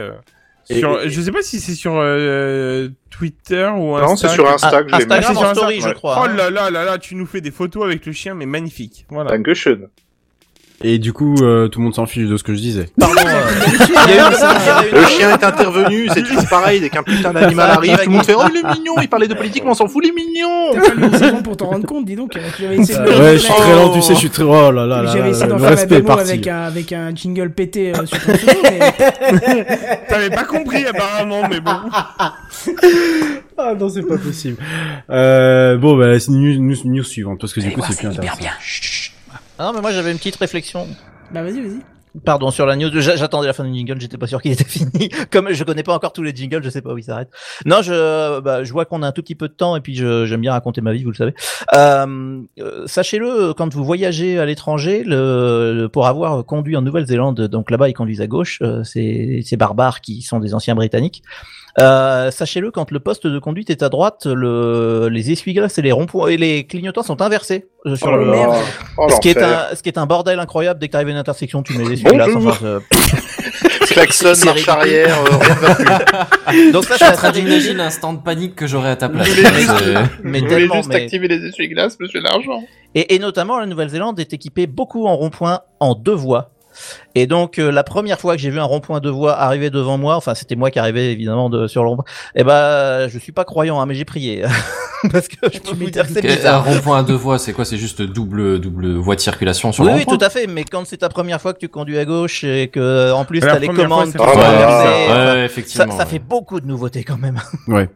Et- 0.70 0.78
sur, 0.78 1.08
je 1.08 1.20
sais 1.20 1.32
pas 1.32 1.42
si 1.42 1.60
c'est 1.60 1.74
sur 1.74 1.94
euh, 1.96 2.88
Twitter 3.10 3.68
ou 3.74 3.98
Non, 3.98 4.12
Insta. 4.12 4.28
c'est 4.28 4.34
sur 4.34 4.48
Insta 4.48 4.82
que 4.82 4.88
j'ai 4.88 4.94
Instagram. 4.94 5.22
Ah, 5.24 5.38
en 5.38 5.42
Insta. 5.42 5.54
story, 5.54 5.80
je 5.80 5.88
crois. 5.90 6.16
Oh 6.20 6.24
hein. 6.28 6.34
là 6.36 6.50
là 6.50 6.70
là 6.70 6.84
là, 6.84 6.98
tu 6.98 7.14
nous 7.14 7.26
fais 7.26 7.40
des 7.40 7.50
photos 7.50 7.84
avec 7.84 8.06
le 8.06 8.12
chien, 8.12 8.34
mais 8.34 8.46
magnifique. 8.46 9.06
Voilà. 9.10 9.30
Dankeschön. 9.30 9.88
Et 10.82 10.98
du 10.98 11.12
coup, 11.12 11.34
euh, 11.42 11.68
tout 11.68 11.78
le 11.80 11.84
monde 11.84 11.94
s'en 11.94 12.06
fiche 12.06 12.26
de 12.26 12.38
ce 12.38 12.42
que 12.42 12.54
je 12.54 12.58
disais. 12.58 12.86
Pardon. 12.98 13.20
euh, 13.26 13.50
il 14.08 14.14
y 14.14 14.18
a 14.18 14.30
eu- 14.30 14.32
il 14.32 14.66
y 14.66 14.70
a 14.70 14.86
eu- 14.86 14.94
Le 15.02 15.04
chien 15.08 15.30
est 15.36 15.44
intervenu, 15.44 16.08
c'est 16.14 16.22
toujours 16.22 16.46
pareil, 16.48 16.80
dès 16.80 16.88
qu'un 16.88 17.02
putain 17.02 17.32
d'animal 17.34 17.70
arrive, 17.72 17.98
tout 17.98 18.08
le 18.10 18.16
monde 18.16 18.24
fait 18.24 18.34
Oh 18.34 18.44
il 18.50 18.56
est 18.60 18.62
mignon, 18.78 18.94
il 19.02 19.08
parlait 19.08 19.28
de 19.28 19.34
politique, 19.34 19.62
mais 19.64 19.70
on 19.70 19.74
s'en 19.74 19.88
fout, 19.88 20.02
il 20.04 20.08
est 20.08 20.14
mignon 20.14 20.70
T'as 20.72 20.80
fallu 20.80 21.04
une 21.04 21.12
seconde 21.18 21.42
pour 21.44 21.56
t'en 21.58 21.66
rendre 21.66 21.86
compte, 21.86 22.06
dis 22.06 22.16
donc. 22.16 22.32
J'avais 22.58 22.76
essayé 22.78 22.98
de 22.98 23.04
le- 23.04 23.10
Ouais, 23.10 23.32
je 23.34 23.38
suis 23.42 23.52
très 23.52 23.74
lent, 23.74 23.90
Oh. 23.90 23.94
tu 23.94 24.00
sais, 24.00 24.14
je 24.14 24.18
suis 24.20 24.30
très, 24.30 24.42
oh 24.42 24.70
là 24.70 24.86
là 24.86 25.02
là 25.02 25.12
J'avais 25.12 25.30
essayé 25.30 25.48
d'en 25.48 25.58
faire 25.58 25.86
démo 25.86 26.12
avec 26.12 26.46
un, 26.46 26.62
avec 26.62 26.92
un 26.94 27.14
jingle 27.14 27.50
pété 27.50 27.92
euh, 27.94 28.06
sur 28.06 28.18
ton 28.24 28.32
pseudo, 28.32 28.60
mais 28.62 28.80
T'avais 30.08 30.30
pas 30.30 30.44
compris 30.44 30.86
apparemment, 30.86 31.42
mais 31.50 31.60
bon. 31.60 31.72
Ah 33.62 33.74
non, 33.78 33.90
c'est 33.90 34.02
pas 34.02 34.16
possible. 34.16 34.56
Euh, 35.10 35.76
bon, 35.76 35.94
bah, 35.98 36.18
c'est 36.18 36.30
news, 36.32 36.58
news, 36.58 36.76
news 36.86 37.02
suivante, 37.04 37.38
parce 37.38 37.52
que 37.52 37.60
du 37.60 37.70
coup, 37.72 37.82
c'est 37.86 37.94
plus 37.98 38.08
intéressant. 38.08 38.38
Ah 39.60 39.64
non, 39.66 39.72
mais 39.74 39.82
moi 39.82 39.92
j'avais 39.92 40.10
une 40.10 40.16
petite 40.16 40.36
réflexion. 40.36 40.86
bah 41.32 41.42
vas-y, 41.42 41.60
vas-y. 41.60 41.80
Pardon, 42.24 42.50
sur 42.50 42.64
la 42.66 42.74
news, 42.74 42.90
j'a- 43.00 43.14
j'attendais 43.14 43.46
la 43.46 43.52
fin 43.52 43.62
du 43.62 43.72
jingle, 43.72 44.00
j'étais 44.00 44.16
pas 44.18 44.26
sûr 44.26 44.40
qu'il 44.42 44.50
était 44.52 44.64
fini. 44.68 45.10
Comme 45.30 45.52
je 45.52 45.62
connais 45.62 45.82
pas 45.84 45.94
encore 45.94 46.12
tous 46.14 46.22
les 46.24 46.34
jingles, 46.34 46.62
je 46.64 46.70
sais 46.70 46.80
pas 46.82 46.92
où 46.94 46.98
il 46.98 47.04
s'arrête. 47.04 47.28
Non, 47.66 47.82
je, 47.82 48.40
bah, 48.40 48.64
je 48.64 48.72
vois 48.72 48.84
qu'on 48.86 49.02
a 49.02 49.06
un 49.08 49.12
tout 49.12 49.20
petit 49.22 49.34
peu 49.36 49.46
de 49.48 49.52
temps 49.52 49.76
et 49.76 49.80
puis 49.80 49.94
j'aime 49.94 50.40
bien 50.40 50.52
raconter 50.52 50.80
ma 50.80 50.92
vie, 50.92 51.04
vous 51.04 51.10
le 51.10 51.16
savez. 51.16 51.34
Euh, 51.74 52.40
euh, 52.58 52.86
Sachez-le, 52.86 53.52
quand 53.52 53.72
vous 53.74 53.84
voyagez 53.84 54.38
à 54.40 54.46
l'étranger, 54.46 55.04
le, 55.04 55.74
le- 55.82 55.88
pour 55.88 56.06
avoir 56.08 56.44
conduit 56.46 56.74
en 56.76 56.82
Nouvelle-Zélande, 56.82 57.42
donc 57.42 57.70
là-bas 57.70 57.88
ils 57.90 57.94
conduisent 57.94 58.22
à 58.22 58.26
gauche, 58.26 58.58
euh, 58.62 58.82
ces, 58.82 59.42
ces 59.44 59.56
barbares 59.56 60.00
qui 60.00 60.22
sont 60.22 60.40
des 60.40 60.54
anciens 60.54 60.74
britanniques. 60.74 61.22
Euh, 61.78 62.30
Sachez-le, 62.30 62.70
quand 62.70 62.90
le 62.90 63.00
poste 63.00 63.26
de 63.26 63.38
conduite 63.38 63.70
est 63.70 63.82
à 63.82 63.88
droite, 63.88 64.26
le, 64.26 65.08
les 65.10 65.30
essuie-glaces 65.30 65.78
et 65.78 65.82
les 65.82 65.92
ronds-points 65.92 66.28
et 66.28 66.36
les 66.36 66.66
clignotants 66.66 67.02
sont 67.02 67.22
inversés 67.22 67.66
euh, 67.86 67.94
sur 67.96 68.08
Oh 68.08 68.16
le. 68.16 68.30
là. 68.30 68.48
Oh, 68.98 69.06
ce 69.08 69.20
qui 69.20 69.28
est 69.28 69.42
un, 69.42 69.74
ce 69.74 69.82
qui 69.82 69.88
est 69.88 69.98
un 69.98 70.06
bordel 70.06 70.38
incroyable 70.40 70.80
dès 70.80 70.88
que 70.88 70.92
t'arrives 70.92 71.08
à 71.08 71.12
une 71.12 71.16
intersection, 71.16 71.62
tu 71.62 71.76
mets 71.78 71.84
les 71.84 71.92
essuie-glaces. 71.94 72.30
Enfin, 72.36 72.80
Klaxon, 73.88 74.32
C'est 74.34 74.44
marche 74.46 74.56
ridicule. 74.66 74.70
arrière, 74.72 75.18
euh, 75.18 75.36
rien 75.36 75.54
ne 75.54 75.60
va 75.60 75.74
plus. 76.46 76.72
Donc 76.72 76.84
ça, 76.84 76.94
Je 76.94 76.96
suis 76.98 77.04
c'est 77.06 77.10
en 77.12 77.16
train 77.16 77.30
d'imaginer 77.32 77.74
l'instant 77.74 78.12
de 78.12 78.20
panique 78.22 78.54
que 78.56 78.66
j'aurais 78.66 78.90
à 78.90 78.96
ta 78.96 79.08
place. 79.08 79.28
Vous 79.28 79.34
voulez 79.34 79.94
Mais 80.22 80.40
vous 80.40 80.46
voulez 80.46 80.48
tellement, 80.48 80.74
juste 80.76 80.88
mais- 80.88 80.96
activer 80.96 81.28
les 81.28 81.46
essuie-glaces, 81.46 81.98
monsieur 82.00 82.20
l'argent. 82.20 82.62
Et, 82.94 83.14
et 83.14 83.18
notamment, 83.20 83.58
la 83.58 83.66
Nouvelle-Zélande 83.66 84.18
est 84.18 84.32
équipée 84.32 84.66
beaucoup 84.66 85.06
en 85.06 85.16
rond-point 85.16 85.60
en 85.78 85.94
deux 85.94 86.12
voies. 86.14 86.50
Et 87.14 87.26
donc, 87.26 87.58
euh, 87.58 87.70
la 87.72 87.82
première 87.84 88.20
fois 88.20 88.36
que 88.36 88.40
j'ai 88.42 88.50
vu 88.50 88.60
un 88.60 88.64
rond-point 88.64 89.00
deux 89.00 89.10
voies 89.10 89.36
arriver 89.36 89.70
devant 89.70 89.98
moi, 89.98 90.16
enfin, 90.16 90.34
c'était 90.34 90.56
moi 90.56 90.70
qui 90.70 90.78
arrivais 90.78 91.12
évidemment 91.12 91.50
de, 91.50 91.66
sur 91.66 91.82
le 91.82 91.88
rond-point, 91.88 92.04
eh 92.34 92.44
ben, 92.44 93.08
je 93.08 93.18
suis 93.18 93.32
pas 93.32 93.44
croyant, 93.44 93.80
hein, 93.80 93.86
mais 93.86 93.94
j'ai 93.94 94.04
prié. 94.04 94.44
Parce 95.12 95.28
que 95.28 95.36
je 95.52 95.58
peux 95.60 95.74
vous 95.74 95.88
dire 95.90 96.06
que 96.06 96.12
c'est 96.12 96.24
Un 96.30 96.36
bizarre. 96.36 96.64
rond-point 96.64 96.98
à 96.98 97.02
deux 97.02 97.14
voies, 97.14 97.38
c'est 97.38 97.54
quoi? 97.54 97.64
C'est 97.64 97.78
juste 97.78 98.02
double 98.02 98.60
double 98.60 98.96
voie 98.96 99.14
de 99.16 99.20
circulation 99.20 99.72
sur 99.72 99.82
Oui, 99.84 99.90
le 99.90 99.94
oui, 99.96 100.00
rond-point 100.04 100.18
tout 100.18 100.24
à 100.24 100.28
fait, 100.28 100.46
mais 100.46 100.62
quand 100.64 100.86
c'est 100.86 100.98
ta 100.98 101.08
première 101.08 101.40
fois 101.40 101.54
que 101.54 101.58
tu 101.58 101.68
conduis 101.68 101.98
à 101.98 102.04
gauche 102.04 102.44
et 102.44 102.68
que, 102.68 103.10
en 103.12 103.24
plus, 103.24 103.40
t'as 103.40 103.58
les 103.58 103.68
commandes 103.68 104.12
fois, 104.14 104.36
Ouais, 104.36 104.42
ouais, 105.34 105.44
effectivement, 105.46 105.90
ça, 105.92 105.98
ça 105.98 106.06
fait 106.06 106.18
beaucoup 106.18 106.60
de 106.60 106.66
nouveautés 106.66 107.02
quand 107.02 107.16
même. 107.18 107.40
Ouais. 107.66 107.88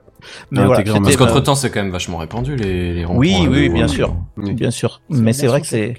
Mais 0.51 0.64
voilà, 0.64 0.82
Parce 0.82 1.14
euh, 1.14 1.16
qu'entre 1.18 1.40
temps, 1.40 1.55
c'est 1.55 1.70
quand 1.70 1.82
même 1.82 1.90
vachement 1.92 2.18
répandu 2.18 2.56
les, 2.56 2.94
les 2.94 3.05
ronds-points. 3.05 3.20
Oui, 3.20 3.34
à 3.46 3.48
oui, 3.48 3.68
bien 3.68 3.88
sûr, 3.88 4.14
bien 4.36 4.70
sûr. 4.70 5.01
Mais 5.09 5.32
c'est 5.32 5.46
vrai 5.46 5.60
que 5.60 5.66
c'est. 5.66 5.96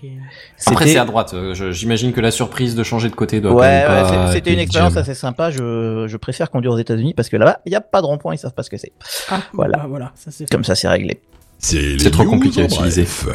Après, 0.67 0.85
c'était- 0.85 0.93
c'est 0.93 0.99
à 0.99 1.05
droite. 1.05 1.33
euh, 1.33 1.71
J'imagine 1.71 2.13
que 2.13 2.21
la 2.21 2.31
surprise 2.31 2.75
de 2.75 2.83
changer 2.83 3.09
de 3.09 3.15
côté 3.15 3.41
doit 3.41 3.53
Ouais, 3.53 3.85
ouais, 3.87 4.31
c'était 4.33 4.53
une 4.53 4.59
expérience 4.59 4.97
assez 4.97 5.13
sympa. 5.13 5.51
Je, 5.51 6.05
je 6.07 6.17
préfère 6.17 6.49
conduire 6.51 6.73
aux 6.73 6.77
États-Unis 6.77 7.13
parce 7.13 7.29
que 7.29 7.37
là-bas, 7.37 7.59
il 7.65 7.69
n'y 7.69 7.75
a 7.75 7.81
pas 7.81 8.01
de 8.01 8.05
rond-point, 8.07 8.33
ils 8.35 8.37
savent 8.37 8.53
pas 8.53 8.63
ce 8.63 8.69
que 8.69 8.77
c'est. 8.77 8.93
Ah, 9.29 9.41
Voilà. 9.53 9.77
bah, 9.77 9.85
voilà, 9.87 10.11
ça 10.15 10.31
Comme 10.51 10.63
ça, 10.63 10.75
c'est 10.75 10.87
réglé. 10.87 11.21
C'est 11.57 12.11
trop 12.11 12.25
compliqué 12.25 12.61
à 12.61 12.65
utiliser. 12.65 13.03
bref. 13.03 13.27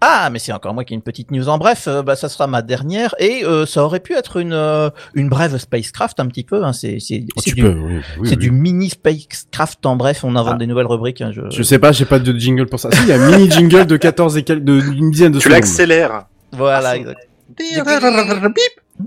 Ah, 0.00 0.28
mais 0.30 0.38
c'est 0.38 0.52
encore 0.52 0.74
moi 0.74 0.84
qui 0.84 0.92
ai 0.92 0.96
une 0.96 1.02
petite 1.02 1.30
news 1.30 1.48
en 1.48 1.56
bref. 1.58 1.84
euh, 1.88 2.02
bah, 2.02 2.16
ça 2.16 2.28
sera 2.28 2.46
ma 2.46 2.60
dernière 2.62 3.14
et 3.18 3.44
euh, 3.44 3.64
ça 3.66 3.82
aurait 3.84 4.00
pu 4.00 4.12
être 4.14 4.36
une 4.38 4.52
euh, 4.52 4.90
une 5.14 5.28
brève 5.28 5.56
spacecraft 5.56 6.20
un 6.20 6.26
petit 6.26 6.44
peu. 6.44 6.64
Hein, 6.64 6.72
c'est 6.72 6.98
c'est 7.00 7.24
Oh, 7.36 7.40
c'est 7.40 7.50
tu 7.50 7.56
du, 7.56 7.62
peux, 7.62 7.70
oui, 7.74 7.94
oui, 8.18 8.28
c'est 8.28 8.30
oui. 8.30 8.36
du 8.36 8.50
mini 8.50 8.90
spacecraft 8.90 9.84
en 9.86 9.96
bref. 9.96 10.22
On 10.24 10.36
invente 10.36 10.54
Ah. 10.56 10.58
des 10.58 10.66
nouvelles 10.66 10.86
rubriques. 10.86 11.20
hein, 11.22 11.30
je... 11.32 11.42
Je 11.50 11.62
sais 11.62 11.78
pas, 11.78 11.92
j'ai 11.92 12.04
pas 12.04 12.18
de 12.18 12.32
jingle 12.38 12.66
pour 12.66 12.78
ça. 12.80 12.90
Si, 12.92 13.02
il 13.02 13.08
y 13.08 13.12
a 13.12 13.22
un 13.22 13.30
mini 13.30 13.50
jingle 13.50 13.86
de 13.86 13.96
14 13.96 14.36
et 14.36 14.42
quelques, 14.42 14.64
de, 14.64 14.80
d'une 14.80 15.10
dizaine 15.10 15.32
de 15.32 15.38
Tu 15.38 15.44
secondes. 15.44 15.54
l'accélères. 15.60 16.26
Voilà. 16.52 16.96
exact. 16.96 17.18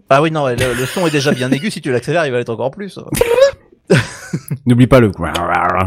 Ah 0.10 0.22
oui, 0.22 0.32
non, 0.32 0.48
le, 0.48 0.56
le 0.56 0.86
son 0.86 1.08
est 1.08 1.12
déjà 1.12 1.32
bien 1.32 1.52
aigu. 1.52 1.70
Si 1.72 1.82
tu 1.82 1.92
l'accélères, 1.92 2.26
il 2.26 2.32
va 2.32 2.40
être 2.40 2.50
encore 2.50 2.72
plus. 2.72 3.00
N'oublie 4.66 4.88
pas 4.88 5.00
le 5.00 5.12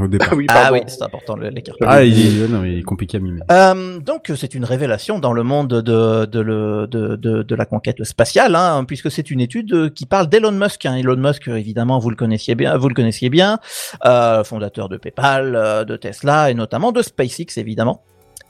au 0.03 0.09
départ. 0.09 0.29
Ah 0.33 0.35
oui, 0.37 0.47
Ah 0.49 0.71
oui, 0.73 0.81
c'est 0.87 1.03
important 1.03 1.37
l'écart. 1.37 1.75
Ah, 1.87 2.03
il 2.05 2.43
est, 2.43 2.49
non, 2.49 2.65
il 2.65 2.79
est 2.79 2.83
compliqué 2.83 3.17
à 3.17 3.21
mimer. 3.21 3.41
Euh, 3.51 3.99
donc 4.01 4.31
c'est 4.37 4.55
une 4.55 4.65
révélation 4.65 5.19
dans 5.19 5.33
le 5.33 5.43
monde 5.43 5.69
de 5.83 6.27
de, 6.27 6.41
le, 6.41 6.87
de, 6.87 7.17
de, 7.17 7.43
de 7.43 7.55
la 7.55 7.65
conquête 7.65 8.03
spatiale, 8.05 8.55
hein, 8.55 8.85
puisque 8.85 9.11
c'est 9.11 9.31
une 9.31 9.41
étude 9.41 9.93
qui 9.95 10.07
parle 10.07 10.29
d'Elon 10.29 10.53
Musk. 10.53 10.87
Hein. 10.87 10.97
Elon 10.97 11.17
Musk, 11.17 11.49
évidemment, 11.49 11.99
vous 11.99 12.11
le 12.11 12.17
connaissiez 12.17 12.55
bien, 12.55 12.77
vous 12.77 12.89
le 12.89 12.95
connaissiez 12.95 13.31
bien, 13.31 13.59
euh, 14.05 14.45
fondateur 14.45 14.89
de 14.89 14.97
PayPal, 14.97 15.55
euh, 15.57 15.85
de 15.85 15.97
Tesla 15.97 16.51
et 16.51 16.55
notamment 16.55 16.93
de 16.93 17.03
SpaceX, 17.03 17.57
évidemment. 17.59 18.03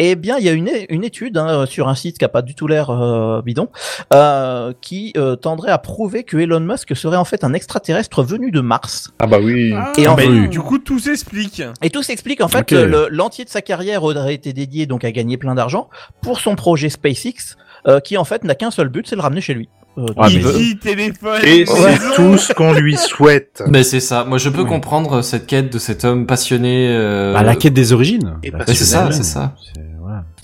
Eh 0.03 0.15
bien, 0.17 0.39
il 0.39 0.45
y 0.45 0.49
a 0.49 0.53
une, 0.53 0.71
une 0.89 1.05
étude 1.05 1.37
hein, 1.37 1.67
sur 1.67 1.89
un 1.89 1.95
site 1.95 2.17
qui 2.19 2.25
a 2.25 2.29
pas 2.31 2.41
du 2.41 2.55
tout 2.55 2.67
l'air 2.67 2.89
euh, 2.89 3.43
bidon, 3.43 3.69
euh, 4.15 4.73
qui 4.81 5.13
euh, 5.19 5.37
tendrait 5.37 5.71
à 5.71 5.77
prouver 5.77 6.25
que 6.25 6.39
Elon 6.39 6.61
Musk 6.61 6.97
serait 6.97 7.19
en 7.19 7.27
fait 7.27 7.45
un 7.45 7.53
extraterrestre 7.53 8.23
venu 8.23 8.51
de 8.51 8.61
Mars. 8.63 9.11
Ah 9.19 9.27
bah 9.27 9.39
oui. 9.43 9.75
Et 9.99 10.09
en 10.09 10.15
Bah, 10.15 10.23
fait- 10.23 10.49
Du 10.49 10.61
coup, 10.61 10.79
tout 10.79 10.99
s'explique. 10.99 11.63
et 11.83 11.91
tout 11.91 12.03
s'explique 12.03 12.41
en 12.41 12.49
fait. 12.49 12.61
Ok. 12.61 12.71
le- 12.71 13.09
L'entier 13.11 13.45
de 13.45 13.51
sa 13.51 13.61
carrière 13.61 14.03
aurait 14.03 14.35
été 14.35 14.55
dédié 14.55 14.87
donc 14.87 15.05
à 15.05 15.13
gagner 15.13 15.37
plein 15.37 15.55
d'argent 15.55 15.91
pour 16.23 16.41
son 16.41 16.55
projet 16.57 16.89
SpaceX, 16.89 17.57
euh, 17.87 18.01
qui 18.01 18.17
en 18.17 18.25
fait 18.25 18.43
n'a 18.45 18.55
qu'un 18.55 18.71
seul 18.71 18.89
but, 18.89 19.07
c'est 19.07 19.17
le 19.17 19.23
ramener 19.23 19.43
chez 19.43 19.53
lui. 19.53 19.69
Euh, 20.01 20.13
Ah, 20.17 20.29
mais- 20.33 20.75
téléphone. 20.81 21.41
Et 21.45 21.65
c'est 21.67 22.15
tout 22.17 22.39
ce 22.39 22.53
qu'on 22.53 22.73
lui 22.73 22.97
souhaite. 22.97 23.63
Ben 23.69 23.83
c'est 23.85 24.01
ça. 24.01 24.25
Moi, 24.25 24.39
je 24.39 24.49
peux 24.49 24.65
comprendre 24.65 25.23
cette 25.23 25.47
quête 25.47 25.73
de 25.73 25.79
cet 25.79 26.05
homme 26.05 26.27
passionné. 26.27 26.89
euh, 26.91 27.33
Bah, 27.35 27.43
la 27.43 27.57
quête 27.57 27.75
des 27.75 27.93
origines. 27.93 28.35
Et 28.43 28.51
La 28.51 28.59
bah, 28.59 28.65
Ouais, 28.69 28.75
c'est 28.75 28.85
ça, 28.85 29.09
c'est 29.13 29.23
ça. 29.25 29.55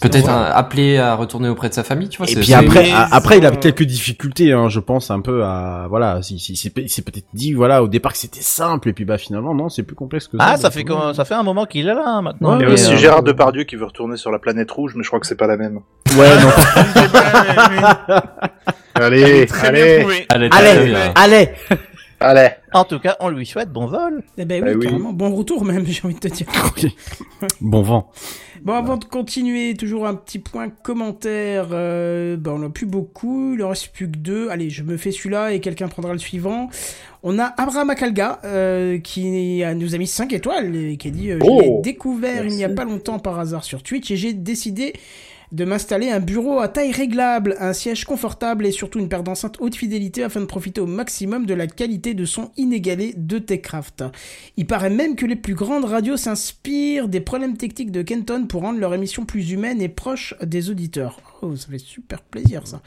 C'est-. 0.00 0.08
Peut-être 0.10 0.28
appelé 0.28 0.98
à 0.98 1.14
retourner 1.14 1.48
auprès 1.48 1.68
de 1.68 1.74
sa 1.74 1.82
famille, 1.84 2.08
tu 2.08 2.18
vois. 2.18 2.26
Et 2.26 2.30
c'est- 2.30 2.36
puis 2.40 2.46
c'est- 2.48 2.54
après, 2.54 2.90
après, 2.92 3.38
il 3.38 3.46
a 3.46 3.50
ça- 3.50 3.56
quelques 3.56 3.82
difficultés, 3.84 4.52
hein, 4.52 4.68
je 4.68 4.80
pense 4.80 5.10
un 5.10 5.20
peu 5.20 5.44
à, 5.44 5.86
voilà, 5.88 6.20
si, 6.22 6.38
si, 6.38 6.54
s'est 6.56 6.70
peut-être 6.70 7.26
dit, 7.34 7.52
voilà, 7.54 7.82
au 7.82 7.88
départ 7.88 8.12
que 8.12 8.18
c'était 8.18 8.40
simple, 8.42 8.88
et 8.90 8.92
puis 8.92 9.04
bah 9.04 9.18
finalement 9.18 9.54
non, 9.54 9.68
c'est 9.68 9.82
plus 9.82 9.96
complexe 9.96 10.28
que 10.28 10.36
ça. 10.38 10.44
Ah, 10.48 10.56
ça 10.56 10.70
fait 10.70 10.80
euh, 10.80 10.84
comme, 10.84 11.14
ça 11.14 11.24
fait 11.24 11.34
un 11.34 11.42
moment 11.42 11.64
qu'il 11.66 11.86
est 11.88 11.94
là 11.94 12.04
hein, 12.06 12.22
maintenant. 12.22 12.58
Il 12.58 12.66
y 12.66 12.70
a 12.70 12.72
aussi 12.72 12.92
euh, 12.92 12.96
Gérard 12.96 13.22
Depardieu 13.22 13.64
qui 13.64 13.76
veut 13.76 13.86
retourner 13.86 14.16
sur 14.16 14.30
la 14.30 14.38
planète 14.38 14.70
rouge, 14.70 14.92
mais 14.96 15.02
je 15.02 15.08
crois 15.08 15.20
que 15.20 15.26
c'est 15.26 15.34
pas 15.36 15.46
la 15.46 15.56
même. 15.56 15.80
Ouais, 16.16 16.34
non. 16.42 16.50
C'est 16.94 17.12
pas- 17.12 18.24
Allez, 18.98 19.46
allez, 19.60 20.48
allez, 20.52 20.94
allez. 21.14 21.48
allez. 22.18 22.48
En 22.72 22.84
tout 22.84 22.98
cas, 22.98 23.16
on 23.20 23.28
lui 23.28 23.44
souhaite 23.44 23.70
bon 23.70 23.86
vol. 23.86 24.22
Eh 24.38 24.44
ben 24.46 24.62
oui, 24.64 24.70
Eh 24.72 24.76
oui. 24.76 24.86
carrément. 24.86 25.12
Bon 25.12 25.34
retour 25.34 25.64
même, 25.66 25.84
j'ai 25.86 26.00
envie 26.04 26.14
de 26.14 26.20
te 26.20 26.28
dire. 26.28 26.46
Bon 27.60 27.82
vent. 27.82 28.10
Bon, 28.66 28.72
avant 28.72 28.96
de 28.96 29.04
continuer, 29.04 29.76
toujours 29.76 30.08
un 30.08 30.14
petit 30.14 30.40
point 30.40 30.68
commentaire. 30.70 31.68
Euh, 31.70 32.36
bah, 32.36 32.50
on 32.52 32.58
n'a 32.58 32.68
plus 32.68 32.84
beaucoup, 32.84 33.54
il 33.54 33.62
en 33.62 33.68
reste 33.68 33.90
plus 33.92 34.10
que 34.10 34.16
deux. 34.16 34.48
Allez, 34.48 34.70
je 34.70 34.82
me 34.82 34.96
fais 34.96 35.12
celui-là 35.12 35.52
et 35.52 35.60
quelqu'un 35.60 35.86
prendra 35.86 36.12
le 36.12 36.18
suivant. 36.18 36.68
On 37.22 37.38
a 37.38 37.44
Abraham 37.58 37.90
Akalga 37.90 38.40
euh, 38.42 38.98
qui 38.98 39.62
nous 39.76 39.94
a 39.94 39.98
mis 39.98 40.08
5 40.08 40.32
étoiles 40.32 40.74
et 40.74 40.96
qui 40.96 41.06
a 41.06 41.10
dit 41.12 41.30
euh, 41.30 41.38
Je 41.38 41.46
Oh, 41.48 41.60
l'ai 41.60 41.80
découvert 41.80 42.44
il 42.44 42.56
n'y 42.56 42.64
a 42.64 42.68
pas 42.68 42.84
longtemps 42.84 43.20
par 43.20 43.38
hasard 43.38 43.62
sur 43.62 43.84
Twitch 43.84 44.10
et 44.10 44.16
j'ai 44.16 44.32
décidé 44.32 44.94
de 45.56 45.64
m'installer 45.64 46.10
un 46.10 46.20
bureau 46.20 46.60
à 46.60 46.68
taille 46.68 46.92
réglable, 46.92 47.56
un 47.58 47.72
siège 47.72 48.04
confortable 48.04 48.66
et 48.66 48.72
surtout 48.72 48.98
une 48.98 49.08
paire 49.08 49.22
d'enceintes 49.22 49.56
haute 49.58 49.74
fidélité 49.74 50.22
afin 50.22 50.40
de 50.40 50.44
profiter 50.44 50.82
au 50.82 50.86
maximum 50.86 51.46
de 51.46 51.54
la 51.54 51.66
qualité 51.66 52.12
de 52.12 52.26
son 52.26 52.50
inégalée 52.58 53.14
de 53.16 53.38
Techcraft. 53.38 54.04
Il 54.58 54.66
paraît 54.66 54.90
même 54.90 55.16
que 55.16 55.24
les 55.24 55.34
plus 55.34 55.54
grandes 55.54 55.86
radios 55.86 56.18
s'inspirent 56.18 57.08
des 57.08 57.20
problèmes 57.20 57.56
techniques 57.56 57.90
de 57.90 58.02
Kenton 58.02 58.46
pour 58.46 58.62
rendre 58.62 58.78
leur 58.78 58.92
émission 58.92 59.24
plus 59.24 59.50
humaine 59.50 59.80
et 59.80 59.88
proche 59.88 60.34
des 60.42 60.68
auditeurs. 60.68 61.20
Oh, 61.40 61.56
ça 61.56 61.68
fait 61.68 61.78
super 61.78 62.20
plaisir 62.20 62.66
ça. 62.66 62.82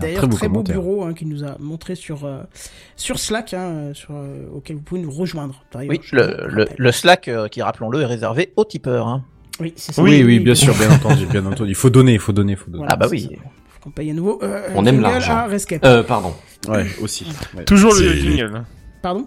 D'ailleurs, 0.00 0.20
très 0.20 0.28
beau 0.28 0.36
très 0.36 0.48
beau 0.48 0.62
bureau 0.62 1.02
hein, 1.02 1.12
qu'il 1.12 1.28
nous 1.28 1.42
a 1.42 1.56
montré 1.58 1.96
sur, 1.96 2.24
euh, 2.24 2.42
sur 2.94 3.18
Slack, 3.18 3.52
hein, 3.52 3.90
sur, 3.94 4.14
euh, 4.14 4.46
auquel 4.54 4.76
vous 4.76 4.82
pouvez 4.82 5.00
nous 5.00 5.10
rejoindre. 5.10 5.64
Oui, 5.74 6.00
le 6.12 6.92
Slack, 6.92 7.26
euh, 7.26 7.48
qui 7.48 7.62
rappelons-le, 7.62 8.02
est 8.02 8.06
réservé 8.06 8.52
aux 8.56 8.64
tipeurs. 8.64 9.08
Hein. 9.08 9.24
Oui, 9.60 9.72
c'est 9.76 9.92
ça. 9.92 10.02
Oui, 10.02 10.22
oui, 10.24 10.40
bien 10.40 10.54
sûr, 10.54 10.74
bien 10.74 10.90
entendu, 10.90 11.26
bien 11.26 11.44
entendu. 11.46 11.70
Il 11.70 11.74
faut 11.74 11.90
donner, 11.90 12.12
il 12.14 12.18
faut 12.18 12.32
donner, 12.32 12.52
il 12.52 12.58
faut 12.58 12.70
donner. 12.70 12.78
Voilà, 12.78 12.94
Ah 12.94 12.96
bah 12.96 13.06
c'est 13.08 13.12
oui. 13.16 13.28
Faut 13.68 13.80
qu'on 13.84 13.90
paye 13.90 14.10
à 14.10 14.14
nouveau. 14.14 14.38
Euh, 14.42 14.68
On 14.74 14.82
un 14.82 14.86
aime 14.86 15.00
l'argent. 15.00 15.46
Rescape. 15.48 15.84
Euh, 15.84 16.02
pardon. 16.02 16.34
Ouais, 16.68 16.86
aussi. 17.00 17.26
ouais. 17.56 17.64
Toujours 17.64 17.92
le 17.94 18.08
C'est- 18.10 18.16
jingle. 18.20 18.64
Pardon? 19.02 19.26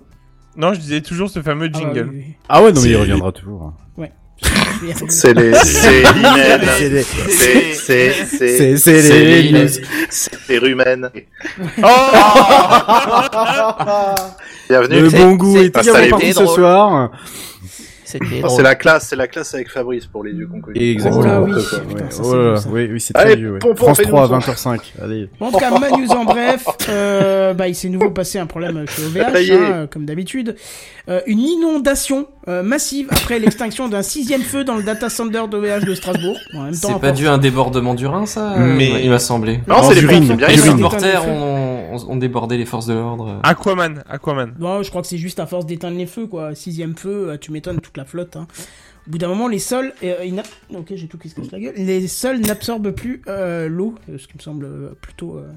Non, 0.56 0.74
je 0.74 0.80
disais 0.80 1.02
toujours 1.02 1.30
ce 1.30 1.42
fameux 1.42 1.70
Ah, 1.74 1.78
jingle. 1.78 2.10
oui, 2.12 2.18
oui, 2.28 2.34
Ah 2.50 2.62
ouais, 2.62 2.72
non 2.72 2.82
mais 2.82 2.88
il 2.90 2.94
C'est- 2.94 3.00
reviendra 3.00 3.32
toujours. 3.32 3.74
oui. 3.98 4.08
Je 4.44 4.50
vais 4.50 4.88
y 4.88 4.92
arriver. 4.92 5.06
C'est 5.10 5.34
les, 5.34 5.54
c'est 5.54 6.02
l'hymen. 6.14 6.62
C'est 6.78 6.90
les- 6.90 7.04
C'est, 7.04 7.74
c'est, 7.74 8.12
C'est 8.14 8.58
c'est, 8.58 8.78
c'est 8.78 9.02
C'est 9.02 9.20
les 9.24 9.42
les- 9.44 9.64
news. 9.64 9.70
c'est 10.10 10.50
les 10.50 10.58
rumènes. 10.60 11.10
Oh 11.82 11.88
Bienvenue. 14.70 15.02
Le 15.02 15.10
C'est- 15.10 15.18
bon 15.18 15.34
goût 15.36 15.58
c'est- 15.58 15.66
est 15.66 15.74
ça 15.74 15.80
a 15.80 15.84
également 16.02 16.04
été 16.04 16.10
parti 16.28 16.34
ce 16.34 16.44
drôle. 16.44 16.56
soir. 16.56 17.12
C'était 18.14 18.26
Oh, 18.40 18.48
drôle. 18.48 18.58
c'est 18.58 18.64
la 18.64 18.76
classe, 18.76 19.08
c'est 19.10 19.16
la 19.16 19.28
classe 19.28 19.54
avec 19.54 19.70
Fabrice 19.70 20.06
pour 20.06 20.24
les 20.24 20.32
vieux 20.34 20.48
qu'on 20.48 20.62
connaît. 20.62 20.92
Exactement. 20.92 21.22
Oh 21.24 21.26
là, 21.28 21.42
oui. 21.42 21.52
N'importe 21.52 21.70
quoi. 21.70 21.80
Putain, 21.82 22.04
Ouais, 22.06 22.12
ça, 22.12 22.22
oh 22.24 22.36
là 22.36 22.60
oui, 22.70 22.90
oui, 22.92 23.02
c'est 23.02 23.14
très 23.14 23.36
vieux. 23.36 23.54
ouais. 23.54 23.60
France 23.76 23.98
fais-nous 23.98 24.10
3 24.10 24.24
à 24.24 24.28
son. 24.42 24.52
20h05. 24.52 24.80
Allez. 25.04 25.30
Bon, 25.40 25.48
en 25.48 25.52
tout 25.52 25.58
cas, 25.58 25.72
ma 25.80 25.90
news 25.90 26.12
en 26.12 26.24
bref, 26.26 26.66
euh, 26.90 27.54
bah, 27.54 27.68
il 27.68 27.76
s'est 27.76 27.90
nouveau 27.90 28.12
passé 28.12 28.40
un 28.40 28.46
problème 28.46 28.86
chez 28.88 29.04
OVH, 29.06 29.52
hein, 29.52 29.88
comme 29.92 30.06
d'habitude. 30.06 30.56
Euh, 31.10 31.20
une 31.28 31.40
inondation 31.40 32.28
euh, 32.48 32.64
massive 32.64 33.08
après 33.12 33.40
l'extinction 33.40 33.90
d'un 33.90 34.02
sixième 34.02 34.42
feu 34.42 34.64
dans 34.64 34.76
le 34.76 34.84
data 34.84 35.10
center 35.10 35.44
d'OVH 35.50 35.86
de 35.86 35.96
Strasbourg. 35.96 36.38
C'est 36.72 37.00
pas 37.00 37.12
dû 37.12 37.28
à 37.28 37.34
un 37.34 37.38
débordement 37.38 37.94
du 37.94 38.06
Rhin, 38.08 38.26
ça 38.26 38.56
Mais- 38.58 38.92
euh, 38.94 39.00
Il 39.04 39.10
m'a 39.10 39.20
semblé. 39.20 39.60
Non, 39.68 39.78
c'est 39.84 39.96
les 39.96 40.48
Les 40.48 40.58
supporters 40.58 41.28
ont, 41.28 42.16
débordé 42.16 42.58
les 42.58 42.66
forces 42.66 42.86
de 42.86 42.94
l'ordre. 42.94 43.40
Aquaman, 43.44 44.04
Aquaman. 44.10 44.54
Non, 44.60 44.82
je 44.84 44.90
crois 44.90 45.02
que 45.02 45.08
c'est 45.08 45.18
juste 45.18 45.40
à 45.40 45.46
force 45.46 45.66
d'éteindre 45.66 45.98
les 45.98 46.06
feux, 46.06 46.28
quoi. 46.28 46.56
Sixième 46.56 46.96
feu, 46.96 47.30
euh, 47.32 47.38
tu 47.40 47.52
m'étonnes 47.52 47.80
toute 47.82 47.98
la 47.98 48.03
flotte. 48.06 48.36
Hein. 48.36 48.48
Au 49.08 49.12
bout 49.12 49.18
d'un 49.18 49.28
moment, 49.28 49.48
les 49.48 49.60
sols, 49.60 49.94
euh, 50.04 50.32
ok, 50.74 50.94
j'ai 50.96 51.08
tout 51.08 51.18
qui 51.18 51.28
se 51.30 51.36
casse 51.36 51.52
la 51.52 51.60
gueule. 51.60 51.74
Les 51.76 52.08
sols 52.08 52.40
n'absorbent 52.40 52.92
plus 52.92 53.22
euh, 53.28 53.68
l'eau, 53.68 53.96
euh, 54.10 54.18
ce 54.18 54.28
qui 54.28 54.38
me 54.38 54.42
semble 54.42 54.96
plutôt, 55.02 55.38
euh, 55.38 55.52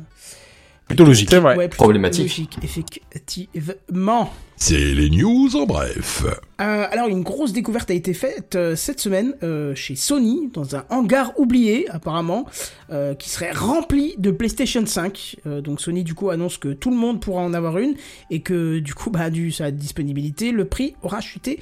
Plutôt 0.89 1.05
logique. 1.05 1.31
C'est 1.31 1.41
vrai. 1.41 1.57
ouais, 1.57 1.67
plutôt 1.69 1.83
Problématique. 1.83 2.23
logique, 2.29 2.59
effectivement. 2.63 4.33
C'est 4.57 4.79
les 4.95 5.11
news 5.11 5.55
en 5.57 5.67
bref. 5.67 6.25
Euh, 6.61 6.87
alors, 6.91 7.09
une 7.09 7.23
grosse 7.23 7.53
découverte 7.53 7.91
a 7.91 7.95
été 7.95 8.15
faite 8.15 8.55
euh, 8.55 8.75
cette 8.77 9.01
semaine 9.01 9.35
euh, 9.43 9.75
chez 9.75 9.97
Sony, 9.97 10.49
dans 10.53 10.77
un 10.77 10.85
hangar 10.89 11.33
oublié, 11.39 11.87
apparemment, 11.91 12.47
euh, 12.91 13.15
qui 13.15 13.29
serait 13.29 13.51
rempli 13.53 14.15
de 14.19 14.31
PlayStation 14.31 14.87
5. 14.87 15.37
Euh, 15.47 15.61
donc, 15.61 15.81
Sony, 15.81 16.05
du 16.05 16.15
coup, 16.15 16.31
annonce 16.31 16.57
que 16.57 16.69
tout 16.73 16.91
le 16.91 16.97
monde 16.97 17.21
pourra 17.21 17.43
en 17.43 17.53
avoir 17.53 17.79
une, 17.79 17.97
et 18.31 18.41
que, 18.41 18.79
du 18.79 18.95
coup, 18.95 19.11
bah, 19.11 19.29
dû 19.29 19.51
sa 19.53 19.71
disponibilité, 19.73 20.53
le 20.53 20.65
prix 20.67 20.95
aura 21.03 21.21
chuté 21.21 21.61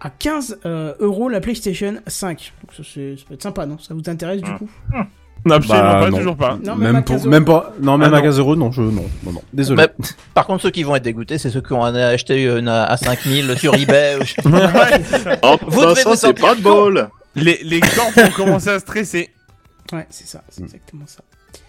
à 0.00 0.10
15 0.10 0.58
euh, 0.66 0.94
euros 1.00 1.28
la 1.28 1.40
PlayStation 1.40 1.94
5. 2.06 2.52
Donc, 2.62 2.72
ça, 2.76 2.82
c'est- 2.92 3.16
ça 3.18 3.24
peut 3.28 3.34
être 3.34 3.42
sympa, 3.42 3.66
non? 3.66 3.78
Ça 3.78 3.94
vous 3.94 4.02
intéresse, 4.08 4.42
du 4.42 4.50
coup? 4.54 4.68
Absolument 5.48 5.84
Bah, 5.84 6.00
pas, 6.00 6.10
non. 6.10 6.18
toujours 6.18 6.36
pas. 6.36 6.58
Non, 6.64 6.74
même 6.74 6.88
à 6.88 6.92
Même, 6.94 7.04
pour, 7.04 7.14
15 7.14 7.22
euros. 7.22 7.30
même 7.30 7.44
pas, 7.44 7.72
non, 7.80 7.98
même 7.98 8.12
Ah, 8.12 8.16
à 8.16 8.20
non. 8.20 8.24
15 8.26 8.38
euros, 8.40 8.56
non, 8.56 8.72
je, 8.72 8.82
non, 8.82 9.04
non, 9.24 9.32
non, 9.32 9.42
désolé. 9.52 9.84
Mais, 9.98 10.06
par 10.34 10.46
contre, 10.46 10.62
ceux 10.64 10.70
qui 10.70 10.82
vont 10.82 10.96
être 10.96 11.04
dégoûtés, 11.04 11.38
c'est 11.38 11.50
ceux 11.50 11.60
qui 11.60 11.72
ont 11.72 11.84
acheté 11.84 12.44
une 12.44 12.68
à 12.68 12.96
5000 12.96 13.56
sur 13.56 13.74
eBay. 13.74 14.16
ou 14.16 14.48
Oh, 15.42 15.56
Vous 15.68 15.80
bah, 15.80 15.86
devez 15.90 16.00
ça, 16.02 16.10
vous 16.10 16.16
c'est 16.16 16.34
pas 16.34 16.54
de 16.54 16.60
bol. 16.62 17.08
Les, 17.36 17.60
les 17.62 17.80
corps 17.80 18.10
vont 18.16 18.30
commencer 18.30 18.70
à 18.70 18.78
stresser. 18.80 19.30
Ouais, 19.92 20.06
c'est 20.10 20.26
ça, 20.26 20.42
c'est 20.48 20.62
exactement 20.64 21.04
ça. 21.06 21.20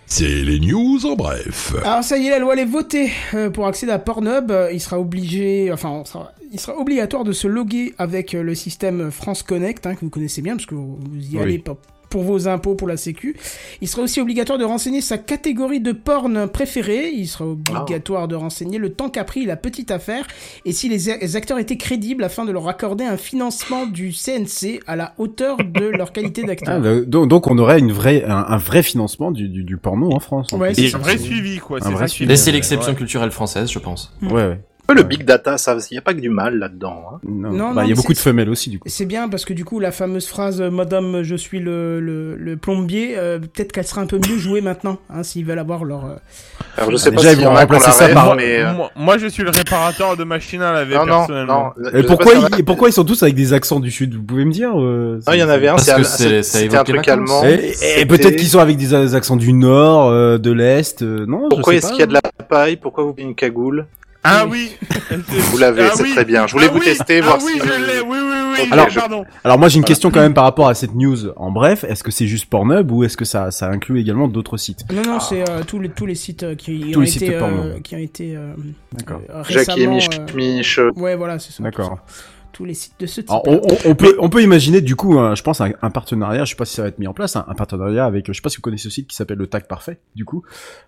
C'est 0.08 0.26
les 0.28 0.60
news 0.62 1.06
en 1.06 1.16
bref. 1.16 1.74
Alors 1.84 2.02
ça 2.04 2.18
y 2.18 2.28
est, 2.28 2.30
la 2.30 2.40
loi 2.40 2.54
elle 2.54 2.60
est 2.60 2.66
votée. 2.66 3.12
Euh, 3.34 3.50
pour 3.50 3.68
accéder 3.68 3.92
à 3.92 4.00
Pornhub, 4.00 4.50
euh, 4.50 4.72
il 4.72 4.80
sera 4.80 4.98
obligé, 5.00 5.70
enfin, 5.74 5.90
on 5.90 6.06
sera- 6.06 6.32
il 6.52 6.60
sera 6.60 6.78
obligatoire 6.78 7.24
de 7.24 7.32
se 7.32 7.48
loguer 7.48 7.94
avec 7.98 8.34
euh, 8.36 8.44
le 8.44 8.56
système 8.56 9.12
France 9.12 9.44
Connect, 9.44 9.86
hein, 9.86 9.96
que 9.96 10.02
vous 10.02 10.10
connaissez 10.10 10.42
bien, 10.42 10.56
parce 10.56 10.66
que 10.66 10.76
vous 10.76 10.98
y 11.16 11.38
Oui. 11.38 11.42
allez 11.44 11.64
pour, 12.10 12.24
vos 12.24 12.48
impôts, 12.48 12.74
pour 12.76 12.88
la 12.88 12.96
Sécu. 12.96 13.36
Il 13.82 13.88
sera 13.90 14.02
aussi 14.04 14.22
obligatoire 14.22 14.58
de 14.58 14.64
renseigner 14.64 15.02
sa 15.02 15.18
catégorie 15.18 15.82
de 15.82 15.92
porn 15.92 16.48
préférée. 16.48 17.10
Il 17.14 17.28
sera 17.28 17.46
obligatoire 17.46 18.30
de 18.30 18.36
renseigner 18.36 18.78
le 18.78 18.94
temps 18.94 19.10
qu'a 19.10 19.26
pris 19.26 19.46
la 19.46 19.58
petite 19.58 19.92
affaire 19.92 20.26
et 20.64 20.72
si 20.72 20.88
les, 20.88 21.36
acteurs 21.36 21.60
étaient 21.60 21.76
crédibles 21.76 22.24
afin 22.24 22.46
de 22.46 22.52
leur 22.54 22.68
accorder 22.70 23.04
un 23.04 23.18
financement 23.18 23.86
du 23.86 24.14
CNC 24.14 24.80
à 24.88 24.96
la 24.96 25.14
hauteur 25.18 25.58
de 25.58 25.86
leur 25.86 26.14
qualité 26.14 26.42
Ah, 26.46 26.48
d'acteur. 26.48 26.82
bah, 26.82 27.02
donc, 27.02 27.28
donc 27.28 27.48
on 27.48 27.58
aurait 27.58 27.80
une 27.80 27.92
vraie, 27.92 28.24
un, 28.24 28.38
un 28.48 28.58
vrai 28.58 28.84
financement 28.84 29.32
du, 29.32 29.50
du, 29.50 29.64
du 29.66 29.76
porno 29.76 30.10
en 30.14 30.20
France. 30.22 30.54
en 30.54 30.60
Ouais, 30.60 30.72
plus. 30.74 30.92
Et 30.92 30.96
un 30.96 31.00
vrai 31.00 31.18
suivi, 31.18 31.58
quoi. 31.60 31.80
Un 31.82 31.88
C'est 31.88 31.92
vrai 31.94 32.08
suivi. 32.08 32.38
c'est 32.38 32.54
l'exception 32.54 32.92
Ouais. 32.94 32.98
culturelle 32.98 33.32
française, 33.32 33.70
je 33.70 33.80
pense. 33.80 34.14
Ouais, 34.22 34.32
ouais. 34.32 34.60
Le 34.96 35.04
big 35.04 35.24
data, 35.26 35.58
ça, 35.58 35.76
il 35.92 35.94
n'y 35.94 35.98
a 35.98 36.02
pas 36.02 36.14
que 36.14 36.20
du 36.22 36.30
mal 36.30 36.58
là-dedans. 36.58 37.04
Hein. 37.14 37.20
Non, 37.28 37.52
Non, 37.52 37.68
bah, 37.74 37.82
non, 37.82 37.82
il 37.84 37.90
y 37.90 37.92
a 37.92 37.96
beaucoup 37.96 38.14
de 38.14 38.18
c'est- 38.18 38.24
femelles 38.24 38.50
aussi, 38.50 38.70
du 38.70 38.80
coup. 38.80 38.88
C'est 38.90 39.06
bien 39.06 39.28
parce 39.30 39.44
que 39.46 39.54
du 39.54 39.64
coup 39.66 39.80
la 39.80 39.92
fameuse 39.92 40.28
phrase 40.28 40.62
euh, 40.62 40.72
Madame 40.72 41.24
je 41.24 41.36
suis 41.36 41.60
le, 41.60 42.00
le, 42.00 42.36
le 42.36 42.58
plombier, 42.58 43.16
euh, 43.18 43.38
peut-être 43.40 43.72
qu'elle 43.74 43.86
sera 43.86 44.02
un 44.02 44.08
peu 44.08 44.18
mieux 44.18 44.38
jouée 44.38 44.62
maintenant, 44.62 44.98
hein, 45.10 45.24
s'ils 45.24 45.46
veulent 45.46 45.60
avoir 45.60 45.84
leur. 45.84 46.06
euh, 46.06 46.16
Alors 46.78 46.90
je 46.92 46.98
sais 46.98 47.12
déjà, 47.12 47.24
pas 47.30 47.34
ils 47.34 47.44
vont 47.46 47.54
remplacer 47.54 47.88
la 47.88 47.92
ça 47.94 48.08
par- 48.10 48.36
mais... 48.36 48.64
Moi, 48.74 48.90
moi, 48.96 49.18
je 49.18 49.28
suis 49.28 49.44
le 49.44 49.50
réparateur 49.50 50.16
de 50.18 50.24
machines 50.24 50.62
à 50.62 50.72
laver, 50.72 50.96
Non, 50.96 51.06
non, 51.06 51.18
personnellement. 51.18 51.74
non. 51.78 51.90
Et 51.94 52.04
pourquoi, 52.04 52.34
ils, 52.36 52.60
et 52.60 52.64
pourquoi 52.64 52.90
ils 52.90 52.94
sont 52.94 53.04
tous 53.06 53.22
avec 53.24 53.36
des 53.36 53.54
accents 53.54 53.80
du 53.80 53.92
sud 53.92 54.16
Vous 54.16 54.24
pouvez 54.24 54.46
me 54.46 54.52
dire 54.52 54.72
euh, 54.80 55.20
Non, 55.28 55.34
il 55.34 55.40
y 55.40 55.44
en 55.44 55.50
avait 55.50 55.68
un, 55.68 55.78
c'était 55.78 56.76
un 56.78 56.84
truc 56.84 57.08
allemand. 57.08 57.44
Et, 57.44 57.54
et 57.54 57.74
C'était- 57.74 58.06
peut-être 58.06 58.36
qu'ils 58.38 58.48
sont 58.48 58.60
avec 58.60 58.78
des 58.78 59.16
accents 59.16 59.36
du 59.36 59.52
nord, 59.54 60.12
de 60.40 60.52
l'est. 60.52 61.02
non, 61.02 61.50
Pourquoi 61.50 61.76
est-ce 61.76 61.90
qu'il 61.90 62.00
y 62.00 62.04
a 62.04 62.08
de 62.08 62.14
la 62.14 62.22
paille? 62.48 62.78
Pourquoi 62.78 63.04
vous 63.04 63.12
avez 63.12 63.24
une 63.24 63.36
cagoule? 63.36 63.86
Ah 64.24 64.46
oui 64.48 64.76
Vous 65.52 65.58
l'avez, 65.58 65.84
Ah 65.84 65.92
c'est 65.96 66.04
oui. 66.04 66.12
très 66.14 66.26
bien. 66.26 66.48
Je 66.48 66.54
voulais 66.54 66.68
Ah 66.70 66.74
vous 66.74 66.80
oui. 66.80 66.86
tester, 66.86 67.20
Ah 67.20 67.26
voir 67.26 67.40
oui, 67.44 67.54
si... 67.54 67.60
je 67.60 67.64
l'ai, 67.66 68.02
oui, 68.02 68.08
oui, 68.10 68.18
oui, 68.52 68.58
Ok, 68.64 68.68
Alors, 68.72 68.90
je- 68.90 69.00
pardon. 69.00 69.26
Alors 69.44 69.58
moi 69.60 69.70
j'ai 69.70 69.78
une 69.78 69.84
question 69.86 70.10
quand 70.12 70.20
même 70.20 70.34
par 70.34 70.44
rapport 70.44 70.68
à 70.68 70.74
cette 70.74 70.96
news. 70.96 71.30
En 71.38 71.52
bref, 71.52 71.84
est-ce 71.86 72.04
que 72.04 72.12
c'est 72.12 72.28
juste 72.28 72.48
Pornhub 72.48 72.92
ou 72.92 73.04
est-ce 73.04 73.16
que 73.16 73.24
ça, 73.26 73.52
ça 73.52 73.68
inclut 73.70 74.00
également 74.02 74.28
d'autres 74.28 74.58
sites? 74.58 74.82
Non 74.92 75.02
non 75.04 75.20
c'est 75.20 75.48
euh, 75.50 75.64
tous 75.66 75.80
les 75.80 75.90
tous 75.90 76.06
les 76.06 76.16
sites 76.16 76.44
euh, 76.44 76.56
qui 76.56 76.92
Tous 76.92 76.98
ont 77.00 77.02
les 77.02 77.08
sites 77.08 77.22
été 77.22 77.36
de 77.36 77.40
porno. 77.40 77.58
euh, 77.62 77.80
qui 77.80 77.96
ont 77.96 78.00
été 78.00 78.36
euh, 78.36 78.54
D'accord. 78.94 79.22
Jackie 79.48 79.82
et 79.84 79.88
Mich, 79.88 80.10
euh, 80.20 80.36
Mich, 80.36 80.80
Ouais 80.96 81.16
voilà 81.16 81.40
c'est 81.40 81.52
ça. 81.54 81.64
D'accord. 81.64 82.00
Tous 82.54 82.66
les 82.66 82.74
sites 82.74 82.94
de 83.00 83.06
ce 83.06 83.22
type. 83.22 83.30
Alors, 83.30 83.44
on, 83.48 83.56
on- 83.58 83.92
on 83.92 83.96
peut, 83.96 84.16
on 84.20 84.30
peut 84.30 84.42
imaginer 84.42 84.82
du 84.82 84.96
coup, 84.96 85.20
un- 85.20 85.36
je 85.36 85.44
pense, 85.44 85.62
un, 85.62 85.72
un 85.82 85.90
partenariat. 85.92 86.44
Je 86.44 86.52
sais 86.52 86.56
pas 86.56 86.66
si 86.66 86.74
ça 86.76 86.82
va 86.82 86.88
être 86.88 86.98
mis 86.98 87.06
en 87.08 87.14
place, 87.14 87.36
un, 87.36 87.46
un 87.48 87.54
partenariat 87.54 88.06
avec, 88.06 88.26
je 88.28 88.34
sais 88.34 88.42
pas 88.42 88.50
si 88.50 88.58
vous 88.58 88.62
connaissez 88.62 88.86
ce 88.86 88.90
site 88.90 89.08
qui 89.08 89.16
s'appelle 89.16 89.38
le 89.38 89.46
Tag 89.48 89.68
Parfait. 89.68 90.00
Du 90.16 90.26
coup, 90.26 90.42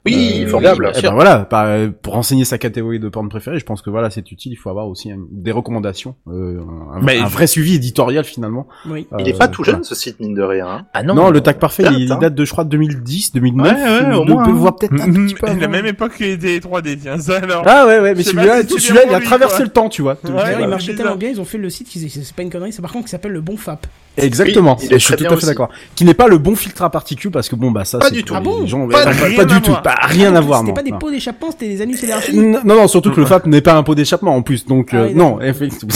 Oui, 0.06 0.46
formidable. 0.48 0.92
eh 0.98 1.02
ben 1.02 1.14
voilà, 1.14 1.40
par- 1.46 1.66
euh, 1.66 1.90
pour 2.02 2.14
renseigner 2.14 2.46
sa 2.46 2.58
catégorie 2.58 3.00
de 3.00 3.08
porn 3.10 3.30
préférée, 3.30 3.60
je 3.60 3.66
pense 3.66 3.82
que 3.82 3.90
voilà, 3.90 4.10
c'est 4.10 4.32
utile. 4.32 4.52
Il 4.52 4.56
faut 4.56 4.70
avoir 4.70 4.88
aussi 4.88 5.12
un- 5.12 5.20
des 5.32 5.52
recommandations, 5.52 6.16
euh, 6.28 6.60
un, 6.94 7.02
Mais 7.02 7.20
un 7.20 7.26
je- 7.28 7.32
vrai 7.34 7.46
suivi 7.48 7.76
éditorial 7.76 8.24
finalement. 8.24 8.68
Oui. 8.90 9.08
Il 9.20 9.28
est 9.30 9.36
Euh, 9.36 9.38
pas 9.38 9.48
tout 9.48 9.62
voilà. 9.64 9.78
jeune 9.78 9.84
ce 9.84 9.94
site 9.96 10.20
mine 10.20 10.34
de 10.34 10.42
rien. 10.42 10.68
hein. 10.68 10.86
Ah 10.94 11.04
Non, 11.04 11.14
non, 11.14 11.30
le 11.30 11.42
Tag 11.42 11.58
Parfait, 11.60 11.84
date, 11.84 11.94
il, 11.98 12.06
il 12.06 12.12
hein. 12.12 12.18
date 12.20 12.34
de, 12.36 12.46
je 12.46 12.52
crois, 12.52 12.64
2010, 12.64 13.32
2009, 13.34 13.74
Ouais, 13.74 14.08
ouais, 14.10 14.16
au 14.16 14.26
moins, 14.26 14.44
de- 14.46 14.50
hein. 14.50 14.54
voire 14.54 14.76
peut-être 14.76 14.94
un 14.94 15.12
petit 15.12 15.36
peu 15.40 15.46
la 15.60 15.68
même 15.68 15.86
époque 15.86 16.14
que 16.18 16.24
les 16.24 16.60
3D, 16.60 16.98
tiens, 16.98 17.18
ça 17.20 17.38
alors. 17.38 17.64
Ah 17.68 17.86
ouais, 17.86 18.00
ouais, 18.00 18.16
mais 18.16 18.24
celui-là, 18.24 18.62
il 19.08 19.14
a 19.14 19.20
traversé 19.20 19.64
le 19.64 19.70
temps, 19.70 19.90
tu 19.90 20.02
vois. 20.02 20.18
Il 20.60 20.68
marchait 20.68 20.96
tellement 20.96 21.16
bien, 21.16 21.30
ils 21.30 21.40
ont 21.42 21.46
fait 21.50 21.58
le 21.58 21.70
site, 21.70 21.88
c'est 21.92 22.34
pas 22.36 22.42
une 22.44 22.50
connerie, 22.50 22.72
c'est 22.72 22.82
par 22.82 22.92
contre 22.92 23.06
qui 23.06 23.12
s'appelle 23.12 23.32
le 23.32 23.42
Bon 23.42 23.58
Fap. 23.58 23.86
Exactement. 24.18 24.78
Oui, 24.82 24.88
je 24.92 24.98
suis 24.98 25.16
tout 25.16 25.26
à 25.26 25.38
fait 25.38 25.46
d'accord. 25.46 25.70
Qui 25.96 26.04
n'est 26.06 26.14
pas 26.14 26.28
le 26.28 26.38
bon 26.38 26.56
filtre 26.56 26.82
à 26.84 26.90
particules 26.90 27.32
parce 27.32 27.48
que 27.48 27.56
bon 27.56 27.72
bah 27.72 27.86
ça 27.86 28.00
Pas 28.00 28.08
c'est 28.08 28.16
du 28.16 28.24
tout. 28.24 28.34
Ah 28.36 28.42
bon 28.42 28.66
gens- 28.68 28.88
Pas 28.88 29.06
pas, 29.06 29.14
du- 29.30 29.36
pas 29.36 29.46
du 29.46 29.62
tout, 29.62 29.74
pas 29.84 29.96
rien 30.02 30.36
à 30.36 30.42
voir 30.42 30.60
C'était 30.60 30.72
non. 30.72 30.76
pas 30.76 30.84
des 30.84 30.92
non. 30.92 31.00
pots 31.00 31.10
d'échappement, 31.12 31.52
c'était 31.52 31.70
des 31.70 31.82
anus 31.82 32.04
élargis. 32.04 32.36
Non, 32.38 32.62
non, 32.66 32.88
surtout 32.88 33.12
que 33.12 33.20
le 33.20 33.26
FAP 33.26 33.46
n'est 33.48 33.62
pas 33.62 33.74
un 33.76 33.84
pot 33.84 33.96
d'échappement 33.96 34.36
en 34.36 34.42
plus, 34.42 34.66
donc 34.66 34.90
Ah 34.92 34.98
euh, 34.98 35.14
non, 35.14 35.40
effectivement. 35.42 35.94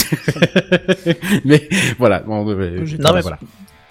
mais 1.44 1.68
voilà, 1.98 2.20
bon, 2.20 2.48
euh, 2.48 2.84
Non, 2.98 3.12
mais 3.14 3.20
voilà. 3.20 3.38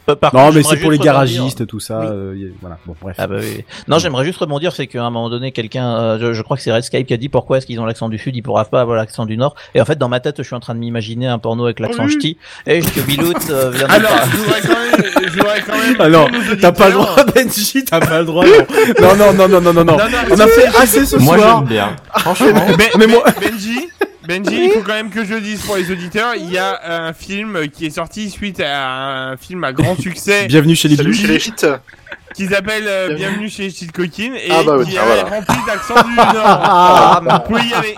Par 0.06 0.18
contre, 0.32 0.36
Non, 0.36 0.52
mais 0.52 0.64
c'est 0.64 0.78
pour 0.78 0.92
les 0.92 0.98
garagistes, 0.98 1.66
tout 1.66 1.80
ça. 1.80 2.00
Oui. 2.02 2.08
euh, 2.10 2.50
voilà, 2.60 2.78
bon 2.86 2.94
bref. 3.02 3.16
Ah 3.20 3.28
bah 3.28 3.36
oui. 3.40 3.64
Non, 3.88 4.00
j'aimerais 4.00 4.26
juste 4.26 4.40
rebondir, 4.40 4.74
c'est 4.76 4.88
qu'à 4.88 5.02
un 5.04 5.10
moment 5.10 5.30
donné, 5.30 5.52
quelqu'un, 5.52 5.96
euh, 5.98 6.18
je, 6.20 6.34
je 6.34 6.42
crois 6.42 6.58
que 6.58 6.64
c'est 6.64 6.74
Redscape 6.74 7.06
qui 7.06 7.14
a 7.14 7.18
dit 7.18 7.30
pourquoi 7.30 7.58
est-ce 7.60 7.66
qu'ils 7.66 7.80
ont 7.80 7.86
l'accent 7.86 8.10
du 8.10 8.18
sud, 8.18 8.36
ils 8.36 8.42
pourraient 8.42 8.66
pas 8.66 8.82
avoir 8.82 8.98
l'accent 8.98 9.26
du 9.26 9.38
nord. 9.38 9.56
Et 9.76 9.82
en 9.82 9.86
fait, 9.86 9.98
dans 9.98 10.10
ma 10.10 10.20
tête, 10.20 10.36
je 10.40 10.44
suis 10.44 10.56
en 10.56 10.60
train 10.60 10.76
de 10.76 10.80
m'imaginer 10.80 11.28
un 11.28 11.40
porno 11.40 11.64
avec 11.66 11.80
l'accent 11.80 12.04
Oui. 12.06 12.12
ch'ti. 12.12 12.38
Et 12.68 12.82
que 12.82 13.00
Bilout 13.02 13.34
euh, 13.50 13.72
vient 13.72 13.88
de 13.88 13.94
Alors, 13.94 14.12
je 14.32 14.38
voudrais 14.38 14.62
quand 14.62 14.68
même, 14.70 15.12
je 15.26 15.32
voudrais 15.32 15.62
quand 15.62 15.78
même. 15.78 16.02
Alors, 16.02 16.30
nos 16.32 16.56
t'as 16.58 16.72
pas 16.74 16.88
le 16.88 16.94
droit, 16.94 17.16
Benji, 17.34 17.86
t'as 17.86 18.00
pas 18.02 18.20
le 18.20 18.26
droit. 18.26 18.46
Non, 19.02 19.16
non, 19.16 19.34
non, 19.34 19.48
non, 19.48 19.62
non, 19.62 19.74
non, 19.74 19.86
non. 19.86 19.98
Non, 19.98 19.98
non, 19.98 20.18
On 20.32 20.40
a 20.40 20.48
fait 20.48 20.68
assez 20.82 21.06
ce 21.06 21.16
Moi, 21.18 21.38
soir. 21.38 21.60
j'aime 21.60 21.68
bien. 21.68 21.96
Franchement. 22.18 22.66
Mais 23.00 23.08
moi- 23.08 23.24
Ben- 23.40 23.52
Benji, 24.28 24.66
il 24.66 24.72
faut 24.72 24.82
quand 24.82 24.94
même 24.94 25.10
que 25.10 25.26
je 25.26 25.34
dise 25.36 25.62
pour 25.66 25.76
les 25.76 25.91
auditeurs, 25.91 26.34
il 26.36 26.50
y 26.50 26.58
a 26.58 27.06
un 27.08 27.14
film 27.14 27.68
qui 27.70 27.88
est 27.88 27.90
sorti 27.90 28.30
suite 28.30 28.62
à 28.62 29.32
un 29.32 29.38
film 29.38 29.64
à 29.66 29.74
grand 29.74 30.00
succès 30.00 30.45
Bienvenue 30.48 30.76
chez 30.76 30.88
les 30.88 30.95
Salut 30.95 31.10
Blues. 31.10 31.22
chez 31.22 31.28
les 31.28 31.40
shit. 31.40 31.66
qui 32.34 32.48
s'appelle 32.48 32.86
euh, 32.88 33.08
Bienvenue. 33.08 33.18
Bienvenue 33.28 33.50
chez 33.50 33.70
Steve 33.70 33.91
Coquine 33.91 34.34
et 34.36 34.50
Ah 34.50 34.64
bah 34.66 34.76
oui, 34.78 34.86
qui 34.86 34.98
ah 34.98 35.02
est 35.04 35.06
voilà. 35.06 35.24
rempli 35.26 35.58
d'accent 35.68 35.95
du 36.08 36.16
Nord. 36.16 36.26
Ah, 36.45 37.22
Vous 37.22 37.54
pouvez 37.54 37.68
y 37.68 37.74
aller. 37.74 37.95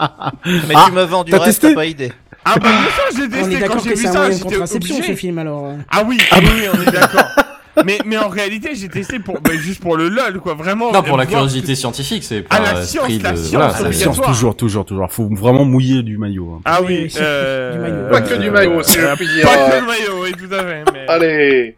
Mais 0.67 0.73
Ah, 0.75 0.85
tu 0.87 0.91
me 0.93 1.03
vends 1.03 1.23
du 1.23 1.31
t'as 1.31 1.37
reste, 1.37 1.61
testé 1.61 1.67
t'as 1.69 1.75
pas 1.75 1.85
idée. 1.85 2.11
Ah 2.43 2.55
bah 2.59 2.69
bien 2.69 2.81
sûr, 2.81 3.03
j'ai 3.15 3.21
On 3.21 3.25
est 3.25 3.29
testé 3.29 3.53
quand 3.53 3.59
d'accord 3.59 3.83
j'ai 3.83 3.89
que 3.91 3.95
vu 3.95 4.01
c'est 4.01 4.07
un 4.07 4.11
ça, 4.13 4.17
moyen 4.19 4.29
de 4.29 4.35
j'étais 4.37 4.43
contraception 4.55 4.95
obligé. 4.95 5.13
ce 5.13 5.19
film 5.19 5.37
alors. 5.39 5.65
euh. 5.65 5.75
Ah 5.91 6.03
oui, 6.07 6.17
oui, 6.19 6.39
oui, 6.43 6.63
on 6.73 6.81
est 6.81 6.91
d'accord. 6.91 7.25
Mais, 7.83 7.97
mais 8.05 8.17
en 8.17 8.29
réalité, 8.29 8.69
j'ai 8.75 8.87
testé 8.87 9.19
pour, 9.19 9.41
bah, 9.41 9.51
juste 9.53 9.81
pour 9.81 9.97
le 9.97 10.07
lol, 10.07 10.39
quoi, 10.39 10.53
vraiment. 10.53 10.91
Non, 10.91 11.03
pour 11.03 11.17
la 11.17 11.25
curiosité 11.25 11.75
scientifique, 11.75 12.23
c'est 12.23 12.41
pas 12.41 12.55
Ah, 12.57 12.73
la 12.73 12.81
esprit 12.81 12.87
science, 12.87 13.21
la 13.23 13.31
de. 13.31 13.35
science, 13.37 13.51
voilà, 13.51 13.69
c'est 13.71 13.77
c'est- 13.79 13.83
La 13.83 13.91
science, 13.93 14.21
toujours, 14.21 14.55
toujours, 14.55 14.85
toujours. 14.85 15.11
Faut 15.11 15.27
vraiment 15.31 15.65
mouiller 15.65 16.01
du 16.03 16.17
maillot. 16.17 16.53
hein. 16.57 16.61
Ah 16.65 16.81
Oui, 16.81 17.11
euh... 17.19 17.73
du 17.73 17.79
maillot. 17.79 18.09
Pas 18.11 18.21
que 18.21 18.35
du 18.41 18.49
maillot, 18.51 18.83
si 18.83 18.93
je 18.99 19.05
euh, 19.05 19.15
puis 19.15 19.27
dire. 19.27 19.43
Pas 19.45 19.71
que 19.71 19.75
le 19.81 19.85
maillot, 19.87 20.23
oui, 20.23 20.31
tout 20.33 20.53
à 20.53 20.59
fait. 20.63 20.83
Mais... 20.93 21.05
Allez, 21.07 21.75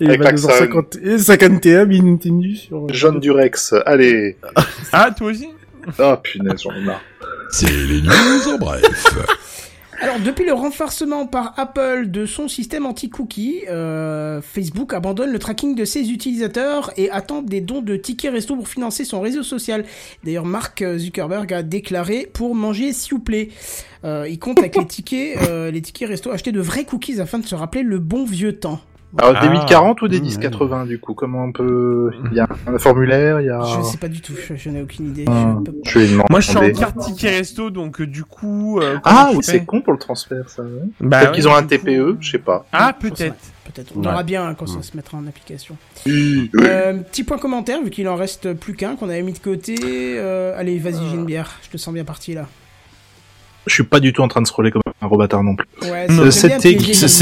Et 0.00 0.06
Avec 0.06 0.22
l'accent. 0.24 0.48
22h50 0.48 1.00
et 1.04 1.18
51 1.18 1.84
minutes 1.84 2.26
nu 2.26 2.56
sur. 2.56 2.86
John 2.88 3.20
Durex, 3.20 3.74
allez. 3.86 4.36
Ah, 4.92 5.10
toi 5.16 5.28
aussi? 5.30 5.48
Ah 5.98 6.16
punaise, 6.22 6.62
j'en 6.62 6.72
ai 6.74 6.80
marre. 6.80 7.00
C'est 7.50 7.68
les 7.68 8.00
news 8.02 8.54
en 8.54 8.58
bref. 8.58 8.82
Alors, 10.02 10.18
depuis 10.18 10.44
le 10.44 10.52
renforcement 10.52 11.28
par 11.28 11.54
Apple 11.56 12.06
de 12.08 12.26
son 12.26 12.48
système 12.48 12.86
anti-cookie, 12.86 13.60
euh, 13.70 14.42
Facebook 14.42 14.94
abandonne 14.94 15.30
le 15.30 15.38
tracking 15.38 15.76
de 15.76 15.84
ses 15.84 16.10
utilisateurs 16.10 16.92
et 16.96 17.08
attend 17.10 17.40
des 17.40 17.60
dons 17.60 17.82
de 17.82 17.94
tickets 17.94 18.32
resto 18.32 18.56
pour 18.56 18.66
financer 18.66 19.04
son 19.04 19.20
réseau 19.20 19.44
social. 19.44 19.84
D'ailleurs, 20.24 20.44
Mark 20.44 20.82
Zuckerberg 20.96 21.52
a 21.52 21.62
déclaré 21.62 22.28
pour 22.32 22.56
manger 22.56 22.92
s'il 22.92 23.14
vous 23.14 23.20
plaît. 23.20 23.50
Euh, 24.04 24.26
il 24.28 24.40
compte 24.40 24.58
avec 24.58 24.76
les 24.76 24.86
tickets, 24.86 25.38
euh, 25.48 25.70
les 25.70 25.80
tickets 25.80 26.08
resto 26.08 26.32
acheter 26.32 26.50
de 26.50 26.60
vrais 26.60 26.84
cookies 26.84 27.20
afin 27.20 27.38
de 27.38 27.46
se 27.46 27.54
rappeler 27.54 27.84
le 27.84 28.00
bon 28.00 28.24
vieux 28.24 28.58
temps. 28.58 28.80
Alors, 29.18 29.32
des 29.40 29.48
Ah. 29.48 29.50
1040 29.50 30.02
ou 30.02 30.08
des 30.08 30.20
Mmh, 30.20 30.24
1080 30.24 30.86
du 30.86 30.98
coup 30.98 31.14
Comment 31.14 31.44
on 31.44 31.52
peut. 31.52 32.10
Il 32.30 32.36
y 32.36 32.40
a 32.40 32.48
un 32.66 32.78
formulaire, 32.78 33.40
il 33.40 33.46
y 33.46 33.50
a. 33.50 33.60
Je 33.62 33.82
sais 33.82 33.98
pas 33.98 34.08
du 34.08 34.20
tout, 34.20 34.32
je, 34.34 34.54
je 34.54 34.70
n'ai 34.70 34.80
aucune 34.82 35.08
idée. 35.08 35.24
Ah, 35.28 35.56
Je 35.84 35.90
Je 35.90 35.98
vais 35.98 36.06
demander. 36.08 36.26
Moi, 36.30 36.40
je 36.40 36.48
suis 36.48 36.56
en 36.58 36.70
carte 36.72 36.98
ticket 36.98 37.30
resto, 37.30 37.70
donc 37.70 38.00
euh, 38.00 38.06
du 38.06 38.24
coup. 38.24 38.80
euh, 38.80 38.98
Ah, 39.04 39.30
ou 39.34 39.42
c'est 39.42 39.64
con 39.64 39.80
pour 39.82 39.92
le 39.92 39.98
transfert, 39.98 40.48
ça. 40.48 40.62
ouais. 40.62 40.68
Bah 41.00 41.18
Peut-être 41.18 41.30
ouais, 41.30 41.34
qu'ils 41.36 41.48
ont 41.48 41.54
un 41.54 41.62
TPE, 41.62 42.16
je 42.20 42.30
sais 42.30 42.38
pas. 42.38 42.64
Ah, 42.72 42.94
peut-être. 42.98 43.34
Peut-être. 43.64 43.92
On 43.94 44.00
Ouais. 44.00 44.06
verra 44.08 44.22
bien 44.22 44.44
hein, 44.46 44.54
quand 44.58 44.64
Mmh. 44.68 44.74
ça 44.76 44.82
se 44.82 44.96
mettra 44.96 45.16
en 45.18 45.26
application. 45.26 45.76
Euh, 46.08 46.94
petit 46.94 47.22
point 47.24 47.38
commentaire, 47.38 47.82
vu 47.82 47.90
qu'il 47.90 48.08
en 48.08 48.16
reste 48.16 48.54
plus 48.54 48.74
qu'un 48.74 48.96
qu'on 48.96 49.08
avait 49.08 49.22
mis 49.22 49.32
de 49.32 49.38
côté. 49.38 49.74
Euh, 49.80 50.58
allez, 50.58 50.78
vas-y, 50.78 51.08
j'ai 51.10 51.16
une 51.16 51.26
bière. 51.26 51.58
Je 51.62 51.68
te 51.70 51.76
sens 51.76 51.92
bien 51.94 52.04
parti 52.04 52.34
là. 52.34 52.46
Je 53.66 53.74
suis 53.74 53.84
pas 53.84 54.00
du 54.00 54.12
tout 54.12 54.22
en 54.22 54.28
train 54.28 54.42
de 54.42 54.46
scroller 54.46 54.70
comme 54.72 54.82
un 55.00 55.06
gros 55.06 55.16
bâtard 55.16 55.42
non 55.44 55.54
plus. 55.54 55.66
Ouais, 55.88 56.08
Non. 56.08 56.24
c'est 56.32 56.48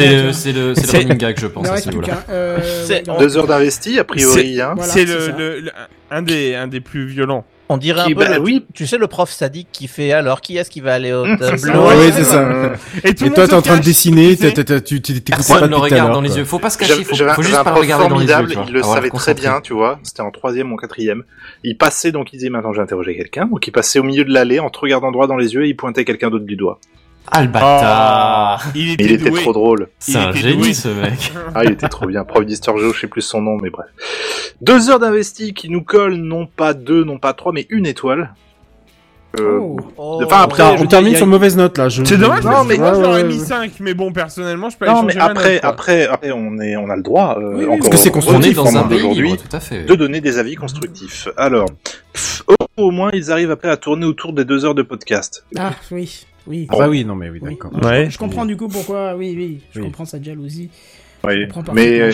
le, 0.07 0.27
le, 0.53 0.75
c'est 0.75 0.87
C'est- 0.87 0.93
le 0.97 0.99
running 1.05 1.19
gag, 1.19 1.39
je 1.39 1.47
pense, 1.47 1.69
en 1.69 1.73
à 1.75 1.77
ce 1.77 1.89
niveau-là. 1.91 2.25
Euh, 2.31 2.59
ouais, 2.89 3.03
Deux 3.19 3.37
heures 3.37 3.47
d'investi, 3.47 3.99
a 3.99 4.05
priori, 4.05 4.55
C'est- 4.57 4.61
hein. 4.61 4.73
Voilà, 4.77 4.93
le- 5.05 5.61
le- 5.61 5.71
un 6.11 6.23
des, 6.23 6.55
un 6.55 6.67
des 6.67 6.81
plus 6.81 7.07
violents. 7.07 7.45
On 7.73 7.77
dirait 7.77 8.03
Qui- 8.03 8.13
un 8.13 8.17
peu, 8.17 8.25
bah 8.25 8.35
le, 8.37 8.43
oui. 8.43 8.67
tu 8.75 8.85
sais, 8.85 8.99
le 8.99 9.07
prof 9.07 9.31
sadique 9.31 9.69
qui 9.71 9.87
fait 9.87 10.11
alors 10.11 10.41
qui 10.41 10.57
est-ce 10.57 10.69
qui 10.69 10.81
va 10.81 10.93
aller 10.95 11.13
au 11.13 11.23
tableau 11.37 11.87
Ouais, 11.87 12.11
c'est 12.11 12.25
ça. 12.25 12.73
Et, 13.05 13.15
tout 13.15 13.27
Et 13.27 13.31
toi, 13.31 13.47
t'es 13.47 13.55
en 13.55 13.63
train 13.63 13.77
de 13.77 13.85
dessiner, 13.85 14.37
tu 14.37 15.01
t'écoutes 15.01 15.47
pas 15.47 15.61
ne 15.61 15.67
le 15.69 15.77
regarde 15.77 16.13
dans 16.13 16.21
les 16.21 16.37
yeux. 16.37 16.45
Faut 16.45 16.59
pas 16.59 16.71
se 16.71 16.79
cacher, 16.79 17.05
faut, 17.05 17.15
faut 17.15 17.43
juste 17.43 17.57
un 17.57 17.63
pas 17.63 17.73
regarder 17.75 18.09
dans 18.09 18.19
les 18.19 18.27
yeux. 18.27 18.59
il 18.67 18.73
le 18.73 18.83
savait 18.83 19.11
très 19.11 19.35
bien, 19.35 19.61
tu 19.61 19.73
vois. 19.73 20.01
C'était 20.03 20.23
en 20.23 20.33
troisième 20.33 20.73
ou 20.73 20.75
en 20.75 20.79
quatrième. 20.79 21.23
Il 21.63 21.79
passait, 21.79 22.11
donc 22.11 22.33
il 22.33 22.39
disait, 22.39 22.51
maintenant 22.51 22.73
j'ai 22.73 22.81
interrogé 22.83 23.17
quelqu'un. 23.17 23.47
Donc 23.47 23.65
il 23.67 23.71
passait 23.71 24.01
au 24.01 24.03
milieu 24.03 24.25
de 24.25 24.33
l'allée 24.33 24.59
en 24.59 24.69
te 24.71 24.81
regardant 24.81 25.13
droit 25.13 25.29
dans 25.29 25.37
les 25.37 25.55
yeux 25.55 25.65
et 25.65 25.69
il 25.69 25.77
pointait 25.77 26.05
quelqu'un 26.05 26.29
d'autre 26.29 26.47
du 26.47 26.57
doigt. 26.57 26.81
Ah, 27.33 27.43
le 27.43 27.49
bâtard 27.49 28.67
il 28.75 28.83
Il 28.89 28.93
était, 28.93 29.15
était 29.15 29.31
doué. 29.31 29.41
trop 29.43 29.53
drôle. 29.53 29.89
C'est 29.99 30.17
un 30.19 30.31
était 30.31 30.41
génie, 30.41 30.75
ce 30.75 30.89
mec. 30.89 31.33
Ah, 31.55 31.65
il 31.65 31.73
était 31.73 31.89
trop 31.89 32.07
bien. 32.07 32.25
Prof 32.25 32.45
d'histoire 32.45 32.77
géo, 32.79 32.93
je 32.93 33.01
sais 33.01 33.07
plus 33.07 33.23
son 33.23 33.41
nom, 33.41 33.57
mais 33.63 33.71
bref. 33.71 33.87
Deux 34.61 34.91
heures 34.91 34.99
d'investi 34.99 35.55
qui 35.55 35.69
nous 35.71 35.83
collent 35.83 36.17
non 36.17 36.47
pas 36.47 36.75
deux, 36.75 37.05
non 37.05 37.19
pas 37.19 37.33
trois, 37.33 37.53
mais 37.53 37.67
une 37.71 37.87
étoile. 37.87 38.35
Euh, 39.39 39.59
Oh. 39.97 40.21
Enfin, 40.25 40.41
après, 40.43 40.63
on 40.81 40.87
termine 40.87 41.15
sur 41.15 41.27
mauvaise 41.27 41.57
note 41.57 41.79
là. 41.79 41.89
je- 41.89 42.03
C'est 42.05 42.17
dommage, 42.17 42.43
Non, 42.43 42.65
mais- 42.65 42.77
moi, 42.79 42.99
Ouais, 42.99 43.23
mis 43.23 43.39
ouais. 43.39 43.45
5, 43.45 43.73
mais 43.79 43.95
bon, 43.95 44.13
personnellement, 44.13 44.71
je 44.71 44.77
peux 44.77 44.87
Non, 44.87 45.05
mais 45.05 45.17
après, 45.17 45.55
note, 45.55 45.65
après, 45.65 46.07
après, 46.09 46.33
on 46.33 46.59
est, 46.59 46.77
on 46.77 46.91
a 46.91 46.97
le 46.97 47.03
droit, 47.03 47.37
euh, 47.39 47.65
Oui, 47.69 47.79
parce 47.79 47.91
que 47.91 47.97
c'est 47.97 48.11
constructif, 48.11 48.57
dans 48.57 48.65
en 48.65 48.75
un 48.77 48.89
fait. 49.61 49.85
de 49.85 49.95
donner 49.95 50.21
des 50.21 50.39
avis 50.39 50.57
constructifs. 50.57 51.29
Alors, 51.37 51.67
pff, 52.13 52.43
au, 52.49 52.83
au 52.87 52.91
moins, 52.91 53.11
ils 53.13 53.31
arrivent 53.31 53.53
après 53.53 53.69
à 53.69 53.77
tourner 53.77 54.05
autour 54.05 54.33
des 54.33 54.45
deux 54.45 54.65
heures 54.65 54.75
de 54.75 54.83
podcast. 54.83 55.45
Ah, 55.57 55.71
oui. 55.93 56.27
Oui. 56.47 56.67
Ah 56.71 56.77
bah 56.79 56.89
oui, 56.89 57.05
non 57.05 57.15
mais 57.15 57.29
oui, 57.31 57.39
Oui. 57.43 57.51
d'accord. 57.51 57.71
Je- 57.81 57.87
Ouais. 57.87 58.11
Je, 58.11 58.19
comprends 58.19 58.45
du 58.47 58.57
coup 58.57 58.69
pourquoi, 58.69 59.15
oui, 59.15 59.35
oui, 59.37 59.61
je 59.73 59.81
Oui. 59.81 59.87
comprends 59.87 60.05
sa 60.05 60.21
jalousie. 60.23 60.71
Oui, 61.25 61.47
comprends 61.49 61.63
pas. 61.65 61.73
mais 61.75 62.01
euh, 62.01 62.13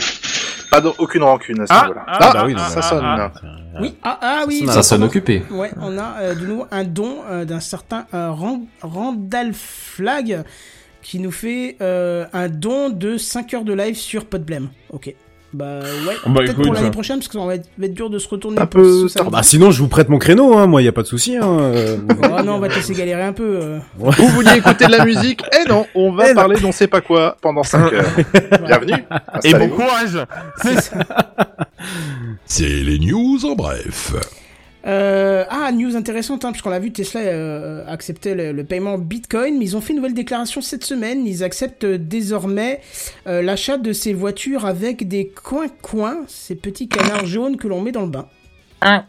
pas 0.70 0.82
aucune 0.98 1.23
rancune 1.23 1.61
à 1.61 1.66
ce 1.66 1.73
Ah, 1.73 1.82
niveau-là. 1.82 2.05
ah, 2.09 2.19
Ah, 2.20 2.32
bah 2.32 2.43
oui, 2.47 2.53
non, 2.55 2.59
ça 2.59 2.78
ah, 2.78 2.82
sonne. 2.82 3.05
ah, 3.05 3.16
là. 3.16 3.32
Oui, 3.81 3.94
ah, 4.03 4.19
ah 4.20 4.44
oui. 4.48 4.65
Ça 4.66 4.82
sonne 4.82 5.05
occupé. 5.05 5.43
Ouais, 5.51 5.70
on 5.81 5.97
a 5.97 6.16
euh, 6.20 6.35
de 6.35 6.44
nouveau 6.47 6.66
un 6.73 6.82
don 6.85 7.19
euh, 7.31 7.44
d'un 7.44 7.61
certain 7.61 8.07
euh, 8.15 8.31
Ran- 8.32 8.66
Randall 8.82 9.53
Flag 9.55 10.43
qui 11.03 11.20
nous 11.20 11.31
fait 11.31 11.77
euh, 11.81 12.27
un 12.32 12.48
don 12.48 12.90
de 12.90 13.16
5 13.16 13.55
heures 13.55 13.65
de 13.65 13.73
live 13.74 13.94
sur 13.94 14.24
Podblem. 14.24 14.70
Ok. 14.90 15.15
Bah 15.57 15.81
ouais, 15.81 16.15
Bah, 16.27 16.41
peut-être 16.45 16.61
pour 16.62 16.74
l'année 16.74 16.87
ça. 16.87 16.91
prochaine 16.91 17.16
parce 17.19 17.28
que 17.28 17.39
ça 17.39 17.47
va 17.47 17.55
être, 17.55 17.66
va 17.78 17.87
être 17.87 17.95
dur 17.95 18.11
de 18.11 18.19
se 18.19 18.28
retourner 18.28 18.59
Un 18.59 18.66
pour 18.66 18.83
peu 18.83 19.09
ce 19.09 19.15
tard. 19.15 19.24
samedi. 19.24 19.31
Bah 19.33 19.43
sinon 19.43 19.70
je 19.70 19.81
vous 19.81 19.89
prête 19.89 20.09
mon 20.11 20.19
créneau, 20.19 20.57
hein, 20.59 20.66
moi 20.66 20.83
y 20.83 20.89
a 20.89 20.93
pas 20.93 21.01
de 21.03 21.07
souci. 21.07 21.37
Hein. 21.37 21.49
euh. 21.61 21.97
Oh 22.39 22.43
non, 22.43 22.57
on 22.57 22.59
va 22.59 22.69
te 22.69 22.74
laisser 22.74 22.93
galérer 22.93 23.23
un 23.23 23.33
peu. 23.33 23.59
euh. 23.62 23.78
Vous 23.99 24.28
vouliez 24.28 24.57
écouter 24.59 24.87
de 24.87 24.93
la 24.93 25.05
musique 25.07 25.43
Eh 25.59 25.69
non, 25.69 25.87
on 25.95 26.12
va 26.12 26.35
parler 26.35 26.61
d'on 26.61 26.73
sait 26.73 26.87
pas 26.89 27.01
quoi 27.01 27.37
pendant 27.41 27.62
5 27.62 27.93
heures. 27.93 28.05
Bienvenue. 28.66 29.05
Et 29.45 29.55
bon 29.55 29.69
courage 29.70 30.19
C'est 32.45 32.66
les 32.69 32.99
news 32.99 33.39
en 33.45 33.55
bref. 33.55 34.12
Euh, 34.86 35.44
ah, 35.50 35.72
news 35.72 35.96
intéressante, 35.96 36.44
hein, 36.44 36.52
puisqu'on 36.52 36.70
l'a 36.70 36.78
vu, 36.78 36.92
Tesla 36.92 37.20
euh, 37.20 37.84
acceptait 37.88 38.34
le, 38.36 38.52
le 38.52 38.64
paiement 38.64 38.98
Bitcoin, 38.98 39.58
mais 39.58 39.64
ils 39.64 39.76
ont 39.76 39.80
fait 39.80 39.90
une 39.92 39.96
nouvelle 39.96 40.14
déclaration 40.14 40.60
cette 40.60 40.84
semaine. 40.84 41.26
Ils 41.26 41.42
acceptent 41.42 41.84
euh, 41.84 41.98
désormais 41.98 42.80
euh, 43.26 43.42
l'achat 43.42 43.78
de 43.78 43.92
ces 43.92 44.12
voitures 44.12 44.64
avec 44.64 45.08
des 45.08 45.28
coins-coins, 45.28 46.20
ces 46.28 46.54
petits 46.54 46.88
canards 46.88 47.26
jaunes 47.26 47.56
que 47.56 47.66
l'on 47.66 47.80
met 47.80 47.90
dans 47.92 48.02
le 48.02 48.10
bain. 48.10 48.28
Ah, 48.80 49.06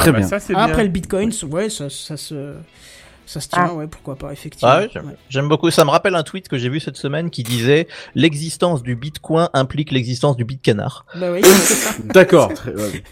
Très 0.00 0.10
bah 0.10 0.18
bien. 0.18 0.26
ça, 0.26 0.40
c'est 0.40 0.54
Ah, 0.56 0.62
Après 0.64 0.76
bien. 0.78 0.84
le 0.84 0.90
Bitcoin, 0.90 1.30
ouais, 1.50 1.70
ça, 1.70 1.88
ça 1.88 2.16
se... 2.16 2.54
Ça 3.24 3.40
se 3.40 3.48
tient, 3.48 3.72
ouais, 3.72 3.86
pourquoi 3.86 4.16
pas, 4.16 4.32
effectivement. 4.32 4.72
Ah 4.74 4.80
ouais, 4.80 4.90
j'aime- 5.30 5.48
beaucoup. 5.48 5.70
Ça 5.70 5.84
me 5.84 5.90
rappelle 5.90 6.14
un 6.16 6.22
tweet 6.22 6.48
que 6.48 6.58
j'ai 6.58 6.68
vu 6.68 6.80
cette 6.80 6.96
semaine 6.96 7.30
qui 7.30 7.42
disait 7.42 7.86
l'existence 8.14 8.82
du 8.82 8.94
bitcoin 8.96 9.48
implique 9.54 9.90
l'existence 9.92 10.36
du 10.36 10.44
bitcanard. 10.44 11.06
Bah 11.14 11.32
oui. 11.32 11.40
D'accord. 12.04 12.52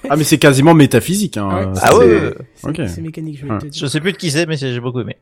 Ah 0.08 0.16
mais 0.16 0.24
c'est 0.24 0.38
quasiment 0.38 0.74
métaphysique. 0.74 1.36
Hein. 1.36 1.48
Ouais. 1.68 1.74
c'est- 1.74 1.80
Ah 1.84 1.96
ouais, 1.96 2.06
ouais, 2.06 2.34
ouais. 2.78 2.88
C'est 2.88 3.00
mécanique, 3.00 3.38
je 3.40 3.46
vais 3.46 3.58
te 3.58 3.66
dire. 3.66 3.80
Je 3.82 3.86
sais 3.86 4.00
plus 4.00 4.12
de 4.12 4.16
qui 4.18 4.30
c'est, 4.30 4.46
mais 4.46 4.56
j'ai 4.56 4.80
beaucoup 4.80 5.00
aimé. 5.00 5.16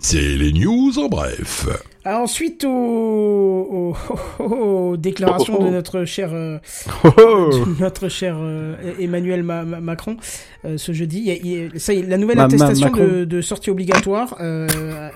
C'est 0.00 0.20
les 0.20 0.52
news 0.52 0.92
en 0.98 1.08
bref. 1.08 1.66
Alors, 2.06 2.20
ensuite 2.22 2.64
aux, 2.64 2.68
aux- 2.70 3.96
aux- 4.44 4.96
déclarations 4.96 5.58
de 5.62 5.70
notre 5.70 6.04
cher, 6.04 6.30
euh, 6.32 6.58
Oh. 7.02 7.50
de 7.66 7.80
notre 7.82 8.08
cher 8.08 8.36
euh, 8.38 8.76
Emmanuel 9.00 9.42
Ma- 9.42 9.64
Ma- 9.64 9.80
Macron 9.80 10.16
euh, 10.64 10.78
ce 10.78 10.92
jeudi. 10.92 11.18
Il 11.18 11.24
y 11.26 11.30
a- 11.32 11.34
il 11.34 11.46
y 11.46 11.64
a- 11.76 11.78
ça 11.80 11.92
y 11.94 11.98
est, 11.98 12.02
la 12.06 12.16
nouvelle 12.16 12.36
Ma- 12.36 12.44
attestation 12.44 12.90
de, 12.90 13.24
de 13.24 13.40
sortie 13.40 13.70
obligatoire 13.70 14.36
euh, 14.40 14.68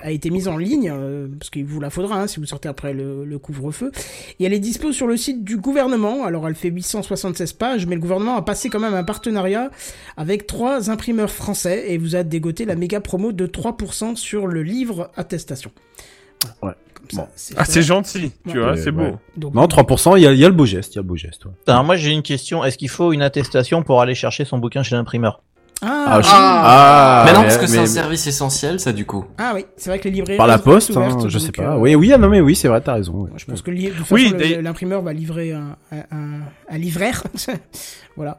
a 0.03 0.11
été 0.11 0.29
mise 0.29 0.49
en 0.49 0.57
ligne 0.57 0.91
euh, 0.93 1.27
parce 1.39 1.49
qu'il 1.49 1.63
vous 1.63 1.79
la 1.79 1.89
faudra 1.89 2.21
hein, 2.23 2.27
si 2.27 2.41
vous 2.41 2.45
sortez 2.45 2.67
après 2.67 2.91
le, 2.93 3.23
le 3.23 3.39
couvre-feu. 3.39 3.93
Et 4.41 4.43
elle 4.43 4.53
est 4.53 4.59
dispo 4.59 4.91
sur 4.91 5.07
le 5.07 5.15
site 5.15 5.45
du 5.45 5.55
gouvernement. 5.55 6.25
Alors, 6.25 6.45
elle 6.45 6.55
fait 6.55 6.69
876 6.69 7.53
pages, 7.53 7.87
mais 7.87 7.95
le 7.95 8.01
gouvernement 8.01 8.35
a 8.35 8.41
passé 8.41 8.67
quand 8.67 8.81
même 8.81 8.95
un 8.95 9.05
partenariat 9.05 9.71
avec 10.17 10.45
trois 10.45 10.89
imprimeurs 10.89 11.31
français 11.31 11.85
et 11.87 11.97
vous 11.97 12.17
a 12.17 12.23
dégoté 12.23 12.65
la 12.65 12.75
méga 12.75 12.99
promo 12.99 13.31
de 13.31 13.47
3% 13.47 14.17
sur 14.17 14.45
le 14.45 14.61
livre 14.61 15.09
attestation. 15.15 15.71
Ouais. 16.61 16.71
Ça, 17.11 17.27
c'est 17.35 17.55
Ah, 17.57 17.65
c'est 17.65 17.81
gentil, 17.81 18.31
tu 18.47 18.57
Ouais. 18.57 18.63
vois, 18.63 18.77
c'est 18.77 18.91
beau. 18.91 19.01
ouais. 19.03 19.15
Donc, 19.35 19.53
Non 19.53 19.67
3%, 19.67 20.15
il 20.15 20.23
y 20.23 20.27
a, 20.27 20.31
il 20.31 20.39
y 20.39 20.45
a 20.45 20.47
le 20.47 20.53
beau 20.55 20.65
geste, 20.65 20.93
il 20.93 20.95
y 20.95 20.99
a 20.99 21.01
le 21.01 21.07
beau 21.07 21.17
geste. 21.17 21.43
ouais. 21.45 21.51
Alors 21.67 21.83
moi 21.83 21.97
j'ai 21.97 22.11
une 22.11 22.21
question. 22.21 22.63
Est-ce 22.63 22.77
qu'il 22.77 22.89
faut 22.89 23.11
une 23.11 23.21
attestation 23.21 23.83
pour 23.83 24.01
aller 24.01 24.15
chercher 24.15 24.45
son 24.45 24.59
bouquin 24.59 24.81
chez 24.81 24.95
l'imprimeur 24.95 25.41
Ah, 25.83 26.05
Ah, 26.07 26.21
je- 26.21 26.27
Ah. 26.31 26.61
ah, 26.63 27.23
mais 27.25 27.33
non, 27.33 27.41
parce 27.41 27.57
que 27.57 27.65
c'est 27.65 27.77
mais- 27.77 27.83
un 27.83 27.87
service 27.87 28.27
essentiel, 28.27 28.79
ça, 28.79 28.93
du 28.93 29.03
coup. 29.05 29.25
Ah 29.39 29.51
oui, 29.55 29.65
c'est 29.77 29.89
vrai 29.89 29.97
que 29.97 30.03
les 30.05 30.11
librairies 30.11 30.37
Par 30.37 30.45
la 30.45 30.59
poste, 30.59 30.91
hein, 30.91 31.01
ouvertes, 31.01 31.27
je 31.27 31.39
sais 31.39 31.51
pas. 31.51 31.73
euh, 31.73 31.77
Oui, 31.79 31.95
oui, 31.95 32.13
ah 32.13 32.19
non 32.19 32.29
mais 32.29 32.39
oui, 32.39 32.55
c'est 32.55 32.67
vrai, 32.67 32.79
t'as 32.81 32.93
raison. 32.93 33.13
ouais. 33.23 33.31
Je 33.35 33.45
pense 33.45 33.61
que 33.63 33.71
li- 33.71 33.91
Oui, 34.11 34.31
l'imprimeur 34.61 35.01
va 35.01 35.11
livrer 35.11 35.53
un, 35.53 35.75
un, 35.91 35.97
un- 36.15 36.39
un 36.69 36.77
livraire. 36.77 37.23
voilà. 38.15 38.37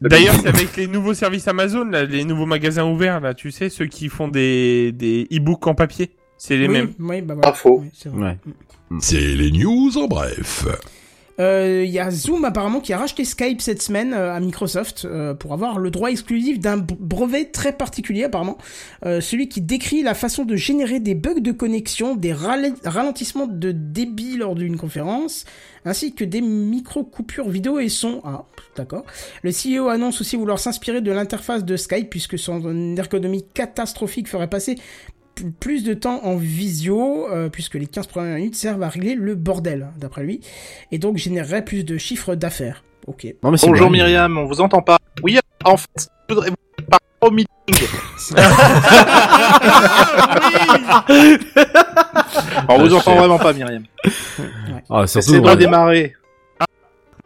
D'ailleurs, 0.00 0.36
c'est 0.40 0.48
avec 0.48 0.76
les 0.76 0.86
nouveaux 0.86 1.14
services 1.14 1.48
Amazon, 1.48 1.84
là, 1.84 2.04
les 2.04 2.24
nouveaux 2.24 2.46
magasins 2.46 2.84
ouverts, 2.84 3.20
là, 3.20 3.34
tu 3.34 3.50
sais, 3.50 3.68
ceux 3.70 3.86
qui 3.86 4.08
font 4.08 4.28
des, 4.28 4.92
des 4.92 5.26
e-books 5.32 5.66
en 5.66 5.74
papier. 5.74 6.12
C'est 6.38 6.56
les 6.56 6.66
oui, 6.68 6.72
mêmes. 6.72 6.92
Oui, 7.00 7.20
bah 7.20 7.34
voilà. 7.34 7.50
Pas 7.50 7.52
faux. 7.56 7.80
Oui, 7.82 7.90
c'est 7.92 8.08
vrai. 8.08 8.38
Ouais. 8.90 8.98
C'est 9.00 9.20
les 9.20 9.50
news 9.50 9.98
en 9.98 10.06
bref. 10.06 10.66
Euh, 11.40 11.84
Il 11.86 11.90
y 11.92 12.00
a 12.00 12.10
Zoom 12.10 12.44
apparemment 12.44 12.80
qui 12.80 12.92
a 12.92 12.98
racheté 12.98 13.24
Skype 13.24 13.60
cette 13.60 13.80
semaine 13.80 14.12
euh, 14.12 14.34
à 14.34 14.40
Microsoft 14.40 15.04
euh, 15.04 15.34
pour 15.34 15.52
avoir 15.52 15.78
le 15.78 15.90
droit 15.90 16.10
exclusif 16.10 16.58
d'un 16.58 16.78
b- 16.78 16.96
brevet 16.98 17.44
très 17.44 17.72
particulier 17.72 18.24
apparemment, 18.24 18.58
Euh, 19.06 19.20
celui 19.20 19.48
qui 19.48 19.60
décrit 19.60 20.02
la 20.02 20.14
façon 20.14 20.44
de 20.44 20.56
générer 20.56 20.98
des 20.98 21.14
bugs 21.14 21.38
de 21.40 21.52
connexion, 21.52 22.16
des 22.16 22.32
rale- 22.32 22.74
ralentissements 22.84 23.46
de 23.46 23.70
débit 23.70 24.36
lors 24.36 24.56
d'une 24.56 24.76
conférence, 24.76 25.44
ainsi 25.84 26.12
que 26.12 26.24
des 26.24 26.40
micro-coupures 26.40 27.48
vidéo 27.48 27.78
et 27.78 27.88
son. 27.88 28.20
Ah, 28.24 28.44
d'accord. 28.76 29.04
Le 29.44 29.50
CEO 29.52 29.88
annonce 29.88 30.20
aussi 30.20 30.34
vouloir 30.36 30.58
s'inspirer 30.58 31.02
de 31.02 31.12
l'interface 31.12 31.64
de 31.64 31.76
Skype 31.76 32.10
puisque 32.10 32.36
son 32.38 32.96
ergonomie 32.96 33.44
catastrophique 33.54 34.28
ferait 34.28 34.50
passer 34.50 34.74
plus 35.44 35.84
de 35.84 35.94
temps 35.94 36.20
en 36.24 36.36
visio, 36.36 37.28
euh, 37.30 37.48
puisque 37.48 37.74
les 37.74 37.86
15 37.86 38.06
premières 38.06 38.36
minutes 38.36 38.56
servent 38.56 38.82
à 38.82 38.88
régler 38.88 39.14
le 39.14 39.34
bordel, 39.34 39.88
hein, 39.88 39.92
d'après 39.98 40.22
lui, 40.22 40.40
et 40.92 40.98
donc 40.98 41.16
générerait 41.16 41.64
plus 41.64 41.84
de 41.84 41.98
chiffres 41.98 42.34
d'affaires. 42.34 42.84
Ok. 43.06 43.26
Non, 43.42 43.50
mais 43.50 43.56
c'est 43.56 43.66
Bonjour 43.68 43.90
bien. 43.90 44.04
Myriam, 44.04 44.36
on 44.38 44.46
vous 44.46 44.60
entend 44.60 44.82
pas. 44.82 44.98
Oui, 45.22 45.38
en 45.64 45.76
fait, 45.76 46.08
je 46.28 46.34
voudrais 46.34 46.50
vous 46.50 46.56
parler 46.88 47.04
au 47.20 47.30
meeting. 47.30 47.48
on 52.68 52.78
vous 52.78 52.94
entend 52.94 53.16
vraiment 53.16 53.38
pas 53.38 53.52
Myriam. 53.52 53.84
Ah, 54.90 55.06
surtout, 55.06 55.18
Essayez 55.18 55.40
de 55.40 55.44
ouais. 55.44 55.50
redémarrer. 55.52 56.14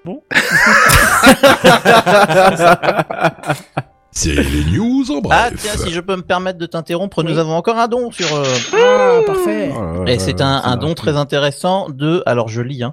C'est 4.15 4.35
les 4.35 4.65
news 4.77 5.11
en 5.11 5.21
Ah 5.31 5.49
bref. 5.51 5.55
tiens, 5.57 5.73
si 5.87 5.91
je 5.91 5.99
peux 6.01 6.15
me 6.17 6.23
permettre 6.23 6.59
de 6.59 6.67
t'interrompre, 6.67 7.23
nous 7.23 7.39
avons 7.39 7.55
encore 7.55 7.79
un 7.79 7.89
don 7.89 8.11
sur. 8.11 8.27
euh, 8.37 8.45
Ah, 8.75 9.21
parfait. 9.27 9.71
Oh 9.75 10.05
Et 10.07 10.19
c'est 10.19 10.43
un, 10.43 10.61
un 10.65 10.77
don 10.77 10.93
très 10.93 11.17
intéressant 11.17 11.89
de, 11.89 12.23
alors 12.27 12.49
je 12.49 12.61
lis, 12.61 12.83
hein, 12.83 12.93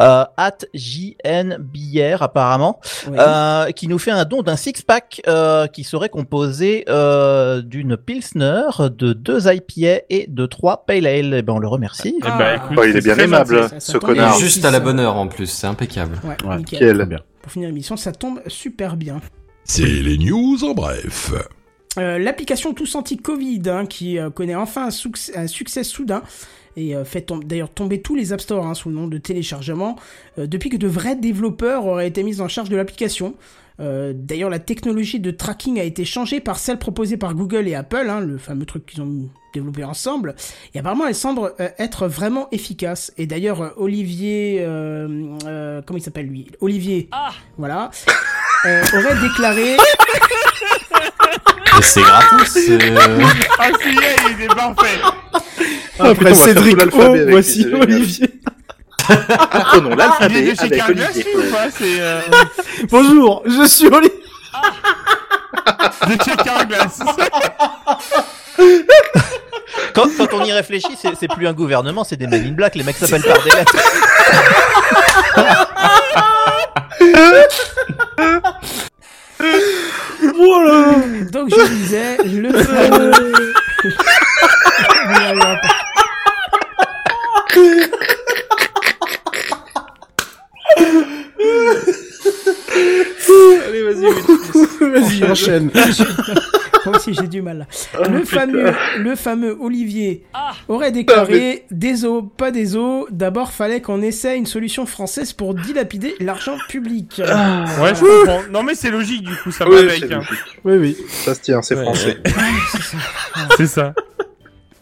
euh, 0.00 0.24
at 0.36 0.56
JN 0.74 1.58
Bière 1.60 2.22
apparemment, 2.22 2.80
Oui. 3.08 3.16
euh, 3.18 3.70
qui 3.70 3.86
nous 3.86 3.98
fait 4.00 4.10
un 4.10 4.24
don 4.24 4.42
d'un 4.42 4.56
six 4.56 4.82
pack 4.82 5.22
euh, 5.28 5.68
qui 5.68 5.84
serait 5.84 6.08
composé 6.08 6.84
euh, 6.88 7.62
d'une 7.62 7.96
pilsner, 7.96 8.62
de 8.80 9.12
deux 9.12 9.46
IPA 9.46 10.02
et 10.10 10.26
de 10.28 10.46
trois 10.46 10.84
pale 10.84 11.06
ale. 11.06 11.32
Eh 11.34 11.42
ben 11.42 11.52
on 11.52 11.58
le 11.60 11.68
remercie. 11.68 12.16
Eh 12.18 12.22
ben, 12.22 12.56
écoute, 12.56 12.76
Oh, 12.80 12.84
il 12.84 12.96
est 12.96 13.00
bien 13.04 13.16
aimable, 13.18 13.56
gentil. 13.62 13.68
Ça, 13.74 13.80
ça 13.80 13.92
ce 13.92 13.96
Et 13.98 14.00
connard. 14.00 14.36
juste 14.38 14.64
à 14.64 14.72
la 14.72 14.80
bonne 14.80 14.98
heure, 14.98 15.16
en 15.16 15.28
plus, 15.28 15.46
c'est 15.46 15.68
impeccable. 15.68 16.18
Ouais, 16.24 16.36
Ouais. 16.44 16.56
nickel. 16.58 16.96
Très 16.96 17.06
bien. 17.06 17.20
Pour 17.42 17.52
finir 17.52 17.68
l'émission, 17.68 17.96
ça 17.96 18.10
tombe 18.10 18.40
super 18.48 18.96
bien. 18.96 19.20
C'est 19.68 19.84
les 19.84 20.16
news 20.16 20.62
en 20.64 20.74
bref. 20.74 21.32
Euh, 21.98 22.18
L'application 22.18 22.72
Tous 22.72 22.94
Anti-Covid, 22.94 23.62
hein, 23.66 23.86
qui 23.86 24.18
euh, 24.18 24.30
connaît 24.30 24.54
enfin 24.54 24.86
un, 24.86 24.90
succès- 24.90 25.36
un 25.36 25.46
succès 25.48 25.82
soudain, 25.82 26.22
et 26.76 26.94
euh, 26.94 27.04
fait 27.04 27.22
tom- 27.22 27.42
d'ailleurs 27.42 27.70
tomber 27.70 28.00
tous 28.00 28.14
les 28.14 28.32
App 28.32 28.40
Store 28.40 28.64
hein, 28.66 28.74
sous 28.74 28.90
le 28.90 28.94
nom 28.94 29.08
de 29.08 29.18
téléchargement, 29.18 29.96
euh, 30.38 30.46
depuis 30.46 30.70
que 30.70 30.76
de 30.76 30.86
vrais 30.86 31.16
développeurs 31.16 31.84
auraient 31.86 32.06
été 32.06 32.22
mis 32.22 32.40
en 32.40 32.48
charge 32.48 32.68
de 32.68 32.76
l'application. 32.76 33.34
Euh, 33.80 34.12
D'ailleurs, 34.14 34.50
la 34.50 34.58
technologie 34.60 35.20
de 35.20 35.30
tracking 35.30 35.80
a 35.80 35.82
été 35.82 36.04
changée 36.04 36.40
par 36.40 36.58
celle 36.58 36.78
proposée 36.78 37.16
par 37.16 37.34
Google 37.34 37.66
et 37.66 37.74
Apple, 37.74 38.06
hein, 38.08 38.20
le 38.20 38.38
fameux 38.38 38.66
truc 38.66 38.86
qu'ils 38.86 39.02
ont 39.02 39.28
développé 39.52 39.84
ensemble. 39.84 40.34
Et 40.74 40.78
apparemment, 40.78 41.06
elle 41.06 41.14
semble 41.14 41.52
euh, 41.60 41.68
être 41.78 42.06
vraiment 42.08 42.48
efficace. 42.52 43.12
Et 43.18 43.26
d'ailleurs, 43.26 43.72
Olivier, 43.78 44.58
euh, 44.60 45.34
euh, 45.46 45.82
comment 45.84 45.98
il 45.98 46.02
s'appelle 46.02 46.26
lui? 46.26 46.46
Olivier, 46.60 47.08
voilà, 47.58 47.90
euh, 48.66 48.82
aurait 48.98 49.16
déclaré. 49.20 49.76
C'est 51.82 52.02
gratos. 52.02 52.56
euh, 52.56 52.78
Ah, 53.58 53.68
celui-là, 53.80 54.06
il 54.28 54.32
était 54.44 54.54
parfait. 54.54 54.98
Ah, 55.98 56.08
Après 56.10 56.34
Cédric 56.34 56.94
O, 56.94 57.16
voici. 57.28 57.66
Olivier. 57.72 58.28
Apprenons 59.08 59.90
Il 59.90 59.92
est 59.92 59.96
l'alphabet 59.96 60.42
de 60.42 60.54
chez 60.54 60.60
avec 60.62 60.88
Olivier. 60.88 61.26
ou 61.36 61.42
pas 61.52 61.70
C'est 61.70 62.00
euh, 62.00 62.20
Bonjour, 62.90 63.42
je 63.46 63.66
suis 63.68 63.86
Olivier. 63.86 64.12
de 66.08 66.24
chez 66.24 66.36
Carglass. 66.36 66.98
quand, 69.94 70.08
quand 70.18 70.26
on 70.32 70.44
y 70.44 70.52
réfléchit, 70.52 70.96
c'est 71.00 71.14
c'est 71.18 71.28
plus 71.28 71.46
un 71.46 71.52
gouvernement, 71.52 72.04
c'est 72.04 72.16
des 72.16 72.26
Men 72.26 72.44
in 72.46 72.52
Black. 72.52 72.74
Les 72.74 72.82
mecs 72.84 72.96
s'appellent 72.96 73.22
par 73.22 73.42
des 73.42 73.50
lettres. 73.50 73.76
Voilà. 80.34 80.94
Donc 81.32 81.50
je 81.50 81.68
disais 81.68 82.16
le 82.24 82.52
fameux. 82.52 83.12
Allez, 93.68 93.82
vas-y, 93.82 94.06
Vas-y, 95.00 95.24
enchaîne. 95.30 95.70
Moi 96.84 96.96
aussi 96.96 97.14
j'ai 97.14 97.26
du 97.26 97.42
mal. 97.42 97.66
là. 97.98 98.08
Le 98.08 98.24
fameux, 98.24 98.72
le 98.98 99.16
fameux 99.16 99.56
Olivier 99.60 100.22
aurait 100.68 100.92
déclaré 100.92 101.64
des 101.72 102.04
os, 102.04 102.22
pas 102.36 102.50
des 102.52 102.76
os. 102.76 103.06
D'abord 103.10 103.50
fallait 103.52 103.80
qu'on 103.80 104.02
essaie 104.02 104.36
une 104.36 104.46
solution 104.46 104.86
française 104.86 105.32
pour 105.32 105.54
dilapider 105.54 106.14
l'argent 106.20 106.56
public. 106.68 107.14
Ouais, 107.18 107.92
je 107.94 108.00
comprends. 108.20 108.42
Non, 108.52 108.62
mais 108.62 108.76
c'est 108.76 108.90
logique, 108.90 109.24
du 109.24 109.34
coup, 109.36 109.50
ça 109.50 109.64
va 109.64 109.70
Oui, 109.72 109.78
avec. 109.78 110.12
hein. 110.12 110.20
Oui, 110.64 110.76
oui. 110.76 110.96
Ça 111.08 111.34
se 111.34 111.40
tient, 111.40 111.60
c'est 111.62 111.74
Ouais. 111.74 111.82
français. 111.82 112.18
C'est 113.56 113.66
ça. 113.66 113.92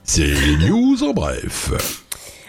C'est 0.03 0.27
les 0.27 0.69
news 0.69 1.03
en 1.03 1.15
bref. 1.15 1.71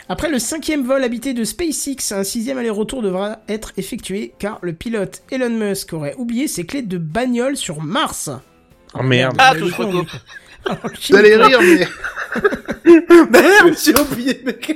Après 0.07 0.29
le 0.29 0.37
cinquième 0.37 0.83
vol 0.85 1.03
habité 1.03 1.33
de 1.33 1.43
SpaceX, 1.43 2.11
un 2.11 2.23
sixième 2.23 2.57
aller-retour 2.59 3.01
devra 3.01 3.39
être 3.49 3.71
effectué 3.77 4.33
car 4.37 4.59
le 4.61 4.73
pilote 4.73 5.23
Elon 5.31 5.49
Musk 5.49 5.93
aurait 5.93 6.13
oublié 6.17 6.47
ses 6.47 6.65
clés 6.65 6.83
de 6.83 6.97
bagnole 6.99 7.57
sur 7.57 7.81
Mars. 7.81 8.29
Oh 8.93 9.01
merde. 9.01 9.35
Ah, 9.39 9.53
Mais 9.55 9.59
tout 9.61 9.69
se 9.69 9.75
recoupe. 9.81 10.09
Vous 11.09 11.15
allez 11.15 11.35
rire, 11.35 11.59
mais 11.61 11.87
Merde, 13.31 13.75
j'ai 13.83 13.99
oublié. 13.99 14.33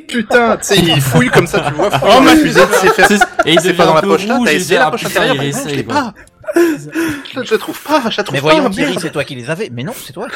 putain, 0.07 0.57
tu 0.57 0.63
sais, 0.63 0.77
il 0.77 1.01
fouille 1.01 1.29
comme 1.29 1.47
ça, 1.47 1.65
tu 1.67 1.73
vois. 1.73 1.89
Oh, 2.03 2.21
ma 2.21 2.35
fusée, 2.35 2.59
c'est 2.79 2.93
faire. 2.93 3.07
C'est- 3.07 3.15
Et 3.45 3.53
il 3.53 3.59
C'est 3.59 3.67
devient 3.69 3.77
pas 3.77 3.85
dans 3.87 3.93
la 3.95 4.01
poche 4.01 4.25
là, 4.27 4.39
t'as 4.43 4.53
essayé 4.53 4.75
fait, 4.77 4.83
la 4.83 4.91
poche 4.91 5.03
putain, 5.05 5.21
intérieure, 5.21 5.35
il 5.35 5.41
mais 5.41 5.51
non, 5.51 5.59
je 5.63 5.65
l'ai 5.67 5.71
essaye, 5.73 5.83
pas. 5.83 6.13
Je, 6.55 7.55
trouve 7.55 7.79
pas, 7.81 8.01
je 8.09 8.17
la 8.17 8.23
trouve 8.23 8.33
Mais 8.35 8.41
pas. 8.41 8.53
voyons, 8.53 8.69
Thierry, 8.69 8.91
merde. 8.91 9.01
c'est 9.01 9.11
toi 9.11 9.23
qui 9.23 9.35
les 9.35 9.49
avais. 9.49 9.69
Mais 9.71 9.83
non, 9.83 9.93
c'est 9.95 10.13
toi. 10.13 10.27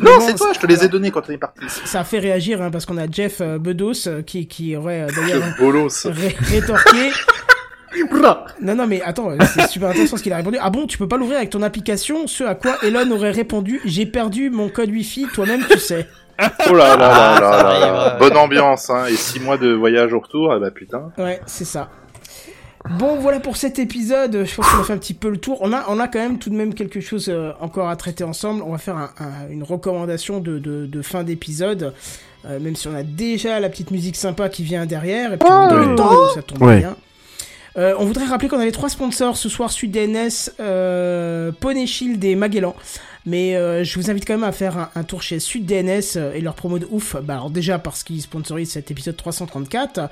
Non, 0.00 0.10
c'est 0.20 0.34
toi, 0.34 0.50
je 0.54 0.58
te 0.60 0.66
les 0.66 0.84
ai 0.84 0.88
donnés 0.88 1.10
quand 1.10 1.22
on 1.28 1.32
est 1.32 1.38
parti. 1.38 1.60
Ça 1.84 2.00
a 2.00 2.04
fait 2.04 2.18
réagir 2.18 2.60
hein, 2.62 2.70
parce 2.70 2.84
qu'on 2.86 2.98
a 2.98 3.10
Jeff 3.10 3.40
euh, 3.40 3.58
Bedos 3.58 4.06
euh, 4.06 4.22
qui, 4.22 4.46
qui 4.46 4.76
aurait 4.76 5.02
euh, 5.02 5.06
d'ailleurs 5.14 5.42
Bolos. 5.58 6.06
ré- 6.06 6.36
rétorqué. 6.40 7.10
Non, 8.62 8.74
non, 8.74 8.86
mais 8.86 9.02
attends, 9.02 9.32
c'est 9.54 9.68
super 9.68 9.90
intéressant 9.90 10.16
ce 10.16 10.22
qu'il 10.22 10.32
a 10.32 10.36
répondu. 10.36 10.56
Ah 10.62 10.70
bon, 10.70 10.86
tu 10.86 10.96
peux 10.96 11.08
pas 11.08 11.18
l'ouvrir 11.18 11.36
avec 11.36 11.50
ton 11.50 11.60
application 11.60 12.26
Ce 12.26 12.42
à 12.42 12.54
quoi 12.54 12.78
Elon 12.82 13.10
aurait 13.10 13.32
répondu 13.32 13.82
J'ai 13.84 14.06
perdu 14.06 14.48
mon 14.48 14.70
code 14.70 14.88
Wi-Fi, 14.90 15.26
toi-même 15.34 15.62
tu 15.70 15.78
sais. 15.78 16.08
Oh 16.70 16.74
là 16.74 16.96
là 16.96 16.96
là 16.96 17.36
Ah, 17.36 17.40
là 17.40 17.50
ça 17.50 17.78
là. 17.80 18.16
Bonne 18.18 18.36
ambiance, 18.38 18.88
hein. 18.88 19.04
Et 19.10 19.14
six 19.16 19.40
mois 19.40 19.58
de 19.58 19.74
voyage 19.74 20.14
au 20.14 20.20
retour, 20.20 20.52
ah 20.52 20.58
bah 20.58 20.70
putain. 20.70 21.12
Ouais, 21.18 21.40
c'est 21.44 21.66
ça. 21.66 21.90
Bon, 22.90 23.16
voilà 23.18 23.38
pour 23.40 23.56
cet 23.56 23.78
épisode. 23.78 24.44
Je 24.44 24.54
pense 24.54 24.66
qu'on 24.68 24.80
a 24.80 24.84
fait 24.84 24.92
un 24.92 24.98
petit 24.98 25.14
peu 25.14 25.30
le 25.30 25.36
tour. 25.38 25.58
On 25.60 25.72
a, 25.72 25.84
on 25.88 26.00
a 26.00 26.08
quand 26.08 26.18
même 26.18 26.38
tout 26.38 26.50
de 26.50 26.56
même 26.56 26.74
quelque 26.74 27.00
chose 27.00 27.26
euh, 27.28 27.52
encore 27.60 27.88
à 27.88 27.96
traiter 27.96 28.24
ensemble. 28.24 28.62
On 28.66 28.72
va 28.72 28.78
faire 28.78 28.96
un- 28.96 29.10
un- 29.20 29.50
une 29.50 29.62
recommandation 29.62 30.40
de, 30.40 30.58
de, 30.58 30.86
de 30.86 31.02
fin 31.02 31.22
d'épisode. 31.22 31.94
Euh, 32.44 32.58
même 32.58 32.74
si 32.74 32.88
on 32.88 32.94
a 32.94 33.04
déjà 33.04 33.60
la 33.60 33.68
petite 33.68 33.92
musique 33.92 34.16
sympa 34.16 34.48
qui 34.48 34.64
vient 34.64 34.84
derrière. 34.84 35.32
Et 35.32 35.36
puis 35.36 35.48
dans 35.48 35.74
le 35.76 35.94
temps, 35.94 36.10
donc 36.12 36.30
ça 36.34 36.42
tombe 36.42 36.60
Ouais. 36.62 36.78
bien. 36.78 36.96
Euh, 37.78 37.94
on 37.98 38.04
voudrait 38.04 38.26
rappeler 38.26 38.48
qu'on 38.48 38.58
avait 38.60 38.72
trois 38.72 38.88
sponsors 38.90 39.36
ce 39.36 39.48
soir 39.48 39.70
Sud 39.70 39.92
DNS, 39.92 40.50
euh, 40.60 41.52
Poney 41.52 41.86
Shield 41.86 42.22
et 42.24 42.34
Magellan. 42.34 42.74
Mais 43.24 43.54
euh, 43.54 43.84
je 43.84 43.98
vous 44.00 44.10
invite 44.10 44.26
quand 44.26 44.34
même 44.34 44.42
à 44.42 44.50
faire 44.52 44.76
un, 44.78 44.90
un 44.96 45.04
tour 45.04 45.22
chez 45.22 45.38
Sud 45.38 45.64
DNS 45.64 46.00
euh, 46.16 46.32
et 46.34 46.40
leur 46.40 46.54
promo 46.54 46.78
de 46.80 46.88
ouf. 46.90 47.14
Bah 47.22 47.34
alors 47.34 47.50
déjà 47.50 47.78
parce 47.78 48.02
qu'ils 48.02 48.20
sponsorisent 48.22 48.72
cet 48.72 48.90
épisode 48.90 49.16
334 49.16 50.08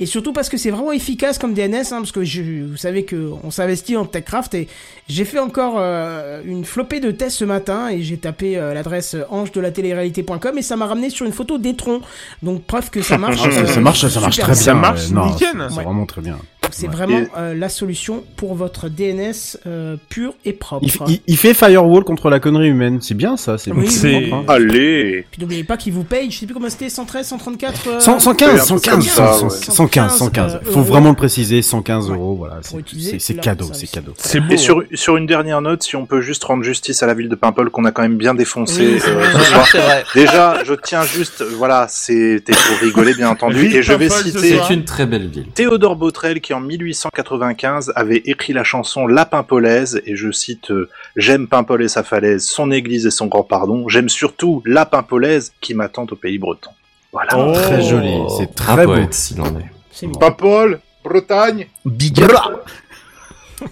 et 0.00 0.06
surtout 0.06 0.32
parce 0.32 0.48
que 0.48 0.56
c'est 0.56 0.70
vraiment 0.70 0.90
efficace 0.92 1.38
comme 1.38 1.54
DNS 1.54 1.74
hein, 1.92 1.98
parce 2.00 2.10
que 2.12 2.24
je, 2.24 2.64
vous 2.64 2.76
savez 2.76 3.04
que 3.04 3.30
on 3.44 3.50
s'investit 3.50 3.96
en 3.96 4.04
TechCraft 4.06 4.54
et 4.54 4.68
j'ai 5.08 5.24
fait 5.24 5.38
encore 5.38 5.76
euh, 5.78 6.42
une 6.44 6.64
flopée 6.64 6.98
de 7.00 7.10
tests 7.12 7.36
ce 7.38 7.44
matin 7.44 7.90
et 7.90 8.02
j'ai 8.02 8.16
tapé 8.16 8.56
euh, 8.58 8.74
l'adresse 8.74 9.14
ange 9.30 9.52
de 9.52 9.60
la 9.60 9.70
télé-réalité.com 9.70 10.58
et 10.58 10.62
ça 10.62 10.76
m'a 10.76 10.86
ramené 10.86 11.10
sur 11.10 11.26
une 11.26 11.32
photo 11.32 11.58
d'Etron. 11.58 12.00
Donc 12.42 12.64
preuve 12.64 12.90
que 12.90 13.02
ça 13.02 13.18
marche. 13.18 13.40
Ah, 13.44 13.50
ça, 13.52 13.60
euh, 13.60 13.66
ça 13.66 13.80
marche, 13.80 14.06
ça 14.06 14.20
marche 14.20 14.36
très 14.38 14.46
bien. 14.52 14.54
Ça 14.54 14.74
marche. 14.74 15.10
Non, 15.10 15.26
nickel. 15.26 15.48
c'est- 15.70 15.76
Ouais. 15.76 15.84
vraiment 15.84 16.06
très 16.06 16.22
bien. 16.22 16.38
Donc 16.62 16.72
c'est 16.72 16.86
Ouais. 16.88 16.92
vraiment 16.92 17.18
Et- 17.20 17.28
euh, 17.38 17.54
la 17.54 17.68
solution 17.68 18.24
pour 18.36 18.54
votre 18.54 18.88
DNS 18.88 19.56
euh, 19.66 19.96
pur 20.08 20.34
et 20.44 20.52
propre. 20.52 20.84
Il, 21.06 21.14
il- 21.14 21.20
il 21.28 21.36
fait 21.36 21.54
firewall 21.54 22.04
contre 22.04 22.28
la 22.30 22.40
connerie 22.48 22.68
humaine. 22.68 22.98
C'est 23.00 23.14
bien 23.14 23.36
ça. 23.36 23.58
C'est 23.58 23.72
Oui, 23.72 23.88
C'est- 23.90 24.30
hein. 24.32 24.44
Allez. 24.48 25.26
Puis 25.30 25.40
n'oubliez 25.40 25.64
pas 25.64 25.76
qu'il 25.76 25.92
vous 25.92 26.04
paye, 26.04 26.30
je 26.30 26.38
sais 26.38 26.46
plus 26.46 26.54
comment 26.54 26.68
c'était, 26.70 26.88
113, 26.88 27.26
134 27.26 27.88
euh, 27.88 28.00
100, 28.00 28.18
115, 28.20 28.48
un 28.50 28.56
truc 28.56 28.84
115, 28.84 28.90
comme 28.92 29.02
ça, 29.02 29.32
100, 29.34 29.44
ouais. 29.44 29.50
115, 29.50 30.16
115. 30.18 30.54
euh, 30.54 30.58
Faut 30.64 30.70
euros. 30.70 30.82
vraiment 30.82 31.10
le 31.10 31.16
préciser, 31.16 31.62
115 31.62 32.10
euros, 32.10 32.34
voilà. 32.36 32.60
C'est- 32.62 33.34
cadeau, 33.40 33.66
c'est 33.72 33.86
cadeau. 33.90 34.14
C'est 34.16 34.40
beau. 34.40 34.52
Et 34.52 34.56
sur, 34.56 34.82
sur 34.94 35.16
une 35.16 35.26
dernière 35.26 35.60
note, 35.60 35.82
si 35.82 35.96
on 35.96 36.06
peut 36.06 36.20
juste 36.20 36.42
rendre 36.44 36.62
justice 36.64 37.02
à 37.02 37.06
la 37.06 37.14
ville 37.14 37.28
de 37.28 37.34
Paimpol 37.34 37.70
qu'on 37.70 37.84
a 37.84 37.92
quand 37.92 38.02
même 38.02 38.16
bien 38.16 38.34
défoncé 38.34 38.80
Oui, 38.86 39.00
euh, 39.06 39.32
ce 39.38 39.44
soir. 39.44 39.66
Déjà, 40.14 40.64
je 40.64 40.74
tiens 40.74 41.02
juste, 41.02 41.42
voilà, 41.42 41.86
c'était 41.88 42.52
pour 42.52 42.78
rigoler 42.80 43.14
bien 43.14 43.28
entendu, 43.30 43.66
et 43.66 43.82
je 43.82 43.92
vais 43.92 44.08
citer. 44.08 44.38
C'est 44.66 44.74
une 44.74 44.84
très 44.84 45.06
belle 45.06 45.28
ville. 45.28 45.46
Théodore 45.54 45.96
Botrel 45.96 46.40
qui 46.40 46.54
en 46.54 46.60
1895 46.60 47.92
avait 47.96 48.22
écrit 48.24 48.52
la 48.52 48.64
chanson 48.64 49.06
La 49.06 49.24
Paimpolaise, 49.26 50.00
et 50.06 50.16
je 50.16 50.30
cite 50.30 50.70
euh, 50.70 50.88
J'aime 51.16 51.46
Paimpol 51.48 51.82
et 51.82 51.88
sa 51.88 52.02
falaise, 52.02 52.37
son 52.38 52.70
église 52.70 53.06
et 53.06 53.10
son 53.10 53.26
grand 53.26 53.42
pardon, 53.42 53.88
j'aime 53.88 54.08
surtout 54.08 54.62
la 54.64 54.86
Paimpolaise 54.86 55.52
qui 55.60 55.74
m'attend 55.74 56.06
au 56.10 56.16
pays 56.16 56.38
breton. 56.38 56.70
Voilà. 57.12 57.38
Oh. 57.38 57.52
Très 57.52 57.82
joli, 57.82 58.18
c'est 58.36 58.54
très 58.54 58.86
beau. 58.86 58.96
s'il 59.10 59.40
en 59.40 59.46
est. 59.58 59.70
C'est 59.90 60.06
mignon. 60.06 60.18
Paimpol, 60.20 60.80
Bretagne, 61.02 61.66
Big. 61.84 62.24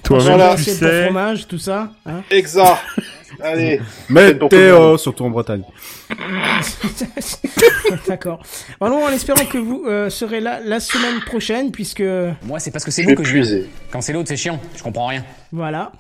Toi-même, 0.02 0.56
tu 0.56 0.64
sais. 0.64 1.05
fromage, 1.05 1.47
tout 1.47 1.59
ça. 1.59 1.90
Hein 2.05 2.22
exact. 2.30 2.78
Allez. 3.40 3.80
Mais 4.09 4.34
t'es 4.48 4.56
euh, 4.56 4.97
surtout 4.97 5.24
en 5.24 5.30
Bretagne. 5.30 5.62
D'accord. 8.09 8.40
Bon, 8.80 9.05
en 9.05 9.10
espérant 9.10 9.44
que 9.44 9.59
vous 9.59 9.84
euh, 9.86 10.09
serez 10.10 10.40
là 10.40 10.60
la 10.64 10.80
semaine 10.80 11.20
prochaine, 11.26 11.70
puisque 11.70 12.02
Moi, 12.43 12.59
c'est 12.59 12.70
parce 12.70 12.84
que 12.84 12.90
c'est 12.90 13.05
vais 13.05 13.14
que 13.14 13.24
je. 13.24 13.64
Quand 13.90 14.01
c'est 14.01 14.12
l'autre, 14.12 14.28
c'est 14.28 14.36
chiant. 14.36 14.60
Je 14.76 14.82
comprends 14.82 15.06
rien. 15.06 15.24
Voilà. 15.56 15.92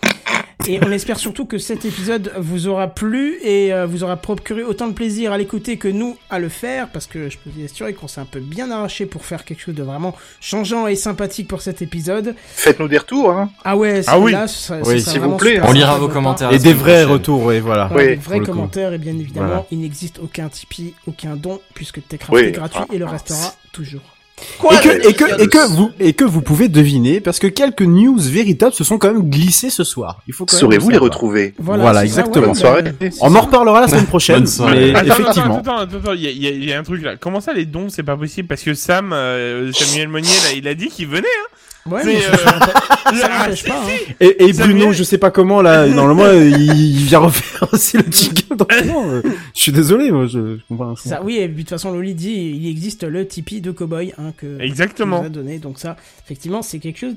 Et 0.68 0.80
on 0.84 0.90
espère 0.90 1.18
surtout 1.20 1.44
que 1.46 1.58
cet 1.58 1.84
épisode 1.84 2.32
vous 2.38 2.66
aura 2.66 2.88
plu 2.88 3.38
et 3.42 3.72
euh, 3.72 3.86
vous 3.86 4.02
aura 4.02 4.16
procuré 4.16 4.64
autant 4.64 4.88
de 4.88 4.92
plaisir 4.94 5.30
à 5.30 5.38
l'écouter 5.38 5.76
que 5.76 5.86
nous 5.86 6.16
à 6.28 6.40
le 6.40 6.48
faire, 6.48 6.88
parce 6.88 7.06
que 7.06 7.28
je 7.30 7.38
peux 7.38 7.50
vous 7.50 7.64
assurer 7.64 7.94
qu'on 7.94 8.08
s'est 8.08 8.20
un 8.20 8.24
peu 8.24 8.40
bien 8.40 8.70
arraché 8.72 9.06
pour 9.06 9.24
faire 9.24 9.44
quelque 9.44 9.60
chose 9.62 9.76
de 9.76 9.84
vraiment 9.84 10.14
changeant 10.40 10.88
et 10.88 10.96
sympathique 10.96 11.46
pour 11.46 11.62
cet 11.62 11.82
épisode. 11.82 12.34
Faites-nous 12.48 12.88
des 12.88 12.98
retours, 12.98 13.30
hein. 13.30 13.50
Ah 13.64 13.76
ouais, 13.76 14.02
Ah 14.08 14.18
oui. 14.18 14.32
là, 14.32 14.48
ça, 14.48 14.80
Oui, 14.84 15.00
s'il 15.00 15.12
vous 15.14 15.18
vraiment 15.20 15.36
plaît. 15.36 15.54
super 15.54 15.68
On 15.68 15.72
lira 15.72 15.98
vos 15.98 16.08
commentaires. 16.08 16.52
Et 16.52 16.58
des 16.58 16.72
vrais 16.72 17.02
prochaine. 17.02 17.10
retours, 17.12 17.44
oui, 17.44 17.60
voilà. 17.60 17.86
Voilà, 17.86 18.02
Oui, 18.10 18.16
des 18.16 18.22
vrais 18.22 18.40
commentaires 18.40 18.92
et 18.92 18.98
bien 18.98 19.14
évidemment, 19.16 19.46
Voilà. 19.46 19.66
il 19.70 19.78
n'existe 19.80 20.18
aucun 20.18 20.48
Tipeee, 20.48 20.94
aucun 21.06 21.36
don 21.36 21.60
puisque 21.74 22.04
Techcraft 22.08 22.32
Oui, 22.32 22.48
est 22.48 22.52
gratuit 22.52 22.80
enfin, 22.80 22.92
et 22.92 22.98
le 22.98 23.06
restera 23.06 23.54
toujours. 23.72 24.00
Et 24.38 24.76
que, 24.82 25.08
et 25.08 25.12
que, 25.14 25.42
et 25.42 25.46
que 25.48 25.66
vous, 25.66 25.90
et 25.98 26.12
que 26.12 26.24
vous 26.24 26.42
pouvez 26.42 26.68
deviner, 26.68 27.20
parce 27.20 27.38
que 27.38 27.46
quelques 27.46 27.82
news 27.82 28.18
véritables 28.18 28.74
se 28.74 28.84
sont 28.84 28.98
quand 28.98 29.12
même 29.12 29.30
glissées 29.30 29.70
ce 29.70 29.82
soir. 29.84 30.20
Il 30.28 30.34
faut 30.34 30.44
quand 30.44 30.54
même 30.54 30.60
Saurez-vous 30.60 30.88
le 30.88 30.92
les 30.94 30.98
retrouver 30.98 31.54
Voilà, 31.58 31.82
Voilà, 31.82 31.98
ça, 32.00 32.04
exactement. 32.04 32.46
ouais, 32.46 32.52
Bonne 32.52 32.54
soirée. 32.54 32.82
On 33.22 33.34
en 33.34 33.40
reparlera 33.40 33.80
la 33.80 33.88
semaine 33.88 34.06
prochaine, 34.06 34.44
mais 34.70 34.94
Attends, 34.94 35.14
effectivement. 35.14 35.58
Attends, 35.58 35.76
attends, 35.78 35.96
attends, 35.98 36.12
il 36.12 36.20
y, 36.22 36.26
a- 36.26 36.30
il 36.30 36.42
y 36.42 36.46
a- 36.46 36.50
il 36.50 36.64
y 36.64 36.72
a 36.72 36.78
un 36.78 36.82
truc 36.82 37.02
là. 37.02 37.16
Comment 37.16 37.40
ça, 37.40 37.52
les 37.54 37.64
dons, 37.64 37.88
c'est 37.88 38.02
pas 38.02 38.16
possible? 38.16 38.46
Parce 38.48 38.62
que 38.62 38.74
Sam, 38.74 39.12
euh, 39.14 39.72
Samuel 39.72 40.08
Monnier, 40.08 40.28
là, 40.44 40.52
il 40.54 40.68
a 40.68 40.74
dit 40.74 40.88
qu'il 40.88 41.06
venait, 41.08 41.22
hein 41.26 41.55
Ouais, 41.90 42.02
mais 42.04 42.16
euh, 42.16 42.36
ça 43.20 43.28
n'empêche- 43.28 43.64
pas. 43.64 43.74
Hein. 43.74 44.14
Et, 44.20 44.44
et 44.48 44.52
Bruno, 44.52 44.92
je 44.92 45.02
sais 45.04 45.18
pas 45.18 45.30
comment 45.30 45.62
là, 45.62 45.86
normalement 46.00 46.30
il, 46.32 46.60
il 46.76 47.04
vient 47.04 47.20
refaire 47.20 47.68
aussi 47.72 47.96
le 47.96 48.04
jingle. 48.10 48.56
Donc, 48.56 48.72
non, 48.86 49.08
euh, 49.10 49.22
je 49.54 49.60
suis 49.60 49.72
désolé, 49.72 50.10
moi, 50.10 50.26
je, 50.26 50.56
je 50.56 50.60
comprends. 50.68 50.96
ça, 50.96 51.22
oui, 51.22 51.36
et 51.38 51.46
puis 51.48 51.56
de 51.56 51.60
toute 51.60 51.70
façon, 51.70 51.92
Loli 51.92 52.14
dit, 52.14 52.32
il 52.56 52.68
existe 52.68 53.04
le 53.04 53.26
Tipeee 53.26 53.60
de 53.60 53.70
Cowboy 53.70 54.12
hein, 54.18 54.32
que 54.36 54.60
Exactement. 54.60 55.20
qu'il 55.22 55.30
nous 55.30 55.38
a 55.38 55.42
donné. 55.42 55.58
Donc 55.58 55.78
ça, 55.78 55.96
effectivement, 56.24 56.62
c'est 56.62 56.78
quelque 56.78 56.98
chose 56.98 57.14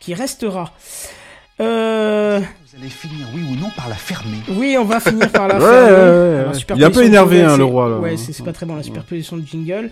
qui 0.00 0.14
restera. 0.14 0.72
Euh... 1.60 2.40
Vous 2.40 2.80
allez 2.80 2.90
finir, 2.90 3.26
oui 3.34 3.42
ou 3.50 3.54
non, 3.54 3.70
par 3.76 3.88
la 3.88 3.94
fermer. 3.94 4.38
Oui, 4.48 4.76
on 4.78 4.84
va 4.84 4.98
finir 5.00 5.30
par 5.30 5.46
la 5.48 5.54
Ouais, 5.54 5.60
faire. 5.60 5.70
ouais, 5.70 5.90
ouais, 5.90 6.38
Alors, 6.40 6.52
ouais. 6.52 6.58
Il 6.76 6.82
est 6.82 6.84
un 6.84 6.90
peu 6.90 7.04
énervé, 7.04 7.42
hein, 7.42 7.56
le 7.56 7.64
roi, 7.64 7.88
là. 7.88 7.98
Ouais, 7.98 8.16
c'est 8.16 8.32
c'est 8.32 8.42
pas 8.42 8.52
très 8.52 8.66
bon 8.66 8.74
la 8.74 8.82
superposition 8.82 9.36
de 9.36 9.46
jingle. 9.46 9.90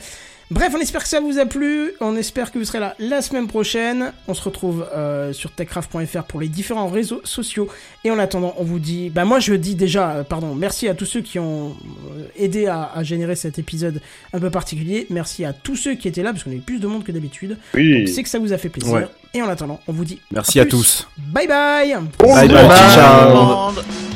Bref, 0.53 0.73
on 0.77 0.81
espère 0.81 1.03
que 1.03 1.09
ça 1.09 1.20
vous 1.20 1.39
a 1.39 1.47
plu. 1.47 1.93
On 2.01 2.15
espère 2.15 2.53
que 2.53 2.59
vous 2.59 2.65
serez 2.66 2.79
là 2.79 2.95
la 2.99 3.23
semaine 3.23 3.47
prochaine. 3.47 4.12
On 4.29 4.35
se 4.35 4.43
retrouve 4.43 4.87
euh, 4.95 5.33
sur 5.33 5.51
techcraft.fr 5.51 6.24
pour 6.24 6.41
les 6.41 6.49
différents 6.49 6.89
réseaux 6.89 7.23
sociaux. 7.24 7.69
Et 8.05 8.11
en 8.11 8.19
attendant, 8.19 8.55
on 8.59 8.65
vous 8.65 8.79
dit. 8.79 9.09
Bah, 9.09 9.24
moi, 9.24 9.41
je 9.41 9.55
dis 9.55 9.74
déjà, 9.74 10.11
euh, 10.11 10.24
pardon, 10.24 10.55
merci 10.55 10.89
à 10.89 10.95
tous 10.95 11.07
ceux 11.07 11.23
qui 11.23 11.39
ont 11.39 11.70
euh, 11.70 12.27
aidé 12.37 12.66
à, 12.66 12.91
à 12.95 13.03
générer 13.03 13.35
cet 13.35 13.59
épisode 13.59 14.03
un 14.35 14.41
peu 14.41 14.51
particulier. 14.51 15.07
Merci 15.09 15.47
à 15.47 15.55
tous 15.55 15.77
ceux 15.77 15.95
qui 15.95 16.07
étaient 16.07 16.23
là, 16.23 16.33
parce 16.33 16.45
qu'on 16.45 16.51
a 16.51 16.55
eu 16.55 16.59
plus 16.59 16.81
de 16.81 16.87
monde 16.87 17.03
que 17.03 17.12
d'habitude. 17.12 17.57
Oui. 17.74 18.01
Donc, 18.01 18.09
C'est 18.09 18.23
que 18.23 18.29
ça 18.29 18.39
vous 18.39 18.53
a 18.53 18.59
fait 18.59 18.69
plaisir. 18.69 18.93
Ouais. 18.93 19.09
Et 19.33 19.41
en 19.41 19.49
attendant, 19.49 19.81
on 19.89 19.93
vous 19.93 20.05
dit. 20.05 20.20
Merci 20.31 20.61
à 20.61 20.66
tous. 20.66 21.09
Bye 21.16 21.47
bye. 21.47 21.95
Bye 22.19 22.49
bye, 22.49 22.69
ciao. 22.95 23.73
TechCraft 23.73 24.12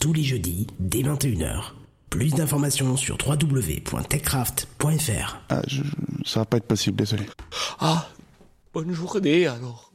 tous 0.00 0.12
les 0.12 0.22
jeudis, 0.22 0.68
dès 0.78 1.02
21h. 1.02 1.72
Plus 2.10 2.34
d'informations 2.34 2.96
sur 2.96 3.18
www.techcraft.fr. 3.26 5.36
Ah, 5.48 5.62
ça 6.24 6.40
va 6.40 6.46
pas 6.46 6.56
être 6.58 6.66
possible, 6.66 6.96
désolé. 6.96 7.24
Ah, 7.80 8.08
bonne 8.72 8.92
journée 8.92 9.46
alors. 9.46 9.85